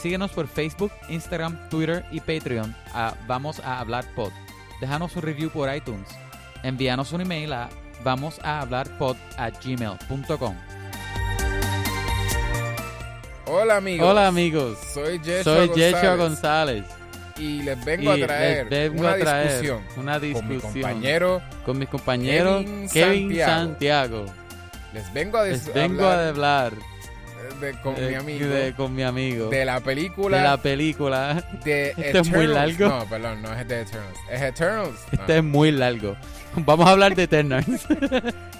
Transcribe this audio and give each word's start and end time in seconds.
Síguenos 0.00 0.30
por 0.30 0.46
Facebook, 0.46 0.92
Instagram, 1.08 1.68
Twitter 1.70 2.04
y 2.12 2.20
Patreon 2.20 2.74
a 2.94 3.14
Vamos 3.26 3.58
a 3.60 3.80
Hablar 3.80 4.04
Pod. 4.14 4.30
Déjanos 4.80 5.16
un 5.16 5.22
review 5.22 5.50
por 5.50 5.74
iTunes. 5.74 6.08
Envíanos 6.62 7.12
un 7.12 7.20
email 7.20 7.52
a 7.52 7.68
vamos 8.04 8.38
a 8.44 8.60
hablar 8.60 8.88
pod 8.98 9.16
a 9.36 9.50
gmail.com. 9.50 10.56
Hola 13.46 13.76
amigos. 13.78 14.08
Hola 14.08 14.26
amigos. 14.28 14.78
Soy 14.92 15.18
Yeshua 15.20 15.42
Soy 15.44 15.66
González. 15.68 15.92
Yeshua 15.92 16.16
González. 16.16 16.84
Y 17.38 17.62
les 17.62 17.84
vengo 17.84 18.16
Y 18.16 18.22
a 18.22 18.26
traer 18.26 18.68
vengo 18.68 19.00
una 19.00 19.12
a 19.12 19.18
traer 19.18 19.48
discusión 19.62 19.82
una 19.96 20.20
con 20.20 20.48
mi 20.48 20.58
compañero. 20.58 21.42
con 21.64 21.78
mis 21.78 21.88
compañeros 21.88 22.64
Kevin 22.64 22.88
Kevin, 22.88 23.36
Santiago. 23.36 24.26
Santiago. 24.26 24.26
Les 24.92 25.12
vengo 25.12 25.38
a 25.38 25.44
Les 25.44 25.66
a 25.76 26.28
hablar 26.28 26.72
de- 27.60 27.72
con 27.82 27.94
eh, 27.96 28.08
mi 28.08 28.14
amigo 28.14 28.46
de- 28.48 28.72
con 28.74 28.94
mi 28.94 29.02
amigo 29.02 29.48
de 29.48 29.64
la 29.64 29.74
de 29.76 29.80
película 29.80 30.42
la 30.42 30.56
película. 30.56 31.44
de 31.64 31.90
Este 31.96 32.18
es 32.20 32.28
muy 32.28 32.44
Eternals. 32.44 32.78
largo. 32.80 32.96
No, 32.98 33.04
perdón, 33.08 33.42
no 33.42 33.52
es 33.52 33.68
de 33.68 33.80
Eternals. 33.82 34.18
Es 34.30 34.42
Eternals. 34.42 34.98
No. 35.12 35.20
Este 35.20 35.36
es 35.38 35.44
muy 35.44 35.70
largo. 35.72 36.16
Vamos 36.56 36.86
a 36.86 36.90
hablar 36.92 37.14
de 37.14 37.22
Eternals. 37.24 37.86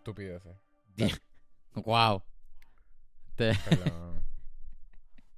estupideces. 0.00 0.56
wow. 1.74 2.22
Te, 3.36 3.52
Perdón. 3.68 4.22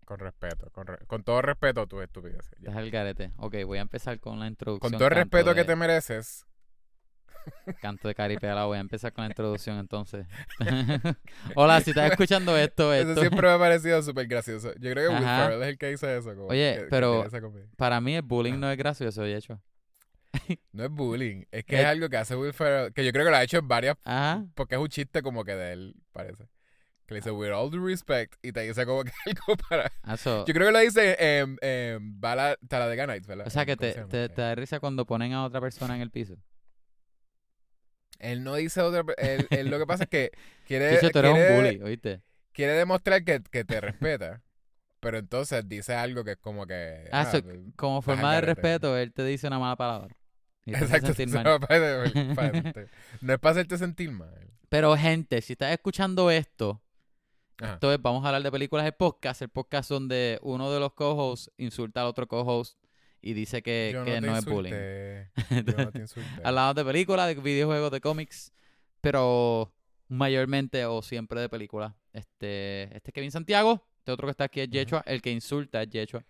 con 0.05 0.19
respeto, 0.19 0.71
con, 0.71 0.87
re- 0.87 0.99
con 1.07 1.23
todo 1.23 1.43
respeto 1.43 1.83
a 1.83 1.87
tus 1.87 2.03
estupideces. 2.03 2.51
deja 2.59 2.81
el 2.81 2.91
garete. 2.91 3.33
Ok, 3.37 3.57
voy 3.67 3.79
a 3.79 3.83
empezar 3.83 4.19
con 4.21 4.39
la 4.41 4.47
introducción. 4.47 4.91
Con 4.93 4.99
todo 4.99 5.09
el 5.09 5.15
respeto 5.15 5.55
que 5.55 5.65
te 5.65 5.77
mereces. 5.77 6.47
Canto 7.81 8.07
de 8.07 8.15
caripela, 8.15 8.67
voy 8.67 8.79
a 8.79 8.81
empezar 8.81 9.13
con 9.13 9.25
la 9.25 9.29
introducción 9.31 9.77
entonces. 9.79 10.27
Hola, 11.57 11.81
si 11.81 11.91
estás 11.91 12.13
escuchando 12.13 12.57
esto, 12.57 12.95
Eso 12.95 13.09
esto. 13.11 13.21
siempre 13.21 13.49
me 13.49 13.55
ha 13.55 13.59
parecido 13.59 14.01
súper 14.03 14.29
gracioso. 14.29 14.73
Yo 14.79 14.93
creo 14.93 15.11
que 15.11 15.17
Will. 15.17 15.25
Ferrell 15.25 15.63
es 15.63 15.69
el 15.69 15.79
que 15.79 15.91
hizo 15.91 16.09
eso. 16.09 16.35
como 16.37 16.47
Oye, 16.47 16.77
que- 16.83 16.87
pero-. 16.89 17.25
Para 17.77 18.01
mí 18.01 18.15
el 18.15 18.23
bullying 18.23 18.61
no 18.61 18.71
es 18.71 18.79
gracioso, 18.79 19.23
de 19.23 19.37
hecho. 19.37 19.61
No 20.73 20.85
es 20.85 20.91
bullying, 20.91 21.45
es 21.51 21.65
que 21.65 21.77
Es- 21.77 21.81
es 21.83 21.87
algo 21.87 22.09
que 22.09 22.17
hace 22.17 22.35
Will 22.37 22.53
Ferrell, 22.53 22.93
que 22.93 23.05
yo 23.05 23.13
creo 23.13 23.25
que 23.25 23.31
lo 23.31 23.37
ha 23.37 23.43
hecho 23.43 23.59
en 23.59 23.69
varias, 23.69 23.97
Ajá. 24.05 24.45
porque 24.55 24.75
es 24.77 24.81
un 24.81 24.89
chiste 24.89 25.23
como 25.23 25.45
que 25.45 25.55
de 25.55 25.73
él, 25.73 25.95
parece. 26.13 26.49
Que 27.07 27.15
le 27.15 27.21
dice, 27.21 27.31
with 27.33 27.51
all 27.53 27.71
due 27.71 27.85
respect, 27.85 28.35
y 28.43 28.53
te 28.53 28.61
dice 28.61 28.87
como 28.87 29.05
que 29.05 29.11
algo 29.27 29.57
para... 29.69 29.93
Eso. 30.13 30.45
Yo 30.47 30.55
creo 30.55 30.69
que 30.69 30.73
lo 30.73 30.79
dice 30.79 31.17
en, 31.19 31.59
en 31.61 32.21
Bala, 32.21 32.57
Talladega 32.69 33.07
Nights, 33.07 33.27
¿verdad? 33.27 33.47
O 33.47 33.51
sea, 33.51 33.67
que 33.67 33.77
¿Cómo 33.77 33.89
te, 33.89 33.93
se 33.93 33.99
llama? 33.99 34.09
te, 34.11 34.29
te 34.29 34.41
da 34.43 34.55
risa 34.55 34.81
cuando 34.81 35.05
ponen 35.05 35.33
a 35.33 35.45
otra 35.45 35.61
persona 35.61 35.95
en 35.97 36.01
el 36.03 36.11
piso. 36.11 36.37
Él 38.19 38.45
no 38.45 38.55
dice 38.55 38.81
otra... 38.81 39.03
Él, 39.19 39.47
él 39.51 39.69
lo 39.69 39.79
que 39.79 39.87
pasa 39.87 40.05
es 40.05 40.11
que 40.11 40.31
quiere, 40.67 40.95
Chicho, 40.97 41.11
tú 41.11 41.19
eres 41.19 41.31
un 41.33 41.37
quiere, 41.39 41.55
bully, 41.57 41.83
¿oíste? 41.83 42.23
quiere 42.53 42.73
demostrar 42.75 43.25
que, 43.25 43.43
que 43.51 43.65
te 43.65 43.81
respeta, 43.81 44.43
pero 45.01 45.19
entonces 45.19 45.69
dice 45.69 45.95
algo 45.95 46.23
que 46.23 46.33
es 46.33 46.39
como 46.39 46.67
que... 46.67 47.09
Ah, 47.11 47.25
so- 47.25 47.43
pues, 47.43 47.59
Como 47.77 48.01
forma 48.01 48.35
de 48.37 48.43
respeto, 48.43 48.97
él 48.97 49.13
te 49.13 49.25
dice 49.25 49.49
una 49.49 49.59
mala 49.59 49.75
palabra. 49.77 50.15
Exacto, 50.67 51.13
no, 51.27 51.61
para- 51.61 52.05
para 52.35 52.49
hacerte- 52.53 52.89
no 53.21 53.33
es 53.33 53.39
para 53.41 53.51
hacerte 53.53 53.79
sentir 53.79 54.11
mal. 54.11 54.51
Pero, 54.69 54.97
gente, 54.97 55.41
si 55.43 55.53
estás 55.55 55.73
escuchando 55.73 56.31
esto, 56.31 56.81
Ajá. 57.61 57.75
entonces 57.75 58.01
vamos 58.01 58.25
a 58.25 58.29
hablar 58.29 58.43
de 58.43 58.51
películas 58.51 58.85
de 58.85 58.93
podcast. 58.93 59.43
El 59.43 59.49
podcast 59.51 59.91
donde 59.91 60.39
uno 60.43 60.71
de 60.73 60.81
los 60.81 60.93
co-hosts 60.95 61.51
insulta 61.59 62.01
al 62.03 62.07
otro 62.07 62.27
co-host 62.27 62.79
y 63.21 63.35
dice 63.35 63.63
que, 63.63 63.91
Yo 63.93 64.05
que 64.05 64.13
te 64.13 64.21
no 64.21 64.37
es 64.37 64.45
bullying. 64.45 64.73
Yo 65.67 65.85
no 65.85 65.91
te 65.93 65.99
insulté. 66.01 66.29
Hablamos 66.43 66.75
de 66.75 66.85
películas, 66.85 67.29
de 67.29 67.35
videojuegos, 67.35 67.91
de 67.91 68.01
cómics, 68.01 68.53
pero 69.01 69.73
mayormente 70.09 70.85
o 70.87 71.03
siempre 71.03 71.41
de 71.41 71.49
películas. 71.49 71.93
Este, 72.13 72.85
este 72.97 73.11
es 73.11 73.15
Kevin 73.15 73.31
Santiago, 73.31 73.87
este 73.99 74.13
otro 74.13 74.27
que 74.27 74.33
está 74.33 74.45
aquí 74.45 74.61
es. 74.61 74.69
Yechua, 74.71 75.03
el 75.07 75.23
que 75.23 75.31
insulta 75.31 75.83
es 75.83 75.91
Yechua. 75.91 76.25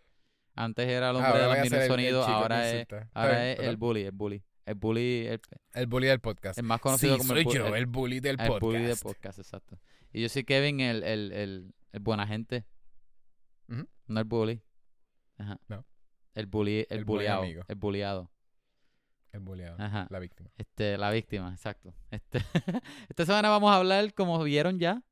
Antes 0.55 0.87
era 0.89 1.11
el 1.11 1.17
hombre 1.17 1.31
Ahora 1.31 1.55
de 1.55 1.61
los 1.65 1.73
el- 1.73 1.81
el 1.81 1.89
sonidos, 1.89 2.29
ahora 2.29 2.71
es, 2.71 2.87
ahora 3.15 3.51
es 3.53 3.59
el 3.61 3.77
bully, 3.77 4.03
el 4.03 4.13
bully. 4.13 4.43
El 4.67 4.75
bully, 4.77 5.27
el, 5.27 5.41
El 5.75 5.87
bully 5.87 6.07
del 6.07 6.21
podcast. 6.21 6.59
el 6.59 6.65
más 6.65 6.81
conocido 6.81 7.15
sí, 7.15 7.19
como 7.21 7.33
soy 7.35 7.41
el, 7.43 7.53
yo, 7.53 7.67
el- 7.69 7.75
el 7.75 7.87
bully 7.87 8.21
del 8.21 8.39
el 8.41 8.47
podcast. 8.47 8.61
bully 8.61 8.83
de 8.83 8.97
podcast, 8.97 9.39
exacto. 9.39 9.79
Y 10.13 10.23
yo 10.23 10.29
soy 10.29 10.45
Kevin, 10.45 10.81
el, 10.81 11.03
el, 11.03 11.33
el, 11.33 11.75
el 11.93 12.01
buena 12.01 12.27
gente. 12.27 12.65
No 14.07 14.21
el 14.21 14.25
bully. 14.25 14.63
Ajá. 15.39 15.59
No. 15.69 15.85
El 16.35 16.47
bully, 16.47 16.87
el, 16.91 16.99
El 16.99 17.05
bulleado. 17.07 17.45
El 17.67 17.75
bulleado. 17.77 18.31
El 19.33 19.41
bulleado. 19.41 19.77
Ajá. 19.83 20.07
La 20.11 20.19
víctima. 20.19 20.51
Este, 20.59 20.99
la 20.99 21.11
víctima, 21.11 21.51
exacto. 21.53 21.95
Este, 22.11 22.39
esta 23.09 23.25
semana 23.25 23.49
vamos 23.49 23.71
a 23.73 23.77
hablar, 23.77 24.13
como 24.13 24.43
vieron 24.45 24.79
ya, 24.79 25.03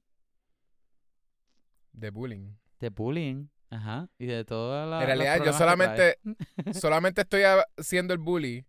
De 1.93 2.11
bullying. 2.11 2.53
de 2.79 2.89
bullying. 2.91 3.47
Ajá. 3.71 4.09
Y 4.19 4.27
de 4.27 4.45
toda 4.45 4.85
la. 4.87 5.01
en 5.01 5.07
realidad, 5.07 5.45
yo 5.45 5.53
solamente, 5.53 6.19
solamente 6.75 7.21
estoy 7.23 7.43
siendo 7.79 8.13
el 8.13 8.19
bully 8.19 8.67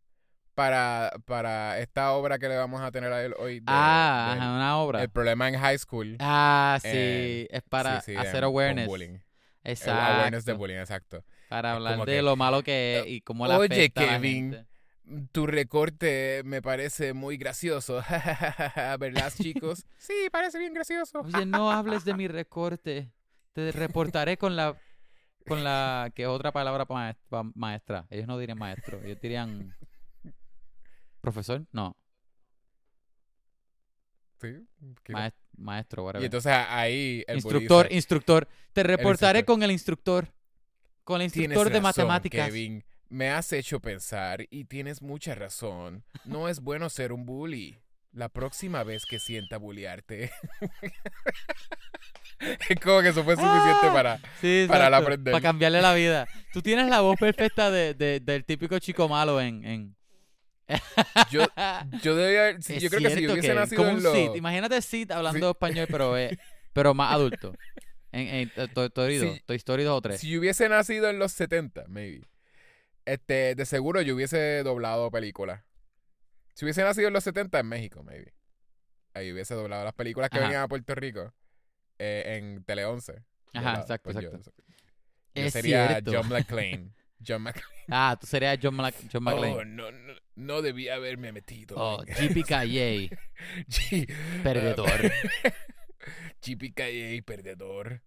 para, 0.53 1.11
para 1.25 1.79
esta 1.79 2.11
obra 2.13 2.37
que 2.37 2.47
le 2.47 2.55
vamos 2.57 2.81
a 2.81 2.91
tener 2.91 3.11
a 3.11 3.23
él 3.23 3.33
hoy. 3.39 3.59
de- 3.59 3.65
Ah, 3.67 4.33
ajá, 4.33 4.55
una 4.55 4.77
obra. 4.77 5.01
El 5.01 5.09
problema 5.09 5.47
en 5.49 5.57
high 5.59 5.77
school. 5.77 6.17
Ah, 6.19 6.77
sí. 6.81 6.89
Eh, 6.91 7.47
es 7.49 7.63
para 7.63 8.01
sí, 8.01 8.11
sí, 8.13 8.17
hacer 8.17 8.43
awareness. 8.43 8.87
bullying. 8.87 9.17
El 9.63 9.71
Exacto. 9.73 10.13
awareness 10.13 10.45
de 10.45 10.53
bullying, 10.53 10.77
exacto. 10.77 11.23
Para 11.49 11.73
hablar 11.73 11.99
de 11.99 12.05
que, 12.05 12.21
lo 12.21 12.35
malo 12.35 12.63
que 12.63 12.99
es 12.99 13.07
y 13.07 13.21
cómo 13.21 13.47
la 13.47 13.57
Oye, 13.57 13.73
afecta 13.73 14.01
a 14.01 14.05
la 14.05 14.11
Kevin, 14.13 14.51
gente. 14.51 14.67
Tu 15.31 15.45
recorte 15.47 16.41
me 16.45 16.61
parece 16.61 17.13
muy 17.13 17.37
gracioso. 17.37 18.01
¿Verdad, 18.99 19.31
chicos? 19.37 19.85
sí, 19.97 20.13
parece 20.31 20.57
bien 20.59 20.73
gracioso. 20.73 21.21
Oye, 21.21 21.45
no 21.45 21.71
hables 21.71 22.05
de 22.05 22.13
mi 22.13 22.27
recorte. 22.27 23.11
Te 23.53 23.71
reportaré 23.71 24.37
con 24.37 24.55
la. 24.55 24.75
Con 25.47 25.63
la. 25.63 26.11
que 26.15 26.23
es 26.23 26.27
otra 26.27 26.51
palabra 26.51 26.85
para 26.85 27.15
maestra. 27.55 28.07
Ellos 28.09 28.27
no 28.27 28.37
dirían 28.37 28.57
maestro. 28.57 29.01
Ellos 29.03 29.19
dirían. 29.21 29.75
¿Profesor? 31.21 31.65
No. 31.71 31.95
Sí, 34.41 34.67
maestro, 35.55 36.03
whatever. 36.03 36.23
Y 36.23 36.25
entonces 36.25 36.51
ahí 36.51 37.23
el 37.27 37.35
Instructor, 37.35 37.87
instructor. 37.91 38.47
Te 38.73 38.81
reportaré 38.81 39.39
instructor. 39.39 39.55
con 39.55 39.63
el 39.63 39.71
instructor. 39.71 40.27
Con 41.03 41.21
el 41.21 41.31
Tienes 41.31 41.51
instructor 41.51 41.73
de 41.73 41.79
razón, 41.79 42.07
matemáticas. 42.07 42.47
Kevin. 42.47 42.83
Me 43.09 43.29
has 43.29 43.51
hecho 43.51 43.79
pensar 43.79 44.47
y 44.49 44.65
tienes 44.65 45.01
mucha 45.01 45.35
razón. 45.35 46.03
No 46.23 46.47
es 46.47 46.61
bueno 46.61 46.89
ser 46.89 47.11
un 47.11 47.25
bully. 47.25 47.77
La 48.13 48.29
próxima 48.29 48.83
vez 48.83 49.03
que 49.05 49.19
sienta 49.19 49.57
bullearte. 49.57 50.31
es 52.69 52.79
como 52.79 53.01
que 53.01 53.09
eso 53.09 53.23
fue 53.23 53.35
suficiente 53.35 53.87
Ah. 53.87 53.93
para. 53.93 54.19
Sí, 54.41 54.65
para 54.67 54.89
la 54.89 54.97
aprender. 54.97 55.31
Para 55.31 55.41
cambiarle 55.41 55.81
la 55.81 55.93
vida. 55.93 56.27
Tú 56.53 56.61
tienes 56.61 56.87
la 56.89 57.01
voz 57.01 57.15
perfecta 57.19 57.69
de, 57.71 57.93
de- 57.93 58.19
del 58.19 58.43
típico 58.45 58.77
chico 58.79 59.07
malo 59.07 59.39
en. 59.41 59.63
en... 59.65 59.95
Yo, 61.31 61.45
yo 62.01 62.15
debía 62.15 62.61
si- 62.61 62.75
Es 62.75 62.83
yo 62.83 62.89
creo 62.89 63.01
que 63.01 63.15
si 63.15 63.21
yo 63.23 63.33
hubiese 63.33 63.53
nacido 63.53 63.77
como 63.81 63.89
en 63.91 63.97
un 63.97 64.03
los. 64.03 64.13
Sid. 64.15 64.35
Imagínate 64.35 64.81
Sid 64.81 65.11
hablando 65.11 65.47
Sí. 65.47 65.51
español, 65.51 65.87
pero, 65.89 66.17
eh, 66.17 66.37
pero 66.73 66.93
más 66.93 67.13
adulto. 67.13 67.53
En, 68.13 68.49
en 68.57 68.73
Toy 68.73 68.85
Story 68.87 69.17
2, 69.17 69.33
Sí. 69.35 69.41
Toy 69.45 69.55
Story 69.57 69.83
2 69.83 69.97
o 69.97 70.01
3. 70.01 70.19
Si 70.19 70.29
yo 70.29 70.39
hubiese 70.39 70.67
nacido 70.69 71.09
en 71.09 71.19
los 71.19 71.31
70, 71.33 71.85
maybe. 71.87 72.27
Este, 73.05 73.55
de 73.55 73.65
seguro 73.65 74.01
yo 74.01 74.15
hubiese 74.15 74.63
doblado 74.63 75.09
películas. 75.11 75.63
Si 76.53 76.65
hubiese 76.65 76.83
nacido 76.83 77.07
en 77.07 77.13
los 77.13 77.23
70 77.23 77.59
en 77.59 77.67
México, 77.67 78.03
maybe. 78.03 78.33
Ahí 79.13 79.31
hubiese 79.31 79.53
doblado 79.55 79.83
las 79.83 79.93
películas 79.93 80.29
que 80.29 80.37
Ajá. 80.37 80.45
venían 80.47 80.63
a 80.63 80.67
Puerto 80.67 80.93
Rico 80.95 81.33
eh, 82.01 82.37
en 82.37 82.63
Tele 82.63 82.85
11. 82.85 83.23
Ajá, 83.53 83.79
exacto, 83.81 84.11
Pues 84.11 84.23
yo- 84.23 84.29
exacto. 84.31 84.63
Yo, 85.33 85.43
Es 85.43 85.53
sería 85.53 85.87
cierto. 85.87 86.11
John 86.13 86.29
McClane. 86.29 86.91
John 87.25 87.41
McClane. 87.43 87.67
Ah, 87.89 88.17
tú 88.19 88.25
serías 88.27 88.57
John, 88.61 88.75
McClane. 88.75 89.53
Oh, 89.53 89.63
no, 89.65 89.91
no, 89.91 90.13
no 90.35 90.61
debía 90.61 90.95
haberme 90.95 91.31
metido. 91.31 91.75
Oh, 91.77 92.03
JPKJ, 92.03 93.09
G- 93.67 94.07
perdedor. 94.43 94.89
GPKA, 96.41 97.23
perdedor. 97.25 98.01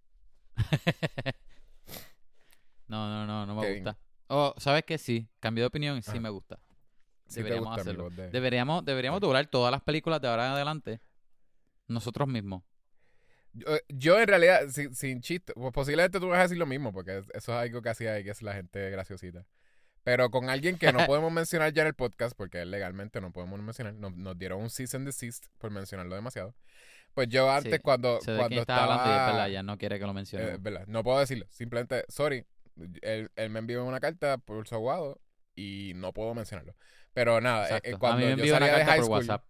no, 2.89 3.09
no, 3.09 3.27
no, 3.27 3.47
no 3.47 3.55
me 3.55 3.63
Kevin. 3.63 3.85
gusta. 3.85 3.99
Oh, 4.29 4.55
¿sabes 4.59 4.85
qué? 4.85 4.99
Sí, 4.99 5.29
cambié 5.41 5.63
de 5.63 5.67
opinión 5.67 5.97
y 5.99 6.03
sí 6.03 6.13
Ah. 6.15 6.21
me 6.21 6.29
gusta. 6.31 6.59
Sí 7.27 7.37
Deberíamos 7.37 7.69
gusta 7.69 7.81
hacerlo. 7.83 8.11
de- 8.11 8.31
Deberíamos, 8.31 8.85
deberíamos 8.85 9.21
doblar 9.21 9.47
todas 9.47 9.71
las 9.71 9.83
películas 9.83 10.21
de 10.21 10.29
ahora 10.29 10.47
en 10.47 10.53
adelante. 10.53 11.01
Nosotros 11.87 12.29
mismos. 12.29 12.63
Yo, 13.55 13.67
yo 13.89 14.21
en 14.21 14.27
realidad, 14.29 14.69
sin, 14.69 14.95
sin 14.95 15.21
chiste, 15.21 15.53
pues 15.55 15.73
posiblemente 15.73 16.19
tú 16.21 16.29
vas 16.29 16.41
a 16.41 16.43
decir 16.43 16.59
lo 16.59 16.67
mismo, 16.67 16.93
porque 16.93 17.19
es- 17.19 17.31
eso 17.35 17.53
es 17.53 17.59
algo 17.59 17.81
que 17.83 17.89
hacía 17.89 18.23
que 18.23 18.31
es 18.31 18.43
la 18.43 18.53
gente 18.55 18.91
graciosita. 18.91 19.47
Pero 20.03 20.31
con 20.31 20.51
alguien 20.51 20.77
que 20.77 20.93
no 20.93 20.99
podemos 21.07 21.33
mencionar 21.33 21.73
ya 21.73 21.83
en 21.83 21.89
el 21.89 21.95
podcast, 21.95 22.37
porque 22.37 22.65
legalmente 22.67 23.21
no 23.21 23.33
podemos 23.33 23.59
mencionar, 23.61 23.95
nos, 23.95 24.15
nos 24.17 24.37
dieron 24.39 24.61
un 24.61 24.71
cease 24.71 24.97
and 24.97 25.07
desist 25.07 25.47
por 25.59 25.71
mencionarlo 25.71 26.15
demasiado. 26.15 26.55
Pues 27.15 27.29
yo 27.29 27.51
antes, 27.51 27.73
Sí, 27.75 27.79
cuando, 27.79 28.19
de 28.19 28.37
cuando 28.37 28.61
estaba 28.61 28.97
estaba... 28.97 29.27
verdad, 29.27 29.49
ya 29.49 29.63
no 29.63 29.79
quiere 29.79 29.99
que 30.01 30.05
lo 30.07 30.13
mencione. 30.13 30.45
Eh, 30.47 30.57
verdad, 30.59 30.85
no 30.89 31.05
puedo 31.05 31.21
decirlo. 31.21 31.47
Simplemente, 31.49 32.05
sorry, 32.09 32.45
él, 33.03 33.31
él 33.37 33.51
me 33.51 33.61
envió 33.61 33.85
una 33.85 34.01
carta 34.01 34.37
por 34.39 34.67
su 34.67 34.75
abogado 34.75 35.21
y 35.55 35.93
no 35.95 36.13
puedo 36.13 36.35
mencionarlo. 36.35 36.75
Pero 37.13 37.41
nada, 37.41 37.79
eh, 37.79 37.81
eh, 37.85 37.97
cuando 37.97 38.17
a 38.17 38.21
mí 38.21 38.25
me 38.25 38.31
yo 38.31 38.35
envió 38.35 38.57
una 38.57 38.67
salía 38.67 38.73
de 38.73 38.79
carta 38.85 38.91
high 38.93 38.99
por 38.99 39.05
school, 39.07 39.19
WhatsApp. 39.21 39.45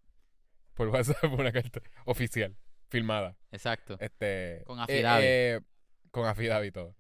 por 0.74 0.88
WhatsApp, 0.88 1.24
una 1.40 1.52
carta 1.52 1.80
oficial, 2.04 2.54
filmada. 2.94 3.36
Exacto. 3.50 3.96
Este, 4.00 4.62
Con 4.66 4.78
eh, 4.78 4.82
affidavit. 4.82 5.24
eh, 5.26 5.60
con 6.10 6.26
affidavit 6.26 6.68
y 6.68 6.72
todo. 6.72 6.94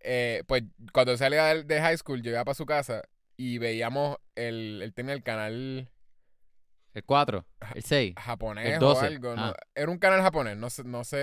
Eh, 0.00 0.44
pues 0.46 0.62
cuando 0.92 1.16
salía 1.16 1.44
de, 1.62 1.80
high 1.80 1.96
school, 1.96 2.22
yo 2.22 2.30
iba 2.30 2.44
para 2.44 2.54
su 2.54 2.66
casa 2.66 3.02
y 3.36 3.58
veíamos, 3.58 4.18
el, 4.36 4.80
él 4.82 4.92
tenía 4.94 5.12
el 5.14 5.22
canal 5.22 5.90
El 6.92 7.04
4, 7.04 7.44
el 7.74 7.82
6. 7.82 8.14
japonés 8.16 8.66
El 8.66 8.76
o 8.76 8.86
12, 8.94 9.06
algo. 9.06 9.34
¿no? 9.34 9.42
ah. 9.46 9.56
Era 9.74 9.90
un 9.90 9.98
canal 9.98 10.20
japonés, 10.22 10.56
no 10.56 10.70
sé, 10.70 10.84
no 10.84 11.02
sé. 11.04 11.16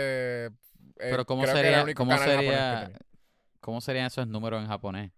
eh, 0.48 0.50
Pero 0.98 1.26
¿cómo 1.26 1.46
sería, 1.48 1.86
cómo 1.96 2.18
sería, 2.18 2.92
cómo 3.62 3.80
serían 3.82 4.08
esos 4.08 4.28
números 4.28 4.62
en 4.62 4.68
japonés? 4.68 5.12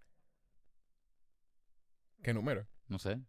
¿Qué 2.22 2.34
número? 2.34 2.68
No 2.88 3.00
sé. 3.00 3.20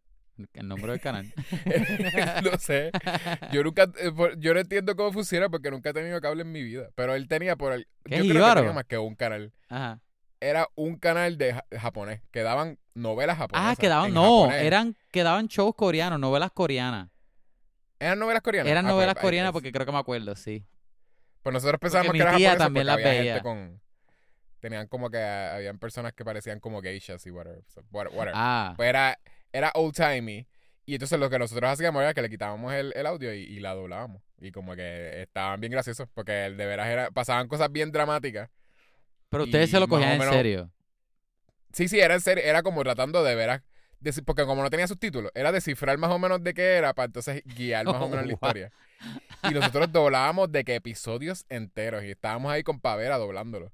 El 0.55 0.69
número 0.69 0.93
del 0.93 1.01
canal. 1.01 1.33
no 2.45 2.59
sé. 2.59 2.91
Yo 3.53 3.63
nunca, 3.63 3.85
eh, 3.99 4.13
yo 4.39 4.55
no 4.55 4.61
entiendo 4.61 4.97
cómo 4.97 5.13
funciona 5.13 5.49
porque 5.49 5.71
nunca 5.71 5.91
he 5.91 5.93
tenido 5.93 6.21
cable 6.21 6.43
en 6.43 6.51
mi 6.53 6.63
vida. 6.63 6.89
Pero 6.95 7.15
él 7.15 7.29
tenía 7.29 7.57
por 7.57 7.73
el, 7.73 7.87
¿Qué 8.05 8.17
yo 8.19 8.33
creo 8.33 8.47
que 8.49 8.55
tenía 8.57 8.73
más 8.73 8.85
que 8.85 8.99
un 8.99 9.15
canal. 9.15 9.53
Ajá. 9.69 10.01
Era 10.41 10.69
un 10.75 10.97
canal 10.99 11.39
de 11.39 11.55
ja- 11.55 11.65
japonés 11.81 12.21
que 12.31 12.43
daban 12.43 12.79
novelas 12.95 13.39
japonesas. 13.39 13.73
Ah, 13.73 13.81
quedaban, 13.81 14.13
no, 14.13 14.43
japonés. 14.43 14.63
eran, 14.65 14.97
quedaban 15.11 15.47
shows 15.49 15.75
coreanos, 15.75 16.19
novelas 16.21 16.51
coreanas. 16.53 17.09
¿Eran 18.01 18.19
novelas 18.19 18.43
coreanas. 18.43 18.71
Eran 18.71 18.85
Ah, 18.85 18.89
pues, 18.89 18.95
novelas 18.97 19.17
ahí, 19.17 19.23
coreanas 19.23 19.53
pues, 19.53 19.63
porque 19.63 19.73
creo 19.73 19.87
que 19.87 19.93
me 19.93 19.99
acuerdo, 19.99 20.35
sí. 20.37 20.67
Pues 21.43 21.53
nosotros 21.53 21.79
pensábamos 21.81 22.13
que 22.13 22.19
era 22.19 22.33
japonesa 22.33 22.57
también 22.59 22.87
porque 22.87 23.03
las 23.03 23.07
había 23.07 23.21
veía. 23.21 23.33
gente 23.35 23.43
con 23.45 23.81
tenían 24.61 24.87
como 24.89 25.11
que 25.11 25.19
habían 25.23 25.79
personas 25.79 26.15
que 26.15 26.25
parecían 26.25 26.59
como 26.59 26.81
geishas 26.81 27.25
y 27.27 27.31
whatever, 27.31 27.63
so, 27.69 27.83
what- 27.93 28.09
whatever. 28.13 28.33
Ah, 28.35 28.73
Pues 28.77 28.89
era 28.89 29.19
era 29.55 29.71
old 29.75 29.95
timey 29.95 30.47
y 30.85 30.95
entonces 30.95 31.19
lo 31.19 31.31
que 31.31 31.39
nosotros 31.39 31.71
hacíamos 31.71 32.03
era 32.03 32.13
que 32.13 32.21
le 32.21 32.29
quitábamos 32.29 32.75
el, 32.75 32.93
el 32.95 33.07
audio 33.07 33.33
y, 33.33 33.39
y 33.39 33.61
la 33.61 33.75
doblábamos 33.75 34.23
y 34.39 34.53
como 34.53 34.75
que 34.77 35.23
estaban 35.23 35.61
bien 35.61 35.73
graciosos 35.73 36.09
porque 36.13 36.47
el 36.47 36.57
de 36.57 36.67
veras 36.67 36.89
era 36.89 37.11
pasaban 37.11 37.49
cosas 37.49 37.73
bien 37.73 37.91
dramáticas. 37.91 38.51
pero 39.31 39.45
ustedes 39.45 39.71
se 39.71 39.81
lo 39.81 39.89
cogían 39.89 40.21
en 40.21 40.31
serio. 40.31 40.71
Sí, 41.73 41.89
sí, 41.89 41.99
era 41.99 42.15
en 42.15 42.21
serio, 42.21 42.45
era 42.45 42.63
como 42.63 42.83
tratando 42.83 43.25
de 43.25 43.35
veras 43.35 43.63
porque 44.25 44.45
como 44.45 44.63
no 44.63 44.71
tenía 44.71 44.87
subtítulos, 44.87 45.31
era 45.35 45.53
descifrar 45.53 45.97
más 45.99 46.11
o 46.11 46.19
menos 46.19 46.43
de 46.43 46.55
qué 46.55 46.75
era 46.75 46.95
para 46.95 47.07
entonces 47.07 47.43
guiar 47.45 47.87
más 47.87 48.01
o 48.03 48.09
menos 48.09 48.27
la 48.27 48.33
historia. 48.33 48.73
Y 49.43 49.55
nosotros 49.55 49.91
doblábamos 49.93 50.51
de 50.53 50.65
que 50.65 50.75
episodios 50.75 51.45
enteros 51.49 52.05
y 52.05 52.11
estábamos 52.11 52.53
ahí 52.53 52.63
con 52.63 52.81
Pavera 52.81 53.19
doblándolo. 53.19 53.73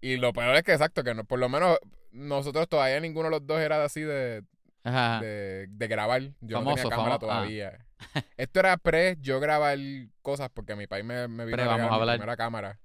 Y 0.00 0.16
lo 0.16 0.32
peor 0.32 0.54
es 0.56 0.62
que, 0.62 0.72
exacto, 0.72 1.02
que 1.02 1.14
no, 1.14 1.24
por 1.24 1.38
lo 1.38 1.48
menos 1.48 1.78
nosotros 2.12 2.68
todavía 2.68 3.00
ninguno 3.00 3.26
de 3.26 3.32
los 3.32 3.46
dos 3.46 3.60
era 3.60 3.84
así 3.84 4.00
de. 4.00 4.42
De, 4.84 5.66
de 5.68 5.88
grabar. 5.88 6.22
Yo 6.40 6.58
no 6.58 6.64
Famoso, 6.64 6.82
tenía 6.82 6.96
cámara 6.96 7.14
ah. 7.14 7.18
todavía. 7.18 7.86
Esto 8.36 8.60
era 8.60 8.76
pre 8.76 9.16
yo 9.20 9.40
grabar 9.40 9.78
cosas 10.22 10.50
porque 10.52 10.76
mi 10.76 10.86
país 10.86 11.04
me, 11.04 11.26
me 11.28 11.44
vino 11.44 11.56
Pre, 11.56 11.64
a 11.64 11.76
vamos 11.76 12.00
mi 12.00 12.12
primera 12.12 12.36
cámara. 12.36 12.80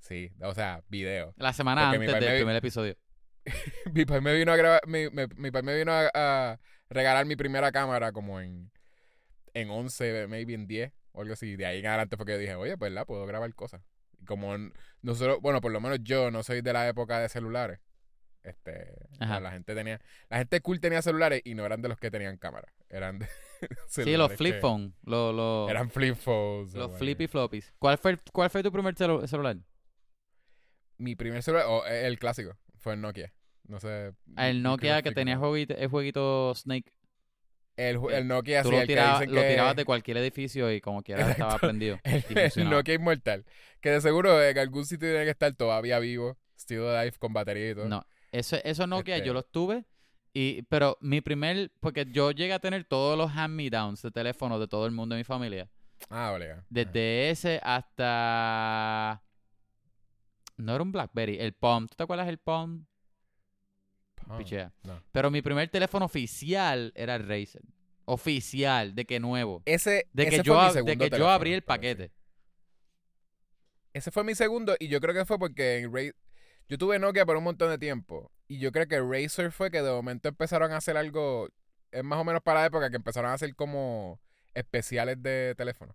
Sí, 0.00 0.30
o 0.40 0.54
sea, 0.54 0.82
video. 0.88 1.34
La 1.36 1.52
semana 1.52 1.90
porque 1.90 2.06
antes 2.06 2.20
del 2.20 2.30
me- 2.30 2.36
primer 2.38 2.56
episodio. 2.56 2.96
mi 3.92 4.04
país 4.04 4.22
me 4.22 4.34
vino 4.34 4.52
a 4.52 4.56
grabar, 4.56 4.80
mi, 4.86 5.08
mi, 5.10 5.22
mi 5.36 5.50
país 5.50 5.64
me 5.64 5.76
vino 5.76 5.92
a, 5.92 6.10
a 6.14 6.60
regalar 6.88 7.26
mi 7.26 7.36
primera 7.36 7.70
cámara 7.72 8.12
como 8.12 8.40
en, 8.40 8.70
en 9.54 9.70
11, 9.70 10.26
maybe 10.28 10.54
en 10.54 10.66
10 10.66 10.92
o 11.12 11.20
algo 11.22 11.32
así. 11.34 11.56
De 11.56 11.66
ahí 11.66 11.80
en 11.80 11.86
adelante 11.86 12.16
fue 12.16 12.26
que 12.26 12.32
yo 12.32 12.38
dije, 12.38 12.54
oye, 12.54 12.76
pues 12.76 12.92
la 12.92 13.04
puedo 13.04 13.26
grabar 13.26 13.52
cosas. 13.54 13.82
Como 14.26 14.56
nosotros, 15.02 15.38
bueno, 15.40 15.60
por 15.60 15.72
lo 15.72 15.80
menos 15.80 15.98
yo 16.02 16.30
no 16.30 16.42
soy 16.42 16.62
de 16.62 16.72
la 16.72 16.88
época 16.88 17.18
de 17.20 17.28
celulares. 17.28 17.80
Este, 18.46 18.94
Ajá. 19.18 19.40
la 19.40 19.50
gente 19.50 19.74
tenía, 19.74 20.00
la 20.30 20.38
gente 20.38 20.60
cool 20.60 20.78
tenía 20.80 21.02
celulares 21.02 21.42
y 21.44 21.54
no 21.54 21.66
eran 21.66 21.82
de 21.82 21.88
los 21.88 21.98
que 21.98 22.10
tenían 22.10 22.36
cámara. 22.38 22.72
Eran 22.88 23.18
de 23.18 23.26
Sí, 23.88 24.16
los 24.16 24.32
flip 24.34 24.54
que- 24.54 24.60
phone. 24.60 24.94
Los, 25.04 25.34
los, 25.34 25.68
Eran 25.68 25.90
flip 25.90 26.14
phones. 26.14 26.72
los 26.74 26.82
whatever. 26.92 26.98
flippy 26.98 27.26
floppies. 27.26 27.74
¿Cuál 27.78 27.98
fue, 27.98 28.16
¿Cuál 28.32 28.50
fue 28.50 28.62
tu 28.62 28.70
primer 28.70 28.94
celu- 28.94 29.26
celular? 29.26 29.56
Mi 30.98 31.14
primer 31.16 31.42
celular, 31.42 31.66
o 31.68 31.84
eh, 31.86 32.06
el 32.06 32.18
clásico, 32.18 32.56
fue 32.78 32.94
el 32.94 33.00
Nokia. 33.00 33.32
No 33.68 33.80
sé. 33.80 34.12
Ah, 34.36 34.48
El 34.48 34.62
Nokia 34.62 35.02
que 35.02 35.10
tenía 35.12 35.36
jueguito, 35.36 35.74
el 35.74 35.88
jueguito 35.88 36.54
Snake. 36.54 36.92
El, 37.76 37.98
ju- 37.98 38.12
el 38.12 38.26
Nokia, 38.28 38.62
Tú 38.62 38.68
sí, 38.70 38.74
lo, 38.76 38.80
el 38.80 38.86
que 38.86 38.92
tirabas, 38.94 39.20
dicen 39.20 39.34
lo 39.34 39.40
que- 39.42 39.48
tirabas 39.48 39.76
de 39.76 39.84
cualquier 39.84 40.16
edificio 40.18 40.72
y 40.72 40.80
como 40.80 41.02
quiera 41.02 41.30
estaba 41.32 41.58
prendido. 41.58 41.98
El. 42.04 42.70
Nokia 42.70 42.94
Inmortal. 42.94 43.44
Que 43.80 43.90
de 43.90 44.00
seguro 44.00 44.40
en 44.42 44.56
algún 44.56 44.86
sitio 44.86 45.08
tiene 45.10 45.24
que 45.24 45.30
estar 45.32 45.52
todavía 45.54 45.98
vivo. 45.98 46.38
Still 46.58 46.86
alive 46.86 47.16
con 47.18 47.34
batería 47.34 47.72
y 47.72 47.74
todo. 47.74 47.86
No, 47.88 48.06
eso, 48.38 48.56
eso 48.64 48.86
Nokia 48.86 49.16
Este- 49.16 49.26
yo 49.26 49.32
los 49.34 49.50
tuve. 49.50 49.84
Y, 50.32 50.62
pero 50.62 50.98
mi 51.00 51.20
primer, 51.22 51.70
porque 51.80 52.06
yo 52.10 52.30
llegué 52.30 52.52
a 52.52 52.58
tener 52.58 52.84
todos 52.84 53.16
los 53.16 53.30
hand-me-downs 53.30 54.02
de 54.02 54.10
teléfono 54.10 54.58
de 54.58 54.68
todo 54.68 54.84
el 54.84 54.92
mundo 54.92 55.14
de 55.14 55.20
mi 55.20 55.24
familia. 55.24 55.70
Ah, 56.10 56.30
vale. 56.30 56.56
Desde 56.68 57.30
ese 57.30 57.58
hasta... 57.62 59.22
No 60.58 60.74
era 60.74 60.82
un 60.82 60.92
Blackberry, 60.92 61.38
el 61.38 61.54
Palm. 61.54 61.86
¿Tú 61.88 61.94
te 61.96 62.02
acuerdas 62.02 62.26
del 62.26 62.38
Palm? 62.38 62.86
Ah, 64.28 64.36
Pichea. 64.38 64.72
no. 64.84 65.02
Pero 65.12 65.30
mi 65.30 65.40
primer 65.40 65.68
teléfono 65.70 66.04
oficial 66.04 66.92
era 66.94 67.14
el 67.16 67.26
Razer. 67.26 67.62
Oficial, 68.04 68.94
de 68.94 69.04
que 69.06 69.18
nuevo. 69.20 69.62
Ese, 69.64 70.06
De 70.12 70.24
que 70.28 70.36
ese 70.36 70.42
yo, 70.44 70.52
fue 70.54 70.62
mi 70.62 70.64
ab- 70.64 70.66
de 70.68 70.72
segundo 70.74 71.04
que 71.10 71.18
yo 71.18 71.28
abrí 71.30 71.52
el 71.54 71.62
paquete. 71.62 72.12
Ese 73.92 74.10
fue 74.10 74.22
mi 74.24 74.34
segundo 74.34 74.76
y 74.78 74.88
yo 74.88 75.00
creo 75.00 75.14
que 75.14 75.24
fue 75.24 75.38
porque 75.38 75.78
en 75.78 75.90
yo 76.68 76.78
tuve 76.78 76.98
Nokia 76.98 77.24
por 77.26 77.36
un 77.36 77.44
montón 77.44 77.70
de 77.70 77.78
tiempo 77.78 78.30
y 78.48 78.58
yo 78.58 78.72
creo 78.72 78.86
que 78.86 79.00
Razer 79.00 79.52
fue 79.52 79.70
que 79.70 79.82
de 79.82 79.90
momento 79.90 80.28
empezaron 80.28 80.72
a 80.72 80.76
hacer 80.78 80.96
algo, 80.96 81.48
es 81.92 82.04
más 82.04 82.18
o 82.18 82.24
menos 82.24 82.42
para 82.42 82.60
la 82.60 82.66
época 82.66 82.90
que 82.90 82.96
empezaron 82.96 83.30
a 83.30 83.34
hacer 83.34 83.54
como 83.54 84.20
especiales 84.54 85.22
de 85.22 85.54
teléfono. 85.56 85.94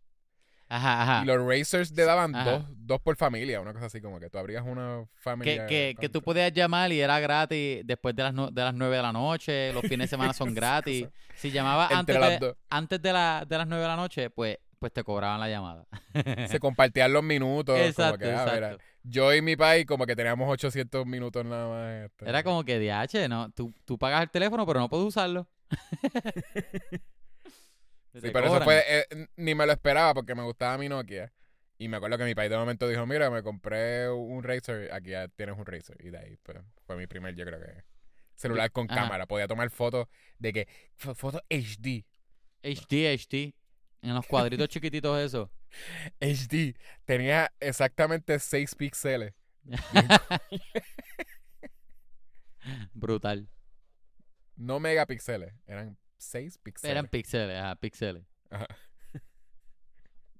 Ajá, 0.73 1.01
ajá. 1.01 1.23
Y 1.23 1.25
los 1.25 1.45
Razers 1.45 1.93
te 1.93 2.05
daban 2.05 2.33
Ajá. 2.33 2.49
dos, 2.49 2.63
dos 2.69 3.01
por 3.01 3.17
familia, 3.17 3.59
una 3.59 3.73
cosa 3.73 3.87
así 3.87 3.99
como 3.99 4.21
que 4.21 4.29
tú 4.29 4.37
abrías 4.37 4.63
una 4.65 5.05
familia. 5.15 5.65
Que, 5.67 5.95
que, 5.95 5.95
que 5.99 6.07
tú 6.09 6.21
podías 6.21 6.53
llamar 6.53 6.93
y 6.93 7.01
era 7.01 7.19
gratis 7.19 7.81
después 7.83 8.15
de 8.15 8.23
las, 8.23 8.33
nu- 8.33 8.51
de 8.51 8.63
las 8.63 8.73
9 8.73 8.95
de 8.95 9.01
la 9.01 9.11
noche, 9.11 9.73
los 9.73 9.81
fines 9.81 10.05
de 10.05 10.07
semana 10.07 10.31
son 10.31 10.53
gratis. 10.55 11.07
Si 11.35 11.51
llamabas 11.51 11.91
antes, 11.91 12.15
de, 12.17 12.55
antes 12.69 13.01
de, 13.01 13.11
la, 13.11 13.43
de 13.45 13.57
las 13.57 13.67
9 13.67 13.81
de 13.81 13.87
la 13.89 13.95
noche, 13.97 14.29
pues, 14.29 14.59
pues 14.79 14.93
te 14.93 15.03
cobraban 15.03 15.41
la 15.41 15.49
llamada. 15.49 15.85
Se 16.47 16.57
compartían 16.61 17.11
los 17.11 17.23
minutos. 17.23 17.77
como 17.93 18.17
que, 18.17 18.31
ah, 18.31 18.43
exacto. 18.45 18.83
Yo 19.03 19.33
y 19.33 19.41
mi 19.41 19.55
país 19.55 19.85
como 19.85 20.05
que 20.05 20.15
teníamos 20.15 20.49
800 20.49 21.05
minutos 21.05 21.45
nada 21.45 21.67
más. 21.69 22.05
este. 22.05 22.29
Era 22.29 22.43
como 22.43 22.63
que 22.63 22.79
DH, 22.79 23.27
¿no? 23.29 23.49
Tú, 23.51 23.73
tú 23.85 23.97
pagas 23.97 24.21
el 24.23 24.29
teléfono, 24.29 24.65
pero 24.65 24.79
no 24.79 24.89
puedes 24.89 25.05
usarlo. 25.07 25.47
Sí, 28.13 28.29
pero 28.33 28.47
eso 28.47 28.61
fue, 28.61 28.83
eh, 28.87 29.05
ni 29.37 29.55
me 29.55 29.65
lo 29.65 29.71
esperaba 29.71 30.13
porque 30.13 30.35
me 30.35 30.43
gustaba 30.43 30.77
mi 30.77 30.89
Nokia. 30.89 31.31
Y 31.77 31.87
me 31.87 31.95
acuerdo 31.97 32.17
que 32.17 32.25
mi 32.25 32.35
país 32.35 32.49
de 32.51 32.57
momento 32.57 32.87
dijo, 32.87 33.05
mira, 33.05 33.29
me 33.31 33.41
compré 33.41 34.09
un 34.09 34.43
Razer, 34.43 34.91
aquí 34.93 35.11
ya 35.11 35.29
tienes 35.29 35.57
un 35.57 35.65
Razer. 35.65 35.95
Y 35.99 36.09
de 36.09 36.17
ahí 36.17 36.37
pues, 36.43 36.57
fue 36.85 36.97
mi 36.97 37.07
primer, 37.07 37.35
yo 37.35 37.45
creo 37.45 37.59
que, 37.59 37.83
celular 38.35 38.69
con 38.71 38.85
Ajá. 38.91 39.01
cámara. 39.03 39.25
Podía 39.27 39.47
tomar 39.47 39.69
fotos 39.69 40.07
de 40.37 40.51
que, 40.53 40.67
fo- 40.99 41.15
fotos 41.15 41.41
HD. 41.49 42.03
HD, 42.63 43.07
HD. 43.17 43.55
En 44.01 44.15
los 44.15 44.25
cuadritos 44.25 44.67
chiquititos 44.67 45.19
eso. 45.19 45.51
HD. 46.19 46.75
Tenía 47.05 47.51
exactamente 47.59 48.39
6 48.39 48.75
píxeles. 48.75 49.33
Brutal. 52.93 53.47
No 54.55 54.79
megapíxeles, 54.79 55.53
eran 55.65 55.97
6 56.17 56.57
píxeles. 56.59 56.91
Eran 56.91 57.07
píxeles, 57.07 57.57
ajá, 57.57 57.75
píxeles. 57.75 58.23
Ajá. 58.49 58.67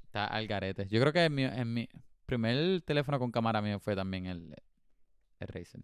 Está 0.04 0.26
al 0.26 0.48
garete. 0.48 0.88
Yo 0.88 1.00
creo 1.00 1.14
que 1.14 1.24
en 1.24 1.34
mi, 1.34 1.44
en 1.44 1.74
mi 1.74 1.90
primer 2.26 2.82
teléfono 2.82 3.20
con 3.20 3.32
cámara 3.32 3.62
mío 3.62 3.80
fue 3.80 3.96
también 3.96 4.26
el, 4.26 4.56
el 5.40 5.48
Razer. 5.48 5.82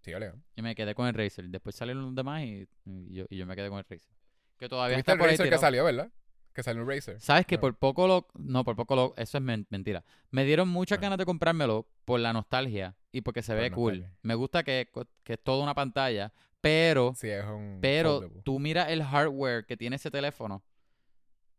Sí, 0.00 0.12
vale. 0.12 0.32
Y 0.56 0.62
me 0.62 0.74
quedé 0.74 0.94
con 0.94 1.06
el 1.06 1.14
Razer. 1.14 1.48
Después 1.48 1.74
salieron 1.74 2.04
los 2.04 2.14
demás 2.14 2.42
y, 2.42 2.68
y 2.84 3.14
yo, 3.14 3.26
y 3.28 3.36
yo 3.36 3.46
me 3.46 3.56
quedé 3.56 3.68
con 3.68 3.78
el 3.78 3.84
Razer. 3.84 4.12
Que 4.58 4.68
todavía 4.68 4.96
¿Viste 4.96 5.10
está 5.10 5.12
el 5.12 5.18
por 5.18 5.28
ahí 5.28 5.36
Razer 5.36 5.50
que 5.50 5.58
salió, 5.58 5.84
verdad? 5.84 6.10
Que 6.52 6.62
salió 6.62 6.82
un 6.82 6.88
Razer. 6.88 7.20
¿Sabes 7.20 7.46
que 7.46 7.56
No. 7.56 7.60
por 7.62 7.74
poco 7.76 8.06
lo... 8.06 8.28
No, 8.34 8.64
por 8.64 8.76
poco 8.76 8.94
lo... 8.96 9.14
Eso 9.16 9.38
es 9.38 9.42
men- 9.44 9.66
mentira. 9.70 10.04
Me 10.30 10.44
dieron 10.44 10.68
muchas 10.68 11.00
ganas 11.00 11.18
de 11.18 11.24
comprármelo 11.24 11.86
por 12.04 12.20
la 12.20 12.32
nostalgia 12.32 12.94
y 13.10 13.22
porque 13.22 13.42
se 13.42 13.52
Por 13.54 13.62
ve 13.62 13.70
cool. 13.70 14.06
Me 14.22 14.34
gusta 14.34 14.62
que, 14.62 14.90
que 15.24 15.32
es 15.34 15.42
toda 15.42 15.62
una 15.62 15.74
pantalla, 15.74 16.32
pero... 16.60 17.14
Sí, 17.16 17.28
es 17.28 17.44
un 17.44 17.78
Pero 17.80 18.14
foldable. 18.20 18.42
tú 18.42 18.58
miras 18.58 18.90
el 18.90 19.02
hardware 19.02 19.64
que 19.66 19.76
tiene 19.76 19.96
ese 19.96 20.10
teléfono 20.10 20.62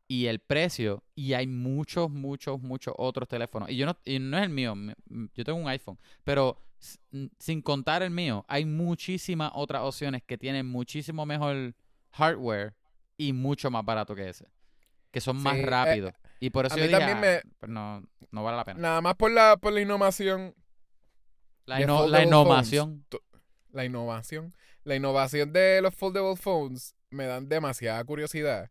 y 0.08 0.28
el 0.28 0.40
precio, 0.40 1.02
y 1.16 1.34
hay 1.34 1.48
muchos, 1.48 2.12
muchos, 2.12 2.62
muchos 2.62 2.94
otros 2.98 3.28
teléfonos. 3.28 3.70
Y 3.70 3.78
yo 3.78 3.86
no, 3.88 3.98
y 4.06 4.20
no 4.20 4.38
es 4.38 4.44
el 4.44 4.50
mío, 4.50 4.76
yo 5.34 5.44
tengo 5.44 5.58
un 5.58 5.68
iPhone, 5.70 5.98
pero 6.24 6.62
sin 7.40 7.62
contar 7.62 8.04
el 8.04 8.12
mío, 8.12 8.46
hay 8.48 8.66
muchísimas 8.66 9.52
otras 9.56 9.82
opciones 9.84 10.22
que 10.22 10.38
tienen 10.38 10.68
muchísimo 10.68 11.26
mejor 11.26 11.74
hardware 12.12 12.76
y 13.18 13.32
mucho 13.34 13.72
más 13.72 13.84
barato 13.86 14.14
que 14.14 14.28
ese. 14.30 14.46
Que 15.14 15.22
son 15.22 15.42
más 15.42 15.54
Sí, 15.56 15.62
eh, 15.62 15.66
rápidos. 15.66 16.14
y 16.42 16.50
por 16.50 16.66
eso 16.66 16.76
a 16.76 16.78
yo 16.78 16.84
mí 16.84 16.88
dije, 16.90 17.00
también 17.00 17.18
"Ah, 17.20 17.22
me- 17.46 17.52
pues 17.60 17.72
no, 17.72 18.04
no 18.32 18.44
vale 18.44 18.58
la 18.58 18.66
pena. 18.66 18.80
Nada 18.82 19.00
más 19.02 19.16
por 19.16 19.32
la, 19.32 19.56
por 19.56 19.72
la 19.72 19.80
innovación. 19.80 20.54
La, 21.66 21.80
la 21.80 22.24
innovación. 22.24 23.06
phones, 23.10 23.24
La 23.72 23.86
innovación. 23.86 24.54
La 24.84 24.96
innovación 24.96 25.54
de 25.54 25.82
los 25.82 25.96
foldable 25.96 26.36
phones 26.36 26.96
me 27.10 27.26
dan 27.26 27.48
demasiada 27.48 28.04
curiosidad. 28.04 28.70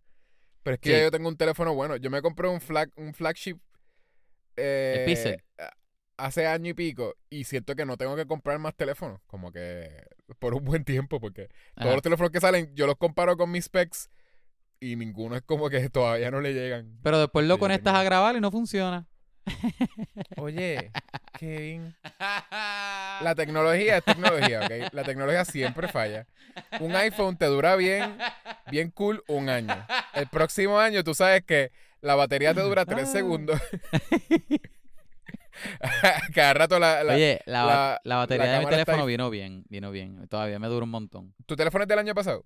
Pero 0.63 0.75
es 0.75 0.81
que 0.81 0.95
Sí. 0.97 1.01
yo 1.03 1.11
tengo 1.11 1.29
un 1.29 1.37
teléfono 1.37 1.75
bueno. 1.75 1.97
Yo 1.97 2.11
me 2.11 2.21
compré 2.21 2.49
un, 2.49 2.61
flag, 2.61 2.91
un 2.97 3.15
flagship 3.15 3.59
eh, 4.57 5.05
Pixel. 5.07 5.43
hace 6.19 6.47
año 6.47 6.71
y 6.71 6.75
pico 6.75 7.15
y 7.31 7.45
siento 7.45 7.75
que 7.75 7.87
no 7.87 7.97
tengo 7.97 8.15
que 8.17 8.27
comprar 8.27 8.59
más 8.59 8.75
teléfonos. 8.77 9.21
Como 9.27 9.51
que 9.53 10.05
por 10.39 10.55
un 10.55 10.65
buen 10.65 10.85
tiempo 10.85 11.19
porque 11.21 11.49
Ajá. 11.75 11.83
todos 11.85 11.95
los 11.95 12.03
teléfonos 12.03 12.31
que 12.31 12.41
salen 12.41 12.75
yo 12.75 12.87
los 12.87 12.97
comparo 12.97 13.37
con 13.37 13.51
mis 13.51 13.65
specs 13.67 14.09
y 14.83 14.97
ninguno 14.97 15.37
es 15.37 15.43
como 15.43 15.71
que 15.71 15.89
todavía 15.91 16.31
no 16.31 16.41
le 16.41 16.53
llegan. 16.53 16.99
Pero 17.03 17.19
después 17.21 17.47
lo 17.47 17.59
conectas 17.59 17.95
a 17.95 18.03
grabar 18.03 18.37
y 18.37 18.41
no 18.41 18.51
funciona. 18.51 19.07
Oye, 20.37 20.91
Kevin. 21.39 21.95
La 23.23 23.35
tecnología 23.37 23.99
es 23.99 24.05
tecnología, 24.05 24.61
¿ok? 24.61 24.93
La 24.93 25.05
tecnología 25.05 25.45
siempre 25.45 25.89
falla. 25.89 26.27
Un 26.81 26.95
iPhone 26.97 27.37
te 27.37 27.47
dura 27.47 27.77
bien, 27.77 28.17
bien 28.71 28.91
cool, 28.91 29.23
un 29.29 29.49
año. 29.49 29.75
El 30.15 30.27
próximo 30.29 30.79
año 30.79 31.03
tú 31.05 31.15
sabes 31.15 31.43
que 31.45 31.71
la 32.01 32.15
batería 32.17 32.53
te 32.55 32.61
dura 32.61 32.85
tres 32.85 33.09
Ah. 33.09 33.13
segundos. 33.13 33.61
Cada 36.35 36.55
rato 36.55 36.79
la, 36.79 37.05
la- 37.05 37.15
Oye, 37.15 37.41
la, 37.47 37.65
la- 37.65 38.01
la 38.05 38.17
batería 38.17 38.47
la 38.47 38.53
de 38.55 38.59
mi 38.61 38.67
teléfono 38.71 39.07
vino 39.07 39.31
bien, 39.31 39.65
vino 39.69 39.91
bien. 39.91 40.27
Todavía 40.29 40.59
me 40.59 40.67
dura 40.69 40.85
un 40.85 40.91
montón. 40.91 41.35
¿Tu 41.47 41.57
teléfono 41.57 41.83
es 41.85 41.89
del 41.89 41.99
año 41.99 42.15
pasado? 42.15 42.45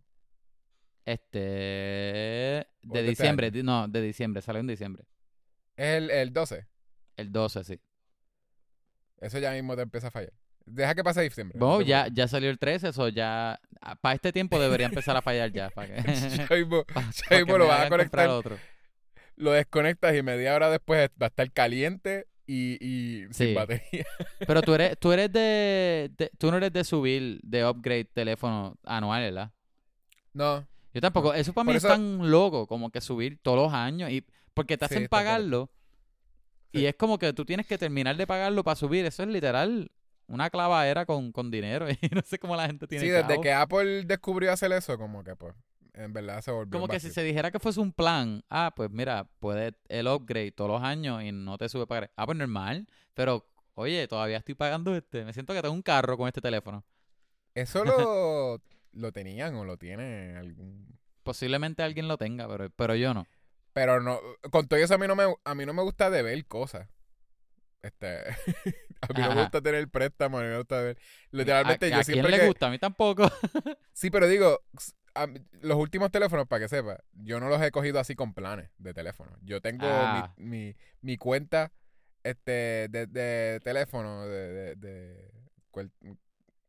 Este. 1.06 1.38
De 1.38 2.66
¿O 2.88 2.92
de 2.92 2.98
este 3.00 3.10
diciembre, 3.10 3.46
año? 3.48 3.62
no, 3.62 3.88
de 3.88 4.02
diciembre, 4.02 4.42
salió 4.42 4.60
en 4.60 4.66
diciembre. 4.66 5.04
Es 5.76 5.96
el, 5.96 6.10
el 6.10 6.32
12. 6.32 6.66
El 7.16 7.32
12, 7.32 7.64
sí. 7.64 7.80
Eso 9.20 9.38
ya 9.38 9.52
mismo 9.52 9.74
te 9.76 9.82
empieza 9.82 10.08
a 10.08 10.10
fallar. 10.10 10.32
Deja 10.66 10.94
que 10.94 11.04
pase 11.04 11.22
diciembre. 11.22 11.58
No 11.58 11.80
ya, 11.80 12.08
ya 12.12 12.26
salió 12.28 12.50
el 12.50 12.58
13, 12.58 12.88
eso 12.88 13.08
ya. 13.08 13.60
Para 14.00 14.14
este 14.16 14.32
tiempo 14.32 14.60
debería 14.60 14.86
empezar 14.86 15.16
a 15.16 15.22
fallar 15.22 15.52
ya. 15.52 15.70
Para 15.70 15.94
que, 15.94 16.02
mismo, 16.56 16.84
pa- 16.84 17.02
ya 17.02 17.28
pa' 17.28 17.36
mismo 17.36 17.52
que 17.54 17.58
lo 17.58 17.66
vas 17.68 17.86
a 17.86 17.88
conectar. 17.88 18.28
otro. 18.28 18.58
lo 19.36 19.52
desconectas 19.52 20.14
y 20.16 20.22
media 20.22 20.54
hora 20.54 20.68
después 20.70 21.08
va 21.22 21.26
a 21.26 21.28
estar 21.28 21.50
caliente 21.52 22.26
y, 22.46 22.78
y 22.84 23.32
sin 23.32 23.54
batería. 23.54 24.04
Pero 24.46 24.60
tú 24.62 24.74
eres, 24.74 24.98
tú 24.98 25.12
eres 25.12 25.32
de, 25.32 26.10
de- 26.18 26.30
Tú 26.36 26.50
no 26.50 26.56
eres 26.56 26.72
de 26.72 26.82
subir, 26.84 27.40
de 27.42 27.64
upgrade 27.64 28.04
teléfono 28.06 28.76
anual, 28.84 29.22
¿verdad? 29.22 29.52
No, 30.32 30.66
Yo 30.96 31.00
tampoco. 31.02 31.34
Eso 31.34 31.52
para 31.52 31.64
mí 31.64 31.68
Por 31.68 31.76
es 31.76 31.84
eso- 31.84 31.92
tan 31.92 32.30
loco, 32.30 32.66
como 32.66 32.88
que 32.90 33.02
subir 33.02 33.38
todos 33.42 33.58
los 33.58 33.72
años. 33.74 34.10
y 34.10 34.24
Porque 34.54 34.78
te 34.78 34.86
Sí, 34.88 34.94
hacen 34.94 35.02
caro. 35.02 35.10
pagarlo. 35.10 35.70
Y 36.72 36.78
Sí. 36.78 36.86
es 36.86 36.94
como 36.96 37.18
que 37.18 37.34
tú 37.34 37.44
tienes 37.44 37.66
que 37.66 37.76
terminar 37.76 38.16
de 38.16 38.26
pagarlo 38.26 38.64
para 38.64 38.76
subir. 38.76 39.04
Eso 39.04 39.22
es 39.22 39.28
literal 39.28 39.90
una 40.26 40.48
clavadera 40.48 41.04
con, 41.04 41.32
con 41.32 41.50
dinero. 41.50 41.86
Y 42.02 42.08
no 42.14 42.22
sé 42.24 42.38
cómo 42.38 42.56
la 42.56 42.66
gente 42.66 42.86
tiene 42.86 43.04
Sí, 43.04 43.10
desde 43.10 43.38
que 43.42 43.52
Apple 43.52 44.04
descubrió 44.04 44.50
hacer 44.52 44.72
eso, 44.72 44.96
como 44.96 45.22
que 45.22 45.36
pues, 45.36 45.54
en 45.92 46.12
verdad 46.14 46.40
se 46.40 46.50
volvió 46.50 46.70
Como 46.72 46.88
que 46.88 46.98
si 46.98 47.10
se 47.10 47.22
dijera 47.22 47.50
que 47.50 47.58
fuese 47.60 47.80
un 47.80 47.92
plan, 47.92 48.42
ah, 48.48 48.72
pues 48.74 48.90
mira, 48.90 49.28
puedes 49.40 49.74
el 49.88 50.08
upgrade 50.08 50.52
todos 50.52 50.70
los 50.70 50.82
años 50.82 51.22
y 51.22 51.30
no 51.32 51.58
te 51.58 51.68
sube 51.68 51.86
pagar. 51.86 52.10
Ah, 52.16 52.24
pues 52.24 52.38
normal. 52.38 52.86
Pero, 53.12 53.46
oye, 53.74 54.08
todavía 54.08 54.38
estoy 54.38 54.54
pagando 54.54 54.96
este. 54.96 55.24
Me 55.26 55.34
siento 55.34 55.52
que 55.52 55.60
tengo 55.60 55.74
un 55.74 55.82
carro 55.82 56.16
con 56.16 56.26
este 56.28 56.40
teléfono. 56.40 56.82
Eso 57.54 57.84
lo, 57.84 58.60
lo 58.96 59.12
tenían 59.12 59.54
o 59.54 59.64
lo 59.64 59.76
tienen 59.76 60.36
algún... 60.36 60.98
Posiblemente 61.22 61.82
alguien 61.82 62.08
lo 62.08 62.18
tenga, 62.18 62.48
pero, 62.48 62.70
pero 62.70 62.94
yo 62.94 63.12
no. 63.14 63.26
Pero 63.72 64.00
no, 64.00 64.18
con 64.50 64.68
todo 64.68 64.78
eso 64.80 64.94
a 64.94 64.98
mí 64.98 65.06
no 65.06 65.14
me, 65.16 65.24
a 65.44 65.54
mí 65.54 65.66
no 65.66 65.74
me 65.74 65.82
gusta 65.82 66.08
deber 66.10 66.44
cosas. 66.46 66.88
Este, 67.82 68.18
a 69.00 69.12
mí 69.14 69.20
no 69.22 69.34
me 69.34 69.42
gusta 69.42 69.60
tener 69.60 69.88
préstamo, 69.88 70.38
a 70.38 70.42
mí 70.42 70.48
me 70.48 70.56
gusta 70.58 70.80
ver... 70.80 70.98
Literalmente 71.30 71.86
¿A, 71.86 71.88
yo 71.90 71.94
a 71.96 71.98
quién 72.02 72.14
siempre 72.14 72.30
le 72.32 72.40
que... 72.40 72.46
gusta? 72.46 72.66
A 72.66 72.70
mí 72.70 72.78
tampoco. 72.78 73.30
Sí, 73.92 74.10
pero 74.10 74.28
digo, 74.28 74.60
a 75.14 75.26
los 75.62 75.76
últimos 75.78 76.10
teléfonos, 76.10 76.46
para 76.46 76.60
que 76.64 76.68
sepa, 76.68 76.98
yo 77.12 77.40
no 77.40 77.48
los 77.48 77.60
he 77.62 77.70
cogido 77.70 77.98
así 77.98 78.14
con 78.14 78.34
planes 78.34 78.70
de 78.78 78.92
teléfono. 78.94 79.36
Yo 79.42 79.60
tengo 79.62 79.86
Ah. 79.88 80.34
mi, 80.36 80.46
mi, 80.66 80.76
mi 81.00 81.16
cuenta 81.16 81.72
este 82.24 82.88
de, 82.90 83.06
de 83.06 83.60
teléfono, 83.64 84.26
de, 84.26 84.52
de, 84.52 84.76
de- 84.76 85.30
cual- 85.70 85.92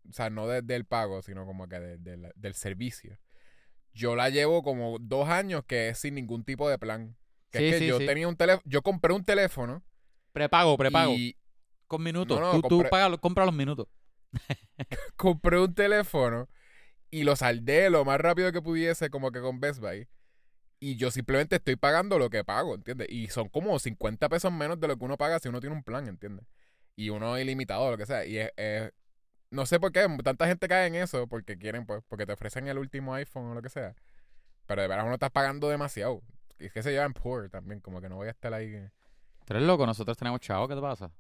o 0.10 0.14
sea, 0.14 0.30
no 0.30 0.48
de- 0.48 0.62
del 0.62 0.86
pago, 0.86 1.22
sino 1.22 1.46
como 1.46 1.68
que 1.68 1.80
de- 1.80 1.98
de 1.98 2.18
la- 2.18 2.32
del 2.36 2.54
servicio. 2.54 3.18
Yo 3.94 4.16
la 4.16 4.30
llevo 4.30 4.64
como 4.64 4.98
dos 5.00 5.28
años 5.30 5.64
que 5.66 5.90
es 5.90 6.00
sin 6.00 6.16
ningún 6.16 6.44
tipo 6.44 6.70
de 6.70 6.78
plan. 6.78 7.16
Que 7.52 7.60
Sí, 7.60 7.66
es 7.66 7.74
que 7.74 7.80
sí, 7.80 7.88
yo 7.88 7.98
sí. 8.00 8.06
tenía 8.06 8.28
un 8.28 8.36
teléfono, 8.36 8.64
yo 8.66 8.82
compré 8.82 9.14
un 9.14 9.24
teléfono 9.24 9.84
Prepago, 10.34 10.78
prepago. 10.78 11.14
y 11.14 11.36
Con 11.88 12.04
minutos. 12.04 12.40
No, 12.40 12.46
no, 12.48 12.52
tú 12.62 12.68
tú 12.68 12.82
compré- 12.84 13.18
compra 13.20 13.46
los 13.46 13.54
minutos. 13.56 13.88
compré 15.16 15.60
un 15.60 15.74
teléfono 15.74 16.50
y 17.10 17.24
lo 17.24 17.36
saldé 17.36 17.90
lo 17.90 18.04
más 18.06 18.20
rápido 18.20 18.52
que 18.52 18.62
pudiese 18.62 19.10
como 19.10 19.32
que 19.32 19.40
con 19.42 19.60
Best 19.60 19.80
Buy. 19.80 20.08
Y 20.80 20.96
yo 20.98 21.10
simplemente 21.10 21.56
estoy 21.56 21.76
pagando 21.76 22.20
lo 22.20 22.30
que 22.30 22.44
pago, 22.44 22.76
¿entiendes? 22.76 23.08
Y 23.10 23.30
son 23.30 23.50
como 23.50 23.80
50 23.80 24.30
pesos 24.30 24.52
menos 24.52 24.80
de 24.80 24.88
lo 24.88 24.98
que 24.98 25.06
uno 25.06 25.18
paga 25.18 25.40
si 25.40 25.48
uno 25.50 25.60
tiene 25.60 25.76
un 25.76 25.84
plan, 25.84 26.08
¿entiendes? 26.08 26.46
Y 26.96 27.10
uno 27.10 27.40
ilimitado 27.40 27.82
o 27.84 27.92
lo 27.92 27.98
que 27.98 28.06
sea. 28.06 28.26
Y 28.26 28.38
es, 28.38 28.52
es- 28.58 28.92
no 29.50 29.66
sé 29.66 29.80
por 29.80 29.92
qué 29.92 30.08
tanta 30.24 30.48
gente 30.48 30.68
cae 30.68 30.88
en 30.88 30.96
eso 30.96 31.28
porque 31.28 31.58
quieren, 31.58 31.86
pues, 31.86 32.04
porque 32.08 32.26
te 32.26 32.34
ofrecen 32.34 32.68
el 32.68 32.78
último 32.78 33.14
iPhone 33.14 33.46
o 33.52 33.54
lo 33.54 33.62
que 33.62 33.70
sea. 33.70 33.96
Pero 34.66 34.82
de 34.82 34.88
verdad 34.88 35.06
uno 35.06 35.14
está 35.16 35.30
pagando 35.30 35.70
demasiado. 35.70 36.22
Y 36.60 36.66
es 36.66 36.74
que 36.74 36.84
se 36.84 36.92
llevan 36.92 37.14
poor 37.14 37.50
también, 37.50 37.80
como 37.80 38.02
que 38.02 38.10
no 38.10 38.16
voy 38.16 38.28
a 38.28 38.32
estar 38.32 38.54
ahí. 38.54 38.72
Tú 39.46 39.54
eres 39.54 39.64
loco, 39.64 39.86
nosotros 39.86 40.18
tenemos 40.18 40.42
chavo, 40.42 40.68
¿qué 40.68 40.76
te 40.76 40.82
pasa? 40.82 41.12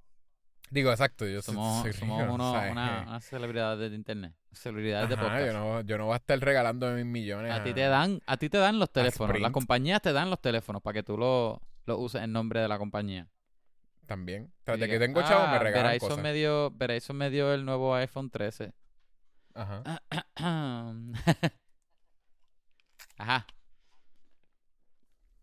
Digo, 0.69 0.91
exacto, 0.91 1.25
yo 1.25 1.41
Somos, 1.41 1.81
soy 1.83 1.93
somos 1.93 2.21
rico, 2.21 2.33
uno- 2.33 2.51
una, 2.51 3.03
unas 3.07 3.23
celebridades 3.23 3.89
de 3.89 3.95
internet. 3.95 4.33
Celebridades 4.51 5.07
de 5.09 5.15
podcast. 5.15 5.45
yo, 5.45 5.53
no, 5.53 5.81
yo 5.81 5.97
no 5.97 6.05
voy 6.07 6.13
a 6.15 6.17
estar 6.17 6.37
regalando 6.39 6.91
mis 6.91 7.05
millones. 7.05 7.53
A 7.53 7.63
ti 7.63 7.73
te 7.73 7.81
dan, 7.81 8.19
a 8.25 8.35
ti 8.37 8.49
te 8.49 8.57
dan 8.57 8.77
los 8.79 8.91
teléfonos. 8.91 9.39
Las 9.39 9.51
compañías 9.51 10.01
te 10.01 10.11
dan 10.11 10.29
los 10.29 10.41
teléfonos 10.41 10.81
para 10.81 10.95
que 10.95 11.03
tú 11.03 11.17
los 11.17 11.59
lo 11.85 11.97
uses 11.97 12.21
en 12.21 12.33
nombre 12.33 12.59
de 12.59 12.67
la 12.67 12.77
compañía. 12.77 13.29
También. 14.07 14.51
Tras 14.63 14.79
de 14.79 14.87
que 14.87 14.97
tengo 14.99 15.21
chavos, 15.21 15.49
me 15.49 15.55
"Ah, 15.57 15.59
regalan 15.59 15.87
Verizon 15.87 16.09
cosas. 16.09 16.23
me 16.23 16.33
dio, 16.33 16.71
Verizon 16.71 17.17
me 17.17 17.29
dio 17.29 17.53
el 17.53 17.65
nuevo 17.65 17.93
iPhone 17.93 18.29
13. 18.29 18.73
Ajá. 19.53 19.83
Ajá. 23.17 23.45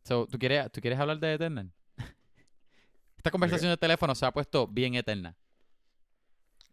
So, 0.05 0.27
¿tú 0.27 0.39
quieres, 0.39 0.71
¿Tú 0.73 0.81
quieres 0.81 0.99
hablar 0.99 1.19
de 1.19 1.35
Eternal? 1.35 1.73
Esta 3.17 3.31
conversación 3.31 3.71
de 3.71 3.77
teléfono 3.77 4.15
se 4.15 4.25
ha 4.27 4.33
puesto 4.33 4.67
bien 4.67 4.95
eterna. 4.95 5.37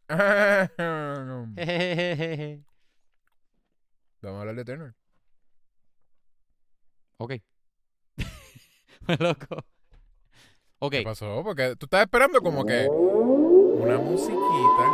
Vamos 4.22 4.38
a 4.38 4.40
hablar 4.42 4.56
de 4.56 4.66
Turner. 4.66 4.94
ok. 7.18 7.34
Fue 9.06 9.18
loco. 9.18 9.66
Ok. 10.84 10.94
¿Qué 10.94 11.04
pasó? 11.04 11.42
Porque 11.44 11.76
tú 11.76 11.86
estás 11.86 12.02
esperando 12.02 12.42
como 12.42 12.66
que 12.66 12.88
una 12.90 14.00
musiquita. 14.00 14.88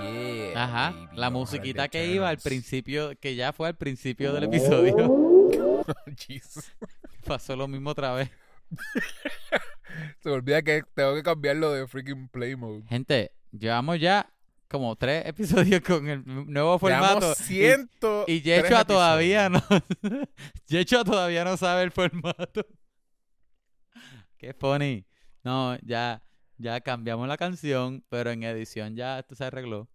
Yeah, 0.00 0.64
Ajá. 0.64 0.90
baby, 0.92 1.16
La 1.16 1.30
musiquita 1.30 1.88
que 1.88 2.06
iba 2.06 2.28
al 2.28 2.38
principio, 2.38 3.12
que 3.20 3.34
ya 3.34 3.52
fue 3.52 3.68
al 3.68 3.76
principio 3.76 4.32
del 4.32 4.44
episodio. 4.44 4.96
Jesus. 6.16 6.72
Pasó 7.24 7.56
lo 7.56 7.68
mismo 7.68 7.90
otra 7.90 8.14
vez. 8.14 8.30
Se 10.20 10.28
me 10.28 10.34
olvida 10.34 10.62
que 10.62 10.82
tengo 10.94 11.14
que 11.14 11.22
cambiarlo 11.22 11.72
de 11.72 11.86
freaking 11.86 12.28
play 12.28 12.56
mode. 12.56 12.84
Gente, 12.88 13.32
llevamos 13.52 14.00
ya 14.00 14.30
como 14.68 14.94
tres 14.96 15.26
episodios 15.26 15.80
con 15.80 16.08
el 16.08 16.22
nuevo 16.24 16.78
formato. 16.78 17.34
Llevamos 17.48 17.50
y- 17.50 17.62
Y, 18.28 18.40
tres 18.40 18.62
Yechua 18.62 18.84
todavía 18.84 19.48
no. 19.48 19.62
Yechua 20.66 21.04
todavía 21.04 21.44
no 21.44 21.56
sabe 21.56 21.82
el 21.82 21.90
formato. 21.90 22.66
Qué 24.38 24.52
funny. 24.54 25.06
No, 25.42 25.76
ya, 25.80 26.22
ya 26.58 26.80
cambiamos 26.80 27.26
la 27.28 27.36
canción, 27.36 28.04
pero 28.08 28.30
en 28.30 28.42
edición 28.42 28.94
ya 28.94 29.18
esto 29.18 29.34
se 29.34 29.44
arregló. 29.44 29.88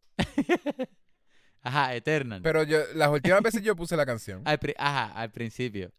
Ajá, 1.61 1.95
Eternal. 1.95 2.41
Pero 2.41 2.63
yo, 2.63 2.79
las 2.95 3.09
últimas 3.09 3.41
veces 3.41 3.61
yo 3.61 3.75
puse 3.75 3.95
la 3.95 4.05
canción. 4.05 4.41
Al 4.45 4.59
ajá, 4.77 5.11
al 5.13 5.31
principio. 5.31 5.91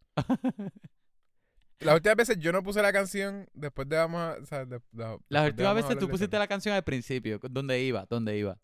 Las 1.79 1.95
últimas 1.95 2.15
veces 2.15 2.37
yo 2.39 2.51
no 2.51 2.63
puse 2.63 2.81
la 2.81 2.93
canción 2.93 3.47
después 3.53 3.87
de 3.89 3.97
vamos 3.97 4.21
a. 4.21 4.37
O 4.41 4.45
sea, 4.45 4.65
de- 4.65 4.79
de- 4.91 5.19
Las 5.29 5.47
últimas 5.49 5.75
veces 5.75 5.97
tú 5.97 6.07
pusiste 6.09 6.37
la 6.39 6.47
canción 6.47 6.73
al 6.75 6.83
principio, 6.83 7.39
donde 7.49 7.81
iba, 7.81 8.05
donde 8.09 8.37
iba. 8.37 8.57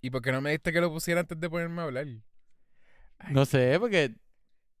¿Y 0.00 0.10
por 0.10 0.22
qué 0.22 0.30
no 0.30 0.40
me 0.40 0.50
dijiste 0.50 0.72
que 0.72 0.80
lo 0.80 0.90
pusiera 0.90 1.20
antes 1.20 1.38
de 1.40 1.50
ponerme 1.50 1.80
a 1.80 1.84
hablar? 1.84 2.06
Ay. 3.18 3.32
No 3.32 3.44
sé, 3.46 3.78
porque 3.80 4.14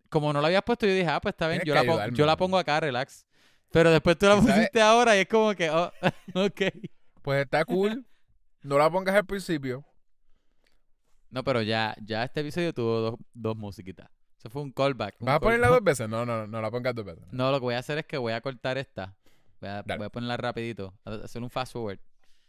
como 0.08 0.32
no 0.32 0.40
la 0.40 0.46
habías 0.48 0.62
puesto, 0.62 0.86
yo 0.86 0.92
dije, 0.94 1.08
ah, 1.08 1.20
pues 1.20 1.32
está 1.32 1.48
bien, 1.48 1.62
yo 1.64 1.74
la, 1.74 1.80
ayudarme, 1.80 2.16
yo 2.16 2.24
la 2.26 2.36
pongo 2.36 2.56
acá, 2.58 2.78
relax. 2.80 3.26
Pero 3.72 3.90
después 3.90 4.16
tú 4.16 4.26
la 4.26 4.36
pusiste 4.40 4.80
ahora 4.80 5.16
y 5.16 5.20
es 5.20 5.28
como 5.28 5.54
que, 5.54 5.70
oh, 5.70 5.92
ok. 6.34 6.60
Pues 7.22 7.44
está 7.44 7.64
cool. 7.64 8.06
no 8.62 8.78
la 8.78 8.90
pongas 8.90 9.14
al 9.14 9.26
principio. 9.26 9.84
No, 11.30 11.42
pero 11.44 11.60
ya, 11.62 11.94
ya 12.02 12.24
este 12.24 12.40
episodio 12.40 12.72
tuvo 12.72 13.00
dos, 13.00 13.14
dos 13.34 13.56
musiquitas. 13.56 14.08
Eso 14.38 14.50
fue 14.50 14.62
un 14.62 14.70
callback. 14.72 15.16
un 15.20 15.26
¿Vas 15.26 15.36
a 15.36 15.40
ponerla 15.40 15.68
dos 15.68 15.82
veces? 15.82 16.08
No, 16.08 16.24
no, 16.24 16.46
no 16.46 16.60
la 16.62 16.70
pongas 16.70 16.94
dos 16.94 17.04
veces. 17.04 17.24
No, 17.32 17.50
lo 17.50 17.58
que 17.58 17.64
voy 17.64 17.74
a 17.74 17.78
hacer 17.78 17.98
es 17.98 18.06
que 18.06 18.18
voy 18.18 18.32
a 18.32 18.40
cortar 18.40 18.78
esta. 18.78 19.16
Voy 19.60 19.68
a, 19.70 19.82
Dale. 19.82 19.98
voy 19.98 20.06
a 20.06 20.10
ponerla 20.10 20.36
rapidito. 20.36 20.94
a- 21.04 21.14
Hacer 21.14 21.42
un 21.42 21.50
fast 21.50 21.72
forward. 21.72 21.98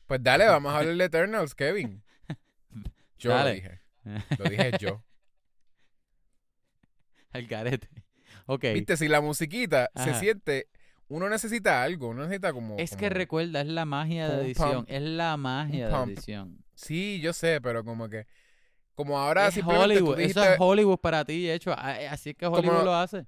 Pues 0.06 0.22
dale, 0.24 0.46
vamos 0.48 0.74
a 0.74 0.78
hablar 0.80 0.96
de 0.96 1.04
Eternals, 1.06 1.56
Kevin. 1.56 2.04
Yo 3.18 3.32
Dale. 3.32 3.50
lo 3.50 3.56
dije. 3.56 3.82
Lo 4.38 4.50
dije 4.50 4.72
yo. 4.80 5.04
Al 7.32 7.46
garete. 7.48 7.90
Ok. 8.46 8.64
Viste, 8.74 8.98
si 8.98 9.08
la 9.08 9.22
musiquita 9.22 9.90
se 9.96 10.14
siente, 10.16 10.68
uno 11.10 11.30
necesita 11.30 11.84
algo, 11.84 12.10
uno 12.10 12.24
necesita 12.24 12.54
como. 12.54 12.78
Es 12.78 12.96
que 12.96 13.10
recuerda, 13.10 13.62
es 13.62 13.68
la 13.68 13.86
magia 13.86 14.30
de 14.30 14.46
edición. 14.46 14.72
pump. 14.86 14.90
Es 14.90 15.02
la 15.02 15.38
magia 15.38 15.90
de 15.90 16.04
edición. 16.14 16.64
Sí, 16.76 17.20
yo 17.22 17.34
sé, 17.34 17.60
pero 17.62 17.84
como 17.84 18.10
que. 18.10 18.26
Como 19.00 19.18
ahora 19.18 19.48
es 19.48 19.54
simplemente 19.54 19.96
tú 19.96 20.04
Hollywood. 20.08 20.18
dijiste. 20.18 20.42
Eso 20.42 20.52
es 20.52 20.58
Hollywood 20.60 20.98
para 21.00 21.24
ti, 21.24 21.50
hecho. 21.50 21.72
a- 21.72 21.92
Así 22.12 22.32
es 22.32 22.36
que 22.36 22.46
Hollywood 22.48 22.74
Como- 22.74 22.84
lo 22.84 22.94
hace. 22.96 23.26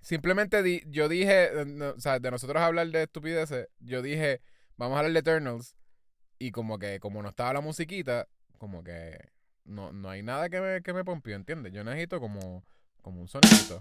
Simplemente 0.00 0.64
di- 0.64 0.82
yo 0.86 1.08
dije, 1.08 1.60
eh, 1.60 1.64
no, 1.64 1.90
o 1.90 2.00
sea, 2.00 2.18
de 2.18 2.28
nosotros 2.28 2.60
hablar 2.60 2.88
de 2.88 3.04
estupideces, 3.04 3.68
yo 3.78 4.02
dije, 4.02 4.40
vamos 4.76 4.96
a 4.96 4.98
hablar 4.98 5.12
de 5.12 5.18
Eternals. 5.20 5.76
Y 6.40 6.50
como 6.50 6.80
que, 6.80 6.98
como 6.98 7.22
no 7.22 7.28
estaba 7.28 7.52
la 7.52 7.60
musiquita, 7.60 8.26
como 8.58 8.82
que 8.82 9.16
no, 9.64 9.92
no 9.92 10.10
hay 10.10 10.24
nada 10.24 10.48
que 10.48 10.60
me, 10.60 10.82
que 10.82 10.92
me 10.92 11.04
pompeó, 11.04 11.36
¿entiendes? 11.36 11.72
Yo 11.72 11.84
necesito 11.84 12.18
como, 12.18 12.64
como 13.00 13.20
un 13.20 13.28
sonidito. 13.28 13.80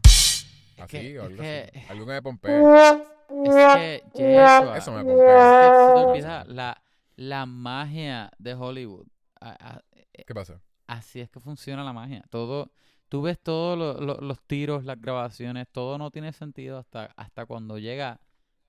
Así, 0.77 0.87
que- 0.91 1.19
o 1.19 1.23
es 1.23 1.27
algo 1.29 1.41
que- 1.41 1.71
así. 1.73 1.85
Algo 1.89 2.05
que 2.05 2.11
me 2.11 2.21
pompee. 2.21 2.61
Es 2.61 3.55
que, 3.75 4.03
Yeshua, 4.13 4.77
Eso 4.77 4.91
me 4.91 4.99
es 4.99 5.05
pompea. 5.05 5.71
que 5.71 5.73
se 5.73 5.93
te 5.93 6.05
olvida 6.05 6.43
la, 6.45 6.83
la 7.15 7.45
magia 7.47 8.29
de 8.37 8.53
Hollywood. 8.53 9.07
A- 9.41 9.57
a- 9.77 9.83
¿Qué 10.27 10.35
pasa? 10.35 10.61
Así 10.89 11.21
es 11.21 11.29
que 11.29 11.39
funciona 11.39 11.83
la 11.83 11.93
magia. 11.93 12.23
Todo, 12.29 12.71
tú 13.07 13.21
ves 13.21 13.39
todos 13.39 13.77
lo- 13.77 13.99
lo- 14.01 14.21
los 14.21 14.41
tiros, 14.43 14.83
las 14.85 14.99
grabaciones, 14.99 15.67
todo 15.71 15.97
no 15.97 16.11
tiene 16.11 16.33
sentido 16.33 16.77
hasta, 16.79 17.05
hasta 17.15 17.45
cuando 17.45 17.77
llega 17.77 18.19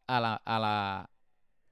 a 0.06 0.20
la, 0.20 0.34
a 0.44 0.58
la, 0.58 1.10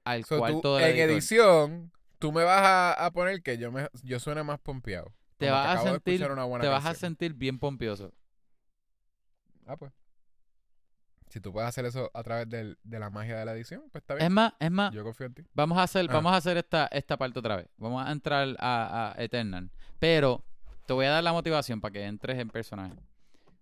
al 0.05 0.25
So, 0.25 0.35
tú, 0.37 0.38
cuarto 0.40 0.76
del 0.76 0.85
en 0.85 0.90
editor. 0.97 1.11
edición, 1.11 1.93
tú 2.19 2.33
me 2.33 2.45
vas 2.45 2.62
a, 2.62 2.93
a 3.07 3.11
poner 3.12 3.43
que 3.43 3.59
yo 3.59 3.71
me 3.73 3.88
yo 4.02 4.19
suene 4.21 4.43
más 4.43 4.59
pompeado. 4.61 5.12
Te 5.37 5.50
vas 5.50 5.78
a 5.81 5.85
de 5.85 5.90
sentir- 5.90 6.14
escuchar 6.14 6.33
una 6.33 6.45
buena 6.45 6.62
Te 6.62 6.69
vas 6.69 6.85
a 6.87 6.95
sentir 6.95 7.35
bien 7.35 7.59
pompioso. 7.59 8.12
Ah, 9.67 9.76
pues. 9.76 9.93
Si 11.31 11.41
tú 11.41 11.53
puedes 11.53 11.69
hacer 11.69 11.85
eso 11.85 12.11
a 12.15 12.23
través 12.23 12.49
del- 12.49 12.79
de 12.83 12.99
la 12.99 13.11
magia 13.11 13.37
de 13.39 13.45
la 13.45 13.53
edición, 13.53 13.83
pues 13.93 14.03
está 14.03 14.15
Es 14.15 14.21
bien. 14.21 14.33
más, 14.33 14.53
es 14.59 14.71
más, 14.71 14.93
Yo 14.95 15.05
confío 15.05 15.27
en 15.27 15.35
ti. 15.35 15.43
Vamos 15.55 15.79
a 15.79 15.83
hacer, 15.83 16.07
Ah. 16.09 16.13
vamos 16.13 16.33
a 16.33 16.37
hacer 16.37 16.57
esta, 16.57 16.87
esta 16.87 17.17
parte 17.17 17.39
otra 17.39 17.57
vez. 17.57 17.69
Vamos 17.77 18.07
a 18.07 18.11
entrar 18.13 18.57
a, 18.59 19.13
a 19.17 19.23
Eternal. 19.23 19.71
Pero 19.99 20.45
te 20.87 20.93
voy 20.93 21.07
a 21.07 21.11
dar 21.11 21.23
la 21.25 21.33
motivación 21.33 21.81
para 21.81 21.93
que 21.93 22.05
entres 22.05 22.39
en 22.39 22.49
personaje. 22.49 22.95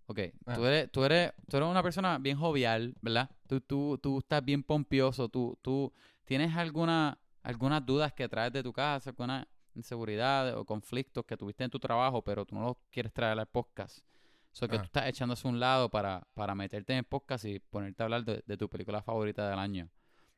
Ok, 0.07 0.21
Ah. 0.47 0.55
tú, 0.55 0.65
eres, 0.67 0.91
tú, 0.93 1.05
eres, 1.05 1.33
tú 1.49 1.57
eres 1.57 1.69
una 1.69 1.83
persona 1.83 2.19
bien 2.19 2.39
jovial, 2.39 2.95
¿verdad? 3.01 3.29
Tú, 3.49 3.61
tú, 3.61 3.99
tú 4.01 4.19
estás 4.19 4.45
bien 4.45 4.63
pompioso. 4.63 5.29
Tú, 5.29 5.59
tú 5.63 5.93
tienes 6.25 6.55
alguna, 6.57 7.19
algunas 7.43 7.85
dudas 7.85 8.13
que 8.13 8.29
traes 8.29 8.53
de 8.53 8.63
tu 8.63 8.73
casa, 8.73 9.11
alguna 9.11 9.47
inseguridades 9.75 10.55
o 10.55 10.65
conflictos 10.65 11.25
que 11.26 11.37
tuviste 11.37 11.63
en 11.65 11.71
tu 11.71 11.79
trabajo, 11.79 12.23
pero 12.23 12.45
tú 12.47 12.55
no 12.55 12.63
los 12.63 12.76
quieres 12.91 13.13
traer 13.13 13.39
al 13.39 13.47
podcast. 13.47 13.99
So 14.56 14.66
que 14.69 14.76
Ah. 14.76 14.78
tú 14.78 14.84
estás 14.86 15.06
echándose 15.06 15.47
a 15.47 15.50
un 15.50 15.60
lado 15.60 15.90
para, 15.90 16.26
para 16.32 16.54
meterte 16.54 16.95
en 16.95 17.00
el 17.00 17.04
podcast 17.04 17.45
y 17.45 17.58
ponerte 17.58 18.02
a 18.02 18.04
hablar 18.04 18.25
de, 18.25 18.42
de 18.47 18.56
tu 18.56 18.71
película 18.71 19.02
favorita 19.02 19.50
del 19.50 19.58
año. 19.58 19.90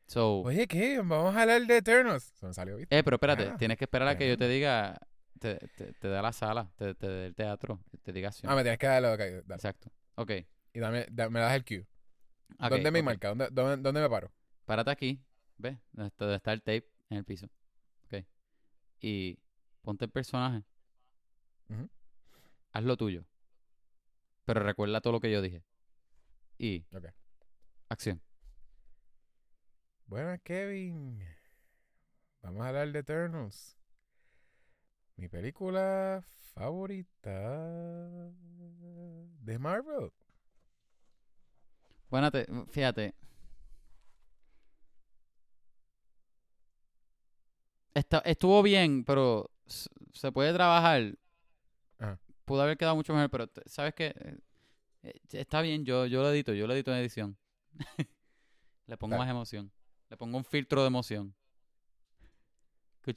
So, 0.09 0.40
Oye, 0.40 0.66
¿qué? 0.66 0.98
Vamos 0.98 1.37
a 1.37 1.42
hablar 1.42 1.64
de 1.64 1.76
Eternals. 1.76 2.24
Se 2.35 2.44
me 2.46 2.52
salió, 2.52 2.76
¿viste? 2.78 2.98
eh, 2.98 3.04
pero 3.04 3.14
espérate, 3.14 3.46
Ah, 3.50 3.57
tienes 3.57 3.78
que 3.78 3.85
esperar 3.85 4.09
a 4.09 4.18
que 4.18 4.26
yo 4.28 4.37
te 4.37 4.48
diga, 4.48 4.98
te, 5.38 5.54
te, 5.76 5.92
te 5.92 6.09
dé 6.09 6.20
la 6.20 6.33
sala, 6.33 6.68
te, 6.74 6.96
te 6.96 7.07
dé 7.07 7.26
el 7.26 7.35
teatro, 7.37 7.78
te 8.02 8.12
diga 8.12 8.28
acción. 8.31 8.50
Ah, 8.50 8.57
me 8.57 8.62
tienes 8.62 8.78
que 8.81 8.88
dar 8.88 9.00
lo 9.02 9.16
que 9.16 9.31
dale. 9.42 9.54
Exacto. 9.54 9.88
Ok. 10.16 10.33
Y 10.72 10.81
dame, 10.81 11.07
da- 11.12 11.31
me 11.31 11.38
das 11.38 11.54
el 11.54 11.64
cue. 11.64 11.87
¿Dónde 12.59 12.90
me 12.90 12.98
ok. 12.98 13.04
marca? 13.04 13.28
¿Dónde, 13.28 13.48
dónde, 13.52 13.76
dónde 13.83 14.00
me 14.00 14.09
paro? 14.11 14.33
Párate 14.64 14.90
aquí, 14.90 15.22
¿ves? 15.59 15.78
Donde 15.92 16.35
está, 16.35 16.52
el 16.52 16.61
tape 16.62 16.90
en 17.11 17.18
el 17.18 17.24
piso. 17.24 17.46
Ok. 18.07 18.24
Y 19.00 19.38
ponte 19.83 20.07
el 20.07 20.11
personaje. 20.11 20.64
Haz 22.72 22.83
lo 22.83 22.96
tuyo. 22.96 23.24
Pero 24.49 24.61
recuerda 24.61 25.03
todo 25.03 25.13
lo 25.13 25.21
que 25.21 25.31
yo 25.31 25.43
dije. 25.43 25.63
Y. 26.57 26.87
Ok. 26.91 27.05
Acción. 27.91 28.23
Buenas, 30.07 30.41
Kevin. 30.41 31.23
Vamos 32.41 32.63
a 32.63 32.69
hablar 32.69 32.91
de 32.91 33.01
Eternals. 33.01 33.77
Mi 35.17 35.29
película 35.29 36.25
favorita 36.55 37.59
de 39.43 39.59
Marvel. 39.59 40.13
Bueno, 42.09 42.31
te- 42.31 42.47
fíjate. 42.71 43.15
Está- 47.93 48.21
estuvo 48.25 48.63
bien, 48.63 49.05
pero 49.05 49.51
se 50.15 50.33
puede 50.33 50.55
trabajar. 50.55 51.19
Pudo 52.49 52.63
haber 52.63 52.77
quedado 52.77 52.97
mucho 52.97 53.13
mejor, 53.15 53.31
pero 53.31 53.49
¿sabes 53.67 53.95
qué? 53.95 54.07
Eh, 54.19 54.39
eh, 55.03 55.21
está 55.33 55.61
bien, 55.61 55.85
yo, 55.85 56.07
yo 56.07 56.23
lo 56.23 56.31
edito, 56.33 56.53
yo 56.55 56.67
lo 56.67 56.75
edito 56.75 56.91
en 56.93 56.99
edición. 56.99 57.39
Le 58.87 58.97
pongo 58.97 59.17
más 59.19 59.29
emoción. 59.29 59.71
Le 60.09 60.17
pongo 60.17 60.39
un 60.39 60.45
filtro 60.45 60.81
de 60.83 60.89
emoción. 60.89 61.35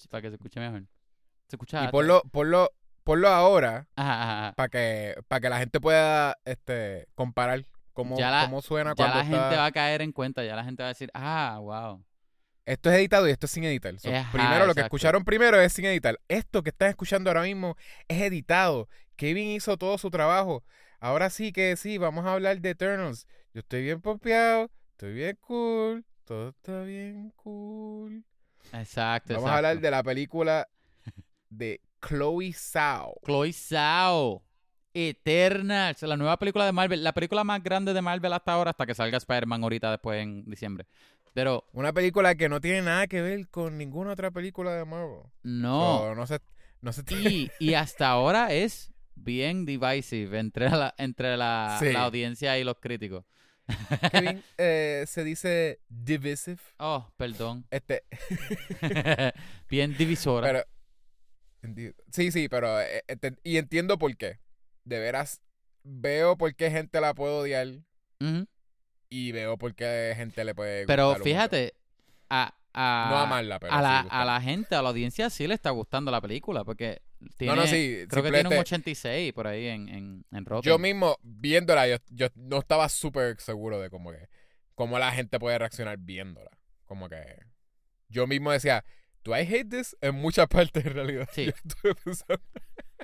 Para 0.10 0.22
que 0.22 0.30
se 0.30 0.36
escuche 0.36 0.60
mejor. 0.60 0.84
Se 1.48 1.56
escucha... 1.56 1.84
Y 1.84 1.88
ponlo, 1.89 2.22
ponlo, 2.32 2.70
ponlo 3.04 3.28
ahora 3.28 3.88
Ajá, 3.96 4.22
ajá, 4.24 4.39
ajá. 4.48 4.54
para 4.54 4.70
que, 4.70 5.15
para 5.28 5.39
que 5.41 5.50
la 5.50 5.60
gente 5.60 5.82
pueda 5.82 6.38
este, 6.46 7.08
comparar 7.15 7.65
cómo, 7.91 8.17
Ya 8.17 8.32
la- 8.32 8.46
cómo 8.46 8.62
suena 8.62 8.91
Ya 8.91 8.96
cuando 8.96 9.15
la 9.17 9.24
está... 9.24 9.38
gente 9.41 9.58
va 9.58 9.65
a 9.65 9.72
caer 9.72 10.02
en 10.02 10.12
cuenta, 10.13 10.44
ya 10.46 10.56
la 10.56 10.63
gente 10.63 10.84
va 10.84 10.88
a 10.88 10.94
decir, 10.94 11.10
ah, 11.13 11.58
wow. 11.62 12.04
Esto 12.65 12.89
es 12.91 12.97
editado 12.97 13.28
y 13.28 13.32
esto 13.32 13.47
es 13.47 13.52
sin 13.52 13.63
editar. 13.63 13.97
So, 14.00 14.13
Ajá, 14.13 14.32
primero, 14.32 14.65
lo 14.67 14.76
que 14.76 14.82
escucharon 14.82 15.24
primero 15.24 15.60
es 15.60 15.74
sin 15.74 15.86
editar. 15.86 16.19
Esto 16.28 16.62
que 16.62 16.69
están 16.69 16.89
escuchando 16.89 17.30
ahora 17.30 17.43
mismo 17.43 17.76
es 18.08 18.21
editado. 18.21 18.88
Kevin 19.15 19.50
hizo 19.50 19.78
todo 19.78 19.97
su 19.97 20.10
trabajo. 20.10 20.63
Ahora 21.00 21.30
sí 21.30 21.52
que 21.52 21.76
sí, 21.78 21.97
vamos 21.97 22.26
a 22.26 22.34
hablar 22.34 22.62
de 22.62 22.69
Eternals. 22.69 23.28
Yo 23.54 23.62
estoy 23.62 23.84
bien 23.84 24.02
pompeado, 24.02 24.69
estoy 24.91 25.13
bien 25.13 25.38
cool, 25.41 26.06
todo 26.26 26.50
está 26.50 26.84
bien 26.84 27.34
cool. 27.36 28.24
Exacto, 28.71 29.34
Vamos 29.34 29.50
a 29.50 29.58
hablar 29.58 29.80
de 29.80 29.91
la 29.91 30.04
película 30.04 30.69
de 31.50 31.82
Chloe 32.08 32.54
Zhao. 32.54 33.15
Chloe 33.26 33.52
Zhao. 33.52 34.43
Eternals, 34.93 36.02
la 36.02 36.17
nueva 36.17 36.38
película 36.38 36.65
de 36.65 36.74
Marvel, 36.74 37.04
la 37.04 37.13
película 37.13 37.43
más 37.43 37.63
grande 37.63 37.93
de 37.93 38.02
Marvel 38.02 38.34
hasta 38.34 38.52
ahora, 38.52 38.71
hasta 38.71 38.86
que 38.86 38.93
salga 38.93 39.17
Spider-Man 39.17 39.63
ahorita 39.63 39.89
después 39.89 40.21
en 40.21 40.43
diciembre. 40.50 40.86
Pero 41.34 41.65
Una 41.74 41.94
película 41.94 42.36
que 42.36 42.50
no 42.50 42.60
tiene 42.60 42.82
nada 42.82 43.08
que 43.08 43.22
ver 43.22 43.48
con 43.50 43.78
ninguna 43.78 44.12
otra 44.12 44.32
película 44.32 44.74
de 44.76 44.86
Marvel. 44.86 45.22
no. 45.44 46.00
So, 46.00 46.15
no 46.15 46.28
se, 46.28 46.39
no 46.82 46.91
se 46.94 47.04
Y, 47.10 47.50
y 47.60 47.74
hasta 47.76 48.10
ahora 48.10 48.54
es 48.54 48.91
bien 49.15 49.65
divisive 49.65 50.39
entre 50.39 50.70
la, 50.70 50.94
entre 50.98 51.38
la, 51.38 51.78
Sí. 51.80 51.91
la 51.94 52.04
audiencia 52.04 52.58
y 52.58 52.63
los 52.63 52.76
críticos. 52.80 53.24
Kevin, 54.12 54.44
eh, 54.58 55.06
se 55.08 55.24
dice 55.24 55.80
divisive. 55.88 56.60
Oh, 56.80 57.10
perdón. 57.15 57.65
Este, 57.72 58.04
bien 59.70 59.96
divisora. 59.98 60.48
Pero, 60.48 61.94
sí, 62.12 62.32
sí, 62.32 62.50
pero, 62.50 62.82
eh, 62.82 63.04
ente- 63.08 63.38
y 63.44 63.58
entiendo 63.58 63.98
por 63.98 64.15
qué. 64.17 64.39
De 64.84 65.00
veras, 65.00 65.41
veo 65.84 66.38
por 66.38 66.54
qué 66.56 66.72
gente 66.72 67.00
la 67.00 67.13
puede 67.13 67.34
odiar 67.34 67.67
Ujú. 68.20 68.48
Y 69.12 69.32
veo 69.34 69.58
por 69.58 69.76
qué 69.76 70.13
gente 70.15 70.43
le 70.45 70.56
puede 70.56 70.86
Pero 70.88 71.10
gustar 71.10 71.24
fíjate, 71.24 71.74
a, 72.30 72.56
a. 72.74 73.08
No 73.12 73.17
amarla, 73.17 73.60
pero 73.60 73.74
a, 73.74 73.78
sí 73.78 73.84
la, 73.84 74.00
a 74.00 74.26
la 74.26 74.41
gente, 74.41 74.74
a 74.74 74.82
la 74.82 74.89
audiencia 74.89 75.30
sí 75.30 75.45
le 75.47 75.54
está 75.54 75.69
gustando 75.71 76.10
la 76.12 76.21
película, 76.21 76.63
porque 76.63 77.02
tiene, 77.38 77.54
no, 77.56 77.62
no, 77.62 77.67
sí. 77.67 78.06
creo 78.10 78.24
que 78.24 78.32
tiene 78.32 78.47
un 78.47 78.54
simplemente 78.56 78.60
86 78.60 79.34
por 79.34 79.47
ahí 79.47 79.67
en, 79.67 79.89
en, 79.89 80.26
en 80.32 80.45
Rotten. 80.45 80.69
Yo 80.71 80.80
mismo, 80.80 81.17
viéndola, 81.21 81.88
yo, 81.89 81.97
yo 82.10 82.28
no 82.36 82.60
estaba 82.60 82.88
súper 82.88 83.39
seguro 83.41 83.80
de 83.82 83.89
cómo 83.89 84.12
que, 84.12 84.30
cómo 84.76 84.97
la 84.97 85.12
gente 85.12 85.38
puede 85.39 85.60
reaccionar 85.60 85.97
viéndola. 85.97 86.50
Como 86.86 87.10
que 87.10 87.21
yo 88.08 88.28
mismo 88.28 88.50
decía, 88.52 88.86
¿do 89.26 89.38
I 89.38 89.41
hate 89.41 89.69
this? 89.69 89.95
En 90.00 90.15
muchas 90.15 90.47
partes 90.47 90.86
en 90.86 90.93
realidad. 90.93 91.28
Sí. 91.34 91.52
Yo 91.84 91.93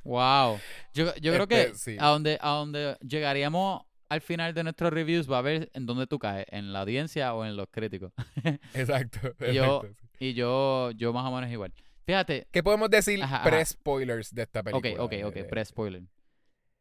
Wow. 0.03 0.59
Yo, 0.93 1.13
yo 1.15 1.33
creo 1.33 1.43
Este, 1.49 1.71
que 1.71 1.75
sí. 1.75 1.97
a 1.99 2.07
donde 2.07 2.37
a 2.39 2.49
donde 2.51 2.97
llegaríamos 3.01 3.81
al 4.09 4.21
final 4.21 4.53
de 4.53 4.63
nuestros 4.63 4.91
reviews 4.91 5.29
va 5.29 5.39
a 5.39 5.41
ver 5.41 5.69
en 5.73 5.85
dónde 5.85 6.07
tú 6.07 6.17
caes, 6.19 6.45
en 6.49 6.71
la 6.73 6.81
audiencia 6.81 7.33
o 7.33 7.43
en 7.45 7.55
los 7.57 7.67
críticos. 7.69 8.11
Exacto. 8.73 9.19
Yo- 9.39 9.83
exacto, 9.83 9.93
sí. 10.01 10.07
y 10.19 10.33
yo, 10.33 10.91
yo 10.91 11.13
más 11.13 11.25
o 11.25 11.35
menos 11.35 11.51
igual. 11.51 11.73
Fíjate, 12.05 12.47
¿Qué 12.51 12.63
podemos 12.63 12.89
decir 12.89 13.19
pre-spoilers 13.43 14.33
de 14.33 14.43
esta 14.43 14.61
ok, 14.61 14.65
película? 14.81 15.03
ok, 15.03 15.11
De- 15.11 15.25
ok, 15.25 15.33
de- 15.33 15.43
pre-spoiler. 15.43 16.03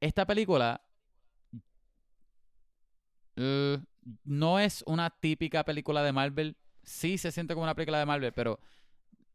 Esta 0.01 0.25
película 0.27 0.81
eh, 3.37 3.79
no 4.25 4.59
es 4.59 4.83
una 4.87 5.11
típica 5.11 5.65
película 5.65 6.03
de 6.03 6.13
Marvel. 6.13 6.57
Sí 6.83 7.19
se 7.19 7.33
siente 7.33 7.55
como 7.55 7.65
una 7.65 7.75
película 7.75 7.99
de 7.99 8.07
Marvel, 8.07 8.33
pero 8.33 8.61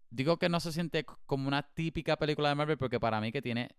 digo 0.09 0.37
que 0.37 0.49
no 0.49 0.59
se 0.59 0.71
siente 0.71 1.05
como 1.25 1.47
una 1.47 1.63
típica 1.63 2.15
película 2.17 2.49
de 2.49 2.55
Marvel 2.55 2.77
porque 2.77 2.99
para 2.99 3.19
mí 3.21 3.31
que 3.31 3.41
tiene 3.41 3.69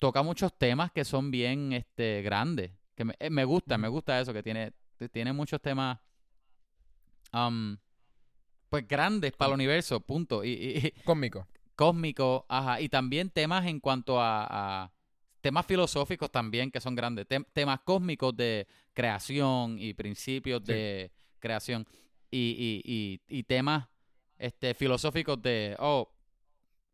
toca 0.00 0.22
muchos 0.22 0.56
temas 0.56 0.92
que 0.92 1.04
son 1.04 1.30
bien 1.30 1.72
este 1.72 2.22
grandes, 2.22 2.72
que 2.98 3.04
me, 3.04 3.14
eh, 3.20 3.30
me 3.30 3.44
gusta, 3.44 3.78
me 3.78 3.86
gusta 3.86 4.20
eso 4.20 4.32
que 4.32 4.42
tiene 4.42 4.72
tiene 5.12 5.32
muchos 5.32 5.62
temas 5.62 6.00
um, 7.32 7.76
pues 8.68 8.86
grandes 8.88 9.32
para 9.32 9.50
el 9.50 9.54
universo, 9.54 10.00
punto. 10.00 10.44
Y, 10.44 10.48
y- 10.50 10.86
y 10.88 10.90
Cósmico. 11.04 11.46
cósmicos, 11.76 12.42
ajá, 12.48 12.80
y 12.80 12.88
también 12.88 13.30
temas 13.30 13.66
en 13.66 13.78
cuanto 13.78 14.20
a, 14.20 14.46
a 14.84 14.92
temas 15.40 15.64
filosóficos 15.64 16.30
también 16.32 16.72
que 16.72 16.80
son 16.80 16.96
grandes, 16.96 17.26
Tem- 17.28 17.46
temas 17.52 17.78
cósmicos 17.84 18.36
de 18.36 18.66
creación 18.92 19.78
y 19.78 19.94
principios 19.94 20.60
Sí. 20.66 20.72
de 20.72 21.12
creación 21.38 21.86
y, 22.32 22.82
y, 22.84 23.20
y, 23.28 23.38
y 23.38 23.44
temas 23.44 23.86
este, 24.38 24.74
filosóficos 24.74 25.40
de, 25.40 25.76
oh, 25.78 26.12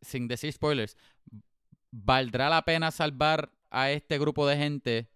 sin 0.01 0.27
decir 0.27 0.53
spoilers, 0.53 0.95
¿valdrá 1.89 2.47
la 2.49 2.61
pena 2.63 2.91
salvar 2.91 3.51
a 3.71 3.89
este 3.89 4.19
grupo 4.19 4.45
de 4.47 4.55
gente 4.57 5.09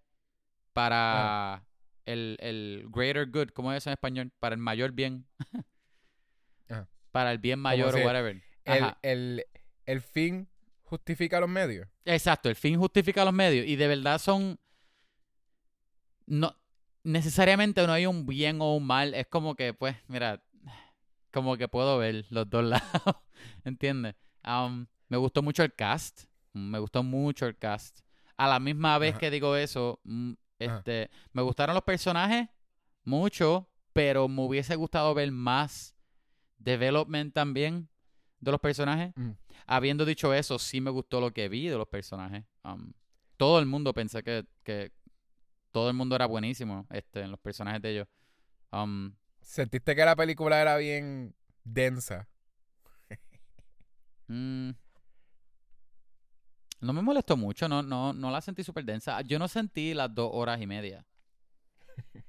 para 0.80 1.66
el, 2.06 2.36
el 2.40 2.86
greater 2.88 3.26
good, 3.30 3.48
¿cómo 3.50 3.72
es 3.72 3.86
en 3.86 3.92
español? 3.92 4.32
Para 4.38 4.54
el 4.54 4.60
mayor 4.60 4.92
bien. 4.92 5.26
Ajá. 6.68 6.88
Para 7.10 7.32
el 7.32 7.38
bien 7.38 7.58
mayor 7.58 7.94
o 7.94 7.98
whatever. 7.98 8.42
El, 8.64 8.94
el, 9.02 9.44
el 9.84 10.00
fin 10.00 10.48
justifica 10.84 11.38
los 11.40 11.48
medios. 11.48 11.86
Exacto, 12.04 12.48
el 12.48 12.56
fin 12.56 12.78
justifica 12.78 13.24
los 13.24 13.34
medios 13.34 13.66
y 13.66 13.76
de 13.76 13.88
verdad 13.88 14.18
son 14.18 14.58
no 16.26 16.56
necesariamente 17.02 17.86
no 17.86 17.92
hay 17.92 18.06
un 18.06 18.24
bien 18.26 18.60
o 18.60 18.76
un 18.76 18.86
mal, 18.86 19.14
es 19.14 19.26
como 19.26 19.54
que 19.54 19.74
pues 19.74 19.96
mira, 20.08 20.42
como 21.30 21.56
que 21.56 21.68
puedo 21.68 21.98
ver 21.98 22.24
los 22.30 22.48
dos 22.48 22.64
lados, 22.64 23.16
¿entiendes? 23.64 24.14
Um, 24.46 24.86
me 25.08 25.16
gustó 25.16 25.42
mucho 25.42 25.62
el 25.62 25.74
cast, 25.74 26.24
me 26.52 26.78
gustó 26.78 27.02
mucho 27.02 27.46
el 27.46 27.58
cast. 27.58 28.00
A 28.36 28.48
la 28.48 28.58
misma 28.58 28.96
vez 28.96 29.10
Ajá. 29.10 29.20
que 29.20 29.30
digo 29.30 29.54
eso, 29.54 30.00
Ajá. 30.60 30.78
este, 30.78 31.10
me 31.32 31.42
gustaron 31.42 31.74
los 31.74 31.84
personajes 31.84 32.48
mucho, 33.04 33.68
pero 33.92 34.28
me 34.28 34.42
hubiese 34.42 34.76
gustado 34.76 35.14
ver 35.14 35.30
más 35.32 35.94
development 36.58 37.34
también 37.34 37.88
de 38.40 38.50
los 38.50 38.60
personajes. 38.60 39.12
Mm. 39.16 39.30
Habiendo 39.66 40.04
dicho 40.04 40.32
eso, 40.34 40.58
sí 40.58 40.80
me 40.80 40.90
gustó 40.90 41.20
lo 41.20 41.32
que 41.32 41.48
vi 41.48 41.68
de 41.68 41.76
los 41.76 41.88
personajes. 41.88 42.44
Um, 42.64 42.92
todo 43.36 43.58
el 43.58 43.66
mundo 43.66 43.92
pensé 43.94 44.22
que, 44.22 44.46
que 44.62 44.92
todo 45.70 45.88
el 45.88 45.96
mundo 45.96 46.16
era 46.16 46.26
buenísimo 46.26 46.86
este, 46.90 47.20
en 47.22 47.30
los 47.30 47.40
personajes 47.40 47.80
de 47.82 47.90
ellos. 47.90 48.08
Um, 48.72 49.14
¿Sentiste 49.40 49.96
que 49.96 50.04
la 50.04 50.16
película 50.16 50.60
era 50.60 50.76
bien 50.76 51.34
densa? 51.64 52.28
mm, 54.28 54.70
no 56.80 56.92
me 56.92 57.02
molestó 57.02 57.36
mucho, 57.36 57.68
no, 57.68 57.82
no, 57.82 58.12
no 58.12 58.30
la 58.30 58.40
sentí 58.40 58.64
súper 58.64 58.84
densa. 58.84 59.20
Yo 59.22 59.38
no 59.38 59.48
sentí 59.48 59.94
las 59.94 60.14
dos 60.14 60.30
horas 60.32 60.60
y 60.60 60.66
media. 60.66 61.04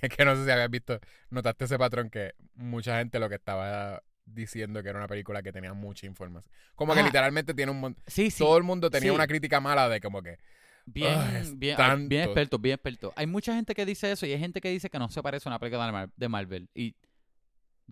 Es 0.00 0.10
que 0.10 0.24
no 0.24 0.36
sé 0.36 0.44
si 0.44 0.50
habías 0.50 0.68
visto, 0.70 1.00
notaste 1.30 1.64
ese 1.64 1.78
patrón 1.78 2.10
que 2.10 2.34
mucha 2.56 2.98
gente 2.98 3.18
lo 3.18 3.28
que 3.30 3.36
estaba 3.36 4.02
diciendo 4.26 4.82
que 4.82 4.90
era 4.90 4.98
una 4.98 5.08
película 5.08 5.42
que 5.42 5.50
tenía 5.52 5.72
mucha 5.72 6.06
información. 6.06 6.52
Como 6.74 6.92
que 6.92 7.00
Ajá. 7.00 7.08
literalmente 7.08 7.54
tiene 7.54 7.72
un 7.72 7.80
montón. 7.80 8.02
Sí, 8.06 8.30
sí. 8.30 8.38
Todo 8.38 8.58
el 8.58 8.64
mundo 8.64 8.90
tenía 8.90 9.10
sí. 9.10 9.14
una 9.14 9.26
crítica 9.26 9.60
mala 9.60 9.88
de 9.88 10.00
como 10.00 10.22
que. 10.22 10.38
Bien, 10.86 11.14
Ah, 11.18 11.30
bien, 11.30 11.44
ah, 11.46 11.54
bien 11.54 11.76
tanto. 11.76 12.14
experto, 12.16 12.58
bien 12.58 12.74
experto. 12.74 13.12
Hay 13.16 13.26
mucha 13.26 13.54
gente 13.54 13.74
que 13.74 13.86
dice 13.86 14.12
eso 14.12 14.26
y 14.26 14.32
hay 14.32 14.38
gente 14.38 14.60
que 14.60 14.68
dice 14.68 14.90
que 14.90 14.98
no 14.98 15.08
se 15.08 15.22
parece 15.22 15.48
a 15.48 15.52
una 15.52 15.58
película 15.58 15.86
de, 15.86 15.92
Mar- 15.92 16.10
de 16.14 16.28
Marvel. 16.28 16.68
Y 16.74 16.94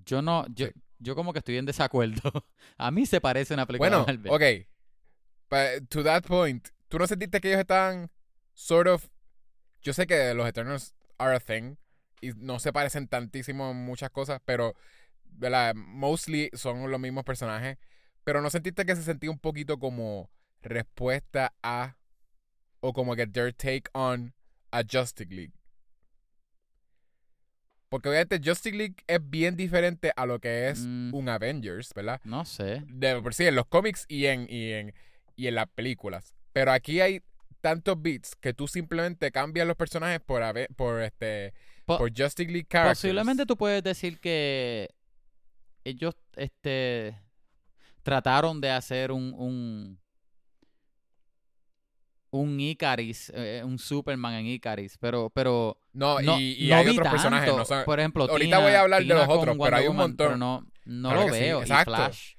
yo 0.04 0.20
no, 0.20 0.44
yo, 0.54 0.66
yo 0.98 1.14
como 1.14 1.32
que 1.32 1.38
estoy 1.38 1.56
en 1.56 1.64
desacuerdo. 1.64 2.44
a 2.76 2.90
mí 2.90 3.06
se 3.06 3.22
parece 3.22 3.54
a 3.54 3.56
una 3.56 3.66
película 3.66 3.88
Bueno, 3.88 4.04
de 4.04 4.18
Marvel. 4.28 4.32
ok. 4.62 4.68
But 5.52 5.90
to 5.90 6.02
that 6.04 6.22
point, 6.24 6.68
¿tú 6.88 6.98
no 6.98 7.06
sentiste 7.06 7.38
que 7.42 7.48
ellos 7.48 7.60
estaban 7.60 8.10
sort 8.54 8.88
of. 8.88 9.06
Yo 9.82 9.92
sé 9.92 10.06
que 10.06 10.32
los 10.32 10.48
Eternals 10.48 10.94
are 11.18 11.34
a 11.36 11.40
thing 11.40 11.76
y 12.22 12.30
no 12.36 12.58
se 12.58 12.72
parecen 12.72 13.06
tantísimo 13.06 13.70
en 13.70 13.76
muchas 13.84 14.08
cosas, 14.10 14.40
pero. 14.46 14.74
¿verdad? 15.34 15.74
Mostly 15.74 16.50
son 16.54 16.90
los 16.90 17.00
mismos 17.00 17.24
personajes. 17.24 17.76
Pero 18.24 18.40
no 18.40 18.48
sentiste 18.50 18.84
que 18.86 18.96
se 18.96 19.02
sentía 19.02 19.30
un 19.30 19.38
poquito 19.38 19.78
como 19.78 20.30
respuesta 20.62 21.52
a. 21.62 21.96
O 22.80 22.92
como 22.94 23.14
que 23.14 23.26
their 23.26 23.52
take 23.52 23.84
on 23.92 24.32
a 24.70 24.82
Justice 24.90 25.28
League. 25.34 25.52
Porque 27.88 28.08
obviamente 28.08 28.40
Justice 28.42 28.74
League 28.74 28.96
es 29.06 29.20
bien 29.22 29.54
diferente 29.56 30.12
a 30.16 30.24
lo 30.24 30.38
que 30.40 30.68
es 30.70 30.80
Mm. 30.86 31.14
un 31.14 31.28
Avengers, 31.28 31.92
¿verdad? 31.94 32.20
No 32.24 32.44
sé. 32.46 32.82
de 32.88 33.20
por 33.20 33.34
sí 33.34 33.44
en 33.46 33.54
los 33.54 33.66
cómics 33.66 34.06
y 34.08 34.26
en, 34.26 34.46
y 34.48 34.72
en 34.72 34.94
y 35.42 35.48
en 35.48 35.54
las 35.56 35.68
películas. 35.68 36.34
Pero 36.52 36.72
aquí 36.72 37.00
hay 37.00 37.22
tantos 37.60 38.00
beats 38.00 38.34
que 38.36 38.52
tú 38.54 38.66
simplemente 38.68 39.30
cambias 39.30 39.66
los 39.66 39.76
personajes 39.76 40.20
por 40.20 40.42
ave- 40.42 40.68
por 40.76 41.02
este 41.02 41.54
Po- 41.84 41.98
por 41.98 42.10
Justice 42.10 42.50
League 42.50 42.66
characters. 42.68 42.98
Posiblemente 43.00 43.46
tú 43.46 43.56
puedes 43.56 43.82
decir 43.82 44.18
que 44.20 44.88
ellos 45.84 46.14
este 46.36 47.18
trataron 48.02 48.60
de 48.60 48.70
hacer 48.70 49.12
un 49.12 49.32
un 49.36 49.98
un 52.30 52.58
Icaris, 52.60 53.30
eh, 53.34 53.62
un 53.64 53.78
Superman 53.78 54.32
en 54.34 54.46
Icaris, 54.46 54.96
pero 54.98 55.28
pero 55.30 55.78
no, 55.92 56.18
no, 56.20 56.40
y, 56.40 56.64
y 56.64 56.68
no 56.70 56.76
hay 56.76 56.88
otros 56.88 57.08
personajes, 57.08 57.46
tanto. 57.46 57.58
no 57.58 57.64
son- 57.66 57.84
Por 57.84 58.00
ejemplo, 58.00 58.24
ahorita 58.24 58.56
Tina- 58.56 58.58
voy 58.60 58.72
a 58.72 58.80
hablar 58.80 59.02
de 59.04 59.08
los 59.14 59.28
otros, 59.28 59.56
pero 59.62 59.76
hay 59.76 59.86
un 59.86 59.96
montón. 59.96 60.26
pero 60.28 60.36
no 60.86 61.14
lo 61.14 61.24
sí, 61.24 61.40
veo 61.40 61.58
y 61.60 61.62
exacto. 61.62 61.94
Flash. 61.94 62.34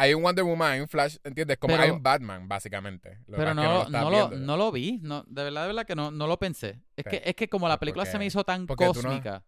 Hay 0.00 0.14
un 0.14 0.22
Wonder 0.22 0.44
Woman, 0.44 0.72
hay 0.72 0.80
un 0.80 0.88
Flash, 0.88 1.16
¿entiendes? 1.24 1.58
Como 1.58 1.74
Pero- 1.74 1.84
hay 1.84 1.90
un 1.90 2.02
Batman 2.02 2.48
básicamente. 2.48 3.18
Lo 3.26 3.36
Pero 3.36 3.54
no, 3.54 3.88
no, 3.88 4.10
lo, 4.10 4.30
no 4.30 4.56
lo 4.56 4.72
vi, 4.72 4.98
no, 5.02 5.24
de 5.26 5.44
verdad, 5.44 5.62
de 5.62 5.66
verdad 5.68 5.86
que 5.86 5.94
no, 5.96 6.10
no 6.10 6.26
lo 6.26 6.38
pensé. 6.38 6.80
Es 6.96 7.04
Sí. 7.04 7.10
que, 7.10 7.22
es 7.24 7.34
que 7.34 7.48
como 7.48 7.68
la 7.68 7.74
Pues 7.74 7.80
película 7.80 8.06
se 8.06 8.18
me 8.18 8.26
hizo 8.26 8.44
tan 8.44 8.66
cósmica. 8.66 9.44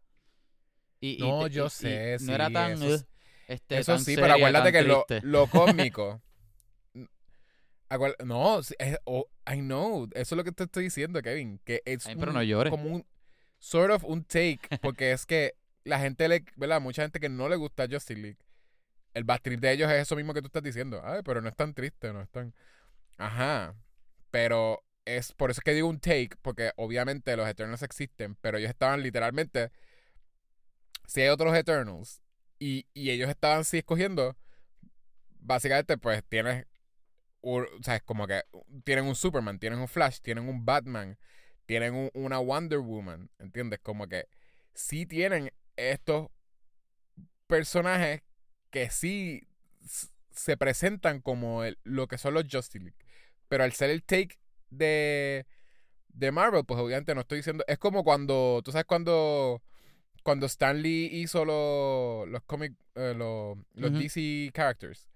Y, 1.00 1.16
y 1.24 1.28
No, 1.28 1.46
yo 1.46 1.70
sé, 1.70 2.16
No 2.22 2.34
era 2.34 2.48
sí, 2.48 2.52
tan. 2.52 2.72
eso 2.72 2.94
es- 2.94 3.00
"Ugh", 3.02 3.06
este, 3.48 3.78
Eso 3.78 3.92
tan 3.92 3.98
sí, 4.00 4.04
seria, 4.06 4.22
pero 4.22 4.34
acuérdate 4.34 4.72
que 4.72 4.82
lo, 4.82 5.04
lo 5.22 5.46
acuer- 7.88 8.16
no, 8.24 8.62
sí, 8.62 8.74
oh, 9.04 9.26
I 9.50 9.58
know. 9.60 10.04
Eso 10.14 10.34
es 10.34 10.36
lo 10.36 10.44
que 10.44 10.52
te 10.52 10.64
estoy 10.64 10.84
diciendo, 10.84 11.20
Kevin. 11.22 11.60
Que 11.64 11.82
es 11.84 12.06
Ay, 12.06 12.16
pero 12.16 12.30
un- 12.32 12.36
no 12.36 12.42
llores. 12.42 12.70
como 12.70 12.84
un 12.90 13.06
sort 13.58 13.92
of 13.92 14.04
un 14.04 14.24
take. 14.24 14.60
Porque 14.82 15.12
es 15.12 15.26
que 15.26 15.54
la 15.84 15.98
gente 15.98 16.28
le, 16.28 16.44
¿verdad? 16.56 16.80
Mucha 16.80 17.02
gente 17.02 17.20
que 17.20 17.28
no 17.28 17.48
le 17.48 17.56
gusta 17.56 17.86
Justice 17.90 18.20
League. 18.20 18.38
El 19.14 19.25
bad 19.25 19.40
de 19.42 19.73
ellos 19.73 19.90
es 19.90 20.03
eso 20.03 20.16
mismo 20.16 20.35
que 20.35 20.40
tú 20.42 20.46
estás 20.46 20.62
diciendo. 20.62 21.01
Ay, 21.05 21.23
pero 21.25 21.40
no 21.40 21.49
es 21.49 21.57
tan 21.57 21.75
triste, 21.75 22.12
no 22.12 22.20
es 22.23 22.29
tan. 22.31 22.55
Ajá. 23.18 23.75
Pero 24.31 24.85
es 25.05 25.33
por 25.33 25.51
eso 25.51 25.62
que 25.64 25.75
digo 25.75 25.88
un 25.88 26.01
take, 26.01 26.31
porque 26.42 26.73
obviamente 26.77 27.37
los 27.37 27.49
Eternals 27.49 27.83
existen, 27.83 28.37
pero 28.40 28.59
ellos 28.59 28.70
estaban 28.70 29.03
literalmente. 29.03 29.70
Si 31.07 31.20
hay 31.20 31.29
otros 31.29 31.55
Eternals 31.57 32.23
y, 32.59 32.87
y 32.94 33.11
ellos 33.11 33.29
estaban 33.29 33.64
sí 33.64 33.79
escogiendo, 33.79 34.37
básicamente, 35.40 35.99
pues 35.99 36.23
tienes. 36.29 36.66
o 37.42 37.64
sea, 37.83 37.96
es 37.96 38.03
como 38.05 38.27
que 38.29 38.42
tienen 38.85 39.07
un 39.07 39.16
Superman, 39.16 39.59
tienen 39.61 39.81
un 39.81 39.88
Flash, 39.88 40.20
tienen 40.23 40.49
un 40.49 40.64
Batman, 40.66 41.18
tienen 41.66 41.94
un- 41.94 42.11
una 42.14 42.38
Wonder 42.40 42.81
Woman, 42.81 43.31
¿entiendes? 43.38 43.81
Como 43.83 44.09
que 44.09 44.27
sí 44.75 45.07
tienen 45.07 45.53
estos 45.77 46.29
personajes 47.46 48.23
que 48.70 48.90
sí 48.90 49.46
se 50.33 50.56
presentan 50.56 51.20
como 51.20 51.64
el- 51.64 51.78
lo 51.85 52.06
que 52.09 52.18
son 52.18 52.35
los 52.35 52.44
Justice 52.50 52.78
League. 52.78 52.96
Pero 53.48 53.64
al 53.64 53.72
ser 53.72 53.90
el 53.90 54.02
take 54.04 54.38
de, 54.70 55.46
de 56.09 56.33
Marvel, 56.33 56.64
pues 56.64 56.80
obviamente 56.80 57.14
no 57.14 57.20
estoy 57.22 57.38
diciendo. 57.38 57.64
Es 57.66 57.78
como 57.78 58.04
cuando. 58.04 58.61
¿Tú 58.64 58.72
sabes 58.72 58.87
cuando. 58.87 59.62
Cuando 60.22 60.44
Stan 60.46 60.80
Lee 60.83 61.09
hizo 61.12 61.44
los 61.46 62.28
los 62.28 62.42
eh, 62.94 63.14
los, 63.16 63.56
los 63.74 63.90
Ujú. 63.90 63.98
DC 64.00 64.50
characters. 64.52 65.09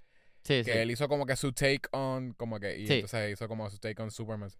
Sí, 0.42 0.62
Que 0.62 0.64
sí. 0.64 0.70
él 0.70 0.90
hizo 0.90 1.08
como 1.08 1.26
que 1.26 1.36
su 1.36 1.52
take 1.52 1.82
on. 1.92 2.32
Como 2.34 2.58
que. 2.58 2.78
Y 2.78 2.86
Sí. 2.86 2.94
entonces 2.94 3.32
hizo 3.32 3.46
como 3.46 3.68
su 3.70 3.78
take 3.78 4.00
on 4.02 4.10
Superman. 4.10 4.50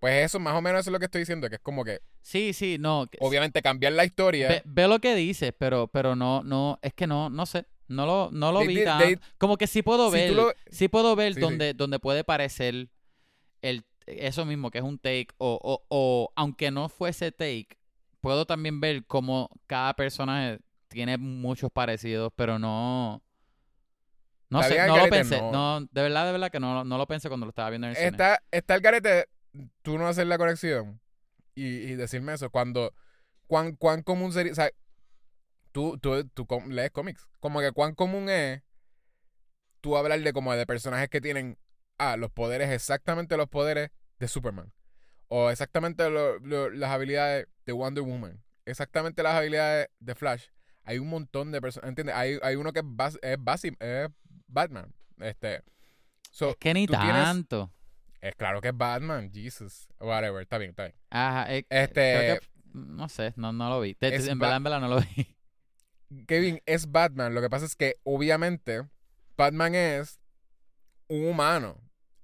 Pues 0.00 0.26
eso, 0.26 0.38
más 0.40 0.54
o 0.54 0.60
menos 0.60 0.80
eso 0.80 0.90
es 0.90 0.92
lo 0.92 0.98
que 0.98 1.04
estoy 1.06 1.20
diciendo. 1.20 1.48
Que 1.48 1.56
es 1.56 1.60
como 1.62 1.84
que. 1.84 2.00
Sí, 2.20 2.52
sí, 2.52 2.76
no. 2.78 3.06
que- 3.10 3.18
Obviamente 3.20 3.62
cambiar 3.62 3.92
la 3.94 4.04
historia. 4.04 4.48
Ve, 4.48 4.62
ve 4.64 4.88
lo 4.88 4.98
que 5.00 5.14
dices, 5.14 5.52
pero, 5.56 5.86
pero 5.88 6.14
no, 6.16 6.42
no, 6.42 6.78
es 6.82 6.92
que 6.92 7.06
no, 7.06 7.30
no 7.30 7.46
sé. 7.46 7.64
No 7.88 8.06
lo, 8.06 8.30
no 8.32 8.50
lo 8.52 8.60
They 8.60 8.68
vi 8.68 8.76
did- 8.76 8.84
tan- 8.84 8.98
they- 9.00 9.18
Como 9.38 9.56
que 9.56 9.66
sí 9.66 9.82
puedo 9.82 10.10
Si 10.10 10.16
ver. 10.16 10.32
lo- 10.32 10.52
sí 10.70 10.88
puedo 10.88 11.14
ver 11.16 11.34
Sí, 11.34 11.40
sí. 11.40 11.72
donde, 11.74 11.98
puede 11.98 12.24
parecer 12.24 12.88
el, 13.62 13.84
eso 14.06 14.44
mismo, 14.44 14.70
que 14.70 14.78
es 14.78 14.84
un 14.84 14.98
take, 14.98 15.28
o, 15.38 15.58
o, 15.62 15.84
o 15.88 16.32
aunque 16.36 16.70
no 16.70 16.88
fuese 16.88 17.30
take, 17.32 17.68
puedo 18.20 18.46
también 18.46 18.80
ver 18.80 19.04
cómo 19.06 19.50
cada 19.66 19.94
personaje 19.94 20.58
tiene 20.88 21.18
muchos 21.18 21.70
parecidos, 21.70 22.32
pero 22.36 22.58
no... 22.58 23.22
No 24.50 24.60
Está 24.60 24.74
sé, 24.74 24.86
no 24.86 24.96
lo 24.98 25.08
pensé. 25.08 25.40
no. 25.40 25.50
No, 25.80 25.80
de 25.90 26.02
verdad, 26.02 26.26
de 26.26 26.32
verdad 26.32 26.50
que 26.50 26.60
no, 26.60 26.84
no 26.84 26.98
lo 26.98 27.06
pensé 27.06 27.28
cuando 27.28 27.46
lo 27.46 27.50
estaba 27.50 27.70
viendo 27.70 27.86
en 27.88 27.90
el 27.92 27.96
cine. 27.96 28.08
Está, 28.08 28.40
está 28.52 28.74
el 28.76 28.80
garete, 28.82 29.26
tú 29.82 29.98
no 29.98 30.06
hacer 30.06 30.26
la 30.26 30.38
conexión 30.38 31.00
y, 31.54 31.64
y 31.64 31.94
decirme 31.96 32.34
eso. 32.34 32.50
Cuando, 32.50 32.94
cuán, 33.46 33.74
cuán 33.74 34.02
común 34.02 34.32
sería, 34.32 34.52
o 34.52 34.54
sea, 34.54 34.70
tú, 35.74 35.98
tú, 35.98 36.24
tú 36.28 36.46
lees 36.68 36.92
cómics, 36.92 37.26
como 37.40 37.58
que 37.58 37.72
cuán 37.72 37.96
común 37.96 38.28
es 38.28 38.62
tú 39.80 39.96
hablar 39.96 40.20
de 40.20 40.32
como 40.32 40.54
de 40.54 40.66
personajes 40.66 41.08
que 41.10 41.20
tienen, 41.20 41.58
ah, 41.98 42.16
los 42.16 42.30
poderes, 42.30 42.70
exactamente 42.70 43.36
los 43.36 43.48
poderes 43.48 43.90
de 44.20 44.28
Superman. 44.28 44.72
O 45.28 45.50
exactamente 45.50 46.08
lo- 46.10 46.38
lo- 46.38 46.70
las 46.70 46.90
habilidades 46.90 47.48
de 47.66 47.72
Wonder 47.72 48.04
Woman. 48.04 48.40
Exactamente 48.66 49.22
las 49.24 49.34
habilidades 49.34 49.88
de 49.98 50.14
Flash. 50.14 50.44
Hay 50.84 50.98
un 50.98 51.08
montón 51.08 51.50
de 51.50 51.60
personas, 51.60 51.88
¿entiendes? 51.88 52.14
Hay, 52.14 52.38
hay 52.42 52.54
uno 52.56 52.72
que 52.72 52.78
es, 52.80 52.84
Bas- 52.86 53.18
es, 53.22 54.08
Batman. 54.46 54.94
Este, 55.18 55.62
so, 56.30 56.50
es 56.50 56.56
que 56.56 56.72
ni 56.72 56.86
tienes- 56.86 57.24
tanto. 57.24 57.72
es 58.20 58.34
claro 58.36 58.60
que 58.60 58.68
es 58.68 58.76
Batman, 58.76 59.30
Jesus. 59.32 59.88
Whatever, 59.98 60.42
está 60.42 60.58
bien, 60.58 60.70
está 60.70 60.84
bien. 60.84 60.94
Ajá, 61.10 61.52
eh, 61.52 61.66
Este- 61.68 61.92
creo 61.92 62.40
que- 62.40 62.46
no 62.74 63.08
sé, 63.08 63.32
no, 63.36 63.52
no 63.52 63.68
lo 63.68 63.80
vi. 63.80 63.94
Te- 63.94 64.14
en 64.14 64.38
verdad, 64.38 64.56
en 64.56 64.62
verdad 64.64 64.80
no 64.80 64.88
lo 64.88 64.96
vi. 65.16 65.33
Kevin 66.26 66.60
es 66.66 66.90
Batman. 66.90 67.34
Lo 67.34 67.40
que 67.40 67.50
pasa 67.50 67.64
es 67.66 67.76
que, 67.76 67.96
obviamente, 68.04 68.82
Batman 69.36 69.74
es 69.74 70.20
un 71.08 71.26
humano. 71.26 71.80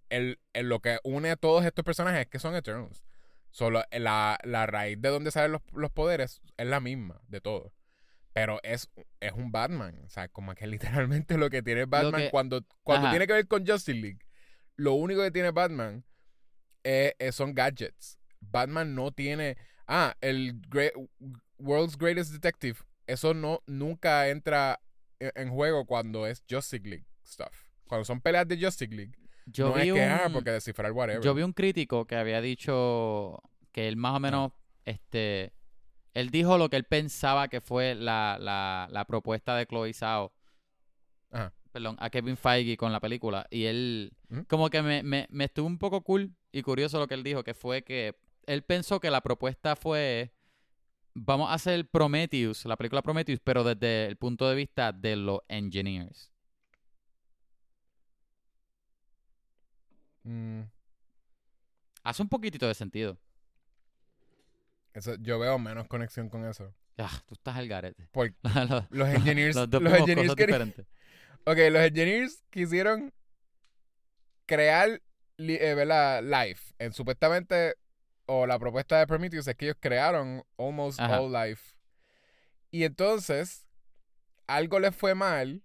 El, 0.08 0.38
el- 0.52 0.68
lo 0.68 0.80
que 0.80 0.98
une 1.04 1.30
a 1.30 1.36
todos 1.36 1.64
estos 1.64 1.84
personajes 1.84 2.22
es 2.22 2.26
que 2.28 2.38
son 2.38 2.54
Eternals. 2.54 3.04
Solo 3.50 3.82
la, 3.90 4.38
la 4.44 4.66
raíz 4.66 5.00
de 5.00 5.08
donde 5.08 5.30
salen 5.30 5.52
los, 5.52 5.62
los 5.72 5.90
poderes 5.90 6.40
es 6.56 6.66
la 6.66 6.80
misma 6.80 7.20
de 7.28 7.40
todos. 7.40 7.72
Pero 8.32 8.60
es, 8.62 8.88
es 9.18 9.32
un 9.32 9.50
Batman. 9.50 10.00
O 10.04 10.08
sea, 10.08 10.28
como 10.28 10.54
que 10.54 10.66
literalmente 10.68 11.36
lo 11.36 11.50
que 11.50 11.62
tiene 11.62 11.84
Batman 11.86 12.22
que- 12.22 12.30
cuando, 12.30 12.64
cuando 12.82 13.06
Ajá. 13.08 13.12
tiene 13.14 13.26
que 13.26 13.32
ver 13.34 13.48
con 13.48 13.66
Justice 13.66 13.94
League, 13.98 14.20
lo 14.76 14.94
único 14.94 15.22
que 15.22 15.30
tiene 15.30 15.50
Batman 15.50 16.04
son 17.32 17.54
gadgets. 17.54 18.18
Batman 18.40 18.94
no 18.94 19.12
tiene. 19.12 19.56
Ah, 19.86 20.16
el 20.20 20.60
great, 20.68 20.92
World's 21.58 21.98
Greatest 21.98 22.32
Detective. 22.32 22.78
Eso 23.10 23.34
no 23.34 23.62
nunca 23.66 24.28
entra 24.28 24.80
e- 25.18 25.32
en 25.34 25.50
juego 25.50 25.84
cuando 25.86 26.26
es 26.26 26.42
Justice 26.50 26.88
League 26.88 27.06
stuff. 27.26 27.68
Cuando 27.86 28.04
son 28.04 28.20
peleas 28.20 28.46
de 28.48 28.56
Justice 28.62 28.94
League. 28.94 29.12
Yo 29.46 29.68
no 29.68 29.74
vi 29.74 29.82
es 29.82 29.88
un, 29.92 29.94
que, 29.98 30.04
ah, 30.04 30.30
porque 30.32 30.50
descifrar 30.52 30.92
whatever. 30.92 31.22
yo 31.22 31.34
vi 31.34 31.42
un 31.42 31.52
crítico 31.52 32.06
que 32.06 32.14
había 32.16 32.40
dicho 32.40 33.42
que 33.72 33.88
él 33.88 33.96
más 33.96 34.14
o 34.16 34.20
menos, 34.20 34.52
este, 34.84 35.52
él 36.14 36.30
dijo 36.30 36.56
lo 36.58 36.68
que 36.68 36.76
él 36.76 36.84
pensaba 36.84 37.48
que 37.48 37.60
fue 37.60 37.94
la, 37.96 38.36
la, 38.40 38.86
la 38.90 39.04
propuesta 39.06 39.56
de 39.56 39.66
Chloe 39.66 39.92
Zhao, 39.92 40.32
Ajá. 41.32 41.52
perdón, 41.72 41.96
a 41.98 42.10
Kevin 42.10 42.36
Feige 42.36 42.76
con 42.76 42.92
la 42.92 43.00
película. 43.00 43.46
Y 43.50 43.64
él, 43.64 44.12
Ujú. 44.30 44.44
como 44.46 44.70
que 44.70 44.82
me, 44.82 45.02
me, 45.02 45.26
me 45.30 45.44
estuvo 45.44 45.66
un 45.66 45.78
poco 45.78 46.02
cool 46.02 46.34
y 46.52 46.62
curioso 46.62 46.98
lo 46.98 47.06
que 47.08 47.14
él 47.14 47.22
dijo, 47.24 47.42
que 47.42 47.54
fue 47.54 47.82
que 47.82 48.14
él 48.46 48.62
pensó 48.62 49.00
que 49.00 49.10
la 49.10 49.20
propuesta 49.20 49.74
fue, 49.74 50.32
vamos 51.14 51.50
a 51.50 51.54
hacer 51.54 51.88
Prometheus, 51.88 52.64
la 52.64 52.76
película 52.76 53.02
Prometheus, 53.02 53.40
pero 53.42 53.64
desde 53.64 54.06
el 54.06 54.16
punto 54.16 54.48
de 54.48 54.54
vista 54.54 54.92
de 54.92 55.16
los 55.16 55.40
engineers. 55.48 56.30
Mm, 60.24 60.62
Hace 62.02 62.22
un 62.22 62.28
poquitito 62.28 62.66
de 62.66 62.74
sentido. 62.74 63.18
eso, 64.94 65.14
yo 65.20 65.38
veo 65.38 65.58
menos 65.58 65.86
conexión 65.86 66.28
con 66.28 66.44
eso. 66.46 66.74
Ah, 66.98 67.22
tú 67.26 67.34
estás 67.34 67.56
al 67.56 67.68
garete. 67.68 68.08
Los, 68.68 68.84
los 68.90 69.08
engineers. 69.08 69.56
los 69.56 69.68
los 69.70 69.92
engineers 69.92 70.34
diferentes. 70.34 70.86
Ok, 71.44 71.56
los 71.70 71.80
engineers 71.80 72.44
quisieron 72.50 73.14
crear 74.44 75.00
eh, 75.38 76.20
life. 76.22 76.74
En 76.78 76.92
supuestamente, 76.92 77.76
o 78.32 78.46
la 78.46 78.60
propuesta 78.60 78.96
de 78.96 79.08
Prometheus 79.08 79.48
es 79.48 79.56
que 79.56 79.64
ellos 79.64 79.76
crearon 79.80 80.44
almost 80.56 81.00
Ajá. 81.00 81.18
all 81.20 81.32
life. 81.32 81.74
Y 82.70 82.84
entonces, 82.84 83.66
algo 84.46 84.78
les 84.78 84.94
fue 84.94 85.16
mal, 85.16 85.64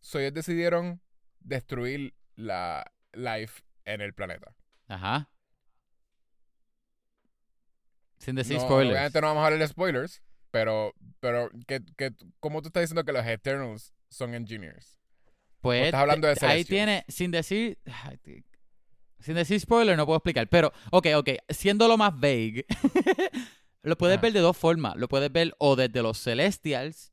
so 0.00 0.18
ellos 0.18 0.34
decidieron 0.34 1.00
destruir 1.38 2.12
la 2.34 2.90
life 3.12 3.62
en 3.84 4.00
el 4.00 4.14
planeta. 4.14 4.52
Ajá. 4.88 5.30
Sin 8.18 8.34
decir 8.34 8.56
No, 8.56 8.62
spoilers. 8.64 8.90
Obviamente 8.96 9.20
no 9.20 9.26
vamos 9.28 9.42
a 9.42 9.46
hablar 9.46 9.60
de 9.60 9.68
spoilers, 9.68 10.22
pero, 10.50 10.94
pero 11.20 11.50
que, 11.68 11.82
que, 11.96 12.12
¿cómo 12.40 12.62
tú 12.62 12.68
estás 12.68 12.82
diciendo 12.82 13.04
que 13.04 13.12
los 13.12 13.24
Eternals 13.24 13.92
son 14.08 14.34
engineers? 14.34 14.98
Pues 15.60 15.84
estás 15.84 16.00
hablando 16.00 16.26
de 16.26 16.34
te- 16.34 16.46
ahí 16.46 16.64
tiene, 16.64 17.04
sin 17.06 17.30
decir, 17.30 17.78
sin 19.22 19.34
decir 19.34 19.58
spoiler 19.60 19.96
no 19.96 20.06
puedo 20.06 20.18
explicar, 20.18 20.48
pero, 20.48 20.72
ok, 20.90 21.06
ok, 21.16 21.28
siendo 21.48 21.88
lo 21.88 21.96
más 21.96 22.14
vague, 22.14 22.66
lo 23.82 23.96
puedes 23.96 24.20
ver 24.20 24.32
de 24.32 24.40
dos 24.40 24.56
formas. 24.56 24.96
Lo 24.96 25.08
puedes 25.08 25.32
ver 25.32 25.54
o 25.58 25.76
desde 25.76 26.02
los 26.02 26.18
Celestials 26.18 27.12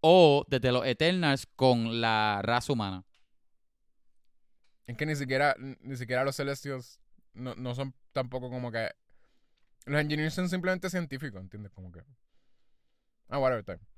o 0.00 0.44
desde 0.48 0.72
los 0.72 0.86
Eternals 0.86 1.46
con 1.56 2.00
la 2.00 2.40
raza 2.42 2.72
humana. 2.72 3.04
Es 4.86 4.96
que 4.96 5.06
ni 5.06 5.14
siquiera, 5.14 5.54
ni 5.58 5.96
siquiera 5.96 6.24
los 6.24 6.36
Celestials 6.36 7.00
no, 7.34 7.54
no 7.54 7.74
son 7.74 7.94
tampoco 8.12 8.50
como 8.50 8.72
que. 8.72 8.90
Los 9.86 10.00
engineers 10.00 10.34
son 10.34 10.48
simplemente 10.48 10.90
científicos, 10.90 11.40
¿entiendes? 11.40 11.72
Como 11.72 11.90
que. 11.90 12.02
Ah, 13.28 13.38
whatever, 13.38 13.64
time. 13.64 13.89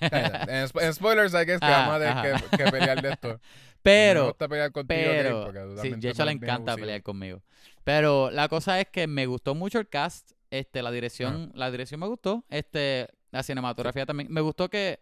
En, 0.00 0.66
spo- 0.68 0.82
en 0.82 0.94
spoilers, 0.94 1.34
hay 1.34 1.46
que, 1.46 1.58
Ah, 1.60 1.86
vamos 1.86 1.94
a 1.94 1.98
tener 2.22 2.40
que, 2.50 2.56
que 2.56 2.70
pelear 2.70 3.00
de 3.02 3.10
esto. 3.10 3.28
me 3.28 3.38
Pero, 3.82 4.26
gusta 4.26 4.48
pelear 4.48 4.72
contigo, 4.72 5.10
pero, 5.16 5.52
sí, 5.82 5.90
de 5.90 6.10
hecho 6.10 6.24
le 6.24 6.32
encanta 6.32 6.54
abusivo. 6.72 6.78
pelear 6.86 7.02
conmigo. 7.02 7.42
Pero 7.84 8.30
la 8.30 8.48
cosa 8.48 8.80
es 8.80 8.88
que 8.88 9.06
me 9.06 9.26
gustó 9.26 9.54
mucho 9.54 9.78
el 9.78 9.88
cast, 9.88 10.32
este, 10.50 10.82
la 10.82 10.90
dirección, 10.90 11.52
la 11.54 11.70
dirección 11.70 12.00
me 12.00 12.06
gustó, 12.06 12.44
este, 12.48 13.08
la 13.30 13.42
cinematografía 13.42 14.06
también. 14.06 14.32
Me 14.32 14.40
gustó 14.40 14.68
que, 14.70 15.00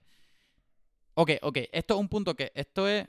ok, 1.14 1.30
ok, 1.42 1.58
esto 1.72 1.94
es 1.94 2.00
un 2.00 2.08
punto 2.08 2.34
que, 2.34 2.50
esto 2.54 2.88
es, 2.88 3.06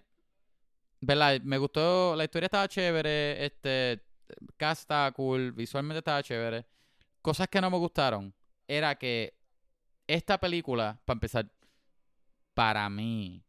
¿verdad? 1.02 1.42
Me 1.42 1.58
gustó, 1.58 2.16
la 2.16 2.24
historia 2.24 2.46
estaba 2.48 2.68
chévere, 2.68 3.46
este, 3.46 4.02
cast 4.58 4.82
estaba 4.82 5.12
cool, 5.12 5.52
visualmente 5.52 6.00
estaba 6.00 6.22
chévere. 6.24 6.66
Cosas 7.22 7.48
que 7.48 7.62
no 7.62 7.70
me 7.72 7.78
gustaron 7.78 8.34
era 8.68 8.96
que 8.96 9.34
esta 10.08 10.40
película, 10.40 11.00
para 11.06 11.16
empezar, 11.16 11.52
para 12.54 12.90
mí, 12.90 13.44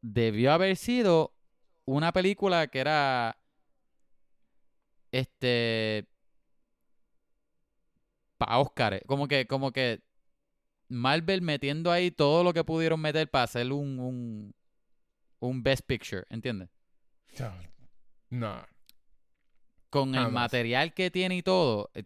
debió 0.00 0.52
haber 0.52 0.76
sido 0.76 1.34
una 1.84 2.12
película 2.12 2.68
que 2.68 2.78
era 2.78 3.36
este 5.12 6.06
para 8.38 8.58
Oscar 8.58 9.02
como 9.06 9.26
que 9.28 9.46
como 9.46 9.72
que 9.72 10.02
Marvel 10.88 11.42
metiendo 11.42 11.90
ahí 11.90 12.10
todo 12.10 12.44
lo 12.44 12.52
que 12.52 12.64
pudieron 12.64 13.00
meter 13.00 13.28
para 13.28 13.44
hacer 13.44 13.72
un 13.72 13.98
un, 13.98 14.54
un 15.40 15.62
best 15.62 15.84
picture 15.86 16.24
¿entiendes? 16.30 16.70
No. 18.30 18.64
con 19.90 20.14
el 20.14 20.30
material 20.30 20.94
que 20.94 21.10
tiene 21.10 21.36
y 21.36 21.42
todo 21.42 21.90
eh, 21.94 22.04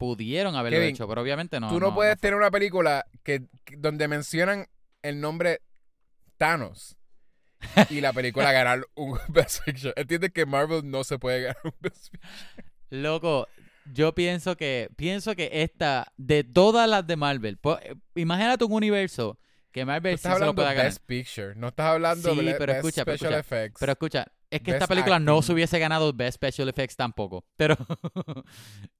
pudieron 0.00 0.56
haberlo 0.56 0.78
Kevin, 0.78 0.94
hecho 0.94 1.06
pero 1.06 1.20
obviamente 1.20 1.60
no 1.60 1.68
Tú 1.68 1.78
no, 1.78 1.94
puedes 1.94 2.18
tener 2.18 2.34
una 2.34 2.50
película 2.50 3.04
que, 3.22 3.42
que- 3.64 3.76
donde 3.76 4.08
mencionan 4.08 4.66
el 5.02 5.20
nombre 5.20 5.60
Thanos 6.38 6.96
y 7.90 8.00
la 8.00 8.12
película 8.14 8.50
ganar 8.52 8.86
un 8.94 9.18
Best 9.28 9.62
Picture. 9.64 9.92
¿Entiendes 9.96 10.32
que 10.32 10.46
Marvel 10.46 10.90
no 10.90 11.04
se 11.04 11.18
puede 11.18 11.42
ganar 11.42 11.60
un 11.64 11.74
Best 11.80 12.08
Picture? 12.10 12.30
Loco, 12.88 13.46
yo 13.92 14.14
pienso 14.14 14.56
que 14.56 14.88
pienso 14.96 15.36
que 15.36 15.50
esta 15.52 16.10
de 16.16 16.44
todas 16.44 16.88
las 16.88 17.06
de 17.06 17.16
Marvel, 17.16 17.58
po- 17.58 17.78
eh, 17.80 17.94
imagínate 18.14 18.64
un 18.64 18.72
universo 18.72 19.38
que 19.70 19.84
Marvel 19.84 20.16
sí 20.16 20.22
se 20.22 20.28
lo 20.30 20.34
hablando 20.34 20.54
pueda 20.54 20.70
de 20.70 20.74
ganar. 20.76 20.90
Best 20.92 21.04
Picture. 21.04 21.54
No 21.56 21.68
estás 21.68 21.86
hablando 21.86 22.30
Sí, 22.34 22.36
de 22.44 22.54
pero 22.54 22.72
pero 22.72 22.88
Special 22.88 23.14
escucha, 23.14 23.38
Effects. 23.38 23.76
Pero 23.80 23.92
escucha, 23.92 24.26
es 24.50 24.62
que 24.62 24.72
esta 24.72 24.86
película 24.86 25.18
no 25.18 25.42
se 25.42 25.52
hubiese 25.52 25.78
ganado 25.78 26.12
Best 26.12 26.36
Special 26.36 26.68
Effects 26.68 26.96
tampoco. 26.96 27.44
Pero 27.56 27.76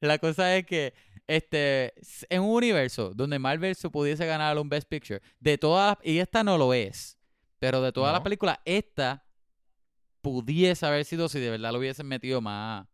la 0.00 0.18
cosa 0.18 0.56
es 0.56 0.64
que 0.64 0.94
este 1.26 1.92
en 2.28 2.42
un 2.42 2.56
universo 2.56 3.12
donde 3.14 3.38
Marvel 3.38 3.74
se 3.74 3.90
pudiese 3.90 4.26
ganar 4.26 4.58
un 4.58 4.68
Best 4.68 4.88
Picture, 4.88 5.20
de 5.38 5.58
todas 5.58 5.98
y 6.02 6.18
esta 6.18 6.42
no 6.42 6.58
lo 6.58 6.74
es, 6.74 7.18
pero 7.60 7.80
de 7.82 7.92
todas 7.92 8.12
las 8.12 8.22
películas 8.22 8.58
esta 8.64 9.24
pudiese 10.22 10.84
haber 10.86 11.04
sido 11.04 11.28
si 11.28 11.38
de 11.38 11.50
verdad 11.50 11.72
lo 11.72 11.78
hubiesen 11.78 12.08
metido 12.08 12.40
más 12.40 12.86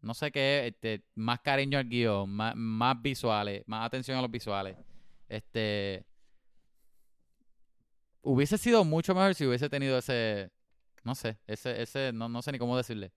no 0.00 0.14
sé 0.14 0.32
qué, 0.32 0.66
este, 0.66 1.04
más 1.14 1.40
cariño 1.40 1.78
al 1.78 1.88
guion, 1.88 2.28
más, 2.28 2.54
más 2.56 3.00
visuales, 3.00 3.62
más 3.66 3.86
atención 3.86 4.18
a 4.18 4.22
los 4.22 4.30
visuales. 4.30 4.76
Este 5.28 6.04
hubiese 8.22 8.58
sido 8.58 8.84
mucho 8.84 9.14
mejor 9.14 9.34
si 9.34 9.46
hubiese 9.46 9.68
tenido 9.68 9.98
ese 9.98 10.50
no 11.04 11.14
sé, 11.14 11.38
ese 11.46 11.82
ese 11.82 12.12
no, 12.12 12.28
no 12.28 12.42
sé 12.42 12.52
ni 12.52 12.58
cómo 12.58 12.76
decirle. 12.76 13.12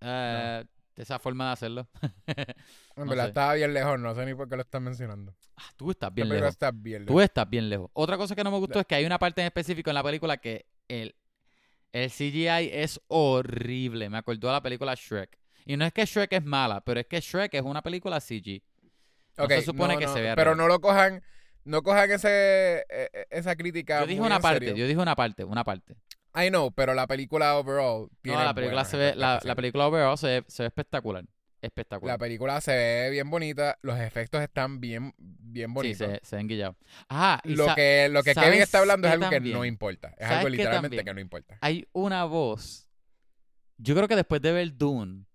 Eh, 0.00 0.64
Esa 0.96 1.18
forma 1.18 1.46
de 1.46 1.52
hacerlo. 1.52 1.88
En 2.94 3.04
No 3.04 3.10
verdad 3.10 3.24
sé. 3.24 3.28
estaba 3.28 3.54
bien 3.54 3.72
lejos, 3.72 3.98
no 3.98 4.14
sé 4.14 4.26
ni 4.26 4.34
por 4.34 4.48
qué 4.48 4.56
lo 4.56 4.62
están 4.62 4.82
mencionando. 4.82 5.34
Ah, 5.56 5.70
tú 5.76 5.90
estás 5.90 6.12
bien 6.12 6.28
lejos. 6.28 6.48
está 6.50 6.70
bien 6.70 7.06
Tú 7.06 7.14
lejos. 7.14 7.24
estás 7.24 7.48
bien 7.48 7.70
lejos. 7.70 7.90
Otra 7.94 8.16
cosa 8.18 8.34
que 8.36 8.44
no 8.44 8.50
me 8.50 8.58
gustó 8.58 8.80
es 8.80 8.86
que 8.86 8.96
hay 8.96 9.06
una 9.06 9.18
parte 9.18 9.40
en 9.40 9.46
específico 9.46 9.88
en 9.90 9.94
la 9.94 10.02
película 10.02 10.36
que 10.36 10.66
el, 10.88 11.14
el 11.92 12.10
CGI 12.10 12.68
es 12.72 13.00
horrible. 13.08 14.10
Me 14.10 14.18
acordó 14.18 14.48
de 14.48 14.52
la 14.52 14.62
película 14.62 14.94
Shrek. 14.94 15.38
Y 15.64 15.76
no 15.78 15.86
es 15.86 15.92
que 15.94 16.04
Shrek 16.04 16.32
es 16.34 16.44
mala, 16.44 16.82
pero 16.82 17.00
es 17.00 17.06
que 17.06 17.20
Shrek 17.20 17.54
es 17.54 17.62
una 17.62 17.80
película 17.82 18.20
CG. 18.20 18.62
No 19.38 19.46
se 19.48 19.62
supone 19.62 19.96
que 19.96 20.08
se 20.08 20.20
vea 20.20 20.34
Pero 20.36 20.50
real. 20.50 20.58
no 20.58 20.68
lo 20.68 20.80
cojan, 20.80 21.22
no 21.64 21.82
cojan 21.82 22.10
ese, 22.10 22.84
e- 22.88 23.10
e- 23.12 23.26
esa 23.30 23.56
crítica. 23.56 24.00
Yo 24.00 24.06
dije 24.06 24.20
muy 24.20 24.26
una 24.26 24.36
en 24.36 24.42
parte, 24.42 24.58
serio. 24.66 24.76
yo 24.76 24.86
dije 24.86 25.00
una 25.00 25.14
parte, 25.16 25.44
una 25.44 25.64
parte. 25.64 25.96
I 26.34 26.48
know, 26.48 26.72
pero 26.72 26.94
la 26.94 27.06
película 27.06 27.56
overall 27.58 28.08
tiene 28.22 28.38
No, 28.38 28.44
la 28.44 28.54
película 28.54 28.84
se 28.84 28.96
ve, 28.96 29.14
la, 29.14 29.38
película 29.54 29.86
overall 29.86 30.16
se 30.16 30.26
ve, 30.26 30.44
se 30.48 30.62
ve 30.62 30.66
espectacular. 30.68 31.24
Espectacular. 31.60 32.14
La 32.14 32.18
película 32.18 32.60
se 32.60 32.72
ve 32.72 33.10
bien 33.10 33.30
bonita, 33.30 33.78
los 33.82 33.96
efectos 34.00 34.42
están 34.42 34.80
bien, 34.80 35.14
bien 35.18 35.68
sí, 35.68 35.74
bonitos. 35.74 36.08
se, 36.08 36.20
se 36.24 36.36
ven 36.36 36.48
guillados. 36.48 36.76
Ah, 37.08 37.40
y 37.44 37.54
lo 37.54 37.72
que, 37.74 38.08
lo 38.10 38.22
que 38.24 38.34
¿sabes 38.34 38.48
Kevin 38.48 38.62
está 38.62 38.78
hablando 38.80 39.06
es 39.06 39.14
algo 39.14 39.30
que 39.30 39.38
no 39.40 39.64
importa. 39.64 40.08
Es 40.18 40.26
¿Sabes 40.26 40.36
algo 40.38 40.48
literalmente 40.48 41.04
que 41.04 41.14
no 41.14 41.20
importa. 41.20 41.58
hay 41.60 41.86
una 41.92 42.24
voz. 42.24 42.88
Yo 43.76 43.94
creo 43.94 44.08
que 44.08 44.16
después 44.16 44.40
de 44.42 44.52
ver 44.52 44.76
Dune, 44.76 45.24
Ajá. 45.24 45.31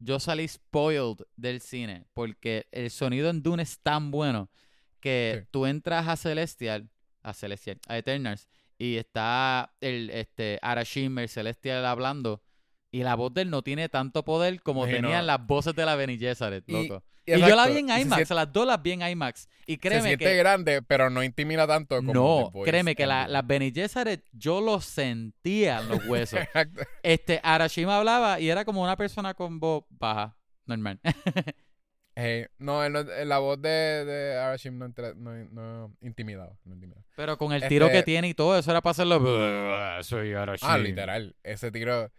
Yo 0.00 0.18
salí 0.18 0.48
spoiled 0.48 1.18
del 1.36 1.60
cine 1.60 2.04
porque 2.14 2.66
el 2.72 2.90
sonido 2.90 3.30
en 3.30 3.42
Dune 3.42 3.62
es 3.62 3.78
tan 3.80 4.10
bueno 4.10 4.50
que 4.98 5.42
Sí. 5.44 5.48
tú 5.50 5.66
entras 5.66 6.08
a 6.08 6.16
Celestial, 6.16 6.90
a 7.22 7.32
Celestial, 7.34 7.78
a 7.86 7.96
Eternals 7.98 8.48
y 8.78 8.96
está 8.96 9.74
el 9.80 10.10
este 10.10 10.58
Arashim, 10.62 11.18
el 11.18 11.28
Celestial 11.28 11.84
hablando 11.86 12.42
y 12.90 13.02
la 13.04 13.14
voz 13.14 13.32
de 13.32 13.42
él 13.42 13.50
no 13.50 13.62
tiene 13.62 13.88
tanto 13.88 14.24
poder 14.24 14.62
como 14.62 14.86
Sí, 14.86 14.92
no. 14.92 14.96
tenían 15.02 15.26
las 15.26 15.46
voces 15.46 15.74
de 15.76 15.84
la 15.84 15.94
Bene 15.96 16.18
Gesserit, 16.18 16.64
Y- 16.66 16.88
Y, 17.36 17.40
yo 17.40 17.56
la 17.56 17.66
vi 17.66 17.78
en 17.78 17.88
se 17.88 18.00
IMAX, 18.00 18.16
siente- 18.28 18.34
las 18.34 18.52
dos 18.52 18.66
las 18.66 18.82
vi 18.82 18.92
en 18.92 19.02
IMAX 19.02 19.48
y 19.66 19.74
Se 19.74 19.78
créeme 19.78 20.08
siente 20.08 20.24
que 20.24 20.36
grande, 20.36 20.82
pero 20.82 21.10
no 21.10 21.22
intimida 21.22 21.66
tanto 21.66 21.96
como 21.96 22.12
no, 22.12 22.52
créeme 22.64 22.94
que 22.94 23.04
en 23.04 23.08
la, 23.10 23.28
las 23.28 23.46
Bene 23.46 23.70
Gesserit 23.72 24.22
yo 24.32 24.60
lo 24.60 24.80
sentía 24.80 25.80
en 25.80 25.88
los 25.88 26.04
huesos. 26.06 26.38
Exacto. 26.42 26.82
Este, 27.02 27.40
Arashima 27.42 27.98
hablaba 27.98 28.40
y 28.40 28.50
era 28.50 28.64
como 28.64 28.82
una 28.82 28.96
persona 28.96 29.34
con 29.34 29.60
voz 29.60 29.84
baja, 29.90 30.36
normal. 30.66 31.00
Eh, 32.16 32.48
no, 32.58 32.84
eh, 32.84 33.24
la 33.24 33.38
voz 33.38 33.62
de, 33.62 33.68
de 34.04 34.36
Arashim 34.36 34.76
no, 34.76 34.88
no, 35.16 35.44
no 35.52 35.96
intimidaba, 36.02 36.52
no 36.64 36.74
intimidaba. 36.74 37.02
Pero 37.16 37.38
con 37.38 37.52
el 37.52 37.66
tiro 37.66 37.86
que 37.88 37.98
Este- 37.98 38.02
tiene 38.12 38.28
y 38.28 38.34
todo, 38.34 38.58
eso 38.58 38.70
era 38.70 38.82
para 38.82 38.90
hacerlo. 38.90 40.02
Soy 40.02 40.34
Arashima. 40.34 40.74
Ah, 40.74 40.76
literal, 40.78 41.34
ese 41.42 41.70
tiro. 41.70 42.10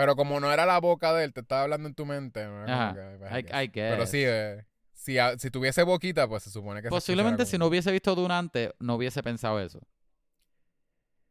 Pero 0.00 0.16
como 0.16 0.40
no 0.40 0.52
era 0.52 0.64
la 0.66 0.78
boca 0.80 1.12
de 1.12 1.24
él, 1.24 1.32
te 1.32 1.40
estaba 1.40 1.62
hablando 1.62 1.88
en 1.88 1.94
tu 1.94 2.06
mente. 2.06 2.44
¿no? 2.46 2.64
Ajá, 2.64 2.94
que, 2.94 3.00
I, 3.38 3.38
I 3.38 3.42
guess. 3.42 3.64
I 3.64 3.68
Pero 3.74 4.06
sí, 4.06 4.22
eh, 4.26 4.64
si, 4.94 5.18
a- 5.18 5.38
si 5.38 5.50
tuviese 5.50 5.82
boquita, 5.82 6.26
pues 6.28 6.42
se 6.42 6.50
supone 6.50 6.80
que 6.82 6.88
Posiblemente 6.88 7.44
si 7.46 7.58
no 7.58 7.66
hubiese 7.66 7.92
visto 7.92 8.14
Dune 8.14 8.32
antes, 8.34 8.70
no 8.78 8.94
hubiese 8.94 9.22
pensado 9.22 9.60
eso. 9.60 9.80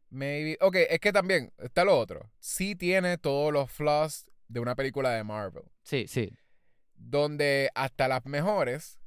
Maybe. 0.09 0.57
Ok, 0.61 0.75
es 0.89 0.99
que 0.99 1.11
también 1.11 1.51
está 1.59 1.83
lo 1.83 1.97
otro. 1.97 2.29
Sí 2.39 2.75
tiene 2.75 3.17
todos 3.17 3.53
los 3.53 3.71
flaws 3.71 4.25
de 4.47 4.59
una 4.59 4.75
película 4.75 5.11
de 5.11 5.23
Marvel. 5.23 5.63
Sí, 5.83 6.05
sí. 6.07 6.31
Donde 6.95 7.69
hasta 7.75 8.07
las 8.07 8.25
mejores. 8.25 8.98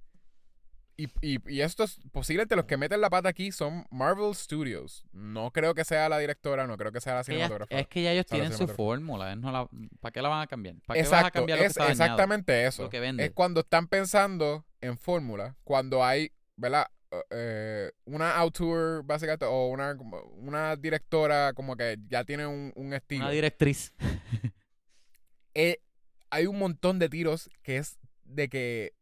Y, 0.97 1.09
y, 1.23 1.39
y 1.51 1.61
estos, 1.63 2.01
posiblemente 2.13 2.55
los 2.55 2.67
que 2.67 2.77
meten 2.77 3.01
la 3.01 3.09
pata 3.11 3.31
aquí 3.31 3.51
son 3.51 3.87
Marvel 3.91 4.35
Studios. 4.35 5.05
No 5.13 5.51
creo 5.51 5.75
que 5.75 5.85
sea 5.85 6.09
la 6.09 6.19
directora, 6.19 6.67
no 6.67 6.77
creo 6.77 6.93
que 6.93 7.01
sea 7.01 7.15
la 7.15 7.21
Que 7.25 7.33
cinematógrafa. 7.33 7.79
es 7.79 7.89
que 7.89 8.03
ya 8.03 8.13
ellos 8.13 8.27
tienen 8.27 8.53
su 8.53 8.69
fórmula. 8.69 9.35
no 9.35 9.71
¿Para 10.01 10.13
qué 10.13 10.21
la 10.23 10.29
van 10.29 10.43
a 10.43 10.47
cambiar? 10.47 10.77
¿Para 10.87 10.99
qué 11.01 11.03
vas 11.05 11.13
a 11.13 11.17
Exacto, 11.19 11.39
cambiar 11.41 11.59
lo 11.59 11.63
que 11.63 11.67
es 11.69 11.75
dañado? 11.75 11.93
exactamente 11.93 12.67
eso. 12.67 12.83
Lo 12.85 12.91
que 12.91 13.01
vende. 13.01 13.25
Es 13.25 13.31
cuando 13.33 13.61
están 13.61 13.89
pensando 13.89 14.67
en 14.81 14.99
fórmula, 14.99 15.57
cuando 15.65 16.05
hay, 16.05 16.31
¿verdad? 16.57 16.87
Eh, 17.31 17.91
una 18.05 18.37
auteur, 18.37 19.03
básicamente, 19.05 19.45
o 19.47 19.69
una, 19.69 19.97
una 20.37 20.77
directora 20.77 21.53
como 21.55 21.77
que 21.77 21.99
ya 22.09 22.25
tiene 22.25 22.47
un, 22.47 22.73
un 22.77 22.93
estilo. 22.95 23.25
Una 23.25 23.33
directriz. 23.33 23.93
Eh, 25.55 25.83
hay 26.31 26.47
un 26.47 26.59
montón 26.59 26.99
de 26.99 27.11
tiros 27.11 27.51
que 27.63 27.77
es 27.77 27.99
de 28.25 28.49
que 28.49 28.95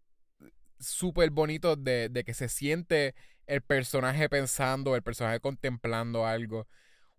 súper 0.81 1.31
bonito 1.31 1.77
de, 1.77 2.09
de 2.09 2.25
que 2.25 2.35
se 2.35 2.49
siente 2.49 3.15
el 3.47 3.63
personaje 3.63 4.29
pensando, 4.29 4.97
el 4.97 5.03
personaje 5.03 5.41
contemplando 5.41 6.27
algo. 6.27 6.67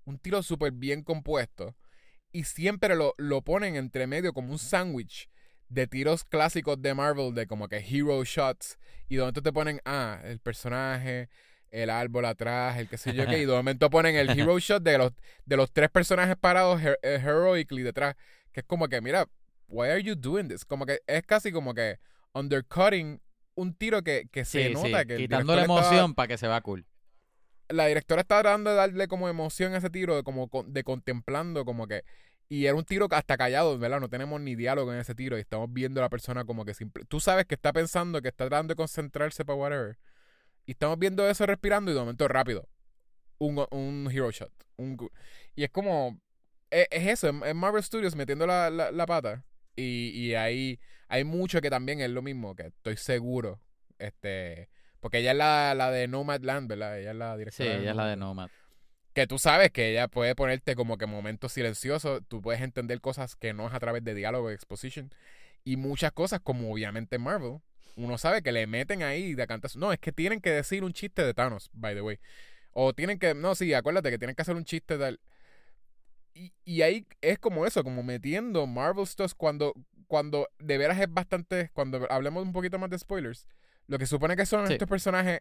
Un 0.05 0.17
tiro 0.17 0.43
súper 0.43 0.71
bien 0.71 1.03
compuesto. 1.03 1.75
Y 2.31 2.45
siempre 2.45 2.95
lo, 2.95 3.13
lo 3.17 3.41
ponen 3.41 3.75
entre 3.75 4.07
medio 4.07 4.33
como 4.33 4.51
un 4.51 4.59
sándwich 4.59 5.29
de 5.69 5.87
tiros 5.87 6.23
clásicos 6.23 6.81
de 6.81 6.93
Marvel, 6.93 7.33
de 7.33 7.47
como 7.47 7.67
que 7.67 7.77
hero 7.77 8.23
shots. 8.23 8.77
Y 9.09 9.15
de 9.15 9.21
momento 9.21 9.41
te 9.41 9.51
ponen, 9.53 9.81
ah, 9.85 10.19
el 10.23 10.39
personaje, 10.39 11.29
el 11.69 11.89
árbol 11.89 12.25
atrás, 12.25 12.77
el 12.77 12.87
qué 12.89 12.97
sé 12.97 13.13
yo 13.13 13.25
qué. 13.27 13.39
Y 13.39 13.45
de 13.45 13.51
momento 13.53 13.89
ponen 13.89 14.15
el 14.15 14.29
hero 14.37 14.57
shot 14.59 14.81
de 14.83 14.97
los, 14.97 15.11
de 15.45 15.57
los 15.57 15.71
tres 15.71 15.89
personajes 15.89 16.35
parados 16.37 16.81
her- 16.81 16.97
eh, 17.03 17.19
heroically 17.21 17.83
detrás. 17.83 18.15
Que 18.53 18.61
es 18.61 18.65
como 18.65 18.87
que, 18.87 19.01
mira, 19.01 19.27
why 19.67 19.89
are 19.89 20.01
you 20.03 20.15
doing 20.15 20.47
this? 20.47 20.65
Como 20.65 20.85
que 20.85 21.01
es 21.07 21.23
casi 21.23 21.51
como 21.51 21.73
que 21.73 21.99
undercutting 22.33 23.21
un 23.55 23.73
tiro 23.73 24.01
que, 24.03 24.27
que 24.31 24.45
se 24.45 24.63
Sí, 24.63 24.67
sí. 24.69 24.73
nota 24.73 25.05
que 25.05 25.17
Quitando 25.17 25.55
la 25.55 25.61
estaba- 25.63 25.79
emoción 25.81 26.13
para 26.15 26.27
que 26.27 26.37
se 26.37 26.47
vea 26.47 26.61
cool. 26.61 26.85
la 27.69 27.85
directora 27.87 28.21
estaba 28.21 28.41
tratando 28.41 28.69
de 28.71 28.75
darle 28.75 29.07
como 29.07 29.29
emoción 29.29 29.73
a 29.73 29.77
ese 29.77 29.89
tiro, 29.89 30.15
de 30.15 30.23
como 30.23 30.49
de 30.67 30.83
contemplando, 30.83 31.63
como 31.65 31.87
que. 31.87 32.03
Y 32.49 32.65
era 32.65 32.75
un 32.75 32.83
tiro 32.83 33.07
hasta 33.11 33.37
callado, 33.37 33.77
¿verdad? 33.79 34.01
No 34.01 34.09
tenemos 34.09 34.41
ni 34.41 34.55
diálogo 34.55 34.91
en 34.93 34.99
ese 34.99 35.15
tiro 35.15 35.37
y 35.37 35.41
estamos 35.41 35.71
viendo 35.71 36.01
a 36.01 36.03
la 36.03 36.09
persona 36.09 36.43
como 36.43 36.65
que 36.65 36.73
simple. 36.73 37.05
Tú 37.05 37.21
sabes 37.21 37.45
que 37.45 37.55
está 37.55 37.71
pensando, 37.71 38.21
que 38.21 38.27
está 38.27 38.49
tratando 38.49 38.73
de 38.73 38.75
concentrarse 38.75 39.45
para 39.45 39.55
whatever. 39.57 39.97
Y 40.65 40.71
estamos 40.71 40.99
viendo 40.99 41.25
eso 41.29 41.45
respirando 41.45 41.91
y 41.91 41.93
de 41.93 41.99
momento 42.01 42.27
rápido. 42.27 42.67
Un, 43.37 43.65
un 43.71 44.09
hero 44.11 44.31
shot. 44.31 44.51
Un, 44.75 44.97
y 45.55 45.63
es 45.63 45.69
como. 45.69 46.19
Es, 46.69 46.87
es 46.91 47.07
eso, 47.07 47.29
es- 47.29 47.35
es 47.45 47.55
Marvel 47.55 47.81
Studios 47.83 48.15
metiendo 48.17 48.45
la, 48.45 48.69
la, 48.69 48.91
la 48.91 49.05
pata. 49.05 49.45
Y, 49.77 50.09
y 50.09 50.35
ahí 50.35 50.77
hay 51.11 51.23
mucho 51.25 51.61
que 51.61 51.69
también 51.69 51.99
es 52.01 52.09
lo 52.09 52.21
mismo, 52.21 52.55
que 52.55 52.67
estoy 52.67 52.97
seguro. 52.97 53.59
Este. 53.99 54.69
Porque 54.99 55.19
ella 55.19 55.31
es 55.31 55.37
la, 55.37 55.73
la 55.75 55.91
de 55.91 56.07
Nomadland, 56.07 56.69
¿verdad? 56.69 56.99
Ella 56.99 57.11
es 57.11 57.17
la 57.17 57.33
Sí, 57.33 57.39
directora. 57.39 57.73
ella 57.75 57.89
es 57.91 57.95
la 57.97 58.07
de 58.07 58.15
Nomad. 58.15 58.49
Que 59.13 59.27
tú 59.27 59.37
sabes 59.39 59.71
que 59.71 59.91
ella 59.91 60.07
puede 60.07 60.35
ponerte 60.35 60.75
como 60.75 60.97
que 60.97 61.05
momentos 61.05 61.51
silenciosos. 61.51 62.21
Tú 62.27 62.41
puedes 62.41 62.61
entender 62.61 63.01
cosas 63.01 63.35
que 63.35 63.53
no 63.53 63.67
es 63.67 63.73
a 63.73 63.79
través 63.79 64.03
de 64.03 64.13
diálogo 64.13 64.51
y 64.51 64.53
exposition. 64.53 65.13
Y 65.65 65.75
muchas 65.75 66.11
cosas, 66.13 66.39
como 66.39 66.71
obviamente 66.71 67.17
en 67.17 67.23
Marvel, 67.23 67.57
uno 67.97 68.17
sabe 68.17 68.41
que 68.41 68.51
le 68.53 68.65
meten 68.67 69.03
ahí 69.03 69.33
de 69.35 69.45
cantas. 69.47 69.75
No, 69.75 69.91
es 69.91 69.99
que 69.99 70.11
tienen 70.13 70.39
que 70.39 70.51
decir 70.51 70.83
un 70.83 70.93
chiste 70.93 71.25
de 71.25 71.33
Thanos, 71.33 71.69
by 71.73 71.93
the 71.93 72.01
way. 72.01 72.19
O 72.71 72.93
tienen 72.93 73.19
que. 73.19 73.33
No, 73.33 73.53
sí, 73.53 73.73
acuérdate 73.73 74.11
que 74.11 74.17
tienen 74.17 74.35
que 74.35 74.43
hacer 74.43 74.55
un 74.55 74.63
chiste 74.65 74.97
de. 74.97 75.17
Y, 76.33 76.53
y 76.63 76.81
ahí 76.83 77.05
es 77.19 77.37
como 77.39 77.65
eso, 77.65 77.83
como 77.83 78.03
metiendo 78.03 78.65
Marvel 78.65 79.05
Stuff 79.05 79.33
cuando, 79.35 79.73
cuando 80.11 80.49
de 80.59 80.77
veras 80.77 80.99
es 80.99 81.07
bastante. 81.09 81.69
Cuando 81.73 82.05
hablemos 82.11 82.43
un 82.43 82.51
poquito 82.51 82.77
más 82.77 82.89
de 82.89 82.99
spoilers, 82.99 83.47
lo 83.87 83.97
que 83.97 84.05
supone 84.05 84.35
que 84.35 84.45
son 84.45 84.67
Sí. 84.67 84.73
estos 84.73 84.89
personajes, 84.89 85.39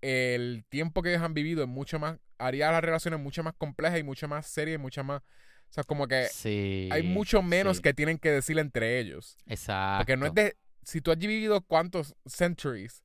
el 0.00 0.64
tiempo 0.70 1.02
que 1.02 1.10
ellos 1.10 1.22
han 1.22 1.34
vivido 1.34 1.62
es 1.62 1.68
mucho 1.68 1.98
más. 1.98 2.18
haría 2.38 2.70
las 2.70 2.82
relaciones 2.82 3.18
mucho 3.20 3.42
más 3.42 3.54
complejas 3.54 3.98
y 3.98 4.02
mucho 4.02 4.26
más 4.28 4.46
serias 4.46 4.74
y 4.74 4.78
mucho 4.78 5.02
más. 5.04 5.20
O 5.22 5.72
sea, 5.72 5.84
como 5.84 6.06
que 6.06 6.28
Sí. 6.30 6.88
hay 6.92 7.02
mucho 7.02 7.40
menos 7.42 7.76
sí. 7.78 7.82
que 7.82 7.92
tienen 7.94 8.18
que 8.18 8.30
decir 8.30 8.58
entre 8.58 8.98
ellos. 9.00 9.36
Exacto. 9.46 10.00
Porque 10.00 10.16
no 10.16 10.26
es 10.26 10.34
de. 10.34 10.56
Si 10.82 11.00
tú 11.02 11.10
has 11.10 11.18
vivido 11.18 11.60
cuántos 11.62 12.14
centuries, 12.26 13.02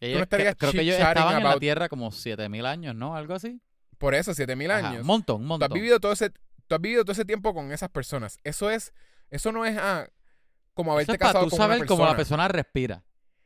Ellos- 0.00 0.18
no 0.18 0.22
estarías 0.22 0.54
creo 0.56 0.72
que 0.72 0.80
ellos 0.82 0.96
estaban 0.96 1.36
en 1.38 1.44
la 1.44 1.50
about- 1.52 1.60
Tierra 1.60 1.88
como 1.90 2.10
7000 2.10 2.64
años, 2.66 2.94
¿no? 2.94 3.14
Algo 3.16 3.34
así. 3.34 3.60
por 3.98 4.14
eso, 4.14 4.32
7000 4.32 4.70
Ajá, 4.70 4.88
años. 4.90 5.00
Un 5.02 5.06
montón, 5.08 5.36
un 5.36 5.42
tú 5.42 5.48
montón. 5.48 5.70
has 5.70 5.74
vivido 5.74 5.98
todo 6.00 6.12
ese 6.12 6.30
tú 6.68 6.74
has 6.74 6.80
vivido 6.80 7.02
todo 7.04 7.12
ese 7.12 7.24
tiempo 7.24 7.52
con 7.54 7.72
esas 7.72 7.88
personas 7.88 8.38
eso 8.44 8.70
es 8.70 8.92
eso 9.30 9.50
no 9.50 9.64
es 9.66 9.76
ah, 9.78 10.06
como 10.78 10.92
Eso 10.92 10.94
haberte 10.94 11.12
es 11.14 11.18
para 11.18 11.32
casado 11.32 11.44
tú 11.46 11.50
con 11.50 11.58
saber 11.58 11.78
una 11.78 11.86
cómo 11.88 12.04
la 12.04 12.16
persona 12.16 12.46
persona 12.46 12.48
respira. 12.48 13.04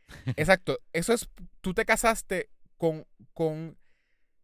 exacto 0.36 0.78
eso 0.92 1.14
es 1.14 1.30
tú 1.62 1.72
te 1.72 1.86
casaste 1.86 2.50
con 2.76 3.06
con 3.32 3.78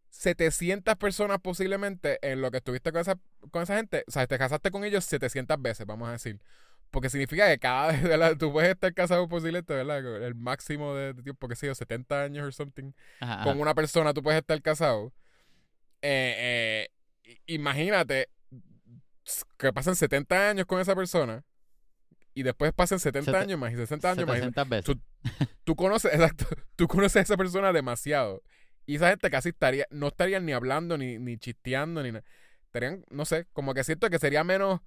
700 0.08 0.96
personas 0.96 1.38
posiblemente 1.42 2.18
en 2.22 2.40
lo 2.40 2.50
que 2.50 2.56
estuviste 2.56 2.90
con 2.90 3.02
esa 3.02 3.18
con 3.50 3.62
esa 3.62 3.76
gente 3.76 4.04
o 4.08 4.10
sea 4.10 4.26
te 4.26 4.38
casaste 4.38 4.70
con 4.70 4.84
ellos 4.84 5.04
700 5.04 5.60
veces 5.60 5.86
vamos 5.86 6.08
a 6.08 6.12
decir 6.12 6.40
porque 6.90 7.10
significa 7.10 7.46
que 7.46 7.58
cada 7.58 7.88
vez 7.92 8.02
¿verdad? 8.08 8.38
tú 8.38 8.50
puedes 8.52 8.70
estar 8.70 8.94
casado 8.94 9.28
posiblemente 9.28 9.74
verdad 9.74 9.98
el 10.24 10.34
máximo 10.34 10.94
de, 10.94 11.12
de 11.12 11.22
tiempo 11.22 11.46
que 11.46 11.56
sé 11.56 11.66
yo 11.66 11.74
70 11.74 12.22
años 12.22 12.48
o 12.48 12.52
something 12.52 12.92
Ajá, 13.20 13.34
ajá. 13.34 13.44
con 13.44 13.60
una 13.60 13.74
persona 13.74 14.14
tú 14.14 14.22
puedes 14.22 14.40
estar 14.40 14.60
casado. 14.62 15.12
Eh, 16.00 16.88
eh, 17.24 17.36
imagínate 17.44 18.30
que 19.58 19.72
pasen 19.74 19.94
70 19.94 20.48
años 20.48 20.64
con 20.64 20.80
esa 20.80 20.94
persona 20.96 21.44
y 22.38 22.42
después 22.42 22.72
pasen 22.72 22.98
70 22.98 23.32
Sete- 23.32 23.42
años 23.42 23.58
más 23.58 23.72
y 23.72 23.76
60 23.76 24.12
años 24.12 24.26
más. 24.26 24.36
y- 24.36 24.40
700 24.40 24.68
veces. 24.68 24.84
Tú- 24.84 25.00
Tú 25.64 25.76
conoces, 25.76 26.12
exacto, 26.14 26.46
tú 26.76 26.86
conoces 26.88 27.16
a 27.16 27.20
esa 27.20 27.36
persona 27.36 27.72
demasiado. 27.72 28.42
Y 28.86 28.96
esa 28.96 29.10
gente 29.10 29.30
casi 29.30 29.50
estaría, 29.50 29.86
no 29.90 30.08
estarían 30.08 30.46
ni 30.46 30.52
hablando, 30.52 30.96
ni, 30.96 31.18
ni 31.18 31.36
chisteando, 31.38 32.02
ni 32.02 32.12
nada. 32.12 32.24
Estarían, 32.66 33.04
no 33.10 33.24
sé, 33.24 33.46
como 33.52 33.74
que 33.74 33.84
siento 33.84 34.08
que 34.10 34.18
sería 34.18 34.44
menos 34.44 34.80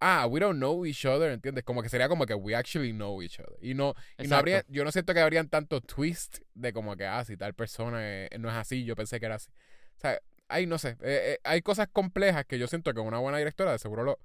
ah, 0.00 0.26
we 0.26 0.38
don't 0.40 0.58
know 0.58 0.84
each 0.84 1.06
other, 1.06 1.30
¿entiendes? 1.32 1.64
Como 1.64 1.82
que 1.82 1.88
sería 1.88 2.06
como 2.08 2.26
que 2.26 2.34
we 2.34 2.54
actually 2.54 2.92
know 2.92 3.22
each 3.22 3.40
other. 3.40 3.56
Y 3.62 3.72
no, 3.74 3.94
y 4.18 4.26
no 4.28 4.36
habría, 4.36 4.64
yo 4.68 4.84
no 4.84 4.92
siento 4.92 5.14
que 5.14 5.20
habrían 5.20 5.48
tanto 5.48 5.80
twist 5.80 6.38
de 6.54 6.72
como 6.74 6.96
que, 6.96 7.06
ah, 7.06 7.24
si 7.24 7.36
tal 7.38 7.54
persona 7.54 7.98
eh, 8.02 8.28
no 8.38 8.48
es 8.50 8.54
así, 8.56 8.84
yo 8.84 8.94
pensé 8.94 9.18
que 9.18 9.26
era 9.26 9.36
así. 9.36 9.50
O 9.96 10.00
sea, 10.00 10.20
hay, 10.48 10.66
no 10.66 10.76
sé, 10.78 10.90
eh, 10.90 10.96
eh, 11.00 11.38
hay 11.44 11.62
cosas 11.62 11.88
complejas 11.90 12.44
que 12.44 12.58
yo 12.58 12.66
siento 12.68 12.92
que 12.92 13.00
una 13.00 13.18
buena 13.18 13.38
directora 13.38 13.72
de 13.72 13.78
seguro 13.78 14.04
lo, 14.04 14.18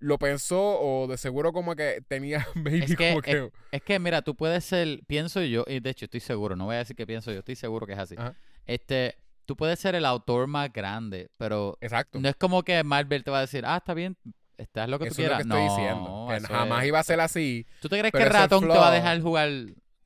lo 0.00 0.18
pensó 0.18 0.80
o 0.80 1.06
de 1.06 1.16
seguro 1.16 1.52
como 1.52 1.74
que 1.74 2.02
tenía 2.06 2.46
es 2.66 2.96
que, 2.96 3.50
Es, 3.72 3.82
que, 3.82 3.98
mira, 3.98 4.22
tú 4.22 4.34
puedes 4.34 4.64
ser, 4.64 5.00
pienso 5.06 5.42
yo, 5.42 5.64
y 5.66 5.80
de 5.80 5.90
hecho 5.90 6.04
estoy 6.04 6.20
seguro, 6.20 6.56
no 6.56 6.66
voy 6.66 6.76
a 6.76 6.78
decir 6.78 6.96
que 6.96 7.06
pienso 7.06 7.32
yo, 7.32 7.40
estoy 7.40 7.56
seguro 7.56 7.86
que 7.86 7.94
es 7.94 7.98
así. 7.98 8.16
Este, 8.66 9.16
tú 9.44 9.56
puedes 9.56 9.78
ser 9.78 9.94
el 9.94 10.04
autor 10.04 10.46
más 10.46 10.72
grande, 10.72 11.30
pero 11.36 11.78
Exacto. 11.80 12.20
no 12.20 12.28
es 12.28 12.36
como 12.36 12.62
que 12.62 12.82
Marvel 12.84 13.24
te 13.24 13.30
va 13.30 13.38
a 13.38 13.42
decir, 13.42 13.64
ah, 13.66 13.78
está 13.78 13.94
bien, 13.94 14.16
estás 14.56 14.88
lo 14.88 14.98
que 14.98 15.08
tú 15.08 15.16
quieras. 15.16 15.40
Es 15.40 15.46
lo 15.46 15.54
que 15.54 15.64
estoy 15.64 15.78
diciendo. 15.78 16.28
jamás 16.48 16.84
iba 16.84 16.98
a 16.98 17.04
ser 17.04 17.20
así. 17.20 17.66
¿Tú 17.80 17.88
te 17.88 17.98
crees 17.98 18.12
que 18.12 18.22
el 18.22 18.30
ratón 18.30 18.60
te 18.62 18.68
va 18.68 18.88
a 18.88 18.92
dejar 18.92 19.20
jugar 19.20 19.50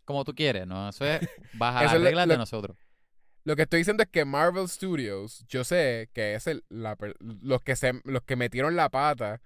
como 0.04 0.24
tú 0.24 0.34
quieres? 0.34 0.66
No, 0.66 0.88
eso 0.88 1.04
es 1.04 1.20
bajar 1.54 1.84
las 1.84 2.00
reglas 2.00 2.28
de 2.28 2.38
nosotros. 2.38 2.76
Lo 3.44 3.56
que 3.56 3.62
estoy 3.62 3.78
diciendo 3.78 4.04
es 4.04 4.08
que 4.08 4.24
Marvel 4.24 4.68
Studios, 4.68 5.44
yo 5.48 5.64
sé 5.64 6.10
que 6.12 6.34
es 6.34 6.46
el, 6.46 6.64
los, 6.68 7.62
que 7.62 7.74
se, 7.74 8.00
los 8.04 8.22
que 8.22 8.36
metieron 8.36 8.76
la 8.76 8.88
pata 8.88 9.40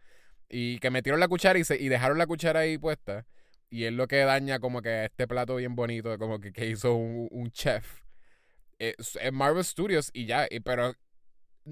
y 0.49 0.79
que 0.79 0.91
metieron 0.91 1.21
la 1.21 1.29
cuchara 1.29 1.59
y, 1.59 1.65
se, 1.65 1.81
y 1.81 1.89
dejaron 1.89 2.19
la 2.19 2.27
cuchara 2.27 2.61
ahí 2.61 2.79
puesta. 2.79 3.27
Y 3.71 3.85
es 3.85 3.93
lo 3.93 4.07
que 4.07 4.19
daña 4.19 4.61
como 4.61 4.83
que 4.83 5.05
este 5.07 5.27
plato 5.27 5.57
bien 5.57 5.75
bonito, 5.75 6.19
como 6.19 6.41
que, 6.41 6.53
que 6.53 6.67
hizo 6.67 6.95
un, 6.95 7.51
chef. 7.51 8.03
Es, 8.79 9.19
Marvel 9.33 9.65
Studios 9.65 10.11
y 10.13 10.27
ya, 10.27 10.47
pero 10.65 10.95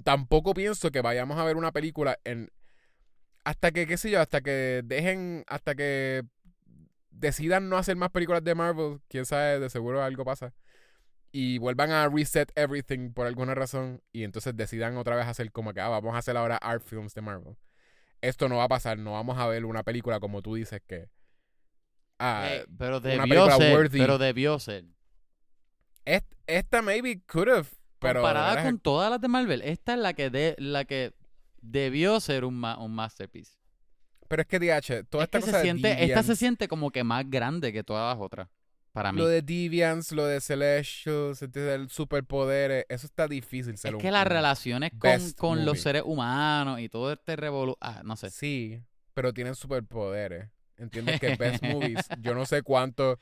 tampoco 0.02 0.54
pienso 0.54 0.90
que 0.90 1.02
vayamos 1.02 1.38
a 1.38 1.44
ver 1.44 1.56
una 1.56 1.72
película 1.72 2.18
en 2.24 2.50
hasta 3.44 3.72
que, 3.72 3.86
qué 3.86 3.96
sé 3.96 4.10
yo, 4.10 4.20
hasta 4.20 4.40
que 4.40 4.82
dejen, 4.84 5.44
hasta 5.48 5.74
que 5.74 6.24
decidan 7.10 7.68
no 7.68 7.76
hacer 7.76 7.96
más 7.96 8.10
películas 8.10 8.42
de 8.42 8.54
Marvel, 8.54 9.00
quién 9.08 9.26
sabe, 9.26 9.60
de 9.60 9.70
seguro 9.70 10.02
algo 10.02 10.24
pasa. 10.24 10.54
Y 11.32 11.58
vuelvan 11.58 11.90
a 11.90 12.08
reset 12.08 12.50
everything 12.56 13.12
por 13.12 13.26
alguna 13.26 13.54
razón. 13.54 14.02
Y 14.12 14.24
entonces 14.24 14.56
decidan 14.56 14.96
otra 14.96 15.16
vez 15.16 15.26
hacer 15.26 15.50
como 15.52 15.74
que, 15.74 15.80
ah, 15.80 15.88
vamos 15.88 16.14
a 16.14 16.18
hacer 16.18 16.36
ahora 16.36 16.56
art 16.56 16.82
films 16.82 17.14
de 17.14 17.22
Marvel. 17.22 17.56
Esto 18.24 18.48
no 18.48 18.56
va 18.56 18.64
a 18.64 18.68
pasar, 18.68 18.98
no 18.98 19.12
vamos 19.12 19.38
a 19.38 19.46
ver 19.46 19.64
una 19.64 19.82
película 19.82 20.18
como 20.18 20.40
tú 20.40 20.54
dices 20.54 20.80
que. 20.86 21.08
Ah, 22.18 22.48
eh, 22.50 22.66
pero 22.78 23.00
debió 23.00 23.50
ser, 23.50 23.90
pero 23.90 24.18
debió 24.18 24.58
ser. 24.58 24.84
esta 26.46 26.82
maybe 26.82 27.22
could 27.26 27.48
have. 27.48 27.68
Pero 27.98 28.20
Comparada 28.20 28.62
con 28.62 28.78
todas 28.78 29.10
las 29.10 29.20
de 29.20 29.28
Marvel, 29.28 29.62
esta 29.62 29.94
es 29.94 29.98
la 29.98 30.12
que 30.12 30.30
de, 30.30 30.54
la 30.58 30.84
que 30.84 31.12
debió 31.60 32.20
ser 32.20 32.44
un, 32.44 32.62
un 32.62 32.94
masterpiece. 32.94 33.58
Pero 34.28 34.42
es 34.42 34.48
que, 34.48 34.58
DH, 34.58 35.04
toda 35.08 35.24
esta 35.24 35.40
cosa 35.40 35.52
se 35.52 35.62
siente, 35.62 36.04
Esta 36.04 36.22
se 36.22 36.36
siente 36.36 36.68
como 36.68 36.90
que 36.90 37.04
más 37.04 37.28
grande 37.28 37.72
que 37.72 37.84
todas 37.84 38.14
las 38.14 38.22
otras, 38.22 38.48
para 38.94 39.12
mí. 39.12 39.18
Lo 39.18 39.26
de 39.26 39.42
Deviants, 39.42 40.12
lo 40.12 40.24
de 40.24 40.40
Celestials, 40.40 41.42
el 41.42 41.90
superpoder, 41.90 42.86
eso 42.88 43.06
está 43.06 43.26
difícil. 43.26 43.76
Ser 43.76 43.96
es 43.96 44.00
que 44.00 44.12
las 44.12 44.24
relaciones 44.24 44.92
con, 44.96 45.32
con 45.32 45.64
los 45.64 45.80
seres 45.80 46.04
humanos 46.06 46.78
y 46.78 46.88
todo 46.88 47.12
este 47.12 47.34
revolución, 47.34 47.76
ah, 47.80 48.02
no 48.04 48.14
sé. 48.14 48.30
Sí, 48.30 48.80
pero 49.12 49.34
tienen 49.34 49.56
superpoderes. 49.56 50.48
¿Entiendes? 50.76 51.20
Que 51.20 51.34
Best 51.34 51.62
Movies, 51.64 52.06
yo 52.20 52.34
no 52.34 52.46
sé 52.46 52.62
cuánto, 52.62 53.18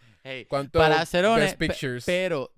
cuánto 0.49 0.79
para 0.79 1.01
hacer 1.01 1.25
Best 1.25 1.57
Pictures. 1.57 2.05
Pero 2.05 2.53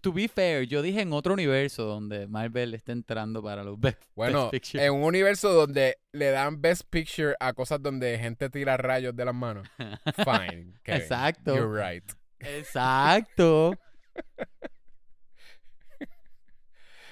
to 0.00 0.12
be 0.12 0.28
fair, 0.28 0.62
yo 0.62 0.82
dije 0.82 1.00
en 1.00 1.12
otro 1.12 1.34
universo 1.34 1.84
donde 1.84 2.28
Marvel 2.28 2.74
está 2.74 2.92
entrando 2.92 3.42
para 3.42 3.64
los 3.64 3.78
Best, 3.78 4.02
bueno, 4.14 4.50
en 4.52 4.92
un 4.92 5.02
universo 5.02 5.52
donde 5.52 5.98
le 6.12 6.30
dan 6.30 6.60
Best 6.60 6.84
Picture 6.90 7.34
a 7.40 7.52
cosas 7.54 7.82
donde 7.82 8.18
gente 8.20 8.48
tira 8.50 8.76
rayos 8.76 9.16
de 9.16 9.24
las 9.24 9.34
manos. 9.34 9.68
Fine. 10.24 10.74
Exacto. 10.84 11.56
You're 11.56 11.68
right. 11.68 12.04
Exacto. 12.42 13.74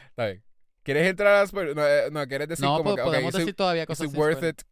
Está 0.09 0.27
bien. 0.27 0.45
¿Quieres 0.83 1.07
entrar 1.07 1.35
a 1.35 1.41
las... 1.41 1.53
No, 1.53 1.87
eh, 1.87 2.11
no 2.11 2.27
¿quieres 2.27 2.49
decir 2.49 2.65
no, 2.65 2.79
como 2.79 2.97
que... 2.97 3.03
podemos 3.03 3.33
decir 3.33 3.55
todavía 3.55 3.87
cosas 3.87 4.13
worth 4.15 4.43
it? 4.43 4.63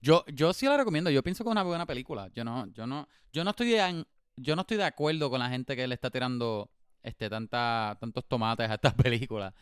Yo, 0.00 0.24
yo 0.28 0.52
sí 0.52 0.66
la 0.66 0.76
recomiendo. 0.76 1.10
Yo 1.10 1.22
pienso 1.22 1.42
que 1.42 1.48
es 1.48 1.52
una 1.52 1.62
buena 1.62 1.86
película. 1.86 2.28
Yo 2.34 2.44
no, 2.44 2.66
yo 2.72 2.86
no, 2.86 3.08
yo 3.32 3.44
no 3.44 3.50
estoy 3.50 3.74
en, 3.74 4.06
yo 4.36 4.54
no 4.54 4.62
estoy 4.62 4.76
de 4.76 4.84
acuerdo 4.84 5.30
con 5.30 5.40
la 5.40 5.48
gente 5.48 5.74
que 5.74 5.86
le 5.86 5.94
está 5.94 6.10
tirando 6.10 6.70
este 7.02 7.28
tanta, 7.28 7.96
tantos 8.00 8.24
tomates 8.26 8.70
a 8.70 8.74
esta 8.74 8.94
película. 8.94 9.54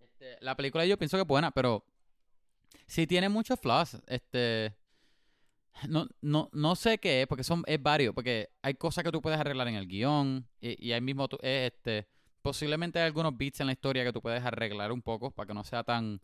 Este, 0.00 0.36
la 0.40 0.56
película 0.56 0.86
yo 0.86 0.96
pienso 0.96 1.16
que 1.16 1.22
es 1.22 1.28
buena, 1.28 1.50
pero 1.50 1.84
sí 2.86 3.06
tiene 3.06 3.28
muchos 3.28 3.60
flaws. 3.60 3.98
Este, 4.06 4.74
no, 5.88 6.06
no, 6.20 6.48
no 6.52 6.74
sé 6.76 6.98
qué 6.98 7.22
es, 7.22 7.26
porque 7.26 7.44
son, 7.44 7.62
es 7.66 7.82
varios, 7.82 8.14
porque 8.14 8.50
hay 8.62 8.74
cosas 8.74 9.04
que 9.04 9.12
tú 9.12 9.20
puedes 9.20 9.38
arreglar 9.38 9.68
en 9.68 9.74
el 9.74 9.86
guion 9.86 10.48
y, 10.60 10.88
y 10.88 10.92
ahí 10.92 11.00
mismo 11.00 11.28
tú, 11.28 11.38
este, 11.42 12.08
posiblemente 12.42 12.98
hay 12.98 13.06
algunos 13.06 13.36
beats 13.36 13.60
en 13.60 13.66
la 13.66 13.72
historia 13.72 14.04
que 14.04 14.12
tú 14.12 14.22
puedes 14.22 14.44
arreglar 14.44 14.92
un 14.92 15.02
poco 15.02 15.30
para 15.30 15.48
que 15.48 15.54
no 15.54 15.64
sea 15.64 15.82
tan 15.82 16.20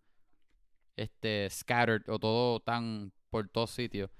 este 0.96 1.48
scattered 1.50 2.08
o 2.08 2.18
todo 2.18 2.60
tan 2.60 3.12
por 3.30 3.48
todos 3.48 3.70
sitios. 3.70 4.10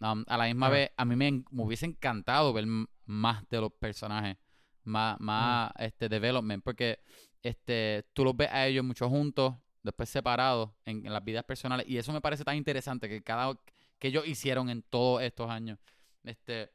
Um, 0.00 0.24
a 0.28 0.38
la 0.38 0.46
misma 0.46 0.70
vez, 0.70 0.90
a 0.96 1.04
mí 1.04 1.16
me, 1.16 1.44
hubiese 1.50 1.84
encantado 1.84 2.54
ver 2.54 2.64
más 3.04 3.46
de 3.50 3.60
los 3.60 3.72
personajes, 3.72 4.38
más, 4.84 5.20
más 5.20 5.70
este 5.78 6.08
development, 6.08 6.64
porque 6.64 7.00
este 7.42 8.06
tú 8.14 8.24
los 8.24 8.34
ves 8.34 8.48
a 8.50 8.66
ellos 8.66 8.84
mucho 8.84 9.10
juntos, 9.10 9.54
después 9.82 10.08
separados 10.08 10.70
en, 10.86 11.02
las 11.04 11.22
vidas 11.22 11.44
personales, 11.44 11.86
y 11.86 11.98
eso 11.98 12.12
me 12.12 12.22
parece 12.22 12.44
tan 12.44 12.56
interesante 12.56 13.08
que 13.08 13.22
cada 13.22 13.54
que 14.00 14.08
ellos 14.08 14.26
hicieron 14.26 14.68
en 14.70 14.82
todos 14.82 15.22
estos 15.22 15.48
años. 15.48 15.78
Este, 16.24 16.72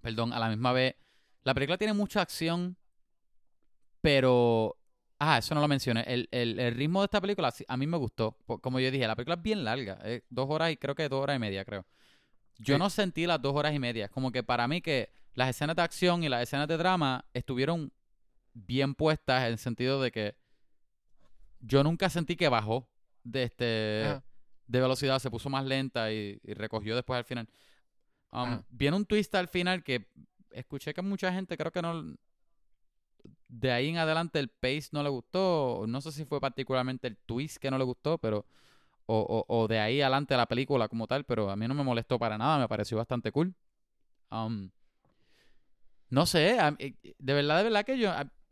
perdón, 0.00 0.32
a 0.32 0.38
la 0.38 0.48
misma 0.48 0.72
vez, 0.72 0.94
la 1.42 1.54
película 1.54 1.76
tiene 1.76 1.92
mucha 1.92 2.22
acción, 2.22 2.76
pero 4.00 4.78
Ah, 5.18 5.38
eso 5.38 5.54
no 5.54 5.60
lo 5.60 5.68
mencioné. 5.68 6.04
El, 6.06 6.28
el, 6.32 6.74
ritmo 6.74 7.00
de 7.00 7.06
esta 7.06 7.20
película 7.20 7.52
a 7.68 7.76
mí 7.76 7.86
me 7.86 7.96
gustó. 7.96 8.36
Como 8.60 8.80
yo 8.80 8.90
dije, 8.90 9.06
la 9.06 9.16
película 9.16 9.36
es 9.36 9.42
bien 9.42 9.64
larga. 9.64 9.98
dos 10.28 10.50
horas 10.50 10.70
y 10.70 10.76
creo 10.76 10.94
que 10.94 11.08
dos 11.08 11.22
horas 11.22 11.36
y 11.36 11.38
media, 11.38 11.64
creo. 11.64 11.86
Yo 12.58 12.78
no 12.78 12.90
sentí 12.90 13.26
las 13.26 13.40
dos 13.40 13.54
horas 13.54 13.74
y 13.74 13.78
media. 13.78 14.08
Como 14.08 14.32
que 14.32 14.42
para 14.42 14.68
mí 14.68 14.80
que 14.80 15.10
las 15.34 15.48
escenas 15.48 15.76
de 15.76 15.82
acción 15.82 16.24
y 16.24 16.28
las 16.28 16.42
escenas 16.42 16.68
de 16.68 16.76
drama 16.76 17.24
estuvieron 17.32 17.92
bien 18.52 18.94
puestas 18.94 19.44
en 19.44 19.52
el 19.52 19.58
sentido 19.58 20.00
de 20.02 20.12
que 20.12 20.36
yo 21.60 21.82
nunca 21.82 22.10
sentí 22.10 22.36
que 22.36 22.48
bajó 22.48 22.88
de 23.22 23.44
este 23.44 24.20
de 24.66 24.80
velocidad, 24.80 25.18
se 25.18 25.30
puso 25.30 25.50
más 25.50 25.64
lenta 25.64 26.12
y, 26.12 26.38
recogió 26.44 26.94
después 26.94 27.18
al 27.18 27.24
final. 27.24 27.48
Um, 28.30 28.62
viene 28.68 28.96
un 28.96 29.06
twist 29.06 29.34
al 29.34 29.48
final 29.48 29.84
que 29.84 30.08
escuché 30.50 30.92
que 30.92 31.02
mucha 31.02 31.32
gente 31.32 31.56
creo 31.56 31.70
que 31.70 31.82
no 31.82 32.16
de 33.48 33.70
ahí 33.70 33.88
en 33.88 33.98
adelante 33.98 34.38
el 34.38 34.48
pace 34.48 34.88
no 34.92 35.02
le 35.02 35.08
gustó. 35.08 35.84
No 35.86 36.00
sé 36.00 36.12
si 36.12 36.24
fue 36.24 36.40
particularmente 36.40 37.06
el 37.06 37.16
twist 37.16 37.58
que 37.58 37.70
no 37.70 37.78
le 37.78 37.84
gustó, 37.84 38.18
pero. 38.18 38.46
O, 39.06 39.44
o, 39.46 39.68
de 39.68 39.78
ahí 39.78 40.00
adelante 40.00 40.34
la 40.34 40.46
película 40.46 40.88
como 40.88 41.06
tal, 41.06 41.24
pero 41.24 41.50
a 41.50 41.56
mí 41.56 41.68
no 41.68 41.74
me 41.74 41.84
molestó 41.84 42.18
para 42.18 42.38
nada, 42.38 42.58
me 42.58 42.68
pareció 42.68 42.96
bastante 42.96 43.30
cool. 43.32 43.54
Um, 44.30 44.70
no 46.08 46.24
sé, 46.24 46.56
de 47.18 47.34
verdad, 47.34 47.58
de 47.58 47.64
verdad 47.64 47.84
que 47.84 47.98
yo. 47.98 48.10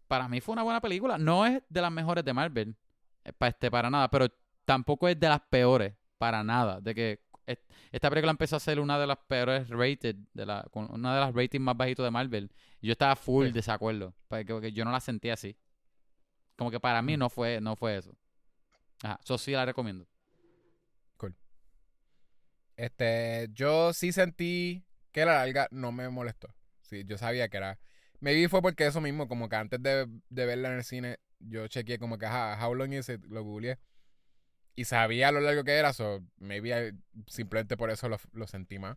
Para 0.08 0.28
mí 0.28 0.42
fue 0.42 0.52
una 0.52 0.62
buena 0.62 0.82
película. 0.82 1.16
No 1.16 1.46
es 1.46 1.62
de 1.70 1.80
las 1.80 1.90
mejores 1.90 2.22
de 2.22 2.34
Marvel, 2.34 2.76
eh, 3.24 3.32
para, 3.32 3.48
este, 3.48 3.70
para 3.70 3.88
nada, 3.88 4.10
pero 4.10 4.28
tampoco 4.66 5.08
es 5.08 5.18
de 5.18 5.28
las 5.28 5.40
peores, 5.40 5.94
para 6.22 6.44
nada. 6.44 6.80
De 6.80 6.94
que 6.94 7.18
esta 7.90 8.08
película 8.08 8.30
empezó 8.30 8.54
a 8.54 8.60
ser 8.60 8.78
una 8.78 8.96
de 8.96 9.08
las 9.08 9.18
peores 9.26 9.68
rated, 9.68 10.14
de 10.32 10.46
la, 10.46 10.64
una 10.72 11.16
de 11.16 11.20
las 11.20 11.34
ratings 11.34 11.64
más 11.64 11.76
bajitos 11.76 12.04
de 12.04 12.12
Marvel. 12.12 12.48
Yo 12.80 12.92
estaba 12.92 13.16
full 13.16 13.50
desacuerdo, 13.50 14.14
porque, 14.28 14.70
yo 14.70 14.84
no 14.84 14.92
la 14.92 15.00
sentí 15.00 15.30
así. 15.30 15.56
Como 16.56 16.70
que 16.70 16.78
para 16.78 17.02
mí 17.02 17.16
mm. 17.16 17.18
no 17.18 17.28
fue, 17.28 17.60
no 17.60 17.74
fue 17.74 17.96
eso. 17.96 18.16
Ajá, 19.02 19.18
eso 19.20 19.36
sí 19.36 19.50
la 19.50 19.64
recomiendo. 19.64 20.06
Cool. 21.16 21.34
Este, 22.76 23.48
yo 23.52 23.92
sí 23.92 24.12
sentí 24.12 24.84
que 25.10 25.24
la 25.24 25.44
larga 25.44 25.66
no 25.72 25.90
me 25.90 26.08
molestó. 26.08 26.54
Sí, 26.82 27.02
yo 27.04 27.18
sabía 27.18 27.48
que 27.48 27.56
era. 27.56 27.80
Maybe 28.20 28.48
fue 28.48 28.62
porque 28.62 28.86
eso 28.86 29.00
mismo, 29.00 29.26
como 29.26 29.48
que 29.48 29.56
antes 29.56 29.82
de, 29.82 30.06
verla 30.30 30.68
en 30.68 30.76
el 30.76 30.84
cine, 30.84 31.18
yo 31.40 31.66
chequeé 31.66 31.98
como 31.98 32.16
que, 32.16 32.26
ajá, 32.26 32.64
how 32.64 32.72
long 32.76 32.92
is 32.92 33.08
it? 33.08 33.24
Lo 33.24 33.42
googleé 33.42 33.80
y 34.74 34.84
sabía 34.84 35.32
lo 35.32 35.40
largo 35.40 35.64
que 35.64 35.72
era, 35.72 35.92
so 35.92 36.22
maybe 36.38 36.94
simplemente 37.26 37.76
por 37.76 37.90
eso 37.90 38.08
lo, 38.08 38.46
sentí 38.46 38.78
más. 38.78 38.96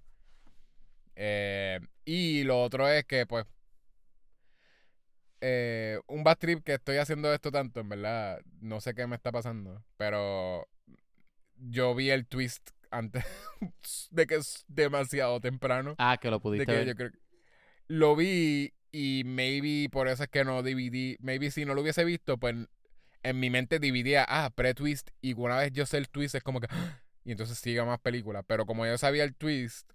Eh, 1.15 1.79
y 2.05 2.43
lo 2.43 2.61
otro 2.61 2.89
es 2.89 3.05
que, 3.05 3.25
pues, 3.25 3.45
eh, 5.41 5.99
un 6.07 6.23
bad 6.23 6.37
trip 6.37 6.63
que 6.63 6.75
estoy 6.75 6.97
haciendo 6.97 7.33
esto 7.33 7.51
tanto, 7.51 7.81
en 7.81 7.89
verdad, 7.89 8.41
no 8.61 8.79
sé 8.79 8.93
qué 8.93 9.05
me 9.05 9.15
está 9.15 9.31
pasando, 9.31 9.83
pero 9.97 10.67
yo 11.57 11.93
vi 11.93 12.09
el 12.09 12.25
twist 12.25 12.69
antes 12.89 13.25
de 14.11 14.27
que 14.27 14.35
es 14.35 14.65
demasiado 14.67 15.39
temprano. 15.41 15.95
Ah, 15.97 16.17
que 16.19 16.31
lo 16.31 16.39
pudiste 16.39 16.71
ver. 16.71 16.87
Yo 16.87 16.95
creo, 16.95 17.11
lo 17.87 18.15
vi 18.15 18.73
y 18.91 19.23
maybe 19.25 19.89
por 19.89 20.07
eso 20.07 20.23
es 20.23 20.29
que 20.29 20.45
no 20.45 20.63
dividí, 20.63 21.17
maybe 21.19 21.51
si 21.51 21.65
no 21.65 21.73
lo 21.73 21.81
hubiese 21.81 22.05
visto, 22.05 22.37
pues 22.37 22.55
en 23.25 23.39
mi 23.39 23.49
mente 23.49 23.79
dividía, 23.79 24.25
ah, 24.27 24.51
pre-twist, 24.55 25.09
y 25.21 25.33
una 25.33 25.57
vez 25.57 25.71
yo 25.73 25.85
sé 25.85 25.97
el 25.97 26.09
twist 26.09 26.35
es 26.35 26.43
como 26.43 26.59
que, 26.61 26.67
¡ah! 26.69 27.01
y 27.23 27.31
entonces 27.31 27.57
sigue 27.57 27.83
más 27.83 27.99
película. 27.99 28.43
Pero 28.43 28.65
como 28.65 28.85
yo 28.85 28.97
sabía 28.97 29.23
el 29.23 29.35
twist, 29.35 29.87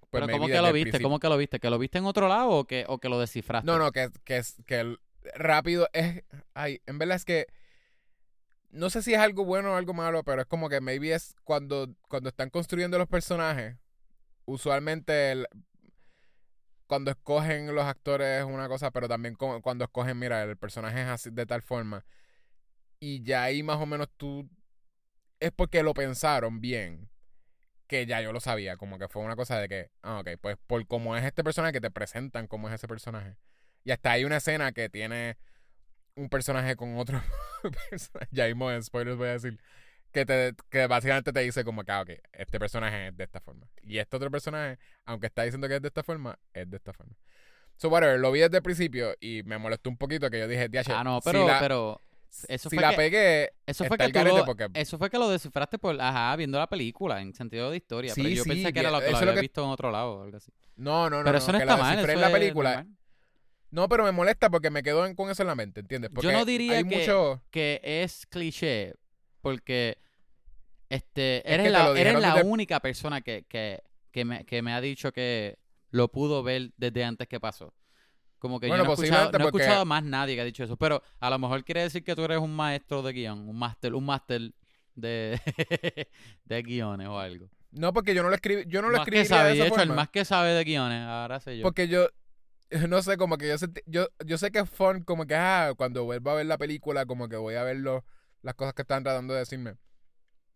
pues 0.00 0.08
Pero 0.10 0.26
me 0.26 0.32
¿cómo 0.32 0.46
que 0.46 0.56
lo 0.56 0.72
viste? 0.72 0.82
principio. 0.90 1.06
¿Cómo 1.06 1.18
que 1.20 1.28
lo 1.28 1.36
viste? 1.36 1.58
¿Que 1.60 1.70
lo 1.70 1.78
viste 1.78 1.98
en 1.98 2.04
otro 2.04 2.28
lado 2.28 2.50
o 2.50 2.64
que, 2.64 2.84
o 2.88 2.98
que 2.98 3.08
lo 3.08 3.18
descifraste? 3.18 3.66
No, 3.66 3.78
no, 3.78 3.92
que, 3.92 4.10
que, 4.24 4.42
que 4.66 4.96
rápido 5.34 5.88
es. 5.92 6.22
Ay, 6.54 6.80
en 6.86 6.98
verdad 6.98 7.16
es 7.16 7.24
que. 7.24 7.46
No 8.70 8.88
sé 8.88 9.02
si 9.02 9.12
es 9.12 9.18
algo 9.20 9.44
bueno 9.44 9.72
o 9.72 9.76
algo 9.76 9.92
malo, 9.92 10.22
pero 10.24 10.40
es 10.42 10.46
como 10.46 10.68
que 10.70 10.80
maybe 10.80 11.12
es 11.12 11.34
cuando, 11.44 11.94
cuando 12.08 12.30
están 12.30 12.48
construyendo 12.48 12.96
los 12.96 13.06
personajes. 13.08 13.76
Usualmente 14.46 15.32
el- 15.32 15.46
cuando 16.86 17.10
escogen 17.10 17.74
los 17.74 17.84
actores 17.84 18.40
es 18.40 18.44
una 18.44 18.68
cosa, 18.68 18.90
pero 18.90 19.08
también 19.08 19.34
cuando 19.34 19.84
escogen, 19.84 20.18
mira, 20.18 20.42
el 20.42 20.56
personaje 20.56 21.00
es 21.02 21.08
así 21.08 21.30
de 21.30 21.46
tal 21.46 21.62
forma. 21.62 22.04
Y 23.04 23.24
ya 23.24 23.42
ahí 23.42 23.64
más 23.64 23.78
o 23.78 23.86
menos 23.86 24.08
tú. 24.16 24.48
Es 25.40 25.50
porque 25.50 25.82
lo 25.82 25.92
pensaron 25.92 26.60
bien. 26.60 27.10
Que 27.88 28.06
ya 28.06 28.20
yo 28.20 28.32
lo 28.32 28.38
sabía. 28.38 28.76
Como 28.76 28.96
que 28.96 29.08
fue 29.08 29.22
una 29.24 29.34
cosa 29.34 29.58
de 29.58 29.68
que. 29.68 29.90
Ah, 30.02 30.20
ok, 30.20 30.38
pues 30.40 30.56
por 30.68 30.86
cómo 30.86 31.16
es 31.16 31.24
este 31.24 31.42
personaje, 31.42 31.72
que 31.72 31.80
te 31.80 31.90
presentan 31.90 32.46
cómo 32.46 32.68
es 32.68 32.74
ese 32.76 32.86
personaje. 32.86 33.36
Y 33.82 33.90
hasta 33.90 34.12
hay 34.12 34.24
una 34.24 34.36
escena 34.36 34.70
que 34.70 34.88
tiene 34.88 35.36
un 36.14 36.28
personaje 36.28 36.76
con 36.76 36.96
otro 36.96 37.20
personaje. 37.90 38.28
Ya 38.30 38.46
mismo 38.46 38.70
en 38.70 38.84
spoilers 38.84 39.16
voy 39.16 39.30
a 39.30 39.32
decir. 39.32 39.58
Que, 40.12 40.24
te, 40.24 40.54
que 40.68 40.86
básicamente 40.86 41.32
te 41.32 41.40
dice 41.40 41.64
como 41.64 41.82
que, 41.82 41.90
ah, 41.90 42.02
ok, 42.02 42.10
este 42.34 42.60
personaje 42.60 43.08
es 43.08 43.16
de 43.16 43.24
esta 43.24 43.40
forma. 43.40 43.66
Y 43.82 43.98
este 43.98 44.16
otro 44.16 44.30
personaje, 44.30 44.78
aunque 45.06 45.26
está 45.26 45.42
diciendo 45.42 45.66
que 45.66 45.74
es 45.74 45.82
de 45.82 45.88
esta 45.88 46.04
forma, 46.04 46.38
es 46.52 46.70
de 46.70 46.76
esta 46.76 46.92
forma. 46.92 47.16
So, 47.78 47.88
whatever, 47.88 48.20
lo 48.20 48.30
vi 48.30 48.38
desde 48.38 48.58
el 48.58 48.62
principio 48.62 49.16
y 49.18 49.42
me 49.42 49.58
molestó 49.58 49.90
un 49.90 49.96
poquito 49.96 50.30
que 50.30 50.38
yo 50.38 50.46
dije, 50.46 50.68
"Diache, 50.68 50.92
Ah, 50.92 51.02
no, 51.02 51.20
si 51.20 51.30
pero, 51.30 51.48
la, 51.48 51.58
pero 51.58 52.00
eso 52.48 52.70
si 52.70 52.76
fue 52.76 52.82
la 52.82 52.90
que- 52.90 52.96
pegué, 52.96 53.52
eso 53.66 53.84
fue 53.84 53.98
que 53.98 54.08
tú 54.08 54.24
lo, 54.24 54.44
porque- 54.44 54.68
eso 54.74 54.98
fue 54.98 55.10
que 55.10 55.18
lo 55.18 55.28
descifraste 55.28 55.78
por, 55.78 56.00
ajá, 56.00 56.34
viendo 56.36 56.58
la 56.58 56.66
película, 56.68 57.20
en 57.20 57.34
sentido 57.34 57.70
de 57.70 57.76
historia. 57.76 58.12
pero 58.14 58.28
Sí, 58.28 58.34
yo 58.34 58.42
sí, 58.44 58.48
pensé 58.48 58.72
que 58.72 58.80
era 58.80 58.90
lo 58.90 59.00
que 59.00 59.10
lo 59.10 59.16
había 59.18 59.30
lo 59.30 59.34
que- 59.34 59.40
visto 59.42 59.62
en 59.64 59.70
otro 59.70 59.90
lado 59.90 60.12
o 60.18 60.22
algo 60.22 60.36
así. 60.36 60.50
no, 60.76 61.08
no, 61.10 61.18
no, 61.18 61.24
pero 61.24 61.32
no, 61.32 61.38
eso 61.38 61.52
no 61.52 61.58
que 61.58 61.64
está 61.64 61.76
mal, 61.76 61.98
eso 61.98 62.10
en 62.10 62.20
la 62.20 62.30
película. 62.32 62.86
No, 63.70 63.88
pero 63.88 64.04
me 64.04 64.12
molesta 64.12 64.50
porque 64.50 64.68
me 64.70 64.82
quedo 64.82 65.06
en- 65.06 65.14
con 65.14 65.30
eso 65.30 65.42
en 65.42 65.46
la 65.48 65.54
mente, 65.54 65.80
¿entiendes? 65.80 66.10
Porque 66.14 66.30
no 66.32 66.44
diría 66.44 66.78
hay 66.78 66.84
que- 66.84 66.98
mucho... 66.98 67.42
que 67.50 67.80
es 67.82 68.26
cliché 68.26 68.94
porque 69.40 69.98
este 70.88 71.42
eres 71.50 71.70
la, 71.72 71.90
eres 71.98 72.20
la 72.20 72.42
única 72.44 72.80
persona 72.80 73.20
que, 73.22 73.44
que, 73.48 73.82
que, 74.10 74.24
me, 74.24 74.44
que 74.44 74.60
me 74.62 74.72
ha 74.74 74.80
dicho 74.80 75.12
que 75.12 75.58
lo 75.90 76.08
pudo 76.08 76.42
ver 76.42 76.72
desde 76.76 77.04
antes 77.04 77.28
que 77.28 77.40
pasó. 77.40 77.72
Como 78.42 78.58
que 78.58 78.66
Bueno, 78.66 78.82
yo 78.82 78.86
no 78.88 78.90
he, 78.90 78.94
escuchado, 78.94 79.26
posiblemente 79.26 79.38
no 79.38 79.44
he 79.44 79.46
escuchado 79.62 79.82
a 79.82 79.84
más 79.84 80.02
nadie 80.02 80.34
que 80.34 80.40
ha 80.40 80.44
dicho 80.44 80.64
eso. 80.64 80.76
Pero 80.76 81.00
a 81.20 81.30
lo 81.30 81.38
mejor 81.38 81.62
quiere 81.64 81.82
decir 81.82 82.02
que 82.02 82.16
tú 82.16 82.24
eres 82.24 82.38
un 82.38 82.52
maestro 82.56 83.00
de 83.00 83.12
guion, 83.12 83.48
un 83.48 83.56
máster, 83.56 83.94
un 83.94 84.04
máster 84.04 84.52
de, 84.96 85.40
de 86.44 86.62
guiones 86.64 87.06
o 87.06 87.20
algo. 87.20 87.48
No, 87.70 87.92
porque 87.92 88.16
yo 88.16 88.22
no 88.24 88.30
lo 88.30 88.34
escribí, 88.34 88.64
yo 88.66 88.82
no 88.82 88.88
lo 88.88 88.96
sabe, 88.96 89.50
de 89.50 89.54
esa 89.58 89.66
hecho, 89.68 89.80
el 89.82 89.90
más 89.90 90.08
que 90.08 90.24
sabe 90.24 90.54
de 90.54 90.64
guiones, 90.64 91.02
ahora 91.06 91.38
sé 91.38 91.56
yo. 91.56 91.62
Porque 91.62 91.86
yo, 91.86 92.08
no 92.88 93.00
sé, 93.02 93.16
como 93.16 93.38
que 93.38 93.46
yo, 93.46 93.54
sentí- 93.58 93.84
yo, 93.86 94.08
yo 94.26 94.36
sé 94.38 94.50
que 94.50 94.58
es 94.58 94.68
fun, 94.68 95.04
como 95.04 95.24
que, 95.24 95.36
ah, 95.36 95.72
cuando 95.76 96.02
vuelva 96.02 96.32
a 96.32 96.34
ver 96.34 96.46
la 96.46 96.58
película, 96.58 97.06
como 97.06 97.28
que 97.28 97.36
voy 97.36 97.54
a 97.54 97.62
ver 97.62 97.76
lo- 97.76 98.04
las 98.42 98.56
cosas 98.56 98.74
que 98.74 98.82
están 98.82 99.04
tratando 99.04 99.34
de 99.34 99.38
decirme. 99.38 99.76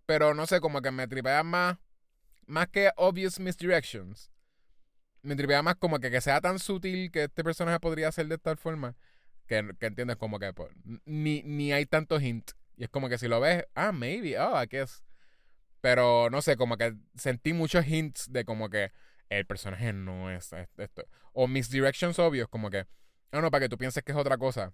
Pero 0.07 0.35
no 0.35 0.45
sé, 0.49 0.61
como 0.61 0.83
que 0.83 0.91
me 0.91 1.07
tripean 1.07 1.47
más, 1.47 1.79
más 2.47 2.67
que 2.67 2.91
obvious 2.97 3.39
misdirections. 3.39 4.33
Me 5.27 5.37
tripea 5.37 5.63
más 5.63 5.77
como 5.77 5.99
que, 5.99 6.11
que 6.11 6.21
sea 6.21 6.41
tan 6.41 6.59
sutil 6.59 7.11
que 7.11 7.25
este 7.25 7.43
personaje 7.45 7.81
podría 7.81 8.13
ser 8.13 8.29
de 8.29 8.39
tal 8.39 8.57
forma 8.57 8.95
que, 9.47 9.71
que 9.79 9.87
entiendes 9.87 10.17
como 10.17 10.39
que 10.39 10.53
pues, 10.53 10.71
ni, 11.05 11.43
ni 11.43 11.73
hay 11.73 11.87
tanto 11.87 12.21
hint. 12.21 12.53
Y 12.77 12.85
es 12.85 12.91
como 12.91 13.09
que 13.09 13.19
si 13.19 13.27
lo 13.27 13.41
ves, 13.41 13.65
ah, 13.75 13.91
maybe, 13.93 14.39
oh, 14.39 14.63
I 14.63 14.67
guess. 14.71 15.03
Pero 15.81 16.31
no 16.31 16.43
sé, 16.43 16.57
como 16.57 16.77
que 16.77 16.95
sentí 17.15 17.53
muchos 17.53 17.87
hints 17.87 18.31
de 18.33 18.45
como 18.45 18.69
que 18.71 18.93
el 19.29 19.47
personaje 19.47 19.93
no 19.93 20.31
es 20.31 20.51
esto. 20.77 21.05
O 21.33 21.49
misdirections 21.49 22.19
obvios, 22.19 22.49
como 22.49 22.71
que, 22.71 22.87
ah, 23.33 23.41
no, 23.41 23.51
para 23.51 23.65
que 23.65 23.69
tú 23.69 23.79
pienses 23.79 24.03
que 24.03 24.13
es 24.13 24.19
otra 24.19 24.39
cosa. 24.39 24.73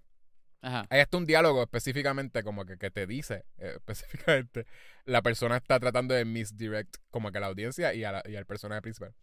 Ajá. 0.61 0.85
Hay 0.89 1.01
hasta 1.01 1.17
un 1.17 1.25
diálogo 1.25 1.61
específicamente 1.63 2.41
como 2.43 2.65
que, 2.65 2.77
que 2.77 2.89
te 2.89 3.05
dice 3.05 3.43
eh, 3.57 3.73
específicamente 3.77 4.65
la 5.03 5.21
persona 5.21 5.57
está 5.57 5.77
tratando 5.77 6.13
de 6.13 6.23
misdirect 6.23 6.95
como 7.09 7.31
que 7.31 7.37
a 7.39 7.41
la 7.41 7.47
audiencia 7.47 7.93
y, 7.93 8.05
a 8.05 8.13
la- 8.13 8.23
y 8.25 8.35
al 8.37 8.45
personaje 8.45 8.81
principal. 8.81 9.13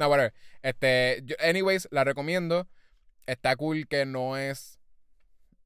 No, 0.00 0.08
whatever. 0.08 0.32
Este, 0.62 1.22
yo- 1.24 1.36
anyways, 1.38 1.86
la 1.92 2.02
recomiendo. 2.02 2.66
Está 3.26 3.54
cool 3.54 3.86
que 3.86 4.04
no 4.06 4.36
es 4.36 4.80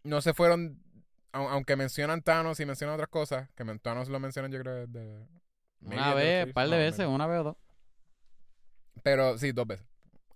no 0.03 0.21
se 0.21 0.35
fueron 0.35 0.83
au- 1.33 1.49
aunque 1.49 1.77
mencionan 1.77 2.21
Thanos 2.21 2.61
y 2.61 2.67
mencionan 2.67 2.95
otras 2.95 3.09
cosas, 3.09 3.49
que 3.57 3.65
Thanos 3.81 4.09
lo 4.11 4.21
mencionan 4.21 4.53
yo 4.53 4.61
creo 4.61 4.87
de 4.87 5.27
Una 5.81 6.13
vez, 6.15 6.47
un 6.47 6.53
par 6.53 6.67
de 6.69 6.73
no, 6.77 6.83
veces, 6.83 7.07
una 7.07 7.27
vez 7.27 7.41
o 7.41 7.45
dos. 7.45 7.57
Pero 9.03 9.39
sí, 9.39 9.53
dos 9.53 9.67
veces. 9.67 9.87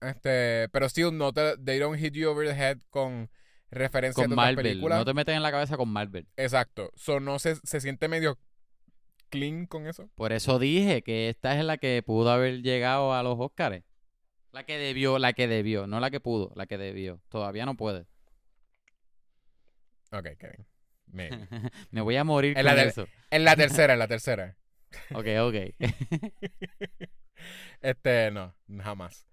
Este, 0.01 0.69
pero 0.71 0.87
still 0.89 1.17
no 1.17 1.33
te 1.33 1.57
they 1.59 1.79
don't 1.79 1.99
hit 1.99 2.15
you 2.15 2.31
over 2.31 2.47
the 2.49 2.55
head 2.55 2.79
con 2.91 3.29
referencias 3.71 4.25
Con 4.25 4.33
otras 4.33 4.47
Marvel. 4.47 4.65
películas. 4.65 4.99
No 4.99 5.05
te 5.05 5.13
meten 5.15 5.35
en 5.37 5.43
la 5.43 5.51
cabeza 5.51 5.77
con 5.77 5.89
Marvel. 5.89 6.27
Exacto. 6.37 6.91
So, 6.95 7.21
no 7.21 7.39
se, 7.39 7.57
se 7.57 7.81
siente 7.81 8.09
medio 8.09 8.39
clean 9.29 9.67
con 9.67 9.87
eso. 9.87 10.09
Por 10.15 10.33
eso 10.33 10.59
dije 10.59 11.03
que 11.03 11.29
esta 11.29 11.59
es 11.59 11.65
la 11.65 11.77
que 11.79 12.03
pudo 12.07 12.31
haber 12.31 12.63
llegado 12.63 13.13
a 13.13 13.23
los 13.23 13.37
Oscars. 13.39 13.83
La 14.53 14.65
que 14.65 14.79
debió, 14.79 15.19
la 15.19 15.33
que 15.33 15.47
debió, 15.47 15.87
no 15.87 16.01
la 16.01 16.11
que 16.11 16.21
pudo, 16.21 16.53
la 16.55 16.67
que 16.67 16.79
debió. 16.79 17.21
Todavía 17.29 17.67
no 17.67 17.77
puede. 17.77 18.07
Ok, 20.11 20.27
Kevin. 20.39 20.67
Maybe. 21.07 21.49
Me 21.91 22.01
voy 22.01 22.17
a 22.17 22.25
morir 22.25 22.51
En 22.59 22.65
con 22.67 22.77
la 22.77 22.83
eso. 22.83 23.07
en 23.31 23.45
la 23.45 23.57
tercera, 23.57 23.93
en 23.93 23.99
la 23.99 24.09
tercera. 24.09 24.57
Ok, 25.15 25.27
ok. 25.43 25.55
Este, 27.81 28.31
no, 28.31 28.55
jamás. 28.83 29.27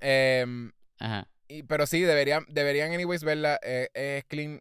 Em, 0.00 0.72
Ajá. 0.98 1.28
y, 1.48 1.62
pero 1.62 1.86
sí, 1.86 2.00
deberían, 2.00 2.44
deberían 2.48 2.92
anyways 2.92 3.22
verla. 3.22 3.60
eh, 3.62 3.88
es 3.94 4.24
clean. 4.24 4.60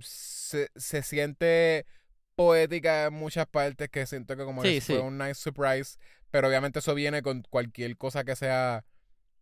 Se, 0.00 0.68
se 0.76 1.02
siente 1.02 1.86
poética 2.34 3.06
en 3.06 3.14
muchas 3.14 3.46
partes 3.46 3.88
que 3.88 4.04
siento 4.06 4.36
que 4.36 4.44
como 4.44 4.62
Sí, 4.62 4.74
que 4.74 4.80
fue 4.82 5.00
un 5.00 5.16
nice 5.18 5.34
surprise. 5.36 5.98
Pero 6.30 6.48
obviamente 6.48 6.80
eso 6.80 6.94
viene 6.94 7.22
con 7.22 7.42
cualquier 7.48 7.96
cosa 7.96 8.24
que 8.24 8.36
sea 8.36 8.84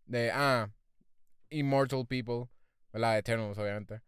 de, 0.09 0.31
ah, 0.33 0.71
immortal 1.51 2.07
people, 2.07 2.49
¿verdad? 2.93 3.19
Eternals, 3.19 3.59
obviamente. 3.59 4.01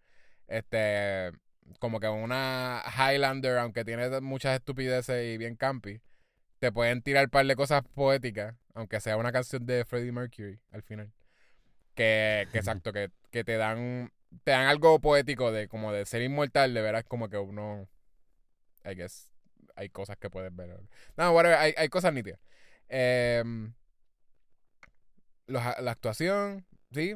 Este, 0.49 1.31
como 1.79 2.01
que 2.01 2.09
una 2.09 2.83
Highlander, 2.97 3.59
aunque 3.59 3.85
tiene 3.85 4.21
muchas 4.21 4.57
estupideces 4.57 5.35
y 5.35 5.39
bien 5.39 5.57
campi, 5.57 6.01
te 6.59 6.73
pueden 6.73 7.03
tirar 7.03 7.25
un 7.25 7.31
par 7.31 7.47
de 7.47 7.57
cosas 7.57 7.83
poéticas, 7.95 8.57
aunque 8.75 9.01
sea 9.01 9.17
una 9.17 9.33
canción 9.33 9.65
de 9.67 9.85
Freddie 9.85 10.13
Mercury 10.13 10.61
al 10.73 10.83
final. 10.83 11.13
Que, 11.95 12.49
que 12.53 12.59
exacto, 12.59 12.93
que, 12.93 13.11
que 13.31 13.45
te 13.45 13.57
dan 13.57 14.13
te 14.45 14.53
dan 14.53 14.67
algo 14.67 15.01
poético 15.01 15.51
de 15.51 15.69
como 15.69 15.93
de 15.93 16.07
ser 16.07 16.23
inmortal, 16.23 16.73
de 16.73 16.83
veras 16.83 17.05
como 17.05 17.29
que 17.29 17.37
uno 17.37 17.89
I 18.85 18.95
guess 18.95 19.31
hay 19.77 19.89
cosas 19.89 20.17
que 20.19 20.31
puedes 20.31 20.55
ver. 20.55 20.79
No, 21.17 21.33
whatever, 21.33 21.59
hay, 21.59 21.75
hay 21.77 21.89
cosas 21.89 22.13
nítidas. 22.13 22.39
Em, 22.89 23.73
los- 25.51 25.63
la 25.81 25.91
actuación, 25.91 26.67
sí. 26.93 27.15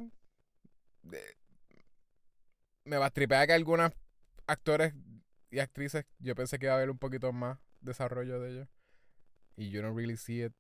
De- 1.03 1.37
me 2.85 2.99
bastripea 2.99 3.47
que 3.47 3.53
algunos 3.55 3.93
actores 4.47 4.95
y 5.51 5.59
actrices, 5.61 6.05
yo 6.18 6.35
pensé 6.35 6.59
que 6.59 6.66
iba 6.66 6.74
a 6.74 6.76
haber 6.76 6.91
un 6.91 6.99
poquito 6.99 7.32
más 7.32 7.59
desarrollo 7.80 8.41
de 8.41 8.51
ellos. 8.51 8.68
Y 9.57 9.70
you 9.70 9.80
don't 9.80 9.97
really 9.97 10.16
see 10.16 10.45
it. 10.45 10.53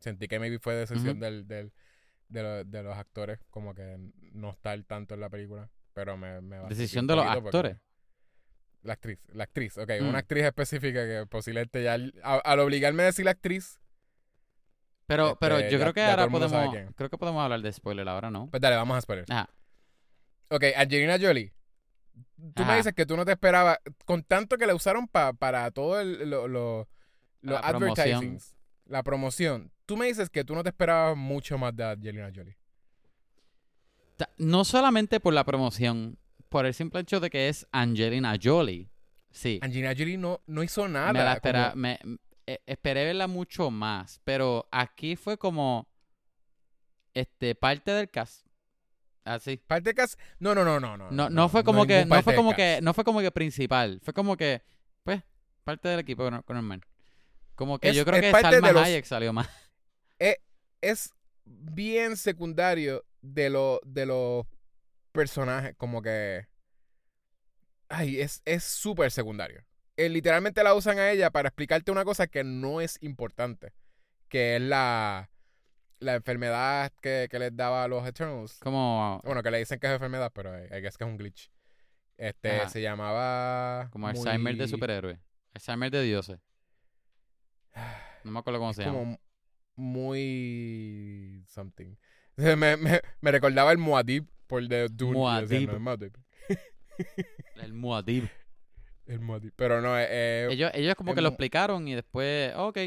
Sentí 0.00 0.28
que 0.28 0.38
maybe 0.38 0.58
fue 0.58 0.74
decisión 0.74 1.18
del, 1.18 1.46
del, 1.48 1.72
de, 2.28 2.42
lo- 2.42 2.64
de 2.64 2.82
los 2.82 2.96
actores, 2.96 3.38
como 3.50 3.74
que 3.74 3.96
no 4.32 4.50
estar 4.50 4.80
tanto 4.84 5.14
en 5.14 5.20
la 5.20 5.30
película. 5.30 5.70
Pero 5.94 6.16
me, 6.16 6.40
me 6.40 6.58
bastripeó 6.58 6.68
Decisión 6.76 7.06
de 7.06 7.16
los 7.16 7.24
actores. 7.26 7.78
La 8.82 8.92
actriz, 8.94 9.18
la 9.32 9.44
actriz, 9.44 9.78
ok, 9.78 9.90
Mm. 10.02 10.08
una 10.08 10.18
actriz 10.18 10.44
específica 10.44 11.06
que 11.06 11.24
posiblemente 11.26 11.82
ya 11.82 11.94
al, 11.94 12.12
a- 12.22 12.36
al 12.36 12.60
obligarme 12.60 13.02
a 13.04 13.06
decir 13.06 13.24
la 13.24 13.30
actriz, 13.30 13.80
Pero, 15.06 15.26
Este, 15.28 15.36
pero 15.40 15.60
yo 15.60 15.68
ya- 15.68 15.78
creo 15.78 15.92
que 15.94 16.02
ahora 16.02 16.28
podemos, 16.28 16.74
creo 16.96 17.10
que 17.10 17.18
podemos 17.18 17.42
hablar 17.42 17.60
de 17.60 17.72
spoiler 17.72 18.08
ahora, 18.08 18.30
¿no? 18.30 18.48
pues 18.50 18.60
dale, 18.60 18.76
vamos 18.76 18.94
a 18.96 18.98
esperar. 18.98 19.24
Ajá. 19.28 19.50
Ok, 20.48 20.64
Angelina 20.76 21.18
Jolie. 21.20 21.52
Tú 22.54 22.64
me 22.64 22.76
dices 22.76 22.94
que 22.94 23.04
tú 23.06 23.16
no 23.16 23.24
te 23.24 23.32
esperabas, 23.32 23.78
con 24.04 24.22
tanto 24.22 24.56
que 24.56 24.66
la 24.66 24.74
usaron 24.74 25.08
pa- 25.08 25.32
para 25.32 25.70
todo 25.72 26.00
el, 26.00 26.30
lo, 26.30 26.46
lo- 26.48 26.88
los 27.42 27.60
La 27.60 27.68
promoción. 27.70 28.06
advertisings, 28.08 28.56
la 28.86 29.02
promoción. 29.02 29.72
Tú 29.86 29.96
me 29.96 30.06
dices 30.06 30.30
que 30.30 30.44
tú 30.44 30.54
no 30.54 30.62
te 30.62 30.68
esperabas 30.70 31.16
mucho 31.16 31.58
más 31.58 31.74
de 31.76 31.84
Angelina 31.84 32.30
Jolie. 32.34 32.56
No 34.38 34.64
solamente 34.64 35.18
por 35.20 35.34
la 35.34 35.44
promoción, 35.44 36.18
por 36.48 36.66
el 36.66 36.74
simple 36.74 37.00
hecho 37.00 37.18
de 37.20 37.30
que 37.30 37.48
es 37.48 37.66
Angelina 37.72 38.36
Jolie. 38.42 38.88
Sí. 39.32 39.58
Angelina 39.62 39.92
Jolie 39.96 40.16
no, 40.16 40.40
no 40.46 40.62
hizo 40.62 40.86
nada. 40.88 41.12
me 41.12 41.18
la 41.18 41.32
espera, 41.34 41.70
como- 41.70 41.82
me, 41.82 41.98
eh, 42.46 42.60
esperé 42.66 43.04
verla 43.04 43.26
mucho 43.26 43.70
más, 43.70 44.20
pero 44.24 44.68
aquí 44.70 45.16
fue 45.16 45.38
como 45.38 45.88
este 47.14 47.54
parte 47.54 47.90
del 47.92 48.10
cast. 48.10 48.46
Así. 49.24 49.56
Parte 49.56 49.90
de 49.90 49.94
cast. 49.94 50.18
No, 50.38 50.54
no, 50.54 50.64
no, 50.64 50.78
no, 50.80 50.96
no. 50.96 51.10
No, 51.10 51.30
no 51.30 51.48
fue 51.48 51.64
como 51.64 51.86
que, 51.86 52.04
no 52.04 52.22
fue 52.22 52.32
del 52.34 52.36
como 52.36 52.54
que, 52.54 52.80
no 52.82 52.92
fue 52.92 53.04
como 53.04 53.20
que 53.20 53.30
principal. 53.30 54.00
Fue 54.02 54.12
como 54.12 54.36
que, 54.36 54.62
pues, 55.02 55.22
parte 55.64 55.88
del 55.88 56.00
equipo 56.00 56.24
con 56.24 56.42
normal. 56.56 56.82
Como 57.54 57.78
que 57.78 57.88
Es- 57.90 57.96
yo 57.96 58.04
creo 58.04 58.16
es 58.16 58.22
que 58.34 58.40
Salma 58.40 58.72
los- 58.72 58.82
Hayek 58.82 59.04
salió 59.04 59.32
más. 59.32 59.48
Es 60.80 61.14
bien 61.46 62.16
secundario 62.18 63.04
de, 63.22 63.48
lo, 63.48 63.80
de 63.86 64.04
los 64.06 64.46
personajes. 65.12 65.74
Como 65.76 66.02
que. 66.02 66.46
Ay, 67.88 68.20
es 68.20 68.42
es 68.44 68.64
súper 68.64 69.10
secundario. 69.10 69.64
Eh, 69.96 70.08
literalmente 70.08 70.62
la 70.64 70.74
usan 70.74 70.98
a 70.98 71.10
ella 71.10 71.30
para 71.30 71.48
explicarte 71.48 71.92
una 71.92 72.04
cosa 72.04 72.26
que 72.26 72.42
no 72.44 72.80
es 72.80 72.98
importante. 73.02 73.72
Que 74.28 74.56
es 74.56 74.62
la. 74.62 75.30
La 76.00 76.16
enfermedad 76.16 76.92
que, 77.00 77.28
que 77.30 77.38
les 77.38 77.56
daba 77.56 77.84
a 77.84 77.88
los 77.88 78.06
Eternals. 78.06 78.58
Como, 78.58 79.20
Bueno, 79.24 79.42
que 79.42 79.50
le 79.50 79.58
dicen 79.58 79.78
que 79.78 79.86
es 79.86 79.92
enfermedad, 79.94 80.32
pero 80.34 80.52
guess 80.80 80.98
que 80.98 81.04
es 81.04 81.10
un 81.10 81.16
glitch. 81.16 81.50
Este, 82.18 82.60
Ajá. 82.60 82.68
se 82.68 82.82
llamaba. 82.82 83.88
como 83.90 84.08
Alzheimer 84.08 84.54
de 84.54 84.64
muy- 84.64 84.68
superhéroe. 84.68 85.18
Alzheimer 85.54 85.90
de 85.90 86.02
dioses. 86.02 86.38
No 88.24 88.30
me 88.32 88.38
acuerdo 88.38 88.58
cómo 88.58 88.70
es 88.70 88.76
se 88.76 88.82
llama. 88.84 88.98
como 88.98 89.20
muy 89.76 91.44
something. 91.46 91.94
Me, 92.36 92.56
me, 92.56 92.76
me 93.20 93.30
recordaba 93.30 93.70
el 93.70 93.78
Muad'Dib 93.78 94.26
por 94.48 94.66
de 94.66 94.88
Dune. 94.88 95.12
no, 95.12 95.38
es. 95.38 95.50
El 95.50 95.68
Muad'Dib. 97.72 98.28
El. 99.06 99.20
Pero 99.56 99.80
no, 99.80 99.98
eh, 99.98 100.06
eh, 100.08 100.48
Ellos, 100.50 100.70
ellos 100.74 100.94
como 100.94 101.10
el 101.10 101.14
que 101.16 101.20
lo 101.22 101.28
explicaron 101.28 101.86
y 101.88 101.94
después, 101.94 102.52
ok. 102.56 102.78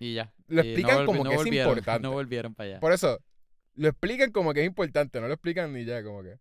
Y 0.00 0.14
ya. 0.14 0.32
lo 0.48 0.62
Y 0.64 0.68
explican 0.68 0.98
volvi- 0.98 1.06
como 1.06 1.24
que 1.24 1.34
es 1.34 1.46
importante. 1.46 2.02
No 2.02 2.12
volvieron 2.12 2.54
para 2.54 2.70
allá. 2.70 2.80
Por 2.80 2.92
eso, 2.92 3.18
lo 3.76 3.88
explican 3.88 4.32
como 4.32 4.52
que 4.52 4.60
es 4.62 4.66
importante, 4.66 5.20
no 5.20 5.28
lo 5.28 5.34
explican 5.34 5.72
ni 5.72 5.84
ya, 5.84 6.02
como 6.02 6.22
que. 6.22 6.38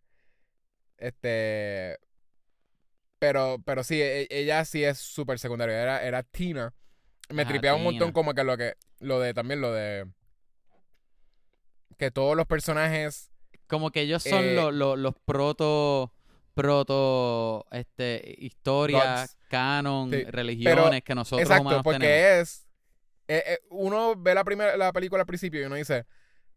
Este. 0.98 1.98
Pero, 3.20 3.62
pero 3.66 3.84
sí, 3.84 4.02
e- 4.02 4.28
ella 4.30 4.66
sí 4.66 4.84
es 4.84 4.98
súper 5.00 5.40
secundaria. 5.40 5.82
Era, 5.82 6.04
era 6.04 6.24
Tina. 6.24 6.74
Me 7.30 7.44
Ajá, 7.44 7.52
tripeaba 7.52 7.78
un 7.78 7.84
montón 7.84 8.12
como 8.12 8.34
que 8.34 8.44
lo 8.44 8.58
que. 8.58 8.74
Lo 9.00 9.20
de 9.20 9.34
también 9.34 9.62
lo 9.62 9.72
de. 9.72 10.08
Que 11.98 12.12
todos 12.12 12.36
los 12.36 12.48
personajes. 12.48 13.32
Como 13.68 13.92
que 13.92 14.02
ellos 14.02 14.24
son 14.24 14.44
Eh, 14.44 14.56
lo- 14.56 14.72
lo- 14.72 14.96
los 14.98 15.14
proto 15.26 16.12
proto 16.54 17.66
este 17.72 18.36
historias, 18.40 19.32
Gods. 19.32 19.38
canon, 19.50 20.10
Sí, 20.12 20.24
religiones 20.26 21.04
que 21.04 21.16
nosotros 21.16 21.42
Exacto, 21.42 21.62
humanos 21.62 21.84
porque 21.84 21.98
tenemos. 22.00 22.40
es. 22.40 22.68
eh, 23.28 23.44
eh, 23.48 23.60
uno 23.70 24.16
ve 24.18 24.36
la 24.36 24.44
primera 24.44 24.78
la 24.78 24.94
película 24.94 25.22
al 25.22 25.28
principio 25.28 25.62
y 25.62 25.66
uno 25.66 25.76
dice. 25.76 26.06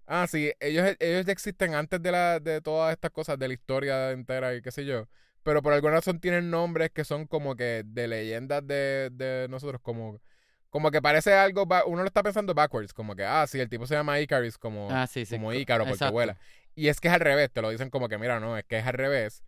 Ah, 0.07 0.27
sí, 0.29 0.53
ellos, 0.61 0.97
ellos 1.01 1.27
ya 1.27 1.33
existen 1.33 1.75
antes 1.75 2.03
de, 2.03 2.13
la, 2.13 2.41
de 2.41 2.61
todas 2.61 2.93
estas 2.93 3.11
cosas, 3.11 3.39
de 3.39 3.49
la 3.49 3.55
historia 3.55 4.13
entera 4.13 4.55
y 4.55 4.63
qué 4.63 4.71
sé 4.73 4.85
yo. 4.85 5.09
Pero 5.43 5.63
por 5.63 5.73
alguna 5.73 5.95
razón 5.95 6.21
tienen 6.21 6.51
nombres 6.51 6.91
que 6.91 7.05
son 7.05 7.27
como 7.27 7.57
que 7.57 7.83
de 7.87 8.09
leyendas 8.09 8.67
de, 8.67 9.11
de 9.13 9.49
nosotros, 9.51 9.81
como, 9.83 10.21
como 10.71 10.91
que 10.91 11.03
parece 11.03 11.35
algo, 11.35 11.67
uno 11.87 12.03
lo 12.03 12.07
está 12.09 12.23
pensando 12.23 12.55
backwards, 12.55 12.93
como 12.93 13.17
que, 13.17 13.25
ah, 13.25 13.47
sí, 13.49 13.61
el 13.61 13.69
tipo 13.69 13.87
se 13.87 13.95
llama 13.95 14.21
Icarus, 14.21 14.59
como, 14.59 14.89
Ah, 14.93 15.07
sí, 15.07 15.25
sí. 15.27 15.37
como 15.37 15.53
co- 15.53 15.55
Ícaro, 15.55 15.85
porque 15.85 15.95
exacto. 15.95 16.13
vuela. 16.13 16.39
Y 16.75 16.89
es 16.89 17.01
que 17.01 17.09
es 17.09 17.15
al 17.15 17.21
revés, 17.21 17.51
te 17.53 17.63
lo 17.63 17.71
dicen 17.71 17.91
como 17.91 18.09
que, 18.09 18.19
mira, 18.19 18.41
no, 18.41 18.57
es 18.59 18.65
que 18.65 18.79
es 18.79 18.87
al 18.87 18.95
revés, 18.95 19.43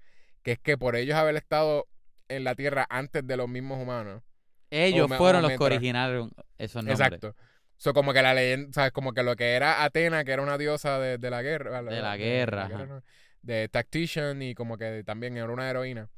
que 0.48 0.52
es 0.52 0.58
que 0.58 0.78
por 0.78 0.96
ellos 0.96 1.14
haber 1.14 1.36
estado 1.36 1.86
en 2.28 2.42
la 2.42 2.54
Tierra 2.54 2.86
antes 2.88 3.26
de 3.26 3.36
los 3.36 3.50
mismos 3.50 3.82
humanos. 3.82 4.22
Ellos 4.70 5.06
fueron 5.18 5.42
los 5.42 5.52
que 5.52 5.62
originaron 5.62 6.32
esos 6.56 6.82
nombres. 6.82 6.98
Exacto. 6.98 7.36
So, 7.76 7.92
como 7.92 8.14
que 8.14 8.22
la 8.22 8.32
leyenda, 8.32 8.72
¿sabes? 8.72 8.92
Como 8.92 9.12
que 9.12 9.22
lo 9.22 9.36
que 9.36 9.52
era 9.52 9.84
Atena, 9.84 10.24
que 10.24 10.32
era 10.32 10.40
una 10.40 10.56
diosa 10.56 10.98
de, 11.00 11.18
de 11.18 11.28
la 11.28 11.42
guerra. 11.42 11.82
De 11.82 12.00
la 12.00 12.16
guerra. 12.16 12.66
¿no? 12.66 13.02
De 13.42 13.68
Tactician 13.68 14.40
y 14.40 14.54
como 14.54 14.78
que 14.78 15.04
también 15.04 15.36
era 15.36 15.52
una 15.52 15.68
heroína. 15.68 16.08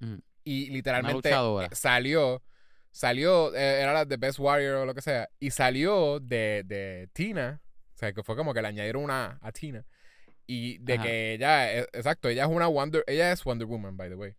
Ujú. 0.00 0.18
Y 0.44 0.70
literalmente 0.70 1.30
eh, 1.30 1.68
salió, 1.72 2.42
salió, 2.90 3.54
eh, 3.54 3.82
era 3.82 3.92
la 3.92 4.06
de 4.06 4.16
Best 4.16 4.38
Warrior 4.38 4.76
o 4.76 4.86
lo 4.86 4.94
que 4.94 5.02
sea, 5.02 5.28
y 5.38 5.50
salió 5.50 6.20
de, 6.20 6.62
de 6.64 7.10
Tina, 7.12 7.60
o 7.94 7.98
sea, 7.98 8.14
que 8.14 8.22
fue 8.22 8.34
como 8.34 8.54
que 8.54 8.62
le 8.62 8.68
añadieron 8.68 9.04
una 9.04 9.38
a 9.42 9.52
Tina. 9.52 9.84
Y 10.46 10.78
de 10.78 10.94
Ajá. 10.94 11.02
que 11.02 11.34
ella, 11.34 11.72
eh, 11.72 11.86
exacto, 11.92 12.28
ella 12.28 12.44
es 12.44 12.50
una 12.50 12.66
Wonder, 12.66 13.02
ella 13.06 13.32
es 13.32 13.42
Wonder 13.44 13.66
Woman, 13.66 13.96
by 13.96 14.08
the 14.08 14.14
way. 14.16 14.34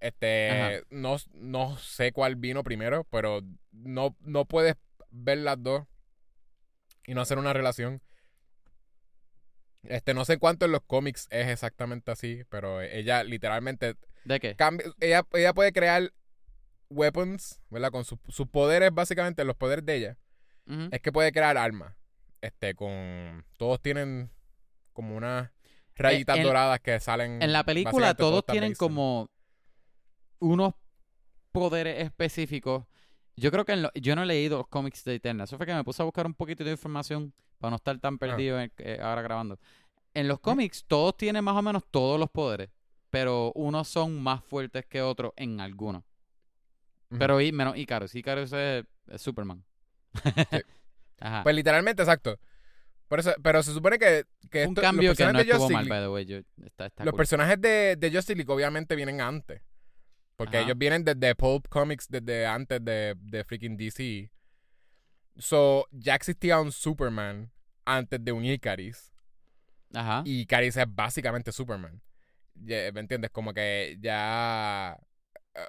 Este, 0.00 0.84
no, 0.90 1.16
no 1.34 1.76
sé 1.78 2.12
cuál 2.12 2.36
vino 2.36 2.62
primero, 2.62 3.04
pero 3.10 3.40
no, 3.72 4.16
no 4.20 4.44
puedes 4.44 4.76
ver 5.10 5.38
las 5.38 5.60
dos 5.60 5.86
y 7.06 7.14
no 7.14 7.22
hacer 7.22 7.38
una 7.38 7.52
relación. 7.52 8.00
Este, 9.82 10.14
no 10.14 10.24
sé 10.24 10.38
cuánto 10.38 10.66
en 10.66 10.72
los 10.72 10.82
cómics 10.82 11.26
es 11.30 11.48
exactamente 11.48 12.10
así, 12.10 12.42
pero 12.48 12.80
ella 12.80 13.24
literalmente 13.24 13.94
¿De 14.24 14.38
qué? 14.38 14.54
cambia, 14.54 14.86
ella, 15.00 15.26
ella 15.32 15.54
puede 15.54 15.72
crear 15.72 16.12
weapons, 16.90 17.60
¿verdad? 17.70 17.90
Con 17.90 18.04
sus 18.04 18.18
sus 18.28 18.46
poderes, 18.48 18.92
básicamente, 18.92 19.44
los 19.44 19.56
poderes 19.56 19.84
de 19.84 19.94
ella, 19.94 20.18
es 20.90 21.00
que 21.00 21.12
puede 21.12 21.32
crear 21.32 21.56
armas. 21.56 21.94
Este, 22.40 22.74
con. 22.74 23.44
Todos 23.56 23.80
tienen 23.80 24.30
como 24.98 25.16
unas 25.16 25.48
rayitas 25.94 26.38
en- 26.38 26.42
doradas 26.42 26.80
que 26.80 26.98
salen. 26.98 27.40
En 27.40 27.52
la 27.52 27.62
película 27.62 28.14
todos 28.14 28.44
tienen 28.44 28.74
como 28.74 29.30
unos 30.40 30.74
poderes 31.52 32.02
específicos. 32.02 32.84
Yo 33.36 33.52
creo 33.52 33.64
que 33.64 33.74
en 33.74 33.82
lo- 33.82 33.92
yo 33.94 34.16
no 34.16 34.24
he 34.24 34.26
leído 34.26 34.58
los 34.58 34.66
cómics 34.66 35.04
de 35.04 35.14
Eterna. 35.14 35.44
Eso 35.44 35.56
fue 35.56 35.66
que 35.66 35.74
me 35.74 35.84
puse 35.84 36.02
a 36.02 36.04
buscar 36.04 36.26
un 36.26 36.34
poquito 36.34 36.64
de 36.64 36.72
información 36.72 37.32
para 37.60 37.70
no 37.70 37.76
estar 37.76 37.94
Ah. 37.94 38.00
tan 38.00 38.18
perdido 38.18 38.60
en- 38.60 38.72
eh, 38.78 38.98
ahora 39.00 39.22
grabando. 39.22 39.56
En 40.14 40.26
los 40.26 40.40
cómics 40.40 40.84
todos 40.88 41.16
tienen 41.16 41.44
más 41.44 41.54
o 41.56 41.62
menos 41.62 41.84
todos 41.92 42.18
los 42.18 42.28
poderes, 42.28 42.70
pero 43.08 43.52
unos 43.54 43.86
son 43.86 44.20
más 44.20 44.42
fuertes 44.42 44.84
que 44.84 45.00
otros 45.00 45.32
en 45.36 45.60
algunos. 45.60 46.02
Pero 47.16 47.40
y, 47.40 47.52
menos 47.52 47.76
Icarus. 47.76 48.16
Icarus 48.16 48.52
es, 48.52 48.84
es 49.06 49.22
Superman. 49.22 49.64
Ajá. 51.20 51.42
Pues 51.44 51.54
literalmente, 51.54 52.02
exacto. 52.02 52.36
Por 53.08 53.20
eso, 53.20 53.34
pero 53.42 53.62
se 53.62 53.72
supone 53.72 53.98
que, 53.98 54.24
que 54.50 54.64
un 54.64 54.68
esto- 54.70 54.82
cambio 54.82 55.08
los 55.10 55.18
que 55.18 55.32
no 55.32 55.38
estuvo 55.40 55.70
mal, 55.70 55.88
by 55.88 56.00
the 56.02 56.08
way. 56.08 56.24
Yo- 56.26 56.38
está, 56.64 56.86
está 56.86 57.04
los 57.04 57.12
cool. 57.12 57.16
personajes 57.18 57.60
de, 57.60 57.96
de 57.96 58.10
Justice 58.10 58.34
League 58.36 58.52
obviamente 58.52 58.94
vienen 58.94 59.20
antes. 59.20 59.62
Porque 60.36 60.58
Ajá. 60.58 60.66
ellos 60.66 60.78
vienen 60.78 61.04
desde 61.04 61.34
Pulp 61.34 61.66
Comics, 61.68 62.06
desde 62.08 62.46
antes 62.46 62.84
de, 62.84 63.14
de 63.18 63.42
freaking 63.44 63.76
DC. 63.76 64.30
So, 65.36 65.86
ya 65.90 66.14
existía 66.14 66.60
un 66.60 66.70
Superman 66.70 67.50
antes 67.84 68.22
de 68.24 68.30
un 68.32 68.44
Icaris. 68.44 69.12
Ajá. 69.94 70.22
Y 70.24 70.40
Icaris 70.42 70.76
es 70.76 70.86
básicamente 70.88 71.50
Superman. 71.50 72.00
¿Me 72.54 72.88
entiendes? 72.88 73.30
Como 73.30 73.52
que 73.54 73.96
ya... 74.00 74.98
eh, 75.54 75.60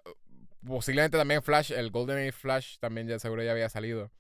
posiblemente 0.66 1.18
también 1.18 1.42
Flash, 1.42 1.72
el 1.72 1.90
Golden 1.92 2.18
Age 2.18 2.32
Flash 2.34 2.78
también 2.80 3.08
ya 3.08 3.18
seguro 3.20 3.44
ya 3.44 3.52
había 3.52 3.70
salido. 3.70 4.12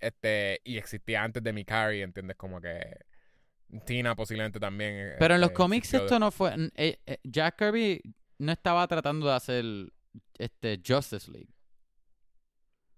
Este, 0.00 0.60
y 0.64 0.76
existía 0.76 1.22
antes 1.22 1.42
de 1.42 1.52
Mikari, 1.52 2.02
¿entiendes? 2.02 2.36
Como 2.36 2.60
que 2.60 2.80
Tina 3.86 4.14
posiblemente 4.14 4.60
también. 4.60 5.14
Pero 5.18 5.34
en 5.34 5.40
los 5.40 5.48
este, 5.50 5.56
cómics 5.56 5.92
de- 5.92 5.98
esto 5.98 6.18
no 6.18 6.30
fue... 6.30 6.54
eh, 6.76 6.98
eh, 7.06 7.18
Jack 7.24 7.56
Kirby 7.58 8.00
no 8.38 8.52
estaba 8.52 8.86
tratando 8.86 9.26
de 9.28 9.32
hacer 9.34 9.64
este 10.38 10.80
Justice 10.86 11.30
League. 11.30 11.48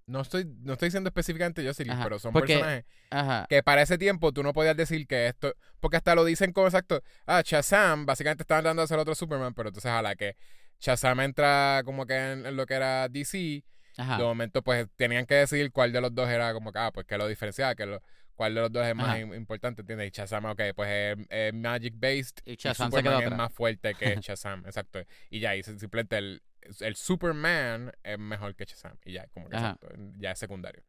No 0.09 0.20
estoy, 0.20 0.44
no 0.62 0.74
estoy 0.74 0.86
diciendo 0.86 1.09
específicamente 1.09 1.66
Justice 1.66 1.84
League, 1.84 1.94
Ajá, 1.99 2.05
pero 2.05 2.18
son 2.20 2.32
porque- 2.32 2.55
personajes 2.55 2.84
Ajá. 3.11 3.47
que 3.49 3.62
para 3.64 3.82
ese 3.82 3.99
tiempo 3.99 4.32
tú 4.32 4.42
no 4.44 4.53
podías 4.53 4.76
decir 4.76 5.05
que 5.09 5.26
esto. 5.26 5.53
Porque 5.80 5.97
hasta 5.97 6.14
lo 6.14 6.24
dicen 6.24 6.53
como 6.53 6.68
exacto. 6.68 7.03
Ah, 7.26 7.42
Shazam, 7.44 8.07
básicamente 8.07 8.42
estaban 8.44 8.62
dando 8.64 8.82
a 8.82 8.86
ser 8.86 8.99
otro 9.01 9.14
Superman, 9.16 9.53
pero 9.55 9.70
entonces 9.70 9.90
a 9.90 10.03
la 10.03 10.14
que 10.14 10.36
Shazam 10.78 11.20
entra 11.20 11.82
como 11.84 12.07
que 12.07 12.14
en, 12.14 12.47
en 12.47 12.57
lo 12.57 12.66
que 12.66 12.74
era 12.74 13.09
DC, 13.09 13.64
Ajá. 13.99 14.18
de 14.18 14.24
momento 14.24 14.62
pues 14.62 14.86
tenían 14.97 15.26
que 15.26 15.34
decidir 15.36 15.72
cuál 15.72 15.92
de 15.92 16.01
los 16.01 16.14
dos 16.14 16.28
era 16.28 16.53
como 16.53 16.72
que, 16.72 16.78
ah, 16.78 16.90
pues 16.92 17.07
que 17.07 17.16
lo 17.18 17.26
diferenciaba, 17.28 17.74
que 17.74 17.86
lo, 17.86 18.03
cuál 18.34 18.55
de 18.55 18.61
los 18.61 18.70
dos 18.72 18.86
es 18.86 18.94
más 18.94 19.09
Ajá. 19.09 19.18
importante, 19.20 19.80
¿entiendes? 19.82 20.09
Y 20.09 20.11
Shazam, 20.11 20.44
ok, 20.47 20.61
pues 20.74 20.88
es, 21.18 21.26
es 21.30 21.55
Magic 21.55 21.94
Based 21.97 22.36
Y 22.44 22.53
y 22.53 22.57
Shazam 22.57 22.90
se 22.90 22.99
Superman 22.99 23.22
es 23.22 23.30
más 23.36 23.53
fuerte 23.53 23.94
que 23.94 24.16
Shazam, 24.20 24.66
exacto. 24.66 25.01
Y 25.30 25.40
ya, 25.40 25.57
y 25.57 25.62
simplemente 25.62 26.18
el, 26.18 26.42
el 26.80 26.97
Superman 26.97 27.92
es 28.03 28.18
mejor 28.18 28.55
que 28.55 28.64
Shazam. 28.66 28.99
Y 29.05 29.12
ya, 29.12 29.26
como 29.28 29.49
que 29.49 29.57
Ajá. 29.57 29.78
exacto, 29.80 29.88
ya 30.18 30.32
es 30.32 30.38
secundario. 30.38 30.82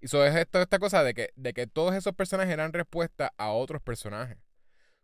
Y 0.00 0.06
eso 0.06 0.24
es 0.26 0.34
esto, 0.34 0.60
esta 0.60 0.78
cosa 0.78 1.02
de 1.04 1.14
que, 1.14 1.30
de 1.36 1.52
que 1.54 1.66
todos 1.66 1.94
esos 1.94 2.14
personajes 2.14 2.52
eran 2.52 2.72
respuesta 2.72 3.32
a 3.38 3.52
otros 3.52 3.80
personajes. 3.80 4.36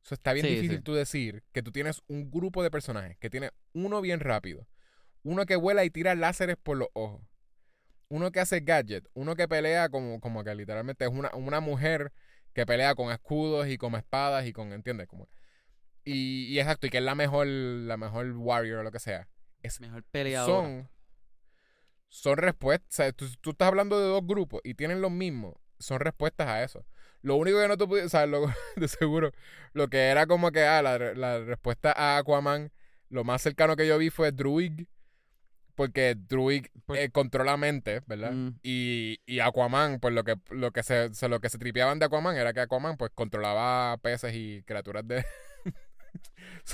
Eso 0.05 0.15
está 0.15 0.33
bien 0.33 0.45
Sí, 0.47 0.55
difícil 0.57 0.77
sí. 0.79 0.83
tú 0.83 0.95
decir 0.95 1.43
que 1.53 1.63
tú 1.63 1.71
tienes 1.73 2.03
un 2.09 2.31
grupo 2.31 2.63
de 2.63 2.71
personajes 2.71 3.17
que 3.19 3.31
tiene 3.31 3.51
uno 3.73 4.01
bien 4.01 4.21
rápido, 4.21 4.67
uno 5.23 5.45
que 5.47 5.57
vuela 5.57 5.85
y 5.85 5.91
tira 5.91 6.15
láseres 6.15 6.57
por 6.57 6.77
los 6.79 6.89
ojos, 6.95 7.23
uno 8.09 8.31
que 8.33 8.41
hace 8.41 8.61
gadget, 8.61 9.07
uno 9.15 9.37
que 9.37 9.49
pelea 9.49 9.89
como, 9.89 10.21
como 10.21 10.45
que 10.45 10.55
literalmente 10.55 11.05
es 11.05 11.11
una, 11.11 11.31
una 11.35 11.61
mujer 11.61 12.13
que 12.55 12.67
pelea 12.67 12.95
con 12.95 13.13
escudos 13.13 13.69
y 13.69 13.79
con 13.79 13.95
espadas 13.95 14.47
y 14.47 14.53
con, 14.53 14.73
¿entiendes? 14.73 15.07
Como, 15.07 15.29
y, 16.05 16.47
y 16.47 16.59
exacto, 16.59 16.87
y 16.87 16.91
que 16.91 16.99
es 16.99 17.05
la 17.05 17.15
mejor, 17.15 17.47
la 17.47 17.97
mejor 17.97 18.33
warrior 18.33 18.81
o 18.81 18.83
lo 18.83 18.91
que 18.91 18.99
sea. 18.99 19.29
Es, 19.63 19.81
Mejor 19.81 20.05
peleador. 20.05 20.65
son, 20.65 20.89
son 22.09 22.37
respuestas. 22.39 22.89
o 22.89 22.97
sea, 22.97 23.13
tú, 23.13 23.27
tú 23.41 23.51
estás 23.51 23.69
hablando 23.69 24.01
de 24.01 24.07
dos 24.07 24.27
grupos 24.27 24.61
y 24.65 24.75
tienen 24.75 25.01
los 25.03 25.11
mismos. 25.11 25.55
Son 25.79 26.01
respuestas 26.01 26.49
a 26.49 26.63
eso. 26.63 26.87
Lo 27.21 27.37
único 27.37 27.61
que 27.61 27.69
no 27.69 27.77
te 27.77 27.87
pude, 27.87 28.05
o 28.05 28.09
sea, 28.09 28.27
lo, 28.27 28.47
de 28.77 28.89
seguro, 28.89 29.33
lo 29.73 29.89
que 29.89 30.09
era 30.09 30.27
como 30.27 30.51
que, 30.51 30.65
ah, 30.65 30.81
la, 30.83 30.99
la 30.99 31.41
respuesta 31.41 31.93
a 31.93 32.19
Aquaman, 32.19 32.73
lo 33.11 33.25
más 33.25 33.43
cercano 33.43 33.77
que 33.77 33.87
yo 33.87 33.99
vi 33.99 34.11
fue 34.11 34.33
Druid, 34.33 34.87
porque 35.79 36.17
Druid 36.17 36.67
Por- 36.87 36.97
eh, 36.99 37.09
controla 37.11 37.57
mente, 37.57 38.03
¿verdad? 38.09 38.33
Mm. 38.33 38.59
Y, 38.65 39.21
y 39.27 39.39
Aquaman, 39.39 40.01
pues 40.01 40.13
lo 40.13 40.25
que, 40.25 40.35
lo 40.51 40.73
que 40.73 40.83
se, 40.83 41.15
se- 41.15 41.29
lo 41.29 41.41
que 41.41 41.49
se 41.49 41.57
tripeaban 41.59 42.01
de 42.01 42.07
Aquaman 42.07 42.37
era 42.37 42.53
que 42.53 42.59
Aquaman, 42.59 42.97
pues, 42.97 43.13
controlaba 43.15 43.97
peces 43.99 44.35
y 44.35 44.63
criaturas 44.65 45.07
de... 45.07 45.25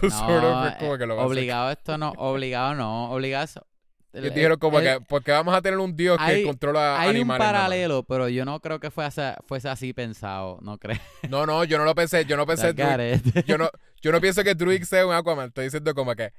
es 0.03 0.15
como 0.15 0.95
eh, 0.95 0.99
que 0.99 1.07
lo 1.07 1.17
más 1.17 1.27
obligado 1.27 1.71
esto 1.71 1.99
no, 1.99 2.13
obligado 2.17 2.75
no, 2.75 3.11
obligado 3.11 3.45
eso. 3.45 3.67
Dijeron 4.15 4.59
como 4.59 4.79
el- 4.79 4.85
que, 4.85 5.01
porque 5.07 5.33
vamos 5.33 5.55
a 5.55 5.61
tener 5.61 5.79
un 5.79 5.95
dios 5.95 6.17
que 6.17 6.25
hay- 6.25 6.45
controla 6.45 6.99
Hay 6.99 7.11
un 7.11 7.17
animales. 7.17 7.41
nada 7.41 7.53
más? 7.53 7.61
paralelo, 7.63 8.03
pero 8.05 8.29
yo 8.31 8.47
no 8.47 8.59
creo 8.61 8.81
que 8.81 8.91
fuese, 8.91 9.35
fuese 9.47 9.69
así 9.69 9.93
pensado, 9.93 10.59
no 10.63 10.79
creo. 10.79 10.99
No, 11.29 11.45
no, 11.45 11.63
yo 11.65 11.77
no 11.77 11.85
lo 11.85 11.95
pensé, 11.95 12.25
yo 12.25 12.39
no 12.39 12.47
pensé 12.47 12.73
Druid. 12.73 13.21
Yo 13.47 13.59
no, 13.59 13.69
yo 14.01 14.13
no 14.13 14.21
pienso 14.23 14.43
que 14.43 14.55
Druid 14.55 14.83
sea 14.85 15.07
un 15.07 15.13
Aquaman. 15.13 15.49
Estoy 15.49 15.65
diciendo 15.65 15.95
como 15.95 16.15
que 16.15 16.33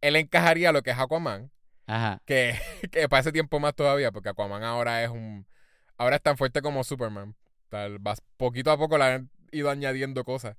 él 0.00 0.14
encajaría 0.14 0.70
lo 0.70 0.82
que 0.82 0.90
es 0.90 0.98
Aquaman, 0.98 1.50
Ajá. 1.86 2.22
que, 2.24 2.54
que 2.92 3.08
para 3.08 3.20
ese 3.20 3.32
tiempo 3.32 3.60
más 3.60 3.74
todavía, 3.74 4.10
porque 4.12 4.30
Aquaman 4.30 4.62
ahora 4.62 5.02
es 5.04 5.10
un... 5.10 5.46
Ahora 5.96 6.16
es 6.16 6.22
tan 6.22 6.36
fuerte 6.36 6.60
como 6.62 6.82
Superman. 6.84 7.34
Tal, 7.68 7.98
vas- 7.98 8.22
poquito 8.36 8.70
a 8.70 8.78
poco 8.78 8.98
le 8.98 9.04
han 9.04 9.30
ido 9.52 9.70
añadiendo 9.70 10.24
cosas. 10.24 10.56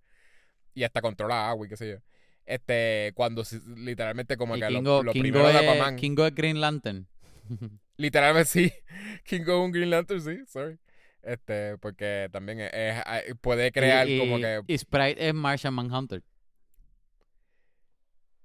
Y 0.73 0.84
hasta 0.84 1.01
controla 1.01 1.49
agua 1.49 1.65
y 1.65 1.69
qué 1.69 1.78
sé 1.78 1.89
yo. 1.89 1.97
Este, 2.45 3.11
cuando 3.15 3.43
literalmente 3.76 4.38
como 4.38 4.55
Y 4.55 4.59
que 4.59 4.69
lo- 4.69 4.80
Kingo, 4.80 5.03
lo, 5.03 5.11
Kingo 5.13 5.23
primero 5.23 5.47
de 5.47 5.57
Aquaman... 5.57 5.95
Kingo 5.95 6.26
es 6.28 6.36
Green 6.36 6.61
Lantern. 6.61 7.07
Literalmente 7.97 8.49
sí. 8.49 8.73
Kingo 9.26 9.53
es 9.61 9.65
un 9.65 9.71
Green 9.71 9.89
Lantern, 9.89 10.21
sí, 10.21 10.45
sorry. 10.47 10.78
Este, 11.23 11.78
porque 11.80 12.30
también 12.32 12.59
es, 12.61 12.71
es- 12.71 13.36
puede 13.41 13.71
crear 13.71 14.07
y, 14.07 14.19
como 14.19 14.38
que... 14.38 14.61
y 14.67 14.78
Sprite 14.78 15.28
es 15.28 15.34
Martian 15.34 15.73
Manhunter. 15.73 16.21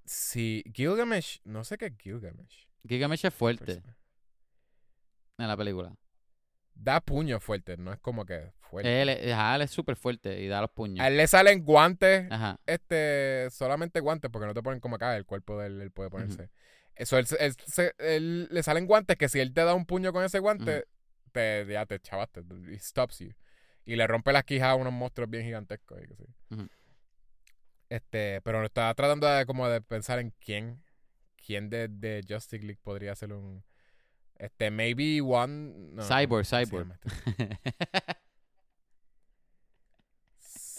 Sí, 0.04 0.64
Gilgamesh, 0.74 1.40
no 1.44 1.62
sé 1.64 1.78
qué 1.78 1.86
es 1.86 1.92
Gilgamesh. 1.98 2.66
Gilgamesh 2.86 3.26
es 3.26 3.34
fuerte 3.34 3.64
Pues, 3.64 3.82
en 5.38 5.48
la 5.48 5.56
película. 5.56 5.94
Da 6.74 7.00
puños 7.00 7.42
fuertes, 7.42 7.78
no 7.78 7.92
es 7.92 7.98
como 8.00 8.24
que 8.24 8.52
fuerte. 8.60 9.02
Él, 9.02 9.08
es- 9.10 9.32
ajá, 9.32 9.56
él 9.56 9.62
es 9.62 9.70
súper 9.70 9.96
fuerte 9.96 10.40
y 10.40 10.48
da 10.48 10.60
los 10.62 10.70
puños. 10.70 11.00
A 11.00 11.08
él 11.08 11.16
le 11.16 11.26
salen 11.26 11.62
guantes, 11.64 12.26
Ajá. 12.30 12.58
este, 12.66 13.48
solamente 13.50 14.00
guantes, 14.00 14.30
porque 14.30 14.46
no 14.46 14.54
te 14.54 14.62
ponen 14.62 14.80
como 14.80 14.96
acá, 14.96 15.16
el 15.16 15.26
cuerpo 15.26 15.58
de 15.58 15.66
él, 15.66 15.80
él 15.82 15.90
puede 15.90 16.08
ponerse. 16.10 16.50
Eso, 16.94 17.18
él, 17.18 17.26
se- 17.26 17.44
él 17.44 17.54
se- 17.66 17.94
él- 17.98 18.48
le 18.50 18.62
salen 18.62 18.86
guantes 18.86 19.16
que 19.16 19.28
si 19.28 19.40
él 19.40 19.52
te 19.52 19.62
da 19.64 19.74
un 19.74 19.84
puño 19.86 20.12
con 20.12 20.24
ese 20.24 20.38
guante, 20.38 20.86
te, 21.32 21.66
ya 21.68 21.84
te 21.86 22.00
chavaste, 22.00 22.42
he 22.70 22.78
stops 22.78 23.18
you. 23.20 23.32
Y 23.84 23.96
le 23.96 24.06
rompe 24.06 24.32
las 24.32 24.44
quijas 24.44 24.68
a 24.68 24.74
unos 24.74 24.92
monstruos 24.92 25.28
bien 25.30 25.44
gigantescos. 25.44 25.98
y. 26.00 26.54
Ujú. 26.54 26.68
Este, 27.88 28.40
pero 28.42 28.64
estaba 28.64 28.94
tratando 28.94 29.26
de, 29.26 29.44
como 29.46 29.68
de 29.68 29.80
pensar 29.80 30.18
en 30.18 30.30
quién, 30.40 30.82
quién 31.44 31.70
de, 31.70 31.88
de 31.88 32.24
Justice 32.28 32.62
League 32.64 32.80
podría 32.82 33.14
ser 33.14 33.32
un, 33.32 33.62
este, 34.36 34.70
maybe 34.70 35.20
one, 35.20 35.72
no, 35.92 36.02
Cyborg, 36.02 36.28
¿cómo 36.28 36.44
se 36.44 36.64
Cyborg. 36.66 36.98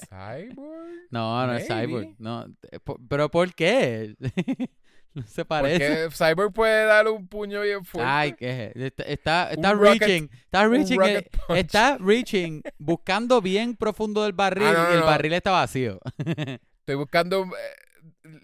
Cyborg. 0.07 0.89
no, 1.11 1.47
no 1.47 1.53
es. 1.53 1.67
Cyborg. 1.67 2.15
No, 2.17 2.45
eh, 2.71 2.79
pero 3.07 3.29
¿por 3.29 3.53
qué? 3.53 4.15
no 5.13 5.23
se 5.23 5.45
parece. 5.45 6.05
Porque 6.05 6.15
Cyborg 6.15 6.53
puede 6.53 6.85
darle 6.85 7.11
un 7.11 7.27
puño 7.27 7.61
bien 7.61 7.85
fuerte. 7.85 8.09
Ay, 8.09 8.33
que 8.33 8.71
está, 8.75 9.03
está, 9.03 9.51
está 9.51 9.73
rocket- 9.73 9.99
reaching, 9.99 10.29
está 10.45 10.67
reaching, 10.67 11.01
eh, 11.01 11.27
está 11.49 11.97
reaching, 11.99 12.61
buscando 12.79 13.41
bien 13.41 13.75
profundo 13.75 14.23
del 14.23 14.33
barril 14.33 14.67
Ah, 14.67 14.87
no, 14.89 14.93
y 14.93 14.97
el 14.97 15.03
barril 15.03 15.33
está 15.33 15.51
vacío. 15.51 15.99
Estoy 16.79 16.95
buscando 16.95 17.43
eh, 17.43 17.49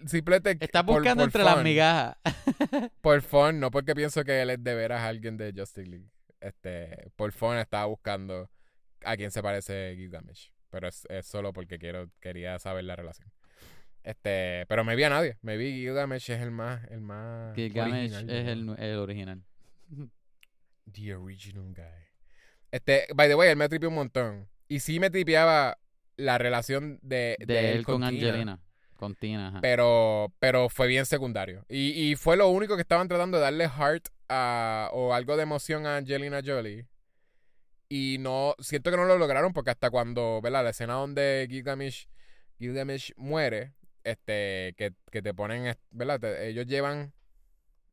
simplemente 0.06 0.56
Está 0.64 0.84
por- 0.84 0.96
buscando 0.96 1.22
por 1.22 1.28
entre 1.28 1.44
las 1.44 1.62
migajas. 1.62 2.16
Por 3.00 3.22
fun, 3.22 3.60
no 3.60 3.70
porque 3.70 3.94
pienso 3.94 4.24
que 4.24 4.42
él 4.42 4.50
es 4.50 4.62
de 4.62 4.74
veras 4.74 5.02
alguien 5.02 5.36
de 5.36 5.52
Justice 5.56 5.86
League. 5.88 6.08
Este, 6.40 7.10
por 7.16 7.32
fun 7.32 7.56
estaba 7.56 7.86
buscando 7.86 8.50
a 9.04 9.16
quién 9.16 9.30
se 9.30 9.42
parece 9.42 9.94
Gilgamesh. 9.96 10.52
Pero 10.70 10.88
es, 10.88 11.06
es 11.08 11.26
solo 11.26 11.52
porque 11.52 11.78
quiero, 11.78 12.10
quería 12.20 12.58
saber 12.58 12.84
la 12.84 12.94
relación. 12.96 13.30
Este, 14.02 14.64
pero 14.68 14.84
me 14.84 14.94
vi 14.96 15.04
a 15.04 15.10
nadie. 15.10 15.38
Me 15.42 15.56
vi 15.56 15.72
Gilgamesh 15.72 16.30
es 16.30 16.40
el 16.40 16.50
más, 16.50 16.84
el 16.90 17.00
más 17.00 17.54
Gilgamesh 17.54 18.12
original, 18.14 18.30
es 18.30 18.48
el, 18.48 18.76
el 18.78 18.96
original. 18.98 19.42
The 20.92 21.14
original 21.14 21.74
guy. 21.74 21.84
Este, 22.70 23.06
by 23.14 23.28
the 23.28 23.34
way, 23.34 23.50
él 23.50 23.56
me 23.56 23.68
tripió 23.68 23.88
un 23.88 23.94
montón. 23.96 24.48
Y 24.68 24.80
sí 24.80 25.00
me 25.00 25.10
tripeaba 25.10 25.78
la 26.16 26.38
relación 26.38 26.98
de, 27.02 27.36
De, 27.40 27.72
él 27.72 27.84
con, 27.84 28.02
Angelina. 28.04 28.60
Con 28.98 29.14
Tina, 29.14 29.48
ajá. 29.48 29.60
Pero, 29.60 30.32
pero 30.40 30.68
fue 30.68 30.88
bien 30.88 31.06
secundario. 31.06 31.64
Y, 31.68 31.90
y 32.10 32.16
fue 32.16 32.36
lo 32.36 32.48
único 32.48 32.74
que 32.74 32.82
estaban 32.82 33.06
tratando 33.06 33.36
de 33.38 33.44
darle 33.44 33.68
heart 33.68 34.08
a, 34.28 34.90
o 34.92 35.14
algo 35.14 35.36
de 35.36 35.44
emoción 35.44 35.86
a 35.86 35.98
Angelina 35.98 36.40
Jolie. 36.44 36.84
Y 37.88 38.16
no, 38.18 38.54
siento 38.58 38.90
que 38.90 38.96
no 38.96 39.04
lo 39.04 39.16
lograron 39.16 39.52
porque 39.52 39.70
hasta 39.70 39.88
cuando, 39.90 40.40
¿verdad? 40.42 40.64
La 40.64 40.70
escena 40.70 40.94
donde 40.94 41.46
Gilgamesh, 41.48 42.08
Gilgamesh 42.58 43.12
muere, 43.16 43.72
este, 44.02 44.74
que, 44.76 44.92
que 45.12 45.22
te 45.22 45.32
ponen, 45.32 45.74
¿verdad? 45.92 46.18
Te- 46.18 46.48
ellos 46.48 46.66
llevan, 46.66 47.12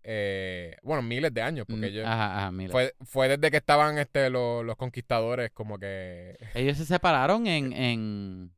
eh, 0.03 0.75
bueno, 0.81 1.03
miles 1.03 1.31
de 1.33 1.41
años, 1.43 1.65
porque 1.69 1.85
Mm, 1.85 1.89
ellos, 1.89 2.05
Ajá, 2.07 2.37
ajá, 2.39 2.51
mira. 2.51 2.71
fue, 2.71 2.95
fue 3.05 3.27
desde 3.29 3.51
que 3.51 3.57
estaban 3.57 3.99
este, 3.99 4.29
los, 4.31 4.65
los 4.65 4.75
conquistadores 4.75 5.51
como 5.51 5.77
que... 5.77 6.35
Ellos 6.55 6.77
se 6.77 6.85
separaron 6.85 7.45
en, 7.47 7.71
en 7.73 8.51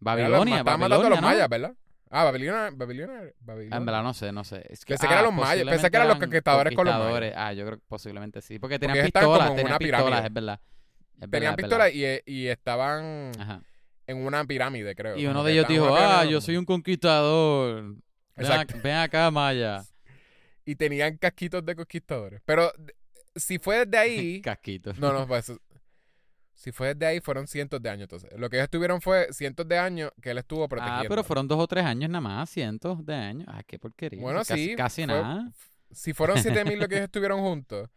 Babilonia, 0.00 0.58
estaban 0.58 0.80
matando 0.80 1.06
a 1.06 1.10
los 1.10 1.20
Babilonia, 1.20 1.20
¿no? 1.20 1.26
mayas, 1.28 1.48
¿verdad? 1.48 1.74
Ah, 2.10 2.24
Babilonia, 2.24 2.70
Babilonia, 2.74 3.32
Babilonia. 3.40 3.74
Ah, 3.74 3.78
En 3.78 3.86
verdad 3.86 4.02
no 4.02 4.14
sé, 4.14 4.30
no 4.32 4.44
sé. 4.44 4.64
Es 4.70 4.84
Pensé 4.84 5.06
que 5.06 5.12
eran 5.12 5.24
los 5.24 5.34
mayas, 5.34 5.66
pensé 5.66 5.90
que 5.90 5.96
eran 5.96 6.08
los 6.08 6.18
conquistadores 6.18 6.74
con 6.74 6.86
los 6.86 6.94
mayas. 6.96 7.32
Ah, 7.36 7.52
yo 7.52 7.66
creo 7.66 7.78
que 7.78 7.84
posiblemente 7.88 8.40
sí. 8.42 8.58
Porque 8.58 8.78
tenían 8.78 9.04
pistolas, 9.04 9.50
en 9.50 9.56
tenían 9.56 9.66
una 9.72 9.78
pistolas, 9.78 10.04
pirámide. 10.04 10.26
es 10.28 10.32
verdad. 10.34 10.60
Es 11.20 11.30
Tenían 11.30 11.30
verdad, 11.30 11.50
es 11.50 11.56
pistolas 11.56 11.94
y, 12.26 12.32
y 12.32 12.46
estaban. 12.48 13.32
Ajá. 13.38 13.62
en 14.06 14.18
una 14.18 14.44
pirámide, 14.44 14.94
creo. 14.94 15.16
Y 15.16 15.26
uno 15.26 15.42
que 15.42 15.48
de 15.48 15.52
ellos 15.54 15.68
dijo, 15.68 15.96
ah, 15.96 16.24
yo 16.24 16.40
soy 16.40 16.56
un 16.56 16.64
conquistador. 16.64 17.82
Ven, 17.82 18.02
Exacto. 18.36 18.76
ac- 18.76 18.82
ven 18.82 18.96
acá, 18.96 19.30
Maya. 19.30 19.82
Y 20.64 20.76
tenían 20.76 21.16
casquitos 21.18 21.64
de 21.64 21.74
conquistadores. 21.76 22.40
Pero 22.44 22.70
si 23.34 23.58
fue 23.58 23.84
desde 23.86 23.98
ahí... 23.98 24.40
Casquito. 24.40 24.92
no, 24.98 25.12
no, 25.12 25.26
pues... 25.26 25.52
Si 26.54 26.70
fue 26.72 26.94
desde 26.94 27.06
ahí, 27.06 27.20
fueron 27.20 27.46
cientos 27.48 27.82
de 27.82 27.90
años. 27.90 28.02
Entonces, 28.04 28.30
lo 28.38 28.48
que 28.48 28.56
ellos 28.56 28.70
tuvieron 28.70 29.00
fue 29.00 29.28
cientos 29.32 29.66
de 29.68 29.76
años 29.78 30.12
que 30.22 30.30
él 30.30 30.38
estuvo 30.38 30.68
protegiendo. 30.68 31.02
Ah, 31.04 31.08
pero 31.08 31.24
fueron 31.24 31.48
dos 31.48 31.58
o 31.58 31.66
tres 31.66 31.84
años 31.84 32.08
nada 32.08 32.20
más, 32.20 32.48
cientos 32.50 33.04
de 33.04 33.14
años. 33.14 33.48
Ah, 33.50 33.62
qué 33.66 33.78
porquería. 33.78 34.20
Bueno, 34.22 34.44
sí. 34.44 34.74
Casi 34.76 35.04
fue- 35.04 35.14
nada. 35.14 35.50
Si 35.90 36.12
fueron 36.12 36.38
siete 36.38 36.64
mil 36.64 36.78
lo 36.78 36.88
que 36.88 36.94
ellos 36.96 37.04
estuvieron 37.08 37.40
juntos, 37.40 37.88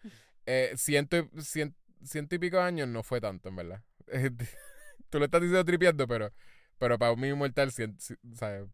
eh, 0.46 0.74
ciento, 0.76 1.18
y- 1.18 1.22
cien- 1.42 1.74
ciento 2.04 2.36
y 2.36 2.40
pico 2.40 2.60
años 2.60 2.88
no 2.88 3.04
fue 3.04 3.22
tanto, 3.22 3.50
en 3.50 3.56
verdad. 3.56 3.84
Tú 5.10 5.20
lo 5.20 5.26
estás 5.26 5.42
diciendo 5.42 5.64
tripeando, 5.64 6.08
pero, 6.08 6.32
pero 6.78 6.98
para 7.00 7.12
un 7.12 7.20
mismo 7.20 7.38
mortal, 7.38 7.72
cien, 7.72 7.96
ci- 7.98 8.18
o 8.32 8.36
sea, 8.36 8.66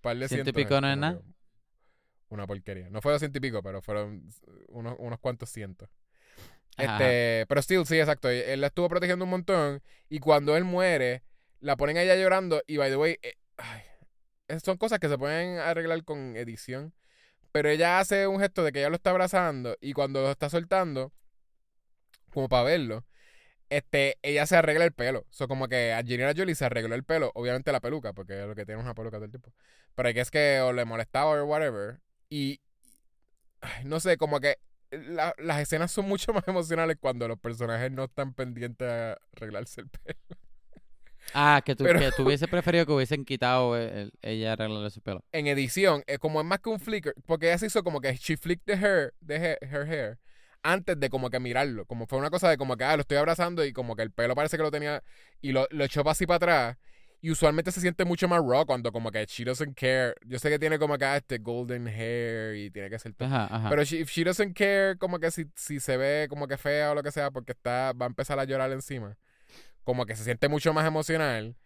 par 0.00 0.16
de 0.16 0.28
Ciento 0.28 0.50
y 0.50 0.52
pico 0.52 0.80
no 0.80 0.88
es 0.90 0.96
nada. 0.98 1.20
Una 2.28 2.46
porquería. 2.46 2.88
No 2.90 3.02
fue 3.02 3.12
doscientos 3.12 3.38
y 3.38 3.40
pico, 3.40 3.62
pero 3.62 3.82
fueron 3.82 4.26
unos, 4.68 4.96
unos 4.98 5.18
cuantos 5.18 5.50
cientos. 5.50 5.88
Ajá. 6.76 6.94
Este, 6.94 7.46
pero 7.46 7.62
still, 7.62 7.86
sí, 7.86 7.98
exacto. 7.98 8.28
Él 8.28 8.60
la 8.60 8.68
estuvo 8.68 8.88
protegiendo 8.88 9.24
un 9.24 9.30
montón. 9.30 9.82
Y 10.08 10.18
cuando 10.20 10.56
él 10.56 10.64
muere, 10.64 11.22
la 11.60 11.76
ponen 11.76 11.96
a 11.96 12.02
ella 12.02 12.16
llorando. 12.16 12.62
Y 12.66 12.76
by 12.76 12.90
the 12.90 12.96
way, 12.96 13.18
eh, 13.22 13.34
ay, 13.56 13.82
son 14.62 14.76
cosas 14.76 14.98
que 14.98 15.08
se 15.08 15.18
pueden 15.18 15.58
arreglar 15.58 16.02
con 16.04 16.36
edición. 16.36 16.94
Pero 17.52 17.68
ella 17.68 17.98
hace 18.00 18.26
un 18.26 18.40
gesto 18.40 18.64
de 18.64 18.72
que 18.72 18.80
ella 18.80 18.88
lo 18.88 18.96
está 18.96 19.10
abrazando. 19.10 19.76
Y 19.80 19.92
cuando 19.92 20.22
lo 20.22 20.30
está 20.30 20.48
soltando, 20.48 21.12
como 22.32 22.48
para 22.48 22.64
verlo, 22.64 23.04
este, 23.68 24.18
ella 24.22 24.46
se 24.46 24.56
arregla 24.56 24.84
el 24.84 24.92
pelo. 24.92 25.20
O 25.20 25.32
sea, 25.32 25.46
como 25.46 25.68
que 25.68 25.92
Angelina 25.92 26.32
Jolie 26.36 26.54
se 26.54 26.64
arregló 26.64 26.94
el 26.94 27.04
pelo. 27.04 27.30
Obviamente 27.34 27.72
la 27.72 27.80
peluca, 27.80 28.12
porque 28.14 28.40
es 28.40 28.46
lo 28.46 28.54
que 28.54 28.66
tiene 28.66 28.80
una 28.80 28.94
peluca 28.94 29.18
todo 29.18 29.26
el 29.26 29.30
tiempo. 29.30 29.52
Pero 29.94 30.12
que 30.14 30.20
es 30.20 30.30
que 30.30 30.60
o 30.60 30.72
le 30.72 30.84
molestaba 30.84 31.30
o 31.42 31.44
whatever. 31.44 32.00
Y 32.30 32.60
ay, 33.60 33.84
no 33.84 34.00
sé, 34.00 34.16
como 34.16 34.40
que 34.40 34.58
la- 34.92 35.34
las 35.38 35.60
escenas 35.60 35.90
son 35.90 36.06
mucho 36.06 36.32
más 36.32 36.46
emocionales 36.46 36.96
cuando 37.00 37.26
los 37.28 37.38
personajes 37.38 37.90
no 37.90 38.04
están 38.04 38.34
pendientes 38.34 38.88
a 38.88 39.18
arreglarse 39.36 39.80
el 39.82 39.88
pelo. 39.88 40.18
Ah, 41.34 41.62
que 41.64 41.76
tú, 41.76 41.84
Pero- 41.84 42.00
que 42.00 42.10
tú 42.12 42.24
hubiese 42.24 42.48
preferido 42.48 42.84
que 42.84 42.92
hubiesen 42.92 43.24
quitado 43.24 43.76
el- 43.76 43.88
el- 43.90 44.12
ella 44.22 44.52
arreglarle 44.54 44.90
su 44.90 45.00
pelo. 45.00 45.24
En 45.32 45.46
edición, 45.46 46.02
es 46.06 46.18
como 46.18 46.40
es 46.40 46.46
más 46.46 46.58
que 46.58 46.68
un 46.68 46.80
flicker, 46.80 47.14
porque 47.26 47.46
ella 47.46 47.58
se 47.58 47.66
hizo 47.66 47.84
como 47.84 48.00
que 48.00 48.12
she 48.16 48.36
flicked 48.36 48.64
the 48.66 48.72
hair, 48.74 49.14
the 49.24 49.36
hair, 49.36 49.58
her 49.62 49.86
hair, 49.88 50.18
antes 50.64 50.98
de 50.98 51.08
como 51.10 51.30
que 51.30 51.38
mirarlo. 51.38 51.86
Como 51.86 52.06
fue 52.06 52.18
una 52.18 52.28
cosa 52.30 52.50
de 52.50 52.56
como 52.58 52.76
que, 52.76 52.84
ah, 52.84 52.96
lo 52.96 53.02
estoy 53.02 53.18
abrazando 53.18 53.64
y 53.64 53.72
como 53.72 53.94
que 53.94 54.02
el 54.02 54.10
pelo 54.10 54.34
parece 54.34 54.56
que 54.56 54.62
lo 54.64 54.70
tenía 54.72 55.02
y 55.40 55.52
lo, 55.52 55.66
lo 55.70 55.84
echó 55.84 56.02
para 56.02 56.12
así 56.12 56.26
para 56.26 56.36
atrás. 56.36 56.76
Y 57.24 57.30
usualmente 57.30 57.70
se 57.70 57.80
siente 57.80 58.04
mucho 58.04 58.26
más 58.26 58.40
raw 58.44 58.66
cuando 58.66 58.90
como 58.90 59.12
que 59.12 59.24
she 59.26 59.44
doesn't 59.44 59.78
care. 59.78 60.14
Yo 60.26 60.40
sé 60.40 60.50
que 60.50 60.58
tiene 60.58 60.76
como 60.78 60.98
que 60.98 61.04
ah, 61.04 61.16
este 61.16 61.38
golden 61.38 61.86
hair 61.86 62.56
y 62.56 62.70
tiene 62.70 62.90
que 62.90 62.98
ser 62.98 63.14
todo. 63.14 63.28
Ajá, 63.28 63.46
ajá. 63.48 63.70
Pero 63.70 63.84
she, 63.84 64.00
if 64.00 64.10
she 64.10 64.24
doesn't 64.24 64.56
care, 64.56 64.98
como 64.98 65.20
que 65.20 65.30
si, 65.30 65.46
si 65.54 65.78
se 65.78 65.96
ve 65.96 66.26
como 66.28 66.48
que 66.48 66.58
fea 66.58 66.90
o 66.90 66.94
lo 66.96 67.02
que 67.04 67.12
sea, 67.12 67.30
porque 67.30 67.52
está 67.52 67.92
va 67.92 68.06
a 68.06 68.08
empezar 68.08 68.38
a 68.40 68.44
llorar 68.44 68.72
encima. 68.72 69.16
como 69.84 70.06
que 70.06 70.16
se 70.16 70.24
siente 70.24 70.48
mucho 70.48 70.72
más 70.72 70.86
emocional 70.86 71.56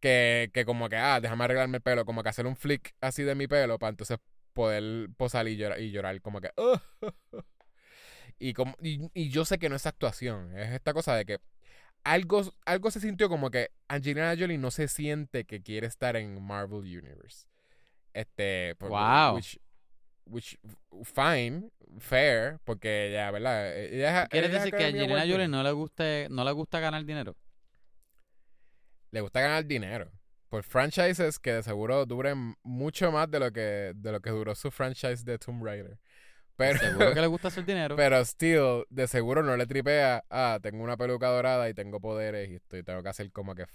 que, 0.00 0.50
que 0.52 0.64
como 0.64 0.88
que, 0.88 0.96
ah, 0.96 1.20
déjame 1.20 1.44
arreglarme 1.44 1.78
el 1.78 1.82
pelo, 1.82 2.04
como 2.04 2.22
que 2.22 2.28
hacer 2.28 2.46
un 2.46 2.56
flick 2.56 2.94
así 3.00 3.22
de 3.22 3.34
mi 3.34 3.46
pelo 3.48 3.78
para 3.78 3.90
entonces 3.90 4.18
poder 4.52 5.08
posar 5.16 5.48
y 5.48 5.56
llorar, 5.56 5.80
y 5.80 5.90
llorar 5.90 6.20
como 6.22 6.40
que... 6.40 6.50
y, 8.38 8.52
como, 8.54 8.76
y, 8.82 9.10
y 9.14 9.30
yo 9.30 9.44
sé 9.44 9.58
que 9.58 9.68
no 9.68 9.76
es 9.76 9.86
actuación, 9.86 10.56
es 10.58 10.72
esta 10.72 10.92
cosa 10.94 11.14
de 11.16 11.24
que 11.26 11.38
algo, 12.12 12.42
algo 12.64 12.90
se 12.90 13.00
sintió 13.00 13.28
como 13.28 13.50
que 13.50 13.70
Angelina 13.88 14.34
Jolie 14.38 14.58
no 14.58 14.70
se 14.70 14.86
siente 14.88 15.44
que 15.44 15.62
quiere 15.62 15.86
estar 15.86 16.16
en 16.16 16.40
Marvel 16.42 16.78
Universe. 16.80 17.46
Este, 18.14 18.74
por- 18.76 18.90
Wow. 18.90 19.34
Which, 19.36 19.58
which, 20.26 20.58
fine, 21.04 21.70
fair, 21.98 22.58
porque 22.64 23.08
ella, 23.10 23.30
¿verdad? 23.30 23.76
Ella, 23.76 24.26
¿Quieres 24.28 24.50
ella 24.50 24.58
es 24.58 24.64
decir 24.64 24.78
que 24.78 24.84
a 24.84 24.88
Angelina 24.88 25.20
Jolie 25.26 25.48
no 25.48 25.62
le 25.62 25.72
guste, 25.72 26.28
no 26.30 26.44
le 26.44 26.52
gusta 26.52 26.80
ganar 26.80 27.04
dinero? 27.04 27.36
le 29.12 29.20
gusta 29.20 29.40
ganar 29.40 29.64
dinero 29.64 30.10
por 30.48 30.62
franchises 30.62 31.38
que 31.38 31.52
de 31.54 31.62
seguro 31.62 32.04
duren 32.06 32.54
mucho 32.62 33.10
más 33.12 33.30
de 33.30 33.40
lo 33.40 33.50
que 33.52 33.92
de 33.94 34.12
lo 34.12 34.20
que 34.20 34.30
duró 34.30 34.54
su 34.54 34.70
franchise 34.70 35.24
de 35.24 35.38
Tomb 35.38 35.64
Raider. 35.64 35.98
Pero, 36.56 36.78
Seguro 36.78 37.12
que 37.14 37.20
le 37.20 37.26
gusta 37.26 37.48
hacer 37.48 37.66
dinero. 37.66 37.96
pero 37.96 38.24
still, 38.24 38.84
de 38.88 39.06
seguro 39.06 39.42
no 39.42 39.56
le 39.56 39.66
tripea, 39.66 40.24
ah, 40.30 40.58
tengo 40.62 40.82
una 40.82 40.96
peluca 40.96 41.28
dorada 41.28 41.68
y 41.68 41.74
tengo 41.74 42.00
poderes 42.00 42.48
y 42.50 42.54
estoy 42.54 42.82
tengo 42.82 43.02
que 43.02 43.08
hacer 43.10 43.30
como 43.30 43.54
que 43.54 43.66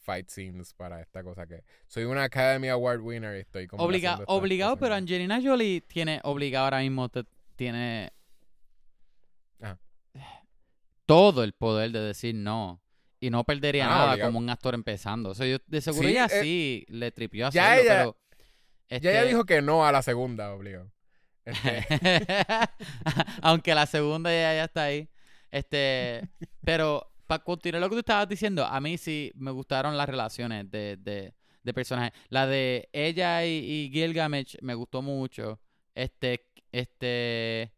fight 0.00 0.28
scenes 0.28 0.74
para 0.74 1.00
esta 1.00 1.22
cosa 1.22 1.46
que 1.46 1.62
soy 1.86 2.04
una 2.04 2.24
Academy 2.24 2.68
Award 2.68 3.00
winner 3.00 3.36
y 3.36 3.40
estoy 3.40 3.66
como 3.68 3.84
Obliga- 3.84 4.20
obligado, 4.26 4.76
pero 4.76 4.94
Angelina 4.96 5.40
Jolie 5.42 5.80
tiene 5.80 6.20
obligado 6.24 6.64
ahora 6.66 6.80
mismo 6.80 7.08
te- 7.08 7.24
tiene 7.56 8.12
Ajá. 9.60 9.78
todo 11.06 11.44
el 11.44 11.52
poder 11.52 11.92
de 11.92 12.00
decir 12.00 12.34
no 12.34 12.82
y 13.20 13.30
no 13.30 13.44
perdería 13.44 13.86
Ah, 13.86 13.88
nada 13.90 14.10
obligado. 14.12 14.28
como 14.28 14.38
un 14.40 14.50
actor 14.50 14.74
empezando. 14.74 15.30
O 15.30 15.34
sea, 15.34 15.46
yo 15.46 15.58
de 15.66 15.80
seguro 15.80 16.06
Sí, 16.08 16.10
ella 16.14 16.26
eh, 16.26 16.42
sí 16.42 16.84
le 16.88 17.10
tripió 17.12 17.48
ya 17.50 17.72
hacerlo, 17.74 17.82
ella- 17.82 17.98
pero 18.00 18.16
Ya 18.90 18.96
ella 19.10 19.12
este, 19.20 19.28
dijo 19.28 19.44
que 19.44 19.62
no 19.62 19.86
a 19.86 19.92
la 19.92 20.02
segunda, 20.02 20.52
obligado. 20.52 20.90
Este, 21.44 21.86
aunque 23.42 23.74
la 23.74 23.86
segunda 23.86 24.30
ya, 24.30 24.54
ya 24.54 24.64
está 24.64 24.84
ahí. 24.84 25.08
Este, 25.50 26.28
pero 26.64 27.12
para 27.26 27.42
continuar 27.42 27.80
lo 27.80 27.88
que 27.88 27.96
tú 27.96 28.00
estabas 28.00 28.28
diciendo, 28.28 28.64
a 28.64 28.80
mí 28.80 28.98
sí 28.98 29.32
me 29.36 29.50
gustaron 29.50 29.96
las 29.96 30.08
relaciones 30.08 30.70
de, 30.70 30.96
de, 30.98 31.34
de 31.62 31.74
personajes. 31.74 32.12
La 32.28 32.46
de 32.46 32.88
ella 32.92 33.44
y, 33.44 33.50
y 33.50 33.90
Gilgamesh 33.92 34.56
me 34.62 34.74
gustó 34.74 35.02
mucho. 35.02 35.60
Este, 35.94 36.46
este, 36.72 37.72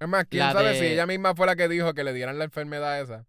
es 0.00 0.08
más, 0.08 0.26
quién 0.26 0.42
sabe 0.52 0.78
si 0.78 0.86
ella 0.86 1.06
misma 1.06 1.34
fue 1.34 1.46
la 1.46 1.56
que 1.56 1.68
dijo 1.68 1.94
que 1.94 2.04
le 2.04 2.12
dieran 2.12 2.38
la 2.38 2.44
enfermedad 2.44 3.00
esa. 3.00 3.26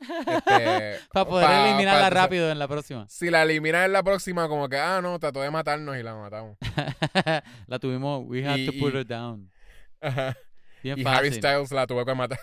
Este, 0.00 0.98
para 1.12 1.24
poder 1.28 1.46
pa- 1.46 1.68
eliminarla 1.68 2.08
pa- 2.08 2.10
rápido 2.10 2.50
en 2.50 2.58
la 2.58 2.68
próxima. 2.68 3.06
Si 3.08 3.30
la 3.30 3.42
eliminan 3.42 3.84
en 3.84 3.92
la 3.92 4.02
próxima, 4.02 4.48
como 4.48 4.68
que, 4.68 4.76
ah, 4.78 5.00
no, 5.02 5.18
trató 5.18 5.40
de 5.42 5.50
matarnos 5.50 5.96
y 5.96 6.02
la 6.02 6.14
matamos. 6.14 6.56
la 7.66 7.78
tuvimos, 7.78 8.22
we 8.26 8.44
had 8.46 8.56
Y- 8.58 8.66
to 8.66 8.72
put 8.78 8.94
y- 8.94 8.98
her 8.98 9.06
down. 9.06 9.50
Ajá. 10.00 10.36
Bien 10.82 10.98
Y 10.98 11.04
Harry 11.06 11.28
fácil. 11.28 11.34
Styles 11.34 11.70
la 11.70 11.86
tuvo 11.86 12.04
que 12.04 12.14
matar. 12.14 12.38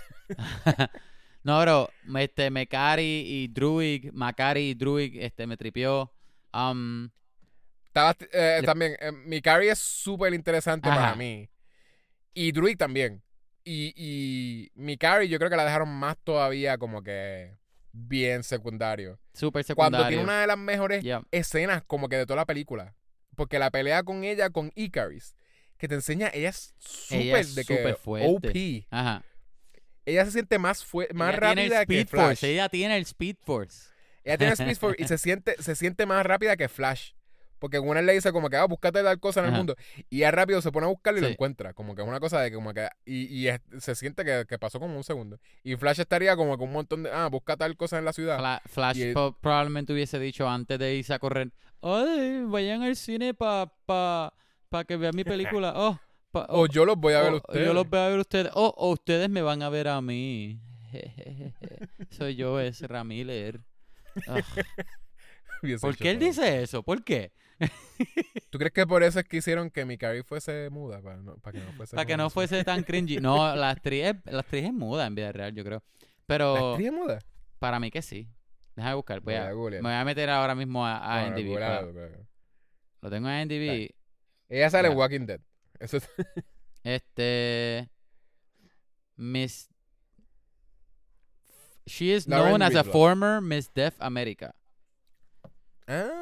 No, 1.43 1.60
bro, 1.62 1.89
este, 2.18 2.50
Mekari 2.52 3.24
y 3.26 3.47
Druid, 3.47 4.12
Macari 4.14 4.70
y 4.70 4.74
Druid, 4.76 5.16
este, 5.22 5.47
me 5.47 5.58
tripió. 5.58 6.12
Um, 6.54 7.10
Estaba, 7.88 8.16
eh, 8.32 8.58
Le- 8.62 8.66
también, 8.66 8.95
eh, 9.00 9.12
Mikari 9.12 9.68
es 9.70 9.80
súper 9.80 10.34
interesante 10.34 10.88
para 10.89 11.16
mí. 11.16 11.50
Y 12.34 12.52
Druid 12.52 12.78
también. 12.78 13.22
Y, 13.72 13.94
y 13.96 14.72
Mikari 14.74 15.28
yo 15.28 15.38
creo 15.38 15.52
que 15.52 15.56
la 15.56 15.64
dejaron 15.64 15.90
más 15.90 16.18
todavía 16.24 16.80
como 16.80 17.04
que 17.04 17.56
bien 17.92 18.44
secundario. 18.44 19.20
super 19.34 19.64
Cuando 19.76 19.98
secundario. 20.00 20.08
tiene 20.08 20.24
una 20.24 20.42
de 20.42 20.48
las 20.48 20.58
mejores 20.58 21.04
Yeah. 21.04 21.22
escenas 21.30 21.84
como 21.86 22.10
que 22.10 22.16
de 22.18 22.26
toda 22.26 22.38
la 22.38 22.46
película. 22.46 22.96
Porque 23.36 23.60
la 23.60 23.70
pelea 23.70 24.02
con 24.02 24.24
ella, 24.24 24.50
con 24.50 24.72
Icaris, 24.74 25.36
que 25.78 25.88
te 25.88 25.94
enseña, 25.96 26.32
ella 26.34 26.50
es 26.50 26.74
súper 26.80 27.46
de 27.46 27.64
que 27.64 27.78
súper 27.78 27.96
fuerte. 27.96 28.28
OP. 28.28 28.88
Ajá. 28.90 29.24
Ella 30.06 30.26
se 30.26 30.32
siente 30.32 30.58
más, 30.58 30.84
más 31.14 31.30
ella 31.30 31.30
el 31.30 31.38
rápida 31.38 31.86
que 31.86 32.06
Flash. 32.06 32.26
Force. 32.28 32.52
Ella 32.52 32.70
tiene 32.70 32.98
el 32.98 33.04
Speed 33.04 33.36
Force. 33.46 33.90
Ella 34.24 34.38
tiene 34.40 34.54
Speed 34.58 34.78
Force 34.78 35.04
y 35.04 35.08
se 35.08 35.18
siente, 35.20 35.56
se 35.62 35.76
siente 35.76 36.08
más 36.08 36.26
rápida 36.26 36.58
que 36.58 36.68
Flash. 36.70 37.12
Porque 37.60 37.78
una 37.80 38.01
le 38.01 38.14
dice 38.14 38.32
como 38.32 38.49
que, 38.49 38.55
ah, 38.57 38.66
búscate 38.66 39.03
tal 39.03 39.20
cosa 39.20 39.41
en 39.41 39.47
el 39.47 39.51
mundo. 39.51 39.76
Y 40.10 40.18
ella 40.20 40.32
rápido 40.32 40.62
se 40.62 40.72
pone 40.72 40.86
a 40.86 40.89
buscarlo 40.89 41.20
y 41.20 41.22
lo 41.22 41.28
encuentra. 41.28 41.74
Como 41.74 41.93
que 41.93 42.01
es 42.01 42.07
una 42.07 42.20
cosa 42.20 42.41
de 42.41 42.49
que 42.49 42.55
como 42.55 42.74
que... 42.74 42.88
Y, 43.05 43.26
y 43.28 43.47
es- 43.49 43.62
se 43.80 43.95
siente 43.95 44.24
que, 44.26 44.45
que 44.47 44.57
pasó 44.57 44.80
como 44.80 44.95
un 44.95 45.03
segundo. 45.03 45.39
Y 45.64 45.76
Flash 45.76 45.99
estaría 45.99 46.36
como 46.36 46.57
con 46.57 46.70
un 46.70 46.74
montón 46.74 47.03
de... 47.03 47.12
Ah, 47.12 47.28
busca 47.28 47.57
tal 47.57 47.76
cosa 47.76 47.99
en 47.99 48.05
la 48.05 48.14
ciudad. 48.14 48.38
Fla- 48.39 48.62
Flash 48.66 48.97
Y 48.97 49.14
probablemente 49.14 49.93
hubiese 49.93 50.20
dicho 50.20 50.47
antes 50.47 50.80
de 50.80 50.95
irse 50.95 51.14
a 51.14 51.20
correr, 51.20 51.51
ay, 51.82 52.43
vayan 52.47 52.82
al 52.84 52.95
cine 52.95 53.34
para 53.34 53.72
pa, 53.86 54.34
pa 54.70 54.84
que 54.86 54.95
vean 54.97 55.16
mi 55.16 55.24
película. 55.24 55.74
Oh, 55.76 55.99
pa- 56.32 56.45
O 56.49 56.68
yo 56.68 56.86
los 56.86 56.95
voy 56.95 57.14
a 57.14 57.22
ver 57.22 57.30
a 57.32 57.34
oh, 57.34 57.38
ustedes. 57.38 57.66
Yo 57.66 57.74
los 57.74 57.89
voy 57.89 57.99
a 57.99 58.07
ver 58.07 58.18
a 58.20 58.22
ustedes. 58.22 58.51
Oh, 58.53 58.74
o 58.78 58.91
ustedes 58.91 59.30
me 59.30 59.41
van 59.41 59.64
a 59.64 59.70
ver 59.70 59.88
a 59.88 59.99
mí. 60.01 60.60
Soy 62.10 62.36
yo, 62.36 62.60
es 62.60 62.82
Ramiller. 62.82 63.62
Ugh. 64.28 64.43
Hubiese 65.64 65.82
¿Por 65.82 65.97
qué 65.97 66.12
él 66.12 66.20
dice 66.20 66.62
eso? 66.62 66.84
¿Por 66.84 67.03
qué? 67.03 67.32
¿Tú 68.49 68.57
crees 68.57 68.72
que 68.74 68.88
por 68.88 69.03
eso 69.03 69.20
es 69.20 69.26
que 69.26 69.38
hicieron 69.38 69.70
que 69.70 69.86
Mikari 69.86 70.24
fuese 70.24 70.70
muda? 70.70 71.01
Para, 71.01 71.18
no- 71.18 71.38
para 71.38 71.60
que 71.60 71.66
no 71.66 71.72
fuese... 71.74 71.95
Para 71.95 72.05
que 72.05 72.14
no 72.18 72.30
famosa? 72.30 72.34
fuese 72.34 72.64
tan 72.64 72.84
cringy. 72.84 73.18
No, 73.18 73.55
la 73.55 73.70
actriz, 73.72 74.05
es, 74.05 74.16
la 74.26 74.39
actriz 74.39 74.64
es 74.66 74.74
muda 74.74 75.05
en 75.05 75.16
vida 75.16 75.32
real, 75.32 75.53
yo 75.53 75.64
creo. 75.64 75.84
¿La 75.99 76.07
Pero 76.26 76.72
actriz 76.72 76.88
es 76.88 76.93
muda? 76.93 77.20
para 77.60 77.80
mí 77.80 77.91
que 77.91 78.01
sí. 78.01 78.28
Déjame 78.76 78.95
buscar. 78.95 79.20
Voy 79.20 79.36
a, 79.36 79.47
me 79.49 79.82
voy 79.82 79.91
a 79.91 80.05
meter 80.05 80.30
ahora 80.30 80.55
mismo 80.55 80.86
a, 80.86 80.97
a 80.97 81.26
para- 81.26 81.36
googlealo. 81.36 81.91
Lo 83.01 83.10
tengo 83.10 83.30
en 83.30 83.41
IMDb. 83.51 83.89
Ella 84.47 84.70
sale 84.70 84.88
en. 84.89 84.97
Walking 84.97 85.26
Dead. 85.26 85.41
Eso 85.80 85.97
es... 85.97 86.10
Este. 86.84 87.89
Miss. 89.18 89.68
She 91.86 92.14
is 92.14 92.28
Lauren 92.28 92.51
known 92.51 92.62
as 92.62 92.76
a 92.76 92.84
former 92.84 93.41
Miss 93.41 93.70
Deaf 93.74 93.95
America. 93.99 94.53
Ah, 95.88 96.19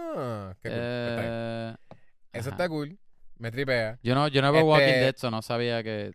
qué 0.62 0.70
cool. 0.70 0.80
Está 0.80 1.16
bien. 1.16 1.26
Eh, 1.30 1.76
Eso 2.34 2.49
ajá. 2.49 2.49
está 2.49 2.70
cool. 2.70 2.97
Me 3.38 3.51
tripea. 3.51 3.99
Yo 4.01 4.16
no, 4.16 4.28
yo 4.28 4.41
no 4.41 4.51
veo 4.51 4.66
Walking 4.66 4.86
Este- 4.86 4.99
Dead, 4.99 5.16
so 5.18 5.30
no 5.32 5.41
sabía 5.41 5.84
que. 5.84 6.14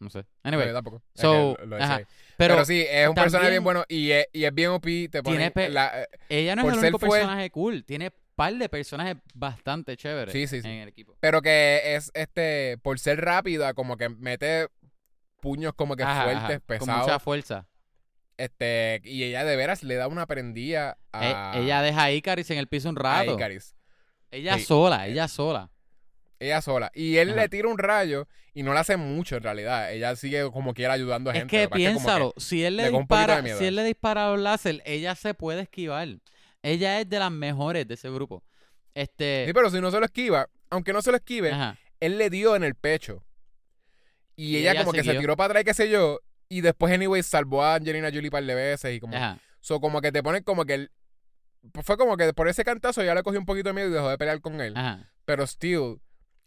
No 0.00 0.10
sé. 0.10 0.18
No, 0.20 0.26
Anyway, 0.44 0.68
yo 0.68 0.74
tampoco. 0.74 1.02
Es 1.14 1.20
so, 1.22 1.56
que 1.58 1.62
lo- 1.62 1.66
lo 1.66 1.76
ajá, 1.76 1.84
decía 1.84 1.96
ahí. 1.96 2.04
pero, 2.36 2.54
Pero, 2.54 2.64
sí, 2.66 2.84
es 2.88 3.08
un 3.08 3.14
personaje 3.16 3.50
bien 3.50 3.64
bueno 3.64 3.84
y 3.88 4.10
es, 4.12 4.26
y 4.32 4.44
es 4.44 4.54
bien 4.54 4.70
OP. 4.70 5.08
Te 5.10 5.22
pone 5.22 5.50
Tiene 5.50 5.70
la, 5.70 6.06
ella 6.28 6.54
no 6.54 6.62
es 6.70 6.74
el 6.74 6.78
único 6.78 6.98
fue- 7.00 7.08
personaje 7.18 7.50
cool. 7.50 7.84
Tiene 7.84 8.12
par 8.36 8.54
de 8.54 8.68
personajes 8.68 9.16
bastante 9.34 9.96
chéveres 9.96 10.32
Sí, 10.32 10.46
sí, 10.46 10.62
sí. 10.62 10.68
en 10.68 10.74
el 10.82 10.88
equipo. 10.90 11.16
pero 11.18 11.42
que 11.42 11.96
es 11.96 12.12
este 12.14 12.78
por 12.78 13.00
ser 13.00 13.20
rápida, 13.20 13.74
como 13.74 13.96
que 13.96 14.08
mete 14.08 14.68
puños 15.40 15.72
como 15.74 15.96
que 15.96 16.04
Ajá, 16.04 16.22
fuertes, 16.24 16.42
ajá, 16.44 16.52
Con 16.60 16.66
pesados. 16.78 17.02
mucha 17.02 17.18
fuerza. 17.18 17.67
Este, 18.38 19.00
y 19.04 19.24
ella 19.24 19.44
de 19.44 19.56
veras 19.56 19.82
le 19.82 19.96
da 19.96 20.08
una 20.08 20.24
prendida 20.26 20.96
E- 21.12 21.18
a, 21.34 21.52
ella 21.56 21.82
deja 21.82 22.04
a 22.04 22.12
Icaris 22.12 22.50
en 22.50 22.58
el 22.58 22.68
piso 22.68 22.88
un 22.88 22.96
a 22.98 23.02
rato. 23.02 23.34
Icaris. 23.34 23.74
Ella 24.30 24.56
Sí. 24.58 24.64
sola, 24.64 25.06
ella 25.08 25.28
sola. 25.28 25.70
Ella 26.40 26.62
sola. 26.62 26.90
Y 26.94 27.16
él 27.16 27.30
Ajá. 27.30 27.40
le 27.42 27.48
tira 27.48 27.68
un 27.68 27.78
rayo 27.78 28.28
y 28.54 28.62
no 28.62 28.72
le 28.72 28.78
hace 28.78 28.96
mucho 28.96 29.36
en 29.36 29.42
realidad. 29.42 29.92
Ella 29.92 30.14
sigue 30.14 30.48
como 30.52 30.72
quiera 30.72 30.94
ayudando 30.94 31.30
a 31.30 31.34
gente. 31.34 31.48
que 31.50 31.62
es 31.64 31.68
como 31.68 31.76
piénsalo, 31.78 32.34
si 32.36 32.64
él 32.64 32.76
le 32.76 32.90
dispara, 32.90 33.42
si 33.42 33.64
a 33.64 33.68
él 33.68 33.74
le 33.74 33.82
dispara 33.84 34.30
un 34.32 34.44
láser, 34.44 34.82
ella 34.86 35.16
se 35.16 35.34
puede 35.34 35.62
esquivar. 35.62 36.06
Ella 36.62 37.00
es 37.00 37.08
de 37.08 37.18
las 37.18 37.32
mejores 37.32 37.88
de 37.88 37.94
ese 37.94 38.08
grupo. 38.08 38.44
Este, 38.94 39.44
Sí, 39.46 39.52
pero 39.52 39.68
si 39.70 39.80
no 39.80 39.90
se 39.90 39.98
lo 39.98 40.04
esquiva, 40.06 40.48
aunque 40.70 40.92
no 40.92 41.02
se 41.02 41.10
lo 41.10 41.16
esquive, 41.16 41.50
ajá, 41.50 41.76
él 41.98 42.18
le 42.18 42.30
dio 42.30 42.54
en 42.54 42.62
el 42.62 42.76
pecho. 42.76 43.24
Y, 44.36 44.50
Y 44.52 44.56
ella, 44.58 44.70
ella 44.72 44.80
como 44.84 44.92
que 44.92 45.02
se 45.02 45.14
tiró 45.16 45.36
para 45.36 45.46
atrás, 45.50 45.64
qué 45.64 45.74
sé 45.74 45.90
yo. 45.90 46.20
Y 46.48 46.60
después, 46.62 46.92
anyway, 46.92 47.22
salvó 47.22 47.62
a 47.62 47.74
Angelina 47.74 48.08
Jolie 48.08 48.28
un 48.28 48.30
par 48.30 48.44
de 48.44 48.54
veces. 48.54 48.96
Y 48.96 49.00
como, 49.00 49.16
ajá. 49.16 49.38
so, 49.60 49.80
como 49.80 50.00
que 50.00 50.10
te 50.12 50.22
ponen 50.22 50.42
como 50.42 50.64
que 50.64 50.74
él. 50.74 50.90
pues 51.72 51.84
Fue 51.84 51.96
como 51.96 52.16
que 52.16 52.32
por 52.32 52.48
ese 52.48 52.64
cantazo 52.64 53.02
ya 53.04 53.14
le 53.14 53.22
cogió 53.22 53.38
un 53.40 53.46
poquito 53.46 53.68
de 53.68 53.74
miedo 53.74 53.88
y 53.88 53.92
dejó 53.92 54.08
de 54.08 54.18
pelear 54.18 54.40
con 54.40 54.60
él. 54.60 54.74
Ajá. 54.76 55.10
Pero 55.24 55.46
still, 55.46 56.00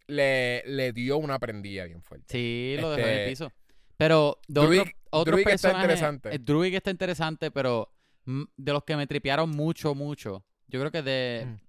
le, 0.08 0.64
le 0.66 0.92
dio 0.92 1.18
una 1.18 1.38
prendida 1.40 1.86
bien 1.86 2.02
fuerte. 2.02 2.26
Sí, 2.30 2.78
lo 2.82 2.92
dejó 2.92 3.08
en 3.08 3.14
el 3.14 3.20
Este, 3.20 3.30
piso. 3.30 3.52
Pero 3.98 4.40
de 4.48 4.62
Druid- 4.62 4.92
otro, 5.12 5.38
está 5.38 5.50
personaje- 5.52 5.82
interesante. 5.84 6.36
eh, 6.36 6.40
Druid 6.40 6.74
está 6.74 6.90
interesante, 6.90 7.52
pero 7.52 7.94
mm, 8.26 8.44
de 8.58 8.74
los 8.74 8.84
que 8.84 8.96
me 8.96 9.06
tripearon 9.06 9.52
mucho, 9.52 9.94
mucho. 9.94 10.44
Yo 10.68 10.80
creo 10.80 10.92
que 10.92 11.02
de 11.04 11.46
Mm. 11.46 11.60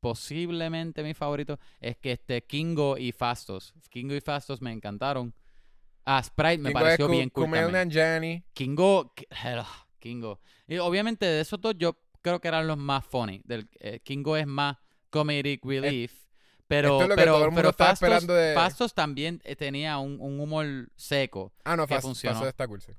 posiblemente 0.00 1.02
mi 1.02 1.12
favorito 1.14 1.58
es 1.80 1.96
que 1.98 2.12
este 2.12 2.42
Kingo 2.44 2.96
y 2.98 3.12
Fastos. 3.12 3.74
Kingo 3.90 4.14
y 4.14 4.20
Fastos 4.20 4.60
me 4.62 4.72
encantaron. 4.72 5.34
Ah, 6.04 6.22
Sprite 6.22 6.58
me 6.58 6.68
Kingo 6.70 6.80
pareció 6.80 7.06
es 7.06 7.10
bien 7.10 7.30
cool 7.30 7.50
también. 7.50 8.44
Kingo, 8.52 9.12
Kingo. 9.98 10.40
Y 10.68 10.78
obviamente 10.78 11.26
de 11.26 11.40
esos 11.40 11.60
dos 11.60 11.74
yo 11.78 11.98
creo 12.22 12.40
que 12.40 12.48
eran 12.48 12.66
los 12.66 12.76
más 12.78 13.04
funny. 13.04 13.40
Del, 13.44 13.68
eh, 13.80 14.00
Kingo 14.00 14.36
es 14.36 14.46
más 14.46 14.76
comedic 15.10 15.64
relief. 15.64 16.12
Pero, 16.66 17.02
es 17.02 17.08
pero, 17.14 17.38
mundo 17.38 17.50
pero 17.54 17.68
estaba 17.70 17.94
Fastos, 17.94 18.26
de- 18.26 18.54
Fastos 18.54 18.94
también 18.94 19.40
eh, 19.44 19.54
tenía 19.54 19.98
un, 19.98 20.18
un 20.20 20.40
humor 20.40 20.66
seco. 20.96 21.52
Ah, 21.62 21.76
no, 21.76 21.86
que 21.86 21.94
Fast, 21.94 22.06
funcionó. 22.06 22.36
Fast 22.38 22.48
está 22.48 22.66
cool, 22.66 22.80
sí. 22.80 22.92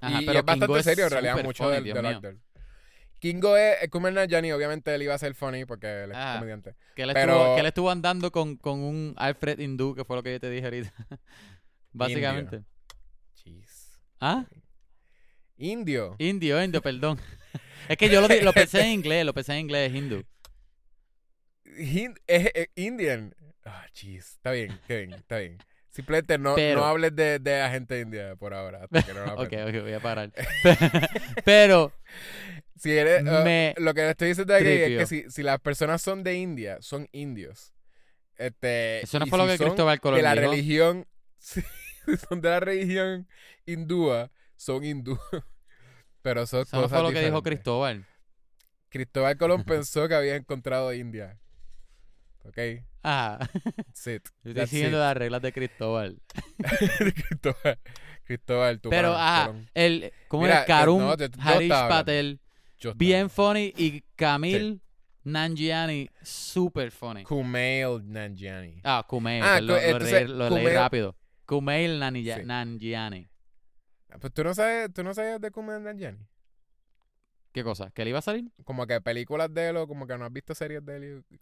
Ajá, 0.00 0.20
y, 0.20 0.26
pero 0.26 0.40
es 0.40 0.44
bastante 0.44 0.66
Kingo 0.66 0.76
es 0.76 0.84
serio 0.84 1.04
en 1.04 1.10
realidad 1.10 1.42
mucho 1.42 1.64
funny, 1.64 1.90
del, 1.92 2.20
del. 2.20 2.40
Kingo 3.18 3.56
es, 3.56 3.76
es 3.82 3.88
Kumail 3.88 4.14
Nanjiani, 4.14 4.52
obviamente 4.52 4.94
él 4.94 5.02
iba 5.02 5.14
a 5.14 5.18
ser 5.18 5.34
funny 5.34 5.64
porque 5.64 6.04
él 6.04 6.10
es 6.10 6.16
Ajá. 6.16 6.34
comediante. 6.34 6.74
Que 6.94 7.04
él, 7.04 7.10
Pero- 7.14 7.32
estuvo, 7.32 7.54
que 7.54 7.60
él 7.60 7.66
estuvo 7.66 7.90
andando 7.90 8.30
con, 8.30 8.56
con 8.56 8.80
un 8.80 9.14
Alfred 9.16 9.58
hindú, 9.60 9.94
que 9.94 10.04
fue 10.04 10.16
lo 10.16 10.22
que 10.22 10.32
yo 10.32 10.40
te 10.40 10.50
dije 10.50 10.66
ahorita. 10.66 10.92
Básicamente. 11.94 12.62
Jeez. 13.42 13.98
¿Ah? 14.20 14.44
Indio. 15.56 16.16
Indio, 16.18 16.62
indio, 16.62 16.82
perdón. 16.82 17.20
es 17.88 17.96
que 17.96 18.08
yo 18.08 18.20
lo, 18.20 18.28
lo 18.28 18.52
pensé 18.52 18.80
en 18.82 18.92
inglés, 18.92 19.24
lo 19.24 19.32
pensé 19.32 19.52
en 19.54 19.60
inglés, 19.60 19.94
hindú. 19.94 20.24
Hin- 21.64 22.16
es, 22.26 22.50
es 22.54 22.68
Indian. 22.76 23.34
Ah, 23.64 23.86
jeez. 23.94 24.32
Está 24.32 24.50
bien, 24.52 24.72
está 24.72 24.94
bien, 24.94 25.12
está 25.14 25.38
bien. 25.38 25.58
Simplemente 25.90 26.38
no, 26.38 26.54
Pero- 26.56 26.80
no 26.80 26.86
hables 26.86 27.14
de, 27.14 27.38
de 27.38 27.60
agente 27.62 28.00
india 28.00 28.34
por 28.36 28.52
ahora. 28.52 28.84
hasta 28.84 29.02
que 29.02 29.14
no 29.14 29.24
lo 29.26 29.34
ok, 29.42 29.52
voy 29.82 29.92
a 29.92 30.00
parar. 30.00 30.32
Pero, 31.44 31.92
Si 32.76 32.90
eres, 32.90 33.22
Me 33.22 33.74
lo 33.78 33.94
que 33.94 34.00
le 34.02 34.10
estoy 34.10 34.28
diciendo 34.28 34.54
aquí 34.54 34.66
es 34.66 34.78
tripió. 34.84 34.98
que 34.98 35.06
si, 35.06 35.30
si 35.30 35.42
las 35.44 35.60
personas 35.60 36.02
son 36.02 36.24
de 36.24 36.34
India, 36.34 36.78
son 36.80 37.08
indios. 37.12 37.72
Este, 38.36 39.02
eso 39.04 39.20
no 39.20 39.26
fue 39.26 39.38
lo 39.38 39.44
si 39.46 39.52
que 39.52 39.58
son 39.58 39.66
Cristóbal 39.68 40.00
Colón 40.00 40.16
de 40.18 40.22
la 40.24 40.34
dijo. 40.34 40.50
religión, 40.50 41.06
son 42.28 42.40
de 42.40 42.48
la 42.50 42.60
religión 42.60 43.28
hindúa, 43.66 44.30
son 44.56 44.84
hindú. 44.84 45.18
Pero 46.22 46.46
son 46.46 46.62
Eso 46.62 46.76
cosas 46.76 46.90
fue 46.90 47.02
lo 47.02 47.12
que 47.12 47.24
dijo. 47.24 47.42
Cristóbal. 47.42 48.06
Cristóbal 48.88 49.36
Colón 49.36 49.64
pensó 49.66 50.08
que 50.08 50.14
había 50.14 50.36
encontrado 50.36 50.92
India. 50.94 51.38
Ok, 52.44 52.58
Ah, 53.02 53.38
that's 53.76 54.06
it. 54.06 54.26
yo 54.42 54.50
estoy 54.52 54.66
siguiendo 54.66 54.98
las 54.98 55.14
reglas 55.16 55.40
de 55.42 55.52
Cristóbal. 55.52 56.18
Cristóbal, 56.88 57.78
Cristóbal, 58.24 58.80
tu 58.80 58.90
Pero, 58.90 59.12
Colón. 59.12 59.70
el, 59.74 60.12
¿cómo 60.28 60.42
Mira, 60.44 60.60
es? 60.60 60.66
Karum 60.66 61.00
no, 61.02 61.16
yo- 61.16 61.26
yo 61.26 61.40
Harish. 61.42 61.68
Patel, 61.68 62.40
bien 62.96 63.28
funny, 63.30 63.72
y 63.76 64.02
Camil 64.16 64.80
Nanjiani, 65.24 66.08
super 66.22 66.90
funny. 66.90 67.24
Kumail 67.24 68.00
Nanjiani. 68.04 68.80
Ah, 68.84 69.04
Kumail, 69.06 69.42
Ah, 69.42 69.60
lo, 69.60 69.74
lo 69.74 69.98
leí, 69.98 70.24
lo 70.26 70.50
leí 70.50 70.64
Kumail- 70.66 70.74
rápido. 70.74 71.16
Kumail 71.46 71.98
Nanjiani. 71.98 72.42
Sí. 72.42 72.46
Nanjiani. 72.46 73.28
Pues 74.20 74.32
tú 74.32 74.44
no 74.44 74.54
sabes, 74.54 74.92
tú 74.92 75.02
no 75.02 75.12
sabes 75.14 75.40
de 75.40 75.50
Kumail 75.50 75.82
Nanjiani. 75.82 76.18
¿Qué 77.52 77.62
cosa? 77.62 77.90
¿Que 77.90 78.02
él 78.02 78.08
iba 78.08 78.18
a 78.18 78.22
salir? 78.22 78.50
Como 78.64 78.86
que 78.86 79.00
películas 79.00 79.52
de 79.52 79.68
él 79.68 79.76
o 79.76 79.86
como 79.86 80.06
que 80.06 80.18
no 80.18 80.24
has 80.24 80.32
visto 80.32 80.54
series 80.54 80.84
de 80.84 80.96
él. 80.96 81.24
y-. 81.30 81.36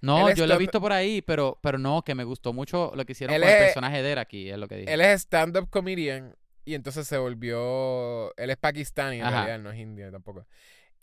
No, 0.00 0.28
Él 0.28 0.36
yo 0.36 0.46
lo 0.46 0.54
he 0.54 0.58
visto 0.58 0.80
por 0.80 0.92
ahí, 0.92 1.20
pero, 1.22 1.58
pero 1.60 1.76
no, 1.78 2.02
que 2.02 2.14
me 2.14 2.24
gustó 2.24 2.52
mucho 2.52 2.92
lo 2.94 3.04
que 3.04 3.12
hicieron 3.12 3.34
Él 3.34 3.42
con 3.42 3.50
el 3.50 3.56
es- 3.56 3.64
personaje 3.64 4.02
de 4.02 4.12
él 4.12 4.18
aquí, 4.18 4.48
es 4.48 4.56
lo 4.56 4.68
que 4.68 4.76
dije. 4.76 4.92
Él 4.94 5.00
es 5.00 5.22
stand-up 5.22 5.68
comedian 5.68 6.34
y 6.64 6.74
entonces 6.74 7.06
se 7.06 7.18
volvió. 7.18 8.34
Él 8.36 8.50
es 8.50 8.56
pakistani, 8.56 9.16
en 9.16 9.24
Ajá. 9.24 9.44
realidad, 9.44 9.58
no 9.58 9.70
es 9.72 9.78
indio 9.78 10.10
tampoco. 10.10 10.46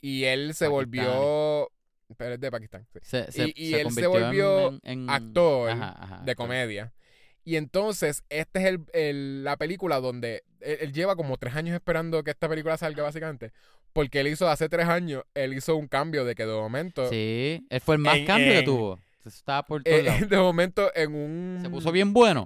Y 0.01 0.23
él 0.23 0.53
se 0.55 0.65
Pakistani. 0.69 0.73
volvió. 0.73 1.71
Pero 2.17 2.35
es 2.35 2.39
de 2.39 2.51
Pakistán, 2.51 2.87
sí. 2.93 2.99
se, 3.01 3.31
se, 3.31 3.47
y- 3.47 3.53
y 3.55 3.69
se 3.71 3.81
él 3.81 3.91
se 3.91 4.01
en- 4.03 4.09
volvió 4.11 4.67
en, 4.69 4.79
en- 4.83 5.09
actor 5.09 5.71
Ajá, 5.71 5.95
ajá, 5.99 6.21
de 6.23 6.35
comedia. 6.35 6.93
Y 7.45 7.55
entonces, 7.57 8.23
esta 8.29 8.59
es 8.59 8.65
el, 8.65 8.85
el- 8.93 9.43
la 9.43 9.55
película 9.55 9.99
donde 10.01 10.43
él, 10.59 10.77
él 10.81 10.93
lleva 10.93 11.15
como 11.15 11.37
tres 11.37 11.55
años 11.55 11.75
esperando 11.75 12.23
que 12.23 12.31
esta 12.31 12.49
película 12.49 12.75
salga, 12.77 13.03
básicamente. 13.03 13.51
Porque 13.93 14.19
él 14.19 14.27
hizo 14.27 14.49
hace 14.49 14.67
tres 14.67 14.87
años, 14.87 15.23
él 15.35 15.53
hizo 15.53 15.75
un 15.77 15.87
cambio 15.87 16.25
de 16.25 16.35
que 16.35 16.45
de 16.45 16.53
momento. 16.53 17.07
Sí, 17.09 17.65
él 17.69 17.81
fue 17.81 17.95
el 17.95 18.01
más 18.01 18.17
En- 18.17 18.25
cambio 18.25 18.51
que 18.51 18.63
tuvo. 18.63 18.99
Estaba 19.23 19.63
por 19.63 19.81
eh, 19.85 20.03
lados. 20.03 20.29
de 20.29 20.37
momento, 20.37 20.91
en 20.95 21.15
un. 21.15 21.59
Se 21.61 21.69
puso 21.69 21.91
bien 21.91 22.11
bueno. 22.13 22.45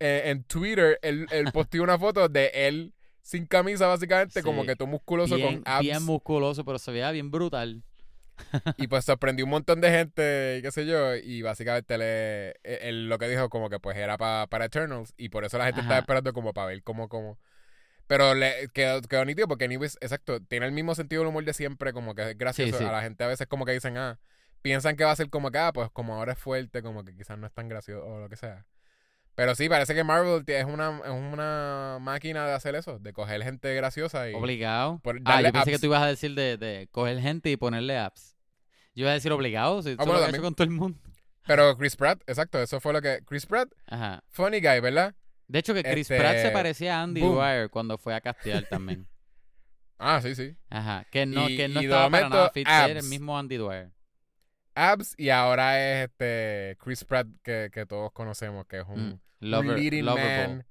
eh, 0.00 0.22
en 0.26 0.42
Twitter, 0.44 0.98
él, 1.02 1.26
él 1.30 1.50
posteó 1.52 1.82
una 1.82 1.98
foto 1.98 2.28
de 2.28 2.50
él 2.54 2.92
sin 3.20 3.46
camisa, 3.46 3.86
básicamente, 3.86 4.42
como 4.42 4.64
que 4.66 4.74
todo 4.74 4.88
musculoso 4.88 5.36
Bien, 5.36 5.62
con 5.62 5.72
abs. 5.72 5.80
bien 5.82 6.02
musculoso, 6.02 6.64
pero 6.64 6.78
se 6.80 6.90
veía 6.90 7.10
bien 7.12 7.30
brutal. 7.30 7.82
Y 8.76 8.86
pues 8.88 9.04
sorprendió 9.04 9.44
un 9.44 9.50
montón 9.50 9.80
de 9.80 9.90
gente, 9.90 10.56
y 10.58 10.62
qué 10.62 10.70
sé 10.72 10.86
yo. 10.86 11.14
Y 11.16 11.42
básicamente 11.42 11.98
le, 11.98 12.50
él, 12.62 12.78
él 12.82 13.08
lo 13.08 13.18
que 13.18 13.28
dijo, 13.28 13.48
como 13.48 13.70
que 13.70 13.78
pues 13.80 13.96
era 13.96 14.18
pa- 14.18 14.46
para 14.48 14.66
Eternals. 14.66 15.14
Y 15.16 15.28
por 15.30 15.44
eso 15.44 15.58
la 15.58 15.64
gente 15.66 15.80
Ajá. 15.80 15.88
estaba 15.88 16.00
esperando, 16.00 16.32
como 16.32 16.52
para 16.52 16.68
ver 16.68 16.82
cómo, 16.82 17.08
cómo. 17.08 17.38
Pero 18.06 18.34
le 18.34 18.68
quedó, 18.74 19.00
quedó 19.02 19.24
nítido 19.24 19.48
porque 19.48 19.64
Anyways, 19.66 19.96
exacto, 20.00 20.40
tiene 20.40 20.66
el 20.66 20.72
mismo 20.72 20.94
sentido 20.94 21.22
del 21.22 21.28
humor 21.30 21.44
de 21.44 21.54
siempre, 21.54 21.92
como 21.92 22.14
que 22.14 22.30
es 22.32 22.38
gracioso. 22.38 22.76
sí. 22.78 22.84
A 22.84 22.92
la 22.92 23.02
gente 23.02 23.24
a 23.24 23.28
veces 23.28 23.46
como 23.46 23.64
que 23.64 23.72
dicen, 23.72 23.96
ah, 23.96 24.18
piensan 24.62 24.96
que 24.96 25.04
va 25.04 25.12
a 25.12 25.16
ser 25.16 25.30
como 25.30 25.50
que, 25.50 25.58
ah, 25.58 25.72
pues 25.72 25.90
como 25.90 26.14
ahora 26.16 26.32
es 26.32 26.38
fuerte, 26.38 26.82
como 26.82 27.04
que 27.04 27.16
quizás 27.16 27.38
no 27.38 27.46
es 27.46 27.52
tan 27.52 27.68
gracioso 27.68 28.04
o 28.06 28.20
lo 28.20 28.28
que 28.28 28.36
sea. 28.36 28.66
Pero 29.34 29.54
sí, 29.54 29.68
parece 29.68 29.94
que 29.94 30.04
Marvel 30.04 30.44
es 30.46 30.64
una, 30.66 31.00
es 31.04 31.10
una 31.10 31.98
máquina 32.00 32.46
de 32.46 32.52
hacer 32.52 32.74
eso, 32.74 32.98
de 32.98 33.12
coger 33.14 33.42
gente 33.42 33.74
graciosa 33.74 34.28
y... 34.28 34.34
Obligado. 34.34 34.98
por 35.02 35.20
Ah, 35.24 35.40
yo 35.40 35.52
pensé 35.52 35.70
que 35.70 35.78
tú 35.78 35.86
ibas 35.86 36.02
a 36.02 36.06
decir 36.06 36.34
de, 36.34 36.58
de 36.58 36.88
coger 36.90 37.18
gente 37.20 37.50
y 37.50 37.56
ponerle 37.56 37.98
apps. 37.98 38.36
Yo 38.94 39.02
iba 39.04 39.10
a 39.10 39.14
decir 39.14 39.32
obligado, 39.32 39.82
si 39.82 39.90
eso 39.90 40.02
Ah, 40.02 40.04
bueno, 40.04 40.26
hecho 40.26 40.42
con 40.42 40.54
todo 40.54 40.64
el 40.64 40.70
mundo. 40.70 40.98
Pero 41.46 41.76
Chris 41.78 41.96
Pratt, 41.96 42.20
exacto, 42.26 42.60
eso 42.60 42.78
fue 42.78 42.92
lo 42.92 43.00
que... 43.00 43.20
Chris 43.24 43.46
Pratt, 43.46 43.70
Ajá. 43.86 44.22
funny 44.28 44.60
guy, 44.60 44.80
¿verdad? 44.80 45.14
De 45.48 45.58
hecho, 45.58 45.72
que 45.74 45.82
Chris 45.82 46.10
Este, 46.10 46.18
Pratt 46.18 46.36
se 46.38 46.50
parecía 46.50 46.98
a 46.98 47.02
Andy. 47.02 47.20
Dwyer 47.22 47.70
cuando 47.70 47.96
fue 47.98 48.14
a 48.14 48.20
castear 48.20 48.66
también. 48.68 49.06
Ah, 50.04 50.20
sí, 50.20 50.34
sí. 50.34 50.56
Ajá. 50.68 51.06
Que 51.12 51.26
no, 51.26 51.48
Y- 51.48 51.56
que 51.56 51.68
no 51.68 51.78
estaba 51.80 52.10
para 52.10 52.28
nada 52.28 52.50
fit 52.50 52.66
el 52.66 53.04
mismo 53.04 53.38
Andy 53.38 53.56
Dwyer. 53.56 53.92
Abs 54.74 55.14
y 55.18 55.28
ahora 55.30 55.78
es 56.02 56.08
este 56.08 56.76
Chris 56.82 57.04
Pratt 57.04 57.26
que, 57.42 57.70
que 57.72 57.84
todos 57.86 58.10
conocemos, 58.12 58.66
que 58.66 58.78
es 58.80 58.86
un 58.88 59.10
Mm. 59.10 59.20
Lover, 59.40 59.76
leading 59.78 60.04
lovable. 60.04 60.48
man. 60.48 60.66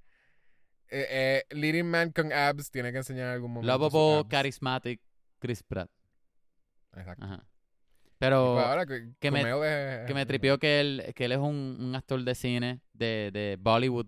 Eh, 0.90 1.08
eh, 1.10 1.56
leading 1.56 1.86
man 1.90 2.12
con 2.12 2.32
abs 2.32 2.72
tiene 2.72 2.92
que 2.92 3.00
enseñar 3.00 3.28
en 3.28 3.34
algún 3.34 3.52
momento. 3.52 3.72
Lovable, 3.78 4.28
charismatic 4.30 5.02
Chris 5.40 5.62
Pratt. 5.64 5.90
Exacto. 6.96 7.26
Ajá. 7.26 7.46
Y 8.06 8.10
Pero 8.18 8.54
pues 8.56 8.66
ahora 8.66 8.86
que, 8.86 9.10
que 9.20 9.32
me- 9.32 9.44
que 10.08 10.14
me 10.14 10.26
tripió 10.26 10.58
que 10.58 10.80
él, 10.80 11.12
que 11.16 11.26
él 11.26 11.32
es 11.34 11.38
un, 11.40 11.78
un 11.80 11.96
actor 11.96 12.24
de 12.24 12.36
cine, 12.36 12.80
de, 12.94 13.30
de 13.34 13.58
Bollywood. 13.60 14.08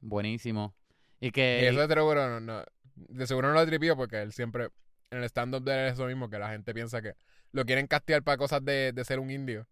Buenísimo. 0.00 0.74
Y 1.20 1.28
Y 1.28 1.30
que... 1.30 1.68
eso 1.68 1.86
de 1.86 1.94
seguro 1.94 2.28
no, 2.28 2.40
no- 2.40 2.64
de 2.96 3.26
seguro 3.26 3.48
no 3.48 3.54
lo 3.54 3.66
tripió 3.66 3.96
porque 3.96 4.20
él 4.22 4.32
siempre 4.32 4.70
en 5.10 5.18
el 5.18 5.24
stand-up 5.24 5.62
de 5.64 5.72
él 5.72 5.86
es 5.88 5.92
eso 5.94 6.06
mismo, 6.06 6.28
que 6.30 6.38
la 6.38 6.50
gente 6.50 6.72
piensa 6.74 7.02
que 7.02 7.14
lo 7.52 7.64
quieren 7.64 7.86
castear 7.86 8.22
para 8.22 8.36
cosas 8.38 8.64
de, 8.64 8.92
de 8.92 9.04
ser 9.04 9.18
un 9.18 9.30
indio. 9.30 9.66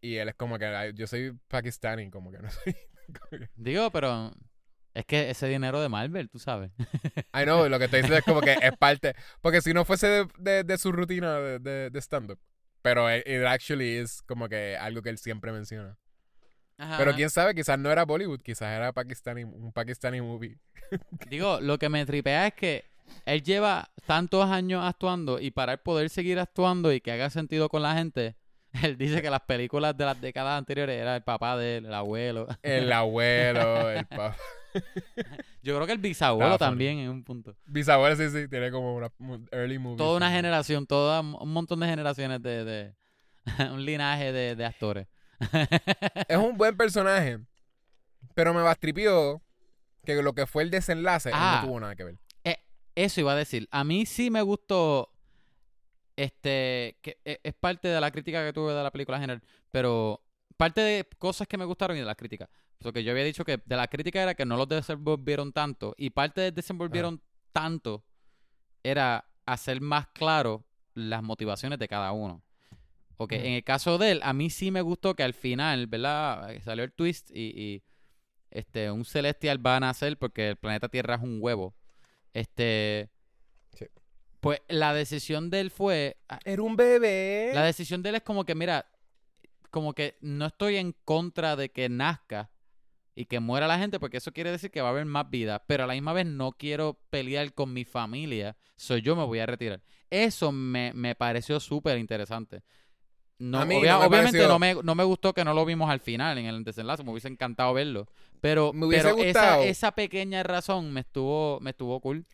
Y 0.00 0.16
él 0.16 0.28
es 0.30 0.34
como 0.34 0.58
que 0.58 0.66
"Ay, 0.66 0.92
yo 0.94 1.06
soy 1.06 1.36
pakistani, 1.48 2.10
como 2.10 2.30
que 2.30 2.38
no 2.38 2.48
soy. 2.50 2.74
que- 3.30 3.48
Digo, 3.56 3.90
pero... 3.90 4.32
Es 4.92 5.04
que 5.06 5.30
ese 5.30 5.46
dinero 5.46 5.80
de 5.80 5.88
Marvel, 5.88 6.28
tú 6.28 6.40
sabes. 6.40 6.72
I 7.32 7.44
know, 7.44 7.68
lo 7.68 7.78
que 7.78 7.84
estoy 7.84 8.00
diciendo 8.00 8.18
es 8.18 8.24
como 8.24 8.40
que 8.40 8.54
es 8.60 8.72
parte. 8.78 9.14
Porque 9.40 9.60
si 9.60 9.72
no 9.72 9.84
fuese 9.84 10.06
de, 10.08 10.28
de- 10.38 10.64
de 10.64 10.78
su 10.78 10.90
rutina 10.90 11.38
de, 11.38 11.90
de- 11.90 12.00
stand-up. 12.00 12.40
Pero 12.82 13.14
it, 13.14 13.26
it 13.26 13.44
actually 13.44 13.96
es 13.98 14.22
como 14.22 14.48
que 14.48 14.76
algo 14.76 15.02
que 15.02 15.10
él 15.10 15.18
siempre 15.18 15.52
menciona. 15.52 15.96
Pero 16.96 17.14
quién 17.14 17.28
sabe, 17.28 17.54
quizás 17.54 17.78
no 17.78 17.92
era 17.92 18.06
Bollywood, 18.06 18.40
quizás 18.40 18.74
era 18.74 18.90
pakistani, 18.92 19.44
un 19.44 19.70
pakistani 19.70 20.22
movie. 20.22 20.58
Digo, 21.28 21.60
lo 21.60 21.76
que 21.78 21.90
me 21.90 22.06
tripea 22.06 22.46
es 22.46 22.54
que 22.54 22.89
él 23.26 23.42
lleva 23.42 23.90
tantos 24.06 24.46
años 24.50 24.84
actuando 24.84 25.38
y 25.40 25.50
para 25.50 25.72
él 25.74 25.78
poder 25.78 26.10
seguir 26.10 26.38
actuando 26.38 26.92
y 26.92 27.00
que 27.00 27.12
haga 27.12 27.30
sentido 27.30 27.68
con 27.68 27.82
la 27.82 27.94
gente, 27.94 28.36
él 28.82 28.96
dice 28.96 29.20
que 29.22 29.30
las 29.30 29.40
películas 29.42 29.96
de 29.96 30.04
las 30.04 30.20
décadas 30.20 30.58
anteriores 30.58 31.00
era 31.00 31.16
el 31.16 31.22
papá 31.22 31.56
de 31.56 31.78
él, 31.78 31.86
el 31.86 31.94
abuelo. 31.94 32.46
El 32.62 32.92
abuelo, 32.92 33.90
el 33.90 34.06
papá. 34.06 34.36
Yo 35.62 35.74
creo 35.74 35.86
que 35.86 35.92
el 35.92 35.98
bisabuelo 35.98 36.56
también 36.56 36.98
en 36.98 37.10
un 37.10 37.24
punto. 37.24 37.56
Bisabuelo, 37.66 38.14
sí, 38.16 38.30
sí, 38.30 38.48
tiene 38.48 38.70
como 38.70 38.94
una 38.94 39.10
early 39.50 39.78
movie. 39.78 39.96
Toda 39.98 40.16
una 40.16 40.30
generación, 40.30 40.86
toda 40.86 41.20
un 41.20 41.52
montón 41.52 41.80
de 41.80 41.86
generaciones 41.88 42.40
de, 42.40 42.64
de 42.64 42.94
un 43.72 43.84
linaje 43.84 44.32
de, 44.32 44.54
de 44.54 44.64
actores. 44.64 45.06
Es 46.28 46.36
un 46.36 46.56
buen 46.56 46.76
personaje, 46.76 47.38
pero 48.34 48.54
me 48.54 48.62
bastripió 48.62 49.42
que 50.04 50.22
lo 50.22 50.34
que 50.34 50.46
fue 50.46 50.62
el 50.62 50.70
desenlace 50.70 51.30
él 51.30 51.34
Ah. 51.36 51.60
no 51.62 51.68
tuvo 51.68 51.80
nada 51.80 51.96
que 51.96 52.04
ver. 52.04 52.14
Eso 52.94 53.20
iba 53.20 53.32
a 53.32 53.36
decir. 53.36 53.68
A 53.70 53.84
mí 53.84 54.06
sí 54.06 54.30
me 54.30 54.42
gustó. 54.42 55.12
Este. 56.16 56.98
que 57.02 57.18
e- 57.24 57.40
es 57.42 57.54
parte 57.54 57.88
de 57.88 58.00
la 58.00 58.10
crítica 58.10 58.44
que 58.44 58.52
tuve 58.52 58.72
de 58.74 58.82
la 58.82 58.90
película 58.90 59.16
en 59.18 59.22
general. 59.22 59.42
Pero. 59.70 60.22
Parte 60.56 60.82
de 60.82 61.06
cosas 61.18 61.48
que 61.48 61.56
me 61.56 61.64
gustaron 61.64 61.96
y 61.96 62.00
de 62.00 62.06
la 62.06 62.14
crítica. 62.14 62.50
Porque 62.82 63.02
yo 63.02 63.12
había 63.12 63.24
dicho 63.24 63.44
que 63.46 63.62
de 63.64 63.76
la 63.76 63.88
crítica 63.88 64.22
era 64.22 64.34
que 64.34 64.44
no 64.44 64.56
los 64.58 64.68
desenvolvieron 64.68 65.52
tanto. 65.52 65.94
Y 65.96 66.10
parte 66.10 66.42
de 66.42 66.52
desenvolvieron 66.52 67.22
tanto 67.52 68.04
era 68.82 69.24
hacer 69.46 69.80
más 69.80 70.08
claro 70.08 70.64
las 70.94 71.22
motivaciones 71.22 71.78
de 71.78 71.88
cada 71.88 72.12
uno. 72.12 72.42
Ok, 73.16 73.32
Ujú. 73.32 73.40
en 73.42 73.52
el 73.52 73.64
caso 73.64 73.96
de 73.98 74.12
él, 74.12 74.20
a 74.22 74.32
mí 74.34 74.50
sí 74.50 74.70
me 74.70 74.80
gustó 74.82 75.14
que 75.14 75.22
al 75.22 75.34
final, 75.34 75.86
¿verdad? 75.86 76.52
Salió 76.62 76.84
el 76.84 76.92
twist 76.92 77.30
y, 77.30 77.52
y, 77.58 77.82
este, 78.50 78.90
un 78.90 79.04
celestial 79.04 79.64
va 79.64 79.76
a 79.76 79.80
nacer 79.80 80.18
porque 80.18 80.50
el 80.50 80.56
planeta 80.56 80.88
Tierra 80.88 81.14
es 81.14 81.22
un 81.22 81.38
huevo. 81.40 81.74
Este. 82.32 83.10
Sí. 83.72 83.86
Pues 84.40 84.60
la 84.68 84.94
decisión 84.94 85.50
de 85.50 85.60
él 85.60 85.70
fue. 85.70 86.16
ah, 86.28 86.40
Era 86.44 86.62
un 86.62 86.76
bebé. 86.76 87.52
La 87.54 87.64
decisión 87.64 88.02
de 88.02 88.10
él 88.10 88.14
es 88.16 88.22
como 88.22 88.44
que, 88.44 88.54
mira, 88.54 88.86
como 89.70 89.92
que 89.94 90.16
no 90.20 90.46
estoy 90.46 90.76
en 90.76 90.94
contra 91.04 91.56
de 91.56 91.70
que 91.70 91.88
nazca, 91.88 92.50
y 93.14 93.26
que 93.26 93.40
muera 93.40 93.66
la 93.66 93.78
gente 93.78 94.00
porque 94.00 94.16
eso 94.16 94.32
quiere 94.32 94.50
decir 94.50 94.70
que 94.70 94.80
va 94.80 94.88
a 94.88 94.90
haber 94.92 95.04
más 95.04 95.28
vida, 95.28 95.62
pero 95.66 95.84
a 95.84 95.86
la 95.86 95.92
misma 95.94 96.12
vez 96.12 96.26
no 96.26 96.52
quiero 96.52 97.00
pelear 97.10 97.52
con 97.52 97.72
mi 97.72 97.84
familia, 97.84 98.56
soy 98.76 99.02
yo 99.02 99.14
me 99.14 99.24
voy 99.24 99.40
a 99.40 99.46
retirar. 99.46 99.82
Eso 100.08 100.52
me, 100.52 100.92
me 100.94 101.14
pareció 101.14 101.60
súper 101.60 101.98
interesante. 101.98 102.62
No, 103.40 103.58
A 103.60 103.64
mí 103.64 103.74
obvia- 103.76 103.94
no 103.94 104.00
me 104.00 104.06
obviamente 104.06 104.38
pareció- 104.38 104.48
no, 104.48 104.58
me, 104.58 104.74
no 104.82 104.94
me 104.94 105.02
gustó 105.04 105.32
que 105.32 105.44
no 105.44 105.54
lo 105.54 105.64
vimos 105.64 105.90
al 105.90 105.98
final 106.00 106.36
en 106.38 106.44
el 106.46 106.62
desenlace, 106.62 107.02
me 107.02 107.10
hubiese 107.10 107.26
encantado 107.28 107.72
verlo. 107.74 108.06
Pero, 108.42 108.72
Me 108.72 108.86
hubiese 108.86 109.04
pero 109.14 109.16
esa, 109.64 109.92
pequeña 109.92 110.42
razón 110.42 110.92
me 110.92 111.00
estuvo, 111.00 111.58
me 111.60 111.70
estuvo 111.70 111.98
cool. 112.00 112.26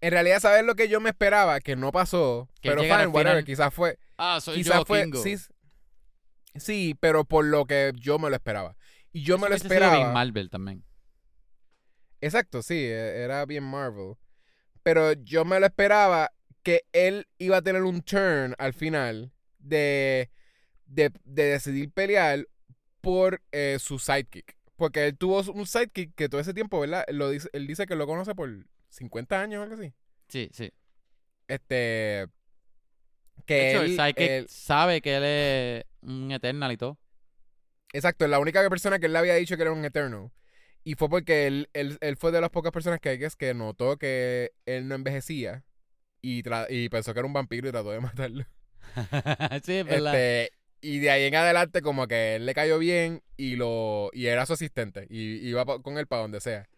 En 0.00 0.10
realidad, 0.12 0.38
¿sabes 0.40 0.64
lo 0.64 0.74
que 0.76 0.88
yo 0.88 1.00
me 1.00 1.08
esperaba? 1.10 1.60
Que 1.60 1.76
no 1.76 1.90
pasó. 1.92 2.48
Que 2.60 2.68
pero 2.68 2.82
fine, 2.82 3.06
whatever. 3.08 3.28
final. 3.32 3.44
Quizás 3.44 3.72
fue. 3.74 3.98
Ah, 4.18 4.38
soy 4.40 4.56
Quizás 4.56 4.78
yo, 4.80 4.84
fue. 4.84 5.02
Kingo. 5.02 5.22
Sí, 5.22 5.36
sí, 6.56 6.94
pero 7.00 7.24
por 7.24 7.44
lo 7.46 7.64
que 7.64 7.92
yo 7.96 8.18
me 8.18 8.28
lo 8.30 8.36
esperaba. 8.36 8.76
Y 9.12 9.22
yo 9.22 9.36
Eso 9.36 9.44
me 9.44 9.48
lo 9.50 9.56
sido 9.58 9.70
bien 9.70 9.82
esperaba. 9.82 10.12
Marvel 10.12 10.50
también. 10.50 10.84
Exacto, 12.20 12.62
sí, 12.62 12.74
e- 12.74 13.22
era 13.24 13.44
bien 13.46 13.64
Marvel. 13.64 14.14
Pero 14.82 15.12
yo 15.14 15.44
me 15.44 15.58
lo 15.60 15.66
esperaba 15.66 16.32
que 16.62 16.82
él 16.92 17.26
iba 17.38 17.58
a 17.58 17.62
tener 17.62 17.82
un 17.82 18.02
turn 18.02 18.54
al 18.58 18.72
final 18.74 19.32
de, 19.68 20.30
de, 20.86 21.10
de 21.24 21.44
decidir 21.44 21.90
pelear 21.92 22.46
por 23.00 23.42
eh, 23.52 23.78
su 23.80 23.98
sidekick. 23.98 24.56
Porque 24.76 25.06
él 25.06 25.16
tuvo 25.18 25.40
un 25.52 25.66
sidekick 25.66 26.14
que 26.14 26.28
todo 26.28 26.40
ese 26.40 26.54
tiempo, 26.54 26.80
¿verdad? 26.80 27.04
Él, 27.08 27.16
lo 27.18 27.30
dice, 27.30 27.48
él 27.52 27.66
dice 27.66 27.86
que 27.86 27.96
lo 27.96 28.06
conoce 28.06 28.34
por 28.34 28.48
50 28.90 29.40
años 29.40 29.60
o 29.60 29.62
algo 29.64 29.74
así. 29.74 29.92
Sí, 30.28 30.50
sí. 30.52 30.72
Este. 31.48 32.26
Que 33.46 33.54
De 33.54 33.70
hecho, 33.70 33.82
él- 33.82 34.14
el 34.16 34.28
él- 34.30 34.48
sabe 34.48 35.00
que 35.00 35.16
él 35.16 35.24
es 35.24 35.84
un 36.02 36.30
Eternal 36.32 36.72
y 36.72 36.76
todo. 36.76 36.98
Exacto, 37.92 38.26
la 38.28 38.38
única 38.38 38.68
persona 38.68 38.98
que 38.98 39.06
él 39.06 39.12
le 39.12 39.18
había 39.18 39.34
dicho 39.34 39.56
que 39.56 39.62
era 39.62 39.72
un 39.72 39.84
Eternal. 39.84 40.30
Y 40.84 40.94
fue 40.94 41.08
porque 41.08 41.46
él, 41.46 41.68
él, 41.72 41.98
él 42.00 42.16
fue 42.16 42.32
de 42.32 42.40
las 42.40 42.50
pocas 42.50 42.72
personas 42.72 43.00
que, 43.00 43.16
guess, 43.16 43.36
que 43.36 43.54
notó 43.54 43.96
que 43.96 44.52
él 44.66 44.88
no 44.88 44.94
envejecía. 44.94 45.64
Y, 46.20 46.42
y 46.68 46.88
pensó 46.88 47.12
que 47.14 47.20
era 47.20 47.26
un 47.26 47.32
vampiro 47.32 47.68
y 47.68 47.70
trató 47.72 47.90
de 47.90 48.00
matarlo. 48.00 48.44
sí, 49.64 49.74
es 49.74 49.84
verdad. 49.86 50.14
Este, 50.14 50.52
y 50.80 50.98
de 50.98 51.10
ahí 51.10 51.24
en 51.24 51.34
adelante, 51.34 51.82
como 51.82 52.06
que 52.06 52.36
él 52.36 52.46
le 52.46 52.54
cayó 52.54 52.78
bien 52.78 53.22
y 53.36 53.56
lo 53.56 54.10
y 54.12 54.26
era 54.26 54.46
su 54.46 54.52
asistente. 54.54 55.06
Y 55.10 55.46
iba 55.48 55.64
con 55.82 55.98
él 55.98 56.06
para 56.06 56.22
donde 56.22 56.40
sea. 56.40 56.68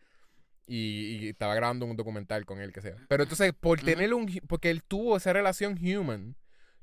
Y, 0.66 1.18
y 1.24 1.28
estaba 1.30 1.54
grabando 1.54 1.84
un 1.84 1.96
documental 1.96 2.46
con 2.46 2.60
él, 2.60 2.72
que 2.72 2.80
sea. 2.80 2.94
Pero 3.08 3.24
entonces, 3.24 3.52
por 3.58 3.80
tener 3.80 4.14
un. 4.14 4.26
Porque 4.46 4.70
él 4.70 4.82
tuvo 4.84 5.16
esa 5.16 5.32
relación 5.32 5.78
human. 5.82 6.36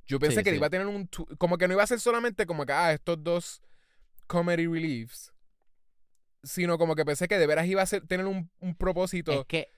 Yo 0.05 0.19
pensé 0.19 0.37
Sí, 0.37 0.43
que 0.43 0.49
sí. 0.51 0.55
iba 0.57 0.67
a 0.67 0.69
tener 0.69 0.87
un. 0.87 1.09
Como 1.37 1.57
que 1.57 1.67
no 1.67 1.73
iba 1.73 1.83
a 1.83 1.87
ser 1.87 1.99
solamente 1.99 2.45
como 2.45 2.65
que, 2.65 2.73
ah, 2.73 2.93
estos 2.93 3.23
dos 3.23 3.61
comedy 4.27 4.67
reliefs. 4.67 5.31
Sino 6.43 6.77
como 6.77 6.95
que 6.95 7.03
pensé 7.05 7.27
que 7.27 7.37
de 7.37 7.47
veras 7.47 7.65
iba 7.67 7.81
a 7.81 7.85
ser, 7.85 8.05
tener 8.05 8.25
un, 8.25 8.49
un 8.59 8.75
propósito. 8.75 9.31
es 9.31 9.45
que 9.47 9.69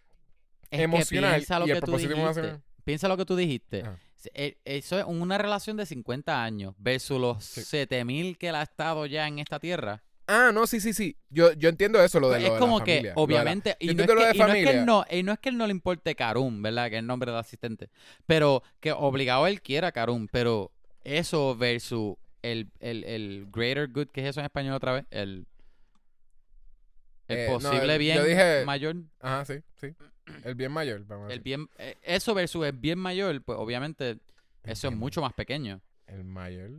es 0.72 0.82
emocional 0.82 1.32
que 1.32 1.38
piensa 1.46 1.60
lo 1.60 1.68
y 1.68 1.72
el 1.72 1.80
que 1.80 1.86
tú 1.86 1.98
dijiste. 1.98 2.62
Piensa 2.84 3.08
lo 3.08 3.18
que 3.18 3.26
tú 3.26 3.36
dijiste. 3.36 3.84
Se- 4.20 4.32
e- 4.36 4.58
Eso 4.66 5.00
es 5.00 5.06
una 5.06 5.38
relación 5.38 5.78
de 5.78 5.86
50 5.86 6.44
años 6.44 6.76
versus 6.78 7.20
los 7.20 7.44
Sí. 7.44 7.62
7000 7.64 8.38
que 8.38 8.50
él 8.50 8.56
ha 8.56 8.64
estado 8.64 9.06
ya 9.06 9.26
en 9.28 9.40
esta 9.40 9.60
tierra. 9.60 10.04
Ah, 10.28 10.52
no, 10.54 10.68
sí, 10.68 10.80
sí, 10.80 10.94
sí. 10.94 11.16
Yo, 11.30 11.54
yo 11.54 11.70
entiendo 11.70 12.04
eso, 12.04 12.20
lo 12.20 12.30
de, 12.30 12.36
Pues 12.36 12.42
lo 12.44 12.48
es 12.48 12.54
de 12.54 12.60
la 12.60 12.60
como 12.60 12.84
que, 12.84 12.96
familia, 12.98 13.14
obviamente, 13.16 13.78
y, 13.80 13.88
no 13.96 14.04
es 14.04 14.08
que, 14.08 14.14
y 14.36 14.38
no 14.40 14.48
es 14.48 14.54
que 14.66 14.70
él 14.72 14.86
no, 14.86 15.06
y 15.10 15.24
no 15.24 15.32
es 15.32 15.40
que 15.40 15.50
él 15.50 15.58
no 15.58 15.66
le 15.66 15.72
importe 15.72 16.14
Karum, 16.16 16.62
¿verdad? 16.62 16.90
Que 16.90 16.98
es 16.98 17.00
el 17.00 17.08
nombre 17.08 17.32
del 17.32 17.40
asistente. 17.40 17.90
Pero 18.28 18.62
que 18.80 18.92
obligado 18.92 19.48
él 19.48 19.62
quiera 19.62 19.92
Karum, 19.92 20.28
pero 20.30 20.72
eso 21.04 21.56
versus 21.56 22.16
el, 22.44 22.70
el, 22.80 23.04
el 23.06 23.48
greater 23.52 23.88
good, 23.90 24.08
que 24.10 24.22
es 24.22 24.28
eso 24.28 24.40
en 24.42 24.46
español 24.46 24.76
otra 24.76 24.92
vez? 24.92 25.06
El, 25.10 25.48
el 27.28 27.38
Eh, 27.38 27.48
no, 27.48 27.54
posible 27.60 27.94
yo 27.94 28.00
bien 28.00 28.24
dije- 28.26 28.66
mayor. 28.66 28.96
Ajá, 29.22 29.46
sí, 29.46 29.56
sí. 29.80 29.96
El 30.44 30.56
bien 30.56 30.72
mayor, 30.72 31.06
vamos 31.06 31.30
a 31.30 31.34
El 31.34 31.40
bien, 31.42 31.70
eh, 31.78 31.96
eso 32.02 32.34
versus 32.34 32.66
el 32.66 32.74
bien 32.74 33.00
mayor, 33.00 33.42
pues 33.44 33.58
obviamente 33.58 34.20
eso 34.64 34.88
es 34.90 34.96
mucho 34.96 35.22
más 35.22 35.34
pequeño. 35.34 35.82
El 36.08 36.24
mayor. 36.24 36.72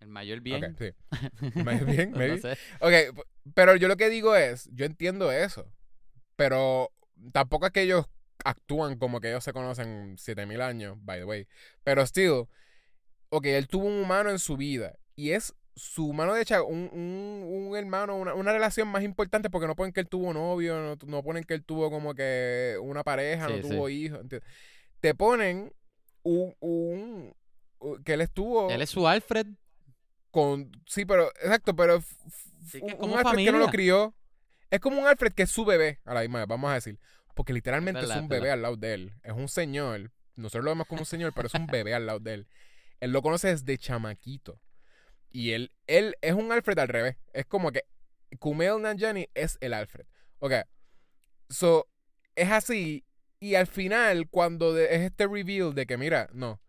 El 0.00 0.08
mayor 0.08 0.40
bien. 0.40 0.64
Ok, 0.64 0.78
sí. 0.78 0.92
El 1.58 1.64
mayor 1.64 1.86
bien, 1.86 2.10
no 2.12 2.18
maybe. 2.18 2.40
sé. 2.40 2.56
Ok, 2.80 3.24
pero 3.54 3.76
yo 3.76 3.88
lo 3.88 3.96
que 3.96 4.08
digo 4.08 4.34
es, 4.36 4.68
yo 4.72 4.84
entiendo 4.86 5.30
eso, 5.32 5.70
pero 6.36 6.90
tampoco 7.32 7.66
es 7.66 7.72
que 7.72 7.82
ellos 7.82 8.06
actúan 8.44 8.98
como 8.98 9.20
que 9.20 9.28
ellos 9.28 9.44
se 9.44 9.52
conocen 9.52 10.16
7000 10.16 10.62
años, 10.62 10.96
by 11.02 11.18
the 11.20 11.24
way. 11.24 11.46
Pero 11.84 12.02
still, 12.06 12.46
ok, 13.28 13.46
él 13.46 13.68
tuvo 13.68 13.86
un 13.86 14.02
humano 14.02 14.30
en 14.30 14.38
su 14.38 14.56
vida 14.56 14.96
y 15.16 15.32
es 15.32 15.54
su 15.76 16.08
humano 16.08 16.34
de 16.34 16.42
hecho 16.42 16.64
un, 16.66 16.90
un, 16.92 17.44
un 17.68 17.76
hermano, 17.76 18.16
una, 18.16 18.34
una 18.34 18.52
relación 18.52 18.88
más 18.88 19.02
importante 19.02 19.50
porque 19.50 19.66
no 19.66 19.76
ponen 19.76 19.92
que 19.92 20.00
él 20.00 20.08
tuvo 20.08 20.32
novio, 20.34 20.76
no, 20.80 20.96
no 21.06 21.22
ponen 21.22 21.44
que 21.44 21.54
él 21.54 21.64
tuvo 21.64 21.90
como 21.90 22.14
que 22.14 22.76
una 22.82 23.02
pareja, 23.04 23.46
Sí, 23.46 23.52
no 23.54 23.60
tuvo 23.60 23.88
sí. 23.88 23.94
hijos. 23.94 24.20
Te 25.00 25.14
ponen 25.14 25.72
un, 26.22 26.54
un- 26.60 27.34
que 28.04 28.12
él 28.14 28.20
estuvo 28.20 28.70
Él 28.70 28.82
es 28.82 28.90
su 28.90 29.08
Alfred. 29.08 29.46
con 30.30 30.70
sí 30.86 31.04
pero 31.04 31.28
exacto 31.42 31.74
pero 31.74 32.02
Sí, 32.66 32.80
que 32.80 32.92
un 32.92 32.98
como 32.98 33.16
Alfred 33.18 33.38
que 33.38 33.52
no 33.52 33.58
lo 33.58 33.64
familia. 33.66 33.70
crió 33.70 34.14
es 34.70 34.80
como 34.80 35.00
un 35.00 35.06
Alfred 35.06 35.32
que 35.32 35.44
es 35.44 35.50
su 35.50 35.64
bebé 35.64 35.98
a 36.04 36.14
la 36.14 36.20
misma 36.20 36.40
vez 36.40 36.48
vamos 36.48 36.70
a 36.70 36.74
decir 36.74 37.00
porque 37.34 37.52
literalmente 37.52 38.00
es, 38.02 38.08
verdad, 38.08 38.22
un 38.22 38.28
bebé 38.28 38.40
verdad. 38.42 38.54
al 38.54 38.62
lado 38.62 38.76
de 38.76 38.94
él 38.94 39.12
es 39.22 39.32
un 39.32 39.48
señor 39.48 40.12
nosotros 40.36 40.64
lo 40.64 40.70
vemos 40.72 40.86
como 40.86 41.00
un 41.00 41.06
señor 41.06 41.32
pero 41.34 41.46
es 41.48 41.54
un 41.54 41.66
bebé 41.66 41.94
al 41.94 42.06
lado 42.06 42.20
de 42.20 42.34
él 42.34 42.46
él 43.00 43.10
lo 43.12 43.22
conoce 43.22 43.48
desde 43.48 43.78
chamaquito 43.78 44.60
y 45.32 45.52
él 45.52 45.72
él 45.86 46.16
es 46.20 46.34
un 46.34 46.50
Alfred 46.52 46.78
al 46.78 46.88
revés 46.88 47.16
es 47.32 47.46
como 47.46 47.70
que 47.72 47.84
Kumail 48.38 48.80
Nanjiani 48.82 49.28
es 49.34 49.58
el 49.60 49.74
Alfred 49.74 50.06
ok 50.38 50.52
so 51.48 51.88
es 52.34 52.50
así 52.50 53.04
y 53.38 53.54
al 53.54 53.66
final 53.66 54.28
cuando 54.28 54.72
de- 54.74 54.94
es 54.94 55.00
este 55.02 55.26
reveal 55.26 55.74
de 55.74 55.86
que 55.86 55.96
mira 55.96 56.28
no 56.32 56.60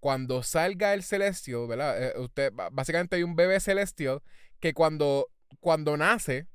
cuando 0.00 0.42
salga 0.42 0.94
el 0.94 1.02
Celestial, 1.02 1.66
¿verdad? 1.68 2.02
Eh, 2.02 2.18
usted, 2.18 2.50
básicamente 2.72 3.16
hay 3.16 3.22
un 3.22 3.36
bebé 3.36 3.60
Celestial 3.60 4.22
que 4.58 4.72
cuando, 4.72 5.28
cuando 5.60 5.94
nace 5.98 6.46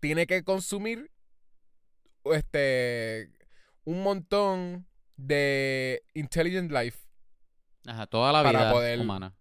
tiene 0.00 0.26
que 0.26 0.42
consumir 0.42 1.12
este 2.24 3.30
un 3.84 4.02
montón 4.02 4.86
de 5.16 6.02
intelligent 6.14 6.70
life. 6.72 6.98
Ajá, 7.86 8.06
toda 8.06 8.32
la 8.32 8.42
Para 8.42 8.58
vida 8.58 8.72
poder- 8.72 9.00
humana. 9.00 9.34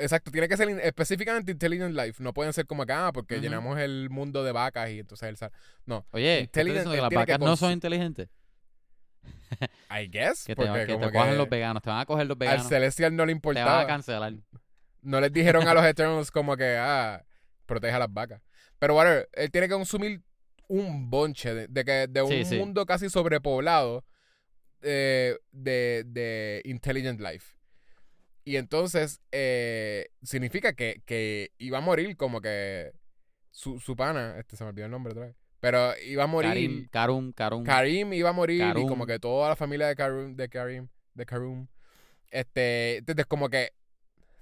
Exacto, 0.00 0.30
tiene 0.30 0.48
que 0.48 0.56
ser 0.56 0.70
in- 0.70 0.78
específicamente 0.80 1.50
intelligent 1.50 1.94
life. 1.94 2.22
No 2.22 2.32
pueden 2.32 2.52
ser 2.52 2.66
como 2.66 2.84
acá, 2.84 3.10
porque 3.12 3.34
Ujú. 3.34 3.42
llenamos 3.42 3.78
el 3.80 4.08
mundo 4.10 4.44
de 4.44 4.52
vacas 4.52 4.90
y 4.90 5.00
entonces 5.00 5.28
él 5.28 5.36
sale. 5.36 5.52
No, 5.86 6.06
Oye, 6.12 6.38
¿tú 6.52 6.60
Intelligent- 6.60 6.84
diciendo 6.84 6.90
que 6.92 7.00
las 7.00 7.08
que 7.10 7.16
vacas 7.16 7.38
no 7.40 7.56
son 7.56 7.72
inteligentes. 7.72 8.28
I 9.90 10.08
guess. 10.10 10.44
Que 10.44 10.54
te, 10.54 10.62
porque 10.66 10.86
que 10.86 10.92
como 10.92 11.10
que 11.10 11.36
los 11.36 11.48
veganos, 11.48 11.82
te 11.82 11.90
van 11.90 12.00
a 12.00 12.06
coger 12.06 12.26
los 12.26 12.34
al 12.36 12.38
veganos. 12.38 12.68
Celestial 12.68 13.16
no 13.16 13.24
le 13.26 13.32
Te 13.34 13.40
van 13.40 13.56
a 13.56 13.60
importaba. 13.60 13.86
cancelar. 13.86 14.34
No 15.02 15.20
les 15.20 15.32
dijeron 15.32 15.66
a 15.66 15.74
los 15.74 15.84
Eternals 15.84 16.30
como 16.30 16.56
que, 16.56 16.76
ah, 16.78 17.24
proteja 17.66 17.96
a 17.96 18.00
las 18.00 18.12
vacas. 18.12 18.42
Pero, 18.78 18.94
whatever, 18.94 19.28
él 19.32 19.50
tiene 19.50 19.66
que 19.68 19.74
consumir 19.74 20.22
un 20.68 21.10
bonche 21.10 21.54
de, 21.54 21.66
de 21.66 21.84
que, 21.84 22.06
de 22.08 22.22
un 22.22 22.28
Sí, 22.30 22.44
sí. 22.44 22.56
mundo 22.58 22.84
casi 22.86 23.08
sobrepoblado 23.08 24.04
eh, 24.82 25.36
de, 25.50 26.04
de 26.06 26.62
intelligent 26.64 27.20
life. 27.20 27.56
Y 28.48 28.56
entonces, 28.56 29.20
eh, 29.30 30.08
significa 30.22 30.72
que, 30.72 31.02
que 31.04 31.52
iba 31.58 31.76
a 31.76 31.82
morir 31.82 32.16
como 32.16 32.40
que 32.40 32.92
su, 33.50 33.78
su 33.78 33.94
pana, 33.94 34.38
este 34.38 34.56
se 34.56 34.64
me 34.64 34.70
olvidó 34.70 34.86
el 34.86 34.90
nombre 34.90 35.12
otra 35.12 35.26
vez, 35.26 35.36
pero 35.60 35.92
iba 35.98 36.24
a 36.24 36.26
morir. 36.26 36.52
Karim, 36.52 36.88
Karum, 36.88 37.32
Karum. 37.32 37.64
Karim 37.64 38.14
iba 38.14 38.30
a 38.30 38.32
morir 38.32 38.64
y 38.74 38.86
como 38.86 39.04
que 39.04 39.18
toda 39.18 39.50
la 39.50 39.54
familia 39.54 39.86
de 39.88 39.96
Karim, 39.96 40.34
de 40.34 40.48
Karim, 40.48 40.88
de 41.12 41.26
Karum, 41.26 41.68
este, 42.30 42.96
entonces 42.96 43.26
como 43.26 43.50
que 43.50 43.74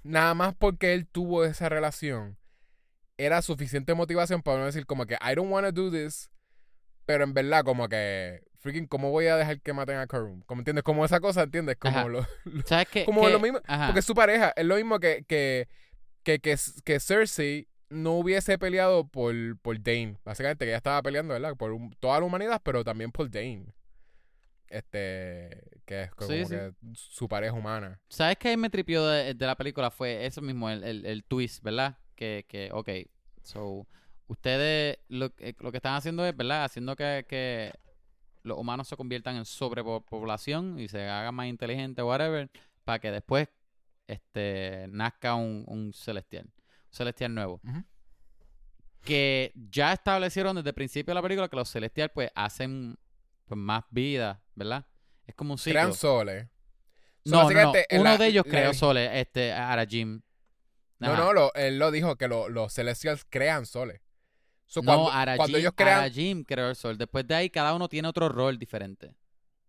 nada 0.05 0.35
más 0.35 0.55
porque 0.55 0.95
él 0.95 1.09
tuvo 1.09 1.45
esa 1.45 1.69
relación 1.69 2.39
era 3.19 3.43
suficiente 3.43 3.93
motivación 3.95 4.41
para 4.41 4.61
no 4.61 4.66
decir 4.66 4.87
como 4.87 5.07
que 5.07 5.15
I 5.15 5.35
don't 5.35 5.51
want 5.51 5.66
to 5.66 5.73
do 5.73 5.91
this, 5.91 6.31
pero 7.07 7.24
en 7.24 7.35
verdad 7.35 7.65
como 7.65 7.89
que 7.89 8.45
freaking 8.67 8.87
cómo 8.87 9.11
voy 9.11 9.27
a 9.27 9.37
dejar 9.37 9.61
que 9.61 9.73
maten 9.73 9.97
a 9.97 10.07
Karum, 10.07 10.43
como 10.43 10.61
entiendes, 10.61 10.83
como 10.85 11.05
esa 11.05 11.21
cosa, 11.21 11.43
entiendes, 11.45 11.77
como 11.79 12.09
lo, 12.09 12.27
¿Sabes 12.67 12.89
qué? 12.91 13.05
como 13.05 13.29
lo 13.29 13.41
mismo, 13.41 13.61
Ajá. 13.67 13.87
porque 13.87 14.01
es 14.01 14.05
su 14.05 14.15
pareja, 14.15 14.53
es 14.57 14.65
lo 14.67 14.77
mismo 14.77 14.99
que 15.01 15.25
que 15.27 15.69
que, 16.23 16.41
que, 16.41 16.57
que 16.85 17.01
Cersei 17.01 17.69
no 17.89 18.15
hubiese 18.19 18.59
peleado 18.59 19.07
por, 19.07 19.33
por 19.63 19.81
Dane. 19.81 20.17
Básicamente 20.25 20.65
que 20.65 20.71
ella 20.73 20.79
estaba 20.79 21.01
peleando, 21.03 21.35
¿verdad? 21.35 21.55
Por 21.57 21.71
un- 21.73 21.93
toda 22.01 22.19
la 22.19 22.27
humanidad, 22.27 22.61
pero 22.65 22.83
también 22.83 23.13
por 23.13 23.31
Dane. 23.31 23.67
Este, 24.69 25.63
que 25.85 26.03
es 26.03 26.11
como 26.17 26.31
Sí, 26.33 26.45
sí. 26.45 26.51
que 26.51 26.73
su 26.95 27.29
pareja 27.29 27.53
humana. 27.55 28.01
¿Sabes 28.09 28.37
qué 28.39 28.57
me 28.57 28.71
tripió 28.71 29.07
de, 29.07 29.35
de 29.35 29.47
la 29.47 29.55
película? 29.55 29.91
Fue 29.93 30.27
eso 30.27 30.43
mismo, 30.43 30.69
el, 30.69 30.83
el, 30.83 31.07
el 31.07 31.23
twist, 31.25 31.63
¿verdad? 31.63 31.97
Que, 32.17 32.45
que, 32.49 32.71
ok, 32.73 32.89
so, 33.43 33.87
ustedes 34.27 34.99
lo, 35.09 35.31
que- 35.35 35.55
lo 35.61 35.71
que 35.71 35.77
están 35.79 35.95
haciendo 35.95 36.27
es, 36.27 36.37
¿verdad? 36.37 36.65
Haciendo 36.65 36.97
que, 36.97 37.25
que 37.29 37.73
los 38.47 38.59
humanos 38.59 38.89
se 38.89 38.97
conviertan 38.97 39.36
en 39.36 39.44
sobrepoblación 39.44 40.78
y 40.78 40.89
se 40.89 41.09
hagan 41.09 41.35
más 41.35 41.47
inteligentes, 41.48 42.05
whatever, 42.05 42.51
para 42.85 42.98
que 42.98 43.10
después 43.10 43.48
este, 44.06 44.86
nazca 44.89 45.35
un, 45.35 45.64
un 45.66 45.93
celestial, 45.93 46.44
un 46.47 46.52
celestial 46.94 47.35
nuevo. 47.35 47.60
Que 49.02 49.52
ya 49.55 49.93
establecieron 49.93 50.56
desde 50.56 50.70
el 50.70 50.74
principio 50.74 51.12
de 51.12 51.14
la 51.16 51.23
película 51.23 51.48
que 51.48 51.56
los 51.56 51.68
celestial 51.68 52.10
pues 52.10 52.31
hacen 52.35 52.98
pues, 53.47 53.59
más 53.59 53.85
vida, 53.90 54.43
¿verdad? 54.55 54.86
Es 55.27 55.35
como 55.35 55.52
un 55.55 55.59
ciclo. 55.59 55.81
Crean 55.81 55.94
soles. 55.94 56.48
So, 57.24 57.31
no, 57.32 57.51
no, 57.51 57.73
uno 57.93 58.05
la- 58.05 58.18
de 58.18 58.27
ellos 58.27 58.44
la- 58.47 58.51
creó 58.51 58.74
soles, 58.74 59.10
este, 59.14 59.52
Arajim. 59.52 60.23
No, 60.98 61.16
no, 61.16 61.32
lo- 61.32 61.55
él 61.55 61.78
lo 61.78 61.90
dijo 61.90 62.16
que 62.16 62.27
lo- 62.28 62.48
los 62.48 62.73
Celestials 62.73 63.24
crean 63.28 63.66
soles. 63.66 64.01
So, 64.67 64.81
no, 64.83 64.87
cuando, 64.87 65.13
Arajim, 65.13 65.37
cuando 65.39 65.59
ellos 65.59 65.73
crean. 65.77 66.01
Arajim 66.01 66.45
creó 66.45 66.69
el 66.71 66.77
sol. 66.77 66.99
Después 66.99 67.27
de 67.27 67.35
ahí, 67.35 67.51
cada 67.51 67.73
uno 67.75 67.89
tiene 67.89 68.09
otro 68.09 68.29
rol 68.29 68.59
diferente. 68.59 69.15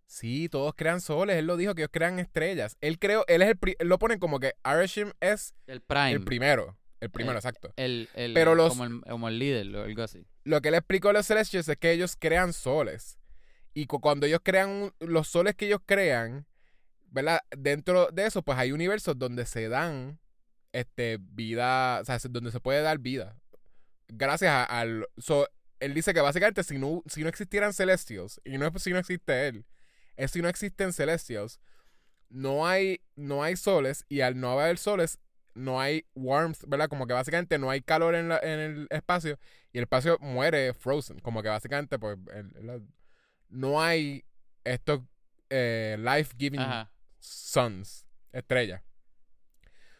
Sí, 0.05 0.47
todos 0.49 0.73
crean 0.75 1.01
soles. 1.01 1.35
Él 1.37 1.45
lo 1.45 1.57
dijo 1.57 1.75
que 1.75 1.81
ellos 1.83 1.91
crean 1.91 2.17
estrellas. 2.19 2.77
Él 2.81 2.97
creó, 2.97 3.23
él 3.27 3.41
es 3.41 3.49
el 3.49 3.57
pri- 3.57 3.75
él 3.79 3.87
lo 3.89 3.99
ponen 3.99 4.19
como 4.19 4.39
que 4.39 4.53
Arashim 4.63 5.11
es 5.19 5.53
El 5.67 5.81
Prime. 5.81 6.11
el 6.13 6.23
primero. 6.23 6.77
El 6.99 7.11
primero, 7.11 7.37
exacto. 7.37 7.71
el, 7.75 8.09
el- 8.15 8.33
Pero 8.33 8.55
los- 8.55 8.69
como, 8.69 8.85
el, 8.85 9.01
como 9.01 9.27
el 9.27 9.37
líder 9.37 9.75
o 9.75 9.83
algo 9.83 10.01
así. 10.01 10.25
Lo 10.45 10.61
que 10.61 10.69
él 10.69 10.75
explicó 10.75 11.09
a 11.09 11.13
los 11.13 11.27
Celestials 11.27 11.67
es 11.69 11.77
que 11.77 11.91
ellos 11.91 12.15
crean 12.17 12.53
soles. 12.53 13.19
Y 13.75 13.85
cu- 13.85 13.99
cuando 14.01 14.25
ellos 14.25 14.39
crean 14.43 14.93
los 14.99 15.27
soles 15.27 15.53
que 15.55 15.67
ellos 15.67 15.81
crean, 15.85 16.47
¿verdad? 17.11 17.41
Dentro 17.55 18.07
de 18.11 18.25
eso, 18.25 18.41
pues 18.41 18.57
hay 18.57 18.71
universos 18.71 19.19
donde 19.19 19.45
se 19.45 19.67
dan 19.69 20.19
este 20.71 21.17
vida, 21.19 21.99
o 22.01 22.05
sea, 22.05 22.17
se- 22.17 22.29
donde 22.29 22.49
se 22.51 22.59
puede 22.59 22.81
dar 22.81 22.97
vida. 22.97 23.37
Gracias 24.07 24.49
a- 24.51 24.63
al 24.63 25.07
so, 25.17 25.47
él 25.79 25.93
dice 25.93 26.13
que 26.13 26.21
básicamente 26.21 26.63
si 26.63 26.77
no 26.77 27.03
si 27.07 27.23
no 27.23 27.29
existieran 27.29 27.73
Celestials 27.73 28.41
y 28.45 28.57
no 28.57 28.67
es 28.67 28.81
si 28.83 28.91
no 28.91 28.99
existe 28.99 29.47
él, 29.47 29.65
es 30.15 30.31
si 30.31 30.41
no 30.41 30.49
existen 30.49 30.93
Celestials, 30.93 31.59
no 32.29 32.67
hay 32.67 33.01
no 33.15 33.43
hay 33.43 33.55
soles 33.57 34.05
y 34.09 34.21
al 34.21 34.39
no 34.39 34.51
haber 34.59 34.77
soles 34.77 35.19
no 35.53 35.81
hay 35.81 36.05
warmth, 36.13 36.63
¿verdad? 36.67 36.87
Como 36.87 37.07
que 37.07 37.13
básicamente 37.13 37.57
no 37.57 37.69
hay 37.71 37.81
calor 37.81 38.13
en, 38.15 38.29
la- 38.29 38.39
en 38.39 38.59
el 38.59 38.87
espacio 38.91 39.39
y 39.73 39.79
el 39.79 39.85
espacio 39.85 40.17
muere 40.21 40.73
frozen. 40.75 41.19
Como 41.19 41.41
que 41.41 41.49
básicamente, 41.49 41.97
pues, 41.97 42.15
el- 42.31 42.69
el- 42.69 42.87
no 43.49 43.81
hay 43.81 44.23
estos 44.63 45.01
eh, 45.49 45.95
life-giving 45.99 46.59
suns, 47.19 48.05
estrellas. 48.31 48.81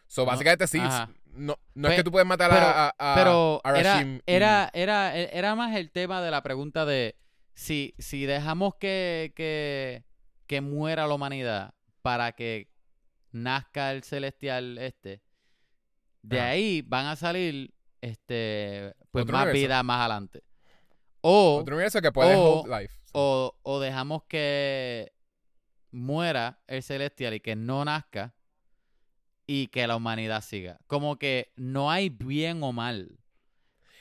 So, 0.06 0.22
No, 0.22 0.26
básicamente 0.26 0.66
sí, 0.68 0.78
ajá. 0.78 1.10
No, 1.32 1.56
no 1.74 1.88
es 1.88 1.96
que 1.96 2.04
tú 2.04 2.10
puedes 2.10 2.26
matar 2.26 2.50
pero- 2.50 2.66
a, 2.66 2.88
a, 2.98 3.12
a 3.12 3.14
Pero 3.16 3.60
era, 3.64 4.02
era, 4.26 4.70
era, 4.72 5.16
era 5.16 5.54
más 5.54 5.76
el 5.76 5.90
tema 5.90 6.20
de 6.22 6.30
la 6.30 6.42
pregunta 6.42 6.84
de 6.84 7.16
si, 7.54 7.94
si 7.98 8.24
dejamos 8.26 8.74
que, 8.76 9.32
que, 9.36 10.04
que 10.46 10.60
muera 10.60 11.06
la 11.06 11.14
humanidad 11.14 11.74
para 12.02 12.32
que 12.32 12.70
nazca 13.32 13.92
el 13.92 14.02
celestial 14.04 14.78
este, 14.78 15.22
de 16.22 16.38
Ajá. 16.40 16.48
ahí 16.50 16.82
van 16.82 17.06
a 17.06 17.16
salir 17.16 17.74
este 18.00 18.94
pues 19.10 19.22
Otro 19.24 19.32
más 19.34 19.44
universo. 19.44 19.60
vida 19.66 19.82
más 19.82 20.00
adelante. 20.00 20.42
O, 21.20 21.58
otro 21.60 21.74
universo 21.74 22.00
que 22.00 22.12
puede 22.12 22.34
o- 22.36 22.60
hold 22.60 22.80
life. 22.80 22.94
So, 23.06 23.10
o, 23.14 23.58
o 23.62 23.80
dejamos 23.80 24.22
que 24.28 25.12
muera 25.90 26.60
el 26.66 26.82
celestial 26.82 27.34
y 27.34 27.40
que 27.40 27.56
no 27.56 27.84
nazca 27.84 28.34
y 29.48 29.66
que 29.68 29.84
la 29.88 29.96
humanidad 29.96 30.42
siga. 30.42 30.78
Como 30.86 31.18
que 31.18 31.50
no 31.56 31.90
hay 31.90 32.10
bien 32.10 32.62
o 32.62 32.72
mal. 32.72 33.18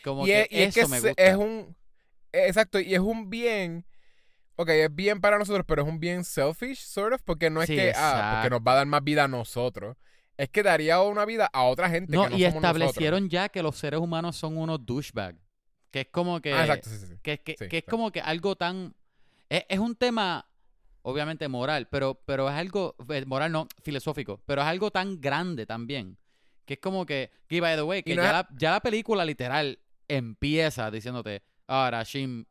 Como 0.04 0.28
y 0.28 0.28
que 0.28 0.42
es, 0.42 0.48
y 0.52 0.62
es 0.62 0.78
eso 0.78 0.88
que 0.88 0.92
me 0.92 1.00
gusta. 1.08 1.24
es 1.24 1.36
un 1.36 1.76
exacto 2.32 2.80
y 2.80 2.94
es 2.94 3.00
un 3.00 3.30
bien 3.32 3.84
ok 4.58 4.70
es 4.70 4.94
bien 4.94 5.20
para 5.22 5.40
nosotros 5.40 5.66
pero 5.68 5.82
es 5.82 5.88
un 5.88 6.00
bien 6.00 6.24
selfish 6.24 6.80
sort 6.82 7.14
of 7.14 7.22
porque 7.24 7.50
no 7.50 7.64
es 7.64 7.68
Sí, 7.68 7.76
que 7.76 7.94
ah 7.96 8.32
porque 8.36 8.50
nos 8.52 8.60
va 8.60 8.74
a 8.74 8.76
dar 8.76 8.86
más 8.86 9.04
vida 9.04 9.24
a 9.24 9.28
nosotros 9.28 9.96
es 10.38 10.50
que 10.50 10.62
daría 10.62 11.02
una 11.02 11.26
vida 11.26 11.50
a 11.52 11.64
otra 11.64 11.90
gente 11.90 12.16
no, 12.16 12.24
que 12.26 12.30
no 12.30 12.38
y 12.38 12.42
somos 12.42 12.56
establecieron 12.56 13.30
ya 13.30 13.50
que 13.50 13.64
los 13.64 13.76
seres 13.76 14.00
humanos 14.00 14.36
son 14.36 14.58
unos 14.58 14.86
douchebags. 14.86 15.40
Que 15.90 16.02
es 16.02 16.08
como 16.12 16.42
que. 16.42 16.54
ah 16.54 16.62
exacto 16.62 16.90
sí, 16.90 16.98
sí, 16.98 17.16
que, 17.24 17.40
que- 17.40 17.78
es 17.78 17.84
como 17.86 18.12
que 18.12 18.22
algo 18.22 18.56
tan... 18.56 18.94
Es, 19.50 19.66
es 19.70 19.80
un 19.80 19.96
tema, 19.96 20.46
obviamente, 21.10 21.48
moral, 21.48 21.88
pero, 21.90 22.22
pero 22.26 22.50
es 22.50 22.56
algo... 22.56 22.96
eh, 23.10 23.24
Moral 23.26 23.52
no, 23.52 23.68
filosófico, 23.82 24.42
pero 24.46 24.62
es 24.62 24.68
algo 24.68 24.92
tan 24.92 25.20
grande 25.22 25.66
también. 25.66 26.18
Que 26.66 26.74
es 26.76 26.80
como 26.80 27.06
que... 27.06 27.32
Que, 27.48 27.62
by 27.62 27.76
the 27.78 27.82
way, 27.84 28.04
que 28.04 28.16
no 28.16 28.22
ya, 28.24 28.28
es- 28.28 28.34
la, 28.34 28.48
ya 28.58 28.72
la 28.72 28.80
película 28.82 29.24
literal 29.24 29.80
empieza 30.08 30.92
diciéndote, 30.92 31.44
ahora 31.68 32.04
Shim 32.04 32.46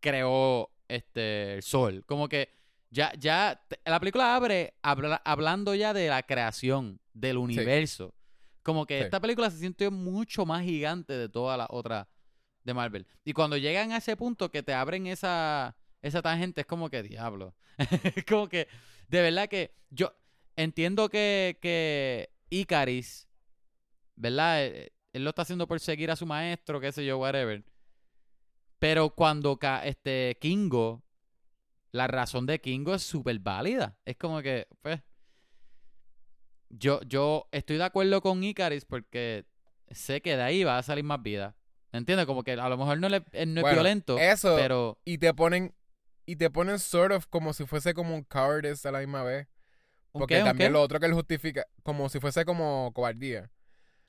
creó 0.00 0.70
este, 0.88 1.54
el 1.54 1.62
sol. 1.62 2.04
Como 2.06 2.28
que 2.28 2.50
ya, 2.90 3.12
ya... 3.18 3.60
La 3.84 3.98
película 4.00 4.36
abre 4.36 4.74
habla- 4.82 5.22
hablando 5.24 5.74
ya 5.74 5.92
de 5.94 6.08
la 6.08 6.22
creación 6.22 7.00
del 7.12 7.38
universo. 7.38 8.14
Como 8.62 8.86
que 8.86 8.98
Sí. 8.98 9.04
esta 9.04 9.20
película 9.20 9.50
se 9.50 9.58
siente 9.58 9.88
mucho 9.90 10.46
más 10.46 10.62
gigante 10.62 11.12
de 11.14 11.28
todas 11.28 11.56
las 11.58 11.68
otras 11.70 12.06
de 12.64 12.74
Marvel. 12.74 13.06
Y 13.24 13.32
cuando 13.32 13.56
llegan 13.56 13.92
a 13.92 13.98
ese 13.98 14.16
punto 14.16 14.50
que 14.50 14.62
te 14.62 14.72
abren 14.72 15.06
esa, 15.06 15.76
esa 16.04 16.22
tangente, 16.22 16.60
es 16.60 16.66
como 16.66 16.90
que 16.90 17.02
diablo. 17.02 17.54
Es 18.14 18.24
como 18.24 18.48
que, 18.48 18.68
de 19.08 19.22
verdad 19.22 19.48
que 19.48 19.74
yo 19.90 20.12
entiendo 20.54 21.08
que, 21.08 21.58
que 21.60 22.30
Icaris, 22.50 23.26
¿verdad? 24.14 24.64
Él, 24.64 24.92
él 25.12 25.24
lo 25.24 25.30
está 25.30 25.42
haciendo 25.42 25.66
por 25.66 25.80
seguir 25.80 26.10
a 26.10 26.16
su 26.16 26.26
maestro, 26.26 26.80
qué 26.80 26.92
sé 26.92 27.04
yo, 27.04 27.18
whatever. 27.18 27.64
Pero 28.78 29.10
cuando 29.10 29.56
ca- 29.58 29.84
este 29.84 30.36
Kingo, 30.40 31.02
la 31.90 32.06
razón 32.06 32.44
de 32.46 32.60
Kingo 32.60 32.94
es 32.94 33.02
súper 33.02 33.38
válida. 33.38 33.96
Es 34.04 34.16
como 34.16 34.42
que, 34.42 34.66
pues, 34.82 35.00
yo, 36.68 37.00
yo 37.02 37.48
estoy 37.52 37.76
de 37.78 37.84
acuerdo 37.84 38.20
con 38.20 38.42
Icaris 38.44 38.84
porque 38.84 39.46
sé 39.90 40.20
que 40.20 40.36
de 40.36 40.42
ahí 40.42 40.64
va 40.64 40.78
a 40.78 40.82
salir 40.82 41.04
más 41.04 41.22
vida. 41.22 41.56
¿Entiendes? 41.92 42.26
Como 42.26 42.42
que 42.42 42.52
a 42.52 42.68
lo 42.68 42.76
mejor 42.76 42.98
no, 42.98 43.08
le, 43.08 43.22
él 43.32 43.54
no 43.54 43.60
es 43.66 43.72
violento, 43.72 44.18
eso 44.18 44.56
pero... 44.56 44.98
y 45.04 45.18
te 45.18 45.32
ponen 45.32 45.72
y 46.26 46.36
te 46.36 46.50
ponen 46.50 46.78
sort 46.78 47.12
of 47.12 47.26
como 47.26 47.52
si 47.52 47.66
fuese 47.66 47.94
como 47.94 48.14
un 48.14 48.22
cowardice 48.24 48.86
a 48.88 48.92
la 48.92 49.00
misma 49.00 49.22
vez 49.22 49.46
¿un 50.12 50.20
porque 50.20 50.38
también 50.40 50.68
qué? 50.68 50.72
lo 50.72 50.80
otro 50.82 50.98
que 51.00 51.06
él 51.06 51.12
justifica 51.14 51.66
como 51.82 52.08
si 52.08 52.20
fuese 52.20 52.44
como 52.44 52.92
cobardía 52.94 53.50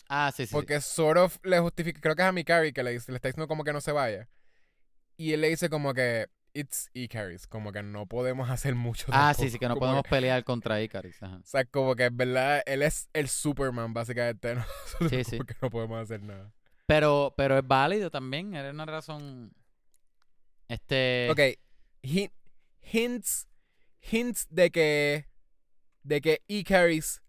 Ah, 0.08 0.32
sí, 0.36 0.46
sí. 0.46 0.54
Porque 0.54 0.82
sort 0.82 1.18
of 1.18 1.38
le 1.44 1.60
justifica, 1.60 2.00
creo 2.00 2.16
que 2.16 2.22
es 2.22 2.28
a 2.28 2.32
Mikari 2.32 2.74
que 2.74 2.84
le, 2.84 2.92
dice- 2.92 3.12
le 3.12 3.16
está 3.16 3.28
diciendo 3.28 3.48
como 3.48 3.64
que 3.64 3.74
no 3.74 3.82
se 3.82 3.92
vaya. 3.92 4.30
Y 5.18 5.34
él 5.34 5.42
le 5.42 5.50
dice 5.50 5.68
como 5.68 5.96
que, 5.96 6.28
it's 6.54 6.92
Icaris, 6.94 7.48
como 7.48 7.72
que 7.72 7.82
no 7.82 8.06
podemos 8.06 8.50
hacer 8.52 8.76
mucho. 8.76 9.08
Ah, 9.10 9.34
sí, 9.34 9.38
tampoco, 9.38 9.52
sí, 9.52 9.60
que 9.60 9.68
no 9.68 9.74
como 9.74 9.80
podemos 9.80 10.04
pelear 10.08 10.44
contra 10.44 10.80
Icaris. 10.80 11.24
Ajá. 11.24 11.38
O 11.38 11.46
sea, 11.46 11.66
como 11.66 11.96
que 11.96 12.06
es 12.06 12.16
verdad, 12.16 12.62
él 12.68 12.84
es 12.84 13.10
el 13.14 13.28
Superman, 13.30 13.94
básicamente. 13.96 14.56
Sí, 15.10 15.24
sí. 15.24 15.38
como 15.38 15.46
que 15.46 15.56
no 15.60 15.70
podemos 15.72 16.00
hacer 16.04 16.22
nada. 16.22 16.54
Pero, 16.86 17.34
pero 17.36 17.58
es 17.58 17.68
válido 17.68 18.12
también, 18.12 18.54
era 18.54 18.70
una 18.70 18.86
razón... 18.86 19.54
Este... 20.68 21.30
Ok, 21.32 21.40
hin- 22.06 22.32
hints, 22.82 23.48
hints 24.02 24.48
de 24.50 24.70
que, 24.72 25.26
de 26.04 26.22
que 26.22 26.42
Icaris, 26.48 27.22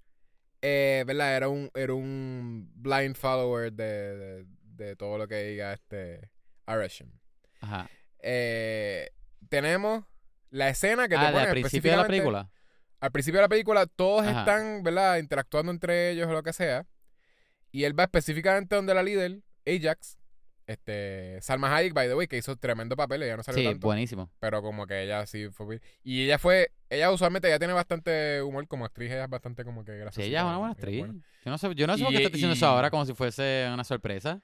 eh, 0.63 1.05
¿verdad? 1.07 1.37
Era 1.37 1.49
un, 1.49 1.71
era 1.75 1.95
un 1.95 2.71
blind 2.75 3.17
follower 3.17 3.73
de, 3.73 4.17
de, 4.17 4.47
de 4.63 4.97
todo 4.97 5.19
lo 5.19 5.27
que 5.29 5.43
diga 5.43 5.73
este 5.73 6.31
Arashim. 6.67 7.11
Ajá. 7.61 7.89
eh, 8.21 9.11
tenemos 9.49 10.05
la 10.51 10.69
escena 10.69 11.05
que 11.09 11.15
te 11.17 11.21
Ah, 11.21 11.27
de 11.27 11.33
ponen 11.33 11.49
al 11.49 11.53
principio 11.53 11.91
de 11.93 11.97
la 11.97 12.07
película. 12.07 12.51
Al 13.01 13.13
principio 13.13 13.39
de 13.39 13.43
la 13.45 13.49
película 13.49 13.87
todos 13.87 14.27
Ajá. 14.27 14.41
están, 14.41 14.83
¿verdad? 14.83 15.19
Interactuando 15.19 15.71
entre 15.73 16.11
ellos 16.11 16.27
o 16.29 16.33
lo 16.33 16.43
que 16.43 16.53
sea. 16.53 16.87
Y 17.71 17.85
él 17.85 17.99
va 17.99 18.05
específicamente 18.05 18.75
donde 18.75 18.95
la 18.95 19.03
líder, 19.03 19.43
Ajax, 19.67 20.19
este, 20.67 21.39
Salma 21.43 21.75
Hayek, 21.77 21.93
by 21.95 22.09
the 22.09 22.15
way, 22.15 22.27
que 22.27 22.37
hizo 22.37 22.57
tremendo 22.57 22.97
papel, 22.97 23.23
ella 23.23 23.37
no 23.37 23.43
salió 23.43 23.61
Sí, 23.63 23.69
tanto. 23.69 23.87
buenísimo. 23.87 24.31
Pero 24.41 24.63
como 24.63 24.87
que 24.87 25.03
ella 25.05 25.25
sí 25.27 25.49
fue... 25.51 25.81
Y 26.03 26.25
ella 26.25 26.39
fue... 26.39 26.73
Ella 26.91 27.11
usualmente 27.13 27.49
ya 27.49 27.59
tiene 27.59 27.73
bastante 27.75 28.43
humor 28.43 28.67
como 28.69 28.85
actriz, 28.85 29.11
ella 29.11 29.25
es 29.25 29.31
bastante 29.31 29.65
como 29.65 29.85
que 29.85 29.93
Sí, 29.93 29.99
graciosa. 29.99 30.27
ella 30.29 30.39
es 30.41 30.45
una 30.47 30.59
buena 30.59 30.73
actriz. 30.73 30.99
buena. 30.99 31.15
Yo 31.45 31.51
no 31.51 31.59
sé, 31.59 31.75
yo 31.75 31.87
no 31.87 31.97
sé 31.97 32.03
por 32.03 32.11
qué 32.13 32.17
estás 32.19 32.33
diciendo 32.33 32.55
eso 32.55 32.67
ahora 32.67 32.91
como 32.91 33.05
si 33.07 33.15
fuese 33.15 33.69
una 33.73 33.85
sorpresa. 33.85 34.41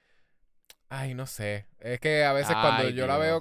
Ay, 0.89 1.15
no 1.15 1.27
sé. 1.27 1.67
Es 1.81 1.99
que 2.01 2.25
a 2.25 2.33
veces 2.33 2.55
cuando 2.55 2.89
yo 2.91 3.07
la 3.07 3.17
veo, 3.19 3.41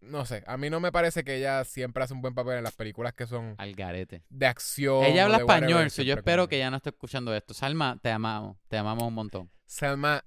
no 0.00 0.24
sé, 0.24 0.42
a 0.46 0.56
mí 0.56 0.70
no 0.70 0.80
me 0.80 0.90
parece 0.92 1.24
que 1.24 1.36
ella 1.36 1.62
siempre 1.64 2.02
hace 2.02 2.14
un 2.14 2.22
buen 2.22 2.34
papel 2.34 2.58
en 2.58 2.64
las 2.64 2.74
películas 2.74 3.12
que 3.12 3.26
son 3.26 3.54
Al 3.58 3.74
garete. 3.74 4.22
de 4.28 4.46
acción. 4.46 5.04
Ella 5.04 5.24
habla 5.24 5.38
whatever, 5.38 5.62
español, 5.64 5.90
so 5.90 6.02
yo 6.02 6.14
espero 6.14 6.42
como 6.42 6.48
que 6.48 6.56
ella 6.56 6.70
no 6.70 6.76
esté 6.78 6.90
escuchando 6.90 7.34
esto. 7.34 7.52
Salma, 7.54 7.98
te 8.02 8.10
amamos. 8.10 8.56
Te 8.68 8.76
amamos 8.78 9.04
un 9.04 9.14
montón. 9.14 9.50
Salma, 9.66 10.24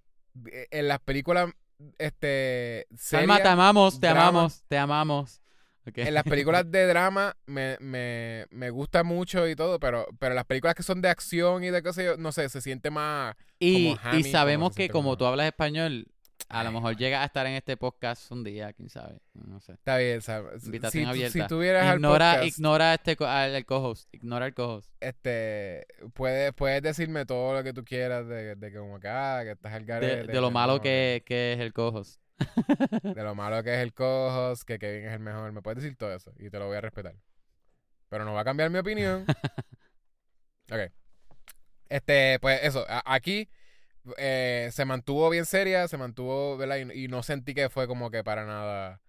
eh, 0.52 0.68
en 0.72 0.88
las 0.88 1.00
películas, 1.00 1.50
este... 1.98 2.88
Salma, 2.98 3.42
te 3.42 3.48
amamos, 3.48 4.00
te 4.00 4.08
drama. 4.08 4.28
amamos, 4.28 4.64
te 4.68 4.78
amamos. 4.78 5.42
Ok. 5.88 5.98
En 6.00 6.14
las 6.14 6.24
películas 6.24 6.64
de 6.72 6.86
drama 6.88 7.36
me, 7.46 7.78
me, 7.80 8.46
me 8.52 8.70
gusta 8.70 9.04
mucho 9.04 9.48
y 9.48 9.56
todo, 9.56 9.80
pero, 9.80 10.06
pero 10.20 10.36
las 10.36 10.46
películas 10.46 10.76
que 10.76 10.84
son 10.84 11.02
de 11.02 11.10
acción 11.10 11.64
y 11.64 11.70
de 11.70 11.82
qué 11.82 11.94
sé 11.94 12.06
yo, 12.06 12.18
no 12.18 12.32
sé, 12.32 12.48
se 12.50 12.62
siente 12.62 12.92
más... 12.92 13.36
y, 13.60 13.96
como 13.96 14.00
Hammy, 14.04 14.20
y 14.20 14.24
sabemos 14.26 14.70
como 14.70 14.76
que 14.76 14.90
como- 14.90 15.18
tú 15.18 15.26
hablas 15.26 15.48
español, 15.48 16.08
a 16.48 16.64
lo 16.64 16.72
mejor 16.72 16.96
llega 16.96 17.22
a 17.22 17.26
estar 17.26 17.46
en 17.46 17.54
este 17.54 17.76
podcast 17.78 18.32
un 18.32 18.44
día, 18.44 18.72
quién 18.74 18.90
sabe. 18.90 19.20
No 19.34 19.60
sé. 19.60 19.74
Está 19.74 19.98
bien. 19.98 20.22
Si, 20.22 20.32
Invitación 20.66 21.04
tú- 21.04 21.10
abierta. 21.12 21.32
si 21.34 21.48
tuvieras 21.48 21.86
al 21.86 21.98
Ignora, 21.98 22.32
podcast, 22.36 22.58
ignora 22.58 22.94
este 22.94 23.16
co- 23.16 23.26
al 23.28 23.56
el 23.56 23.66
co-host. 23.66 24.08
Ignora 24.14 24.46
el 24.48 24.54
co-host. 24.54 24.92
este, 25.00 25.86
puedes, 26.14 26.54
puedes 26.54 26.82
decirme 26.82 27.26
todo 27.26 27.54
lo 27.54 27.64
que 27.64 27.74
tú 27.74 27.84
quieras 27.84 28.28
de, 28.28 28.56
de 28.56 28.72
que 28.72 28.78
como 28.78 29.00
que, 29.00 29.08
ah, 29.10 29.42
que 29.44 29.52
estás 29.52 29.74
al 29.74 29.86
De, 29.86 29.94
garete. 29.94 30.32
de 30.32 30.42
lo 30.42 30.50
malo 30.50 30.82
que, 30.82 31.24
que 31.26 31.54
es 31.54 31.60
el 31.60 31.74
co-host. 31.74 32.20
De 33.04 33.22
lo 33.22 33.36
malo 33.36 33.62
que 33.64 33.74
es 33.76 33.80
el 33.82 33.94
cojos, 33.94 34.64
que 34.64 34.80
Kevin 34.80 35.08
es 35.08 35.14
el 35.14 35.20
mejor. 35.20 35.52
Me 35.52 35.62
puedes 35.62 35.84
decir 35.84 35.98
todo 35.98 36.14
eso 36.16 36.32
y 36.40 36.50
te 36.50 36.58
lo 36.58 36.68
voy 36.68 36.78
a 36.78 36.82
respetar. 36.82 37.16
Pero 38.08 38.24
no 38.24 38.34
va 38.34 38.42
a 38.42 38.46
cambiar 38.46 38.70
mi 38.70 38.80
opinión. 38.80 39.26
ok. 40.72 40.92
Este, 41.90 42.40
pues 42.40 42.64
eso. 42.64 42.86
a- 42.88 43.04
aquí 43.14 43.50
eh, 44.18 44.70
se 44.72 44.86
mantuvo 44.86 45.30
bien 45.30 45.46
seria, 45.46 45.88
se 45.88 45.98
mantuvo, 45.98 46.58
¿verdad? 46.58 46.78
Y, 46.78 47.06
y 47.06 47.08
no 47.08 47.24
sentí 47.24 47.54
que 47.54 47.70
fue 47.70 47.88
como 47.88 48.10
que 48.12 48.24
para 48.24 48.46
nada. 48.46 49.02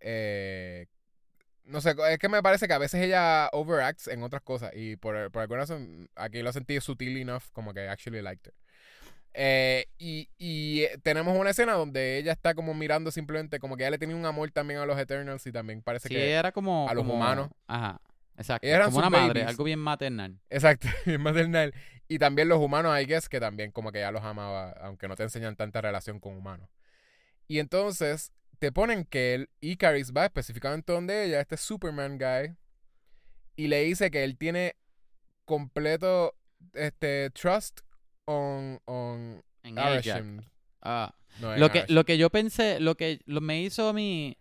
eh, 0.00 0.86
no 1.64 1.80
sé, 1.80 1.94
es 2.10 2.18
que 2.18 2.28
me 2.28 2.42
parece 2.42 2.66
que 2.66 2.74
a 2.74 2.78
veces 2.78 3.00
ella 3.02 3.48
overacts 3.52 4.08
en 4.08 4.22
otras 4.22 4.42
cosas. 4.42 4.72
Y 4.74 4.96
por, 4.96 5.30
por 5.30 5.42
alguna 5.42 5.60
razón, 5.60 6.08
aquí 6.16 6.42
lo 6.42 6.52
sentí 6.52 6.80
sutil 6.80 7.16
enough, 7.16 7.44
como 7.52 7.72
que 7.72 7.88
actually 7.88 8.20
liked 8.20 8.48
her. 8.48 8.54
Eh, 9.34 9.86
y, 9.96 10.28
y 10.38 10.82
eh, 10.82 10.98
tenemos 11.02 11.38
una 11.38 11.50
escena 11.50 11.72
donde 11.74 12.18
ella 12.18 12.32
está 12.32 12.54
como 12.54 12.74
mirando 12.74 13.10
simplemente, 13.10 13.60
como 13.60 13.76
que 13.76 13.84
ella 13.84 13.92
le 13.92 13.98
tenía 13.98 14.16
un 14.16 14.26
amor 14.26 14.50
también 14.50 14.80
a 14.80 14.86
los 14.86 14.98
Eternals 14.98 15.46
y 15.46 15.52
también 15.52 15.80
parece 15.82 16.08
Sí, 16.08 16.14
que... 16.14 16.32
era 16.32 16.52
como. 16.52 16.88
a 16.88 16.94
los 16.94 17.02
como- 17.04 17.14
humanos. 17.14 17.48
Ajá. 17.66 18.00
Exacto. 18.36 18.66
Eran 18.66 18.86
como 18.86 18.98
una 18.98 19.10
madre, 19.10 19.44
algo 19.44 19.64
bien 19.64 19.78
maternal. 19.78 20.40
Exacto, 20.50 20.88
bien 21.06 21.20
maternal. 21.20 21.74
Y 22.08 22.18
también 22.18 22.48
los 22.48 22.58
humanos, 22.58 22.98
I 23.00 23.06
guess, 23.06 23.28
que 23.28 23.40
también 23.40 23.70
como 23.70 23.92
que 23.92 24.00
ya 24.00 24.10
los 24.10 24.22
amaba, 24.22 24.72
aunque 24.82 25.08
no 25.08 25.16
te 25.16 25.22
enseñan 25.22 25.56
tanta 25.56 25.80
relación 25.80 26.20
con 26.20 26.36
humanos. 26.36 26.68
Y 27.48 27.58
entonces 27.58 28.32
te 28.58 28.72
ponen 28.72 29.04
que 29.04 29.34
el 29.34 29.50
Icaris 29.60 30.12
va 30.12 30.26
específicamente 30.26 30.92
donde 30.92 31.24
ella, 31.24 31.40
este 31.40 31.56
Superman 31.56 32.18
guy, 32.18 32.54
y 33.56 33.68
le 33.68 33.82
dice 33.84 34.10
que 34.10 34.24
él 34.24 34.36
tiene 34.36 34.76
completo 35.44 36.34
este 36.74 37.30
trust 37.30 37.80
on, 38.24 38.80
on 38.84 39.42
En 39.62 39.78
Ajax. 39.78 40.06
Arashim. 40.08 40.42
Ah. 40.80 41.14
No, 41.40 41.54
en 41.54 41.60
Lo 41.60 41.70
que, 41.70 41.84
lo 41.88 42.04
que 42.04 42.18
yo 42.18 42.30
pensé, 42.30 42.78
lo 42.78 42.94
que 42.94 43.20
lo, 43.24 43.40
me 43.40 43.62
hizo 43.62 43.92
mí 43.92 44.36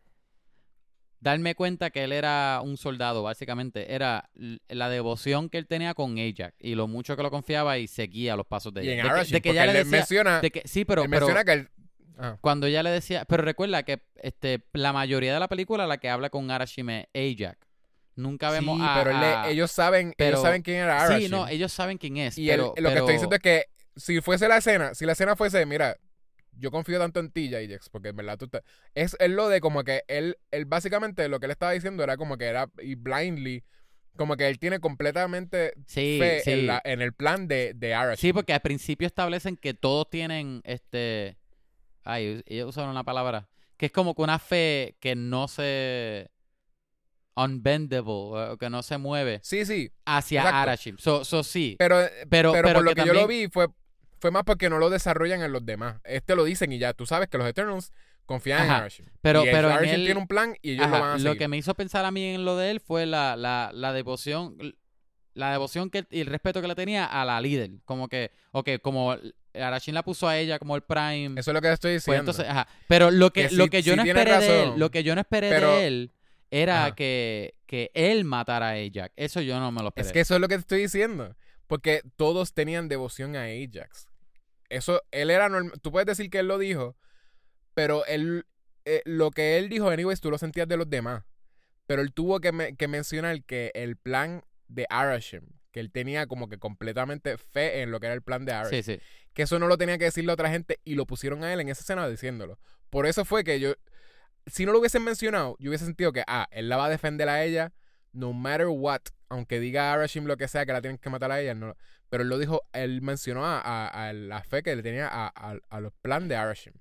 darme 1.22 1.56
cuenta 1.56 1.90
que 1.92 2.04
él 2.04 2.12
era 2.12 2.60
un 2.64 2.76
soldado, 2.78 3.24
básicamente, 3.24 3.94
era 3.96 4.30
la 4.68 4.90
devoción 4.90 5.50
que 5.50 5.58
él 5.60 5.68
tenía 5.68 5.94
con 5.94 6.18
Ajax 6.20 6.54
y 6.60 6.76
lo 6.76 6.88
mucho 6.88 7.16
que 7.16 7.24
lo 7.24 7.32
confiaba 7.32 7.78
y 7.78 7.88
seguía 7.88 8.36
los 8.36 8.46
pasos 8.46 8.74
de 8.74 8.84
Y 8.84 8.90
ella. 8.90 9.04
en 9.04 9.08
De 9.24 9.26
de 9.32 9.42
que, 9.42 9.50
él 9.52 9.56
le 9.56 9.74
decía, 9.74 9.92
menciona, 9.92 10.42
de 10.42 10.52
que, 10.52 10.62
sí, 10.66 10.84
pero, 10.84 11.04
él 11.04 11.10
pero 11.10 11.28
menciona 11.28 11.46
que 11.46 11.54
él... 11.54 11.70
Ajá. 12.18 12.38
cuando 12.42 12.68
ella 12.68 12.84
le 12.84 12.90
decía, 12.92 13.26
pero 13.26 13.42
recuerda 13.44 13.82
que 13.84 14.04
este 14.16 14.62
la 14.74 14.94
mayoría 14.94 15.34
de 15.34 15.40
la 15.40 15.48
película 15.48 15.88
la 15.88 15.98
que 15.98 16.10
habla 16.10 16.30
con 16.30 16.52
Arashim 16.52 16.90
es 16.90 17.08
Ajax. 17.16 17.58
Nunca 18.16 18.52
vemos 18.52 18.78
sí, 18.78 18.84
a, 18.86 19.02
pero 19.04 19.18
le- 19.18 19.52
ellos 19.52 19.72
saben, 19.72 20.14
pero- 20.18 20.32
ellos 20.32 20.42
saben 20.44 20.62
quién 20.62 20.78
era 20.82 21.02
Arashim. 21.04 21.26
Sí, 21.28 21.32
no, 21.32 21.48
ellos 21.48 21.72
saben 21.72 21.98
quién 21.98 22.18
es, 22.18 22.38
Y 22.38 22.50
él- 22.52 22.58
pero, 22.58 22.74
lo 22.78 22.90
que 22.90 22.98
estoy 23.00 23.14
diciendo 23.14 23.36
es 23.38 23.42
que 23.42 23.66
si 23.96 24.22
fuese 24.22 24.48
la 24.48 24.58
escena, 24.58 24.94
si 24.94 25.06
la 25.06 25.14
escena 25.14 25.36
fuese, 25.36 25.66
mira, 25.66 25.98
yo 26.58 26.72
confío 26.72 27.00
tanto 27.00 27.20
en 27.20 27.32
ti, 27.32 27.50
Jax, 27.52 27.90
porque 27.90 28.10
en 28.10 28.16
verdad 28.16 28.38
tú 28.38 28.48
te... 28.48 28.62
Es, 28.96 29.16
es 29.20 29.30
lo 29.30 29.50
de 29.50 29.62
como 29.62 29.84
que 29.84 30.04
él, 30.08 30.38
él 30.52 30.66
básicamente 30.66 31.28
lo 31.28 31.40
que 31.40 31.46
él 31.46 31.52
estaba 31.52 31.72
diciendo 31.72 32.04
era 32.04 32.18
como 32.18 32.38
que 32.38 32.46
era, 32.46 32.70
y 32.82 32.96
blindly, 32.96 33.64
como 34.18 34.36
que 34.36 34.48
él 34.48 34.60
tiene 34.60 34.80
completamente 34.80 35.74
sí, 35.88 36.18
fe 36.20 36.42
sí. 36.44 36.52
en, 36.52 36.68
la- 36.68 36.82
en 36.84 37.02
el 37.02 37.14
plan 37.14 37.48
de, 37.48 37.74
de 37.76 37.94
Arashim. 37.94 38.22
Sí, 38.30 38.34
porque 38.34 38.54
al 38.54 38.62
principio 38.62 39.08
establecen 39.08 39.56
que 39.56 39.74
todos 39.74 40.10
tienen 40.10 40.62
este. 40.66 41.38
Ay, 42.04 42.44
ellos 42.46 42.70
usaron 42.70 42.90
una 42.90 43.04
palabra. 43.06 43.48
Que 43.78 43.86
es 43.88 43.92
como 43.92 44.14
que 44.14 44.22
una 44.22 44.38
fe 44.38 44.98
que 45.00 45.16
no 45.16 45.48
se. 45.48 46.30
Unbendable, 47.34 48.58
que 48.60 48.70
no 48.70 48.84
se 48.84 48.98
mueve 48.98 49.40
Sí, 49.42 49.66
sí, 49.66 49.90
hacia 50.06 50.42
Exacto. 50.42 50.58
Arashim. 50.58 50.98
So, 50.98 51.24
so 51.24 51.44
sí. 51.44 51.76
pero, 51.80 51.96
Pero, 52.30 52.52
pero, 52.52 52.64
pero 52.64 52.74
por 52.80 52.84
lo 52.84 52.94
que 52.94 53.02
que, 53.02 53.08
yo 53.08 53.14
lo 53.14 53.26
vi 53.28 53.48
fue, 53.48 53.68
fue 54.22 54.32
más 54.32 54.44
porque 54.46 54.70
no 54.70 54.78
lo 54.78 54.90
desarrollan 54.90 55.42
en 55.42 55.52
los 55.52 55.66
demás. 55.66 56.00
Este 56.06 56.36
lo 56.36 56.44
dicen 56.46 56.72
y 56.72 56.78
ya, 56.78 56.94
tú 56.94 57.06
sabes 57.06 57.28
que 57.28 57.38
los 57.38 57.48
Eternals 57.48 57.92
confían 58.26 58.64
en. 58.66 58.72
Arashim. 58.72 59.06
Pero, 59.22 59.42
y 59.44 59.50
pero 59.52 59.68
en 59.70 59.74
Arashim 59.74 59.96
él- 59.96 60.06
tiene 60.06 60.20
un 60.22 60.28
plan 60.28 60.56
y 60.62 60.72
ellos 60.74 60.86
Ajá, 60.86 60.96
lo 60.96 61.02
van 61.02 61.10
a 61.10 61.14
lo 61.16 61.20
seguir. 61.20 61.38
que 61.40 61.48
me 61.50 61.58
hizo 61.58 61.74
pensar 61.74 62.06
a 62.06 62.12
mí 62.12 62.24
en 62.36 62.46
lo 62.46 62.56
de 62.56 62.72
él 62.72 62.80
fue 62.80 63.06
la, 63.06 63.36
la, 63.36 63.72
la 63.74 63.92
devoción. 63.92 64.56
La 65.34 65.52
devoción 65.52 65.90
que, 65.90 66.06
y 66.12 66.20
el 66.22 66.28
respeto 66.28 66.62
que 66.62 66.68
le 66.68 66.76
tenía 66.76 67.06
a 67.06 67.24
la 67.26 67.40
líder. 67.40 67.72
Como 67.86 68.10
que, 68.10 68.32
ok, 68.52 68.70
como 68.82 69.16
Arashim 69.54 69.94
la 69.94 70.04
puso 70.04 70.28
a 70.28 70.38
ella 70.38 70.60
como 70.60 70.76
el 70.76 70.82
Prime. 70.84 71.40
Eso 71.40 71.52
es 71.52 71.56
lo 71.56 71.62
que 71.62 71.72
estoy 71.72 71.92
Pues 71.94 72.04
diciendo. 72.06 72.32
entonces, 72.32 72.48
ajá. 72.50 72.68
Pero 72.90 73.12
lo 73.12 73.32
que, 73.32 73.48
Que 73.48 73.56
lo 73.56 73.68
que 73.70 73.82
yo 73.82 73.96
no 73.96 74.04
esperé 74.04 74.38
de 74.40 74.64
él, 74.64 74.74
lo 74.76 74.92
que 74.92 75.04
yo 75.04 75.16
no 75.16 75.22
esperé 75.22 75.50
pero- 75.50 75.78
de 75.78 75.88
él 75.88 76.12
era 76.52 76.94
que, 76.96 77.56
que 77.66 77.92
él 77.94 78.26
matara 78.26 78.72
a 78.72 78.74
Ajax. 78.74 79.14
Eso 79.16 79.40
yo 79.40 79.58
no 79.58 79.72
me 79.72 79.82
lo 79.82 79.88
esperé. 79.88 80.06
Es 80.08 80.12
que 80.14 80.20
eso 80.20 80.36
es 80.36 80.42
lo 80.42 80.50
que 80.50 80.56
te 80.56 80.62
estoy 80.62 80.82
diciendo. 80.82 81.34
Porque 81.68 82.02
todos 82.18 82.54
tenían 82.54 82.90
devoción 82.90 83.38
a 83.38 83.44
Ajax. 83.46 84.08
Eso, 84.72 85.02
él 85.12 85.30
era 85.30 85.50
normal. 85.50 85.74
Tú 85.82 85.92
puedes 85.92 86.06
decir 86.08 86.30
que 86.30 86.40
él 86.40 86.48
lo 86.48 86.58
dijo, 86.58 86.96
pero 87.74 88.06
él, 88.06 88.46
eh, 88.86 89.02
lo 89.06 89.32
que 89.32 89.58
él 89.58 89.70
dijo, 89.70 89.90
anyways, 89.90 90.22
tú 90.22 90.32
lo 90.32 90.38
sentías 90.38 90.68
de 90.68 90.78
los 90.78 90.90
demás. 90.90 91.24
Pero 91.88 92.02
él 92.02 92.14
tuvo 92.14 92.40
que, 92.40 92.52
me- 92.52 92.76
que 92.76 92.88
mencionar 92.88 93.44
que 93.44 93.72
el 93.74 93.98
plan 93.98 94.44
de 94.68 94.86
Arashim, 94.90 95.42
que 95.72 95.80
él 95.82 95.92
tenía 95.92 96.26
como 96.28 96.48
que 96.48 96.58
completamente 96.58 97.38
fe 97.38 97.82
en 97.82 97.92
lo 97.92 98.00
que 98.00 98.06
era 98.08 98.16
el 98.16 98.22
plan 98.22 98.46
de 98.46 98.54
Arashim. 98.54 98.82
Sí, 98.84 98.96
sí. 98.98 99.02
Que 99.34 99.44
eso 99.44 99.60
no 99.60 99.68
lo 99.68 99.78
tenía 99.78 99.98
que 99.98 100.06
decirle 100.06 100.32
a 100.32 100.36
otra 100.36 100.50
gente 100.50 100.80
y 100.86 100.96
lo 100.96 101.06
pusieron 101.06 101.44
a 101.44 101.52
él 101.54 101.60
en 101.60 101.70
esa 101.70 101.82
escena 101.82 102.08
diciéndolo. 102.08 102.60
Por 102.90 103.06
eso 103.08 103.26
fue 103.26 103.44
que 103.44 103.60
yo, 103.60 103.74
si 104.48 104.66
no 104.66 104.72
lo 104.72 104.80
hubiesen 104.80 105.04
mencionado, 105.04 105.56
yo 105.60 105.70
hubiese 105.70 105.86
sentido 105.86 106.12
que, 106.14 106.24
ah, 106.28 106.48
él 106.52 106.70
la 106.70 106.78
va 106.78 106.86
a 106.86 106.90
defender 106.90 107.28
a 107.30 107.44
ella 107.44 107.74
no 108.14 108.34
matter 108.34 108.68
what, 108.68 109.02
aunque 109.30 109.60
diga 109.60 109.94
Arashim 109.94 110.26
lo 110.26 110.38
que 110.38 110.48
sea, 110.48 110.66
que 110.66 110.74
la 110.74 110.82
tienen 110.82 110.98
que 110.98 111.10
matar 111.10 111.32
a 111.32 111.40
ella, 111.42 111.54
no, 111.56 111.76
pero 112.10 112.24
él 112.24 112.30
lo 112.30 112.38
dijo, 112.38 112.62
él 112.74 113.02
mencionó 113.02 113.46
a, 113.46 113.60
a- 113.62 114.10
a 114.10 114.14
la 114.14 114.44
fe 114.44 114.64
que 114.64 114.76
le 114.76 114.84
tenía 114.84 115.08
a, 115.08 115.28
a- 115.70 115.80
los 115.80 115.94
planes 116.02 116.28
de 116.30 116.36
Arashim. 116.36 116.74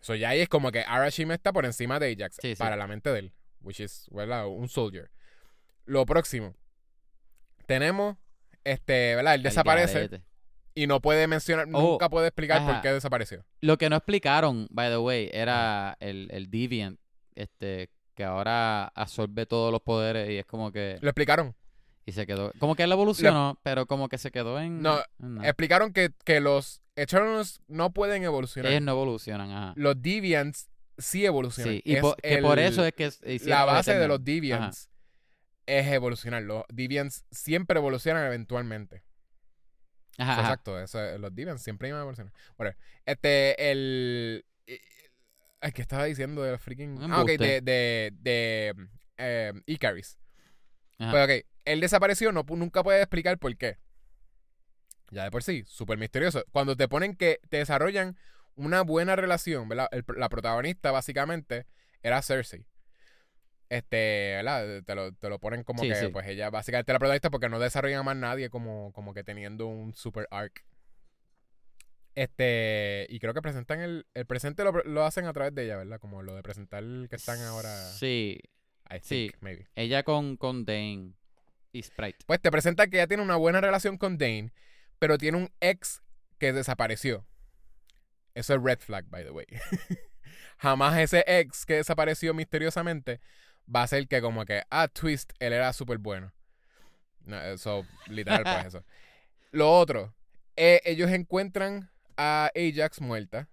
So 0.00 0.14
ya 0.14 0.28
ahí 0.30 0.40
es 0.40 0.48
como 0.48 0.70
que 0.70 0.80
Arashim 0.80 1.32
está 1.32 1.52
por 1.52 1.64
encima 1.64 1.98
de 1.98 2.12
Ajax, 2.12 2.36
Sí, 2.40 2.50
sí. 2.50 2.56
para 2.56 2.76
la 2.76 2.86
mente 2.86 3.10
de 3.10 3.18
él, 3.18 3.32
which 3.62 3.80
is, 3.80 4.06
¿verdad? 4.12 4.46
Un 4.46 4.68
soldier. 4.68 5.10
Lo 5.86 6.04
próximo, 6.06 6.54
tenemos, 7.66 8.16
este, 8.64 9.14
¿verdad? 9.16 9.34
Él 9.34 9.42
desaparece 9.42 9.94
garete. 9.94 10.22
y 10.74 10.86
no 10.86 11.00
puede 11.00 11.26
mencionar, 11.26 11.66
Oh, 11.72 11.92
nunca 11.92 12.08
puede 12.08 12.28
explicar 12.28 12.64
por 12.66 12.80
qué 12.80 12.92
desapareció. 12.92 13.44
Lo 13.60 13.78
que 13.78 13.88
no 13.90 13.96
explicaron, 13.96 14.68
by 14.70 14.90
the 14.90 14.98
way, 14.98 15.30
era 15.32 15.96
el, 16.00 16.28
el 16.30 16.50
Deviant, 16.50 16.98
este, 17.34 17.90
que 18.14 18.24
ahora 18.24 18.86
absorbe 18.94 19.46
todos 19.46 19.70
los 19.72 19.82
poderes 19.82 20.30
y 20.30 20.38
es 20.38 20.46
como 20.46 20.72
que... 20.72 20.98
Lo 21.00 21.08
explicaron. 21.10 21.54
Y 22.06 22.12
se 22.12 22.26
quedó... 22.26 22.52
Como 22.58 22.74
que 22.76 22.82
él 22.84 22.92
evolucionó, 22.92 23.58
pero 23.62 23.86
como 23.86 24.08
que 24.08 24.18
se 24.18 24.30
quedó 24.30 24.60
en... 24.60 24.82
No, 24.82 25.00
en. 25.20 25.44
Explicaron 25.44 25.92
que, 25.92 26.10
que 26.24 26.40
los 26.40 26.82
Eternals 26.96 27.60
no 27.66 27.92
pueden 27.92 28.22
evolucionar. 28.24 28.70
Ellos 28.72 28.82
no 28.82 28.92
evolucionan, 28.92 29.50
ajá. 29.50 29.72
Los 29.76 30.00
Deviants 30.00 30.68
sí 30.98 31.24
evolucionan. 31.24 31.74
Sí, 31.74 31.82
y 31.84 31.94
Es 31.96 32.00
po- 32.02 32.14
que 32.22 32.38
por 32.38 32.58
eso 32.58 32.84
es 32.84 32.92
que 32.92 33.10
la 33.46 33.64
base 33.64 33.94
de 33.98 34.06
los 34.06 34.22
Deviants 34.22 34.90
es 35.66 35.86
evolucionar. 35.88 36.42
Los 36.42 36.64
Deviants 36.68 37.24
siempre 37.30 37.78
evolucionan 37.78 38.26
eventualmente. 38.26 39.02
Ajá. 40.18 40.42
Exacto, 40.42 40.78
eso 40.78 41.02
es- 41.02 41.18
los 41.18 41.34
Deviants 41.34 41.62
siempre 41.62 41.88
iban 41.88 41.98
a 42.00 42.02
evolucionar. 42.02 42.32
Bueno, 42.56 42.76
este, 43.06 43.70
el... 43.72 44.44
Ay, 45.64 45.72
¿qué 45.72 45.80
estaba 45.80 46.04
diciendo 46.04 46.42
del 46.42 46.58
freaking...? 46.58 47.02
Un 47.02 47.10
Ah, 47.10 47.22
ok, 47.22 47.30
de, 47.38 47.60
de, 47.62 48.12
de 48.20 48.74
eh, 49.16 49.52
Icaris. 49.64 50.18
Ajá. 50.98 51.10
Pues 51.10 51.24
ok, 51.40 51.46
él 51.64 51.80
desapareció, 51.80 52.32
no, 52.32 52.44
nunca 52.46 52.82
puede 52.82 53.00
explicar 53.00 53.38
por 53.38 53.56
qué. 53.56 53.78
Ya 55.10 55.24
de 55.24 55.30
por 55.30 55.42
sí, 55.42 55.64
súper 55.66 55.96
misterioso. 55.96 56.44
Cuando 56.52 56.76
te 56.76 56.86
ponen 56.86 57.16
que 57.16 57.40
te 57.48 57.56
desarrollan 57.56 58.18
una 58.56 58.82
buena 58.82 59.16
relación, 59.16 59.66
¿verdad? 59.66 59.88
El- 59.90 60.04
la 60.18 60.28
protagonista 60.28 60.90
básicamente 60.90 61.66
era 62.02 62.20
Cersei. 62.20 62.66
Este, 63.70 64.34
¿verdad? 64.36 64.82
Te 64.84 64.94
lo, 64.94 65.12
te 65.14 65.30
lo 65.30 65.38
ponen 65.38 65.64
como 65.64 65.82
Sí, 65.82 65.88
que, 65.88 65.94
sí. 65.94 66.08
pues 66.08 66.26
ella 66.26 66.50
básicamente 66.50 66.92
es 66.92 66.94
la 66.94 66.98
protagonista 66.98 67.30
porque 67.30 67.48
no 67.48 67.58
desarrollan 67.58 68.00
a 68.00 68.02
más 68.02 68.16
nadie 68.16 68.50
como, 68.50 68.92
como 68.92 69.14
que 69.14 69.24
teniendo 69.24 69.66
un 69.66 69.94
super 69.94 70.28
arc. 70.30 70.62
Este, 72.14 73.06
y 73.10 73.18
creo 73.18 73.34
que 73.34 73.42
presentan 73.42 73.80
el, 73.80 74.06
el 74.14 74.26
presente 74.26 74.62
lo, 74.62 74.70
lo 74.72 75.04
hacen 75.04 75.26
a 75.26 75.32
través 75.32 75.54
de 75.54 75.64
ella, 75.64 75.76
¿verdad? 75.76 75.98
Como 75.98 76.22
lo 76.22 76.34
de 76.36 76.42
presentar 76.42 76.84
que 77.10 77.16
están 77.16 77.40
ahora, 77.42 77.74
Sí, 77.92 78.38
I 78.90 78.98
sí. 79.02 79.28
think, 79.30 79.36
maybe. 79.42 79.66
ella 79.74 80.02
con, 80.04 80.36
con 80.36 80.64
Dane 80.64 81.14
y 81.72 81.82
Sprite. 81.82 82.18
Pues 82.26 82.40
te 82.40 82.50
presenta 82.52 82.86
que 82.86 82.98
ella 82.98 83.08
tiene 83.08 83.22
una 83.22 83.36
buena 83.36 83.60
relación 83.60 83.98
con 83.98 84.16
Dane, 84.16 84.52
pero 85.00 85.18
tiene 85.18 85.38
un 85.38 85.52
ex 85.60 86.02
que 86.38 86.52
desapareció. 86.52 87.26
Eso 88.34 88.54
es 88.54 88.62
red 88.62 88.78
flag, 88.78 89.06
by 89.08 89.24
the 89.24 89.30
way. 89.30 89.46
Jamás 90.58 90.96
ese 90.98 91.24
ex 91.26 91.66
que 91.66 91.74
desapareció 91.74 92.32
misteriosamente 92.32 93.20
va 93.74 93.82
a 93.82 93.86
ser 93.88 94.06
que 94.06 94.20
como 94.20 94.44
que, 94.44 94.62
ah, 94.70 94.86
twist, 94.88 95.32
él 95.40 95.52
era 95.52 95.72
súper 95.72 95.98
bueno. 95.98 96.32
No, 97.24 97.40
eso, 97.40 97.84
literal, 98.08 98.42
pues 98.44 98.66
eso. 98.66 98.84
Lo 99.50 99.72
otro, 99.72 100.14
eh, 100.56 100.80
ellos 100.84 101.10
encuentran 101.10 101.90
a 102.16 102.50
Ajax 102.54 103.00
muerta 103.00 103.48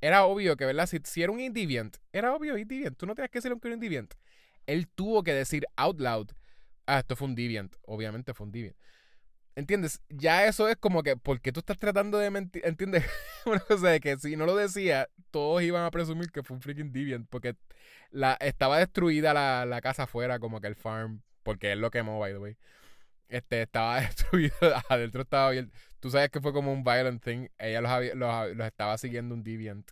era 0.00 0.24
obvio 0.24 0.56
que, 0.56 0.64
¿verdad? 0.64 0.86
Si, 0.86 0.98
si 1.04 1.22
era 1.22 1.32
un 1.32 1.40
Indiviant, 1.40 1.96
era 2.12 2.34
obvio 2.34 2.56
Indiviant. 2.56 2.96
Tú 2.96 3.06
no 3.06 3.14
tenías 3.14 3.30
que 3.30 3.38
era 3.38 3.54
un 3.54 3.72
Indiviant. 3.72 4.14
Él 4.66 4.88
tuvo 4.88 5.22
que 5.22 5.32
decir 5.32 5.66
out 5.76 6.00
loud, 6.00 6.28
ah, 6.86 7.00
esto 7.00 7.16
fue 7.16 7.28
un 7.28 7.34
Deviant. 7.34 7.74
Obviamente 7.86 8.34
fue 8.34 8.46
un 8.46 8.52
Deviant. 8.52 8.76
¿Entiendes? 9.56 10.00
Ya 10.08 10.46
eso 10.46 10.68
es 10.68 10.76
como 10.76 11.02
que, 11.02 11.16
¿por 11.16 11.40
qué 11.40 11.50
tú 11.50 11.60
estás 11.60 11.78
tratando 11.78 12.18
de 12.18 12.30
mentir? 12.30 12.64
¿Entiendes? 12.64 13.04
Una 13.44 13.58
cosa 13.60 13.88
de 13.88 14.00
que 14.00 14.16
si 14.18 14.36
no 14.36 14.46
lo 14.46 14.54
decía, 14.54 15.08
todos 15.32 15.62
iban 15.62 15.84
a 15.84 15.90
presumir 15.90 16.30
que 16.30 16.44
fue 16.44 16.56
un 16.56 16.62
freaking 16.62 16.92
Deviant. 16.92 17.28
Porque 17.28 17.56
la, 18.10 18.34
estaba 18.40 18.78
destruida 18.78 19.34
la, 19.34 19.66
la 19.66 19.80
casa 19.80 20.04
afuera, 20.04 20.38
como 20.38 20.60
que 20.60 20.68
el 20.68 20.76
farm. 20.76 21.22
Porque 21.42 21.72
él 21.72 21.80
lo 21.80 21.90
quemó, 21.90 22.20
by 22.20 22.32
the 22.32 22.38
way. 22.38 22.56
Este, 23.28 23.62
estaba 23.62 24.00
destruido. 24.00 24.54
Adentro 24.88 25.22
estaba 25.22 25.50
bien. 25.50 25.72
Tú 26.00 26.10
sabes 26.10 26.30
que 26.30 26.40
fue 26.40 26.52
como 26.52 26.72
un 26.72 26.84
violent 26.84 27.22
thing. 27.22 27.48
Ella 27.58 27.80
los, 27.80 27.90
había- 27.90 28.14
los, 28.14 28.56
los 28.56 28.66
estaba 28.66 28.96
siguiendo 28.98 29.34
un 29.34 29.42
Deviant. 29.42 29.90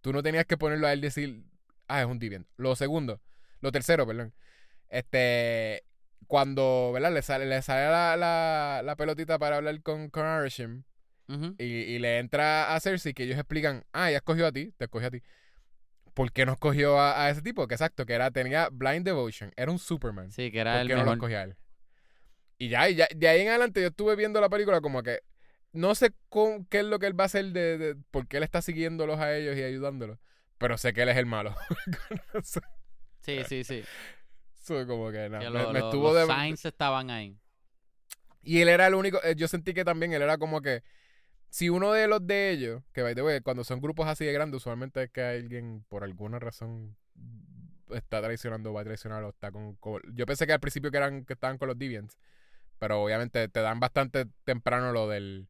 Tú 0.00 0.12
no 0.12 0.22
tenías 0.22 0.44
que 0.44 0.56
ponerlo 0.58 0.86
a 0.86 0.92
él 0.92 0.98
y 0.98 1.02
decir, 1.02 1.44
ah, 1.88 2.00
es 2.00 2.06
un 2.06 2.18
Deviant. 2.18 2.46
Lo 2.56 2.76
segundo, 2.76 3.20
lo 3.60 3.72
tercero, 3.72 4.06
perdón. 4.06 4.34
Este, 4.88 5.82
cuando, 6.26 6.90
¿verdad? 6.92 7.12
Le 7.12 7.22
sale, 7.22 7.46
le 7.46 7.62
sale 7.62 7.90
la, 7.90 8.16
la, 8.16 8.82
la 8.84 8.96
pelotita 8.96 9.38
para 9.38 9.56
hablar 9.56 9.80
con, 9.82 10.10
con 10.10 10.24
Arashim 10.24 10.84
Ujú. 11.28 11.54
y, 11.58 11.64
y 11.64 11.98
le 11.98 12.18
entra 12.18 12.74
a 12.74 12.80
Cersei 12.80 13.14
que 13.14 13.24
ellos 13.24 13.38
explican, 13.38 13.84
ah, 13.92 14.08
ella 14.10 14.18
escogió 14.18 14.46
a 14.46 14.52
ti, 14.52 14.72
te 14.76 14.84
escogió 14.84 15.08
a 15.08 15.10
ti. 15.10 15.22
¿Por 16.12 16.30
qué 16.32 16.46
no 16.46 16.52
escogió 16.52 17.00
a, 17.00 17.24
a 17.24 17.30
ese 17.30 17.42
tipo? 17.42 17.66
Que 17.66 17.74
exacto, 17.74 18.06
que 18.06 18.12
era, 18.12 18.30
tenía 18.30 18.68
blind 18.70 19.04
devotion, 19.04 19.52
era 19.56 19.72
un 19.72 19.78
Superman. 19.80 20.30
Sí, 20.30 20.52
que 20.52 20.60
era 20.60 20.72
¿Por 20.74 20.80
el 20.82 20.88
qué 20.88 20.94
no 20.94 21.04
lo 21.04 21.12
escogía 21.14 21.40
a 21.40 21.44
él? 21.44 21.56
Y 22.64 22.68
ya, 22.68 22.88
y 22.88 22.94
ya, 22.94 23.06
de 23.14 23.28
ahí 23.28 23.40
en 23.42 23.48
adelante 23.48 23.80
yo 23.82 23.88
estuve 23.88 24.16
viendo 24.16 24.40
la 24.40 24.48
película 24.48 24.80
como 24.80 25.02
que 25.02 25.20
no 25.72 25.94
sé 25.94 26.12
con, 26.28 26.64
qué 26.66 26.78
es 26.80 26.84
lo 26.86 26.98
que 26.98 27.06
él 27.06 27.18
va 27.18 27.24
a 27.24 27.26
hacer 27.26 27.46
de, 27.46 27.78
de 27.78 27.96
por 28.10 28.26
qué 28.28 28.36
él 28.38 28.42
está 28.42 28.62
siguiéndolos 28.62 29.18
a 29.20 29.34
ellos 29.36 29.56
y 29.56 29.62
ayudándolos, 29.62 30.18
pero 30.58 30.78
sé 30.78 30.92
que 30.92 31.02
él 31.02 31.08
es 31.08 31.16
el 31.16 31.26
malo. 31.26 31.54
Sí, 33.20 33.42
sí, 33.48 33.64
sí. 33.64 33.82
Eso 34.62 34.86
como 34.86 35.10
que 35.10 35.28
no, 35.28 35.40
que 35.40 35.50
me, 35.50 35.58
lo- 35.62 35.72
me 35.72 35.78
lo- 35.80 35.86
estuvo 35.86 36.12
los 36.12 36.26
de 36.28 36.34
signs 36.34 36.64
estaban 36.64 37.10
ahí. 37.10 37.36
y 38.42 38.60
él 38.60 38.68
era 38.68 38.86
el 38.86 38.94
único, 38.94 39.18
eh, 39.24 39.34
yo 39.36 39.48
sentí 39.48 39.72
que 39.74 39.84
también 39.84 40.12
él 40.12 40.22
era 40.22 40.38
como 40.38 40.60
que 40.60 40.82
si 41.50 41.68
uno 41.70 41.92
de 41.92 42.06
los 42.08 42.26
de 42.26 42.50
ellos, 42.50 42.82
que 42.92 43.02
by 43.02 43.14
the 43.14 43.22
way, 43.22 43.40
cuando 43.40 43.64
son 43.64 43.80
grupos 43.80 44.06
así 44.08 44.24
de 44.24 44.32
grandes, 44.32 44.58
usualmente 44.58 45.02
es 45.04 45.10
que 45.10 45.22
alguien 45.22 45.84
por 45.88 46.04
alguna 46.04 46.38
razón 46.38 46.96
está 47.90 48.20
traicionando 48.22 48.70
o 48.70 48.72
va 48.74 48.80
a 48.80 48.84
traicionar 48.84 49.22
o 49.24 49.30
está 49.30 49.50
con, 49.52 49.74
con- 49.76 50.02
yo 50.14 50.26
pensé 50.26 50.46
que 50.46 50.52
al 50.52 50.60
principio 50.60 50.90
que 50.90 50.96
eran 50.98 51.24
que 51.24 51.34
estaban 51.34 51.58
con 51.58 51.68
los 51.68 51.78
Deviants, 51.78 52.18
pero 52.84 53.02
obviamente 53.02 53.48
te 53.48 53.60
dan 53.62 53.80
bastante 53.80 54.26
temprano 54.44 54.92
lo 54.92 55.08
del 55.08 55.48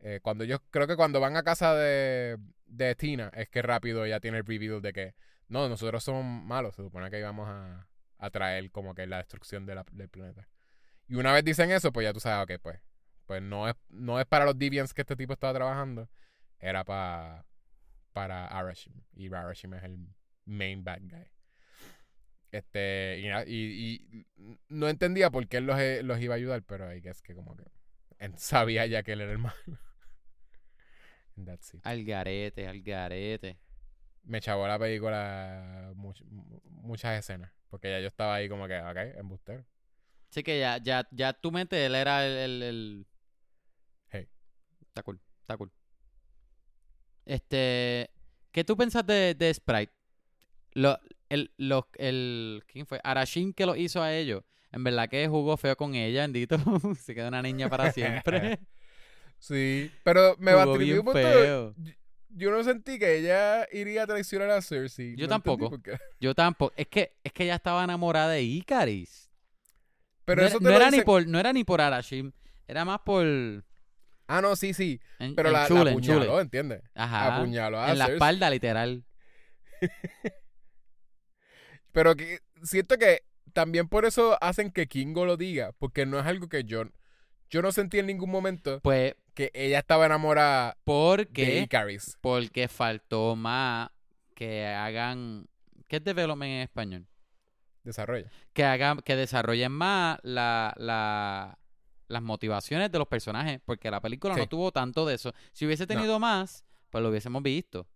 eh, 0.00 0.20
cuando 0.22 0.44
yo 0.44 0.60
creo 0.70 0.86
que 0.86 0.96
cuando 0.96 1.20
van 1.20 1.36
a 1.36 1.42
casa 1.42 1.74
de, 1.74 2.38
de 2.66 2.94
Tina 2.94 3.30
es 3.34 3.48
que 3.48 3.62
rápido 3.62 4.06
ya 4.06 4.20
tiene 4.20 4.38
el 4.38 4.46
reveal 4.46 4.82
de 4.82 4.92
que 4.92 5.14
no, 5.48 5.68
nosotros 5.68 6.04
somos 6.04 6.24
malos, 6.24 6.74
se 6.76 6.82
supone 6.82 7.10
que 7.10 7.18
íbamos 7.18 7.48
a, 7.48 7.88
a 8.18 8.30
traer 8.30 8.70
como 8.70 8.94
que 8.94 9.06
la 9.06 9.18
destrucción 9.18 9.66
de 9.66 9.74
la- 9.74 9.86
del 9.92 10.08
planeta. 10.08 10.48
Y 11.08 11.16
una 11.16 11.32
vez 11.32 11.44
dicen 11.44 11.70
eso, 11.72 11.92
pues 11.92 12.04
ya 12.04 12.12
tú 12.12 12.20
sabes, 12.20 12.44
ok, 12.56 12.62
pues, 12.62 12.80
pues 13.26 13.42
no 13.42 13.68
es, 13.68 13.76
no 13.90 14.20
es 14.20 14.26
para 14.26 14.44
los 14.46 14.58
Deviants 14.58 14.94
que 14.94 15.02
este 15.02 15.16
tipo 15.16 15.32
estaba 15.34 15.54
trabajando, 15.54 16.08
era 16.60 16.84
para 16.84 17.46
para 18.12 18.46
Arashim. 18.48 18.94
Y 19.14 19.32
Arashim 19.34 19.74
es 19.74 19.84
el 19.84 19.98
main 20.46 20.84
bad 20.84 21.00
guy. 21.02 21.26
Este, 22.52 23.18
y, 23.20 23.28
na- 23.28 23.44
y- 23.46 24.24
y 24.36 24.56
no 24.68 24.88
entendía 24.88 25.30
por 25.30 25.46
qué 25.46 25.58
él 25.58 25.66
los, 25.66 25.78
eh, 25.78 26.02
los 26.02 26.20
iba 26.20 26.34
a 26.34 26.36
ayudar, 26.36 26.62
pero 26.64 26.88
ahí 26.88 27.00
es 27.04 27.22
que 27.22 27.34
como 27.34 27.56
que 27.56 27.64
él 28.18 28.32
sabía 28.38 28.86
ya 28.86 29.02
que 29.02 29.12
él 29.12 29.20
era 29.20 29.32
el 29.32 29.38
malo. 29.38 29.56
That's 31.44 31.74
it. 31.74 31.80
Al 31.86 32.04
garete, 32.04 32.66
al 32.66 32.82
garete. 32.82 33.58
Me 34.24 34.40
chavó 34.40 34.66
la 34.68 34.78
película 34.78 35.92
much- 35.94 36.24
mu- 36.26 36.60
muchas 36.64 37.18
escenas, 37.18 37.52
porque 37.68 37.88
ya 37.90 38.00
yo 38.00 38.08
estaba 38.08 38.34
ahí 38.34 38.48
como 38.48 38.66
que, 38.68 38.78
ok, 38.80 38.96
embustero. 39.18 39.64
Así 40.28 40.42
que 40.42 40.58
ya, 40.60 40.78
ya, 40.82 41.08
ya 41.10 41.32
tu 41.32 41.50
mente, 41.50 41.84
él 41.86 41.94
era 41.94 42.26
el, 42.26 42.32
el, 42.36 42.62
el- 42.62 43.06
Hey. 44.10 44.28
Está 44.82 45.02
cool, 45.02 45.20
está 45.40 45.56
cool. 45.56 45.72
Este, 47.24 48.10
¿qué 48.52 48.64
tú 48.64 48.76
pensas 48.76 49.06
de, 49.06 49.34
de 49.34 49.54
Sprite? 49.54 49.92
Lo, 50.72 50.98
el, 51.30 51.52
los- 51.56 51.84
el, 51.96 52.62
¿quién 52.66 52.84
fue? 52.86 53.00
Arashim 53.02 53.52
que 53.54 53.64
lo 53.64 53.74
hizo 53.76 54.02
a 54.02 54.12
ellos. 54.14 54.42
En 54.72 54.84
verdad 54.84 55.08
que 55.08 55.26
jugó 55.26 55.56
feo 55.56 55.76
con 55.76 55.94
ella, 55.94 56.20
bendito. 56.22 56.56
Se 57.00 57.14
quedó 57.14 57.28
una 57.28 57.42
niña 57.42 57.68
para 57.68 57.90
siempre. 57.92 58.60
Sí, 59.38 59.90
pero 60.04 60.36
me 60.38 60.52
Jugó 60.52 60.76
bien 60.76 60.98
un 60.98 61.04
punto. 61.06 61.18
feo. 61.18 61.74
Yo, 61.78 61.92
yo 62.28 62.50
no 62.50 62.62
sentí 62.62 62.98
que 62.98 63.16
ella 63.18 63.66
iría 63.72 64.02
a 64.02 64.06
traicionar 64.06 64.50
a 64.50 64.60
Cersei. 64.62 65.16
Yo 65.16 65.24
No 65.26 65.30
tampoco. 65.30 65.72
Yo 66.20 66.34
tampoco. 66.34 66.74
Es 66.76 66.86
que, 66.88 67.16
es 67.24 67.32
que 67.32 67.44
ella 67.44 67.54
estaba 67.56 67.82
enamorada 67.82 68.28
de 68.32 68.42
Icaris. 68.42 69.30
Pero 70.26 70.42
no 70.42 70.46
eso 70.48 70.58
era, 70.58 70.58
te 70.60 70.64
no 70.64 70.70
lo 70.70 70.76
era 70.76 70.90
ni 70.90 71.00
por, 71.00 71.26
no 71.26 71.40
era 71.40 71.52
ni 71.52 71.64
por 71.64 71.80
Arashim. 71.80 72.30
Era 72.68 72.84
más 72.84 73.00
por. 73.00 73.24
Ah, 74.28 74.40
no, 74.40 74.54
sí, 74.54 74.72
sí. 74.74 75.00
Pero 75.18 75.48
en 75.48 75.52
la, 75.54 75.62
la 75.62 75.66
chule, 75.68 75.80
chule. 75.80 75.90
apuñaló, 75.90 76.40
¿entiendes? 76.40 76.82
Ajá. 76.94 77.36
Apuñaló 77.38 77.80
a 77.80 77.90
En 77.90 77.98
la 77.98 78.06
espalda, 78.06 78.48
literal. 78.50 79.04
Pero 81.92 82.14
que 82.16 82.40
siento 82.62 82.96
que 82.98 83.22
también 83.52 83.88
por 83.88 84.04
eso 84.04 84.38
hacen 84.40 84.70
que 84.70 84.86
Kingo 84.86 85.24
lo 85.26 85.36
diga, 85.36 85.72
porque 85.78 86.06
no 86.06 86.18
es 86.20 86.26
algo 86.26 86.48
que 86.48 86.64
yo 86.64 86.84
yo 87.48 87.62
no 87.62 87.72
sentí 87.72 87.98
en 87.98 88.06
ningún 88.06 88.30
momento 88.30 88.78
Pues, 88.80 89.16
que 89.34 89.50
ella 89.54 89.80
estaba 89.80 90.06
enamorada 90.06 90.70
de 90.70 90.76
porque. 90.84 91.58
Icaris. 91.62 92.16
Porque 92.20 92.68
faltó 92.68 93.34
más 93.34 93.90
que 94.36 94.66
hagan. 94.68 95.48
¿Qué 95.88 95.96
es 95.96 96.04
development 96.04 96.48
en 96.48 96.60
español? 96.60 97.06
Desarrolla. 97.82 98.30
Que 98.52 98.62
hagan, 98.62 98.98
que 99.00 99.16
desarrollen 99.16 99.72
más 99.72 100.18
la, 100.22 100.72
la- 100.76 101.58
las 102.06 102.22
motivaciones 102.22 102.92
de 102.92 102.98
los 102.98 103.08
personajes. 103.08 103.60
Porque 103.64 103.90
la 103.90 104.00
película 104.00 104.36
no 104.36 104.42
Sí. 104.44 104.48
tuvo 104.48 104.70
tanto 104.70 105.04
de 105.04 105.16
eso. 105.16 105.32
Si 105.52 105.66
hubiese 105.66 105.88
tenido 105.88 106.20
más, 106.20 106.64
pues 106.90 107.02
lo 107.02 107.10
hubiésemos 107.10 107.42
visto. 107.42 107.88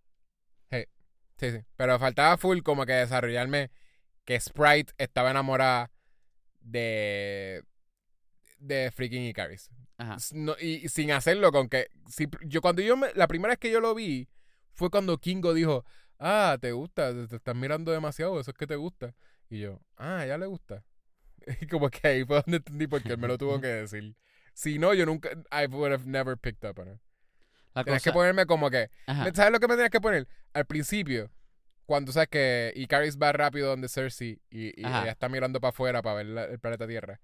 Sí, 1.37 1.51
sí. 1.51 1.57
Pero 1.75 1.99
faltaba 1.99 2.37
full 2.37 2.59
como 2.61 2.85
que 2.85 2.93
desarrollarme 2.93 3.69
que 4.25 4.39
Sprite 4.39 4.93
estaba 4.97 5.31
enamorada 5.31 5.91
de 6.61 7.63
de 8.57 8.91
freaking 8.91 9.23
Icaris. 9.23 9.69
Ajá. 9.97 10.17
No- 10.33 10.55
y, 10.59 10.85
y 10.85 10.89
sin 10.89 11.11
hacerlo 11.11 11.51
con 11.51 11.69
que 11.69 11.87
si, 12.09 12.27
yo 12.45 12.61
cuando 12.61 12.81
yo 12.81 12.97
me- 12.97 13.13
la 13.15 13.27
primera 13.27 13.51
vez 13.51 13.59
que 13.59 13.71
yo 13.71 13.79
lo 13.79 13.93
vi 13.95 14.27
fue 14.73 14.89
cuando 14.89 15.17
Kingo 15.19 15.53
dijo 15.53 15.85
ah 16.19 16.57
te 16.59 16.71
gusta 16.73 17.13
te, 17.13 17.27
te 17.27 17.35
estás 17.37 17.55
mirando 17.55 17.91
demasiado 17.91 18.39
eso 18.39 18.51
es 18.51 18.57
que 18.57 18.67
te 18.67 18.75
gusta 18.75 19.13
y 19.49 19.59
yo 19.59 19.81
ah 19.97 20.25
ya 20.25 20.37
le 20.37 20.47
gusta 20.47 20.83
y 21.61 21.67
como 21.67 21.89
que 21.89 22.05
ahí 22.07 22.25
fue 22.25 22.41
donde 22.41 22.57
entendí 22.57 22.87
porque 22.87 23.13
él 23.13 23.17
me 23.17 23.27
lo 23.27 23.37
tuvo 23.37 23.61
que 23.61 23.67
decir 23.67 24.15
si 24.53 24.79
no 24.79 24.93
yo 24.93 25.05
nunca 25.05 25.29
I 25.51 25.67
would 25.67 25.93
have 25.93 26.05
never 26.05 26.37
picked 26.37 26.69
up 26.69 26.79
on 26.79 26.89
it 26.93 26.99
tenías 27.85 28.03
que 28.03 28.11
ponerme 28.13 28.45
como 28.45 28.69
que 28.69 28.89
ajá. 29.07 29.31
¿sabes 29.33 29.51
lo 29.53 29.59
que 29.59 29.67
me 29.67 29.75
tenías 29.75 29.91
que 29.91 30.01
poner? 30.01 30.27
al 30.53 30.65
principio 30.65 31.31
cuando 31.85 32.11
sabes 32.11 32.29
que 32.29 32.73
Icaris 32.75 33.17
va 33.17 33.31
rápido 33.31 33.69
donde 33.69 33.87
Cersei 33.89 34.41
y, 34.49 34.79
y 34.79 34.85
Ajá. 34.85 35.03
ella 35.03 35.11
está 35.11 35.29
mirando 35.29 35.59
para 35.61 35.69
afuera 35.69 36.01
para 36.01 36.15
ver 36.17 36.25
la- 36.27 36.45
el 36.45 36.59
planeta 36.59 36.87
Tierra 36.87 37.21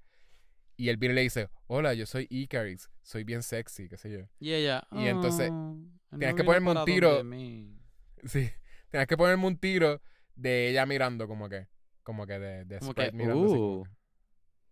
y 0.77 0.89
él 0.89 0.97
viene 0.97 1.13
y 1.13 1.15
le 1.15 1.21
dice 1.21 1.49
hola 1.67 1.93
yo 1.93 2.05
soy 2.05 2.27
Icaris 2.29 2.89
soy 3.01 3.23
bien 3.23 3.43
sexy 3.43 3.87
qué 3.89 3.97
sé 3.97 4.11
yo 4.11 4.19
Y 4.39 4.53
ella. 4.53 4.83
Y 4.91 5.07
entonces, 5.07 5.49
"Ah, 5.51 5.73
él 6.11 6.19
tienes 6.19 6.33
no 6.33 6.37
que 6.37 6.43
ponerme 6.43 6.71
un 6.71 6.85
tiro". 6.85 7.15
donde 7.15 7.35
mí". 7.35 7.77
Sí, 8.25 8.49
tenías 8.89 9.07
que 9.07 9.17
ponerme 9.17 9.47
un 9.47 9.57
tiro 9.57 10.01
de 10.35 10.69
ella 10.69 10.85
mirando 10.85 11.27
como 11.27 11.49
que, 11.49 11.67
como 12.03 12.25
que 12.27 12.37
de, 12.39 12.65
de 12.65 12.79
Como 12.79 12.91
Sprite 12.91 13.11
que, 13.11 13.17
mirando 13.17 13.49
uh, 13.51 13.83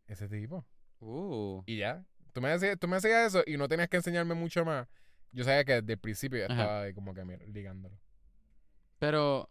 ese 0.07 0.28
tipo. 0.30 0.66
uh. 0.99 1.64
Y 1.66 1.78
ya, 1.78 2.06
tú 2.34 2.41
me, 2.41 2.52
hacías, 2.52 2.78
tú 2.80 2.88
me 2.88 2.95
hacías 2.98 3.28
eso 3.34 3.44
y 3.45 3.57
no 3.57 3.68
tenías 3.68 3.90
que 3.90 3.98
enseñarme 3.98 4.36
mucho 4.36 4.64
más. 4.66 4.88
Yo 5.32 5.44
sabía 5.44 5.64
que 5.64 5.82
desde 5.82 5.94
el 5.94 5.99
principio 5.99 6.40
ya 6.40 6.45
Ajá. 6.45 6.53
estaba 6.61 6.82
ahí 6.84 6.94
como 6.94 7.14
que 7.14 7.24
ligándolo. 7.48 7.99
Pero 8.99 9.49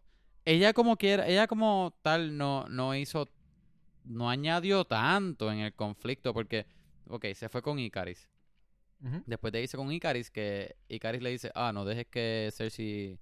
ella 0.51 0.73
como 0.73 0.97
quiera, 0.97 1.27
ella 1.29 1.47
como 1.47 1.95
tal 2.03 2.37
no, 2.37 2.67
no 2.69 2.95
hizo, 2.95 3.29
no 4.05 4.31
añadió 4.31 4.85
tanto 4.85 5.53
en 5.53 5.59
el 5.59 5.75
conflicto 5.75 6.33
porque, 6.33 6.67
ok, 7.09 7.27
se 7.35 7.49
fue 7.49 7.63
con 7.63 7.79
Icaris. 7.79 8.29
Después 9.27 9.53
de 9.53 9.63
irse 9.63 9.77
con 9.77 9.93
Icaris, 9.93 10.31
que 10.31 10.75
Icaris 10.89 11.23
le 11.23 11.31
dice, 11.31 11.53
ah, 11.55 11.73
no 11.73 11.85
dejes 11.85 12.07
que 12.07 12.51
Cersei, 12.53 13.19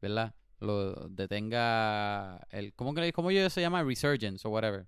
¿verdad? 0.00 0.34
Lo 0.60 0.92
detenga 1.08 2.46
el, 2.50 2.72
¿cómo 2.74 2.94
que 2.94 3.00
le- 3.00 3.12
cómo 3.12 3.30
ellos 3.30 3.52
se 3.52 3.60
llama? 3.60 3.82
Resurgence 3.82 4.46
o 4.46 4.50
whatever. 4.50 4.86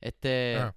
Este, 0.00 0.56
Ajá. 0.56 0.74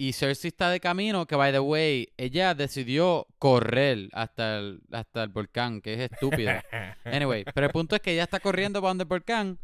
Y 0.00 0.12
Cersei 0.12 0.48
está 0.48 0.70
de 0.70 0.78
camino, 0.80 1.26
que 1.26 1.34
by 1.34 1.50
the 1.52 1.58
way, 1.58 2.12
ella 2.16 2.54
decidió 2.54 3.26
correr 3.38 4.08
hasta 4.12 4.58
el, 4.58 4.80
hasta 4.92 5.24
el 5.24 5.28
volcán, 5.30 5.80
que 5.80 5.94
es 5.94 6.10
estúpido. 6.12 6.52
Anyway, 7.04 7.44
pero 7.52 7.66
el 7.66 7.72
punto 7.72 7.96
es 7.96 8.00
que 8.02 8.12
ella 8.12 8.22
está 8.22 8.38
corriendo 8.38 8.80
para 8.80 8.90
donde 8.90 9.02
el 9.02 9.08
volcán 9.08 9.58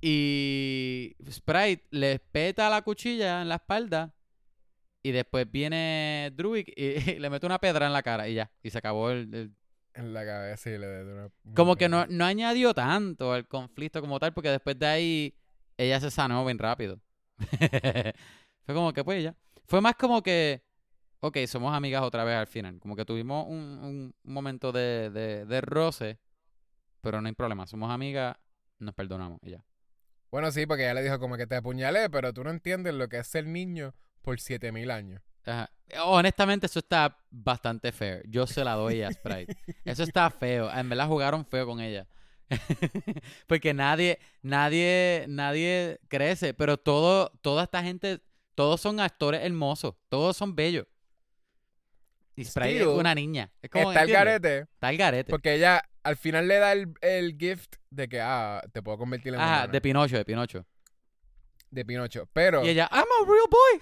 y 0.00 1.14
Sprite 1.30 1.86
le 1.90 2.18
peta 2.18 2.68
la 2.68 2.82
cuchilla 2.82 3.42
en 3.42 3.48
la 3.48 3.56
espalda 3.56 4.14
y 5.02 5.10
después 5.12 5.50
viene 5.50 6.30
Druid 6.34 6.68
y, 6.76 6.94
le 7.18 7.30
mete 7.30 7.46
una 7.46 7.58
pedra 7.58 7.86
en 7.86 7.92
la 7.92 8.02
cara 8.02 8.28
y 8.28 8.34
ya, 8.34 8.50
y 8.62 8.70
se 8.70 8.78
acabó 8.78 9.10
el, 9.10 9.32
el- 9.34 9.54
En 9.94 10.12
la 10.14 10.24
cabeza 10.24 10.70
y 10.70 10.78
le 10.78 10.86
de 10.86 11.12
una... 11.12 11.28
Como 11.54 11.76
que 11.76 11.88
no, 11.88 12.06
no 12.06 12.24
añadió 12.24 12.72
tanto 12.74 13.32
al 13.32 13.46
conflicto 13.46 14.00
como 14.00 14.18
tal, 14.18 14.32
porque 14.32 14.50
después 14.50 14.78
de 14.78 14.86
ahí 14.86 15.34
ella 15.76 16.00
se 16.00 16.10
sanó 16.10 16.44
bien 16.44 16.58
rápido. 16.58 17.00
Fue 18.64 18.74
como 18.74 18.92
que 18.92 19.04
pues 19.04 19.22
ya. 19.22 19.34
Fue 19.66 19.80
más 19.80 19.94
como 19.96 20.22
que, 20.22 20.62
ok, 21.20 21.38
somos 21.46 21.74
amigas 21.74 22.02
otra 22.02 22.24
vez 22.24 22.36
al 22.36 22.46
final. 22.46 22.78
Como 22.80 22.96
que 22.96 23.04
tuvimos 23.04 23.46
un, 23.48 24.14
un 24.24 24.32
momento 24.32 24.72
de, 24.72 25.10
de, 25.10 25.46
de 25.46 25.60
roce, 25.60 26.18
pero 27.00 27.20
no 27.20 27.28
hay 27.28 27.34
problema. 27.34 27.66
Somos 27.66 27.90
amigas, 27.90 28.36
nos 28.78 28.94
perdonamos 28.94 29.38
y 29.42 29.50
ya. 29.50 29.64
Bueno, 30.30 30.50
sí, 30.50 30.66
porque 30.66 30.84
ella 30.84 30.94
le 30.94 31.02
dijo 31.02 31.18
como 31.18 31.36
que 31.36 31.46
te 31.46 31.56
apuñalé, 31.56 32.08
pero 32.08 32.32
tú 32.32 32.42
no 32.42 32.50
entiendes 32.50 32.94
lo 32.94 33.08
que 33.08 33.18
es 33.18 33.26
ser 33.26 33.46
niño 33.46 33.94
por 34.22 34.40
7000 34.40 34.90
años. 34.90 35.22
Ajá. 35.44 35.70
Honestamente, 36.04 36.66
eso 36.66 36.78
está 36.78 37.18
bastante 37.30 37.92
fair. 37.92 38.22
Yo 38.28 38.46
se 38.46 38.64
la 38.64 38.74
doy 38.74 39.02
a 39.02 39.12
Sprite. 39.12 39.56
Eso 39.84 40.04
está 40.04 40.30
feo. 40.30 40.72
En 40.72 40.88
verdad 40.88 41.08
jugaron 41.08 41.44
feo 41.44 41.66
con 41.66 41.80
ella. 41.80 42.06
Porque 43.46 43.74
nadie, 43.74 44.18
nadie, 44.40 45.26
nadie 45.28 46.00
crece. 46.08 46.54
Pero 46.54 46.78
todo, 46.78 47.30
toda 47.42 47.64
esta 47.64 47.82
gente, 47.82 48.22
todos 48.54 48.80
son 48.80 49.00
actores 49.00 49.42
hermosos. 49.42 49.94
Todos 50.08 50.36
son 50.36 50.54
bellos. 50.54 50.86
Y 52.34 52.44
Sprite 52.44 52.80
es 52.80 52.86
una 52.86 53.14
niña. 53.14 53.50
Es 53.60 53.70
como, 53.70 53.90
Está 53.92 54.02
el 54.04 54.10
garete, 54.12 54.58
Está 54.60 54.90
el 54.90 54.96
garete. 54.96 55.30
porque 55.30 55.54
ella 55.54 55.82
al 56.02 56.16
final 56.16 56.48
le 56.48 56.56
da 56.58 56.72
el, 56.72 56.94
el 57.02 57.36
gift 57.38 57.76
de 57.90 58.08
que, 58.08 58.20
ah, 58.20 58.62
te 58.72 58.82
puedo 58.82 58.96
convertir 58.98 59.34
en 59.34 59.40
Ajá, 59.40 59.46
humana, 59.56 59.66
de 59.72 59.80
Pinocho, 59.80 60.16
de 60.16 60.24
Pinocho. 60.24 60.66
de 61.70 61.84
Pinocho. 61.84 62.28
Pero 62.32 62.64
Y 62.64 62.70
ella, 62.70 62.88
I'm 62.90 63.04
a 63.04 63.26
real 63.26 63.46
boy. 63.50 63.80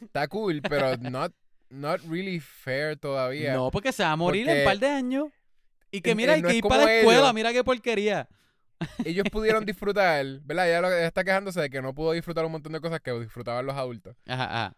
está 0.06 0.26
cool, 0.28 0.60
pero 0.62 0.96
not, 0.98 1.32
not 1.70 2.00
really 2.08 2.40
fair 2.40 2.96
todavía. 2.96 3.54
No, 3.54 3.70
porque 3.70 3.92
se 3.92 4.02
va 4.02 4.10
a 4.12 4.16
morir 4.16 4.48
en 4.48 4.58
un 4.58 4.64
par 4.64 4.78
de 4.78 4.88
años. 4.88 5.28
Y 5.92 6.00
que 6.00 6.14
mira, 6.16 6.34
hay 6.34 6.42
no 6.42 6.48
que 6.48 6.56
ir 6.56 6.62
para 6.64 6.84
la 6.84 6.94
escuela, 6.96 7.20
ellos. 7.20 7.34
mira 7.34 7.52
qué 7.52 7.62
porquería. 7.62 8.28
Ellos 9.04 9.26
pudieron 9.30 9.64
disfrutar, 9.66 10.24
¿verdad? 10.42 10.68
Ella, 10.68 10.80
lo, 10.80 10.88
ella 10.88 11.06
está 11.06 11.24
quejándose 11.24 11.60
de 11.60 11.70
que 11.70 11.80
no 11.82 11.94
pudo 11.94 12.12
disfrutar 12.12 12.44
un 12.44 12.52
montón 12.52 12.72
de 12.72 12.80
cosas 12.80 13.00
que 13.00 13.12
disfrutaban 13.20 13.64
los 13.66 13.76
adultos. 13.76 14.16
Ajá, 14.26 14.44
ajá. 14.44 14.76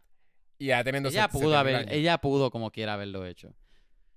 Y 0.59 0.67
ya 0.67 0.83
teniendo 0.85 1.09
Ella 1.11 1.29
pudo 1.29 1.51
7000 1.51 1.55
haber, 1.57 1.75
años. 1.77 1.91
ella 1.93 2.19
pudo 2.19 2.51
como 2.51 2.71
quiera 2.71 2.95
haberlo 2.95 3.27
hecho. 3.27 3.55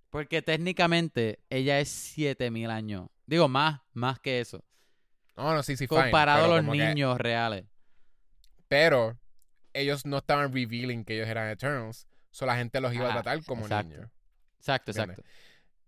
Porque 0.10 0.42
técnicamente 0.42 1.40
ella 1.50 1.80
es 1.80 1.90
7000 1.90 2.70
años. 2.72 3.10
Digo, 3.26 3.48
más, 3.48 3.82
más 3.94 4.20
que 4.20 4.40
eso. 4.40 4.64
No, 5.38 5.54
no, 5.54 5.62
sí, 5.64 5.78
sí, 5.78 5.88
fine, 5.88 6.02
Comparado 6.04 6.46
a 6.54 6.62
los 6.62 6.72
que- 6.72 6.78
niños 6.88 7.18
reales. 7.18 7.66
pero 8.68 9.18
ellos 9.74 10.06
no 10.06 10.18
estaban 10.18 10.52
revealing 10.54 11.06
que 11.06 11.16
ellos 11.16 11.28
eran 11.28 11.50
Eternals. 11.50 12.08
So 12.32 12.46
la 12.46 12.56
gente 12.56 12.80
los 12.82 12.94
iba 12.94 13.10
a 13.10 13.14
tratar 13.14 13.44
como 13.46 13.64
exacto. 13.64 13.90
niños. 13.96 14.10
Exacto, 14.58 14.92
¿Entiendes? 14.92 15.26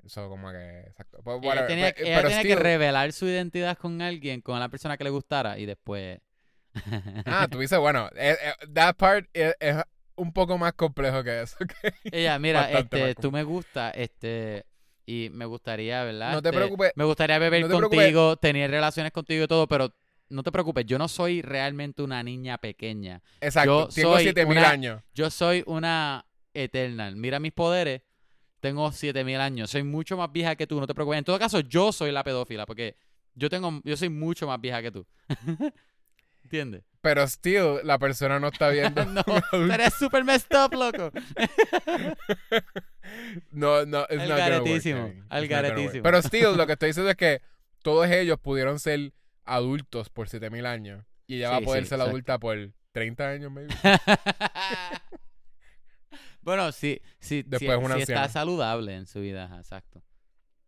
Eso 0.05 0.27
como 0.29 0.51
que, 0.51 0.79
exacto. 0.81 1.19
Pues, 1.23 1.37
Ella 1.37 1.47
whatever, 1.47 1.67
tenía, 1.67 1.91
pe- 1.93 2.01
ella 2.07 2.17
pero 2.17 2.29
tenía 2.29 2.43
que 2.43 2.53
still- 2.55 2.59
revelar 2.59 3.11
su 3.13 3.27
identidad 3.27 3.77
con 3.77 4.01
alguien, 4.01 4.41
con 4.41 4.59
la 4.59 4.69
persona 4.69 4.97
que 4.97 5.03
le 5.03 5.09
gustara, 5.09 5.57
y 5.59 5.65
después. 5.65 6.19
Ah, 7.25 7.47
tú 7.51 7.59
dices, 7.59 7.77
bueno, 7.79 8.09
eh, 8.15 8.35
eh, 8.41 8.53
that 8.73 8.95
part 8.95 9.27
es, 9.33 9.53
un 10.15 10.31
poco 10.33 10.57
más 10.57 10.73
complejo 10.73 11.23
que 11.23 11.41
eso. 11.41 11.55
ok. 11.61 11.71
Ella, 12.11 12.37
mira, 12.39 12.71
este, 12.71 13.15
tú 13.15 13.31
me 13.31 13.43
gusta, 13.43 13.91
este, 13.91 14.65
y 15.05 15.29
me 15.31 15.45
gustaría, 15.45 16.03
¿verdad? 16.03 16.31
No 16.33 16.41
te 16.41 16.49
Este, 16.49 16.57
preocupes. 16.57 16.91
Me 16.95 17.03
gustaría 17.03 17.39
beber 17.39 17.61
no 17.61 17.67
te 17.67 17.75
preocupes. 17.77 17.99
contigo, 17.99 18.35
tener 18.37 18.71
relaciones 18.71 19.11
contigo 19.11 19.43
y 19.43 19.47
todo, 19.47 19.67
pero 19.67 19.93
no 20.29 20.43
te 20.43 20.51
preocupes, 20.51 20.85
yo 20.85 20.97
no 20.97 21.07
soy 21.07 21.41
realmente 21.41 22.01
una 22.03 22.23
niña 22.23 22.57
pequeña. 22.57 23.21
Exacto, 23.41 23.89
Yo 23.89 23.93
tengo 23.93 24.13
soy 24.15 24.23
7000 24.25 24.57
una- 24.57 24.69
años. 24.69 25.01
Yo 25.13 25.29
soy 25.29 25.63
una 25.67 26.25
Eternal. 26.53 27.15
Mira 27.15 27.39
mis 27.39 27.51
poderes. 27.53 28.01
Tengo 28.61 28.91
7000 28.91 29.41
años. 29.41 29.71
Soy 29.71 29.83
mucho 29.83 30.15
más 30.15 30.31
vieja 30.31 30.55
que 30.55 30.67
tú, 30.67 30.79
no 30.79 30.87
te 30.87 30.93
preocupes. 30.93 31.17
En 31.17 31.25
todo 31.25 31.37
caso, 31.39 31.59
yo 31.59 31.91
soy 31.91 32.11
la 32.11 32.23
pedófila 32.23 32.65
porque 32.65 32.95
yo 33.33 33.49
tengo 33.49 33.81
yo 33.83 33.97
soy 33.97 34.09
mucho 34.09 34.47
más 34.47 34.61
vieja 34.61 34.81
que 34.81 34.91
tú. 34.91 35.05
¿Entiendes? 36.43 36.83
Pero 37.01 37.27
still, 37.27 37.79
la 37.83 37.97
persona 37.97 38.39
no 38.39 38.49
está 38.49 38.69
viendo. 38.69 39.03
no, 39.05 39.23
eres 39.73 39.93
super 39.99 40.23
messed 40.23 40.55
up, 40.55 40.73
loco. 40.73 41.11
no, 43.51 43.85
no, 43.85 44.05
Al 44.07 44.17
not 44.17 44.27
work, 44.27 44.37
garetísimo, 44.37 45.13
al 45.29 45.47
garetísimo. 45.47 46.03
Pero 46.03 46.21
still, 46.21 46.55
lo 46.55 46.67
que 46.67 46.73
estoy 46.73 46.89
diciendo 46.89 47.09
es 47.09 47.17
que 47.17 47.41
todos 47.81 48.07
ellos 48.09 48.39
pudieron 48.39 48.79
ser 48.79 49.13
adultos 49.43 50.09
por 50.09 50.29
7000 50.29 50.65
años. 50.67 51.03
Y 51.25 51.37
ella 51.37 51.49
va 51.49 51.57
a 51.57 51.61
poder 51.61 51.83
sí, 51.83 51.89
ser 51.89 51.95
exacto. 51.95 52.09
adulta 52.11 52.39
por 52.39 52.71
30 52.91 53.27
años, 53.27 53.51
maybe. 53.51 53.73
Bueno, 56.41 56.65
Después 56.65 57.05
sí, 57.19 57.41
una 57.65 57.95
sí 57.95 58.01
está 58.01 58.27
saludable 58.29 58.95
en 58.95 59.05
su 59.05 59.21
vida, 59.21 59.45
ajá, 59.45 59.57
exacto. 59.57 60.01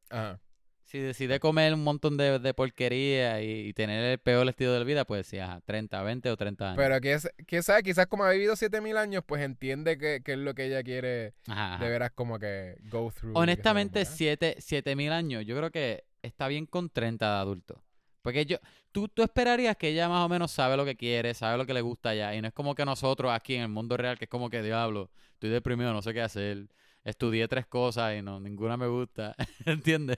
Ajá. 0.10 0.40
Si 0.84 1.00
decide 1.00 1.40
comer 1.40 1.74
un 1.74 1.84
montón 1.84 2.18
de, 2.18 2.38
de 2.38 2.54
porquería 2.54 3.42
y, 3.42 3.70
y 3.70 3.74
tener 3.74 4.04
el 4.04 4.20
peor 4.20 4.48
estilo 4.48 4.74
de 4.74 4.84
vida, 4.84 5.06
pues 5.06 5.26
sí, 5.26 5.40
ajá, 5.40 5.60
30, 5.66 6.04
20 6.04 6.30
o 6.30 6.38
30 6.38 6.66
años. 6.66 6.78
Pero 6.78 7.02
que 7.02 7.18
quién 7.48 7.64
sabe, 7.64 7.82
quizás 7.82 8.06
como 8.06 8.26
ha 8.26 8.32
vivido 8.32 8.56
7000 8.56 8.98
años, 8.98 9.24
pues 9.26 9.42
entiende 9.42 9.98
que, 9.98 10.22
que 10.24 10.34
es 10.34 10.38
lo 10.38 10.54
que 10.54 10.66
ella 10.66 10.84
quiere 10.84 11.34
Ajá, 11.48 11.76
ajá. 11.76 11.84
de 11.84 11.90
veras 11.90 12.12
como 12.14 12.38
que 12.38 12.76
go 12.92 13.12
through. 13.12 13.36
Honestamente, 13.36 14.02
y 14.02 14.04
que 14.04 14.06
sea 14.06 14.16
siete, 14.16 14.56
siete 14.60 14.96
mil 14.96 15.12
años, 15.12 15.46
yo 15.46 15.58
creo 15.58 15.72
que 15.72 16.04
está 16.22 16.48
bien 16.48 16.68
con 16.68 16.90
30 16.90 17.26
de 17.28 17.42
adulto. 17.42 17.84
Porque 18.24 18.46
yo, 18.46 18.58
tú, 18.94 19.10
tú 19.10 19.22
esperarías 19.22 19.76
que 19.76 19.90
ella 19.90 20.08
más 20.08 20.26
o 20.26 20.30
menos 20.30 20.50
sabe 20.50 20.78
lo 20.78 20.86
que 20.86 20.96
quiere, 20.96 21.34
sabe 21.34 21.58
lo 21.58 21.66
que 21.66 21.74
le 21.74 21.82
gusta 21.82 22.16
ya. 22.16 22.34
Y 22.34 22.42
no 22.42 22.48
es 22.48 22.54
como 22.54 22.74
que 22.74 22.86
nosotros 22.86 23.32
aquí 23.34 23.56
en 23.56 23.64
el 23.64 23.68
mundo 23.68 23.98
real, 23.98 24.18
que 24.18 24.26
es 24.26 24.30
como 24.30 24.50
que 24.50 24.64
diablo, 24.64 25.12
estoy 25.34 25.50
deprimido, 25.50 25.92
no 25.92 26.02
sé 26.02 26.14
qué 26.14 26.22
hacer. 26.22 26.70
Estudié 27.04 27.50
tres 27.50 27.68
cosas 27.68 28.18
y 28.18 28.22
no, 28.22 28.40
ninguna 28.40 28.78
me 28.78 28.88
gusta. 28.88 29.36
¿Entiendes? 29.66 30.18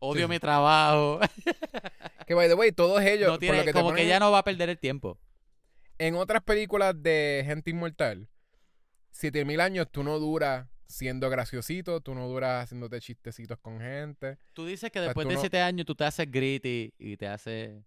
Odio 0.00 0.26
sí. 0.26 0.30
mi 0.30 0.38
trabajo. 0.38 1.18
Que 2.26 2.34
by 2.34 2.46
the 2.46 2.54
way, 2.54 2.70
todos 2.70 3.02
ellos, 3.02 3.26
no 3.26 3.32
por 3.32 3.40
tiene, 3.40 3.56
lo 3.56 3.64
que 3.64 3.72
te 3.72 3.80
como 3.80 3.92
que 3.92 4.02
ella 4.02 4.20
no 4.20 4.30
va 4.30 4.38
a 4.38 4.44
perder 4.44 4.68
el 4.68 4.78
tiempo. 4.78 5.18
en 5.98 6.14
otras 6.14 6.44
películas 6.44 6.94
de 7.02 7.42
gente 7.44 7.70
inmortal, 7.70 8.28
7000 9.10 9.60
años 9.60 9.88
tú 9.90 10.04
no 10.04 10.16
duras 10.20 10.68
siendo 10.90 11.30
graciosito, 11.30 12.00
tú 12.00 12.14
no 12.14 12.28
duras 12.28 12.64
haciéndote 12.64 13.00
chistecitos 13.00 13.58
con 13.58 13.80
gente. 13.80 14.38
Tú 14.52 14.66
dices 14.66 14.90
que 14.90 14.98
sea, 14.98 15.06
después 15.08 15.26
de 15.28 15.34
no- 15.34 15.40
siete 15.40 15.60
años 15.60 15.86
tú 15.86 15.94
te 15.94 16.04
haces 16.04 16.30
gritty 16.30 16.92
y 16.98 17.16
te 17.16 17.26
haces... 17.28 17.82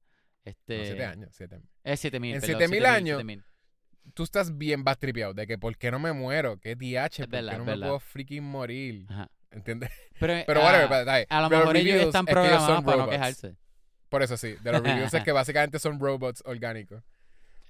Este, 0.46 0.78
No, 0.80 0.84
7 0.86 1.06
años, 1.06 1.30
7 1.34 1.62
Es 1.86 2.00
siete 2.02 2.20
mil. 2.20 2.36
En 2.36 2.42
perdón, 2.42 2.60
7000 2.60 2.68
siete 2.70 2.76
mil, 2.82 2.86
años, 2.86 3.18
siete 3.20 3.24
mil. 3.24 3.44
Tú 4.14 4.24
estás 4.24 4.58
bien 4.58 4.84
bastripeado 4.84 5.34
de 5.34 5.48
que 5.48 5.58
¿por 5.58 5.78
qué 5.78 5.90
no 5.92 6.00
me 6.00 6.12
muero? 6.12 6.60
¿Qué 6.60 6.76
DH? 6.76 7.20
¿Por 7.28 7.30
qué 7.30 7.42
no 7.58 7.64
me 7.66 7.78
puedo 7.78 8.00
freaking 8.00 8.44
morir? 8.44 9.06
Ajá. 9.10 9.30
¿Entiendes? 9.52 9.90
Pero, 10.20 10.34
Pero 10.48 10.62
ah, 10.62 10.66
whatever, 10.66 11.06
but. 11.06 11.26
A 11.30 11.42
lo 11.42 11.50
mejor 11.50 11.78
ellos 11.78 12.02
están 12.08 12.24
es 12.24 12.28
que 12.28 12.34
programados 12.34 12.84
para 12.84 12.98
no 12.98 13.04
robots. 13.04 13.12
quejarse. 13.18 13.56
Por 14.10 14.22
eso 14.24 14.36
sí, 14.36 14.56
de 14.62 14.72
los 14.74 14.82
reviews 14.84 15.14
es 15.14 15.24
que 15.24 15.32
básicamente 15.32 15.80
son 15.80 16.00
robots 16.00 16.44
orgánicos. 16.46 17.02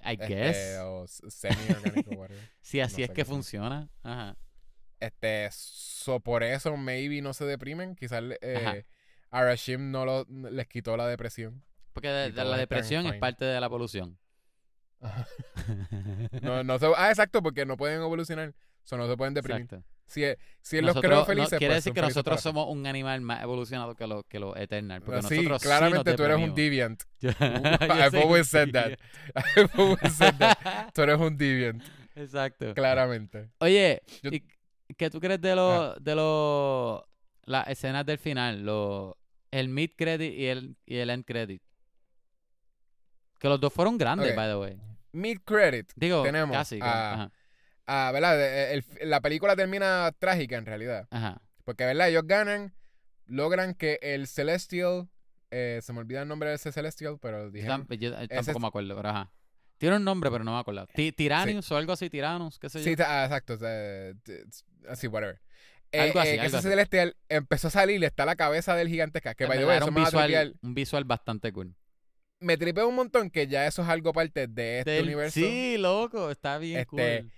I 0.04 0.14
Este, 0.20 0.26
guess. 0.26 0.78
o 0.82 1.04
s- 1.04 1.22
semi-orgánicos, 1.30 2.16
whatever. 2.16 2.50
Si 2.60 2.80
así 2.80 3.02
no 3.02 3.04
es 3.04 3.10
que 3.12 3.24
funciona. 3.24 3.88
Ajá. 4.02 4.36
Este, 5.04 5.48
so 5.52 6.20
por 6.20 6.42
eso 6.42 6.76
maybe 6.76 7.20
no 7.22 7.32
se 7.34 7.44
deprimen. 7.44 7.94
Quizás 7.96 8.22
eh, 8.40 8.84
Arashim 9.30 9.90
no 9.90 10.04
lo, 10.04 10.26
les 10.50 10.66
quitó 10.68 10.96
la 10.96 11.06
depresión. 11.06 11.62
Porque 11.92 12.08
de- 12.08 12.32
de 12.32 12.44
la 12.44 12.56
depresión 12.56 13.06
es 13.06 13.14
parte 13.20 13.44
de 13.44 13.60
la 13.60 13.68
polución. 13.68 14.18
No, 16.42 16.62
no 16.64 16.78
se, 16.78 16.86
ah, 16.96 17.10
exacto, 17.10 17.42
porque 17.42 17.64
no 17.66 17.76
pueden 17.76 18.00
evolucionar. 18.00 18.54
So 18.84 18.96
no 18.96 19.08
se 19.08 19.16
pueden 19.16 19.34
deprimir. 19.34 19.62
Exacto. 19.62 19.84
Si, 20.06 20.22
es- 20.22 20.36
si 20.60 20.76
él 20.78 20.84
los 20.84 20.94
Nosotros- 20.96 21.10
creó 21.10 21.20
no- 21.20 21.26
felices, 21.26 21.58
quiere 21.58 21.74
pues 21.74 21.84
decir 21.84 21.92
que 21.94 22.00
felices 22.00 22.16
nosotros 22.16 22.40
somos 22.42 22.68
un 22.68 22.86
animal 22.86 23.20
más 23.22 23.42
evolucionado 23.42 23.94
que 23.94 24.06
los 24.06 24.24
que 24.26 24.38
los 24.38 24.54
Eternal. 24.56 25.00
Porque 25.02 25.20
siempre. 25.22 25.36
Sí, 25.38 25.42
nosotros 25.42 25.62
sí 25.62 25.68
claramente 25.68 26.10
nos 26.10 26.16
tú 26.16 26.24
eres 26.24 26.36
un 26.38 26.54
deviant. 26.54 27.02
Yo- 27.20 27.30
I've 27.40 28.18
always 28.22 28.46
said 28.48 28.70
that. 28.72 28.98
I've 29.34 29.70
always 29.78 30.12
said 30.14 30.34
that. 30.38 30.92
Tú 30.92 31.02
eres 31.02 31.18
un 31.18 31.36
deviant, 31.36 31.82
Exacto. 32.14 32.74
claramente. 32.74 33.48
Oye, 33.60 34.02
Yo- 34.22 34.30
¿y 34.30 34.42
¿qué 34.96 35.10
tú 35.10 35.20
crees 35.20 35.40
de 35.40 35.54
los 35.56 36.02
de 36.02 36.14
los 36.14 37.02
las 37.44 37.68
escenas 37.68 38.04
del 38.06 38.18
final? 38.18 38.64
Los 38.64 39.14
el 39.50 39.68
mid 39.68 39.90
credit 39.96 40.32
y 40.34 40.46
el 40.46 40.76
y 40.86 40.96
el 40.96 41.10
end 41.10 41.24
credit. 41.24 41.62
Que 43.38 43.48
los 43.48 43.60
dos 43.60 43.72
fueron 43.72 43.98
grandes, 43.98 44.34
by 44.34 44.48
the 44.48 44.56
way. 44.56 44.80
Mid 45.12 45.38
credit. 45.44 45.92
Digo, 45.96 46.22
Tenemos 46.22 46.56
casi. 46.56 46.78
a- 46.82 47.30
Ah, 47.86 48.10
¿verdad? 48.14 48.72
El- 48.72 48.84
el- 48.98 49.10
la 49.10 49.20
película 49.20 49.54
termina 49.54 50.10
trágica 50.18 50.56
en 50.56 50.64
realidad. 50.66 51.06
ajá. 51.10 51.42
Porque, 51.64 51.84
¿verdad? 51.84 52.08
Ellos 52.08 52.22
ganan, 52.26 52.74
logran 53.26 53.74
que 53.74 53.98
el 54.02 54.26
Celestial. 54.26 55.08
eh, 55.56 55.78
se 55.82 55.92
me 55.92 56.00
olvida 56.00 56.22
el 56.22 56.26
nombre 56.28 56.48
de 56.48 56.56
ese 56.56 56.72
Celestial, 56.72 57.16
pero 57.22 57.48
dije. 57.48 57.68
tam- 57.68 57.86
yo 57.96 58.10
tampoco 58.12 58.40
ese 58.40 58.50
es- 58.50 58.58
me 58.58 58.66
acuerdo, 58.66 58.96
pero 58.96 59.08
ajá. 59.10 59.30
Tiene 59.78 59.96
un 59.98 60.04
nombre, 60.04 60.28
pero 60.30 60.42
no 60.42 60.52
me 60.52 60.58
acuerdo. 60.58 60.88
Tyrannus 61.16 61.70
o 61.70 61.76
algo 61.76 61.92
así, 61.92 62.10
Tyrannus, 62.10 62.58
qué 62.58 62.68
sé 62.68 62.78
yo. 62.82 62.84
Sí, 62.84 62.96
ah, 63.06 63.24
exacto. 63.26 63.52
o 63.54 63.56
sea, 63.58 64.14
t- 64.24 64.44
así, 64.88 65.06
whatever. 65.06 65.40
Eh, 65.92 66.00
Algo 66.00 66.18
así, 66.20 66.30
eh, 66.30 66.34
que 66.34 66.40
algo 66.40 66.48
ese 66.48 66.56
así. 66.58 66.68
Celestial 66.68 67.16
empezó 67.28 67.68
a 67.68 67.70
salir, 67.70 68.02
está 68.04 68.24
la 68.26 68.34
cabeza 68.36 68.74
del 68.74 68.88
gigantesca. 68.88 69.34
Que, 69.34 69.44
era 69.44 69.54
eso 69.76 69.86
un 69.86 69.94
me 69.94 70.00
visual, 70.00 70.56
un 70.62 70.74
visual 70.74 71.04
bastante 71.04 71.52
cool. 71.52 71.74
Me 72.40 72.56
tripea 72.56 72.84
un 72.84 72.96
montón 72.96 73.30
que 73.30 73.46
ya 73.46 73.66
eso 73.66 73.82
es 73.82 73.88
algo 73.88 74.12
parte 74.12 74.46
de 74.48 74.80
este 74.80 74.90
Del- 74.90 75.04
universo. 75.04 75.38
Sí, 75.40 75.76
loco, 75.78 76.30
está 76.30 76.58
bien 76.58 76.80
Este, 76.80 77.20
cool. 77.20 77.32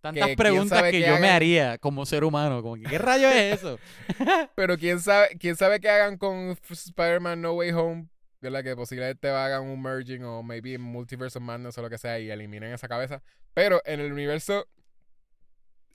Tantas 0.00 0.26
quién 0.26 0.36
preguntas 0.36 0.82
que 0.84 0.90
qué 0.92 1.00
yo 1.00 1.06
me 1.08 1.12
hagan. 1.16 1.30
haría 1.32 1.78
como 1.78 2.06
ser 2.06 2.22
humano. 2.24 2.62
Como 2.62 2.76
que, 2.76 2.82
¿qué 2.84 2.98
rayo 2.98 3.28
es 3.28 3.58
eso? 3.58 3.78
Pero 4.54 4.78
quién 4.78 5.00
sabe, 5.00 5.36
quién 5.38 5.56
sabe 5.56 5.80
qué 5.80 5.90
hagan 5.90 6.16
con 6.16 6.56
Spider-Man 6.70 7.42
No 7.42 7.52
Way 7.54 7.72
Home. 7.72 8.08
¿Verdad? 8.40 8.62
Que 8.62 8.76
posiblemente 8.76 9.28
hagan 9.28 9.64
un 9.64 9.82
merging 9.82 10.22
o 10.22 10.44
maybe 10.44 10.78
Multiverse 10.78 11.36
of 11.38 11.44
Madness 11.44 11.76
o 11.76 11.82
lo 11.82 11.90
que 11.90 11.98
sea 11.98 12.20
y 12.20 12.30
eliminen 12.30 12.72
esa 12.72 12.86
cabeza. 12.86 13.20
Pero 13.52 13.82
en 13.84 13.98
el 13.98 14.12
universo, 14.12 14.68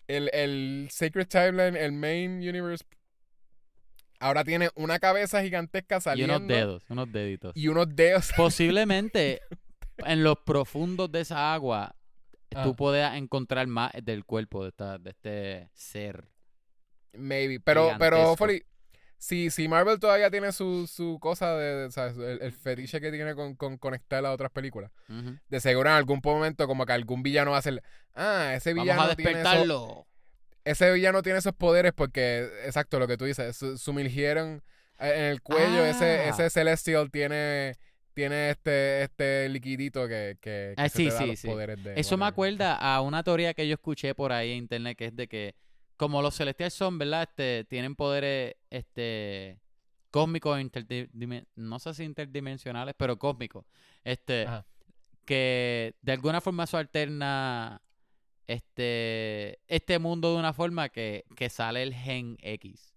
el, 0.07 0.29
el 0.33 0.87
Sacred 0.91 1.27
Timeline, 1.27 1.75
el 1.75 1.91
main 1.91 2.37
universe, 2.37 2.85
ahora 4.19 4.43
tiene 4.43 4.69
una 4.75 4.99
cabeza 4.99 5.41
gigantesca 5.43 5.97
y 5.97 6.01
saliendo. 6.01 6.37
unos 6.37 6.47
dedos, 6.47 6.83
unos 6.89 7.11
deditos. 7.11 7.55
Y 7.55 7.67
unos 7.67 7.95
dedos. 7.95 8.31
Posiblemente 8.37 9.41
en 9.97 10.23
los 10.23 10.37
profundos 10.39 11.11
de 11.11 11.21
esa 11.21 11.53
agua 11.53 11.95
Ah. 12.55 12.63
tú 12.63 12.75
puedas 12.75 13.15
encontrar 13.17 13.67
más 13.67 13.91
del 14.03 14.25
cuerpo 14.25 14.63
de, 14.63 14.69
esta, 14.69 14.97
de 14.97 15.09
este 15.09 15.69
ser. 15.73 16.27
Maybe. 17.13 17.59
Pero, 17.59 17.95
pero, 17.97 18.35
Gigantesco. 18.35 18.65
Si, 19.25 19.49
si 19.51 19.67
Marvel 19.69 19.99
todavía 19.99 20.29
tiene 20.29 20.51
su, 20.51 20.85
su 20.85 21.17
cosa 21.21 21.55
de, 21.55 21.75
de- 21.83 21.91
¿sabes? 21.91 22.17
El, 22.17 22.41
el 22.41 22.51
fetiche 22.51 22.99
que 22.99 23.09
tiene 23.09 23.35
con, 23.35 23.55
con 23.55 23.77
conectar 23.77 24.25
a 24.25 24.31
otras 24.33 24.51
películas. 24.51 24.91
De 25.47 25.59
seguro 25.61 25.89
en 25.89 25.95
algún 25.95 26.19
momento 26.23 26.67
como 26.67 26.85
que 26.85 26.91
algún 26.93 27.23
villano 27.23 27.51
va 27.51 27.57
a 27.57 27.59
hacer, 27.59 27.81
ah, 28.15 28.51
ese 28.53 28.73
Vamos 28.73 28.83
villano 28.83 29.01
a 29.03 29.15
tiene 29.15 29.31
esos, 29.31 29.43
despertarlo. 29.43 30.07
ese 30.65 30.91
villano 30.91 31.21
tiene 31.21 31.39
esos 31.39 31.53
poderes 31.53 31.93
porque, 31.93 32.49
exacto, 32.65 32.99
lo 32.99 33.07
que 33.07 33.15
tú 33.17 33.23
dices, 33.25 33.55
su- 33.55 33.77
sumergieron 33.77 34.61
eh, 34.99 35.13
en 35.15 35.23
el 35.25 35.41
cuello, 35.41 35.85
ese, 35.85 36.05
Ah. 36.05 36.27
ese 36.29 36.49
Celestial 36.49 37.09
tiene, 37.09 37.75
tiene 38.13 38.49
este, 38.49 39.03
este 39.03 39.47
liquidito 39.49 40.05
que, 40.07 40.37
que, 40.41 40.73
que 40.75 40.81
Ah, 40.81 40.89
se 40.89 40.97
sí, 40.97 41.07
te 41.07 41.13
da 41.13 41.19
sí, 41.19 41.27
los 41.27 41.39
sí. 41.39 41.47
poderes 41.47 41.81
de 41.83 41.99
Eso 41.99 42.17
me 42.17 42.25
acuerda 42.25 42.75
a 42.75 42.99
una 43.01 43.23
teoría 43.23 43.53
que 43.53 43.67
yo 43.69 43.73
escuché 43.75 44.13
por 44.15 44.31
ahí 44.33 44.51
en 44.51 44.57
internet 44.57 44.97
que 44.97 45.05
es 45.05 45.15
de 45.15 45.27
que 45.29 45.55
como 45.97 46.21
los 46.21 46.35
celestiales 46.35 46.73
son, 46.73 46.97
¿verdad? 46.97 47.23
Este, 47.23 47.65
tienen 47.65 47.95
poderes 47.95 48.55
este 48.69 49.59
cósmicos 50.11 50.59
no 51.55 51.79
sé 51.79 51.93
si 51.95 52.03
interdimensionales, 52.03 52.93
pero 52.97 53.17
cósmicos. 53.17 53.65
Este 54.03 54.45
Ajá. 54.45 54.65
que 55.25 55.95
de 56.01 56.11
alguna 56.11 56.39
forma 56.39 56.65
eso 56.65 56.77
alterna 56.77 57.81
este 58.45 59.59
este 59.67 59.97
mundo 59.97 60.33
de 60.33 60.39
una 60.39 60.53
forma 60.53 60.89
que, 60.89 61.25
que 61.35 61.49
sale 61.49 61.81
el 61.83 61.93
gen 61.93 62.37
X. 62.41 62.93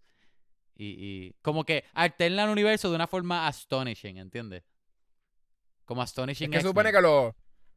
Y, 0.74 0.84
y 0.98 1.32
como 1.40 1.64
que 1.64 1.84
alterna 1.94 2.44
el 2.44 2.50
universo 2.50 2.90
de 2.90 2.96
una 2.96 3.06
forma 3.06 3.46
astonishing, 3.46 4.18
¿entiendes? 4.18 4.64
Como 5.86 6.02
astonishing. 6.02 6.52
Es 6.52 6.60
que 6.60 6.68
supone 6.68 6.92
que 6.92 7.00
los, 7.00 7.34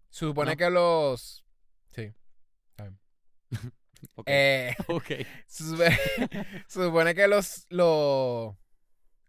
supone 0.09 0.51
¿No? 0.51 0.57
que 0.57 0.69
los, 0.69 1.45
sí, 1.91 2.13
Ok. 4.15 4.27
eh, 4.27 4.75
ok. 4.87 5.05
Se 5.47 5.63
supone, 5.63 5.97
se 6.67 6.83
supone 6.83 7.15
que 7.15 7.27
los, 7.27 7.65
los, 7.69 8.55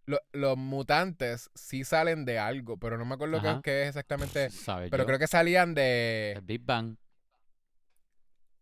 los, 0.06 0.20
los 0.32 0.56
mutantes 0.56 1.50
sí 1.54 1.84
salen 1.84 2.24
de 2.24 2.38
algo, 2.38 2.76
pero 2.78 2.98
no 2.98 3.04
me 3.04 3.14
acuerdo 3.14 3.40
qué, 3.62 3.82
es 3.82 3.88
exactamente. 3.88 4.48
Pero 4.66 4.98
yo. 4.98 5.06
creo 5.06 5.18
que 5.18 5.26
salían 5.26 5.74
de... 5.74 6.32
El 6.36 6.42
Big 6.42 6.62
Bang. 6.64 6.96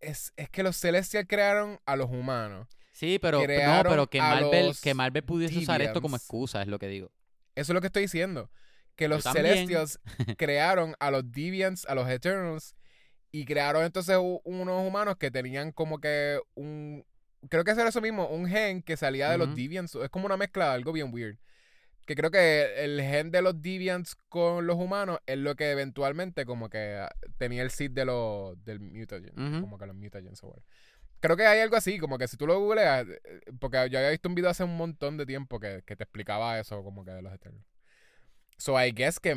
Es, 0.00 0.32
es 0.36 0.48
que 0.50 0.62
los 0.62 0.76
Celestial 0.76 1.26
crearon 1.26 1.80
a 1.84 1.96
los 1.96 2.10
humanos. 2.10 2.68
Sí, 2.98 3.18
pero 3.20 3.40
no, 3.40 3.46
pero 3.46 4.08
que 4.08 4.20
Marvel, 4.20 4.72
que 4.82 4.92
Marvel 4.92 5.22
pudiese 5.22 5.58
usar 5.58 5.80
esto 5.82 6.02
como 6.02 6.16
excusa, 6.16 6.62
es 6.62 6.68
lo 6.68 6.80
que 6.80 6.88
digo. 6.88 7.12
Eso 7.54 7.72
es 7.72 7.74
lo 7.74 7.80
que 7.80 7.86
estoy 7.86 8.02
diciendo. 8.02 8.50
Que 8.96 9.06
los. 9.06 9.22
Celestials 9.22 10.00
crearon 10.36 10.96
a 10.98 11.12
los 11.12 11.30
Deviants, 11.30 11.86
a 11.86 11.94
los 11.94 12.08
Eternals, 12.08 12.74
y 13.30 13.44
crearon 13.44 13.84
entonces 13.84 14.16
unos 14.44 14.86
humanos 14.86 15.16
que 15.16 15.30
tenían 15.30 15.72
como 15.72 16.00
que 16.00 16.40
un... 16.54 17.04
Creo 17.48 17.62
que 17.62 17.70
era 17.70 17.88
eso 17.88 18.00
mismo, 18.00 18.26
un 18.28 18.46
gen 18.48 18.82
que 18.82 18.96
salía 18.96 19.30
de 19.30 19.38
los 19.38 19.48
Ujú. 19.48 19.56
Deviants. 19.56 19.94
Es 19.94 20.08
como 20.08 20.26
una 20.26 20.36
mezcla, 20.36 20.72
algo 20.72 20.92
bien 20.92 21.12
weird. 21.12 21.36
Que 22.04 22.16
creo 22.16 22.30
que 22.30 22.84
el 22.84 23.00
gen 23.02 23.30
de 23.30 23.42
los 23.42 23.60
Deviants 23.60 24.16
con 24.28 24.66
los 24.66 24.76
humanos 24.76 25.18
es 25.26 25.36
lo 25.38 25.54
que 25.54 25.70
eventualmente 25.70 26.46
como 26.46 26.70
que 26.70 26.96
ah, 26.96 27.10
tenía 27.36 27.62
el 27.62 27.70
seed 27.70 27.90
de 27.90 28.06
los, 28.06 28.64
del 28.64 28.80
mutagen. 28.80 29.38
Ujú. 29.38 29.60
Como 29.60 29.78
que 29.78 29.86
los 29.86 29.94
mutagens 29.94 30.42
o. 30.42 30.62
Creo 31.20 31.36
que 31.36 31.46
hay 31.46 31.60
algo 31.60 31.76
así, 31.76 31.98
como 31.98 32.16
que 32.16 32.26
si 32.26 32.36
tú 32.36 32.46
lo 32.46 32.58
googleas, 32.58 33.06
eh, 33.08 33.40
porque 33.58 33.88
yo 33.90 33.98
había 33.98 34.10
visto 34.10 34.28
un 34.28 34.34
video 34.34 34.50
hace 34.50 34.64
un 34.64 34.76
montón 34.76 35.16
de 35.16 35.26
tiempo 35.26 35.60
que, 35.60 35.82
que 35.84 35.96
te 35.96 36.04
explicaba 36.04 36.58
eso 36.58 36.82
como 36.82 37.04
que 37.04 37.10
de 37.10 37.22
los 37.22 37.32
Eternals. 37.32 37.66
So 38.58 38.78
I 38.80 38.90
guess 38.92 39.20
que 39.20 39.34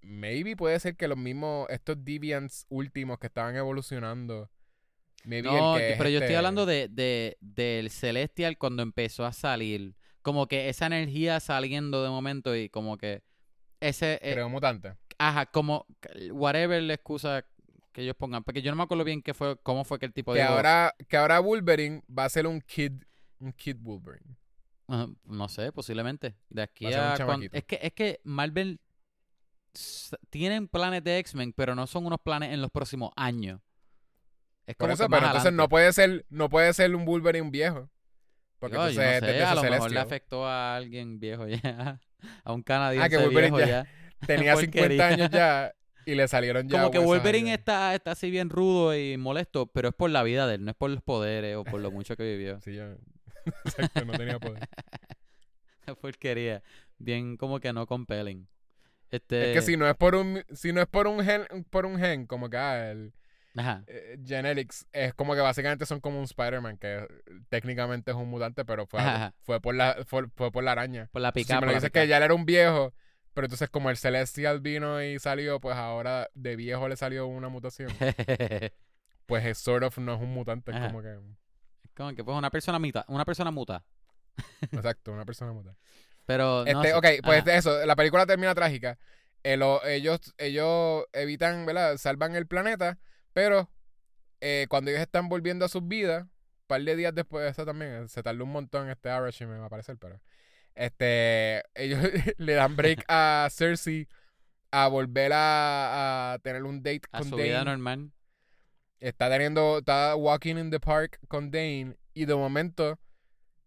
maybe 0.00 0.56
puede 0.56 0.80
ser 0.80 0.96
que 0.96 1.06
los 1.06 1.18
mismos, 1.18 1.66
estos 1.70 2.02
Deviants 2.04 2.66
últimos 2.70 3.18
que 3.18 3.26
estaban 3.26 3.54
evolucionando. 3.56 4.50
Maybe 5.24 5.48
No, 5.48 5.74
el 5.76 5.80
que 5.80 5.92
es 5.92 5.98
pero 5.98 6.08
yo 6.10 6.16
estoy 6.18 6.28
este- 6.28 6.36
hablando 6.38 6.64
de, 6.64 6.88
de, 6.88 7.36
del 7.40 7.90
Celestial 7.90 8.56
cuando 8.56 8.82
empezó 8.82 9.26
a 9.26 9.32
salir. 9.32 9.94
Como 10.22 10.46
que 10.46 10.68
esa 10.68 10.86
energía 10.86 11.40
saliendo 11.40 12.02
de 12.02 12.08
momento 12.08 12.56
y 12.56 12.68
como 12.70 12.96
que 12.96 13.22
ese... 13.80 14.14
eh, 14.22 14.32
Creo 14.32 14.48
mutante. 14.48 14.94
ajá, 15.18 15.46
como... 15.46 15.86
Whatever 16.30 16.82
la 16.82 16.94
excusa 16.94 17.44
que 17.92 18.02
ellos 18.02 18.16
pongan. 18.16 18.44
Porque 18.44 18.62
yo 18.62 18.70
no 18.70 18.76
me 18.76 18.82
acuerdo 18.84 19.04
bien 19.04 19.20
qué 19.22 19.34
fue, 19.34 19.56
cómo 19.62 19.84
fue 19.84 19.98
que 19.98 20.06
el 20.06 20.12
tipo 20.14 20.32
Que 20.32 20.40
dijo... 20.40 20.52
ahora, 20.52 20.94
que 21.08 21.16
ahora 21.18 21.38
Wolverine 21.40 22.02
va 22.16 22.24
a 22.24 22.28
ser 22.30 22.46
un 22.46 22.60
kid, 22.62 22.92
un 23.40 23.52
kid 23.52 23.76
Wolverine. 23.80 24.36
No 25.24 25.48
sé, 25.48 25.70
posiblemente. 25.72 26.34
De 26.48 26.62
aquí 26.62 26.86
a 26.92 27.12
a... 27.12 27.16
cuan- 27.16 27.18
chamaquito. 27.18 27.56
Es 27.56 27.64
que, 27.64 27.78
es 27.82 27.92
que 27.92 28.20
Marvel... 28.24 28.80
Tienen 30.30 30.66
planes 30.66 31.04
de 31.04 31.18
X-Men, 31.18 31.52
pero 31.52 31.74
no 31.74 31.86
son 31.86 32.06
unos 32.06 32.20
planes 32.20 32.52
en 32.52 32.60
los 32.62 32.70
próximos 32.70 33.10
años. 33.16 33.60
Es 34.66 34.74
Por 34.76 34.86
como 34.86 34.94
eso, 34.94 35.04
que 35.04 35.10
pero 35.10 35.26
entonces 35.26 35.40
adelante. 35.46 35.56
no 35.62 35.68
puede 35.68 35.92
ser, 35.92 36.26
no 36.30 36.48
puede 36.48 36.72
ser 36.72 36.94
un 36.94 37.04
Wolverine 37.04 37.50
viejo. 37.50 37.88
Porque 38.58 38.76
Digo, 38.76 38.88
yo 38.90 39.00
entonces 39.02 39.20
no 39.22 39.26
sé, 39.26 39.32
desde 39.32 39.44
a 39.44 39.54
lo 39.54 39.62
mejor 39.62 39.90
le 39.92 40.00
afectó 40.00 40.46
a 40.46 40.74
alguien 40.76 41.20
viejo 41.20 41.46
ya. 41.46 42.00
A 42.44 42.52
un 42.52 42.62
canadiense 42.64 43.16
Wolverine 43.18 43.56
viejo 43.56 43.60
ya- 43.60 43.84
ya. 43.84 43.86
Tenía 44.26 44.56
50 44.56 44.78
porquería. 44.80 45.06
años 45.06 45.30
ya 45.30 45.72
y 46.04 46.14
le 46.16 46.26
salieron 46.26 46.66
ya 46.68 46.78
Como 46.78 46.90
que 46.90 46.98
Wolverine 46.98 47.54
está, 47.54 47.94
está 47.94 48.12
así 48.12 48.30
bien 48.30 48.50
rudo 48.50 48.96
y 48.96 49.16
molesto, 49.16 49.66
pero 49.66 49.90
es 49.90 49.94
por 49.94 50.10
la 50.10 50.22
vida 50.24 50.46
de 50.48 50.56
él, 50.56 50.64
no 50.64 50.70
es 50.72 50.76
por 50.76 50.90
los 50.90 51.02
poderes 51.02 51.56
o 51.56 51.62
por 51.64 51.80
lo 51.80 51.90
mucho 51.92 52.16
que 52.16 52.24
vivió. 52.24 52.60
Sí, 52.62 52.74
ya. 52.74 52.96
Exacto, 53.64 54.04
no 54.04 54.12
tenía 54.14 54.38
poder. 54.38 54.68
Esa 55.82 55.94
porquería. 55.94 56.62
Bien 56.98 57.36
como 57.36 57.60
que 57.60 57.72
no 57.72 57.86
compelling. 57.86 58.48
Este... 59.10 59.50
Es 59.52 59.54
que 59.56 59.62
si 59.62 59.76
no 59.76 59.88
es 59.88 59.94
por 59.96 60.14
un, 60.14 60.44
si 60.52 60.72
no 60.72 60.80
es 60.82 60.86
por 60.86 61.06
un 61.06 61.24
gen, 61.24 61.46
por 61.70 61.86
un 61.86 61.98
gen, 61.98 62.26
como 62.26 62.50
que 62.50 62.56
ah, 62.58 62.90
el 62.90 63.14
Ajá. 63.56 63.82
eh, 63.86 64.18
genetics, 64.26 64.86
es 64.92 65.14
como 65.14 65.34
que 65.34 65.40
básicamente 65.40 65.86
son 65.86 66.00
como 66.00 66.18
un 66.18 66.24
Spider-Man, 66.24 66.76
que 66.76 66.96
eh, 66.98 67.08
técnicamente 67.48 68.10
es 68.10 68.16
un 68.16 68.28
mutante, 68.28 68.64
pero 68.66 68.86
fue, 68.86 69.00
Ajá. 69.00 69.34
fue 69.40 69.60
por 69.62 69.74
la, 69.74 69.96
fue, 70.06 70.28
fue 70.36 70.52
por 70.52 70.62
la 70.62 70.72
araña. 70.72 71.08
Por 71.12 71.22
la 71.22 71.30
So, 71.30 71.34
pica. 71.34 71.54
si 71.54 71.60
me 71.60 71.66
lo 71.68 71.74
dices 71.74 71.90
que 71.90 72.06
ya 72.06 72.18
él 72.18 72.22
era 72.24 72.34
un 72.34 72.44
viejo, 72.44 72.92
pero 73.32 73.46
entonces 73.46 73.70
como 73.70 73.88
el 73.88 73.96
Celestial 73.96 74.60
vino 74.60 75.02
y 75.02 75.18
salió, 75.18 75.58
pues 75.60 75.76
ahora 75.76 76.28
de 76.34 76.56
viejo 76.56 76.86
le 76.88 76.96
salió 76.96 77.26
una 77.26 77.48
mutación. 77.48 77.90
Pues 79.26 79.44
es 79.44 79.58
sort 79.58 79.84
of 79.84 79.98
no 79.98 80.14
es 80.14 80.20
un 80.22 80.32
mutante, 80.32 80.70
es 80.70 80.78
como 80.78 81.02
que 81.02 81.18
como 81.98 82.14
que 82.14 82.24
pues 82.24 82.36
una 82.38 82.50
persona 82.50 82.78
muta, 82.78 83.04
una 83.08 83.26
persona 83.26 83.50
muta. 83.50 83.84
exacto, 84.72 85.12
una 85.12 85.24
persona 85.26 85.52
mutante. 85.52 85.78
Pero 86.26 86.64
no 86.64 86.82
Este, 86.84 86.88
sé. 86.90 86.94
ok, 86.94 87.24
pues 87.24 87.42
Ajá. 87.42 87.54
eso, 87.56 87.86
la 87.86 87.96
película 87.96 88.26
termina 88.26 88.54
trágica. 88.54 88.98
Eh, 89.42 89.56
lo- 89.56 89.84
ellos, 89.84 90.20
ellos 90.38 91.04
evitan, 91.12 91.66
¿verdad? 91.66 91.96
Salvan 91.96 92.34
el 92.36 92.46
planeta, 92.46 92.98
pero 93.32 93.70
eh, 94.40 94.66
cuando 94.68 94.90
ellos 94.90 95.02
están 95.02 95.28
volviendo 95.28 95.64
a 95.64 95.68
sus 95.68 95.86
vidas, 95.86 96.22
un 96.24 96.30
par 96.66 96.82
de 96.82 96.96
días 96.96 97.14
después, 97.14 97.50
eso 97.50 97.64
también, 97.66 98.04
eh, 98.04 98.08
se 98.08 98.22
tardó 98.22 98.44
un 98.44 98.52
montón 98.52 98.90
este 98.90 99.10
Arashi, 99.10 99.46
me 99.46 99.58
va 99.58 99.66
a 99.66 99.70
parecer, 99.70 99.96
pero 99.98 100.20
este, 100.74 101.62
ellos 101.74 102.00
le 102.38 102.54
dan 102.54 102.76
break 102.76 103.04
a 103.08 103.48
Cersei 103.50 104.08
a 104.70 104.88
volver 104.88 105.32
a, 105.34 106.34
a 106.34 106.38
tener 106.40 106.64
un 106.64 106.82
date 106.82 107.02
a 107.12 107.18
con 107.18 107.30
su 107.30 107.36
Dane. 107.36 107.48
vida 107.48 107.64
normal. 107.64 108.12
Está 109.00 109.30
teniendo, 109.30 109.78
está 109.78 110.16
walking 110.16 110.56
in 110.56 110.70
the 110.70 110.80
park 110.80 111.18
con 111.28 111.50
Dane 111.50 111.96
y 112.14 112.24
de 112.24 112.34
momento 112.34 112.98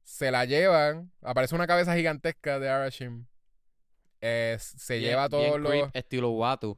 se 0.04 0.30
la 0.32 0.44
llevan, 0.46 1.12
aparece 1.22 1.56
una 1.56 1.68
cabeza 1.68 1.96
gigantesca 1.96 2.60
de 2.60 2.70
Arashim. 2.70 3.28
Eh, 4.20 4.58
se 4.60 4.98
Bien- 4.98 5.12
lleva 5.12 5.24
a 5.26 5.30
todos 5.30 5.60
los... 5.60 5.72
creep, 5.72 5.90
estilo 5.96 6.32
Watu. 6.32 6.78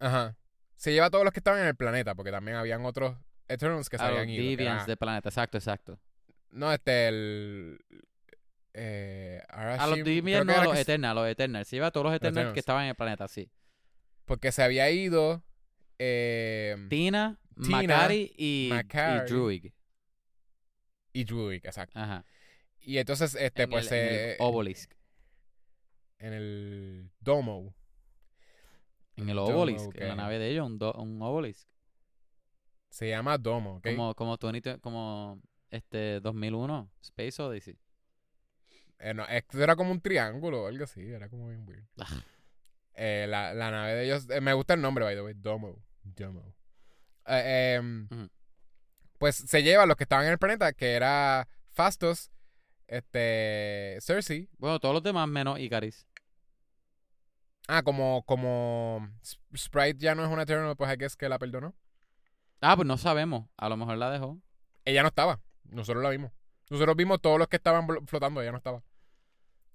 Ajá. 0.00 0.36
Se 0.76 0.92
lleva 0.92 1.06
a 1.06 1.10
todos 1.10 1.24
los 1.24 1.32
que 1.32 1.40
estaban 1.40 1.60
en 1.60 1.66
el 1.68 1.76
planeta, 1.76 2.14
porque 2.14 2.30
también 2.30 2.56
habían 2.56 2.84
otros 2.84 3.16
Eternals 3.48 3.88
que 3.88 3.98
se 3.98 4.04
A 4.04 4.08
los 4.10 4.18
habían 4.18 4.30
ido. 4.30 4.44
Deviants 4.50 4.86
del 4.86 4.96
planeta, 4.96 5.28
exacto, 5.28 5.58
exacto. 5.58 6.00
No, 6.50 6.72
este, 6.72 7.08
el... 7.08 7.78
Eh, 8.72 9.42
A 9.48 9.64
los 9.64 9.80
Arashim, 9.80 10.04
Deviants 10.04 10.46
no, 10.46 10.60
a 10.60 10.64
los 10.64 10.76
Eternals, 10.78 11.10
a 11.10 11.14
los 11.14 11.28
Eternals. 11.28 11.68
Se 11.68 11.76
lleva 11.76 11.88
a 11.88 11.90
todos 11.90 12.04
los 12.06 12.14
Eternals 12.14 12.36
Eternals. 12.36 12.54
que 12.54 12.60
estaban 12.60 12.82
en 12.84 12.88
el 12.90 12.94
planeta, 12.96 13.28
sí. 13.28 13.50
Porque 14.24 14.50
se 14.52 14.62
había 14.62 14.90
ido... 14.90 15.42
Eh, 16.02 16.86
Tina, 16.88 17.38
Tina, 17.62 17.76
Macari 17.82 18.32
y, 18.38 18.68
Macari. 18.70 19.20
y 21.12 21.24
Druid, 21.24 21.60
exacto. 21.62 21.98
Ajá. 21.98 22.24
Y 22.78 22.96
entonces, 22.96 23.34
este, 23.34 23.64
en 23.64 23.70
pues... 23.70 23.92
el, 23.92 23.98
en 23.98 24.06
el 24.06 24.14
eh, 24.30 24.36
Obelisk. 24.40 24.92
en 26.20 26.32
el 26.32 27.10
Domo. 27.20 27.74
En 29.16 29.28
el 29.28 29.36
Domo, 29.36 29.60
Obelisk, 29.60 29.94
en 29.96 30.08
la 30.08 30.14
nave 30.14 30.38
de 30.38 30.48
ellos, 30.48 30.66
un, 30.66 30.78
do- 30.78 30.94
un 30.94 31.20
Obelisk. 31.20 31.68
Se 32.88 33.10
llama 33.10 33.36
Domo, 33.36 33.76
¿ok? 33.76 33.88
Como, 33.88 34.14
como, 34.14 34.38
20 34.38 34.78
como 34.80 35.42
este 35.70 36.20
2001, 36.20 36.90
Space 37.02 37.42
Odyssey. 37.42 37.78
Eh, 39.00 39.12
no, 39.12 39.26
esto 39.26 39.62
era 39.62 39.76
como 39.76 39.90
un 39.90 40.00
triángulo 40.00 40.62
o 40.62 40.66
algo 40.66 40.84
así, 40.84 41.02
era 41.02 41.28
como 41.28 41.48
bien 41.48 41.68
weird. 41.68 41.84
Ah. 41.98 42.24
Eh, 42.94 43.26
la, 43.28 43.52
la 43.52 43.70
nave 43.70 43.94
de 43.96 44.04
ellos, 44.06 44.28
eh, 44.30 44.40
me 44.40 44.54
gusta 44.54 44.72
el 44.72 44.80
nombre, 44.80 45.04
by 45.04 45.14
the 45.14 45.22
way, 45.22 45.34
Domo. 45.36 45.76
Domo. 46.16 46.54
Eh, 47.26 47.74
em. 47.76 48.08
Pues 49.18 49.36
se 49.36 49.62
lleva 49.62 49.82
a 49.82 49.86
los 49.86 49.96
que 49.96 50.04
estaban 50.04 50.24
en 50.26 50.32
el 50.32 50.38
planeta, 50.38 50.72
que 50.72 50.94
era 50.94 51.46
Fastos, 51.68 52.30
este, 52.86 53.98
Cersei. 54.00 54.48
Bueno, 54.58 54.80
todos 54.80 54.94
los 54.94 55.02
demás 55.02 55.28
menos 55.28 55.58
Icaris. 55.58 56.06
Ah, 57.68 57.82
como, 57.82 58.24
como 58.24 59.08
Sp- 59.22 59.40
Sprite 59.56 59.98
ya 59.98 60.14
no 60.14 60.24
es 60.24 60.30
una 60.30 60.42
Eternal, 60.42 60.74
pues 60.76 60.90
hay 60.90 60.96
que 60.96 61.04
es 61.04 61.16
que 61.16 61.28
la 61.28 61.38
perdonó. 61.38 61.74
Ah, 62.60 62.74
pues 62.76 62.86
no 62.88 62.96
sabemos. 62.98 63.48
A 63.56 63.68
lo 63.68 63.76
mejor 63.76 63.96
la 63.98 64.10
dejó. 64.10 64.40
Ella 64.84 65.02
no 65.02 65.08
estaba, 65.08 65.40
nosotros 65.64 66.02
la 66.02 66.10
vimos. 66.10 66.32
Nosotros 66.68 66.96
vimos 66.96 67.20
todos 67.20 67.38
los 67.38 67.48
que 67.48 67.56
estaban 67.56 67.86
flotando, 68.06 68.40
ella 68.42 68.52
no 68.52 68.58
estaba. 68.58 68.82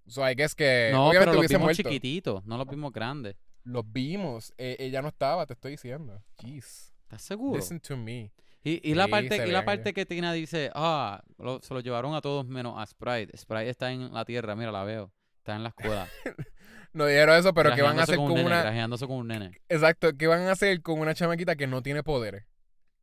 So 0.07 0.27
I 0.29 0.35
guess 0.35 0.55
que 0.55 0.89
no, 0.91 1.09
pero 1.11 1.33
los 1.33 1.47
vimos 1.47 1.61
muerto. 1.63 1.83
chiquititos, 1.83 2.43
no 2.45 2.57
los 2.57 2.67
vimos 2.67 2.91
grandes. 2.91 3.35
Los 3.65 3.83
vimos, 3.91 4.53
eh, 4.57 4.77
ella 4.79 5.01
no 5.01 5.09
estaba, 5.09 5.45
te 5.45 5.53
estoy 5.53 5.71
diciendo. 5.71 6.23
Jeez. 6.39 6.93
¿Estás 7.03 7.21
seguro? 7.21 7.57
Listen 7.59 7.79
to 7.81 7.97
me. 7.97 8.31
Y, 8.63 8.79
y 8.89 8.95
la 8.95 9.05
Sí, 9.05 9.11
parte, 9.11 9.47
y 9.47 9.51
la 9.51 9.65
parte 9.65 9.93
que 9.93 10.05
Tina 10.05 10.33
dice, 10.33 10.71
ah, 10.73 11.21
lo- 11.37 11.61
se 11.61 11.73
lo 11.73 11.81
llevaron 11.81 12.15
a 12.15 12.21
todos 12.21 12.47
menos 12.47 12.75
a 12.77 12.85
Sprite. 12.85 13.35
Sprite 13.37 13.69
está 13.69 13.91
en 13.91 14.13
la 14.13 14.23
tierra, 14.25 14.55
mira, 14.55 14.71
la 14.71 14.83
veo. 14.83 15.11
Está 15.37 15.55
en 15.55 15.63
la 15.63 15.69
escuela. 15.69 16.07
No 16.93 17.05
dijeron 17.07 17.35
eso, 17.35 17.53
pero 17.53 17.75
¿qué 17.75 17.81
van 17.81 17.99
a 17.99 18.03
hacer 18.03 18.15
con 18.15 18.27
un 18.27 18.35
nene, 18.35 18.47
una... 18.47 18.97
con 18.99 19.11
un 19.11 19.27
nene. 19.27 19.51
Exacto, 19.67 20.15
¿qué 20.17 20.27
van 20.27 20.43
a 20.43 20.53
hacer 20.53 20.81
con 20.81 20.97
una 20.97 21.13
chamaquita 21.13 21.57
que 21.57 21.67
no 21.67 21.83
tiene 21.83 22.03
poderes? 22.03 22.45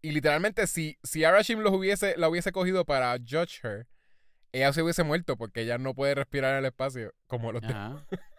Y 0.00 0.12
literalmente, 0.12 0.66
si, 0.66 0.96
si 1.02 1.24
Arashim 1.24 1.58
los 1.60 1.74
hubiese, 1.74 2.16
la 2.16 2.30
hubiese 2.30 2.52
cogido 2.52 2.86
para 2.86 3.14
judge 3.18 3.60
her, 3.62 3.86
ella 4.52 4.72
se 4.72 4.82
hubiese 4.82 5.02
muerto 5.02 5.36
porque 5.36 5.60
ella 5.60 5.76
no 5.76 5.94
puede 5.94 6.14
respirar 6.14 6.52
en 6.52 6.60
el 6.60 6.64
espacio 6.64 7.12
como 7.26 7.52
los 7.52 7.60
demás. 7.60 8.02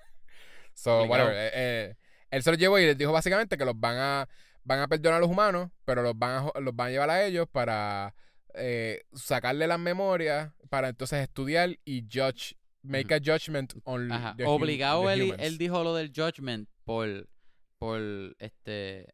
So, 0.73 1.03
whatever. 1.03 1.33
eh, 1.35 1.51
eh, 1.53 1.95
él 2.33 2.41
se 2.41 2.49
los 2.49 2.59
llevó 2.59 2.79
y 2.79 2.85
les 2.85 2.97
dijo 2.97 3.11
básicamente 3.11 3.57
que 3.57 3.65
los 3.65 3.79
van 3.79 3.97
a, 3.97 4.29
van 4.63 4.79
a 4.79 4.87
perdonar 4.87 5.17
a 5.17 5.21
los 5.21 5.29
humanos, 5.29 5.69
pero 5.85 6.01
los 6.01 6.17
van 6.17 6.47
a, 6.55 6.59
los 6.59 6.75
van 6.75 6.87
a 6.87 6.91
llevar 6.91 7.09
a 7.11 7.23
ellos 7.23 7.47
para 7.51 8.15
eh, 8.55 9.03
sacarle 9.13 9.67
las 9.67 9.79
memorias, 9.79 10.51
para 10.69 10.89
entonces 10.89 11.21
estudiar 11.21 11.77
y 11.85 12.07
judge, 12.11 12.55
make 12.81 13.13
a 13.13 13.19
judgment 13.19 13.73
on 13.83 14.11
Ajá. 14.11 14.33
the 14.35 14.45
Obligado 14.45 15.05
the 15.05 15.13
él, 15.13 15.35
él 15.37 15.57
dijo 15.59 15.83
lo 15.83 15.93
del 15.93 16.11
judgment 16.11 16.67
por, 16.83 17.29
por 17.77 18.01
este 18.39 19.13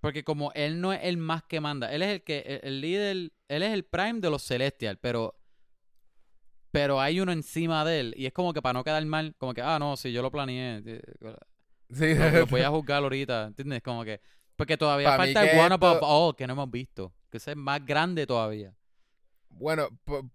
porque 0.00 0.22
como 0.22 0.52
él 0.54 0.80
no 0.80 0.92
es 0.92 1.00
el 1.02 1.16
más 1.16 1.42
que 1.44 1.60
manda, 1.60 1.92
él 1.92 2.02
es 2.02 2.08
el 2.08 2.22
que 2.22 2.40
el, 2.40 2.60
el 2.62 2.80
líder, 2.82 3.32
él 3.48 3.62
es 3.62 3.72
el 3.72 3.84
prime 3.84 4.20
de 4.20 4.28
los 4.28 4.42
celestial, 4.42 4.98
pero 4.98 5.36
pero 6.70 7.00
hay 7.00 7.18
uno 7.20 7.32
encima 7.32 7.84
de 7.84 8.00
él 8.00 8.14
y 8.16 8.26
es 8.26 8.32
como 8.32 8.52
que 8.52 8.60
para 8.60 8.74
no 8.74 8.84
quedar 8.84 9.04
mal, 9.06 9.34
como 9.38 9.54
que 9.54 9.62
ah 9.62 9.78
no, 9.78 9.96
si 9.96 10.12
yo 10.12 10.20
lo 10.20 10.30
planeé, 10.30 10.82
eh, 10.84 11.02
Sí, 11.92 12.14
lo, 12.14 12.30
lo 12.30 12.46
voy 12.46 12.60
a 12.62 12.70
juzgar 12.70 13.02
ahorita, 13.02 13.46
¿entiendes? 13.46 13.82
Como 13.82 14.04
que 14.04 14.20
porque 14.56 14.76
todavía 14.76 15.08
Pa' 15.08 15.16
falta 15.16 15.42
el 15.42 15.58
one 15.58 15.74
esto- 15.74 15.86
above 15.86 15.98
all 16.02 16.36
que 16.36 16.46
no 16.46 16.52
hemos 16.52 16.70
visto, 16.70 17.12
que 17.30 17.38
ese 17.38 17.52
es 17.52 17.56
más 17.56 17.84
grande 17.84 18.26
todavía. 18.26 18.74
Bueno, 19.48 19.88
po- 20.04 20.28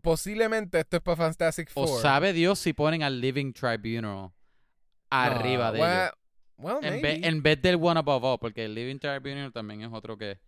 posiblemente 0.00 0.80
esto 0.80 0.96
es 0.96 1.02
para 1.02 1.16
Fantastic 1.16 1.70
O 1.74 1.86
Four. 1.86 2.00
sabe 2.02 2.32
Dios 2.32 2.58
si 2.58 2.72
ponen 2.72 3.02
al 3.02 3.20
Living 3.20 3.52
Tribunal 3.52 4.30
arriba 5.10 5.66
No, 5.66 5.72
de 5.72 5.80
well, 5.80 5.92
ellos. 5.92 6.12
well, 6.56 6.76
En, 6.82 6.92
vez- 6.94 7.02
maybe. 7.02 7.28
en 7.28 7.42
vez 7.42 7.62
del 7.62 7.76
One 7.80 7.98
Above 7.98 8.24
All, 8.24 8.38
porque 8.38 8.64
el 8.64 8.74
Living 8.74 8.98
Tribunal 8.98 9.52
también 9.52 9.82
es 9.82 9.92
otro 9.92 10.16
que. 10.16 10.38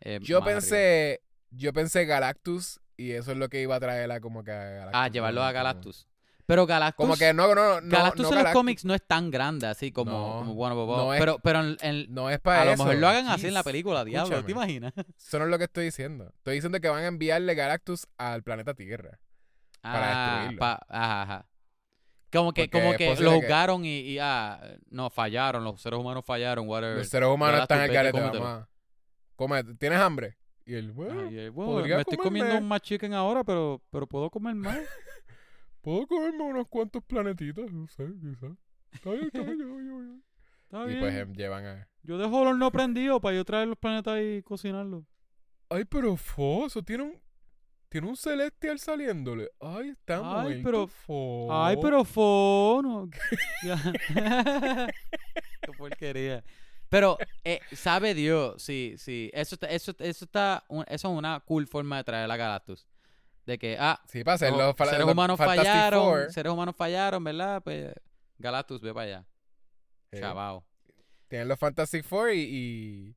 eh, 0.00 0.18
Yo 0.22 0.40
más 0.40 0.46
arriba. 0.48 0.60
pensé, 0.60 1.20
yo 1.50 1.72
pensé 1.72 2.04
Galactus 2.06 2.80
y 2.96 3.12
eso 3.12 3.32
es 3.32 3.36
lo 3.38 3.48
que 3.48 3.60
iba 3.62 3.76
a 3.76 3.80
traerla 3.80 4.20
como 4.20 4.42
que 4.44 4.52
a 4.52 4.64
Galactus. 4.64 5.00
Ah, 5.00 5.08
llevarlo 5.08 5.42
a 5.42 5.52
Galactus. 5.52 6.07
Pero 6.48 6.66
Galactus. 6.66 7.04
Como 7.04 7.14
que 7.18 7.34
no, 7.34 7.54
no, 7.54 7.78
no. 7.82 7.88
Galactus 7.90 8.22
no 8.22 8.28
en 8.28 8.34
los 8.36 8.42
Galactus. 8.44 8.52
cómics 8.58 8.84
no 8.86 8.94
es 8.94 9.06
tan 9.06 9.30
grande 9.30 9.66
así 9.66 9.92
como, 9.92 10.10
No, 10.46 10.54
como 10.54 10.96
no 10.96 11.12
es- 11.12 11.20
pero 11.20 11.38
pero 11.40 11.60
en- 11.60 11.76
en- 11.82 12.06
No 12.14 12.30
es 12.30 12.40
para 12.40 12.62
a 12.62 12.64
lo 12.64 12.70
eso. 12.72 12.84
mejor 12.84 12.98
lo 13.00 13.06
hagan 13.08 13.28
así 13.28 13.48
en 13.48 13.52
la 13.52 13.60
Jeez, 13.60 13.64
película, 13.66 14.02
diablo, 14.06 14.30
¿te 14.30 14.36
escúchame. 14.36 14.52
imaginas? 14.64 14.92
Eso 15.18 15.38
no 15.38 15.44
es 15.44 15.50
lo 15.50 15.58
que 15.58 15.64
estoy 15.64 15.84
diciendo. 15.84 16.32
Estoy 16.38 16.54
diciendo 16.54 16.80
que 16.80 16.88
van 16.88 17.04
a 17.04 17.06
enviarle 17.06 17.54
Galactus 17.54 18.06
al 18.16 18.42
planeta 18.42 18.72
Tierra. 18.72 19.18
Para 19.82 20.10
Ah, 20.10 20.34
destruirlo. 20.38 20.58
pa- 20.58 20.86
ajá, 20.88 21.22
ajá. 21.22 21.46
Como 22.32 22.52
que, 22.54 22.62
Porque 22.62 22.70
como 22.82 22.96
que 22.96 23.14
lo 23.22 23.30
que- 23.32 23.36
juzgaron 23.36 23.84
y, 23.84 23.98
y, 24.00 24.18
ah, 24.18 24.58
no, 24.88 25.10
fallaron, 25.10 25.64
los 25.64 25.80
seres 25.82 26.00
humanos 26.00 26.24
fallaron, 26.24 26.66
whatever. 26.66 26.96
Los 26.96 27.08
seres 27.08 27.28
humanos 27.28 27.56
Galactus, 27.68 27.76
están 27.76 28.06
al 28.06 28.12
vamos 28.32 28.46
a- 28.46 28.68
Come, 29.36 29.64
¿tienes 29.78 29.98
hambre? 30.00 30.38
Y 30.64 30.74
él, 30.74 30.92
bueno, 30.92 31.28
eh, 31.30 31.50
me 31.50 32.00
estoy 32.00 32.16
comiendo 32.18 32.50
comerme. 32.50 32.68
más 32.68 32.80
chicken 32.82 33.12
ahora, 33.14 33.44
pero, 33.44 33.82
pero 33.90 34.06
puedo 34.06 34.30
comer 34.30 34.54
más. 34.54 34.78
¿puedo 35.80 36.06
comerme 36.06 36.42
unos 36.42 36.68
cuantos 36.68 37.02
planetitos? 37.04 37.72
No 37.72 37.86
sé, 37.88 38.06
quizás. 38.20 38.52
Está 38.92 39.10
bien, 39.10 39.26
está 39.26 39.42
bien, 39.42 39.58
yo 39.58 39.66
yo. 39.80 40.18
Está 40.64 40.84
Y 40.84 40.88
bien. 40.88 41.00
pues 41.00 41.14
em, 41.14 41.32
llevan 41.34 41.64
a... 41.66 41.88
Yo 42.02 42.18
dejo 42.18 42.42
el 42.42 42.48
horno 42.48 42.70
prendido 42.70 43.20
para 43.20 43.36
yo 43.36 43.44
traer 43.44 43.68
los 43.68 43.78
planetas 43.78 44.18
y 44.22 44.42
cocinarlos. 44.42 45.04
Ay, 45.70 45.84
pero 45.84 46.16
Foso 46.16 46.82
tiene 46.82 47.04
un... 47.04 47.20
Tiene 47.90 48.06
un 48.06 48.16
celestial 48.18 48.78
saliéndole. 48.78 49.48
Ay, 49.60 49.88
está 49.88 50.16
Ay, 50.42 50.42
muerto, 50.44 50.62
pero- 50.62 50.86
Fo. 50.88 51.48
Ay, 51.50 51.76
pero 51.80 52.04
fono. 52.04 53.08
Qué 55.62 55.72
porquería. 55.76 56.44
Pero, 56.90 57.16
eh, 57.44 57.60
sabe 57.72 58.14
Dios, 58.14 58.62
sí, 58.62 58.94
sí. 58.98 59.30
Eso, 59.34 59.54
está- 59.56 59.68
eso, 59.68 59.94
eso, 59.98 60.24
está, 60.24 60.64
un- 60.68 60.84
eso 60.88 61.10
es 61.12 61.18
una 61.18 61.40
cool 61.40 61.66
forma 61.66 61.98
de 61.98 62.04
traer 62.04 62.30
a 62.30 62.36
Galactus. 62.36 62.86
De 63.48 63.58
que, 63.58 63.78
ah, 63.80 63.98
Sí, 64.06 64.22
para 64.24 64.34
hacer 64.34 64.50
los 64.50 64.58
los, 64.58 64.76
fa- 64.76 64.84
seres 64.84 65.00
los 65.00 65.10
humanos 65.12 65.38
Fantastic 65.38 65.64
fallaron, 65.64 66.02
Four. 66.04 66.32
seres 66.32 66.52
humanos 66.52 66.76
fallaron, 66.76 67.24
¿verdad? 67.24 67.62
Pues, 67.62 67.94
Galactus, 68.36 68.82
ve 68.82 68.92
para 68.92 69.06
allá. 69.06 69.26
Sí. 70.12 70.20
Chavao. 70.20 70.66
Tienen 71.28 71.48
los 71.48 71.58
Fantastic 71.58 72.04
Four 72.04 72.32
y... 72.34 72.40
y 72.42 73.16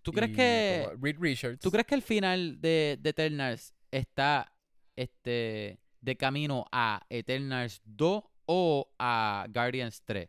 ¿Tú 0.00 0.12
crees 0.12 0.30
y 0.30 0.34
que... 0.34 0.86
como 0.88 1.04
Reed 1.04 1.16
Richards. 1.20 1.60
¿Tú 1.60 1.70
crees 1.70 1.86
que 1.86 1.94
el 1.94 2.00
final 2.00 2.58
de, 2.58 2.96
de 3.00 3.10
Eternals 3.10 3.74
está 3.90 4.50
este, 4.96 5.78
de 6.00 6.16
camino 6.16 6.64
a 6.72 7.02
Eternals 7.10 7.82
2 7.84 8.24
o 8.46 8.90
a 8.98 9.44
Guardians 9.50 10.02
3? 10.06 10.26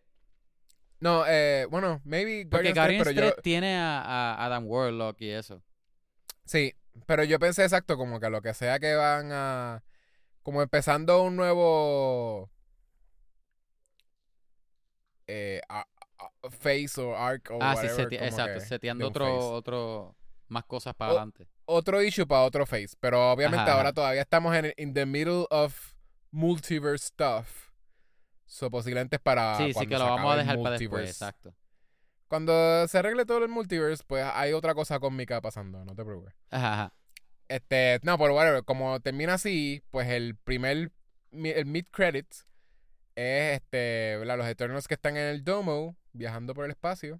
No, 1.00 1.24
eh, 1.26 1.68
bueno, 1.72 2.02
maybe 2.04 2.46
Porque 2.52 2.74
Guardians 2.74 2.74
3, 2.74 2.76
Guardians 2.76 3.06
pero 3.08 3.16
3 3.28 3.36
yo... 3.38 3.42
tiene 3.42 3.78
a, 3.78 4.02
a 4.02 4.46
Adam 4.46 4.68
Warlock 4.68 5.22
y 5.22 5.30
eso. 5.30 5.64
Sí, 6.44 6.74
pero 7.06 7.24
yo 7.24 7.40
pensé 7.40 7.64
exacto 7.64 7.98
como 7.98 8.20
que 8.20 8.30
lo 8.30 8.42
que 8.42 8.54
sea 8.54 8.80
que 8.80 8.96
van 8.96 9.32
a... 9.32 9.84
Como 10.44 10.62
empezando 10.62 11.22
un 11.24 11.36
nuevo... 11.36 12.50
Eh, 15.28 15.62
a- 15.70 15.86
a- 16.20 16.50
phase 16.50 17.00
o 17.00 17.16
arc 17.16 17.50
o 17.52 17.58
ah, 17.62 17.76
sí, 17.76 17.88
whatever, 17.88 18.08
seti- 18.08 18.18
como 18.18 18.28
exacto. 18.30 18.60
Seteando 18.62 19.08
otro, 19.08 19.50
otro, 19.52 20.16
más 20.48 20.66
cosas 20.66 20.94
para 20.96 21.12
O- 21.12 21.16
adelante. 21.16 21.48
Otro 21.66 22.02
issue 22.02 22.28
para 22.28 22.42
otro 22.44 22.66
phase. 22.66 22.96
Pero 23.00 23.32
obviamente 23.32 23.62
Ajá, 23.64 23.74
ahora 23.74 23.90
ajá. 23.90 23.94
todavía 23.94 24.22
estamos 24.22 24.54
en 24.56 24.74
in 24.78 24.94
the 24.94 25.06
middle 25.06 25.46
of 25.50 25.94
multiverse 26.32 27.06
stuff. 27.08 27.70
So 28.46 28.70
posiblemente 28.70 29.16
es 29.16 29.22
para 29.22 29.56
sí, 29.58 29.74
sí, 29.74 29.88
que 29.88 29.98
lo 29.98 30.04
vamos 30.06 30.34
a 30.34 30.38
dejar 30.38 30.58
para 30.62 30.72
después, 30.72 30.90
multiverse. 30.90 31.12
exacto. 31.12 31.54
Cuando 32.32 32.88
se 32.88 32.98
arregle 32.98 33.26
todo 33.26 33.44
el 33.44 33.50
multiverse, 33.50 34.06
pues 34.08 34.26
hay 34.34 34.54
otra 34.54 34.74
cosa 34.74 35.02
cósmica 35.02 35.42
pasando, 35.42 35.84
no 35.84 35.94
te 35.94 36.06
preocupes. 36.06 36.34
Ajá, 36.50 36.74
ajá. 36.76 36.94
Este, 37.50 38.00
no, 38.04 38.18
pero 38.18 38.34
whatever, 38.34 38.64
como 38.64 39.02
termina 39.02 39.34
así, 39.34 39.84
pues 39.92 40.08
el 40.08 40.38
primer, 40.38 40.94
el 41.34 41.66
mid 41.66 41.88
credits 41.92 42.48
es 43.16 43.56
este, 43.56 44.16
¿verdad? 44.16 44.38
los 44.38 44.48
Eternals 44.48 44.88
que 44.88 44.94
están 44.94 45.18
en 45.18 45.28
el 45.28 45.44
domo, 45.44 45.98
viajando 46.14 46.54
por 46.54 46.64
el 46.64 46.72
espacio, 46.72 47.20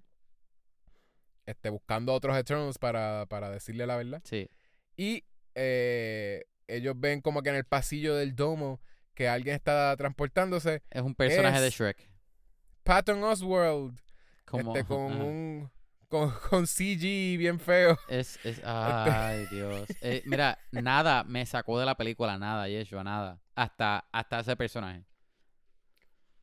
este, 1.44 1.68
buscando 1.68 2.14
otros 2.14 2.34
Eternals 2.34 2.78
para, 2.78 3.26
para 3.26 3.50
decirle 3.50 3.86
la 3.86 3.96
verdad. 3.96 4.22
Sí. 4.24 4.48
Y 4.96 5.24
eh, 5.54 6.46
ellos 6.68 6.94
ven 6.96 7.20
como 7.20 7.42
que 7.42 7.50
en 7.50 7.56
el 7.56 7.66
pasillo 7.66 8.16
del 8.16 8.34
domo 8.34 8.80
que 9.12 9.28
alguien 9.28 9.56
está 9.56 9.94
transportándose. 9.98 10.82
Es 10.88 11.02
un 11.02 11.14
personaje 11.14 11.60
de 11.60 11.68
Shrek. 11.68 12.08
Patton 12.82 13.22
Oswald, 13.22 14.00
Como, 14.52 14.76
este, 14.76 14.86
con 14.86 15.20
un 15.20 15.70
con, 16.12 16.30
con 16.50 16.66
CG 16.66 17.38
bien 17.38 17.58
feo. 17.58 17.98
Es, 18.06 18.38
es, 18.44 18.60
ay, 18.64 19.46
Dios. 19.50 19.88
Eh, 20.02 20.22
mira, 20.26 20.58
nada 20.70 21.24
me 21.24 21.46
sacó 21.46 21.78
de 21.80 21.86
la 21.86 21.96
película, 21.96 22.38
nada, 22.38 22.68
Yeshua, 22.68 23.02
nada. 23.02 23.40
Hasta, 23.54 24.06
hasta 24.12 24.40
ese 24.40 24.54
personaje. 24.54 25.04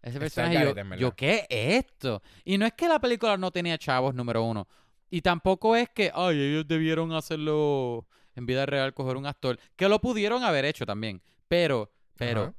Ese 0.02 0.19
personaje, 0.19 0.53
yo, 0.56 0.73
garete, 0.73 0.98
yo, 0.98 1.15
¿qué 1.15 1.45
es 1.49 1.86
esto? 1.86 2.23
Y 2.45 2.57
no 2.57 2.65
es 2.65 2.73
que 2.73 2.88
la 2.88 2.99
película 2.99 3.38
no 3.38 3.52
tenía 3.52 3.77
chavos, 3.77 4.15
número 4.15 4.44
uno. 4.44 4.68
Y 5.11 5.22
tampoco 5.22 5.76
es 5.76 5.90
que, 5.90 6.11
ay, 6.15 6.40
ellos 6.40 6.68
debieron 6.68 7.11
hacerlo 7.14 8.07
en 8.36 8.45
vida 8.45 8.65
real, 8.65 8.94
coger 8.94 9.18
un 9.18 9.26
actor. 9.27 9.60
Que 9.76 9.88
lo 9.88 9.99
pudieron 9.99 10.44
haber 10.44 10.65
hecho 10.65 10.86
también. 10.86 11.22
Pero, 11.48 11.91
pero, 12.15 12.56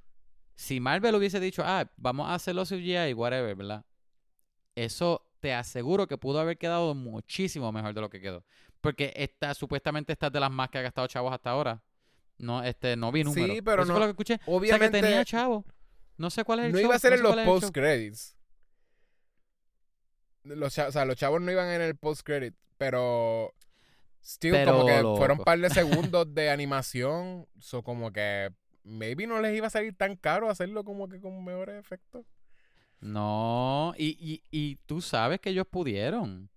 si 0.55 0.79
Marvel 0.79 1.15
hubiese 1.15 1.41
dicho, 1.41 1.63
ah, 1.65 1.91
vamos 1.97 2.29
a 2.29 2.35
hacerlo 2.35 2.65
CGI, 2.65 3.15
whatever, 3.15 3.57
¿verdad? 3.57 3.85
Eso 4.75 5.30
te 5.41 5.53
aseguro 5.55 6.07
que 6.07 6.19
pudo 6.19 6.39
haber 6.41 6.59
quedado 6.59 6.95
muchísimo 6.95 7.73
mejor 7.73 7.95
de 7.95 8.01
lo 8.01 8.11
que 8.11 8.21
quedó. 8.21 8.45
Porque 8.81 9.13
esta, 9.17 9.53
supuestamente 9.55 10.13
esta 10.13 10.27
es 10.29 10.33
de 10.33 10.41
las 10.41 10.51
más 10.51 10.71
que 10.71 10.79
ha 10.79 10.83
gastado 10.83 11.07
chavos 11.07 11.33
hasta 11.33 11.51
ahora. 11.51 11.83
No, 12.39 12.63
este, 12.63 12.97
no 12.97 13.11
vi 13.13 13.25
números. 13.25 13.57
Sí, 13.57 13.63
pero 13.63 13.83
Eso 13.83 13.89
no- 13.93 13.95
fue 13.95 14.01
lo 14.01 14.07
que 14.07 14.11
escuché. 14.11 14.35
O 14.35 14.39
sea, 14.45 14.55
Obviamente 14.55 14.99
que 15.01 15.07
tenía 15.07 15.25
chavo. 15.25 15.65
No 16.17 16.31
sé 16.31 16.45
cuál 16.45 16.61
es 16.61 16.67
el 16.67 16.73
no 16.73 16.79
show, 16.79 16.87
iba 16.87 16.95
a 16.95 16.99
ser 16.99 17.21
no 17.21 17.31
en 17.31 17.37
los 17.37 17.45
post 17.47 17.75
credits. 17.75 18.37
Los, 20.45 20.79
o 20.79 20.93
sea, 20.93 21.05
los 21.05 21.17
chavos 21.17 21.41
no 21.41 21.51
iban 21.53 21.69
en 21.69 21.83
el 21.83 21.97
post 21.97 22.23
credit, 22.23 22.55
pero 22.79 23.53
still 24.25 24.53
Pero, 24.53 24.73
como 24.73 24.87
que 24.87 25.03
loco. 25.03 25.17
fueron 25.19 25.39
un 25.39 25.45
par 25.45 25.59
de 25.59 25.69
segundos 25.71 26.35
de 26.35 26.51
animación, 26.51 27.47
so 27.59 27.83
como 27.83 28.11
que 28.13 28.51
maybe 28.83 29.27
no 29.27 29.41
les 29.41 29.55
iba 29.57 29.67
a 29.67 29.71
salir 29.71 29.95
tan 29.95 30.17
caro 30.17 30.49
hacerlo 30.49 30.83
como 30.85 31.09
que 31.09 31.21
con 31.21 31.45
mejores 31.45 31.79
efectos. 31.79 32.25
No, 33.01 33.95
y, 33.97 34.17
y, 34.21 34.43
y 34.51 34.77
tú 34.87 35.01
sabes 35.01 35.41
que 35.41 35.51
ellos 35.51 35.67
pudieron. 35.69 36.51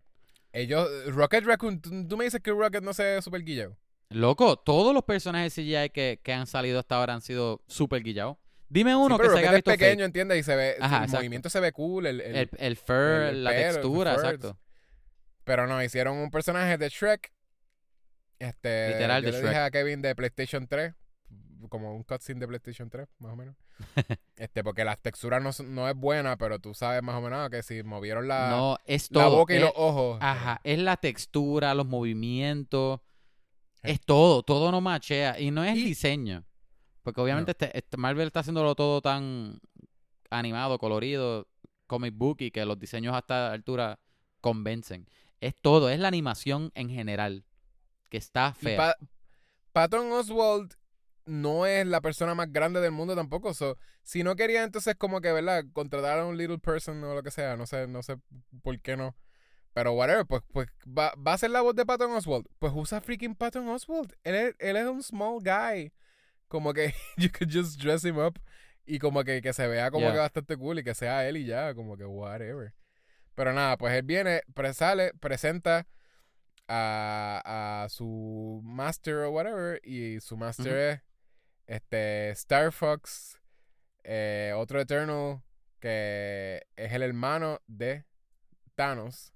Ellos, 0.52 0.88
Rocket 1.08 1.46
Raccoon, 1.46 1.82
tú, 1.82 2.08
tú 2.08 2.18
me 2.18 2.26
dices 2.26 2.42
que 2.42 2.52
Rocket 2.52 2.84
no 2.84 2.94
se 2.94 3.04
ve 3.04 3.22
super 3.22 3.42
guillado. 3.44 3.78
Loco, 4.10 4.58
todos 4.58 4.94
los 4.94 5.04
personajes 5.04 5.54
CGI 5.56 5.90
que, 5.92 6.20
que 6.22 6.34
han 6.34 6.46
salido 6.46 6.80
hasta 6.80 6.96
ahora 6.98 7.14
han 7.14 7.22
sido 7.22 7.62
súper 7.68 8.04
guillados. 8.04 8.38
Dime 8.70 8.92
Sí, 8.92 8.96
uno 8.98 9.18
que 9.18 9.22
pero 9.24 9.34
se 9.34 9.40
haya 9.40 9.48
Rocket 9.52 9.58
es 9.58 9.66
visto 9.66 9.72
pequeño, 9.72 9.96
fake. 10.00 10.06
¿entiendes? 10.06 10.38
Y 10.40 10.44
se 10.44 10.56
ve, 10.56 10.76
Ajá, 10.80 11.06
el 11.06 11.12
movimiento 11.12 11.50
se 11.50 11.60
ve 11.60 11.72
cool, 11.72 12.06
el, 12.06 12.22
el- 12.22 12.36
El, 12.36 12.50
el 12.58 12.78
fur, 12.78 12.96
el- 12.96 13.44
la 13.44 13.52
pelo, 13.52 13.72
textura, 13.74 14.14
exacto. 14.14 14.58
pero 15.44 15.66
no, 15.68 15.82
hicieron 15.84 16.18
un 16.18 16.30
personaje 16.30 16.78
de 16.78 16.90
Shrek. 16.90 17.32
Este, 18.40 18.90
Literal 18.90 19.22
yo 19.24 19.28
de 19.28 19.32
le 19.32 19.38
dije 19.40 19.54
Shrek. 19.54 19.64
a 19.66 19.72
Kevin 19.72 20.02
de 20.02 20.16
PlayStation 20.16 20.68
3, 20.68 20.94
como 21.70 21.96
un 21.96 22.04
cutscene 22.04 22.40
de 22.40 22.48
PlayStation 22.48 22.90
3, 22.90 23.08
más 23.20 23.34
o 23.34 23.36
menos. 23.36 23.56
este, 24.36 24.64
porque 24.64 24.84
las 24.86 25.00
texturas 25.02 25.42
no, 25.42 25.52
no 25.66 25.90
es 25.90 25.96
buena, 25.96 26.38
pero 26.38 26.60
tú 26.60 26.74
sabes 26.74 27.02
más 27.04 27.16
o 27.16 27.22
menos 27.22 27.50
que 27.50 27.64
si 27.64 27.84
movieron 27.84 28.28
la, 28.28 28.50
no, 28.50 28.78
es 28.86 29.10
la 29.12 29.24
todo. 29.26 29.38
boca 29.38 29.54
y 29.54 29.58
es- 29.58 29.64
los 29.64 29.74
ojos. 29.76 30.18
Ajá, 30.22 30.62
es 30.64 30.80
la 30.80 30.98
textura, 30.98 31.74
los 31.74 31.88
movimientos, 31.88 33.00
es 33.82 34.00
todo, 34.02 34.44
todo 34.44 34.72
no 34.72 34.82
machea 34.82 35.40
y 35.40 35.52
no 35.52 35.64
es 35.64 35.74
el 35.74 35.84
diseño. 35.84 36.46
Porque 37.02 37.20
obviamente 37.20 37.52
este, 37.52 37.78
este 37.78 37.98
Marvel 37.98 38.28
está 38.28 38.40
haciéndolo 38.40 38.76
todo 38.76 39.02
tan 39.02 39.60
animado, 40.30 40.78
colorido, 40.80 41.48
comic 41.88 42.14
book 42.16 42.38
y 42.40 42.52
que 42.52 42.66
los 42.66 42.80
diseños 42.80 43.14
a 43.14 43.20
esta 43.20 43.52
altura 43.52 44.00
convencen. 44.40 45.08
Es 45.42 45.54
todo, 45.62 45.90
es 45.90 46.00
la 46.00 46.08
animación 46.08 46.72
en 46.76 46.90
general 46.90 47.44
que 48.10 48.18
está 48.18 48.54
fea. 48.54 48.78
Pa- 48.78 48.96
Patton 49.74 50.12
Oswald 50.14 50.76
no 51.26 51.66
es 51.66 51.86
la 51.88 52.02
persona 52.02 52.36
más 52.36 52.52
grande 52.52 52.82
del 52.82 52.92
mundo 52.92 53.16
tampoco. 53.16 53.54
So, 53.54 53.78
si 54.04 54.24
no 54.24 54.36
quería 54.36 54.64
entonces 54.64 54.96
como 54.96 55.22
que, 55.22 55.32
¿verdad? 55.32 55.64
Contratar 55.74 56.20
a 56.20 56.26
un 56.26 56.38
little 56.38 56.60
person 56.60 57.04
o 57.04 57.14
lo 57.16 57.24
que 57.24 57.32
sea. 57.32 57.56
No 57.58 57.66
sé, 57.66 57.88
no 57.88 58.04
sé 58.04 58.18
por 58.62 58.80
qué 58.82 58.98
no. 58.98 59.16
Pero 59.74 59.94
whatever, 59.94 60.26
pues, 60.26 60.44
pues 60.52 60.68
va, 60.88 61.14
va 61.16 61.34
a 61.34 61.38
ser 61.38 61.50
la 61.50 61.62
voz 61.62 61.76
de 61.76 61.86
Patton 61.86 62.12
Oswald. 62.12 62.46
Pues 62.60 62.72
usa 62.76 63.02
freaking 63.02 63.36
Patton 63.36 63.68
Oswald. 63.70 64.14
Él 64.24 64.36
es, 64.36 64.56
él 64.60 64.76
es 64.78 64.86
un 64.86 65.02
small 65.02 65.40
guy. 65.42 65.92
Como 66.48 66.74
que 66.74 66.94
you 67.18 67.30
could 67.32 67.52
just 67.52 67.80
dress 67.82 68.04
him 68.06 68.18
up. 68.20 68.40
Y 68.86 69.00
como 69.00 69.24
que, 69.24 69.42
que 69.42 69.54
se 69.54 69.68
vea 69.68 69.90
como 69.90 70.04
Yeah. 70.06 70.14
que 70.14 70.20
bastante 70.20 70.58
cool 70.58 70.80
y 70.80 70.84
que 70.84 70.94
sea 70.94 71.28
él 71.28 71.38
y 71.38 71.46
ya. 71.46 71.74
Como 71.74 71.98
que 71.98 72.06
whatever. 72.06 72.74
Pero 73.34 73.52
nada, 73.54 73.78
pues 73.78 73.94
él 73.94 74.04
viene, 74.04 74.42
sale, 74.74 75.12
presenta 75.20 75.88
a, 76.68 77.84
a 77.86 77.90
su 77.90 78.62
master 78.64 79.16
o 79.16 79.32
whatever. 79.32 79.80
Y 79.84 80.20
su 80.20 80.38
master 80.38 80.78
es 80.78 81.02
este 81.68 82.30
Star 82.32 82.72
Fox, 82.72 83.40
eh, 84.04 84.54
otro 84.56 84.80
Eternal, 84.82 85.42
que 85.80 86.64
es 86.76 86.92
el 86.94 87.02
hermano 87.04 87.60
de 87.68 88.06
Thanos. 88.76 89.32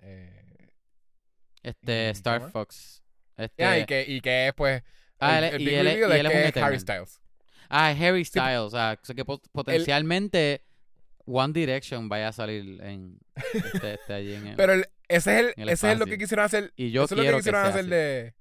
Eh, 0.00 0.42
Este 1.62 2.08
¿y 2.08 2.10
Star? 2.10 2.50
Fox. 2.50 3.02
Este, 3.36 3.64
ah, 3.64 3.78
y, 3.78 3.86
que, 3.86 4.04
y 4.06 4.20
que 4.20 4.48
es 4.48 4.54
pues... 4.54 4.82
Ah, 5.18 5.38
el, 5.38 5.44
el 5.54 5.62
y 5.62 5.74
él 5.74 5.86
y 5.86 5.90
es 5.90 5.96
él 5.96 6.62
Harry. 6.62 6.78
Styles. 6.80 7.20
Ah, 7.68 7.88
Harry 7.90 8.24
Styles. 8.24 8.58
O 8.58 8.70
sea, 8.70 8.98
o 9.00 9.04
sea, 9.04 9.14
que 9.14 9.24
pot- 9.24 9.48
potencialmente 9.52 10.64
One 11.24 11.52
Direction 11.52 12.08
vaya 12.08 12.28
a 12.28 12.32
salir 12.32 12.80
en 12.82 13.18
este, 13.54 13.94
este 13.94 14.12
allí 14.12 14.34
en 14.34 14.46
el- 14.48 14.56
Pero 14.56 14.72
el- 14.74 14.88
ese 15.08 15.38
es, 15.50 15.54
el, 15.56 15.68
ese 15.68 15.92
es 15.92 15.98
lo 15.98 16.06
que 16.06 16.18
quisieron 16.18 16.44
hacer. 16.44 16.72
y 16.74 16.90
yo 16.90 17.04
eso 17.04 17.14
es 17.14 17.24
lo 17.24 17.30
que 17.30 17.36
quisieron 17.36 17.64
hacer 17.64 17.80
así. 17.80 17.90
de... 17.90 18.34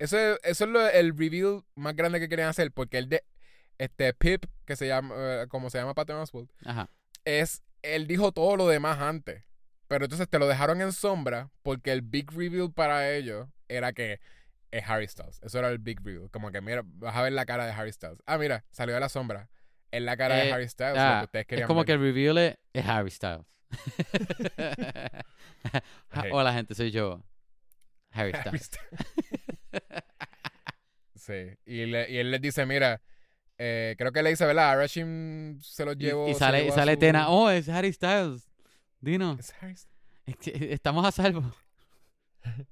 Eso 0.00 0.18
es, 0.18 0.38
eso 0.42 0.64
es 0.64 0.70
lo- 0.70 0.88
el 0.88 1.16
reveal 1.16 1.62
más 1.76 1.94
grande 1.94 2.18
que 2.18 2.28
querían 2.28 2.48
hacer. 2.48 2.72
Porque 2.72 2.98
el 2.98 3.08
de... 3.08 3.22
Este 3.78 4.12
Pip, 4.12 4.44
que 4.66 4.74
se 4.76 4.86
llama... 4.88 5.14
eh, 5.16 5.46
como 5.48 5.70
se 5.70 5.78
llama 5.78 5.94
Patton 5.94 6.16
Oswalt. 6.16 6.50
Ajá. 6.64 6.90
es 7.24 7.62
él 7.82 8.06
dijo 8.06 8.30
todo 8.32 8.56
lo 8.56 8.66
demás 8.68 8.98
antes. 9.00 9.44
Pero 9.88 10.04
entonces 10.04 10.28
te 10.28 10.38
lo 10.38 10.46
dejaron 10.46 10.80
en 10.82 10.92
sombra 10.92 11.50
porque 11.62 11.92
el 11.92 12.02
big 12.02 12.30
reveal 12.32 12.70
para 12.72 13.10
ellos 13.10 13.48
era 13.68 13.92
que 13.94 14.20
es 14.70 14.84
Harry 14.88 15.08
Styles. 15.08 15.40
Eso 15.42 15.58
era 15.58 15.68
el 15.70 15.78
big 15.78 15.98
reveal. 16.04 16.30
Como 16.30 16.50
que 16.52 16.60
mira, 16.60 16.82
vas 16.84 17.16
a 17.16 17.22
ver 17.22 17.32
la 17.32 17.46
cara 17.46 17.64
de 17.66 17.72
Harry 17.72 17.90
Styles. 17.92 18.18
Ah, 18.26 18.36
mira, 18.38 18.64
salió 18.70 18.94
de 18.94 19.00
la 19.00 19.08
sombra. 19.08 19.48
Es 19.90 20.02
la 20.02 20.16
cara 20.16 20.36
de 20.36 20.48
Eh, 20.48 20.52
Harry 20.52 20.68
Styles, 20.68 20.94
lo 20.94 21.00
ah, 21.00 21.18
que 21.20 21.38
ustedes 21.38 21.60
Es 21.62 21.66
como 21.66 21.80
ver. 21.80 21.86
que 21.86 21.92
el 21.92 22.00
reveal 22.00 22.38
es, 22.38 22.56
es 22.74 22.86
Harry 22.86 23.10
Styles. 23.10 23.46
Hola 26.32 26.52
gente, 26.52 26.74
soy 26.74 26.90
yo. 26.90 27.22
Harry 28.12 28.32
Harry 28.34 28.58
Styles. 28.58 28.70
Sí. 31.14 31.56
Y, 31.66 31.86
le- 31.86 32.10
y 32.10 32.18
él 32.18 32.30
les 32.30 32.40
dice, 32.40 32.64
mira, 32.66 33.00
eh, 33.58 33.94
creo 33.98 34.10
que 34.12 34.22
le 34.22 34.30
dice, 34.30 34.46
¿verdad? 34.46 34.70
Arashim 34.70 35.60
se 35.60 35.84
los 35.84 35.96
llevó. 35.96 36.28
y, 36.28 36.34
sale, 36.34 36.66
y 36.66 36.70
sale 36.70 36.94
su- 36.94 36.98
Tena, 36.98 37.28
oh, 37.28 37.50
es 37.50 37.68
Harry 37.68 37.92
Styles. 37.92 38.48
Dino, 39.00 39.36
Es 39.38 39.52
Harry 39.60 39.76
Styles. 39.76 39.88
es 40.26 40.36
que 40.36 40.72
estamos 40.72 41.04
a 41.04 41.12
salvo. 41.12 41.42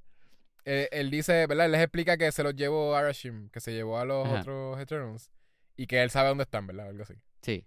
Eh, 0.70 0.86
él 0.92 1.10
dice, 1.10 1.46
¿verdad? 1.46 1.64
Él 1.64 1.72
les 1.72 1.80
explica 1.80 2.18
que 2.18 2.30
se 2.30 2.42
los 2.42 2.54
llevó 2.54 2.94
Arashim, 2.94 3.48
que 3.48 3.58
se 3.58 3.72
llevó 3.72 3.98
a 3.98 4.04
los 4.04 4.26
Ajá. 4.28 4.40
otros 4.40 4.78
Eternals. 4.78 5.30
Y 5.78 5.86
que 5.86 6.02
él 6.02 6.10
sabe 6.10 6.28
dónde 6.28 6.42
están, 6.42 6.66
¿verdad? 6.66 6.88
Algo 6.88 7.04
así. 7.04 7.14
Sí. 7.40 7.66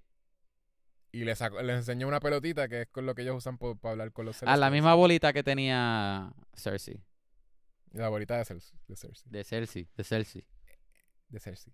Y 1.11 1.23
les, 1.23 1.41
les 1.41 1.77
enseñó 1.77 2.07
una 2.07 2.19
pelotita 2.19 2.67
que 2.67 2.81
es 2.81 2.87
con 2.89 3.07
lo 3.07 3.15
que 3.15 3.23
ellos 3.23 3.35
usan 3.37 3.57
para 3.57 3.75
hablar 3.93 4.11
con 4.11 4.27
los 4.27 4.43
A 4.43 4.55
la 4.55 4.69
misma 4.69 4.93
bolita 4.93 5.33
que 5.33 5.41
tenía 5.41 6.31
Cersei. 6.55 7.01
La 7.91 8.09
bolita 8.09 8.37
de, 8.37 8.43
Cel- 8.45 8.63
de 8.87 8.95
Cersei. 8.95 9.29
De 9.31 9.43
Cersei. 9.43 9.87
De 9.97 10.03
Cersei. 10.03 10.45
De 11.29 11.39
Cersei. 11.39 11.73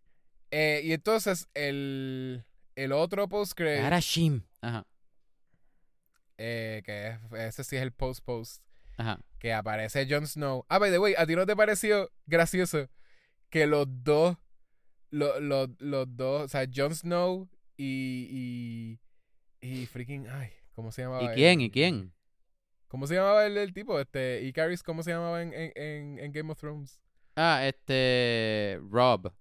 Eh, 0.52 0.82
y 0.84 0.94
entonces, 0.94 1.48
el, 1.54 2.44
el 2.76 2.92
otro 2.92 3.28
post-credit, 3.28 3.86
Era 3.86 4.00
Shim. 4.00 4.42
Ajá. 4.62 4.86
eh, 6.38 6.82
que 6.86 7.08
es, 7.10 7.20
ese 7.50 7.64
sí 7.64 7.76
es 7.76 7.82
el 7.82 7.92
post-post, 7.92 8.64
Ajá. 8.98 9.20
que 9.40 9.54
aparece 9.54 10.08
Jon 10.10 10.26
Snow. 10.28 10.66
Ah, 10.70 10.80
by 10.80 10.92
the 10.92 11.00
way, 11.00 11.14
¿a 11.18 11.26
ti 11.26 11.36
no 11.36 11.46
te 11.46 11.56
pareció 11.56 12.12
gracioso 12.26 12.90
que 13.50 13.66
los 13.68 13.88
dos, 14.04 14.38
lo- 15.10 15.40
lo- 15.40 15.68
los 15.80 16.16
dos, 16.16 16.44
o 16.44 16.48
sea, 16.48 16.66
Jon 16.74 16.94
Snow 16.96 17.50
y, 17.76 18.98
y, 19.62 19.68
y 19.82 19.86
freaking, 19.88 20.28
ay, 20.30 20.50
¿cómo 20.74 20.92
se 20.92 21.04
llamaba? 21.04 21.24
¿Y 21.24 21.28
él? 21.28 21.34
quién? 21.36 21.62
¿Y 21.62 21.72
quién? 21.72 22.14
¿Cómo 22.88 23.08
se 23.08 23.16
llamaba 23.16 23.46
el, 23.46 23.58
el 23.58 23.74
tipo? 23.74 24.00
Este, 24.00 24.42
Icarus, 24.44 24.84
¿cómo 24.84 25.04
se 25.04 25.12
llamaba 25.12 25.42
en, 25.42 25.54
en, 25.54 25.72
en, 25.76 26.20
en 26.20 26.32
Game 26.32 26.52
of 26.52 26.60
Thrones? 26.60 27.00
Ah, 27.36 27.66
este. 27.68 28.80
Rob. 28.90 29.32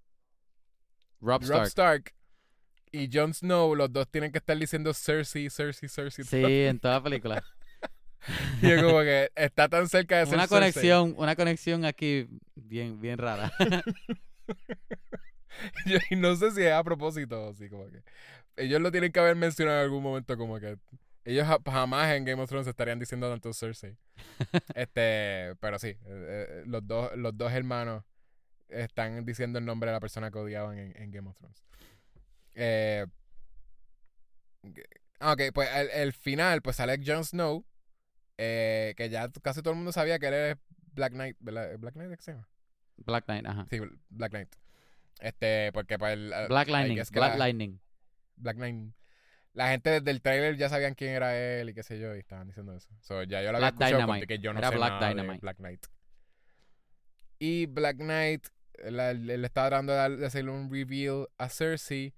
Rob 1.19 1.21
Rob 1.21 1.43
Stark. 1.43 1.67
Stark 1.67 2.13
y 2.91 3.09
Jon 3.11 3.33
Snow, 3.33 3.75
los 3.75 3.91
dos 3.91 4.07
tienen 4.09 4.31
que 4.31 4.37
estar 4.37 4.57
diciendo 4.57 4.93
Cersei, 4.93 5.49
Cersei, 5.49 5.89
Cersei. 5.89 6.25
Sí, 6.25 6.41
en 6.43 6.79
toda 6.79 6.95
la 6.95 7.03
película. 7.03 7.43
Y 8.61 8.71
es 8.71 8.83
como 8.83 8.99
que 9.01 9.31
está 9.35 9.69
tan 9.69 9.87
cerca 9.87 10.17
de 10.17 10.25
ser 10.25 10.35
una 10.35 10.47
Cersei. 10.47 10.71
conexión, 10.73 11.13
una 11.17 11.35
conexión 11.35 11.85
aquí 11.85 12.27
bien, 12.55 12.99
bien 12.99 13.17
rara. 13.17 13.51
Yo- 15.85 15.97
y 16.09 16.15
no 16.15 16.35
sé 16.35 16.51
si 16.51 16.63
es 16.63 16.73
a 16.73 16.83
propósito, 16.83 17.49
así 17.49 17.69
como 17.69 17.87
que. 17.89 18.01
Ellos 18.57 18.81
lo 18.81 18.91
tienen 18.91 19.11
que 19.11 19.19
haber 19.19 19.35
mencionado 19.35 19.77
en 19.79 19.83
algún 19.85 20.03
momento, 20.03 20.37
como 20.37 20.59
que. 20.59 20.77
Ellos 21.27 21.45
ja- 21.45 21.59
jamás 21.65 22.09
en 22.15 22.23
Game 22.23 22.41
of 22.41 22.47
Thrones 22.49 22.67
estarían 22.67 22.99
diciendo 22.99 23.29
tanto 23.29 23.53
Cersei. 23.53 23.97
este, 24.75 25.55
pero 25.59 25.77
sí, 25.77 25.89
eh, 25.89 25.97
eh, 26.05 26.63
los, 26.65 26.87
dos, 26.87 27.11
los 27.17 27.37
dos 27.37 27.51
hermanos 27.51 28.05
están 28.69 29.25
diciendo 29.25 29.59
el 29.59 29.65
nombre 29.65 29.89
de 29.89 29.95
la 29.95 29.99
persona 29.99 30.31
que 30.31 30.37
odiaban 30.39 30.77
en, 30.77 30.95
en 30.95 31.11
Game 31.11 31.29
of 31.29 31.35
Thrones. 31.35 31.61
Eh, 32.55 33.05
ah, 35.19 35.33
ok, 35.33 35.41
pues 35.53 35.69
el, 35.75 35.89
el 35.89 36.13
final, 36.13 36.61
pues 36.61 36.77
sale 36.77 36.97
Jon 37.05 37.25
Snow, 37.25 37.65
eh, 38.37 38.93
que 38.95 39.09
ya 39.09 39.29
casi 39.41 39.61
todo 39.61 39.71
el 39.71 39.77
mundo 39.77 39.91
sabía 39.91 40.19
que 40.19 40.27
él 40.27 40.33
es 40.33 40.57
Black 40.93 41.11
Knight, 41.11 41.35
¿verdad? 41.41 41.77
¿Black 41.77 41.93
Knight 41.95 42.15
qué 42.15 42.21
se 42.21 42.31
llama? 42.31 42.47
Black 42.97 43.25
Knight, 43.25 43.45
ajá. 43.45 43.65
Sí, 43.69 43.79
Black 44.09 44.31
Knight. 44.31 44.55
Este, 45.19 45.71
porque 45.73 45.99
para 45.99 46.13
el... 46.13 46.33
Black 46.47 46.69
Lightning, 46.69 46.97
que 47.03 47.19
Black 47.19 47.31
la- 47.33 47.37
Lightning. 47.37 47.79
Black 48.37 48.55
Knight. 48.55 48.93
La 49.57 49.69
gente 49.69 49.89
desde 49.89 50.11
el 50.11 50.21
trailer 50.21 50.55
ya 50.55 50.69
sabían 50.69 50.93
quién 50.93 51.11
era 51.15 51.35
él 51.35 51.69
y 51.69 51.73
qué 51.73 51.81
sé 51.81 51.99
yo, 51.99 52.15
y 52.15 52.19
estaban 52.19 52.45
diciendo 52.47 52.75
eso. 52.75 52.89
So, 53.01 53.23
ya 53.23 53.41
yo 53.41 53.51
lo 53.51 53.57
había 53.57 53.71
Black 53.71 53.73
escuchado 53.73 53.95
Dynamite. 54.03 54.19
conté 54.21 54.27
que 54.27 54.39
yo 54.43 54.53
no 54.53 54.59
Era 54.59 54.69
sé 54.69 54.75
Black 54.75 54.89
nada 54.91 55.07
de 55.07 55.13
Dynamite. 55.15 55.41
Black 55.41 55.57
Knight. 55.57 55.85
Y 57.39 57.65
Black 57.65 57.97
Knight, 57.97 58.47
él 58.79 59.43
estaba 59.43 59.69
tratando 59.69 59.93
de, 59.93 60.25
hacerle 60.25 60.51
un 60.51 60.71
reveal 60.71 61.27
a 61.37 61.49
Cersei, 61.49 62.13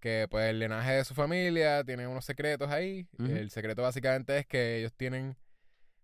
que 0.00 0.26
pues 0.30 0.48
el 0.50 0.58
linaje 0.58 0.92
de 0.92 1.04
su 1.04 1.14
familia 1.14 1.84
tiene 1.84 2.06
unos 2.06 2.24
secretos 2.24 2.70
ahí. 2.70 3.06
El 3.18 3.50
secreto 3.50 3.82
básicamente 3.82 4.36
es 4.38 4.46
que 4.46 4.78
ellos 4.78 4.92
tienen 4.94 5.36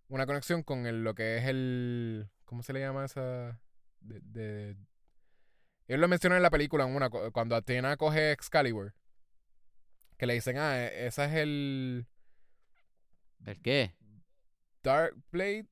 una 0.09 0.25
conexión 0.27 0.63
con 0.63 0.87
el, 0.87 1.03
lo 1.03 1.15
que 1.15 1.39
es 1.39 1.45
el. 1.47 2.29
¿Cómo 2.45 2.63
se 2.63 2.73
le 2.73 2.81
llama 2.81 3.05
esa? 3.07 3.61
De, 4.01 4.21
de- 4.23 4.77
ellos 5.89 6.01
lo 6.01 6.07
mencionan 6.09 6.37
en 6.37 6.43
la 6.43 6.51
película 6.51 6.85
en 6.85 6.95
una, 6.95 7.11
cu- 7.11 7.33
cuando 7.33 7.57
Athena 7.57 7.97
coge 7.97 8.31
Excalibur. 8.33 8.95
Que 10.17 10.27
le 10.27 10.35
dicen, 10.35 10.57
ah, 10.59 10.79
e- 10.79 11.07
ese 11.07 11.25
es 11.25 11.33
el 11.33 12.07
¿El 13.45 13.61
qué? 13.61 13.95
Dark 14.83 15.15
Blade. 15.31 15.67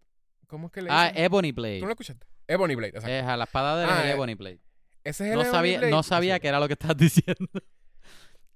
¿Cómo 0.46 0.66
es 0.66 0.72
que 0.72 0.82
le 0.82 0.88
Ah, 0.90 1.08
dicen? 1.08 1.24
Ebony 1.24 1.52
Blade. 1.52 1.78
¿Tú 1.78 1.84
no 1.84 1.88
lo 1.88 1.92
escuchaste? 1.92 2.26
Ebony 2.46 2.74
Blade, 2.74 2.88
exacto. 2.90 3.10
Es 3.10 3.24
a 3.24 3.36
la 3.36 3.44
espada 3.44 3.78
de 3.80 3.86
Ah, 3.90 4.06
eh, 4.06 4.12
Ebony 4.12 4.34
Blade. 4.34 4.60
ese 5.02 5.24
es 5.24 5.30
el 5.32 5.36
No 5.36 5.42
Ebony 5.42 5.52
sabía, 5.56 5.78
Blade. 5.78 5.90
no 5.90 6.02
sabía 6.02 6.38
que 6.40 6.48
era 6.48 6.60
lo 6.60 6.66
que 6.66 6.74
estás 6.74 6.96
diciendo. 6.96 7.48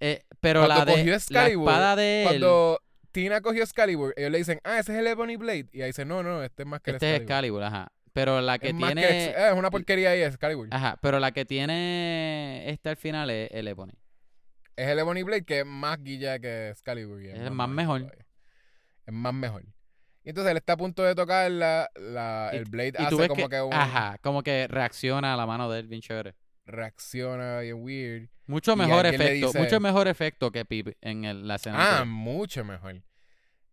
Eh, 0.01 0.25
pero 0.41 0.61
Cuando 0.67 0.85
la 0.85 0.85
de 0.85 1.05
la 1.05 1.15
Excalibur, 1.17 1.69
espada 1.69 1.97
de 1.97 2.23
él, 2.23 2.29
Cuando 2.29 2.81
Tina 3.11 3.41
cogió 3.41 3.63
Excalibur, 3.65 4.13
ellos 4.17 4.31
le 4.31 4.39
dicen, 4.39 4.61
ah, 4.65 4.79
ese 4.79 4.93
es 4.93 4.99
el 4.99 5.07
Ebony 5.07 5.37
Blade. 5.37 5.67
Y 5.73 5.81
ahí 5.81 5.89
dice, 5.89 6.05
no, 6.05 6.23
no, 6.23 6.43
este 6.45 6.63
es 6.63 6.69
más 6.69 6.81
que 6.81 6.91
el 6.91 6.97
este 6.97 7.15
es 7.17 7.21
Excalibur. 7.23 7.63
Excalibur, 7.63 7.81
ajá. 7.89 7.93
Pero 8.13 8.41
la 8.41 8.59
que 8.59 8.69
Es 8.69 8.77
tiene 8.77 9.03
que 9.03 9.25
eh, 9.27 9.49
es 9.49 9.55
una 9.55 9.71
porquería 9.71 10.11
ahí, 10.11 10.23
Excalibur. 10.23 10.69
Ajá, 10.71 10.99
pero 11.01 11.19
la 11.19 11.33
que 11.33 11.45
tiene 11.45 12.69
este 12.71 12.91
al 12.91 12.97
final 12.97 13.31
es 13.31 13.49
el 13.53 13.67
Ebony. 13.69 13.95
Es 14.79 14.87
el 14.89 14.99
Ebony 15.01 15.23
Blade 15.25 15.45
que 15.45 15.61
es 15.61 15.67
más 15.67 16.03
guilla 16.03 16.39
que 16.39 16.69
Excalibur. 16.71 17.21
Es 17.23 17.39
el 17.41 17.51
más 17.51 17.69
mejor. 17.69 18.15
Es 19.07 19.13
más 19.13 19.35
mejor. 19.35 19.65
Y 20.23 20.29
entonces 20.29 20.51
él 20.51 20.57
está 20.59 20.75
a 20.75 20.77
punto 20.77 21.03
de 21.03 21.15
tocar 21.15 21.51
la, 21.51 21.89
la- 21.97 22.51
Y- 22.53 22.57
el 22.59 22.65
Blade 22.67 22.89
Y 22.91 22.93
tú 22.93 23.03
hace 23.05 23.17
ves 23.17 23.29
como 23.29 23.49
que, 23.49 23.57
que, 23.57 23.63
un, 23.63 23.73
ajá, 23.75 24.19
como 24.23 24.43
que 24.43 24.69
reacciona 24.69 25.35
a 25.35 25.37
la 25.37 25.47
mano 25.47 25.69
de 25.71 25.81
él 25.81 25.89
bien 25.89 26.01
chévere. 26.03 26.35
reacciona 26.65 27.61
bien 27.61 27.77
weird. 27.83 28.29
Mucho 28.47 28.77
mejor 28.77 29.07
efecto, 29.07 29.47
dice- 29.49 29.59
mucho 29.59 29.81
mejor 29.81 30.07
efecto 30.07 30.51
que 30.53 30.65
Pip 30.65 30.89
en 31.01 31.25
el- 31.25 31.49
la 31.49 31.57
escena. 31.57 32.01
Ah, 32.01 32.05
mucho 32.05 32.65
mejor. 32.65 33.03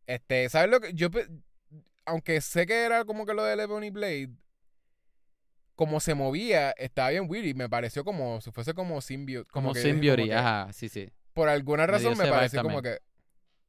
Este, 0.08 0.50
¿sabes 0.50 0.70
lo 0.72 0.80
que? 0.80 0.94
Yo, 0.94 1.10
aunque 2.06 2.40
sé 2.42 2.66
que 2.66 2.84
era 2.84 3.04
como 3.06 3.26
que 3.26 3.34
lo 3.34 3.44
del 3.44 3.60
Ebony 3.60 3.90
Blade, 3.90 4.30
como 5.76 6.00
se 6.00 6.14
movía, 6.16 6.72
estaba 6.72 7.10
bien 7.10 7.26
weird 7.30 7.46
y 7.46 7.54
me 7.54 7.70
pareció 7.70 8.04
como 8.04 8.40
si 8.42 8.52
fuese 8.52 8.74
como 8.74 9.02
symbiote. 9.02 9.50
como 9.52 9.74
Symbiote, 9.76 10.22
como 10.24 10.30
que- 10.32 10.36
ajá, 10.36 10.74
sí, 10.74 10.90
sí. 10.90 11.10
Por 11.34 11.50
alguna 11.50 11.86
razón 11.86 12.18
me, 12.18 12.28
pareció 12.28 12.62
como 12.64 12.82
que. 12.82 13.00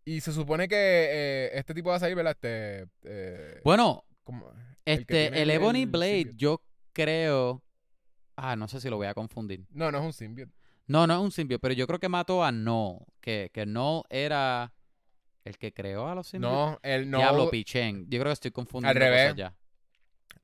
Y 0.05 0.21
se 0.21 0.33
supone 0.33 0.69
que 0.69 0.77
eh, 0.77 1.51
este 1.55 1.75
tipo 1.75 1.91
va 1.91 1.97
a 1.97 2.01
salir, 2.01 2.15
¿verdad? 2.15 2.33
Este. 2.41 2.87
eh, 3.03 3.61
Bueno, 3.65 4.05
como- 4.23 4.53
este, 4.85 5.43
el, 5.43 5.51
Ebony 5.51 5.83
el 5.83 5.87
Blade, 5.89 6.17
symbiote. 6.23 6.37
yo 6.37 6.63
creo. 6.93 7.63
Ah, 8.37 8.55
no 8.55 8.69
sé 8.69 8.81
si 8.81 8.89
lo 8.89 8.97
voy 8.97 9.09
a 9.09 9.15
confundir. 9.15 9.65
No, 9.71 9.91
no 9.91 9.99
es 9.99 10.05
un 10.05 10.13
symbiote. 10.13 10.53
No, 10.87 11.07
no 11.09 11.15
es 11.15 11.21
un 11.21 11.33
symbiote, 11.33 11.61
pero 11.61 11.75
yo 11.75 11.87
creo 11.89 11.99
que 11.99 12.09
mató 12.09 12.45
a 12.45 12.53
No. 12.53 13.05
Que, 13.21 13.51
que 13.53 13.67
No 13.67 14.05
era 14.09 14.73
el 15.45 15.59
que 15.59 15.73
creó 15.73 16.07
a 16.09 16.15
los 16.15 16.29
symbiotes. 16.29 16.57
No, 16.57 16.79
el 16.85 17.11
no. 17.11 17.19
Diablo 17.19 17.51
Pichén. 17.51 18.05
Yo 18.09 18.21
creo 18.21 18.27
que 18.31 18.35
estoy 18.35 18.51
confundiendo 18.53 19.01
revés. 19.01 19.33
cosas 19.33 19.37
ya. 19.37 19.55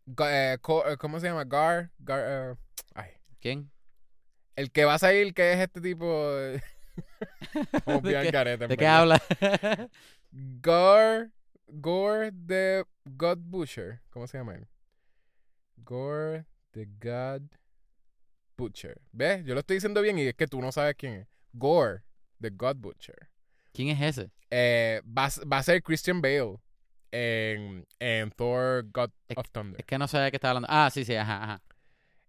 Eh, 0.06 0.56
eh, 0.58 0.96
¿Cómo 0.98 1.20
se 1.20 1.26
llama? 1.28 1.44
Gar. 1.44 1.90
Gar 1.98 2.56
ay. 2.94 3.10
¿Quién? 3.40 3.70
El 4.56 4.70
que 4.70 4.84
va 4.84 4.94
a 4.94 4.98
salir, 4.98 5.32
que 5.34 5.52
es 5.52 5.60
este 5.60 5.80
tipo. 5.80 6.06
como 7.84 8.00
¿De 8.00 8.22
qué- 8.22 8.32
careta, 8.32 8.66
¿De 8.66 8.76
qué 8.76 8.86
habla? 8.86 9.20
Gar. 10.32 11.30
Gore 11.66 12.32
the 12.46 12.84
God 13.04 13.38
Butcher. 13.38 14.00
¿Cómo 14.10 14.26
se 14.26 14.36
llama 14.38 14.56
él? 14.56 14.66
Gore 15.78 16.44
the 16.72 16.86
God 17.00 17.42
Butcher. 18.56 19.00
¿Ves? 19.12 19.44
Yo 19.44 19.54
lo 19.54 19.60
estoy 19.60 19.76
diciendo 19.76 20.02
bien 20.02 20.18
y 20.18 20.26
es 20.26 20.34
que 20.34 20.46
tú 20.46 20.60
no 20.60 20.70
sabes 20.70 20.94
quién 20.96 21.14
es. 21.14 21.28
Gore 21.52 22.02
the 22.40 22.50
God 22.50 22.76
Butcher. 22.76 23.28
¿Quién 23.72 23.88
es 23.88 24.18
ese? 24.18 24.30
Eh, 24.50 25.00
va 25.06 25.26
a 25.58 25.62
ser 25.62 25.82
Christian 25.82 26.20
Bale 26.20 26.58
en, 27.12 27.86
en 28.00 28.30
Thor 28.32 28.84
God 28.92 29.10
Es- 29.28 29.36
of 29.38 29.48
Thunder. 29.50 29.80
Es 29.80 29.86
que 29.86 29.98
no 29.98 30.08
sé 30.08 30.18
de 30.18 30.30
qué 30.30 30.36
está 30.38 30.48
hablando. 30.50 30.68
Ah, 30.70 30.90
sí, 30.92 31.04
sí, 31.04 31.14
ajá, 31.14 31.44
ajá. 31.44 31.62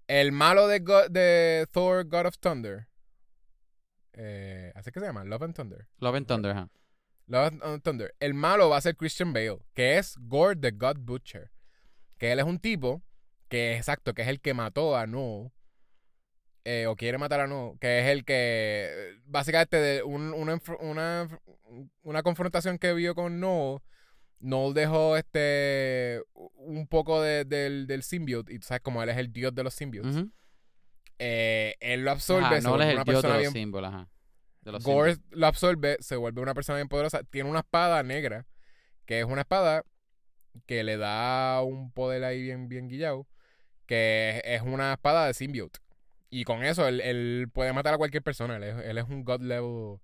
El 0.07 0.31
malo 0.31 0.68
de, 0.68 0.80
God- 0.80 1.10
de 1.10 1.65
Thor 1.72 2.05
God 2.05 2.26
of 2.27 2.38
Thunder. 2.38 2.88
Eh, 4.14 4.72
¿Así 4.76 4.91
que 4.91 4.99
se 4.99 5.05
llama? 5.05 5.23
Love 5.23 5.43
and 5.43 5.55
Thunder. 5.55 5.88
Love 5.99 6.15
and 6.15 6.27
Thunder, 6.27 6.51
ajá. 6.51 6.69
Love 7.27 7.53
and 7.64 7.81
Thunder. 7.81 8.14
El 8.19 8.34
malo 8.34 8.69
va 8.69 8.77
a 8.77 8.81
ser 8.81 8.95
Christian 8.95 9.34
Bale, 9.34 9.60
que 9.73 9.97
es 9.97 10.15
Gore 10.19 10.55
the 10.55 10.72
God 10.72 10.97
Butcher. 10.99 11.51
Que 12.18 12.31
él 12.31 12.39
es 12.39 12.45
un 12.45 12.60
tipo 12.60 13.01
que, 13.47 13.76
exacto, 13.77 14.14
que 14.14 14.22
es 14.23 14.27
el 14.27 14.39
que 14.41 14.53
mató 14.53 14.95
a 14.95 15.07
Noel. 15.07 15.51
eh, 16.65 16.85
o 16.88 16.95
quiere 16.95 17.18
matar 17.18 17.41
a 17.41 17.47
Noel. 17.47 17.77
Que 17.80 17.99
es 17.99 18.05
el 18.07 18.23
que, 18.23 18.35
eh, 18.89 19.19
básicamente, 19.26 19.77
de 19.77 20.03
un- 20.03 20.34
una, 20.34 20.60
una, 20.80 21.27
una 22.03 22.23
confrontación 22.23 22.77
que 22.77 22.93
vio 22.93 23.15
con 23.15 23.39
Noel. 23.39 23.80
Noel 24.44 24.74
dejó 24.74 25.18
este 25.18 26.22
un 26.34 26.88
poco 26.88 27.22
de- 27.22 27.45
del, 27.45 27.88
del 27.88 28.03
symbiote. 28.03 28.53
Y 28.53 28.60
tú 28.60 28.68
sabes, 28.68 28.82
como 28.82 29.02
él 29.02 29.10
es 29.10 29.18
el 29.18 29.32
dios 29.34 29.53
de 29.56 29.64
los 29.64 29.74
symbiotes. 29.74 30.15
Ujú. 30.15 30.32
eh, 31.20 31.76
él 31.80 32.03
lo 32.03 32.11
absorbe, 32.11 32.45
Ajá, 32.45 32.56
se 32.57 32.64
no 32.64 32.70
vuelve 32.72 32.86
él 32.86 32.90
es 32.90 32.95
una 32.95 33.02
el 33.02 33.06
dios 33.06 33.15
de 33.15 33.22
persona 33.22 33.34
los 33.36 33.41
bien 33.41 33.53
símbolos, 33.53 33.94
ajá. 33.94 34.10
De 34.61 34.72
los 34.72 34.84
Gore 34.84 35.14
símbolos. 35.15 35.40
lo 35.40 35.48
absorbe, 35.48 35.98
se 35.99 36.15
vuelve 36.15 36.41
una 36.41 36.53
persona 36.53 36.78
bien 36.78 36.88
poderosa. 36.90 37.24
Tiene 37.24 37.49
una 37.49 37.60
espada 37.60 38.03
negra, 38.03 38.45
que 39.06 39.20
es 39.20 39.26
una 39.26 39.41
espada 39.41 39.84
que 40.65 40.84
le 40.84 40.98
da 40.98 41.61
un 41.64 41.91
poder 41.91 42.24
ahí 42.24 42.41
bien, 42.41 42.68
bien 42.70 42.88
guillado, 42.88 43.28
que 43.86 44.41
es 44.45 44.61
una 44.61 44.94
espada 44.94 45.26
de 45.28 45.34
symbiote. 45.34 45.80
Y 46.30 46.44
con 46.45 46.64
eso 46.64 46.88
él, 46.88 46.99
él 47.02 47.48
puede 47.53 47.74
matar 47.74 47.94
a 47.94 47.98
cualquier 47.98 48.24
persona. 48.24 48.57
Él 48.57 48.64
es, 48.64 48.86
él 48.86 48.98
es 48.98 49.03
un 49.07 49.24
god 49.24 49.41
level 49.41 49.98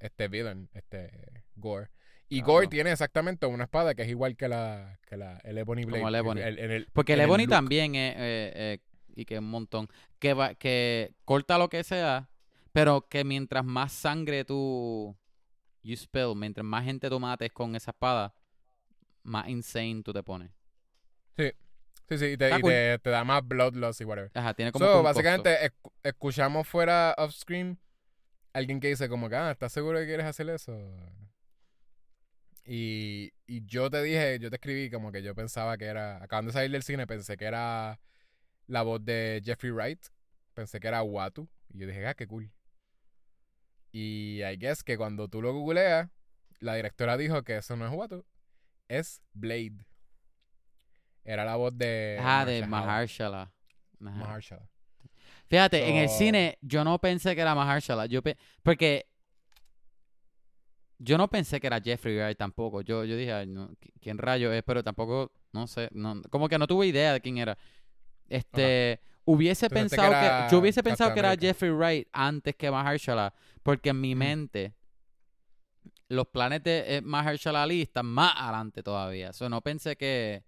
este 0.00 0.28
villain, 0.28 0.68
este 0.74 1.10
Gore. 1.56 1.88
Y 2.30 2.42
Gore 2.42 2.66
tiene 2.68 2.92
exactamente 2.92 3.46
una 3.46 3.64
espada 3.64 3.94
que 3.94 4.02
es 4.02 4.08
igual 4.08 4.36
que 4.36 4.48
la, 4.48 4.98
que 5.06 5.16
la 5.16 5.38
el 5.44 5.56
Ebony 5.58 5.84
Blade. 5.84 5.98
Como 6.00 6.08
el 6.08 6.14
Ebony. 6.14 6.40
El- 6.42 6.58
el- 6.58 6.70
el- 6.70 6.88
Porque 6.92 7.14
el 7.14 7.20
Ebony 7.20 7.46
también 7.46 7.94
es, 7.94 8.14
eh, 8.16 8.52
eh, 8.54 8.78
y 9.16 9.24
que 9.24 9.34
es 9.34 9.40
un 9.40 9.50
montón, 9.50 9.88
que, 10.18 10.34
va, 10.34 10.54
que 10.54 11.14
corta 11.24 11.56
lo 11.58 11.68
que 11.68 11.82
sea, 11.84 12.28
pero 12.72 13.08
que 13.08 13.24
mientras 13.24 13.64
más 13.64 13.92
sangre 13.92 14.44
tú 14.44 15.16
you 15.82 15.94
spill, 15.96 16.34
mientras 16.36 16.64
más 16.64 16.84
gente 16.84 17.08
tú 17.08 17.18
mates 17.18 17.50
con 17.52 17.74
esa 17.74 17.92
espada, 17.92 18.34
más 19.22 19.48
insane 19.48 20.02
tú 20.04 20.12
te 20.12 20.22
pones. 20.22 20.50
Sí, 21.36 22.16
sí, 22.16 22.24
y 22.26 22.36
te, 22.38 22.46
Está 22.46 22.58
y 22.58 22.62
te, 22.62 22.98
te 23.00 23.10
da 23.10 23.22
más 23.24 23.46
bloodlust 23.46 24.00
y 24.00 24.04
whatever. 24.04 24.30
Ajá, 24.34 24.54
tiene 24.54 24.72
como 24.72 24.84
So, 24.86 24.98
un 24.98 25.04
básicamente 25.04 25.50
escu- 25.70 25.92
escuchamos 26.02 26.66
fuera 26.66 27.14
off 27.18 27.32
screen 27.34 27.78
alguien 28.54 28.80
que 28.80 28.88
dice 28.88 29.08
como 29.08 29.28
que, 29.28 29.36
ah, 29.36 29.50
¿estás 29.50 29.72
seguro 29.72 29.98
que 29.98 30.06
quieres 30.06 30.24
hacer 30.26 30.48
eso? 30.50 30.72
Y, 32.70 33.32
y 33.46 33.64
yo 33.64 33.88
te 33.88 34.02
dije, 34.02 34.38
yo 34.38 34.50
te 34.50 34.56
escribí 34.56 34.90
como 34.90 35.10
que 35.10 35.22
yo 35.22 35.34
pensaba 35.34 35.78
que 35.78 35.86
era, 35.86 36.22
acaban 36.22 36.44
de 36.44 36.52
salir 36.52 36.70
del 36.70 36.82
cine, 36.82 37.06
pensé 37.06 37.38
que 37.38 37.46
era 37.46 37.98
la 38.66 38.82
voz 38.82 39.02
de 39.02 39.40
Jeffrey 39.42 39.72
Wright, 39.72 39.98
pensé 40.52 40.78
que 40.78 40.86
era 40.88 41.02
Watu, 41.02 41.48
y 41.72 41.78
yo 41.78 41.86
dije, 41.86 42.06
ah, 42.06 42.12
qué 42.12 42.26
cool. 42.26 42.50
Y 43.90 44.42
I 44.44 44.58
guess 44.58 44.84
que 44.84 44.98
cuando 44.98 45.28
tú 45.28 45.40
lo 45.40 45.54
googleas, 45.54 46.10
la 46.60 46.74
directora 46.74 47.16
dijo 47.16 47.42
que 47.42 47.56
eso 47.56 47.74
no 47.74 47.86
es 47.86 47.92
Watu, 47.92 48.22
es 48.88 49.22
Blade. 49.32 49.86
Era 51.24 51.46
la 51.46 51.56
voz 51.56 51.76
de... 51.76 52.18
Ajá, 52.20 52.44
de 52.44 52.66
Mahershala. 52.66 53.50
Mahershala. 53.98 54.26
Mahershala. 54.28 54.68
Fíjate, 55.48 55.88
en 55.88 55.96
el 55.96 56.10
cine 56.10 56.58
yo 56.60 56.84
no 56.84 56.98
pensé 56.98 57.34
que 57.34 57.40
era 57.40 57.54
Mahershala. 57.54 58.04
Yo 58.04 58.22
pe- 58.22 58.36
porque 58.62 59.07
yo 60.98 61.16
no 61.18 61.28
pensé 61.28 61.60
que 61.60 61.66
era 61.68 61.80
Jeffrey 61.80 62.16
Wright 62.16 62.36
tampoco. 62.38 62.80
Yo, 62.82 63.04
yo 63.04 63.16
dije, 63.16 63.32
"Ay, 63.32 63.46
no, 63.46 63.68
¿qui- 63.70 63.92
¿quién 64.00 64.18
rayo 64.18 64.52
es? 64.52 64.62
Pero 64.64 64.82
tampoco, 64.82 65.32
no 65.52 65.66
sé, 65.66 65.88
no, 65.92 66.20
como 66.30 66.48
que 66.48 66.58
no 66.58 66.66
tuve 66.66 66.86
idea 66.88 67.12
de 67.12 67.20
quién 67.20 67.38
era. 67.38 67.56
Este, 68.28 69.00
hubiese 69.24 69.70
pensado 69.70 70.10
que, 70.10 70.52
yo 70.52 70.58
hubiese 70.58 70.82
pensado 70.82 71.12
que 71.14 71.20
era. 71.20 71.36
Jeffrey 71.36 71.70
Wright 71.70 72.08
antes 72.12 72.54
que 72.56 72.70
Mahershala, 72.70 73.32
porque 73.62 73.90
en 73.90 74.00
mi 74.00 74.14
mente 74.14 74.74
los 76.08 76.26
planes 76.28 76.62
de 76.62 76.96
eh, 76.96 77.00
Mahershala 77.02 77.62
Ali 77.62 77.82
están 77.82 78.06
más 78.06 78.32
adelante 78.36 78.82
todavía. 78.82 79.30
Eso 79.30 79.48
no 79.48 79.60
pensé 79.60 79.96
que 79.96 80.42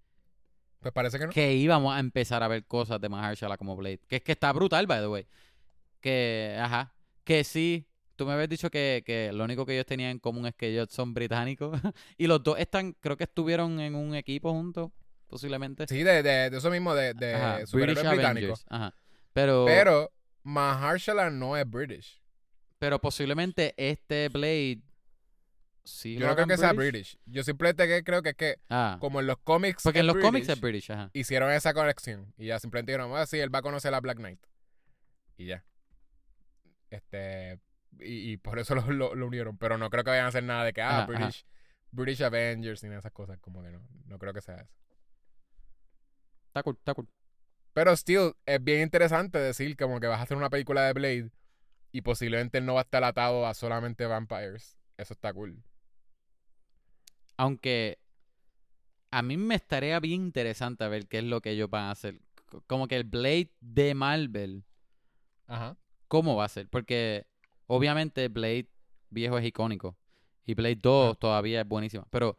Pues 0.80 0.92
parece 0.92 1.18
que 1.18 1.26
no. 1.26 1.32
que 1.32 1.54
íbamos 1.54 1.94
a 1.94 2.00
empezar 2.00 2.42
a 2.42 2.48
ver 2.48 2.64
cosas 2.66 3.00
de 3.00 3.08
Mahershala 3.10 3.56
como 3.58 3.76
Blade. 3.76 4.00
Que 4.08 4.16
es 4.16 4.22
que 4.22 4.32
está 4.32 4.52
brutal, 4.52 4.86
by 4.86 5.00
the 5.00 5.08
way. 5.08 5.26
Que, 6.00 6.56
ajá, 6.60 6.94
que 7.24 7.44
sí. 7.44 7.86
Tú 8.20 8.26
me 8.26 8.34
habías 8.34 8.50
dicho 8.50 8.70
que, 8.70 9.02
que 9.06 9.32
lo 9.32 9.44
único 9.44 9.64
que 9.64 9.72
ellos 9.72 9.86
tenían 9.86 10.10
en 10.10 10.18
común 10.18 10.44
es 10.44 10.54
que 10.54 10.66
ellos 10.66 10.88
son 10.90 11.14
británicos. 11.14 11.72
y 12.18 12.26
los 12.26 12.42
dos 12.42 12.58
están, 12.58 12.92
creo 13.00 13.16
que 13.16 13.24
estuvieron 13.24 13.80
en 13.80 13.94
un 13.94 14.14
equipo 14.14 14.52
juntos, 14.52 14.90
posiblemente. 15.26 15.86
Sí, 15.88 16.02
de, 16.02 16.22
de, 16.22 16.50
de 16.50 16.58
eso 16.58 16.68
mismo, 16.70 16.94
de, 16.94 17.14
de 17.14 17.34
Ajá, 17.34 17.66
superhéroes 17.66 17.96
British 17.96 18.14
británicos. 18.14 18.66
Ajá. 18.68 18.94
Pero, 19.32 19.64
pero, 19.66 20.10
Pero 20.10 20.12
Mahershala 20.42 21.30
no 21.30 21.56
es 21.56 21.64
British. 21.66 22.20
posiblemente 23.00 23.72
este 23.78 24.28
Blade 24.28 24.82
sí 25.82 26.18
Yo 26.18 26.26
no 26.26 26.34
creo 26.34 26.46
que 26.46 26.58
sea 26.58 26.74
British. 26.74 27.16
Yo 27.24 27.42
simplemente 27.42 28.04
creo 28.04 28.20
que 28.20 28.28
es 28.28 28.36
que, 28.36 28.56
Ah, 28.68 28.98
como 29.00 29.20
en 29.20 29.28
los 29.28 29.38
cómics. 29.38 29.82
porque 29.82 30.00
en 30.00 30.08
los 30.08 30.18
cómics 30.18 30.46
es 30.46 30.60
British, 30.60 30.92
ajá. 30.92 31.08
Hicieron 31.14 31.50
esa 31.52 31.72
conexión. 31.72 32.34
Y 32.36 32.48
ya 32.48 32.58
simplemente 32.58 32.92
dijeron, 32.92 33.16
ah, 33.16 33.24
sí, 33.24 33.38
él 33.38 33.48
va 33.54 33.60
a 33.60 33.62
conocer 33.62 33.94
a 33.94 34.00
Black 34.00 34.18
Knight. 34.18 34.40
Y 35.38 35.46
ya. 35.46 35.64
Este. 36.90 37.58
Y, 38.02 38.32
y 38.32 38.36
por 38.36 38.58
eso 38.58 38.74
lo, 38.74 38.82
lo- 38.90 39.14
lo 39.14 39.26
unieron. 39.26 39.56
Pero 39.58 39.78
no 39.78 39.90
creo 39.90 40.04
que 40.04 40.10
vayan 40.10 40.26
a 40.26 40.28
hacer 40.28 40.44
nada 40.44 40.64
de 40.64 40.72
que, 40.72 40.82
ah, 40.82 40.88
Ajá, 40.90 40.98
ajá. 41.02 41.06
British. 41.06 41.46
British 41.92 42.22
Avengers 42.22 42.82
ni 42.84 42.94
esas 42.94 43.12
cosas, 43.12 43.38
como 43.40 43.62
que 43.62 43.70
no, 43.70 43.80
no 44.06 44.18
creo 44.18 44.32
que 44.32 44.40
sea 44.40 44.56
eso. 44.60 44.72
Está 46.48 46.62
cool, 46.62 46.76
está 46.78 46.94
cool. 46.94 47.08
Pero 47.72 47.92
still, 47.96 48.32
es 48.46 48.62
bien 48.62 48.82
interesante 48.82 49.38
decir 49.38 49.76
como 49.76 50.00
que 50.00 50.06
vas 50.06 50.18
a 50.20 50.22
hacer 50.22 50.36
una 50.36 50.50
película 50.50 50.82
de 50.86 50.92
Blade 50.92 51.30
y 51.92 52.02
posiblemente 52.02 52.60
no 52.60 52.74
va 52.74 52.80
a 52.80 52.82
estar 52.82 53.02
atado 53.04 53.46
a 53.46 53.54
solamente 53.54 54.06
vampires. 54.06 54.76
Eso 54.96 55.14
está 55.14 55.32
cool. 55.32 55.62
Aunque 57.36 57.98
a 59.10 59.22
mí 59.22 59.36
me 59.36 59.54
estaría 59.54 59.98
bien 60.00 60.22
interesante 60.22 60.86
ver 60.88 61.06
qué 61.08 61.18
es 61.18 61.24
lo 61.24 61.40
que 61.40 61.50
ellos 61.50 61.70
van 61.70 61.84
a 61.84 61.90
hacer. 61.92 62.20
Como 62.66 62.86
que 62.88 62.96
el 62.96 63.04
Blade 63.04 63.50
de 63.60 63.94
Marvel, 63.94 64.64
Ajá. 65.46 65.76
¿cómo 66.08 66.36
va 66.36 66.44
a 66.44 66.48
ser? 66.48 66.68
Porque 66.68 67.26
obviamente 67.76 68.28
Blade 68.28 68.68
viejo 69.10 69.38
es 69.38 69.44
icónico. 69.46 69.96
Y 70.46 70.54
Blade 70.54 70.76
2 70.82 71.12
Ah. 71.14 71.18
todavía 71.20 71.60
es 71.62 71.68
buenísimo. 71.68 72.06
Pero 72.10 72.36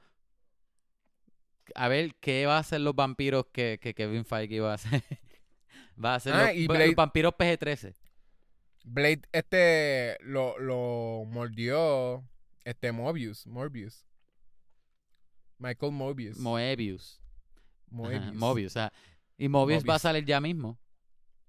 a 1.76 1.88
ver 1.88 2.16
qué 2.20 2.46
va 2.46 2.58
a 2.58 2.60
hacer 2.60 2.82
los 2.82 2.96
vampiros 2.96 3.46
que, 3.52 3.80
que 3.82 3.94
Kevin 3.94 4.26
Feige 4.26 4.60
va 4.60 4.72
a 4.72 4.76
hacer. 4.76 5.02
va 6.04 6.14
a 6.14 6.16
hacer 6.16 6.34
Ah, 6.34 6.52
los, 6.54 6.68
Blade- 6.68 6.96
vampiros 6.96 7.34
PG-13. 7.38 7.96
Blade, 8.84 9.22
este, 9.32 10.18
lo, 10.22 10.58
lo 10.60 11.24
mordió, 11.28 12.28
este, 12.66 12.92
Mobius, 12.92 13.46
Morbius. 13.48 14.06
Michael 15.60 15.92
Mobius. 15.92 16.38
Moebius. 16.40 17.22
Moebius. 17.92 18.34
Mobius. 18.34 18.78
ah. 18.78 18.92
Y 19.38 19.48
Mobius, 19.48 19.84
va 19.88 19.96
a 19.96 20.00
salir 20.00 20.26
ya 20.26 20.42
mismo. 20.42 20.80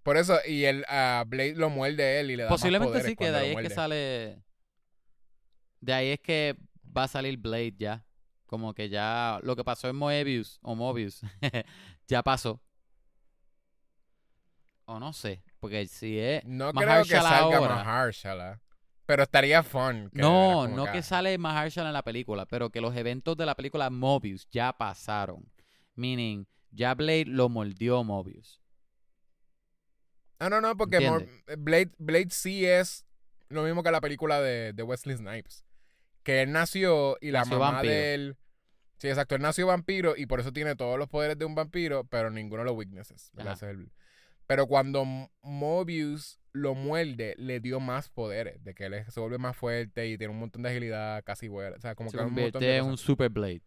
Por 0.03 0.17
eso, 0.17 0.39
y 0.47 0.65
el 0.65 0.85
a 0.89 1.25
Blade 1.27 1.55
lo 1.55 1.71
muerde 1.71 2.21
él 2.21 2.33
y 2.33 2.37
le 2.37 2.45
da 2.45 2.49
Posiblemente 2.49 3.03
sí, 3.03 3.15
que 3.15 3.31
de 3.31 3.37
ahí 3.37 3.51
es 3.53 3.57
que 3.57 3.71
sale. 3.71 4.43
De 5.81 5.93
ahí 5.93 6.09
es 6.09 6.21
que 6.21 6.57
va 6.97 7.05
a 7.05 7.09
salir 7.09 7.39
Blade 7.39 7.75
ya. 7.79 8.05
Como 8.47 8.75
que 8.75 8.89
ya 8.89 9.39
lo 9.43 9.57
que 9.57 9.65
pasó 9.65 9.89
en 9.89 9.97
Moebius 9.97 10.59
o 10.63 10.75
Mobius 10.75 11.23
ya 12.07 12.23
pasó. 12.23 12.61
O 14.85 14.99
no 14.99 15.13
sé, 15.13 15.43
porque 15.61 15.87
si 15.87 16.19
es. 16.19 16.45
No 16.45 16.73
creo 16.73 17.05
que 17.05 17.11
salga 17.11 17.57
ahora. 17.57 17.85
Mahershala. 17.85 18.61
Pero 19.07 19.23
estaría 19.23 19.63
fun. 19.63 20.11
que 20.11 20.21
No, 20.21 20.69
no 20.69 20.87
que, 20.87 20.93
que 20.93 21.03
sale 21.03 21.37
Mahershala 21.39 21.89
en 21.89 21.95
la 21.95 22.03
película, 22.03 22.47
pero 22.47 22.71
que 22.71 22.81
los 22.81 22.95
eventos 22.97 23.37
de 23.37 23.47
la 23.47 23.55
película 23.55 23.91
Mobius 23.91 24.49
ya 24.51 24.73
pasaron. 24.73 25.51
Meaning, 25.95 26.47
ya 26.71 26.95
Blade 26.95 27.27
lo 27.27 27.49
mordió 27.49 28.03
Mobius. 28.05 28.62
Ah, 30.43 30.51
no, 30.51 30.61
no, 30.61 30.77
porque 30.77 30.97
¿Entiendes? 30.97 31.29
Blade, 31.59 31.93
Blade 31.99 32.31
sí 32.31 32.67
es 32.67 33.07
lo 33.49 33.63
mismo 33.63 33.83
que 33.83 33.91
la 33.93 34.01
película 34.01 34.41
de, 34.41 34.73
de 34.73 34.83
Wesley 34.83 35.17
Snipes. 35.17 35.65
Que 36.25 36.43
él 36.43 36.51
nació 36.53 37.17
y 37.21 37.31
la 37.31 37.41
Nació 37.41 37.59
mamá 37.59 37.73
vampiro. 37.75 37.93
de 37.95 38.15
él. 38.15 38.37
Sí, 38.99 39.09
exacto. 39.09 39.35
Él 39.37 39.43
nació 39.43 39.67
vampiro 39.69 40.15
y 40.17 40.27
por 40.27 40.41
eso 40.41 40.53
tiene 40.53 40.75
todos 40.77 40.99
los 40.99 41.09
poderes 41.09 41.39
de 41.39 41.45
un 41.45 41.55
vampiro, 41.55 42.05
pero 42.05 42.31
ninguno 42.31 42.63
de 42.63 42.67
los 42.71 42.77
weaknesses. 42.77 43.31
Pero 44.47 44.67
cuando 44.67 45.05
Mobius 45.43 46.41
lo 46.53 46.75
muerde, 46.75 47.35
le 47.39 47.61
dio 47.61 47.81
más 47.81 48.09
poderes. 48.09 48.63
De 48.65 48.75
que 48.75 48.87
él 48.87 49.05
se 49.09 49.21
vuelve 49.21 49.39
más 49.39 49.57
fuerte 49.57 50.09
y 50.09 50.19
tiene 50.19 50.33
un 50.33 50.41
montón 50.41 50.63
de 50.63 50.71
agilidad, 50.71 51.23
casi 51.25 51.49
vuela. 51.49 51.77
O 51.77 51.81
sea, 51.81 51.95
como 51.95 52.11
Se 52.11 52.17
que 52.17 52.25
un 52.25 52.31
montón 52.31 52.45
convierte 52.51 52.67
de 52.67 52.77
en 52.79 52.85
un. 52.85 52.99
Super 52.99 53.31
Blade. 53.31 53.63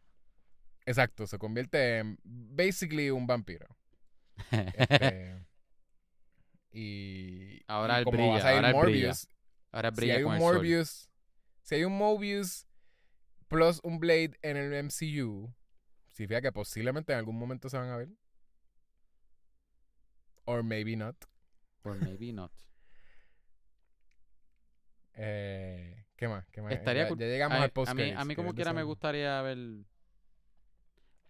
Exacto, 0.86 1.26
se 1.26 1.38
convierte 1.40 1.98
en 2.00 2.18
basically 2.24 3.10
un 3.10 3.26
vampiro. 3.28 3.68
Este, 4.78 5.46
y 6.76 7.64
Ahora 7.68 7.96
y 7.96 8.00
él 8.00 8.06
como 8.06 8.18
brilla, 8.18 8.44
va 8.44 8.50
a 8.50 8.54
ahora 8.56 8.70
él 8.70 8.76
brilla. 8.76 9.08
Morbius, 9.08 9.30
Ahora 9.72 9.90
si 9.92 9.96
brilla 9.96 10.16
hay 10.16 10.24
con 10.24 10.30
un 10.32 10.36
el 10.36 10.42
sol. 10.42 10.54
Morbius, 10.56 11.10
si 11.62 11.76
hay 11.76 11.84
un 11.86 11.98
Morbius 11.98 12.68
plus 13.48 13.80
un 13.84 14.00
Blade 14.00 14.38
en 14.42 14.58
el 14.58 14.84
MCU, 14.84 15.54
significa 16.12 16.42
que 16.42 16.52
posiblemente 16.52 17.14
en 17.14 17.20
algún 17.20 17.38
momento 17.38 17.70
se 17.70 17.78
van 17.78 17.90
a 17.90 17.98
ver. 17.98 18.10
Or 20.44 20.64
maybe 20.64 20.96
not. 20.96 21.16
Or 21.84 21.96
maybe 21.96 22.34
not. 22.34 22.52
Eh, 25.18 26.08
¿Qué 26.18 26.28
más? 26.28 26.46
¿Qué 26.50 26.62
más? 26.62 26.74
Estaría 26.74 27.08
ya, 27.08 27.16
ya 27.16 27.26
llegamos 27.26 27.58
a, 27.58 27.64
al 27.64 27.72
post 27.72 27.90
a 27.90 27.94
mí, 27.94 28.12
a 28.12 28.26
mí 28.26 28.36
como 28.36 28.54
quiera 28.54 28.74
me 28.74 28.84
gustaría 28.84 29.42
ver... 29.44 29.58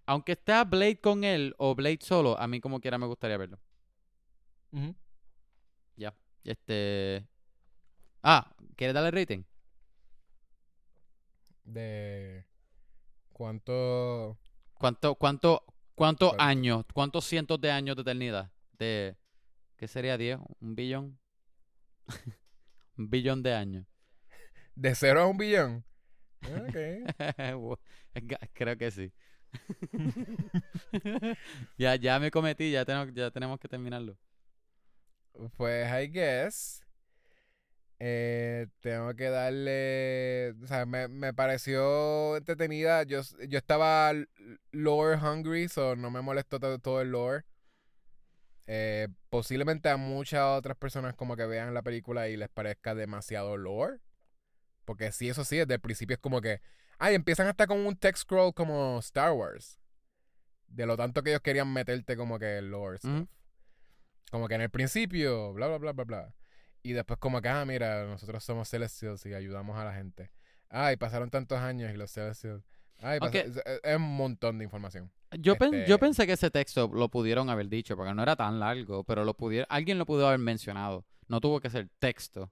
Aunque 0.07 0.31
esté 0.31 0.63
Blade 0.63 0.99
con 0.99 1.23
él 1.23 1.53
o 1.59 1.76
Blade 1.76 1.99
solo, 2.01 2.35
a 2.39 2.47
mí 2.47 2.59
como 2.59 2.80
quiera 2.80 2.97
me 2.97 3.05
gustaría 3.05 3.38
verlo. 3.38 3.59
Ya. 4.72 4.95
Este... 6.45 7.27
Ah, 8.23 8.55
¿quieres 8.77 8.93
darle 8.93 9.11
rating? 9.11 9.43
De 11.65 12.45
cuánto 13.34 14.38
¿Cuánto, 14.76 15.15
cuánto, 15.15 15.63
cuántos 15.95 16.30
¿Cuánto? 16.30 16.43
años, 16.43 16.85
cuántos 16.93 17.26
cientos 17.26 17.59
de 17.59 17.72
años 17.72 17.95
de 17.95 18.03
eternidad? 18.03 18.51
De, 18.73 19.17
¿Qué 19.77 19.88
sería 19.88 20.17
10? 20.17 20.39
¿Un 20.61 20.76
billón? 20.76 21.19
un 22.97 23.09
billón 23.09 23.43
de 23.43 23.53
años. 23.53 23.88
de 24.76 24.95
cero 24.95 25.22
a 25.22 25.27
un 25.27 25.38
billón. 25.38 25.85
Ok. 26.43 26.77
Creo 28.53 28.77
que 28.77 28.91
sí. 28.91 29.11
ya, 31.77 31.95
ya 31.95 32.19
me 32.19 32.31
cometí, 32.31 32.72
ya 32.72 32.85
tenemos, 32.85 33.13
ya 33.13 33.31
tenemos 33.31 33.59
que 33.59 33.67
terminarlo. 33.67 34.17
Pues 35.57 35.87
I 35.91 36.07
guess. 36.11 36.81
eh, 37.99 38.67
tengo 38.81 39.13
que 39.15 39.29
darle. 39.29 40.53
O 40.63 40.67
sea, 40.67 40.85
me, 40.85 41.07
me 41.07 41.33
pareció 41.33 42.35
entretenida. 42.37 43.03
Yo, 43.03 43.21
yo 43.47 43.57
estaba 43.57 44.11
lore 44.71 45.17
hungry, 45.17 45.67
so 45.69 45.95
no 45.95 46.09
me 46.11 46.21
molestó 46.21 46.59
to- 46.59 46.79
todo 46.79 47.01
el 47.01 47.11
lore. 47.11 47.43
Eh, 48.67 49.07
posiblemente 49.29 49.89
a 49.89 49.97
muchas 49.97 50.41
otras 50.43 50.75
personas 50.77 51.13
como 51.13 51.35
que 51.35 51.45
vean 51.45 51.73
la 51.73 51.83
película 51.83 52.27
y 52.29 52.35
les 52.37 52.49
parezca 52.49 52.95
demasiado 52.95 53.57
lore. 53.57 53.99
Porque 54.85 55.11
sí, 55.11 55.29
eso 55.29 55.43
sí, 55.45 55.57
desde 55.57 55.75
el 55.75 55.81
principio 55.81 56.15
es 56.15 56.19
como 56.19 56.41
que. 56.41 56.61
Ay, 56.97 57.15
empiezan 57.15 57.47
hasta 57.47 57.67
con 57.67 57.85
un 57.85 57.95
text 57.97 58.23
scroll 58.23 58.53
como 58.53 58.99
Star 58.99 59.31
Wars. 59.33 59.79
De 60.67 60.85
lo 60.85 60.95
tanto 60.97 61.23
que 61.23 61.29
ellos 61.31 61.41
querían 61.41 61.71
meterte 61.71 62.15
como 62.17 62.39
que 62.39 62.61
lore 62.61 62.97
stuff. 62.97 63.11
Como 64.31 64.47
que 64.47 64.56
en 64.56 64.61
el 64.61 64.69
principio, 64.69 65.53
bla, 65.53 65.68
bla, 65.68 65.77
bla, 65.77 65.91
bla, 65.93 66.03
bla. 66.03 66.35
Y 66.84 66.93
después 66.93 67.19
como 67.19 67.41
que, 67.41 67.49
ah, 67.49 67.65
mira, 67.65 68.06
nosotros 68.06 68.43
somos 68.43 68.69
Celestials 68.69 69.26
y 69.26 69.34
ayudamos 69.34 69.77
a 69.77 69.85
la 69.85 69.93
gente. 69.93 70.31
Ay, 70.69 70.97
pasaron 70.97 71.30
tantos 71.30 71.60
años 71.60 71.91
y 71.93 71.97
los 71.97 72.11
Celestials... 72.11 72.64
Ay, 72.99 73.19
Aunque- 73.22 73.52
es, 73.84 73.95
un 73.95 74.02
montón 74.15 74.57
de 74.57 74.64
información. 74.64 75.11
Yo, 75.39 75.56
pen- 75.57 75.72
yo 75.73 75.80
Este- 75.95 75.97
pensé 75.97 76.26
que 76.26 76.34
ese 76.34 76.49
texto 76.49 76.89
lo 76.93 77.10
pudieron 77.10 77.49
haber 77.49 77.68
dicho, 77.68 77.95
porque 77.97 78.14
no 78.14 78.23
era 78.23 78.35
tan 78.35 78.60
largo, 78.60 79.03
pero 79.03 79.26
lo 79.26 79.34
pudieron, 79.34 79.68
alguien 79.69 79.97
lo 79.97 80.06
pudo 80.06 80.27
haber 80.27 80.39
mencionado. 80.39 81.06
No 81.27 81.41
tuvo 81.41 81.60
que 81.60 81.69
ser 81.69 81.89
texto. 81.99 82.52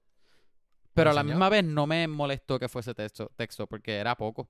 Pero 0.94 1.10
a 1.12 1.14
la 1.14 1.24
misma 1.24 1.50
vez 1.50 1.64
no 1.64 1.88
me 1.88 2.08
molestó 2.08 2.60
que 2.60 2.68
fuese 2.70 2.94
texto, 2.94 3.32
texto 3.36 3.68
porque 3.68 3.98
era 3.98 4.16
poco. 4.16 4.50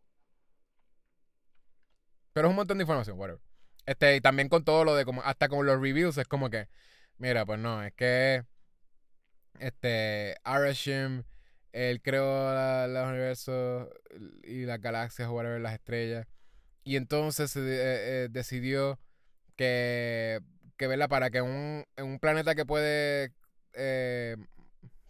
Pero 2.33 2.47
es 2.47 2.49
un 2.49 2.55
montón 2.55 2.77
de 2.77 2.83
información, 2.83 3.19
whatever. 3.19 3.41
Este, 3.85 4.15
y 4.15 4.21
también 4.21 4.49
con 4.49 4.63
todo 4.63 4.83
lo 4.83 4.95
de 4.95 5.05
como, 5.05 5.21
hasta 5.23 5.47
con 5.49 5.65
los 5.65 5.79
reviews, 5.79 6.17
es 6.17 6.27
como 6.27 6.49
que, 6.49 6.67
mira, 7.17 7.45
pues 7.45 7.59
no, 7.59 7.83
es 7.83 7.93
que 7.93 8.43
este 9.59 10.35
Arashim, 10.43 11.23
él 11.71 12.01
creó 12.01 12.87
los 12.87 13.07
universos 13.07 13.89
y 14.43 14.65
las 14.65 14.79
galaxias, 14.81 15.27
o 15.29 15.33
whatever, 15.33 15.61
las 15.61 15.73
estrellas. 15.73 16.27
Y 16.83 16.97
entonces 16.97 17.55
eh, 17.55 17.61
eh, 17.63 18.27
decidió 18.29 18.99
que, 19.55 20.39
que 20.77 20.87
¿verdad? 20.87 21.09
para 21.09 21.29
que 21.29 21.41
un, 21.41 21.85
un 21.97 22.19
planeta 22.19 22.55
que 22.55 22.65
puede 22.65 23.33
eh, 23.73 24.35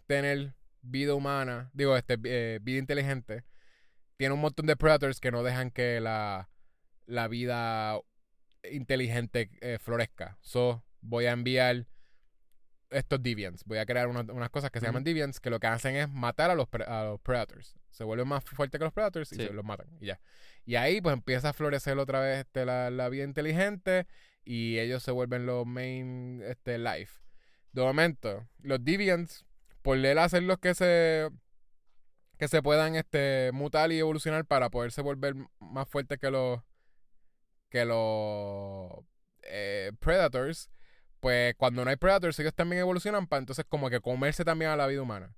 tener 0.06 0.54
vida 0.82 1.14
humana, 1.14 1.70
digo, 1.74 1.96
este, 1.96 2.18
eh, 2.24 2.58
vida 2.62 2.78
inteligente, 2.78 3.44
tiene 4.16 4.34
un 4.34 4.40
montón 4.40 4.66
de 4.66 4.76
predators 4.76 5.20
que 5.20 5.32
no 5.32 5.42
dejan 5.42 5.70
que 5.70 6.00
la, 6.00 6.48
la 7.06 7.26
vida 7.28 7.98
inteligente 8.70 9.50
florezca. 9.80 10.38
So, 10.40 10.84
voy 11.00 11.26
a 11.26 11.32
enviar 11.32 11.86
estos 12.94 13.22
deviants. 13.22 13.64
Voy 13.64 13.78
a 13.78 13.86
crear 13.86 14.08
unas, 14.08 14.28
unas 14.28 14.50
cosas 14.50 14.70
que 14.70 14.80
se 14.80 14.86
llaman 14.86 15.04
deviants 15.04 15.40
que 15.40 15.50
lo 15.50 15.60
que 15.60 15.66
hacen 15.66 15.96
es 15.96 16.08
matar 16.08 16.50
a 16.50 16.54
los, 16.54 16.68
a 16.86 17.04
los 17.04 17.20
predators. 17.20 17.76
Se 17.90 18.04
vuelven 18.04 18.28
más 18.28 18.44
fuertes 18.44 18.78
que 18.78 18.84
los 18.84 18.92
predators 18.92 19.32
y 19.32 19.36
Sí. 19.36 19.46
se 19.46 19.52
los 19.52 19.64
matan. 19.64 19.86
Y 20.00 20.06
ya. 20.06 20.20
Y 20.64 20.76
ahí 20.76 21.00
pues 21.00 21.12
empieza 21.12 21.50
a 21.50 21.52
florecer 21.52 21.98
otra 21.98 22.20
vez 22.20 22.38
este, 22.40 22.64
la, 22.64 22.90
la 22.90 23.08
vida 23.08 23.24
inteligente 23.24 24.06
y 24.44 24.78
ellos 24.78 25.02
se 25.02 25.10
vuelven 25.10 25.46
los 25.46 25.66
main 25.66 26.42
este, 26.46 26.78
life. 26.78 27.20
De 27.72 27.82
momento, 27.82 28.48
los 28.60 28.84
deviants, 28.84 29.44
por 29.82 29.98
él 29.98 30.18
hacer 30.18 30.42
los 30.44 30.58
que 30.58 30.74
se 30.74 31.28
que 32.38 32.48
se 32.48 32.62
puedan 32.62 32.96
este 32.96 33.50
mutar 33.52 33.92
y 33.92 33.98
evolucionar 33.98 34.44
para 34.44 34.68
poderse 34.68 35.02
volver 35.02 35.34
más 35.60 35.88
fuertes 35.88 36.18
que 36.18 36.30
los 36.30 36.60
que 37.68 37.84
los 37.84 38.90
eh, 39.42 39.92
predators 40.00 40.70
pues 41.24 41.54
cuando 41.56 41.84
no 41.84 41.90
hay 41.90 41.96
predators 41.96 42.38
ellos 42.38 42.54
también 42.54 42.80
evolucionan 42.80 43.26
para 43.26 43.40
entonces 43.40 43.64
como 43.68 43.88
que 43.88 44.00
comerse 44.00 44.44
también 44.44 44.70
a 44.70 44.76
la 44.76 44.86
vida 44.86 45.02
humana 45.02 45.34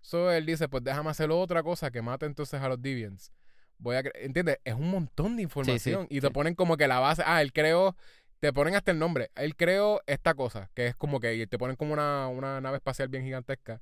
so 0.00 0.30
él 0.30 0.46
dice 0.46 0.68
pues 0.68 0.84
déjame 0.84 1.10
hacer 1.10 1.30
otra 1.30 1.62
cosa 1.62 1.90
que 1.90 2.02
mate 2.02 2.26
entonces 2.26 2.60
a 2.60 2.68
los 2.68 2.80
deviants 2.80 3.32
voy 3.78 3.96
a... 3.96 4.02
¿Entiendes? 4.14 4.58
Es 4.64 4.74
un 4.74 4.90
montón 4.90 5.36
de 5.36 5.42
información. 5.42 6.06
y 6.10 6.20
te 6.20 6.26
sí. 6.26 6.32
ponen 6.32 6.54
como 6.54 6.76
que 6.76 6.88
la 6.88 6.98
base... 6.98 7.22
Ah, 7.24 7.42
él 7.42 7.52
creó... 7.52 7.96
Te 8.40 8.52
ponen 8.52 8.76
hasta 8.76 8.92
el 8.92 8.98
nombre. 9.00 9.30
Él 9.34 9.56
creó 9.56 10.00
esta 10.06 10.34
cosa, 10.34 10.70
que 10.74 10.86
es 10.86 10.94
como 10.94 11.18
que... 11.18 11.34
Y 11.34 11.46
te 11.46 11.58
ponen 11.58 11.76
como 11.76 11.92
una, 11.92 12.28
una 12.28 12.60
nave 12.60 12.76
espacial 12.76 13.08
bien 13.08 13.24
gigantesca. 13.24 13.80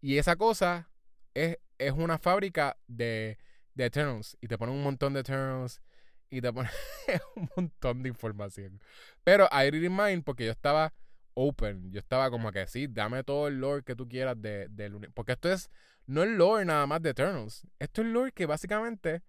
Y 0.00 0.16
esa 0.16 0.36
cosa 0.36 0.88
es, 1.34 1.58
es 1.78 1.92
una 1.92 2.18
fábrica 2.18 2.78
de, 2.86 3.38
de 3.74 3.84
Eternals. 3.84 4.38
Y 4.40 4.48
te 4.48 4.56
ponen 4.56 4.74
un 4.74 4.82
montón 4.82 5.12
de 5.12 5.20
Eternals. 5.20 5.82
Y 6.30 6.40
te 6.40 6.52
ponen 6.52 6.70
un 7.36 7.48
montón 7.56 8.02
de 8.02 8.08
información. 8.10 8.80
Pero 9.24 9.48
I 9.50 9.70
didn't 9.70 9.98
mind 9.98 10.24
porque 10.24 10.44
yo 10.44 10.52
estaba 10.52 10.92
open. 11.34 11.90
Yo 11.92 11.98
estaba 12.00 12.30
como 12.30 12.50
que 12.52 12.66
sí, 12.66 12.86
dame 12.88 13.24
todo 13.24 13.48
el 13.48 13.60
lore 13.60 13.82
que 13.82 13.94
tú 13.96 14.08
quieras 14.08 14.40
de, 14.40 14.68
del 14.68 15.10
Porque 15.14 15.32
esto 15.32 15.50
es. 15.50 15.70
No 16.06 16.22
es 16.22 16.30
lore 16.30 16.64
nada 16.64 16.86
más 16.86 17.02
de 17.02 17.10
Eternals. 17.10 17.66
Esto 17.78 18.02
es 18.02 18.08
lore 18.08 18.32
que 18.32 18.46
básicamente 18.46 19.22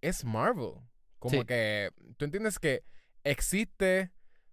es 0.00 0.24
Marvel. 0.24 0.74
Como 1.18 1.40
Sí. 1.40 1.44
que. 1.46 1.90
Tú 2.16 2.24
entiendes 2.24 2.58
que 2.58 2.84
existe 3.24 4.12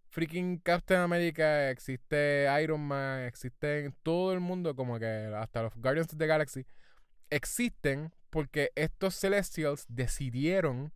freaking 0.10 0.58
Captain 0.60 1.00
America, 1.02 1.70
existe 1.70 2.48
Iron 2.62 2.82
Man, 2.82 3.24
existe 3.24 3.94
todo 4.04 4.34
el 4.34 4.40
mundo, 4.42 4.76
como 4.76 5.00
que 5.00 5.06
hasta 5.36 5.64
los 5.64 5.74
Guardians 5.76 6.12
of 6.14 6.20
the 6.20 6.28
Galaxy. 6.28 6.66
Existen 7.30 8.14
porque 8.30 8.72
estos 8.76 9.16
Celestials 9.16 9.86
decidieron 9.88 10.94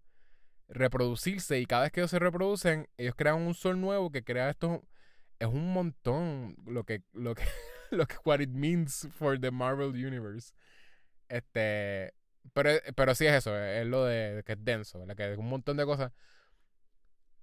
reproducirse 0.67 1.59
y 1.59 1.65
cada 1.65 1.83
vez 1.83 1.91
que 1.91 2.01
ellos 2.01 2.11
se 2.11 2.19
reproducen, 2.19 2.89
ellos 2.97 3.15
crean 3.15 3.41
un 3.41 3.53
sol 3.53 3.79
nuevo 3.79 4.11
que 4.11 4.23
crea 4.23 4.49
esto. 4.49 4.83
Es 5.39 5.47
un 5.47 5.73
montón 5.73 6.55
lo 6.65 6.83
que, 6.83 7.03
lo 7.13 7.35
que, 7.35 7.43
lo 7.91 8.05
que, 8.07 8.15
what 8.25 8.39
it 8.39 8.49
means 8.49 9.07
for 9.11 9.39
the 9.39 9.51
Marvel 9.51 9.89
Universe. 9.89 10.53
Este, 11.29 12.13
pero, 12.53 12.69
pero 12.95 13.15
sí 13.15 13.25
es 13.25 13.33
eso, 13.33 13.57
es 13.57 13.85
lo 13.87 14.05
de 14.05 14.43
que 14.45 14.53
es 14.53 14.63
denso, 14.63 14.99
¿verdad? 14.99 15.15
que 15.15 15.33
es 15.33 15.37
un 15.37 15.49
montón 15.49 15.77
de 15.77 15.85
cosas. 15.85 16.11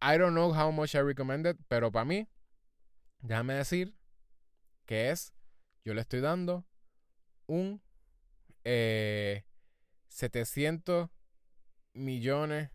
I 0.01 0.19
don't 0.19 0.35
know 0.35 0.53
how 0.53 0.73
much 0.73 0.95
I 0.95 1.01
recommend 1.01 1.47
it, 1.47 1.57
pero 1.69 1.93
para 1.93 2.05
mí, 2.05 2.27
déjame 3.21 3.55
decir 3.55 3.95
que 4.87 5.11
es, 5.11 5.33
yo 5.85 5.95
le 5.95 6.01
estoy 6.01 6.21
dando 6.21 6.67
un 7.47 7.81
eh, 8.65 9.45
700 10.09 11.09
millones 11.95 12.71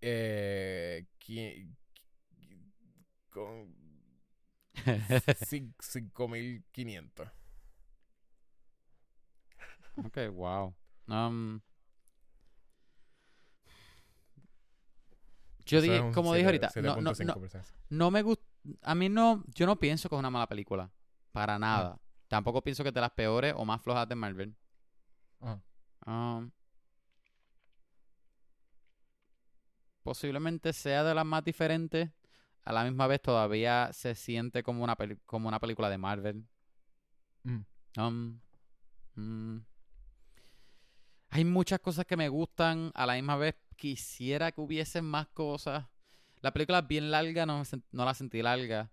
eh, 0.00 1.04
con 3.30 3.74
5500. 5.46 7.28
ok, 10.04 10.18
wow. 10.32 10.74
Um, 11.08 11.60
yo 15.64 15.80
dije, 15.80 16.10
como 16.12 16.34
dije 16.34 16.46
ahorita, 16.46 16.70
no, 16.76 16.96
no, 16.96 17.00
no, 17.02 17.12
7.5%. 17.12 17.64
no 17.90 18.10
me 18.10 18.22
gusta. 18.22 18.44
A 18.82 18.94
mí 18.94 19.08
no. 19.08 19.44
Yo 19.54 19.66
no 19.66 19.78
pienso 19.78 20.08
que 20.08 20.14
es 20.14 20.18
una 20.18 20.30
mala 20.30 20.48
película. 20.48 20.90
Para 21.32 21.58
nada. 21.58 22.00
Tampoco 22.28 22.62
pienso 22.62 22.82
que 22.82 22.88
es 22.88 22.94
de 22.94 23.00
las 23.00 23.12
peores 23.12 23.54
o 23.56 23.64
más 23.64 23.80
flojas 23.82 24.08
de 24.08 24.14
Marvel. 24.14 24.56
Ajá. 25.40 25.60
Um, 26.06 26.50
posiblemente 30.06 30.72
sea 30.72 31.02
de 31.02 31.14
las 31.16 31.26
más 31.26 31.42
diferentes. 31.42 32.08
A 32.64 32.72
la 32.72 32.84
misma 32.84 33.08
vez 33.08 33.20
todavía 33.20 33.90
se 33.92 34.14
siente 34.14 34.62
como 34.62 34.84
una, 34.84 34.94
peli- 34.96 35.18
como 35.26 35.48
una 35.48 35.58
película 35.58 35.90
de 35.90 35.98
Marvel. 35.98 36.46
Mm. 37.42 37.60
Um, 37.98 38.40
mm. 39.16 39.58
Hay 41.30 41.44
muchas 41.44 41.80
cosas 41.80 42.06
que 42.06 42.16
me 42.16 42.28
gustan. 42.28 42.92
A 42.94 43.04
la 43.04 43.14
misma 43.14 43.36
vez 43.36 43.56
quisiera 43.76 44.52
que 44.52 44.60
hubiesen 44.60 45.04
más 45.04 45.26
cosas. 45.28 45.86
La 46.40 46.52
película 46.52 46.78
es 46.78 46.86
bien 46.86 47.10
larga, 47.10 47.44
no, 47.44 47.64
no 47.90 48.04
la 48.04 48.14
sentí 48.14 48.42
larga. 48.42 48.92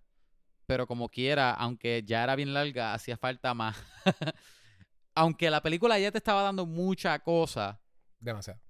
Pero 0.66 0.88
como 0.88 1.08
quiera, 1.08 1.52
aunque 1.52 2.02
ya 2.04 2.24
era 2.24 2.34
bien 2.34 2.52
larga, 2.54 2.92
hacía 2.92 3.16
falta 3.16 3.54
más. 3.54 3.76
aunque 5.14 5.48
la 5.48 5.62
película 5.62 5.96
ya 6.00 6.10
te 6.10 6.18
estaba 6.18 6.42
dando 6.42 6.66
mucha 6.66 7.16
cosa. 7.20 7.80
Demasiado. 8.18 8.63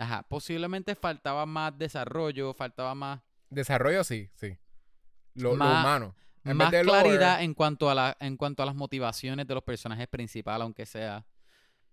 Ajá, 0.00 0.22
posiblemente 0.28 0.94
faltaba 0.94 1.44
más 1.44 1.76
desarrollo, 1.76 2.54
faltaba 2.54 2.94
más, 2.94 3.20
Desarrollo 3.50 4.02
sí, 4.04 4.30
sí. 4.34 4.56
Lo, 5.34 5.50
lo 5.50 5.56
Más- 5.56 5.84
humano. 5.84 6.14
En 6.44 6.56
más 6.56 6.70
vez 6.70 6.80
de 6.80 6.84
lore, 6.86 7.00
claridad 7.02 7.42
en 7.42 7.52
cuanto 7.52 7.90
a 7.90 7.94
la, 7.94 8.16
en 8.18 8.38
cuanto 8.38 8.62
a 8.62 8.66
las 8.66 8.74
motivaciones 8.74 9.46
de 9.46 9.54
los 9.54 9.62
personajes 9.62 10.08
principales, 10.08 10.62
aunque 10.62 10.86
sea. 10.86 11.26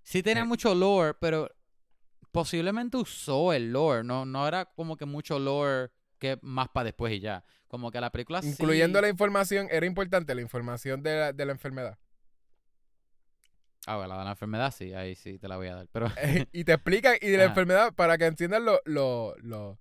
Sí 0.03 0.23
tenía 0.23 0.43
Sí. 0.43 0.47
mucho 0.47 0.73
lore, 0.73 1.15
pero 1.19 1.49
posiblemente 2.31 2.95
usó 2.95 3.51
el 3.51 3.73
lore, 3.73 4.03
no, 4.05 4.25
no 4.25 4.47
era 4.47 4.65
como 4.65 4.95
que 4.95 5.05
mucho 5.05 5.38
lore 5.39 5.89
que 6.19 6.38
más 6.41 6.69
para 6.69 6.85
después 6.85 7.11
y 7.13 7.19
ya. 7.19 7.43
Como 7.67 7.91
que 7.91 7.99
la 7.99 8.09
película 8.11 8.41
sí- 8.41 8.49
Incluyendo 8.49 9.01
la 9.01 9.09
información, 9.09 9.67
era 9.69 9.85
importante 9.85 10.34
la 10.34 10.41
información 10.41 11.03
de 11.03 11.19
la, 11.19 11.34
de 11.34 11.45
la 11.45 11.51
enfermedad. 11.51 11.97
Ah, 13.88 13.95
bueno, 13.95 14.09
la 14.15 14.19
de 14.19 14.26
la 14.26 14.31
enfermedad 14.31 14.72
sí, 14.72 14.93
ahí 14.93 15.15
sí 15.15 15.39
te 15.39 15.47
la 15.47 15.55
voy 15.57 15.68
a 15.69 15.76
dar. 15.76 15.88
Pero 15.91 16.07
y 16.51 16.64
te 16.65 16.73
explican, 16.73 17.15
y 17.22 17.27
de 17.30 17.38
la 17.38 17.43
Ajá. 17.45 17.51
enfermedad, 17.51 17.93
para 17.93 18.18
que 18.18 18.26
entiendas 18.26 18.61
lo, 18.61 18.81
lo, 18.85 19.34
lo 19.38 19.80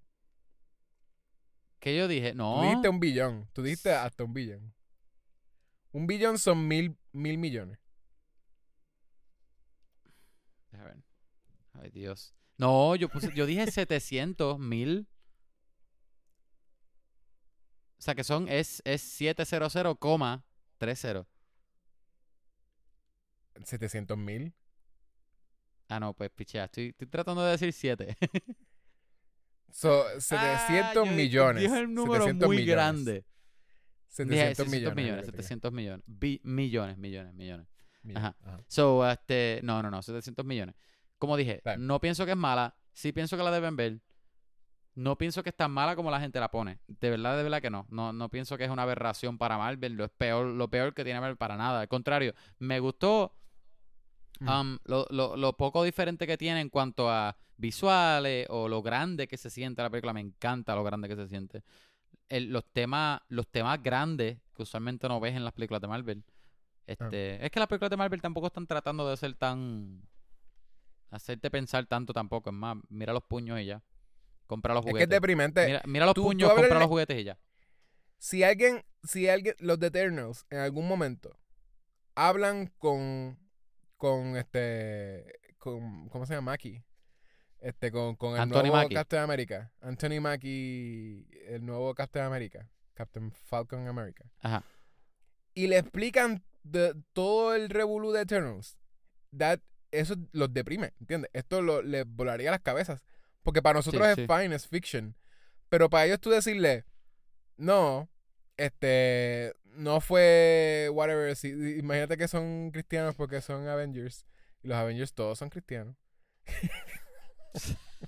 ¿Qué 1.79 1.97
yo 1.97 2.07
dije? 2.07 2.31
Tú 2.31 2.37
No. 2.37 2.61
dijiste 2.63 2.89
un 2.89 2.99
billón. 2.99 3.49
Tú 3.53 3.63
dijiste 3.63 3.93
hasta 3.93 4.23
un 4.23 4.33
billón. 4.33 4.73
Un 5.91 6.07
billón 6.07 6.37
son 6.37 6.67
mil, 6.67 6.97
mil 7.11 7.37
millones. 7.37 7.79
Deja 10.71 10.83
ver. 10.83 10.97
Ay, 11.73 11.89
Dios. 11.91 12.33
No, 12.57 12.95
yo 12.95 13.09
puse, 13.09 13.31
yo 13.35 13.45
dije 13.45 13.69
700 13.69 14.57
mil. 14.59 15.07
O 17.99 18.01
sea 18.01 18.15
que 18.15 18.23
son, 18.23 18.47
es, 18.47 18.81
es 18.85 19.19
700,30. 19.19 21.25
700 23.63 24.17
mil. 24.17 24.53
Ah, 25.89 25.99
no, 25.99 26.13
pues 26.13 26.29
pichea. 26.31 26.65
Estoy, 26.65 26.89
estoy 26.89 27.07
tratando 27.07 27.43
de 27.43 27.51
decir 27.51 27.73
7. 27.73 28.17
So, 29.69 30.05
700 30.19 31.07
millones. 31.11 31.61
Dijo 31.61 31.75
el 31.75 31.93
número 31.93 32.23
700 32.23 32.47
muy 32.47 32.57
millones. 32.57 32.73
grande. 32.75 33.25
700 34.07 34.31
Dije 34.31 34.55
600 34.55 34.71
millones. 34.71 34.95
millones, 34.95 35.21
es 35.21 35.27
lo 35.27 35.31
que 35.33 35.43
700 35.43 35.71
millones. 35.73 36.03
Bi- 36.07 36.41
millones, 36.43 36.97
millones, 36.97 37.35
millones. 38.07 38.23
Ajá. 38.23 38.35
Ajá. 38.53 38.63
So, 38.67 39.09
este, 39.09 39.59
no, 39.63 39.81
no, 39.83 39.91
no, 39.91 40.01
700 40.01 40.45
millones. 40.45 40.75
Como 41.19 41.35
dije, 41.37 41.61
no 41.79 41.99
pienso 41.99 42.25
que 42.25 42.31
es 42.31 42.37
mala, 42.37 42.75
sí 42.93 43.11
pienso 43.11 43.37
que 43.37 43.43
la 43.43 43.51
deben 43.51 43.75
ver. 43.75 43.99
No 44.95 45.15
pienso 45.15 45.43
que 45.43 45.49
es 45.49 45.55
tan 45.55 45.69
mala 45.71 45.95
como 45.95 46.09
la 46.09 46.19
gente 46.19 46.39
la 46.39 46.49
pone. 46.49 46.79
De 46.87 47.11
verdad, 47.11 47.37
de 47.37 47.43
verdad 47.43 47.61
que 47.61 47.69
no. 47.69 47.85
No, 47.89 48.11
no 48.13 48.29
pienso 48.29 48.57
que 48.57 48.63
es 48.63 48.71
una 48.71 48.81
aberración 48.81 49.37
para 49.37 49.57
Marvel. 49.57 49.93
Lo 49.93 50.05
es 50.05 50.09
peor, 50.09 50.47
lo 50.47 50.69
peor 50.69 50.95
que 50.95 51.03
tiene 51.03 51.19
Marvel 51.19 51.37
para 51.37 51.55
nada. 51.55 51.81
Al 51.81 51.87
contrario, 51.87 52.33
me 52.57 52.79
gustó 52.79 53.35
um, 54.41 54.77
lo, 54.85 55.05
lo- 55.11 55.35
lo 55.37 55.53
poco 55.55 55.83
diferente 55.83 56.25
que 56.25 56.37
tiene 56.37 56.61
en 56.61 56.69
cuanto 56.69 57.09
a 57.11 57.37
visuales 57.57 58.47
o 58.49 58.67
lo 58.67 58.81
grande 58.81 59.27
que 59.27 59.37
se 59.37 59.49
siente 59.51 59.81
la 59.83 59.89
película. 59.91 60.13
Me 60.13 60.21
encanta 60.21 60.75
lo 60.75 60.83
grande 60.83 61.07
que 61.07 61.15
se 61.15 61.27
siente. 61.27 61.63
El- 62.29 62.51
los 62.51 62.65
temas, 62.73 63.21
los 63.29 63.47
temas 63.47 63.81
grandes 63.83 64.39
que 64.55 64.63
usualmente 64.63 65.07
no 65.07 65.19
ves 65.19 65.35
en 65.35 65.43
las 65.43 65.53
películas 65.53 65.81
de 65.81 65.87
Marvel. 65.87 66.23
Este, 66.87 67.43
Es 67.45 67.51
que 67.51 67.59
las 67.59 67.67
películas 67.67 67.89
de 67.91 67.97
Marvel 67.97 68.21
tampoco 68.21 68.47
están 68.47 68.65
tratando 68.65 69.07
de 69.09 69.15
ser 69.17 69.35
tan. 69.35 70.01
hacerte 71.11 71.49
pensar 71.51 71.85
tanto 71.85 72.13
tampoco. 72.13 72.49
Es 72.49 72.55
más, 72.55 72.77
mira 72.89 73.13
los 73.13 73.23
puños 73.23 73.59
y 73.59 73.65
ya. 73.65 73.83
Compra 74.47 74.73
los 74.73 74.81
Es 74.81 74.85
que 74.85 74.89
es 74.89 74.93
juguetes. 74.93 75.09
deprimente. 75.09 75.65
mira, 75.65 75.81
mira 75.85 76.05
los 76.05 76.13
tú- 76.15 76.21
tú 76.21 76.27
puños, 76.27 76.49
hablas 76.49 76.63
compra 76.63 76.79
los 76.79 76.87
juguetes 76.87 77.17
y 77.19 77.23
ya. 77.25 77.37
Si 78.17 78.43
alguien, 78.43 78.83
si 79.03 79.29
alguien, 79.29 79.55
los 79.59 79.79
de 79.79 79.87
Eternals, 79.87 80.45
en 80.49 80.59
algún 80.59 80.87
momento, 80.87 81.37
hablan 82.15 82.73
con, 82.77 83.37
con 83.97 84.35
este, 84.37 85.39
con, 85.57 86.09
¿cómo 86.09 86.25
se 86.25 86.33
llama? 86.33 86.51
Mackie. 86.51 86.83
Este, 87.59 87.91
con, 87.91 88.15
con 88.15 88.35
el 88.35 88.41
Anthony 88.41 88.61
nuevo 88.63 88.75
Mackie. 88.77 88.95
Captain 88.95 89.23
America. 89.23 89.71
Anthony 89.81 90.19
Mackie, 90.21 91.27
el 91.47 91.65
nuevo 91.65 91.93
Captain 91.95 92.25
America. 92.25 92.69
Captain 92.93 93.31
Falcon 93.31 93.87
America. 93.87 94.23
Ajá. 94.39 94.63
Y 95.53 95.67
le 95.67 95.77
explican 95.77 96.43
todo 97.13 97.55
el 97.55 97.69
revolú 97.69 98.11
de 98.11 98.21
Eternals. 98.21 98.77
That, 99.37 99.59
eso 99.91 100.15
los 100.31 100.53
deprime, 100.53 100.93
¿entiendes? 100.99 101.29
Esto 101.33 101.61
lo, 101.61 101.81
les 101.81 102.05
volaría 102.07 102.51
las 102.51 102.61
cabezas. 102.61 103.03
Porque 103.43 103.61
para 103.61 103.79
nosotros 103.79 104.03
Sí, 104.05 104.09
es 104.09 104.15
sí. 104.15 104.27
fine, 104.27 104.55
es 104.55 104.67
fiction. 104.67 105.15
Pero 105.69 105.89
para 105.89 106.05
ellos 106.05 106.19
tú 106.19 106.29
decirle, 106.29 106.85
no, 107.57 108.09
este, 108.57 109.53
no 109.65 110.01
fue 110.01 110.89
whatever. 110.93 111.35
si- 111.35 111.77
imagínate 111.79 112.17
que 112.17 112.27
son 112.27 112.71
cristianos 112.71 113.15
porque 113.15 113.41
son 113.41 113.67
Avengers. 113.67 114.25
Y 114.63 114.67
los 114.69 114.77
Avengers 114.77 115.13
todos 115.13 115.37
son 115.39 115.49
cristianos. 115.49 115.95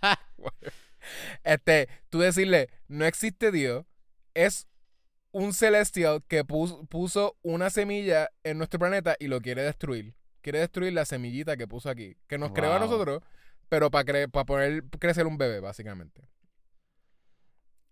este, 1.43 1.89
tú 2.09 2.19
decirle, 2.19 2.69
no 2.87 3.05
existe 3.05 3.51
Dios, 3.51 3.85
es 4.33 4.67
un 5.31 5.53
celestial 5.53 6.23
que 6.27 6.43
pus- 6.43 6.87
puso 6.89 7.37
una 7.43 7.69
semilla 7.69 8.29
en 8.43 8.57
nuestro 8.57 8.79
planeta 8.79 9.15
y 9.19 9.27
lo 9.27 9.41
quiere 9.41 9.61
destruir. 9.63 10.15
Quiere 10.41 10.59
destruir 10.59 10.93
la 10.93 11.05
semillita 11.05 11.57
que 11.57 11.67
puso 11.67 11.89
aquí. 11.89 12.15
Que 12.27 12.37
nos 12.37 12.51
creó 12.51 12.71
a 12.73 12.79
Wow. 12.79 12.87
nosotros, 12.89 13.23
pero 13.67 13.91
para 13.91 14.27
para 14.27 14.45
poder 14.45 14.83
crecer 14.99 15.27
un 15.27 15.37
bebé, 15.37 15.59
básicamente. 15.59 16.27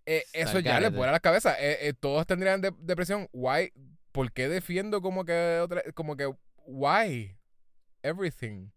Eh, 0.05 0.23
eso 0.33 0.59
ya 0.59 0.75
les 0.75 0.83
garete. 0.83 0.95
vuela 0.97 1.11
la 1.11 1.19
cabeza. 1.19 1.55
Eh, 1.59 1.89
eh, 1.89 1.93
todos 1.93 2.25
tendrían 2.25 2.61
de- 2.61 2.73
depresión. 2.79 3.27
Why? 3.33 3.73
¿Por 4.11 4.31
qué 4.31 4.47
defiendo 4.47 5.01
como 5.01 5.25
que 5.25 5.59
otra, 5.61 5.83
como 5.93 6.15
que 6.15 6.33
why? 6.65 7.37
Everything. 8.03 8.69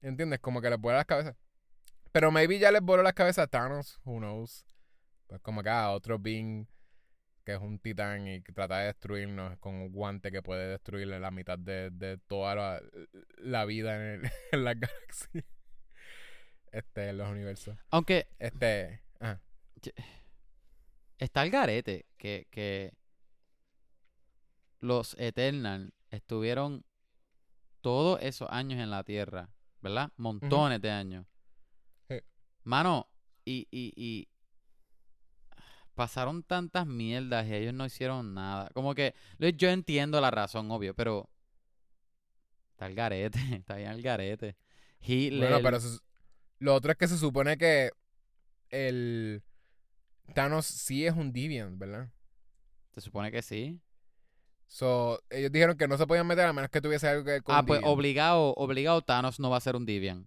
¿Entiendes? 0.00 0.40
Como 0.40 0.60
que 0.62 0.70
les 0.70 0.80
vuela 0.80 0.98
las 0.98 1.06
cabezas. 1.06 1.36
Pero 2.10 2.30
maybe 2.30 2.58
ya 2.58 2.70
les 2.72 2.80
voló 2.82 3.02
las 3.02 3.12
cabezas 3.12 3.44
a 3.44 3.46
Thanos, 3.46 4.00
who 4.04 4.18
knows. 4.18 4.64
Pues 5.26 5.40
como 5.42 5.62
que 5.62 5.68
a 5.70 5.90
otro 5.90 6.18
being 6.18 6.66
que 7.44 7.54
es 7.54 7.60
un 7.60 7.78
titán 7.78 8.26
y 8.28 8.42
que 8.42 8.52
trata 8.52 8.78
de 8.78 8.86
destruirnos 8.86 9.58
con 9.58 9.74
un 9.74 9.92
guante 9.92 10.30
que 10.30 10.42
puede 10.42 10.68
destruirle 10.68 11.18
la 11.20 11.30
mitad 11.30 11.58
de, 11.58 11.90
de 11.90 12.18
toda 12.18 12.54
la, 12.54 12.82
la 13.38 13.64
vida 13.64 13.96
en, 13.96 14.24
el- 14.24 14.30
en 14.52 14.64
la 14.64 14.74
galaxia. 14.74 15.44
Este, 16.70 17.08
en 17.10 17.18
los 17.18 17.28
universos. 17.28 17.76
Aunque 17.90 18.28
Este, 18.38 19.02
ajá. 19.20 19.42
está 21.18 21.42
el 21.42 21.50
garete 21.50 22.06
que, 22.16 22.46
que 22.50 22.94
los 24.80 25.14
Eternal 25.18 25.92
estuvieron 26.10 26.84
todos 27.80 28.20
esos 28.22 28.48
años 28.50 28.80
en 28.80 28.90
la 28.90 29.04
Tierra, 29.04 29.50
¿verdad? 29.80 30.12
Montones 30.16 30.80
de 30.80 30.90
años. 30.90 31.26
Sí. 32.08 32.20
Mano, 32.64 33.08
y, 33.44 33.66
y, 33.70 33.92
y 33.96 34.28
pasaron 35.94 36.42
tantas 36.42 36.86
mierdas 36.86 37.46
y 37.46 37.54
ellos 37.54 37.74
no 37.74 37.86
hicieron 37.86 38.34
nada. 38.34 38.70
Como 38.74 38.94
que 38.94 39.14
yo 39.38 39.70
entiendo 39.70 40.20
la 40.20 40.30
razón, 40.30 40.70
obvio, 40.70 40.94
pero 40.94 41.28
está 42.72 42.86
el 42.86 42.94
garete, 42.94 43.38
está 43.54 43.76
bien 43.76 43.90
el 43.90 44.02
garete. 44.02 44.56
Hitler, 45.00 45.50
Bueno, 45.50 45.62
pero 45.62 45.78
lo 46.58 46.74
otro 46.74 46.92
es 46.92 46.98
que 46.98 47.08
se 47.08 47.18
supone 47.18 47.58
que 47.58 47.90
el 48.70 49.42
Thanos 50.34 50.66
sí 50.66 51.06
es 51.06 51.14
un 51.14 51.32
Deviant, 51.32 51.78
¿verdad? 51.78 52.10
se 52.94 53.00
supone 53.00 53.32
que 53.32 53.42
sí. 53.42 53.80
So, 54.66 55.22
ellos 55.30 55.50
dijeron 55.52 55.76
que 55.76 55.88
no 55.88 55.96
se 55.98 56.06
podían 56.06 56.26
meter 56.26 56.46
a 56.46 56.52
menos 56.52 56.70
que 56.70 56.80
tuviese 56.80 57.08
algo 57.08 57.24
que 57.24 57.32
ver 57.32 57.42
con 57.42 57.54
Ah, 57.54 57.62
pues 57.62 57.80
obligado, 57.84 58.54
obligado 58.54 59.02
Thanos 59.02 59.40
no 59.40 59.50
va 59.50 59.56
a 59.58 59.60
ser 59.60 59.76
un 59.76 59.84
Deviant. 59.84 60.26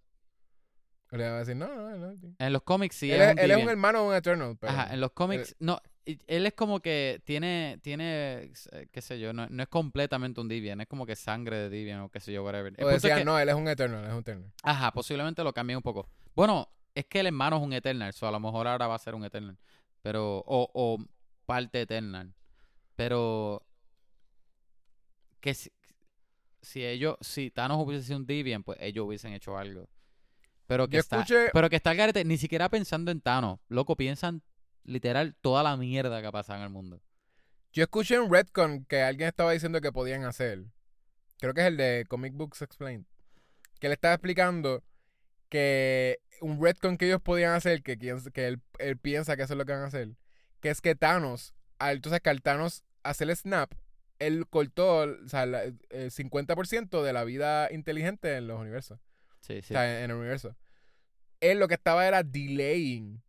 Le 1.11 1.23
iba 1.25 1.35
a 1.35 1.39
decir, 1.39 1.55
no, 1.55 1.67
no, 1.67 1.97
no. 1.97 2.35
En 2.39 2.53
los 2.53 2.63
cómics 2.63 2.95
sí 2.95 3.11
él, 3.11 3.21
es 3.21 3.27
es, 3.27 3.33
un 3.33 3.39
él 3.39 3.51
es 3.51 3.57
un 3.63 3.69
hermano 3.69 4.01
de 4.01 4.07
un 4.09 4.15
Eternal. 4.15 4.57
Pero, 4.59 4.73
Ajá, 4.73 4.93
en 4.93 4.99
los 4.99 5.11
cómics, 5.11 5.55
no, 5.59 5.79
él 6.05 6.45
es 6.45 6.53
como 6.53 6.81
que 6.81 7.21
tiene, 7.23 7.79
tiene, 7.81 8.51
eh, 8.71 8.87
qué 8.91 9.01
sé 9.01 9.19
yo, 9.19 9.31
no, 9.31 9.47
no 9.49 9.63
es 9.63 9.69
completamente 9.69 10.41
un 10.41 10.47
Deviant, 10.47 10.81
es 10.81 10.87
como 10.87 11.05
que 11.05 11.15
sangre 11.15 11.57
de 11.57 11.69
Deviant 11.69 12.03
o 12.03 12.09
qué 12.09 12.19
sé 12.19 12.33
yo, 12.33 12.43
whatever. 12.43 12.73
El 12.77 12.85
o 12.85 12.89
es 12.89 13.01
decían, 13.01 13.19
que- 13.19 13.25
no, 13.25 13.39
él 13.39 13.47
es 13.49 13.55
un 13.55 13.67
Eternal, 13.67 14.05
es 14.05 14.11
un 14.11 14.19
Eternal. 14.19 14.51
Ajá, 14.63 14.91
posiblemente 14.91 15.43
lo 15.43 15.53
cambien 15.53 15.77
un 15.77 15.83
poco. 15.83 16.09
Bueno, 16.35 16.69
es 16.93 17.05
que 17.05 17.19
el 17.21 17.27
hermano 17.27 17.57
es 17.57 17.63
un 17.63 17.73
Eternal, 17.73 18.11
so 18.13 18.27
a 18.27 18.31
lo 18.31 18.39
mejor 18.39 18.67
ahora 18.67 18.87
va 18.87 18.95
a 18.95 18.99
ser 18.99 19.15
un 19.15 19.23
Eternal, 19.25 19.57
pero, 20.01 20.39
o, 20.45 20.69
o 20.73 20.97
parte 21.45 21.81
Eternal, 21.81 22.33
pero 22.95 23.65
que 25.39 25.53
si, 25.53 25.71
si 26.61 26.83
ellos, 26.83 27.15
si 27.21 27.51
Thanos 27.51 27.77
hubiese 27.85 28.03
sido 28.05 28.17
un 28.17 28.25
Deviant, 28.25 28.65
pues 28.65 28.77
ellos 28.81 29.05
hubiesen 29.05 29.33
hecho 29.33 29.57
algo. 29.57 29.87
Pero 30.67 30.87
que 30.87 30.95
Yo 30.95 30.99
está, 30.99 31.17
escuché, 31.17 31.49
pero 31.53 31.69
que 31.69 31.75
está 31.75 31.91
el 31.91 31.97
garete, 31.97 32.25
ni 32.25 32.37
siquiera 32.37 32.69
pensando 32.69 33.11
en 33.11 33.21
Thanos. 33.21 33.59
Loco, 33.67 33.95
piensan 33.95 34.41
literal 34.83 35.35
toda 35.41 35.63
la 35.63 35.77
mierda 35.77 36.21
que 36.21 36.27
ha 36.27 36.31
pasado 36.31 36.59
en 36.59 36.63
el 36.63 36.69
mundo. 36.69 37.01
yo 37.73 37.83
escuché 37.83 38.15
en 38.15 38.31
Redcon 38.31 38.85
que 38.85 39.01
alguien 39.01 39.27
estaba 39.27 39.51
diciendo 39.51 39.81
que 39.81 39.91
podían 39.91 40.23
hacer. 40.23 40.65
Creo 41.39 41.53
que 41.53 41.61
es 41.61 41.67
el 41.67 41.77
de 41.77 42.05
Comic 42.07 42.33
Books 42.33 42.61
Explained. 42.61 43.05
Que 43.79 43.89
le 43.89 43.93
estaba 43.95 44.13
explicando 44.13 44.83
que 45.49 46.19
un 46.41 46.61
Redcon 46.61 46.97
que 46.97 47.07
ellos 47.07 47.21
podían 47.21 47.53
hacer, 47.53 47.83
que, 47.83 47.97
que 47.97 48.47
él, 48.47 48.61
él 48.79 48.97
piensa 48.97 49.35
que 49.35 49.43
eso 49.43 49.53
es 49.53 49.57
lo 49.57 49.65
que 49.65 49.73
van 49.73 49.83
a 49.83 49.87
hacer, 49.87 50.15
que 50.61 50.69
es 50.69 50.81
que 50.81 50.95
Thanos, 50.95 51.53
al, 51.77 52.01
sabes 52.03 52.21
que 52.21 52.29
al 52.29 52.41
Thanos 52.41 52.83
hacer 53.03 53.29
el 53.29 53.35
snap, 53.35 53.73
él 54.19 54.47
cortó 54.49 55.01
o 55.01 55.27
sea, 55.27 55.43
el 55.43 56.11
50% 56.11 57.03
de 57.03 57.13
la 57.13 57.23
vida 57.23 57.71
inteligente 57.71 58.37
en 58.37 58.47
los 58.47 58.59
universos. 58.59 58.99
Sí, 59.45 59.61
sí. 59.61 59.73
O 59.73 59.77
sea, 59.77 60.03
en 60.03 60.09
el 60.11 60.17
universo. 60.17 60.55
Él 61.41 61.59
lo 61.59 61.67
que 61.67 61.73
estaba 61.75 62.07
era 62.07 62.23
delaying 62.23 63.21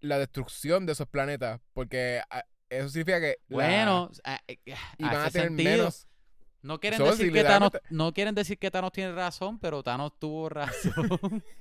la 0.00 0.18
destrucción 0.18 0.86
de 0.86 0.92
esos 0.92 1.06
planetas. 1.06 1.60
Porque 1.72 2.20
ah, 2.30 2.44
eso 2.70 2.88
significa 2.88 3.20
que. 3.20 3.36
Bueno, 3.48 4.10
a- 4.24 4.34
a- 4.34 4.40
iban 4.98 5.14
a 5.16 5.24
hace 5.24 5.32
tener 5.38 5.48
sentido. 5.48 5.70
menos. 5.70 6.06
No 6.62 6.78
quieren 6.78 6.98
So, 6.98 7.06
decir 7.06 7.26
si 7.26 7.32
que 7.32 7.42
Thanos, 7.42 7.70
no 7.90 8.12
quieren 8.12 8.36
decir 8.36 8.56
que 8.56 8.70
Thanos 8.70 8.92
tiene 8.92 9.12
razón, 9.12 9.58
pero 9.58 9.82
Thanos 9.82 10.12
tuvo 10.18 10.48
razón. 10.48 11.42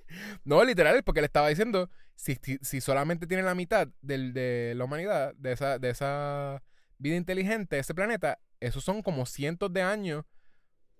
No, 0.44 0.64
literal, 0.64 1.04
porque 1.04 1.22
le 1.22 1.26
estaba 1.28 1.48
diciendo. 1.50 1.90
Si, 2.16 2.36
si, 2.44 2.60
si 2.62 2.82
solamente 2.82 3.26
tiene 3.26 3.42
la 3.42 3.56
mitad 3.56 3.88
del, 4.02 4.32
de 4.34 4.74
la 4.76 4.84
humanidad, 4.86 5.34
de 5.38 5.54
esa, 5.54 5.80
de 5.80 5.90
esa 5.90 6.62
vida 7.00 7.16
inteligente, 7.16 7.80
ese 7.80 7.96
planeta, 7.96 8.38
esos 8.60 8.84
son 8.84 9.02
como 9.02 9.26
cientos 9.26 9.74
de 9.74 9.82
años. 9.82 10.24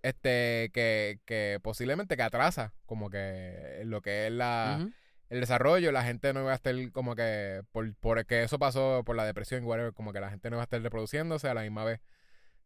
Este, 0.04 0.72
que, 0.74 1.20
que 1.26 1.60
posiblemente 1.62 2.18
que 2.18 2.24
atrasa, 2.24 2.74
como 2.86 3.10
que 3.10 3.82
lo 3.86 4.02
que 4.02 4.28
es 4.28 4.32
la, 4.34 4.78
Ujú. 4.82 4.92
el 5.30 5.40
desarrollo, 5.42 5.92
la 5.92 6.04
gente 6.04 6.34
no 6.34 6.44
va 6.44 6.54
a 6.54 6.56
estar 6.56 6.74
como 6.92 7.16
que, 7.16 7.62
por, 7.72 7.94
por 7.98 8.26
que 8.26 8.42
eso 8.44 8.58
pasó 8.58 9.04
por 9.06 9.16
la 9.16 9.26
depresión, 9.26 9.64
whatever, 9.64 9.94
como 9.94 10.12
que 10.12 10.20
la 10.20 10.32
gente 10.32 10.50
no 10.50 10.58
va 10.58 10.64
a 10.64 10.66
estar 10.66 10.82
reproduciéndose 10.82 11.48
a 11.48 11.54
la 11.54 11.62
misma 11.62 11.84
vez. 11.84 12.00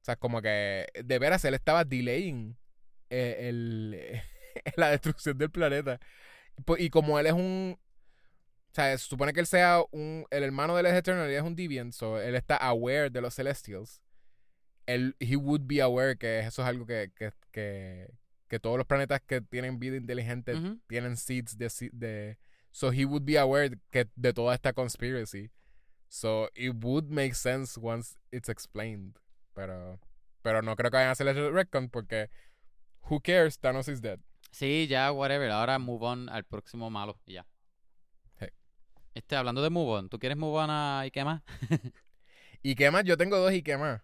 O 0.01 0.05
sea, 0.05 0.15
como 0.15 0.41
que 0.41 0.87
de 1.03 1.19
veras 1.19 1.43
él 1.45 1.55
estaba 1.55 1.83
delaying 1.83 2.55
eh, 3.09 3.49
el, 3.49 4.21
la 4.77 4.89
destrucción 4.91 5.37
del 5.37 5.51
planeta. 5.51 5.99
Po- 6.63 6.77
Y 6.77 6.89
como 6.89 7.19
él 7.19 7.25
es 7.27 7.33
un... 7.33 7.77
O 7.77 8.75
sea, 8.75 8.97
se 8.97 9.03
supone 9.05 9.33
que 9.33 9.39
él 9.41 9.47
sea 9.47 9.81
un... 9.91 10.25
El 10.31 10.43
hermano 10.43 10.73
de 10.75 10.81
él 10.81 10.85
es 10.87 10.93
Eternal 10.93 11.29
y 11.31 11.35
es 11.35 11.41
un 11.41 11.55
Deviant, 11.55 11.91
so 11.93 12.21
él 12.21 12.35
está 12.35 12.55
aware 12.57 13.09
de 13.09 13.19
los 13.21 13.33
Celestials. 13.35 14.01
Él, 14.85 15.15
he 15.19 15.35
would 15.35 15.61
be 15.65 15.81
aware 15.81 16.15
que 16.15 16.39
eso 16.39 16.61
es 16.61 16.67
algo 16.67 16.85
que, 16.85 17.11
que, 17.15 17.31
que, 17.51 18.13
que 18.47 18.59
todos 18.59 18.77
los 18.77 18.85
planetas 18.85 19.21
que 19.21 19.41
tienen 19.41 19.79
vida 19.79 19.97
inteligente 19.97 20.53
tienen 20.87 21.17
seeds 21.17 21.57
de, 21.57 21.71
de 21.91 22.37
so 22.71 22.91
he 22.91 23.05
would 23.05 23.23
be 23.25 23.37
aware 23.37 23.79
que 23.91 24.07
de 24.15 24.33
toda 24.33 24.53
esta 24.53 24.73
conspiracy 24.73 25.49
so 26.07 26.49
it 26.55 26.73
would 26.83 27.09
make 27.09 27.33
sense 27.33 27.79
once 27.81 28.17
it's 28.31 28.49
explained 28.49 29.17
pero 29.53 29.99
pero 30.43 30.61
no 30.61 30.75
creo 30.75 30.91
que 30.91 30.97
vayan 30.97 31.09
a 31.09 31.11
hacer 31.13 31.27
el 31.27 31.51
retcon 31.51 31.89
porque 31.89 32.29
who 33.09 33.19
cares 33.19 33.57
Thanos 33.57 33.87
is 33.87 34.01
dead 34.01 34.19
Sí, 34.55 34.87
ya, 34.87 35.11
whatever. 35.11 35.51
Ahora 35.51 35.77
move 35.79 36.05
on 36.05 36.29
al 36.29 36.45
próximo 36.45 36.89
malo 36.89 37.19
y 37.25 37.33
ya. 37.33 37.45
Este, 39.13 39.35
hablando 39.35 39.61
de 39.61 39.69
move 39.69 39.91
on, 39.99 40.09
¿tú 40.09 40.17
quieres 40.17 40.37
move 40.37 40.57
on 40.59 40.69
a 40.69 41.05
y 41.05 41.11
qué 41.11 41.25
más? 41.25 41.41
y 42.63 42.75
qué 42.75 42.89
más 42.89 43.03
yo 43.03 43.17
tengo 43.17 43.37
dos 43.37 43.51
y 43.51 43.63
qué 43.63 43.77
más 43.77 44.01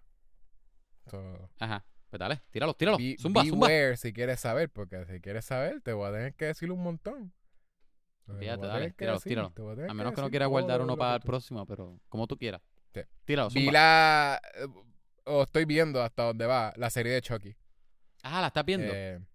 So, 1.10 1.50
Ajá. 1.60 1.84
Pues 2.10 2.20
dale, 2.20 2.42
tíralo, 2.52 2.74
tíralo. 2.74 2.98
be- 2.98 3.16
zumba, 3.20 3.44
zumba. 3.46 3.68
beware 3.68 3.96
si 3.98 4.12
quieres 4.12 4.40
saber 4.40 4.70
porque 4.70 5.06
si 5.06 5.22
quieres 5.22 5.46
saber 5.46 5.80
te 5.82 5.94
voy 5.94 6.10
a 6.10 6.12
tener 6.12 6.34
que 6.36 6.46
decir 6.46 6.70
un 6.72 6.84
montón 6.84 7.34
a 8.28 8.34
Fíjate, 8.38 8.68
dale, 8.68 8.92
tíralo, 8.92 9.18
decir, 9.18 9.30
tíralo. 9.56 9.90
A 9.90 9.94
menos 9.94 10.14
que 10.14 10.22
no 10.22 10.30
quieras 10.30 10.50
guardar 10.50 10.82
uno 10.82 10.96
para 10.98 11.16
el 11.16 11.22
próximo, 11.22 11.66
pero 11.66 12.00
como 12.10 12.28
tú 12.28 12.38
quieras. 12.38 12.62
Sí. 12.94 13.02
Tíralo, 13.26 13.50
Vi 13.50 13.62
zumba. 13.66 13.72
la. 13.74 14.42
eh, 14.56 14.68
O 15.26 15.44
estoy 15.44 15.66
viendo 15.66 16.02
hasta 16.02 16.24
dónde 16.24 16.46
va 16.46 16.74
la 16.76 16.90
serie 16.90 17.14
de 17.14 17.22
Chucky. 17.22 17.56
Ah, 18.24 18.42
la 18.42 18.48
estás 18.48 18.66
viendo. 18.66 18.92
Eh, 18.94 19.20
la 19.20 19.26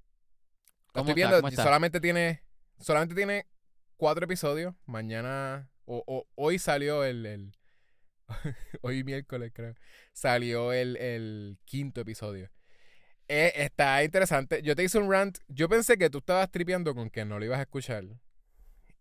¿Cómo 0.93 1.09
estoy 1.11 1.15
viendo. 1.15 1.51
Solamente 1.51 2.01
tiene. 2.01 2.43
Solamente 2.79 3.15
tiene 3.15 3.47
cuatro 3.97 4.25
episodios. 4.25 4.75
Mañana. 4.85 5.71
O, 5.85 6.03
o- 6.07 6.27
hoy 6.35 6.59
salió 6.59 7.05
el. 7.05 7.25
el- 7.27 7.57
hoy 8.83 9.05
miércoles, 9.05 9.53
creo. 9.55 9.75
Salió 10.13 10.73
el, 10.73 10.97
el 10.97 11.59
quinto 11.65 12.01
episodio. 12.01 12.51
Eh, 13.29 13.53
está 13.57 14.03
interesante. 14.05 14.63
Yo 14.63 14.77
te 14.77 14.85
hice 14.85 14.99
un 14.99 15.11
rant. 15.11 15.39
Yo 15.49 15.69
pensé 15.69 15.97
que 15.99 16.11
tú 16.11 16.19
estabas 16.19 16.51
tripeando 16.51 16.95
con 16.95 17.11
que 17.11 17.25
no 17.25 17.39
lo 17.39 17.45
ibas 17.45 17.59
a 17.59 17.63
escuchar. 17.63 18.05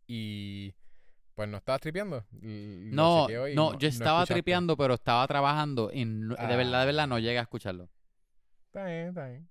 Y. 0.08 0.74
Pues 1.36 1.50
no 1.50 1.58
estabas 1.58 1.82
tripeando. 1.82 2.26
No, 2.32 3.28
no, 3.28 3.78
yo 3.78 3.88
estaba 3.90 4.20
escuchaste. 4.22 4.34
tripeando, 4.36 4.78
pero 4.78 4.94
estaba 4.94 5.28
trabajando 5.28 5.92
y 5.94 6.06
de 6.06 6.28
verdad, 6.38 6.48
de 6.48 6.54
Ah. 6.84 6.86
verdad 6.86 7.08
no 7.08 7.20
llegué 7.20 7.38
a 7.40 7.42
escucharlo. 7.42 7.90
Está 8.68 8.86
bien, 8.86 9.10
está 9.10 9.28
bien. 9.28 9.50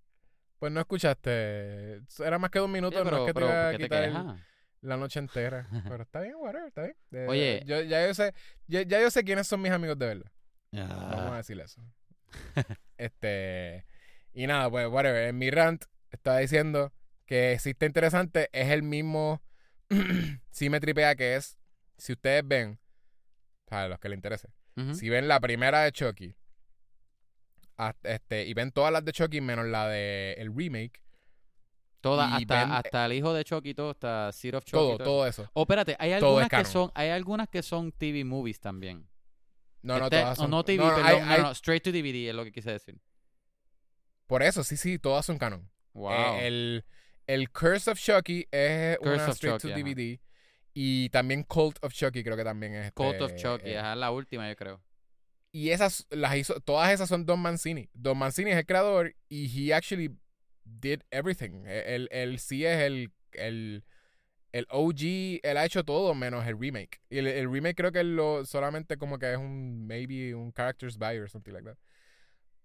Pues 0.59 0.73
no 0.73 0.81
escuchaste. 0.81 2.01
Era 2.25 2.39
más 2.39 2.49
que 2.51 2.59
dos 2.59 2.69
Sí, 2.69 2.73
minutos, 2.73 3.03
pero, 3.05 3.17
no 3.19 3.23
es 3.25 3.27
que 3.27 3.35
te 3.35 3.35
pero 3.35 3.47
iba 3.49 3.61
a 3.61 3.65
¿por 3.65 3.73
qué 3.73 3.77
te 3.77 3.85
quitar 3.85 4.03
el- 4.05 4.11
quejas? 4.13 4.41
La 4.85 4.97
noche 4.97 5.19
entera. 5.19 5.67
Pero 5.89 6.03
está 6.03 6.21
bien, 6.21 6.35
whatever, 6.37 6.69
está 6.69 6.83
bien. 6.83 6.97
Eh, 7.13 7.27
Oye. 7.29 7.63
yo, 7.67 7.81
ya, 7.83 8.07
yo 8.07 8.15
sé, 8.15 8.35
ya, 8.67 8.83
ya 8.83 9.01
yo 9.01 9.11
sé 9.11 9.25
quiénes 9.25 9.47
son 9.47 9.61
mis 9.63 9.73
amigos 9.73 9.99
de 9.99 10.07
verdad. 10.07 10.31
Vamos 10.73 10.93
a 11.17 11.35
Ah, 11.35 11.37
decirle 11.39 11.65
eso. 11.65 11.81
este. 12.99 13.87
Y 14.33 14.47
nada, 14.47 14.71
pues, 14.71 14.87
whatever. 14.89 15.29
En 15.29 15.39
mi 15.39 15.51
rant 15.51 15.85
estaba 16.11 16.39
diciendo 16.39 16.93
que 17.27 17.59
si 17.61 17.71
está 17.71 17.87
interesante, 17.87 18.49
es 18.53 18.71
el 18.71 18.83
mismo. 18.83 19.43
sí 20.51 20.71
me 20.71 20.81
tripea 20.81 21.15
que 21.15 21.37
es. 21.37 21.59
Si 21.97 22.13
ustedes 22.13 22.43
ven, 22.47 22.81
para 23.67 23.89
los 23.89 23.99
que 24.01 24.09
les 24.09 24.17
interese, 24.17 24.49
si 24.95 25.09
ven 25.09 25.29
la 25.29 25.39
primera 25.39 25.83
de 25.85 25.93
Chucky, 25.93 26.35
hasta- 27.77 28.11
este, 28.15 28.45
y 28.45 28.55
ven 28.55 28.73
todas 28.73 28.93
las 28.93 29.05
de 29.05 29.13
Chucky 29.13 29.41
menos 29.41 29.67
la 29.67 29.89
de 29.89 30.33
el 30.39 30.53
remake, 30.55 31.01
Hasta, 32.13 32.61
ven- 32.65 32.73
hasta 32.73 33.07
el 33.07 33.13
hijo 33.15 33.33
de 33.33 33.45
Chucky, 33.45 33.75
todo, 33.75 33.91
hasta 33.91 34.31
Seed 34.33 34.55
of 34.57 34.65
Chucky. 34.65 34.73
todo, 34.73 34.97
todo 34.99 35.05
todo 35.05 35.27
eso. 35.27 35.43
eso. 35.43 35.51
Oh, 35.55 35.63
espérate, 35.63 35.97
hay 35.99 36.13
algunas 36.13 36.49
que 36.49 36.65
son, 36.65 36.91
hay 36.95 37.09
algunas 37.11 37.49
que 37.49 37.63
son 37.63 37.93
TV 37.93 38.25
movies 38.25 38.61
también. 38.61 39.09
No, 39.83 39.99
no, 39.99 40.05
Este- 40.05 40.21
todas 40.21 40.39
o 40.39 40.43
son. 40.43 40.51
no 40.51 40.65
TV, 40.65 40.83
no, 40.85 40.91
no, 40.91 40.97
perdón, 40.97 41.29
hay- 41.29 41.39
no, 41.39 41.45
no, 41.45 41.51
straight 41.53 41.83
to 41.83 41.91
DVD 41.93 42.29
es 42.31 42.35
lo 42.35 42.45
que 42.45 42.53
quise 42.53 42.71
decir. 42.73 42.99
Por 44.27 44.43
eso, 44.43 44.65
sí, 44.65 44.77
sí, 44.77 44.99
todas 44.99 45.27
son 45.27 45.39
canon. 45.39 45.71
Wow. 45.93 46.11
Eh, 46.13 46.47
el, 46.47 46.85
el 47.27 47.51
Curse 47.51 47.91
of 47.91 47.99
Chucky 48.01 48.47
es 48.51 48.97
Curse 48.99 49.15
una 49.25 49.33
straight 49.33 49.61
Chucky, 49.61 49.69
to 49.69 49.75
ajá. 49.75 49.83
DVD. 49.85 50.21
Y 50.73 51.09
también 51.11 51.45
Cult 51.45 51.79
of 51.83 51.93
Chucky 51.93 52.25
creo 52.25 52.37
que 52.37 52.45
también 52.45 52.75
es. 52.75 52.93
Cult 52.93 53.13
este, 53.21 53.25
of 53.25 53.35
Chucky, 53.37 53.71
eh, 53.71 53.79
ajá, 53.79 53.95
la 53.95 54.11
última 54.11 54.49
yo 54.49 54.57
creo. 54.57 54.83
Y 55.53 55.71
esas, 55.71 56.05
las 56.11 56.35
hizo, 56.37 56.59
todas 56.61 56.91
esas 56.91 57.09
son 57.09 57.25
Don 57.27 57.39
Mancini. 57.39 57.89
Don 57.93 58.19
Mancini 58.19 58.51
es 58.51 58.57
el 58.57 58.67
creador 58.67 59.15
y 59.29 59.69
he 59.69 59.73
actually 59.73 60.11
did 60.65 61.03
everything. 61.11 61.65
E, 61.67 61.95
Él, 61.95 62.09
él 62.11 62.39
sí 62.39 62.65
es 62.65 62.79
el, 62.81 63.13
el, 63.33 63.85
el 64.53 64.67
OG, 64.71 65.41
él 65.43 65.57
ha 65.57 65.65
hecho 65.65 65.85
todo 65.85 66.15
menos 66.15 66.47
el 66.47 66.59
remake. 66.59 67.01
Y 67.11 67.19
el, 67.19 67.27
el 67.27 67.51
remake 67.51 67.77
creo 67.77 67.93
que 67.93 68.01
él 68.01 68.17
lo, 68.17 68.45
solamente 68.45 68.97
como 68.97 69.19
que 69.19 69.33
es 69.33 69.39
un, 69.39 69.87
maybe 69.87 70.35
un 70.35 70.53
character's 70.53 70.97
buy 70.99 71.17
or 71.19 71.29
something 71.29 71.53
like 71.53 71.65
that. 71.67 71.77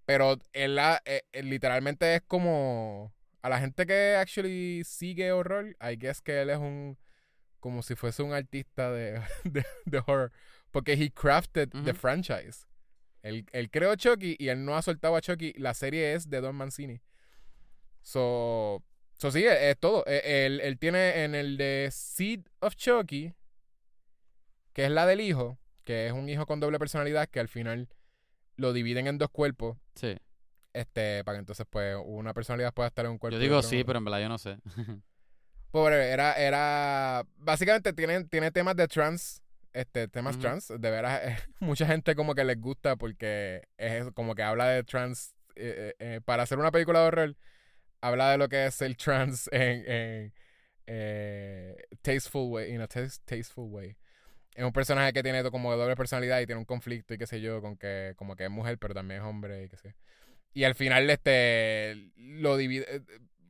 Pero 0.05 0.39
él, 0.53 0.79
ha- 0.79 1.01
eh, 1.05 1.21
eh, 1.33 1.43
literalmente 1.43 2.15
es 2.15 2.21
como, 2.23 3.13
a 3.41 3.49
la 3.49 3.59
gente 3.59 3.85
que 3.85 4.15
actually 4.15 4.83
sigue 4.83 5.31
horror, 5.31 5.75
I 5.81 5.95
guess 5.97 6.21
que 6.21 6.41
él 6.41 6.49
es 6.49 6.57
un, 6.57 6.97
como 7.59 7.83
si 7.83 7.95
fuese 7.95 8.23
un 8.23 8.33
artista 8.33 8.91
de, 8.91 9.21
de, 9.43 9.63
de 9.85 9.97
horror. 10.07 10.31
Porque 10.71 10.93
he 10.93 11.09
crafted 11.11 11.69
the 11.83 11.93
franchise. 11.93 12.67
Él, 13.23 13.45
él 13.51 13.69
creó 13.69 13.95
Chucky 13.95 14.35
y 14.39 14.47
él 14.49 14.63
no 14.63 14.75
ha 14.77 14.81
soltado 14.81 15.15
a 15.15 15.21
Chucky. 15.21 15.53
La 15.57 15.73
serie 15.73 16.13
es 16.13 16.29
de 16.29 16.41
Don 16.41 16.55
Mancini. 16.55 17.01
So, 18.09 18.83
so 19.19 19.29
sí, 19.29 19.45
es, 19.45 19.55
es 19.61 19.77
todo. 19.77 20.03
Él, 20.07 20.61
él 20.61 20.79
tiene 20.79 21.23
en 21.23 21.35
el 21.35 21.57
de 21.57 21.89
Seed 21.91 22.41
of 22.59 22.75
Chucky, 22.75 23.35
que 24.73 24.85
es 24.85 24.89
la 24.89 25.05
del 25.05 25.21
hijo, 25.21 25.59
que 25.83 26.07
es 26.07 26.13
un 26.13 26.27
hijo 26.27 26.47
con 26.47 26.59
doble 26.59 26.79
personalidad 26.79 27.29
que 27.29 27.39
al 27.39 27.49
final 27.49 27.87
lo 28.55 28.73
dividen 28.73 29.05
en 29.05 29.19
dos 29.19 29.29
cuerpos. 29.29 29.77
Sí. 29.93 30.17
Este, 30.73 31.23
para 31.23 31.35
que 31.35 31.41
entonces 31.41 31.67
pues 31.69 31.97
una 32.03 32.33
personalidad 32.33 32.73
pueda 32.73 32.87
estar 32.87 33.05
en 33.05 33.11
un 33.11 33.19
cuerpo. 33.19 33.35
Yo 33.35 33.39
digo 33.39 33.61
sí, 33.61 33.83
pero 33.83 33.99
en 33.99 34.05
verdad 34.05 34.21
yo 34.21 34.29
no 34.29 34.39
sé. 34.39 34.57
Pobre, 35.69 36.09
era, 36.09 36.33
era, 36.33 37.27
básicamente 37.37 37.93
tiene, 37.93 38.23
tiene 38.23 38.49
temas 38.49 38.75
de 38.75 38.87
trans, 38.87 39.43
este, 39.71 40.07
temas 40.07 40.39
trans, 40.39 40.69
de 40.69 40.89
veras, 40.89 41.21
eh, 41.23 41.37
mucha 41.59 41.85
gente 41.85 42.15
como 42.15 42.33
que 42.33 42.43
les 42.43 42.59
gusta 42.59 42.95
porque 42.95 43.67
es 43.77 44.11
como 44.15 44.33
que 44.33 44.41
habla 44.41 44.65
de 44.65 44.83
trans, 44.83 45.35
eh, 45.55 45.93
eh, 45.99 46.21
para 46.25 46.41
hacer 46.41 46.57
una 46.57 46.71
película 46.71 47.01
de 47.01 47.05
horror, 47.05 47.35
habla 48.01 48.31
de 48.31 48.37
lo 48.37 48.49
que 48.49 48.65
es 48.65 48.81
el 48.81 48.95
trans 48.97 49.49
en, 49.51 49.83
en 49.91 50.33
eh, 50.87 51.75
tasteful 52.01 52.49
way, 52.51 52.73
in 52.73 52.81
a 52.81 52.87
tas- 52.87 53.21
tasteful 53.25 53.69
way. 53.69 53.95
Es 54.55 54.63
un 54.63 54.73
personaje 54.73 55.13
que 55.13 55.23
tiene 55.23 55.43
como 55.51 55.75
doble 55.75 55.95
personalidad 55.95 56.41
y 56.41 56.45
tiene 56.45 56.59
un 56.59 56.65
conflicto 56.65 57.13
y 57.13 57.17
qué 57.17 57.27
sé 57.27 57.39
yo, 57.39 57.61
con 57.61 57.77
que 57.77 58.13
como 58.17 58.35
que 58.35 58.45
es 58.45 58.49
mujer 58.49 58.77
pero 58.77 58.93
también 58.93 59.21
es 59.21 59.25
hombre 59.25 59.63
y 59.63 59.69
qué 59.69 59.77
sé. 59.77 59.95
Y 60.53 60.63
al 60.63 60.75
final 60.75 61.09
este 61.09 62.11
lo 62.17 62.57
divide 62.57 62.85
eh, 62.95 63.01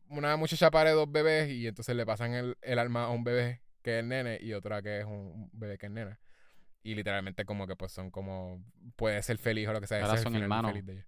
una 0.10 0.36
muchacha 0.38 0.70
pare 0.70 0.92
dos 0.92 1.10
bebés 1.12 1.50
y 1.50 1.68
entonces 1.68 1.96
le 1.96 2.06
pasan 2.06 2.34
el, 2.34 2.58
el 2.62 2.78
alma 2.80 3.06
a 3.06 3.10
un 3.10 3.24
bebé 3.24 3.62
que 3.82 4.00
es 4.00 4.06
nene 4.06 4.38
y 4.42 4.54
otra 4.54 4.82
que 4.82 5.00
es 5.00 5.06
un 5.06 5.50
bebé 5.54 5.78
que 5.78 5.86
es 5.86 5.92
nena. 5.92 6.20
Y 6.84 6.96
literalmente 6.96 7.46
como 7.46 7.68
que 7.68 7.76
pues 7.76 7.92
son 7.92 8.12
como 8.12 8.64
puede 8.96 9.22
ser 9.24 9.38
feliz 9.38 9.68
o 9.68 9.74
lo 9.74 9.82
que 9.82 9.88
sea. 9.88 10.02
Ahora 10.02 10.18
son 10.18 10.36
hermanos. 10.36 10.72
feliz 10.72 10.86
de 10.86 10.94
ellos. 10.94 11.06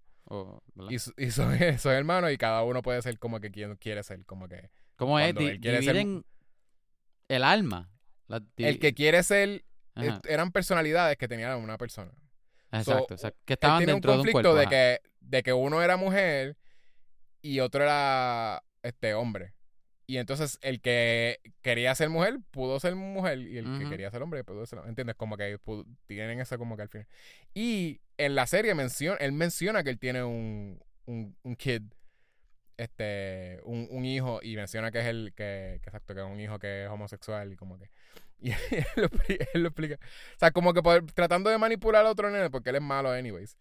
Y, 0.90 0.94
y 0.94 1.30
son, 1.30 1.58
son 1.78 1.92
hermanos 1.92 2.32
y 2.32 2.38
cada 2.38 2.62
uno 2.62 2.82
puede 2.82 3.02
ser 3.02 3.18
como 3.18 3.40
que 3.40 3.50
quien 3.50 3.76
quiere 3.76 4.02
ser, 4.02 4.24
como 4.24 4.48
que 4.48 4.70
¿Cómo 4.96 5.18
es? 5.18 5.34
Di- 5.34 5.58
ser- 5.62 6.22
el 7.28 7.44
alma. 7.44 7.90
La 8.28 8.42
el 8.56 8.78
que 8.78 8.94
quiere 8.94 9.22
ser 9.22 9.48
eh, 9.48 10.08
Ajá, 10.08 10.20
eran 10.28 10.52
personalidades 10.52 11.16
que 11.16 11.28
tenía 11.28 11.56
una 11.56 11.76
persona. 11.76 12.12
Exacto, 12.70 13.08
so, 13.08 13.14
exacto. 13.14 13.40
Que 13.44 13.54
estaban 13.54 13.78
tiene 13.78 13.92
un 13.92 13.96
dentro 13.96 14.12
de 14.12 14.18
un 14.18 14.24
conflicto 14.24 14.52
cuerpo. 14.52 14.58
de 14.60 14.66
que 14.68 15.00
de 15.20 15.42
que 15.42 15.52
uno 15.52 15.82
era 15.82 15.96
mujer 15.96 16.56
y 17.42 17.60
otro 17.60 17.82
era 17.82 18.62
este 18.82 19.14
hombre. 19.14 19.54
Y 20.06 20.18
entonces 20.18 20.58
el 20.62 20.80
que 20.80 21.40
quería 21.62 21.94
ser 21.94 22.10
mujer 22.10 22.38
pudo 22.50 22.78
ser 22.80 22.94
mujer 22.94 23.38
y 23.38 23.58
el 23.58 23.78
que 23.78 23.88
quería 23.88 24.10
ser 24.10 24.22
hombre 24.22 24.44
pudo 24.44 24.66
ser 24.66 24.80
¿entiendes? 24.86 25.16
Como 25.16 25.36
que 25.36 25.58
tienen 26.06 26.40
eso 26.40 26.58
como 26.58 26.76
que 26.76 26.82
al 26.82 26.88
final. 26.88 27.06
Y 27.54 28.00
en 28.24 28.34
la 28.34 28.46
serie 28.46 28.74
menciona 28.74 29.16
él 29.18 29.32
menciona 29.32 29.82
que 29.82 29.90
él 29.90 29.98
tiene 29.98 30.22
un 30.24 30.80
un, 31.06 31.36
un 31.42 31.56
kid 31.56 31.82
este 32.76 33.60
un, 33.64 33.86
un 33.90 34.04
hijo 34.04 34.40
y 34.42 34.56
menciona 34.56 34.90
que 34.90 35.00
es 35.00 35.06
el 35.06 35.32
que, 35.36 35.78
que 35.82 35.88
exacto 35.88 36.14
que 36.14 36.20
es 36.20 36.26
un 36.26 36.40
hijo 36.40 36.58
que 36.58 36.84
es 36.84 36.90
homosexual 36.90 37.52
y 37.52 37.56
como 37.56 37.78
que 37.78 37.90
y 38.40 38.50
él 38.50 38.84
lo, 38.96 39.08
expli- 39.08 39.48
él 39.54 39.62
lo 39.62 39.68
explica 39.68 39.94
o 39.96 40.38
sea 40.38 40.50
como 40.50 40.72
que 40.74 40.82
por- 40.82 41.06
tratando 41.12 41.50
de 41.50 41.58
manipular 41.58 42.04
a 42.06 42.10
otro 42.10 42.30
nene 42.30 42.50
porque 42.50 42.70
él 42.70 42.76
es 42.76 42.82
malo 42.82 43.10
anyways 43.10 43.56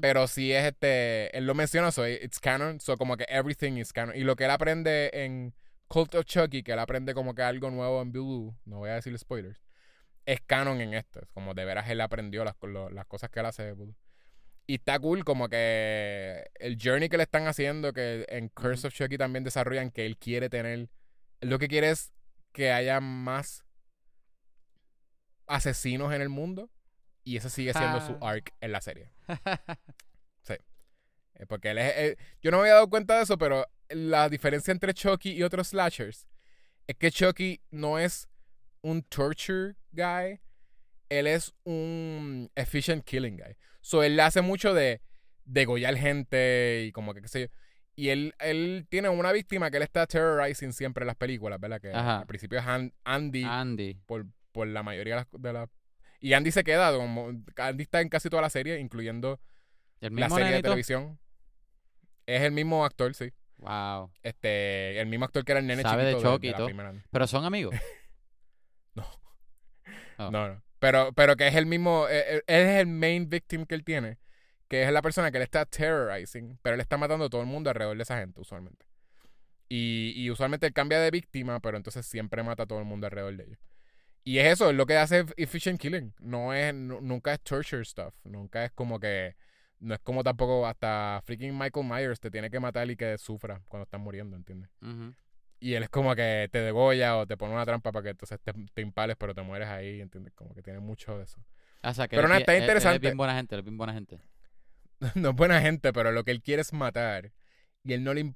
pero 0.00 0.26
sí 0.26 0.50
es 0.50 0.64
este. 0.64 1.36
Él 1.36 1.46
lo 1.46 1.54
menciona, 1.54 1.92
so 1.92 2.08
it's 2.08 2.40
canon. 2.40 2.80
So 2.80 2.96
como 2.96 3.18
que 3.18 3.26
everything 3.28 3.74
is 3.76 3.92
canon. 3.92 4.16
Y 4.16 4.24
lo 4.24 4.34
que 4.34 4.44
él 4.44 4.50
aprende 4.50 5.10
en 5.12 5.54
Cult 5.88 6.14
of 6.14 6.24
Chucky, 6.24 6.62
que 6.62 6.72
él 6.72 6.78
aprende 6.78 7.12
como 7.12 7.34
que 7.34 7.42
algo 7.42 7.70
nuevo 7.70 8.00
en 8.00 8.10
Blue, 8.10 8.56
no 8.64 8.78
voy 8.78 8.88
a 8.88 8.94
decir 8.94 9.16
spoilers, 9.18 9.60
es 10.32 10.40
canon 10.42 10.80
en 10.80 10.92
esto. 10.94 11.20
Es 11.22 11.28
como 11.30 11.54
de 11.54 11.64
veras 11.64 11.88
él 11.88 12.00
aprendió 12.00 12.44
las, 12.44 12.54
lo- 12.62 12.90
las 12.90 13.06
cosas 13.06 13.30
que 13.30 13.40
él 13.40 13.46
hace. 13.46 13.74
Y 14.66 14.74
está 14.74 14.98
cool 14.98 15.24
como 15.24 15.48
que 15.48 16.44
el 16.56 16.76
journey 16.82 17.08
que 17.08 17.16
le 17.16 17.22
están 17.22 17.46
haciendo, 17.46 17.92
que 17.94 18.26
en 18.28 18.48
Curse 18.50 18.88
of 18.88 18.92
Chucky 18.94 19.16
también 19.16 19.42
desarrollan, 19.44 19.90
que 19.90 20.04
él 20.04 20.18
quiere 20.18 20.50
tener. 20.50 20.90
lo 21.40 21.58
que 21.58 21.68
quiere 21.68 21.90
es 21.90 22.12
que 22.52 22.72
haya 22.72 23.00
más 23.00 23.64
asesinos 25.46 26.12
en 26.12 26.20
el 26.22 26.28
mundo. 26.28 26.70
Y 27.24 27.36
ese 27.36 27.50
sigue 27.50 27.72
siendo 27.72 28.00
su 28.00 28.12
Ah. 28.22 28.30
arc 28.30 28.52
en 28.60 28.72
la 28.72 28.80
serie. 28.80 29.10
Eh, 31.40 31.46
Porque 31.46 31.70
él 31.70 31.78
es. 31.78 31.96
él- 31.96 32.18
yo 32.42 32.50
no 32.50 32.56
me 32.56 32.62
había 32.62 32.74
dado 32.74 32.90
cuenta 32.90 33.16
de 33.16 33.22
eso, 33.22 33.38
pero 33.38 33.64
la 33.90 34.28
diferencia 34.28 34.72
entre 34.72 34.92
Chucky 34.92 35.30
y 35.30 35.44
otros 35.44 35.68
slashers 35.68 36.26
es 36.88 36.96
que 36.96 37.12
Chucky 37.12 37.60
no 37.70 37.96
es 38.00 38.28
un 38.82 39.02
torture 39.02 39.74
guy, 39.92 40.40
él 41.08 41.26
es 41.26 41.54
un 41.64 42.50
efficient 42.54 43.04
killing 43.04 43.36
guy. 43.36 43.56
So 43.80 44.02
él 44.02 44.18
hace 44.20 44.40
mucho 44.42 44.74
de 44.74 45.00
degollar 45.44 45.96
gente 45.96 46.84
y 46.86 46.92
como 46.92 47.14
que 47.14 47.22
qué 47.22 47.28
sé 47.28 47.40
yo. 47.42 47.46
Y 47.96 48.10
él, 48.10 48.34
él 48.38 48.86
tiene 48.88 49.08
una 49.08 49.32
víctima 49.32 49.70
que 49.70 49.78
él 49.78 49.82
está 49.82 50.06
terrorizing 50.06 50.72
siempre 50.72 51.02
en 51.02 51.08
las 51.08 51.16
películas, 51.16 51.58
¿verdad? 51.58 51.80
Que 51.80 51.90
Ajá. 51.92 52.20
al 52.20 52.26
principio 52.26 52.58
es 52.60 52.64
Andy 53.04 53.44
Andy. 53.44 53.94
por, 54.06 54.26
por 54.52 54.68
la 54.68 54.82
mayoría 54.84 55.14
de 55.16 55.20
las, 55.22 55.42
de 55.42 55.52
las- 55.52 55.68
Y 56.20 56.32
Andy 56.34 56.52
se 56.52 56.62
queda, 56.62 56.92
como, 56.94 57.32
Andy 57.56 57.82
está 57.82 58.00
en 58.00 58.08
casi 58.08 58.28
toda 58.30 58.42
la 58.42 58.50
serie, 58.50 58.78
incluyendo 58.78 59.40
El 60.00 60.14
la 60.14 60.28
serie 60.30 60.52
de 60.52 60.62
televisión. 60.62 61.18
Es 62.26 62.42
el 62.42 62.52
mismo 62.52 62.84
actor, 62.84 63.14
sí. 63.14 63.32
Wow. 63.56 64.12
Este, 64.22 65.00
el 65.00 65.08
mismo 65.08 65.24
actor 65.24 65.44
que 65.44 65.50
era 65.52 65.60
el 65.60 65.66
nene 65.66 65.82
Sabe 65.82 66.02
chiquito 66.12 66.18
de, 66.18 66.22
Chucky 66.34 66.46
de 66.46 66.48
y 66.48 66.50
la 66.52 66.56
todo. 66.58 66.66
primera. 66.66 66.94
Pero 67.10 67.26
son 67.26 67.44
amigos. 67.44 67.74
Oh. 68.96 70.30
No, 70.30 70.48
no. 70.48 70.62
Pero, 70.80 71.12
pero 71.12 71.36
que 71.36 71.46
es 71.48 71.54
el 71.54 71.66
mismo, 71.66 72.06
eh, 72.08 72.36
eh, 72.36 72.42
él 72.46 72.66
es 72.66 72.80
el 72.80 72.86
main 72.86 73.28
victim 73.28 73.66
que 73.66 73.74
él 73.74 73.84
tiene, 73.84 74.18
que 74.68 74.82
es 74.82 74.92
la 74.92 75.02
persona 75.02 75.30
que 75.30 75.38
él 75.38 75.42
está 75.42 75.64
terrorizing, 75.64 76.58
pero 76.62 76.74
él 76.74 76.80
está 76.80 76.96
matando 76.96 77.24
a 77.26 77.28
todo 77.28 77.40
el 77.40 77.46
mundo 77.46 77.70
alrededor 77.70 77.96
de 77.96 78.02
esa 78.02 78.18
gente, 78.18 78.40
usualmente. 78.40 78.86
Y, 79.68 80.12
y 80.16 80.30
usualmente 80.30 80.66
él 80.66 80.72
cambia 80.72 80.98
de 81.00 81.10
víctima, 81.10 81.60
pero 81.60 81.76
entonces 81.76 82.06
siempre 82.06 82.42
mata 82.42 82.62
a 82.62 82.66
todo 82.66 82.78
el 82.78 82.84
mundo 82.84 83.06
alrededor 83.06 83.36
de 83.36 83.44
ellos. 83.44 83.58
Y 84.24 84.38
es 84.38 84.52
eso, 84.52 84.70
es 84.70 84.76
lo 84.76 84.86
que 84.86 84.96
hace 84.96 85.24
efficient 85.36 85.80
killing. 85.80 86.14
No 86.20 86.52
es, 86.54 86.74
nu- 86.74 87.00
nunca 87.00 87.32
es 87.32 87.40
torture 87.40 87.84
stuff. 87.84 88.14
Nunca 88.24 88.64
es 88.64 88.72
como 88.72 89.00
que, 89.00 89.36
no 89.80 89.94
es 89.94 90.00
como 90.00 90.22
tampoco 90.22 90.66
hasta 90.66 91.20
freaking 91.24 91.56
Michael 91.56 91.86
Myers 91.86 92.20
te 92.20 92.30
tiene 92.30 92.50
que 92.50 92.60
matar 92.60 92.90
y 92.90 92.96
que 92.96 93.16
sufra 93.18 93.62
cuando 93.68 93.84
estás 93.84 94.00
muriendo, 94.00 94.36
¿entiendes? 94.36 94.70
Y 95.60 95.74
él 95.74 95.82
es 95.82 95.88
como 95.88 96.14
que 96.14 96.48
te 96.52 96.60
degolla 96.60 97.16
o 97.16 97.26
te 97.26 97.36
pone 97.36 97.52
una 97.54 97.64
trampa 97.64 97.90
para 97.90 98.02
que 98.04 98.10
entonces 98.10 98.38
te, 98.42 98.52
te 98.74 98.80
impales, 98.82 99.16
pero 99.18 99.34
te 99.34 99.42
mueres 99.42 99.68
ahí, 99.68 100.00
¿entiendes? 100.00 100.32
Como 100.34 100.54
que 100.54 100.62
tiene 100.62 100.78
mucho 100.78 101.18
de 101.18 101.24
eso. 101.24 101.44
O 101.82 101.94
sea, 101.94 102.06
que 102.08 102.16
Pero 102.16 102.28
no, 102.28 102.34
es 102.34 102.40
está 102.40 102.52
bien- 102.52 102.62
él- 102.62 102.64
él 102.64 102.70
interesante. 102.70 102.96
es 102.96 103.00
bien 103.02 103.16
buena 103.16 103.34
gente, 103.34 103.54
él 103.54 103.58
es 103.60 103.64
bien 103.64 103.76
buena 103.78 103.92
gente. 103.92 104.20
no 105.14 105.30
es 105.30 105.34
buena 105.36 105.60
gente, 105.60 105.92
pero 105.92 106.12
lo 106.12 106.24
que 106.24 106.30
él 106.30 106.42
quiere 106.42 106.62
es 106.62 106.72
matar. 106.72 107.32
Y 107.84 107.92
él 107.92 108.04
no 108.04 108.14
le... 108.14 108.22
O 108.24 108.34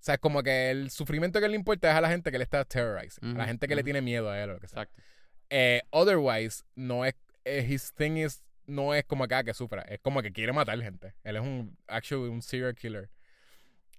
sea, 0.00 0.14
es 0.14 0.20
como 0.20 0.42
que 0.42 0.70
el 0.70 0.90
sufrimiento 0.90 1.40
que 1.40 1.48
le 1.48 1.56
importa 1.56 1.90
es 1.90 1.96
a 1.96 2.00
la 2.00 2.08
gente 2.08 2.30
que 2.30 2.38
le 2.38 2.44
está 2.44 2.64
terrorizing. 2.64 3.34
A 3.34 3.38
la 3.38 3.46
gente 3.46 3.66
que 3.66 3.74
le 3.74 3.82
tiene 3.82 4.00
miedo 4.00 4.30
a 4.30 4.40
él 4.42 4.50
o 4.50 4.52
lo 4.54 4.60
que 4.60 4.68
sea. 4.68 4.82
Exacto. 4.82 5.02
Eh, 5.50 5.82
otherwise, 5.90 6.62
no 6.76 7.04
es... 7.04 7.14
eh, 7.44 7.66
his 7.68 7.92
thing 7.94 8.16
is... 8.16 8.42
No 8.66 8.94
es 8.94 9.04
como 9.04 9.24
acá 9.24 9.42
que 9.44 9.54
sufra. 9.54 9.82
Es 9.82 9.98
como 10.00 10.20
que 10.22 10.30
quiere 10.30 10.52
matar 10.52 10.78
gente. 10.80 11.14
Él 11.24 11.36
es 11.36 11.42
un... 11.42 11.76
Actually, 11.88 12.28
un 12.30 12.42
serial 12.42 12.74
killer. 12.74 13.10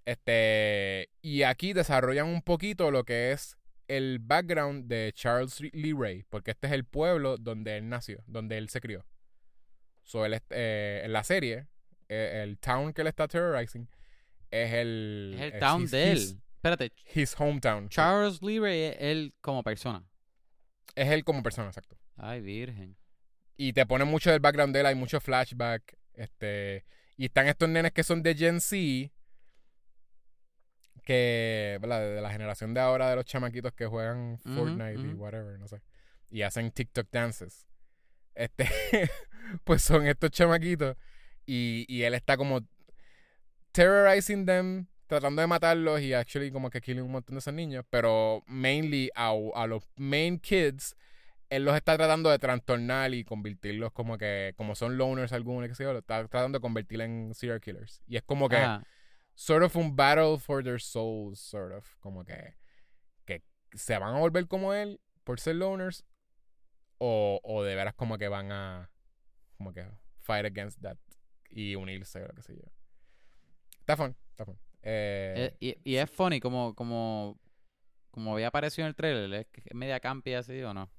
Este... 0.10 1.10
Y 1.22 1.44
aquí 1.44 1.74
desarrollan 1.74 2.28
un 2.28 2.42
poquito 2.42 2.92
lo 2.92 3.04
que 3.04 3.32
es 3.32 3.56
el 3.88 4.20
background 4.20 4.88
de 4.88 5.12
Charles 5.14 5.60
Lee 5.62 5.94
Ray. 5.98 6.24
Porque 6.30 6.52
este 6.52 6.68
es 6.68 6.74
el 6.74 6.86
pueblo 6.86 7.38
donde 7.38 7.78
él 7.78 7.90
nació. 7.90 8.24
Donde 8.28 8.58
él 8.58 8.70
se 8.70 8.82
crió. 8.82 9.06
So, 10.04 10.26
él, 10.26 10.40
eh, 10.50 11.02
en 11.06 11.14
la 11.14 11.24
serie, 11.24 11.68
eh, 12.08 12.42
el 12.44 12.58
town 12.58 12.94
que 12.94 13.02
él 13.02 13.08
está 13.08 13.28
terrorizing 13.28 13.88
es 14.52 14.74
el... 14.74 15.34
Es 15.36 15.42
el 15.42 15.54
es 15.54 15.60
town 15.60 15.84
his- 15.84 15.92
de 15.92 16.12
his- 16.14 16.32
él. 16.32 16.42
Espérate, 16.56 16.92
His 17.16 17.36
hometown. 17.40 17.88
Charles 17.88 18.42
Lee 18.42 18.60
Ray 18.60 18.82
es 18.82 18.96
él 19.00 19.34
como 19.40 19.64
persona. 19.64 20.04
Es 20.96 21.08
él 21.10 21.24
como 21.24 21.42
persona, 21.42 21.68
exacto. 21.70 21.98
Ay, 22.18 22.42
virgen. 22.42 22.98
Y 23.56 23.72
te 23.72 23.86
pone 23.86 24.04
mucho 24.04 24.30
del 24.30 24.42
background 24.42 24.74
de 24.74 24.82
él, 24.82 24.86
hay 24.88 24.96
mucho 24.96 25.22
flashback. 25.22 25.98
Este, 26.16 26.84
y 27.16 27.26
están 27.26 27.48
estos 27.48 27.70
nenes 27.70 27.94
que 27.94 28.04
son 28.04 28.22
de 28.24 28.36
Gen 28.36 28.60
Z, 28.60 29.10
que, 31.10 31.80
¿verdad? 31.82 32.02
De 32.02 32.22
la 32.22 32.32
generación 32.32 32.76
de 32.76 32.82
ahora 32.82 33.10
de 33.10 33.16
los 33.16 33.26
chamaquitos 33.26 33.74
que 33.74 33.88
juegan 33.88 34.38
Fortnite 34.38 35.02
y 35.02 35.14
whatever, 35.16 35.58
no 35.58 35.68
sé. 35.68 35.82
Y 36.30 36.44
hacen 36.44 36.70
TikTok 36.70 37.08
dances. 37.12 37.66
Este, 38.36 38.70
pues 39.64 39.82
son 39.82 40.06
estos 40.06 40.30
chamaquitos. 40.30 40.96
Y, 41.48 41.88
y 41.88 42.04
él 42.04 42.14
está 42.14 42.38
como 42.38 42.62
terrorizing 43.72 44.46
them, 44.46 44.86
tratando 45.08 45.42
de 45.42 45.48
matarlos 45.48 46.00
y 46.00 46.14
actually 46.14 46.52
como 46.52 46.70
que 46.70 46.80
killing 46.80 47.02
un 47.02 47.12
montón 47.12 47.34
de 47.34 47.40
esos 47.40 47.56
niños. 47.56 47.86
Pero 47.90 48.44
mainly 48.46 49.10
a, 49.16 49.34
a 49.56 49.66
los 49.66 49.90
main 49.96 50.38
kids 50.38 50.96
él 51.50 51.66
los 51.66 51.76
está 51.76 51.98
tratando 51.98 52.30
de 52.30 52.38
trastornar 52.38 53.16
y 53.16 53.24
convertirlos 53.24 53.92
como 53.92 54.20
que, 54.20 54.54
como 54.56 54.76
son 54.76 54.96
loners 55.00 55.34
algunos, 55.34 55.68
que 55.68 55.74
sé 55.74 55.84
yo, 55.84 55.94
lo 55.94 56.00
está 56.00 56.28
tratando 56.28 56.60
de 56.60 56.62
convertir 56.62 57.02
en 57.02 57.34
serial 57.34 57.60
killers. 57.60 58.04
Y 58.06 58.18
es 58.18 58.22
como 58.22 58.48
que. 58.48 58.64
Sort 59.40 59.64
of 59.64 59.74
un 59.78 59.96
battle 59.96 60.38
for 60.38 60.62
their 60.62 60.80
souls, 60.80 61.40
sort 61.40 61.72
of, 61.72 61.96
como 62.02 62.26
que, 62.26 62.56
que 63.26 63.42
se 63.74 63.98
van 63.98 64.16
a 64.16 64.20
volver 64.20 64.48
como 64.48 64.74
él 64.74 65.00
por 65.24 65.40
ser 65.40 65.56
loners, 65.56 66.04
o, 66.98 67.40
o 67.44 67.64
de 67.64 67.74
veras 67.76 67.94
como 67.96 68.18
que 68.18 68.28
van 68.28 68.52
a, 68.52 68.90
como 69.58 69.72
que, 69.74 69.86
fight 70.20 70.46
against 70.46 70.82
that 70.82 70.98
y 71.50 71.76
unirse 71.76 72.22
o 72.22 72.28
lo 72.28 72.34
que 72.34 72.42
sé 72.42 72.54
yo. 72.58 72.64
Está 73.80 73.96
fun, 73.96 74.14
está 74.32 74.44
fun. 74.46 74.60
Eh, 74.82 75.52
Eh, 75.62 75.78
y, 75.84 75.92
y 75.94 75.96
es 75.96 76.10
funny 76.12 76.42
como, 76.42 76.76
como, 76.76 77.40
como 78.12 78.34
había 78.34 78.48
aparecido 78.48 78.86
en 78.86 78.90
el 78.90 78.96
trailer, 78.96 79.34
¿es, 79.34 79.48
que- 79.48 79.62
es 79.64 79.74
media 79.76 80.02
campi 80.02 80.34
así 80.34 80.62
o 80.64 80.74
no? 80.74 80.90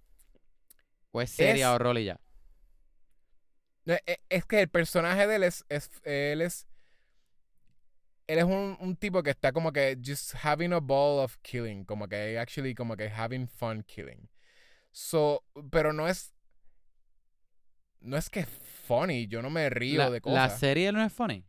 ¿O 1.12 1.20
es 1.20 1.30
seria 1.30 1.68
Es- 1.68 1.74
o 1.74 1.78
rol 1.78 1.98
y 1.98 2.06
ya? 2.06 2.18
No, 3.84 3.94
e- 4.06 4.20
Es 4.30 4.44
que 4.46 4.60
el 4.62 4.68
personaje 4.70 5.26
de 5.26 5.36
él 5.36 5.42
es, 5.42 5.64
es 5.68 5.90
él 6.04 6.40
es 6.40 6.66
él 8.30 8.38
es 8.38 8.44
un, 8.44 8.76
un 8.80 8.94
tipo 8.96 9.22
que 9.22 9.30
está 9.30 9.52
como 9.52 9.72
que 9.72 9.98
just 10.04 10.34
having 10.44 10.72
a 10.72 10.78
ball 10.80 11.18
of 11.18 11.36
killing, 11.42 11.84
como 11.84 12.06
que 12.06 12.38
actually 12.38 12.74
como 12.74 12.96
que 12.96 13.08
having 13.08 13.48
fun 13.48 13.82
killing. 13.82 14.28
So, 14.92 15.42
pero 15.70 15.92
no 15.92 16.06
es 16.06 16.32
no 18.00 18.16
es 18.16 18.30
que 18.30 18.40
es 18.40 18.48
funny, 18.86 19.26
yo 19.26 19.42
no 19.42 19.50
me 19.50 19.68
río 19.68 19.98
La, 19.98 20.10
de 20.10 20.18
la 20.18 20.20
cosas. 20.20 20.58
serie 20.60 20.92
no 20.92 21.02
es 21.04 21.12
funny. 21.12 21.44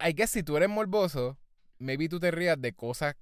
I 0.00 0.12
guess 0.12 0.30
si 0.32 0.42
tú 0.42 0.56
eres 0.56 0.68
morboso, 0.68 1.38
maybe 1.78 2.08
tú 2.08 2.18
te 2.18 2.30
rías 2.30 2.60
de 2.60 2.72
cosas 2.72 3.14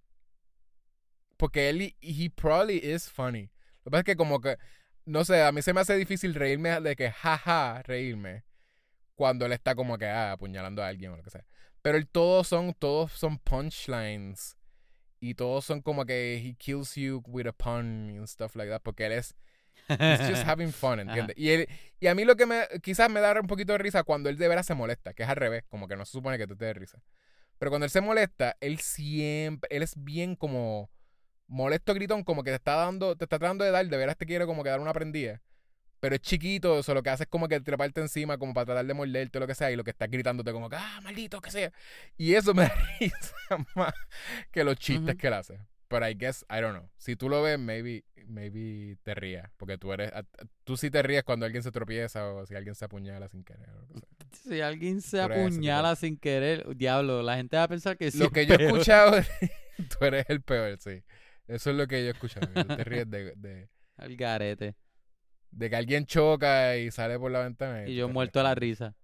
porque 1.37 1.69
él 1.69 1.95
he 2.01 2.31
probably 2.31 2.79
is 2.79 3.11
funny. 3.11 3.51
Lo 3.85 3.85
que 3.85 3.91
pasa 3.91 4.01
es 4.01 4.05
que 4.05 4.17
como 4.17 4.41
que 4.41 4.57
no 5.05 5.25
sé, 5.25 5.43
a 5.43 5.53
mí 5.53 5.61
se 5.63 5.73
me 5.75 5.81
hace 5.81 5.97
difícil 5.97 6.35
reírme 6.35 6.81
de 6.81 6.97
que 6.97 7.11
jaja, 7.11 7.83
reírme 7.83 8.45
cuando 9.15 9.45
él 9.47 9.53
está 9.53 9.75
como 9.75 9.99
que 9.99 10.07
ah, 10.07 10.33
apuñalando 10.33 10.83
a 10.83 10.89
alguien 10.89 11.13
o 11.13 11.17
lo 11.17 11.23
que 11.23 11.31
sea. 11.31 11.45
Pero 11.83 11.99
el 11.99 12.07
todos 12.09 12.49
son 12.49 12.75
todos 12.75 13.13
son 13.13 13.39
punchlines 13.39 14.57
y 15.21 15.35
todos 15.35 15.65
son 15.65 15.83
como 15.83 16.05
que 16.05 16.37
he 16.37 16.55
kills 16.55 16.95
you 16.97 17.23
with 17.27 17.47
a 17.47 17.53
pun 17.53 18.17
and 18.17 18.27
stuff 18.27 18.55
like 18.57 18.71
that 18.71 18.83
porque 18.83 19.07
él 19.07 19.13
es 19.13 19.35
He's 19.89 20.29
just 20.29 20.45
having 20.47 20.71
fun, 20.73 21.01
¿entiendes? 21.01 21.37
Y, 21.37 21.51
él- 21.51 21.69
y 21.99 22.07
a 22.07 22.15
mí 22.15 22.25
lo 22.25 22.37
que 22.37 22.47
me 22.47 22.63
quizás 22.83 23.11
me 23.11 23.21
da 23.21 23.39
un 23.41 23.47
poquito 23.47 23.73
de 23.73 23.79
risa 23.79 24.03
cuando 24.05 24.29
él 24.29 24.37
de 24.37 24.47
veras 24.49 24.67
se 24.67 24.75
molesta, 24.75 25.13
que 25.15 25.23
es 25.23 25.29
al 25.29 25.37
revés, 25.37 25.65
como 25.69 25.89
que 25.89 25.97
no 25.97 26.05
se 26.05 26.13
supone 26.13 26.39
que 26.39 26.47
tú 26.47 26.57
te 26.57 26.67
des 26.67 26.77
risa. 26.77 27.03
Pero 27.59 27.71
cuando 27.71 27.85
él 27.87 27.91
se 27.91 28.01
molesta, 28.01 28.57
él 28.61 28.79
siempre, 28.81 29.69
él 29.75 29.83
es 29.83 29.95
bien 29.97 30.37
como 30.37 30.91
molesto 31.47 31.95
gritón, 31.95 32.23
como 32.23 32.43
que 32.45 32.51
te 32.51 32.57
está 32.57 32.75
dando, 32.77 33.17
te 33.17 33.25
está 33.25 33.39
tratando 33.39 33.65
de 33.65 33.71
dar, 33.71 33.87
de 33.87 33.97
veras 33.97 34.17
te 34.17 34.27
quiere 34.27 34.47
como 34.47 34.63
que 34.63 34.71
dar 34.71 34.81
una 34.81 34.93
prendida. 34.93 35.41
Pero 36.03 36.17
es 36.17 36.21
chiquito, 36.21 36.81
eso 36.81 36.95
lo 36.95 37.03
que 37.05 37.11
hace 37.11 37.23
es 37.23 37.29
como 37.29 37.47
que 37.47 37.61
treparte 37.61 38.01
encima, 38.01 38.37
como 38.37 38.53
para 38.53 38.67
tratar 38.67 38.85
de 38.85 38.93
morderte 38.93 39.39
o 39.39 39.41
lo 39.41 39.47
que 39.47 39.55
sea, 39.55 39.71
y 39.71 39.77
lo 39.77 39.85
que 39.85 39.91
está 39.91 40.09
gritándote 40.09 40.51
como 40.51 40.69
que, 40.69 40.75
ah, 40.75 41.01
maldito, 41.01 41.41
que 41.41 41.53
sea. 41.53 41.73
Y 42.17 42.35
eso 42.35 42.55
me 42.55 42.63
da 42.65 42.75
risa 42.99 43.37
más 43.77 43.95
que 44.51 44.65
los 44.65 44.75
chistes 44.75 45.15
que 45.15 45.29
él 45.29 45.35
hace. 45.35 45.61
Pero 45.87 46.09
I 46.09 46.17
guess, 46.19 46.45
I 46.51 46.61
don't 46.61 46.77
know. 46.77 46.91
Si 46.97 47.15
tú 47.15 47.29
lo 47.29 47.41
ves, 47.41 47.57
maybe, 47.57 48.05
maybe 48.27 48.97
te 49.05 49.15
rías. 49.15 49.49
Porque 49.57 49.79
tú 49.79 49.93
eres, 49.93 50.11
tú 50.65 50.77
sí 50.77 50.91
te 50.91 51.05
ríes 51.05 51.23
cuando 51.23 51.47
alguien 51.47 51.63
se 51.63 51.71
tropieza 51.71 52.27
o 52.33 52.47
si 52.47 52.57
alguien 52.57 52.75
se 52.75 52.85
apuñala 52.85 53.29
sin 53.29 53.45
querer. 53.45 53.71
o 53.71 53.87
sea. 53.87 54.09
Si 54.33 54.61
alguien 54.61 55.03
se 55.03 55.21
apuñala 55.21 55.95
sin 55.95 56.17
querer, 56.17 56.67
diablo, 56.75 57.23
la 57.23 57.37
gente 57.37 57.57
va 57.57 57.63
a 57.63 57.69
pensar 57.69 57.97
que 57.97 58.11
sí. 58.11 58.19
Lo 58.19 58.31
que 58.31 58.45
yo 58.45 58.57
he 58.57 58.65
escuchado, 58.67 59.23
tú 59.77 60.05
eres 60.05 60.25
el 60.29 60.43
peor, 60.43 60.79
sí. 60.81 61.05
Eso 61.47 61.71
es 61.71 61.77
lo 61.77 61.87
que 61.87 62.03
yo 62.03 62.09
he 62.09 62.11
escuchado. 62.11 62.49
tú 62.49 62.75
te 62.75 62.83
ríes 62.83 63.09
de, 63.09 63.35
de, 63.37 63.69
Al 63.99 64.17
garete. 64.17 64.75
De 65.53 65.71
que 65.71 65.77
alguien 65.77 66.07
choca 66.07 66.77
y 66.77 66.91
sale 66.91 67.19
por 67.19 67.31
la 67.31 67.41
ventana. 67.41 67.87
Y 67.87 67.95
yo 67.95 68.09
muerto 68.09 68.41
a 68.41 68.43
la 68.43 68.55
risa. 68.55 68.95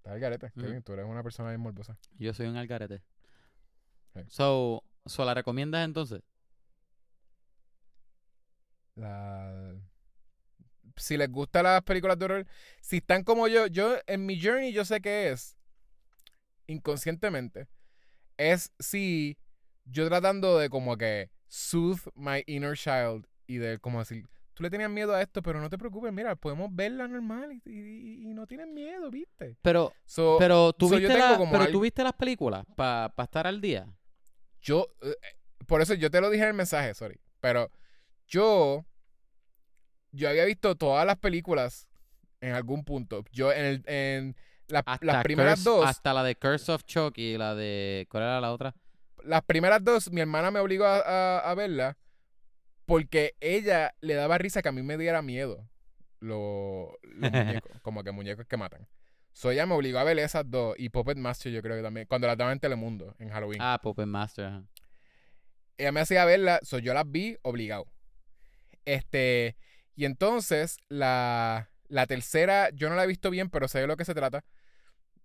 Estás 0.00 0.14
al 0.14 0.20
garete, 0.20 0.46
Ujú. 0.46 0.60
Kevin, 0.62 0.82
Tú 0.82 0.92
eres 0.94 1.04
una 1.04 1.22
persona 1.22 1.50
bien 1.50 1.60
morbosa. 1.60 1.98
Yo 2.18 2.32
soy 2.32 2.46
un 2.46 2.56
algarete. 2.56 3.02
Sí. 4.14 4.20
So, 4.28 4.82
so, 5.04 5.24
¿la 5.24 5.34
recomiendas 5.34 5.84
entonces? 5.84 6.22
La... 8.94 9.74
Si 10.96 11.16
les 11.16 11.30
gustan 11.30 11.64
las 11.64 11.82
películas 11.82 12.18
de 12.18 12.24
horror, 12.24 12.46
si 12.80 12.98
están 12.98 13.24
como 13.24 13.48
yo, 13.48 13.66
yo 13.66 13.96
en 14.06 14.26
mi 14.26 14.40
journey 14.40 14.72
yo 14.72 14.84
sé 14.84 15.00
que 15.00 15.30
es, 15.30 15.56
inconscientemente, 16.66 17.68
es 18.36 18.72
si 18.78 19.38
yo 19.84 20.08
tratando 20.08 20.58
de 20.58 20.68
como 20.68 20.96
que 20.96 21.30
soothe 21.48 22.10
my 22.14 22.42
inner 22.46 22.76
child 22.76 23.26
y 23.54 23.58
de 23.58 23.78
como 23.78 23.98
decir, 24.00 24.26
tú 24.54 24.62
le 24.62 24.70
tenías 24.70 24.90
miedo 24.90 25.14
a 25.14 25.22
esto, 25.22 25.42
pero 25.42 25.60
no 25.60 25.68
te 25.70 25.78
preocupes, 25.78 26.12
mira, 26.12 26.36
podemos 26.36 26.68
verla 26.74 27.08
normal 27.08 27.52
y, 27.52 27.62
y- 27.70 28.30
y 28.30 28.34
no 28.34 28.46
tienes 28.46 28.66
miedo, 28.68 29.10
¿viste? 29.10 29.56
Pero, 29.62 29.92
So, 30.04 30.36
pero 30.38 30.72
¿tú 30.72 30.88
so 30.88 30.96
viste, 30.96 31.16
la- 31.18 31.36
pero 31.50 31.62
algo- 31.64 31.72
tú 31.72 31.80
viste 31.80 32.02
las 32.02 32.12
películas 32.14 32.64
para 32.76 33.12
estar 33.18 33.46
al 33.46 33.60
día. 33.60 33.86
yo, 34.60 34.86
eh, 35.02 35.14
por 35.66 35.80
eso 35.82 35.94
yo 35.94 36.10
te 36.10 36.20
lo 36.20 36.28
dije 36.30 36.42
en 36.42 36.48
el 36.50 36.54
mensaje, 36.54 36.92
sorry, 36.94 37.18
pero 37.40 37.70
yo, 38.26 38.84
yo 40.12 40.28
había 40.28 40.44
visto 40.44 40.74
todas 40.76 41.06
las 41.06 41.16
películas 41.16 41.88
en 42.40 42.52
algún 42.54 42.84
punto. 42.84 43.24
Yo 43.32 43.52
en, 43.52 43.64
el, 43.64 43.82
en 43.86 44.36
la- 44.68 44.84
las 45.00 45.22
primeras 45.22 45.60
Curse- 45.60 45.64
dos, 45.64 45.86
Hasta 45.86 46.12
la 46.14 46.22
de 46.24 46.36
Curse 46.36 46.72
of 46.72 46.84
Chucky 46.84 47.34
y 47.34 47.38
la 47.38 47.54
de... 47.54 48.06
¿Cuál 48.10 48.22
era 48.24 48.40
la 48.40 48.52
otra? 48.52 48.74
las 49.24 49.42
primeras 49.42 49.84
dos, 49.84 50.10
mi 50.10 50.22
hermana 50.22 50.50
me 50.50 50.60
obligó 50.60 50.84
a, 50.86 51.00
a- 51.00 51.50
a 51.50 51.54
verla 51.54 51.98
porque 52.90 53.36
ella 53.40 53.94
le 54.00 54.14
daba 54.14 54.36
risa 54.38 54.62
que 54.62 54.68
a 54.68 54.72
mí 54.72 54.82
me 54.82 54.98
diera 54.98 55.22
miedo 55.22 55.68
lo- 56.18 56.98
los 57.02 57.30
muñecos, 57.62 57.80
como 57.82 58.02
que 58.02 58.10
muñecos 58.10 58.46
que 58.46 58.56
matan. 58.56 58.88
So 59.32 59.52
ella 59.52 59.64
me 59.64 59.74
obligó 59.74 59.98
a 60.00 60.04
ver 60.04 60.18
esas 60.18 60.50
dos 60.50 60.74
y 60.76 60.88
Puppet 60.88 61.16
Master 61.16 61.52
yo 61.52 61.62
creo 61.62 61.76
que 61.76 61.82
también, 61.82 62.06
cuando 62.06 62.26
las 62.26 62.36
daban 62.36 62.54
en 62.54 62.60
Telemundo, 62.60 63.14
en 63.20 63.28
Halloween. 63.30 63.60
Ah, 63.62 63.78
Puppet 63.80 64.06
Master. 64.06 64.44
ajá. 64.46 64.64
ella 65.78 65.92
me 65.92 66.00
hacía 66.00 66.24
verla, 66.24 66.58
so 66.62 66.78
yo 66.78 66.92
las 66.92 67.08
vi 67.10 67.36
obligado. 67.42 67.86
Este, 68.84 69.56
y 69.94 70.04
entonces 70.04 70.78
la, 70.88 71.70
la 71.88 72.06
tercera, 72.06 72.70
yo 72.70 72.88
no 72.88 72.96
la 72.96 73.04
he 73.04 73.06
visto 73.06 73.30
bien, 73.30 73.50
pero 73.50 73.68
sé 73.68 73.80
de 73.80 73.86
lo 73.86 73.96
que 73.96 74.04
se 74.04 74.14
trata. 74.14 74.44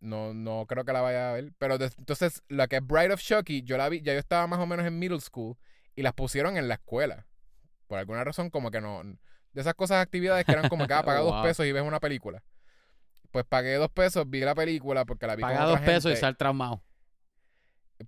No, 0.02 0.34
no 0.34 0.66
creo 0.68 0.86
que 0.86 0.94
la 0.94 1.02
vaya 1.02 1.32
a 1.32 1.34
ver. 1.34 1.52
Pero 1.58 1.78
des- 1.78 1.98
entonces, 1.98 2.44
la 2.48 2.68
que 2.68 2.76
es 2.78 2.86
Bride 2.86 3.14
of 3.14 3.22
Chucky, 3.22 3.64
yo 3.64 3.78
la 3.78 3.90
vi, 3.90 4.02
ya 4.02 4.14
yo 4.14 4.20
estaba 4.20 4.46
más 4.46 4.60
o 4.60 4.68
menos 4.68 4.86
en 4.86 5.00
middle 5.00 5.20
school 5.20 5.58
y 5.96 6.04
las 6.04 6.14
pusieron 6.14 6.58
en 6.58 6.68
la 6.68 6.76
escuela. 6.76 7.26
Por 7.96 8.00
alguna 8.02 8.26
razón, 8.26 8.50
como 8.50 8.72
que 8.72 8.82
no. 8.82 9.04
De 9.54 9.62
esas 9.62 9.74
cosas, 9.74 10.04
actividades 10.04 10.44
que 10.44 10.52
eran 10.52 10.68
como 10.68 10.86
que 10.86 10.94
ah, 10.94 11.04
paga 11.04 11.22
dos 11.22 11.42
pesos 11.42 11.66
y 11.66 11.72
ves 11.72 11.82
una 11.82 12.02
película. 12.02 12.44
Pues 13.32 13.46
pagué 13.46 13.76
dos 13.76 13.90
pesos, 13.90 14.30
vi 14.30 14.42
la 14.42 14.54
película 14.54 15.06
porque 15.06 15.26
la 15.26 15.38
vi 15.38 15.44
Paga 15.44 15.60
con 15.60 15.66
dos 15.68 15.74
otra 15.76 15.86
pesos 15.86 16.12
y 16.12 16.18
sal 16.18 16.36
traumado. 16.36 16.84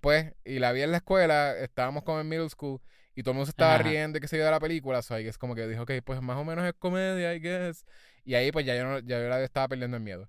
Pues, 0.02 0.34
y 0.44 0.58
la 0.58 0.72
vi 0.72 0.82
en 0.82 0.90
la 0.90 0.98
escuela, 0.98 1.56
estábamos 1.56 2.02
como 2.02 2.20
en 2.20 2.28
middle 2.28 2.50
school, 2.50 2.82
y 3.14 3.22
todo 3.22 3.30
el 3.30 3.36
mundo 3.36 3.46
se 3.46 3.52
estaba 3.52 3.76
Ajá. 3.76 3.84
riendo 3.84 4.18
sé 4.28 4.36
yo 4.36 4.44
de 4.44 4.50
la 4.50 4.60
película, 4.60 5.00
so, 5.00 5.14
ahí 5.14 5.26
es 5.26 5.38
como 5.38 5.54
que 5.54 5.66
dijo, 5.66 5.84
ok, 5.84 5.92
pues 6.04 6.20
más 6.20 6.36
o 6.36 6.44
menos 6.44 6.66
es 6.66 6.74
comedia, 6.74 7.34
I 7.34 7.40
guess. 7.40 7.86
Y 8.24 8.34
ahí 8.34 8.52
pues 8.52 8.66
ya 8.66 8.76
yo, 8.76 8.84
no, 8.84 8.98
ya 8.98 9.18
yo 9.22 9.28
la 9.30 9.42
estaba 9.42 9.68
perdiendo 9.68 9.96
el 9.96 10.02
miedo. 10.02 10.28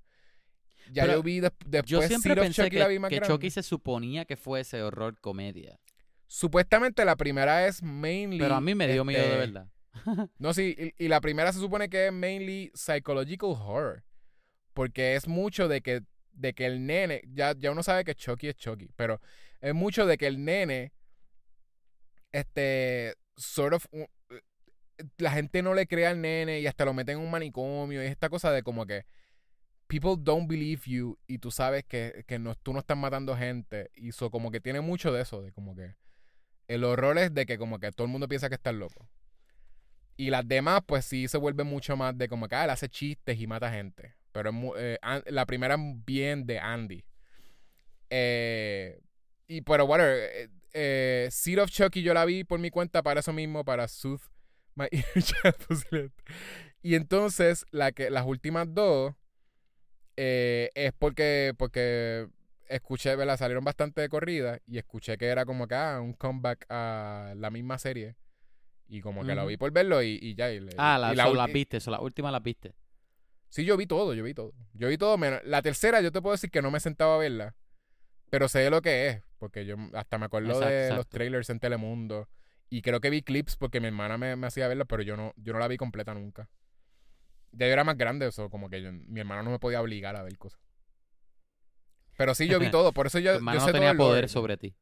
Ya 0.90 1.04
Pero 1.04 1.18
yo 1.18 1.24
vi 1.24 1.42
des- 1.42 1.52
después 1.66 1.90
Yo 1.90 2.02
siempre 2.02 2.34
pensé 2.38 2.64
Chucky 2.64 2.76
que, 2.78 2.80
la 2.80 2.88
vi 2.88 2.98
más 2.98 3.10
que. 3.10 3.20
Chucky 3.20 3.50
se 3.50 3.62
suponía 3.62 4.24
que 4.24 4.38
fuese 4.38 4.82
horror 4.82 5.20
comedia. 5.20 5.82
Supuestamente 6.32 7.04
la 7.06 7.16
primera 7.16 7.66
es 7.66 7.82
mainly... 7.82 8.38
Pero 8.38 8.54
a 8.54 8.62
mí 8.62 8.76
me 8.76 8.88
dio 8.88 9.04
miedo 9.04 9.24
de 9.24 9.30
este, 9.30 9.40
verdad. 9.40 9.68
No, 10.38 10.54
sí, 10.54 10.76
y, 10.78 11.06
y 11.06 11.08
la 11.08 11.22
primera 11.22 11.52
se 11.52 11.60
supone 11.60 11.90
que 11.90 12.06
es 12.06 12.14
mainly 12.14 12.72
psychological 12.76 13.50
horror. 13.50 14.04
Porque 14.74 15.16
es 15.16 15.28
mucho 15.28 15.68
de 15.68 15.82
que, 15.82 16.04
de 16.32 16.54
que 16.54 16.68
el 16.68 16.86
nene, 16.86 17.24
ya, 17.34 17.56
ya 17.58 17.72
uno 17.72 17.82
sabe 17.82 18.06
que 18.06 18.14
Chucky 18.14 18.48
es 18.48 18.56
Chucky, 18.56 18.90
pero 18.96 19.20
es 19.60 19.74
mucho 19.74 20.06
de 20.06 20.20
que 20.20 20.28
el 20.28 20.46
nene, 20.46 20.94
este, 22.32 23.16
sort 23.36 23.74
of, 23.74 23.88
uh, 23.92 24.06
la 25.18 25.32
gente 25.32 25.64
no 25.64 25.74
le 25.74 25.88
cree 25.88 26.06
al 26.06 26.22
nene 26.22 26.60
y 26.60 26.68
hasta 26.68 26.86
lo 26.86 26.94
meten 26.94 27.18
en 27.18 27.24
un 27.24 27.32
manicomio 27.32 28.04
y 28.04 28.06
esta 28.06 28.30
cosa 28.30 28.52
de 28.52 28.62
como 28.62 28.86
que 28.86 29.06
people 29.88 30.16
don't 30.16 30.48
believe 30.48 30.84
you 30.86 31.18
y 31.26 31.40
tú 31.40 31.50
sabes 31.50 31.86
que, 31.86 32.24
que 32.28 32.38
no, 32.38 32.54
tú 32.54 32.72
no 32.72 32.80
estás 32.80 32.98
matando 32.98 33.36
gente 33.36 33.90
y 33.96 34.10
eso 34.10 34.30
como 34.30 34.52
que 34.52 34.62
tiene 34.62 34.82
mucho 34.82 35.12
de 35.12 35.24
eso, 35.24 35.42
de 35.42 35.52
como 35.52 35.76
que 35.76 35.96
el 36.70 36.84
horror 36.84 37.18
es 37.18 37.34
de 37.34 37.46
que 37.46 37.58
como 37.58 37.80
que 37.80 37.92
todo 37.92 38.06
el 38.06 38.12
mundo 38.12 38.28
piensa 38.28 38.48
que 38.48 38.56
estás 38.56 38.76
loco. 38.76 39.10
Y 40.16 40.30
las 40.30 40.48
demás, 40.48 40.82
pues 40.86 41.04
sí 41.04 41.28
se 41.28 41.38
vuelve 41.38 41.64
mucho 41.64 41.98
más 41.98 42.16
de 42.18 42.30
como 42.30 42.48
que 42.48 42.56
ah, 42.56 42.66
él 42.66 42.70
hace 42.70 42.88
chistes 42.88 43.40
y 43.40 43.48
mata 43.48 43.72
gente. 43.72 44.16
Pero 44.32 44.52
eh, 44.78 45.00
la 45.26 45.46
primera 45.48 45.78
bien 45.80 46.46
de 46.46 46.60
Andy. 46.60 47.04
Eh, 48.12 49.02
y 49.48 49.62
pero 49.62 49.86
whatever. 49.86 50.30
Eh, 50.34 50.50
eh, 50.74 51.28
Seed 51.32 51.60
of 51.60 51.72
Chucky 51.72 52.04
yo 52.04 52.14
la 52.14 52.26
vi 52.26 52.44
por 52.44 52.60
mi 52.60 52.70
cuenta 52.70 53.02
para 53.02 53.22
eso 53.22 53.34
mismo, 53.34 53.66
para 53.66 53.88
posiblemente. 55.68 56.24
Y 56.84 56.94
entonces, 56.94 57.66
la 57.72 57.92
las 58.10 58.26
últimas 58.28 58.72
dos 58.72 59.16
es 60.16 60.94
porque, 61.00 61.56
porque 61.58 62.28
escuché, 62.70 63.16
¿verdad? 63.16 63.38
Salieron 63.38 63.64
bastante 63.64 64.02
de 64.02 64.10
corrida 64.10 64.60
y 64.66 64.78
escuché 64.78 65.18
que 65.18 65.26
era 65.28 65.46
como 65.46 65.68
que 65.68 65.76
ah, 65.76 66.00
un 66.02 66.14
comeback 66.14 66.66
a 66.70 67.34
la 67.36 67.50
misma 67.50 67.78
serie. 67.78 68.16
Y 68.88 69.02
como 69.02 69.24
que 69.26 69.36
lo 69.36 69.42
Ujú. 69.42 69.50
vi 69.50 69.58
por 69.58 69.72
verlo 69.72 70.02
y, 70.02 70.18
y 70.22 70.36
ya. 70.36 70.52
y 70.52 70.60
le- 70.62 70.74
Ah, 70.78 70.98
la, 70.98 71.14
y 71.14 71.16
la 71.16 71.24
so, 71.26 71.48
viste, 71.54 71.80
so, 71.80 71.92
las 71.92 72.00
últimas 72.02 72.32
las 72.32 72.42
viste. 72.42 72.74
Sí, 73.50 73.66
yo 73.66 73.78
vi 73.78 73.86
todo, 73.88 74.14
yo 74.14 74.24
vi 74.24 74.34
todo. 74.34 74.54
Yo 74.74 74.88
vi 74.88 74.98
todo 74.98 75.18
menos. 75.18 75.42
La 75.44 75.62
tercera, 75.62 76.02
yo 76.02 76.12
te 76.12 76.22
puedo 76.22 76.34
decir 76.34 76.50
que 76.52 76.62
no 76.62 76.72
me 76.72 76.80
sentaba 76.80 77.16
a 77.16 77.18
verla. 77.18 77.56
Pero 78.30 78.48
sé 78.48 78.70
lo 78.70 78.82
que 78.82 79.08
es. 79.08 79.24
Porque 79.38 79.66
yo 79.66 79.76
hasta 79.94 80.18
me 80.18 80.26
acuerdo 80.26 80.50
Exacto, 80.50 80.68
de 80.68 80.90
los 80.96 81.08
trailers 81.08 81.50
en 81.50 81.60
Telemundo. 81.60 82.30
Y 82.70 82.82
creo 82.82 83.00
que 83.00 83.10
vi 83.10 83.22
clips 83.24 83.56
porque 83.58 83.80
mi 83.80 83.88
hermana 83.88 84.18
me, 84.18 84.36
me 84.36 84.48
hacía 84.48 84.68
verla, 84.68 84.86
pero 84.86 85.02
yo 85.02 85.18
no, 85.18 85.34
yo 85.38 85.54
no 85.54 85.60
la 85.60 85.68
vi 85.68 85.78
completa 85.78 86.14
nunca. 86.14 86.50
Ya 87.52 87.66
yo 87.68 87.74
era 87.74 87.84
más 87.84 87.98
grande, 87.98 88.28
eso, 88.28 88.50
como 88.50 88.70
que 88.70 88.82
yo- 88.82 88.92
mi 88.94 89.20
hermano 89.20 89.42
no 89.44 89.52
me 89.52 89.60
podía 89.60 89.82
obligar 89.82 90.16
a 90.16 90.24
ver 90.24 90.38
cosas. 90.38 90.60
Pero 92.20 92.36
sí, 92.36 92.48
yo 92.50 92.60
vi 92.60 92.70
todo. 92.72 92.92
Por 92.92 93.08
eso 93.08 93.18
yo, 93.20 93.40
Tu 93.40 93.46
yo 93.46 93.60
sé 93.62 93.68
no 93.68 93.72
tenía 93.72 93.94
poder 93.96 94.28
sobre 94.28 94.58
ti. 94.58 94.76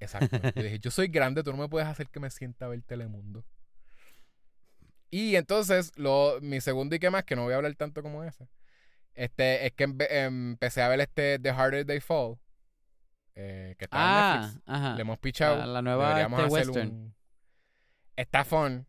Exacto. 0.00 0.36
Yo 0.56 0.62
dije, 0.62 0.78
yo 0.80 0.90
soy 0.92 1.06
grande, 1.08 1.42
tú 1.44 1.50
no 1.52 1.56
me 1.58 1.68
puedes 1.68 1.88
hacer 1.88 2.08
que 2.08 2.18
me 2.20 2.30
sienta 2.30 2.66
a 2.66 2.68
ver 2.68 2.82
Telemundo. 2.82 3.44
Y 5.10 5.36
entonces, 5.36 5.92
lo, 5.96 6.38
mi 6.40 6.60
segundo 6.60 6.94
y 6.94 6.98
que 6.98 7.10
más, 7.10 7.24
que 7.24 7.34
no 7.34 7.42
voy 7.44 7.52
a 7.52 7.56
hablar 7.56 7.74
tanto 7.74 8.02
como 8.02 8.22
ese, 8.24 8.48
este, 9.14 9.66
es 9.66 9.72
que 9.72 9.88
empe- 9.88 10.06
empecé 10.10 10.82
a 10.82 10.88
ver 10.88 11.00
este 11.00 11.38
The 11.38 11.50
Harder 11.50 11.84
They 11.86 12.00
Fall, 12.00 12.38
eh, 13.34 13.74
que 13.78 13.86
está 13.86 13.96
en 13.96 14.02
Ah, 14.04 14.40
Netflix. 14.42 14.62
ajá. 14.66 14.94
Le 14.94 15.00
hemos 15.00 15.18
pichado. 15.18 15.56
La, 15.58 15.66
la 15.66 15.82
nueva 15.82 16.08
deberíamos 16.10 16.40
este, 16.40 16.54
hacer 16.60 16.68
western. 16.68 16.88
un... 16.90 17.14
Está 18.16 18.44
fun. 18.44 18.86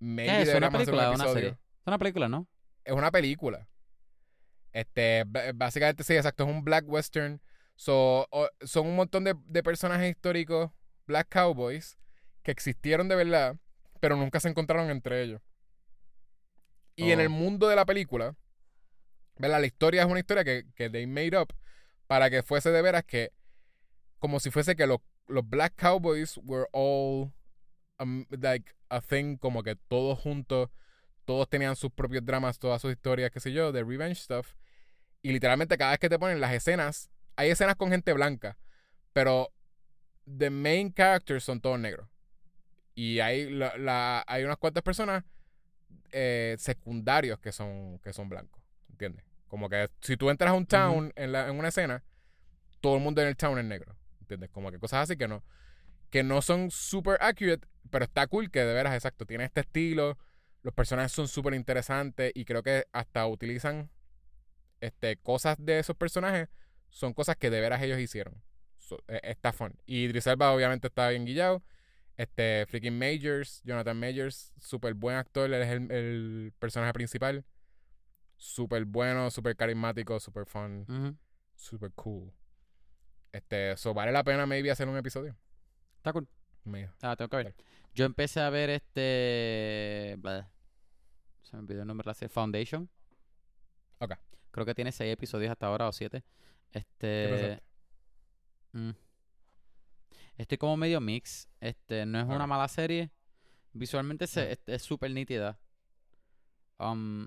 Maybe 0.00 0.32
¿Qué 0.32 0.42
es? 0.42 0.54
¿Una 0.54 0.66
un 0.68 0.72
película 0.72 1.10
o 1.10 1.14
una 1.14 1.24
episodio. 1.24 1.34
serie? 1.34 1.50
Es 1.50 1.86
una 1.86 1.98
película, 1.98 2.28
¿no? 2.28 2.48
Es 2.84 2.92
una 2.92 3.10
película. 3.10 3.68
Este, 4.74 5.24
básicamente 5.54 6.04
sí, 6.04 6.14
exacto, 6.14 6.44
es 6.44 6.50
un 6.50 6.64
black 6.64 6.84
western. 6.86 7.40
So, 7.76 8.26
o- 8.30 8.50
son 8.60 8.88
un 8.88 8.96
montón 8.96 9.24
de, 9.24 9.34
de 9.46 9.62
personajes 9.62 10.10
históricos, 10.10 10.70
black 11.06 11.28
cowboys, 11.30 11.96
que 12.42 12.50
existieron 12.50 13.08
de 13.08 13.14
verdad, 13.16 13.56
pero 14.00 14.16
nunca 14.16 14.40
se 14.40 14.48
encontraron 14.50 14.90
entre 14.90 15.22
ellos. 15.22 15.40
Y 16.96 17.10
en 17.12 17.20
Oh. 17.20 17.22
el 17.22 17.28
mundo 17.30 17.68
de 17.68 17.76
la 17.76 17.84
película, 17.86 18.36
¿verdad? 19.36 19.60
La 19.60 19.66
historia 19.66 20.02
es 20.02 20.08
una 20.08 20.20
historia 20.20 20.44
que, 20.44 20.64
que 20.74 20.90
they 20.90 21.06
made 21.06 21.36
up 21.38 21.52
para 22.06 22.28
que 22.30 22.42
fuese 22.42 22.70
de 22.70 22.82
veras 22.82 23.04
que, 23.04 23.32
como 24.18 24.40
si 24.40 24.50
fuese 24.50 24.76
que 24.76 24.86
los, 24.86 24.98
los 25.26 25.48
black 25.48 25.74
cowboys 25.76 26.38
were 26.44 26.66
all 26.72 27.32
um, 27.98 28.26
like 28.30 28.72
a 28.90 29.00
thing, 29.00 29.36
como 29.36 29.62
que 29.62 29.76
todos 29.76 30.18
juntos, 30.18 30.68
todos 31.24 31.48
tenían 31.48 31.74
sus 31.76 31.90
propios 31.90 32.24
dramas, 32.24 32.58
todas 32.58 32.82
sus 32.82 32.92
historias, 32.92 33.30
qué 33.30 33.40
sé 33.40 33.52
yo, 33.52 33.72
de 33.72 33.82
revenge 33.82 34.16
stuff. 34.20 34.54
Y 35.24 35.32
literalmente 35.32 35.78
cada 35.78 35.92
vez 35.92 36.00
que 36.00 36.10
te 36.10 36.18
ponen 36.18 36.38
las 36.38 36.52
escenas, 36.52 37.10
hay 37.36 37.48
escenas 37.48 37.76
con 37.76 37.88
gente 37.90 38.12
blanca, 38.12 38.58
pero 39.14 39.50
the 40.38 40.50
main 40.50 40.92
characters 40.92 41.44
son 41.44 41.62
todos 41.62 41.80
negros. 41.80 42.06
Y 42.94 43.20
hay, 43.20 43.48
la, 43.48 43.74
la- 43.78 44.22
hay 44.26 44.44
unas 44.44 44.58
cuantas 44.58 44.82
personas 44.82 45.24
eh, 46.12 46.56
secundarios 46.58 47.38
que 47.40 47.52
son, 47.52 47.98
que 48.00 48.12
son 48.12 48.28
blancos. 48.28 48.62
¿Entiendes? 48.90 49.24
Como 49.48 49.70
que 49.70 49.88
si 50.02 50.18
tú 50.18 50.28
entras 50.28 50.50
a 50.50 50.54
un 50.54 50.66
town 50.66 51.10
en, 51.16 51.32
la- 51.32 51.48
en 51.48 51.58
una 51.58 51.68
escena, 51.68 52.04
todo 52.82 52.96
el 52.96 53.02
mundo 53.02 53.22
en 53.22 53.28
el 53.28 53.36
town 53.38 53.58
es 53.58 53.64
negro. 53.64 53.96
¿Entiendes? 54.20 54.50
Como 54.50 54.70
que 54.70 54.78
cosas 54.78 55.04
así 55.04 55.16
que 55.16 55.26
no, 55.26 55.42
que 56.10 56.22
no 56.22 56.42
son 56.42 56.70
super 56.70 57.16
accurate, 57.22 57.66
pero 57.88 58.04
está 58.04 58.26
cool 58.26 58.50
que 58.50 58.60
de 58.62 58.74
veras, 58.74 58.92
exacto, 58.92 59.24
tiene 59.24 59.44
este 59.44 59.62
estilo. 59.62 60.18
Los 60.62 60.74
personajes 60.74 61.12
son 61.12 61.28
súper 61.28 61.54
interesantes 61.54 62.30
y 62.34 62.44
creo 62.44 62.62
que 62.62 62.84
hasta 62.92 63.26
utilizan 63.26 63.90
este, 64.84 65.16
cosas 65.16 65.56
de 65.58 65.78
esos 65.78 65.96
personajes, 65.96 66.48
son 66.88 67.12
cosas 67.14 67.36
que 67.36 67.50
de 67.50 67.60
veras 67.60 67.82
ellos 67.82 67.98
hicieron. 67.98 68.42
So, 68.78 68.98
eh, 69.08 69.20
está 69.22 69.52
fun. 69.52 69.74
Y 69.86 70.04
Idris 70.04 70.26
Elba 70.26 70.52
obviamente 70.52 70.88
está 70.88 71.08
bien 71.08 71.24
guillado. 71.24 71.62
Este, 72.16 72.64
freaking 72.68 72.96
Majors, 72.98 73.60
Jonathan 73.64 73.98
Majors, 73.98 74.52
súper 74.60 74.94
buen 74.94 75.16
actor, 75.16 75.52
él 75.52 75.62
es 75.62 75.68
el, 75.70 75.90
el 75.90 76.52
personaje 76.58 76.92
principal. 76.92 77.44
Súper 78.36 78.84
bueno, 78.84 79.30
súper 79.30 79.56
carismático, 79.56 80.20
súper 80.20 80.44
fun, 80.46 80.82
Ujú. 80.88 81.16
súper 81.54 81.92
cool. 81.92 82.32
Este, 83.32 83.76
so 83.76 83.94
vale 83.94 84.12
la 84.12 84.22
pena 84.22 84.46
maybe 84.46 84.70
hacer 84.70 84.88
un 84.88 84.96
episodio. 84.96 85.36
Está 85.96 86.12
cool. 86.12 86.28
Me- 86.64 86.90
Ah, 87.02 87.16
tengo 87.16 87.28
que 87.28 87.36
ver. 87.38 87.54
Yo 87.94 88.04
empecé 88.04 88.40
a 88.40 88.50
ver 88.50 88.70
este. 88.70 90.16
blah, 90.18 90.48
Se 91.42 91.56
me 91.56 91.62
olvidó 91.62 91.80
el 91.82 91.86
nombre 91.86 92.06
la. 92.06 92.28
Foundation. 92.28 92.88
Ok. 93.98 94.12
Creo 94.54 94.64
que 94.64 94.74
tiene 94.76 94.92
seis 94.92 95.12
episodios 95.12 95.50
hasta 95.50 95.66
ahora 95.66 95.88
o 95.88 95.92
siete. 95.92 96.22
¿Qué 96.70 96.78
Este. 96.78 97.60
mm. 98.70 98.90
Estoy 100.38 100.58
como 100.58 100.76
medio 100.76 101.00
mix. 101.00 101.48
Este, 101.60 102.06
no 102.06 102.20
es 102.20 102.26
una 102.26 102.46
mala 102.46 102.68
serie. 102.68 103.10
Visualmente 103.72 104.28
se- 104.28 104.56
es- 104.66 104.82
súper 104.82 105.10
nítida. 105.10 105.58
um, 106.78 107.26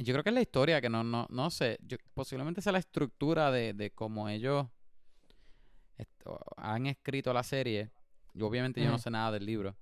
yo 0.00 0.12
creo 0.14 0.24
que 0.24 0.30
es 0.30 0.34
la 0.34 0.40
historia 0.42 0.80
que 0.80 0.88
no, 0.88 1.04
no, 1.04 1.28
no 1.30 1.48
sé. 1.50 1.78
Yo, 1.82 1.96
posiblemente 2.12 2.60
sea 2.60 2.72
la 2.72 2.80
estructura 2.80 3.52
de, 3.52 3.72
de 3.72 3.92
cómo 3.92 4.28
ellos 4.28 4.66
esto, 5.96 6.40
han 6.56 6.86
escrito 6.86 7.32
la 7.32 7.44
serie. 7.44 7.90
Y 8.34 8.42
obviamente 8.42 8.80
yo 8.82 8.90
no 8.90 8.98
sé 8.98 9.10
nada 9.10 9.30
del 9.30 9.46
libro. 9.46 9.76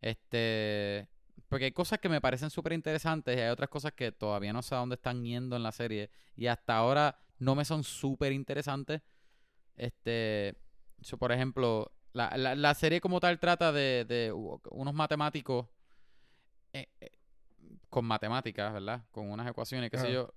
Este. 0.00 1.08
Porque 1.52 1.66
hay 1.66 1.72
cosas 1.72 1.98
que 1.98 2.08
me 2.08 2.22
parecen 2.22 2.48
súper 2.48 2.72
interesantes 2.72 3.36
y 3.36 3.40
hay 3.40 3.50
otras 3.50 3.68
cosas 3.68 3.92
que 3.92 4.10
todavía 4.10 4.54
no 4.54 4.62
sé 4.62 4.74
a 4.74 4.78
dónde 4.78 4.94
están 4.94 5.22
yendo 5.22 5.54
en 5.54 5.62
la 5.62 5.70
serie. 5.70 6.08
Y 6.34 6.46
hasta 6.46 6.78
ahora 6.78 7.18
no 7.40 7.54
me 7.54 7.66
son 7.66 7.84
súper 7.84 8.32
interesantes. 8.32 9.02
Este. 9.76 10.56
so, 11.02 11.18
por 11.18 11.30
ejemplo, 11.30 11.92
la, 12.14 12.34
la, 12.38 12.54
la 12.54 12.72
serie 12.72 13.02
como 13.02 13.20
tal 13.20 13.38
trata 13.38 13.70
de, 13.70 14.06
de 14.08 14.32
unos 14.32 14.94
matemáticos 14.94 15.66
eh, 16.72 16.88
eh, 17.02 17.10
con 17.90 18.06
matemáticas, 18.06 18.72
¿verdad? 18.72 19.04
Con 19.10 19.30
unas 19.30 19.46
ecuaciones, 19.46 19.90
qué 19.90 19.98
sé 19.98 20.10
yo, 20.10 20.32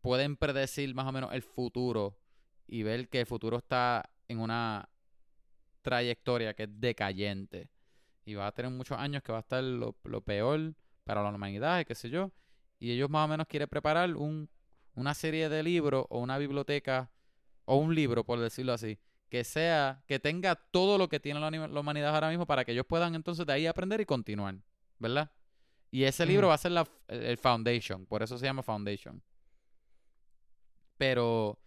pueden 0.00 0.34
predecir 0.38 0.94
más 0.94 1.06
o 1.06 1.12
menos 1.12 1.30
el 1.34 1.42
futuro 1.42 2.18
y 2.66 2.84
ver 2.84 3.10
que 3.10 3.20
el 3.20 3.26
futuro 3.26 3.58
está 3.58 4.08
en 4.28 4.38
una 4.38 4.88
trayectoria 5.82 6.54
que 6.54 6.62
es 6.62 6.80
decayente 6.80 7.68
y 8.24 8.34
va 8.34 8.46
a 8.46 8.52
tener 8.52 8.70
muchos 8.70 8.98
años 8.98 9.22
que 9.22 9.32
va 9.32 9.38
a 9.38 9.42
estar 9.42 9.62
lo, 9.62 9.96
lo 10.04 10.20
peor 10.20 10.74
para 11.04 11.22
la 11.22 11.30
humanidad, 11.30 11.80
y 11.80 11.84
qué 11.84 11.94
sé 11.94 12.10
yo, 12.10 12.30
y 12.78 12.92
ellos 12.92 13.10
más 13.10 13.26
o 13.26 13.28
menos 13.28 13.46
quieren 13.46 13.68
preparar 13.68 14.16
un, 14.16 14.48
una 14.94 15.14
serie 15.14 15.48
de 15.48 15.62
libros 15.62 16.06
o 16.08 16.18
una 16.18 16.38
biblioteca 16.38 17.10
o 17.64 17.76
un 17.76 17.94
libro, 17.94 18.24
por 18.24 18.40
decirlo 18.40 18.72
así, 18.72 18.98
que 19.28 19.44
sea, 19.44 20.02
que 20.06 20.18
tenga 20.18 20.54
todo 20.54 20.98
lo 20.98 21.08
que 21.08 21.20
tiene 21.20 21.40
la, 21.40 21.80
humanidad 21.80 22.14
ahora 22.14 22.28
mismo 22.28 22.46
para 22.46 22.64
que 22.64 22.72
ellos 22.72 22.86
puedan 22.86 23.14
entonces 23.14 23.46
de 23.46 23.52
ahí 23.52 23.66
aprender 23.66 24.00
y 24.00 24.06
continuar, 24.06 24.56
¿verdad? 24.98 25.30
Y 25.90 26.04
ese 26.04 26.26
libro 26.26 26.48
va 26.48 26.54
a 26.54 26.58
ser 26.58 26.72
la, 26.72 26.86
el 27.08 27.22
el 27.22 27.38
Foundation, 27.38 28.06
por 28.06 28.22
eso 28.22 28.36
se 28.38 28.46
llama 28.46 28.62
Foundation. 28.62 29.22
Pero 30.96 31.58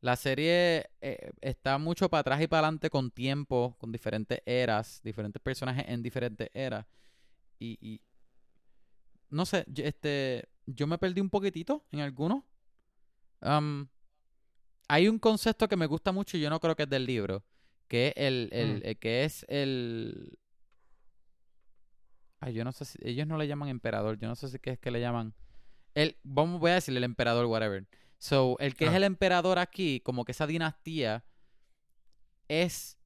la 0.00 0.16
serie 0.16 0.90
eh, 1.00 1.30
está 1.40 1.78
mucho 1.78 2.08
para 2.08 2.20
atrás 2.20 2.40
y 2.42 2.46
para 2.46 2.66
adelante 2.68 2.90
con 2.90 3.10
tiempo, 3.10 3.76
con 3.78 3.90
diferentes 3.92 4.40
eras, 4.46 5.00
diferentes 5.02 5.40
personajes 5.42 5.84
en 5.88 6.02
diferentes 6.02 6.48
eras. 6.54 6.86
Y, 7.58 7.78
y 7.80 8.00
no 9.30 9.44
sé, 9.46 9.64
yo, 9.68 9.84
este, 9.84 10.48
yo 10.66 10.86
me 10.86 10.98
perdí 10.98 11.20
un 11.20 11.30
poquitito 11.30 11.84
en 11.90 12.00
algunos. 12.00 12.44
Hay 14.88 15.08
un 15.08 15.18
concepto 15.18 15.68
que 15.68 15.76
me 15.76 15.86
gusta 15.86 16.12
mucho 16.12 16.36
y 16.36 16.40
yo 16.40 16.50
no 16.50 16.60
creo 16.60 16.76
que 16.76 16.84
es 16.84 16.88
del 16.90 17.06
libro, 17.06 17.44
que 17.88 18.08
es 18.08 18.12
el, 18.16 18.48
el- 18.52 18.78
Mm. 18.78 18.82
el 18.86 18.98
que 18.98 19.24
es 19.24 19.44
el 19.48 20.38
Ay, 22.38 22.52
yo 22.52 22.64
no 22.64 22.72
sé 22.72 22.84
si 22.84 22.98
ellos 23.02 23.26
no 23.26 23.38
le 23.38 23.48
llaman 23.48 23.68
emperador, 23.70 24.18
yo 24.18 24.28
no 24.28 24.36
sé 24.36 24.48
si 24.48 24.58
qué 24.58 24.70
es 24.72 24.78
que 24.78 24.90
le 24.90 25.00
llaman 25.00 25.34
el 25.94 26.16
vamos 26.22 26.60
voy 26.60 26.70
a 26.70 26.74
decirle 26.74 26.98
el 26.98 27.04
emperador 27.04 27.46
whatever. 27.46 27.86
So, 28.18 28.56
el 28.60 28.74
que 28.74 28.86
es 28.86 28.94
el 28.94 29.04
emperador 29.04 29.58
aquí, 29.58 30.00
como 30.00 30.24
que 30.24 30.32
esa 30.32 30.46
dinastía 30.46 31.24
es 32.48 32.98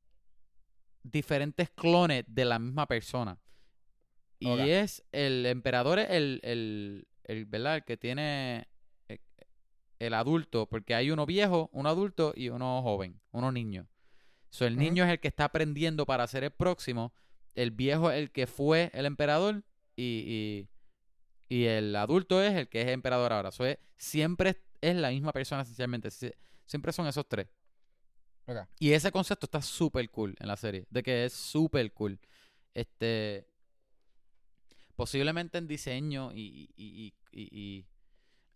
diferentes 1.03 1.71
clones 1.71 2.25
de 2.29 2.45
la 2.45 2.59
misma 2.59 2.87
persona. 2.87 3.39
Y 4.39 4.47
es 4.71 5.05
el 5.13 5.45
emperador 5.47 5.99
es 5.99 6.11
el, 6.11 6.41
el, 6.43 7.09
el, 7.25 7.45
¿verdad? 7.47 7.77
El 7.77 7.85
que 7.85 7.97
tiene 7.97 8.69
eh, 9.09 9.19
el 9.99 10.15
adulto, 10.15 10.67
porque 10.67 10.95
hay 10.95 11.11
uno 11.11 11.27
viejo, 11.27 11.69
uno 11.73 11.89
adulto 11.89 12.33
y 12.35 12.49
uno 12.49 12.81
joven, 12.83 13.21
uno 13.33 13.53
niño. 13.53 13.87
So, 14.51 14.67
el 14.67 14.77
niño 14.77 15.05
es 15.05 15.11
el 15.11 15.21
que 15.21 15.29
está 15.29 15.45
aprendiendo 15.45 16.07
para 16.07 16.27
ser 16.27 16.45
el 16.45 16.51
próximo, 16.51 17.13
el 17.55 17.71
viejo 17.71 18.11
es 18.11 18.19
el 18.19 18.31
que 18.31 18.47
fue 18.47 18.91
el 18.95 19.07
emperador 19.07 19.63
y, 19.97 20.69
y, 21.49 21.55
y 21.55 21.65
el 21.67 21.95
adulto 21.97 22.43
es 22.43 22.55
el 22.55 22.69
que 22.69 22.83
es 22.83 22.89
emperador 22.89 23.33
ahora. 23.33 23.53
So, 23.53 23.65
es- 23.67 23.79
siempre 23.97 24.63
es, 24.81 24.97
la 24.97 25.11
misma 25.11 25.33
persona 25.33 25.63
esencialmente, 25.63 26.11
Sie- 26.11 26.35
siempre 26.67 26.93
son 26.93 27.07
esos 27.07 27.27
tres. 27.29 27.49
Y 28.79 28.93
ese 28.93 29.13
concepto 29.13 29.47
está 29.47 29.63
súper 29.63 30.11
cool 30.11 30.35
en 30.41 30.49
la 30.49 30.57
serie, 30.57 30.87
de 30.91 31.03
que 31.03 31.25
es 31.27 31.33
súper 31.33 31.93
cool. 31.93 32.19
Este, 32.75 33.47
posiblemente 34.97 35.59
en 35.59 35.67
diseño 35.67 36.33
y, 36.33 36.71
y, 36.77 37.13
y, 37.33 37.43
y- 37.59 37.87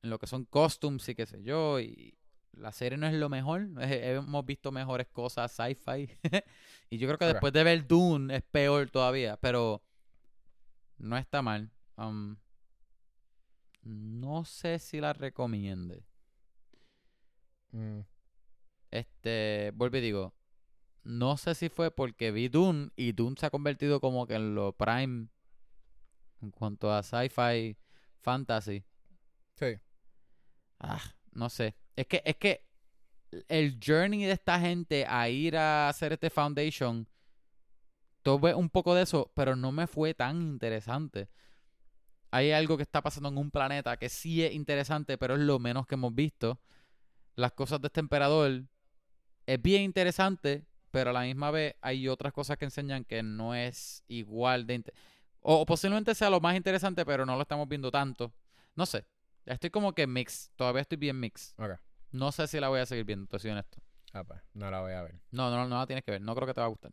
en 0.02 0.10
lo 0.10 0.18
que 0.18 0.26
son 0.26 0.44
costumes 0.44 1.08
y 1.08 1.14
qué 1.14 1.24
sé 1.26 1.42
yo, 1.42 1.80
y 1.80 2.14
la 2.52 2.72
serie 2.72 2.98
no 2.98 3.06
es 3.06 3.14
lo 3.14 3.28
mejor. 3.28 3.68
Hemos 3.80 4.44
visto 4.44 4.70
mejores 4.70 5.06
cosas 5.08 5.50
sci-fi. 5.52 6.08
y 6.90 6.98
yo 6.98 7.06
creo 7.08 7.18
que 7.18 7.24
después 7.26 7.52
de 7.52 7.64
ver 7.64 7.86
Dune 7.86 8.36
es 8.36 8.42
peor 8.42 8.90
todavía, 8.90 9.36
pero 9.38 9.82
no 10.98 11.16
está 11.16 11.40
mal. 11.42 11.70
Um, 11.96 12.36
no 13.82 14.44
sé 14.44 14.78
si 14.78 15.00
la 15.00 15.12
recomiende. 15.12 16.04
Mm, 17.74 18.00
Este, 18.90 19.72
vuelvo 19.74 19.98
y 19.98 20.00
digo, 20.02 20.34
no 21.04 21.36
sé 21.38 21.54
si 21.54 21.68
fue 21.70 21.90
porque 21.92 22.32
vi 22.32 22.48
Dune 22.48 22.90
y 22.96 23.12
Dune 23.12 23.36
se 23.38 23.46
ha 23.46 23.50
convertido 23.50 24.00
como 24.00 24.26
que 24.26 24.34
en 24.36 24.54
lo 24.56 24.72
prime 24.74 25.28
en 26.42 26.50
cuanto 26.50 26.92
a 26.92 27.02
sci-fi 27.02 27.76
fantasy. 28.20 28.84
Sí. 29.56 29.76
Ah, 30.80 31.00
no 31.32 31.48
sé. 31.48 31.74
Es 31.96 32.06
que, 32.06 32.22
es 32.24 32.36
que 32.36 32.66
el 33.48 33.78
journey 33.84 34.24
de 34.24 34.32
esta 34.32 34.60
gente 34.60 35.06
a 35.08 35.28
ir 35.28 35.56
a 35.56 35.88
hacer 35.88 36.14
este 36.14 36.30
foundation, 36.30 37.08
tuve 38.22 38.54
un 38.54 38.70
poco 38.70 38.94
de 38.94 39.02
eso, 39.02 39.30
pero 39.34 39.54
no 39.56 39.70
me 39.72 39.86
fue 39.86 40.14
tan 40.14 40.42
interesante. 40.42 41.28
Hay 42.30 42.50
algo 42.50 42.76
que 42.76 42.82
está 42.82 43.00
pasando 43.02 43.28
en 43.28 43.38
un 43.38 43.50
planeta 43.50 43.96
que 43.96 44.08
sí 44.08 44.42
es 44.44 44.52
interesante, 44.54 45.16
pero 45.18 45.34
es 45.34 45.40
lo 45.40 45.58
menos 45.58 45.86
que 45.86 45.94
hemos 45.94 46.14
visto. 46.14 46.60
Las 47.36 47.52
cosas 47.52 47.80
de 47.80 47.88
este 47.88 48.00
emperador 48.00 48.64
es 49.46 49.62
bien 49.62 49.82
interesante, 49.82 50.66
pero 50.90 51.10
a 51.10 51.12
la 51.12 51.22
misma 51.22 51.50
vez 51.50 51.74
hay 51.80 52.08
otras 52.08 52.32
cosas 52.32 52.56
que 52.56 52.64
enseñan 52.64 53.04
que 53.04 53.22
no 53.22 53.54
es 53.54 54.04
igual 54.08 54.66
de... 54.66 54.84
O, 55.40 55.60
o 55.60 55.66
posiblemente 55.66 56.14
sea 56.14 56.30
lo 56.30 56.40
más 56.40 56.56
interesante, 56.56 57.04
pero 57.04 57.26
no 57.26 57.34
lo 57.36 57.42
estamos 57.42 57.68
viendo 57.68 57.90
tanto. 57.90 58.32
No 58.76 58.86
sé. 58.86 59.04
Estoy 59.44 59.70
como 59.70 59.92
que 59.92 60.06
mix. 60.06 60.52
Todavía 60.56 60.82
estoy 60.82 60.96
bien 60.96 61.18
mix. 61.20 61.54
Ok. 61.58 61.72
No 62.12 62.30
sé 62.32 62.46
si 62.46 62.60
la 62.60 62.68
voy 62.68 62.80
a 62.80 62.86
seguir 62.86 63.04
viendo, 63.04 63.26
te 63.26 63.38
soy 63.38 63.50
honesto. 63.50 63.78
Ah, 64.12 64.22
pues, 64.22 64.40
no 64.54 64.70
la 64.70 64.80
voy 64.80 64.92
a 64.92 65.02
ver. 65.02 65.20
No, 65.32 65.50
no, 65.50 65.66
no 65.68 65.78
la 65.78 65.86
tienes 65.86 66.04
que 66.04 66.12
ver. 66.12 66.20
No 66.22 66.34
creo 66.34 66.46
que 66.46 66.54
te 66.54 66.60
va 66.60 66.66
a 66.66 66.70
gustar. 66.70 66.92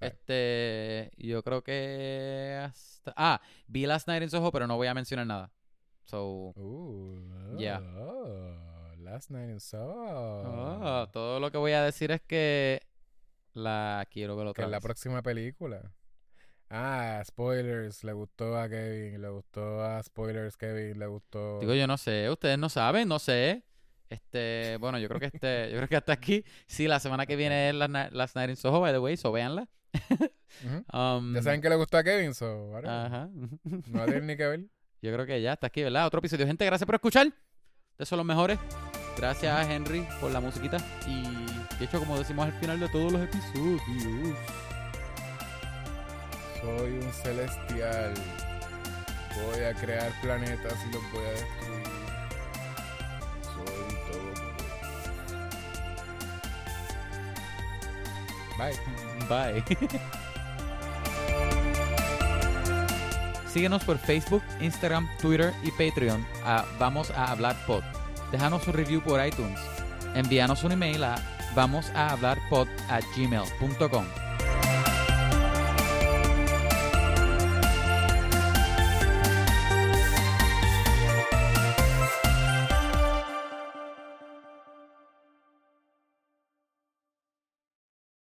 Right. 0.00 0.12
Este, 0.12 1.10
yo 1.16 1.42
creo 1.44 1.62
que 1.62 2.60
hasta... 2.62 3.14
Ah, 3.16 3.40
vi 3.68 3.86
Last 3.86 4.08
Night 4.08 4.24
in 4.24 4.30
Soho, 4.30 4.50
pero 4.50 4.66
no 4.66 4.76
voy 4.76 4.88
a 4.88 4.94
mencionar 4.94 5.26
nada. 5.26 5.52
So, 6.04 6.52
Uh, 6.56 7.56
Yeah. 7.56 7.80
Oh, 9.06 9.10
last 9.10 9.30
night 9.30 9.50
in 9.50 9.60
Soho. 9.60 10.42
ah, 10.82 11.08
todo 11.12 11.40
lo 11.40 11.50
que 11.50 11.58
voy 11.58 11.72
a 11.72 11.82
decir 11.82 12.10
es 12.10 12.20
que 12.22 12.82
la 13.54 14.06
quiero 14.10 14.36
ver 14.36 14.44
que 14.46 14.50
otra 14.50 14.64
es 14.64 14.70
la 14.70 14.80
próxima 14.80 15.22
película. 15.22 15.92
Ah, 16.68 17.22
spoilers. 17.24 18.02
Le 18.04 18.12
gustó 18.12 18.58
a 18.58 18.68
Kevin. 18.68 19.20
Le 19.22 19.28
gustó 19.28 19.82
a 19.82 20.02
spoilers, 20.02 20.56
Kevin. 20.56 20.98
Le 20.98 21.06
gustó. 21.06 21.60
Digo, 21.60 21.74
yo 21.74 21.86
no 21.86 21.96
sé, 21.96 22.28
ustedes 22.30 22.58
no 22.58 22.68
saben, 22.68 23.08
no 23.08 23.18
sé. 23.18 23.62
Este, 24.08 24.76
bueno, 24.78 24.98
yo 24.98 25.08
creo 25.08 25.20
que 25.20 25.26
este, 25.26 25.70
yo 25.70 25.76
creo 25.76 25.88
que 25.88 25.96
hasta 25.96 26.12
aquí. 26.12 26.44
Sí, 26.66 26.86
la 26.86 27.00
semana 27.00 27.26
que 27.26 27.36
viene 27.36 27.68
es 27.70 27.74
Last 27.74 27.92
Night, 27.92 28.12
Last 28.12 28.36
Night 28.36 28.50
in 28.50 28.56
Soho, 28.56 28.80
by 28.80 28.92
the 28.92 28.98
way, 28.98 29.16
so 29.16 29.32
véanla. 29.32 29.68
Um, 30.92 31.34
Ya 31.34 31.42
saben 31.42 31.60
que 31.60 31.68
le 31.68 31.76
gustó 31.76 31.98
a 31.98 32.04
Kevin, 32.04 32.32
so. 32.32 32.74
Ajá. 32.78 33.28
No 33.64 33.98
va 33.98 34.04
a 34.04 34.06
tener 34.06 34.22
ni 34.22 34.36
que 34.36 34.46
ver. 34.46 34.60
Yo 35.02 35.12
creo 35.12 35.26
que 35.26 35.42
ya 35.42 35.52
está 35.52 35.66
aquí, 35.66 35.82
¿verdad? 35.82 36.06
Otro 36.06 36.18
episodio. 36.20 36.46
Gente, 36.46 36.64
gracias 36.64 36.86
por 36.86 36.94
escuchar. 36.94 37.26
Ustedes 37.96 38.10
son 38.10 38.18
los 38.18 38.26
mejores. 38.26 38.58
Gracias 39.16 39.56
a 39.56 39.72
Henry 39.72 40.06
por 40.20 40.30
la 40.30 40.38
musiquita. 40.38 40.76
Y 41.06 41.22
de 41.78 41.86
hecho, 41.86 41.98
como 41.98 42.18
decimos 42.18 42.44
al 42.44 42.52
final 42.60 42.78
de 42.78 42.90
todos 42.90 43.10
los 43.10 43.22
episodios. 43.22 43.80
Soy 46.60 46.98
un 46.98 47.10
celestial. 47.10 48.12
Voy 49.34 49.64
a 49.64 49.72
crear 49.72 50.12
planetas 50.20 50.74
y 50.86 50.92
los 50.92 51.10
voy 51.10 51.24
a 51.24 51.30
destruir. 51.30 51.86
Soy 53.54 53.96
todo. 54.12 54.34
Bye. 58.58 59.64
Bye. 59.88 60.00
Síguenos 63.56 63.84
por 63.84 63.96
Facebook, 63.96 64.42
Instagram, 64.60 65.08
Twitter 65.18 65.54
y 65.62 65.70
Patreon 65.70 66.26
a 66.44 66.66
Vamos 66.78 67.10
a 67.12 67.30
Hablar 67.32 67.56
Pod. 67.66 67.82
Déjanos 68.30 68.68
un 68.68 68.74
review 68.74 69.00
por 69.00 69.26
iTunes. 69.26 69.58
Envíanos 70.14 70.62
un 70.62 70.72
email 70.72 71.02
a 71.02 71.16
vamos 71.54 71.88
a 71.94 72.10
hablar 72.10 72.38
pod 72.50 72.68
a 72.90 73.00
gmail.com. 73.16 74.25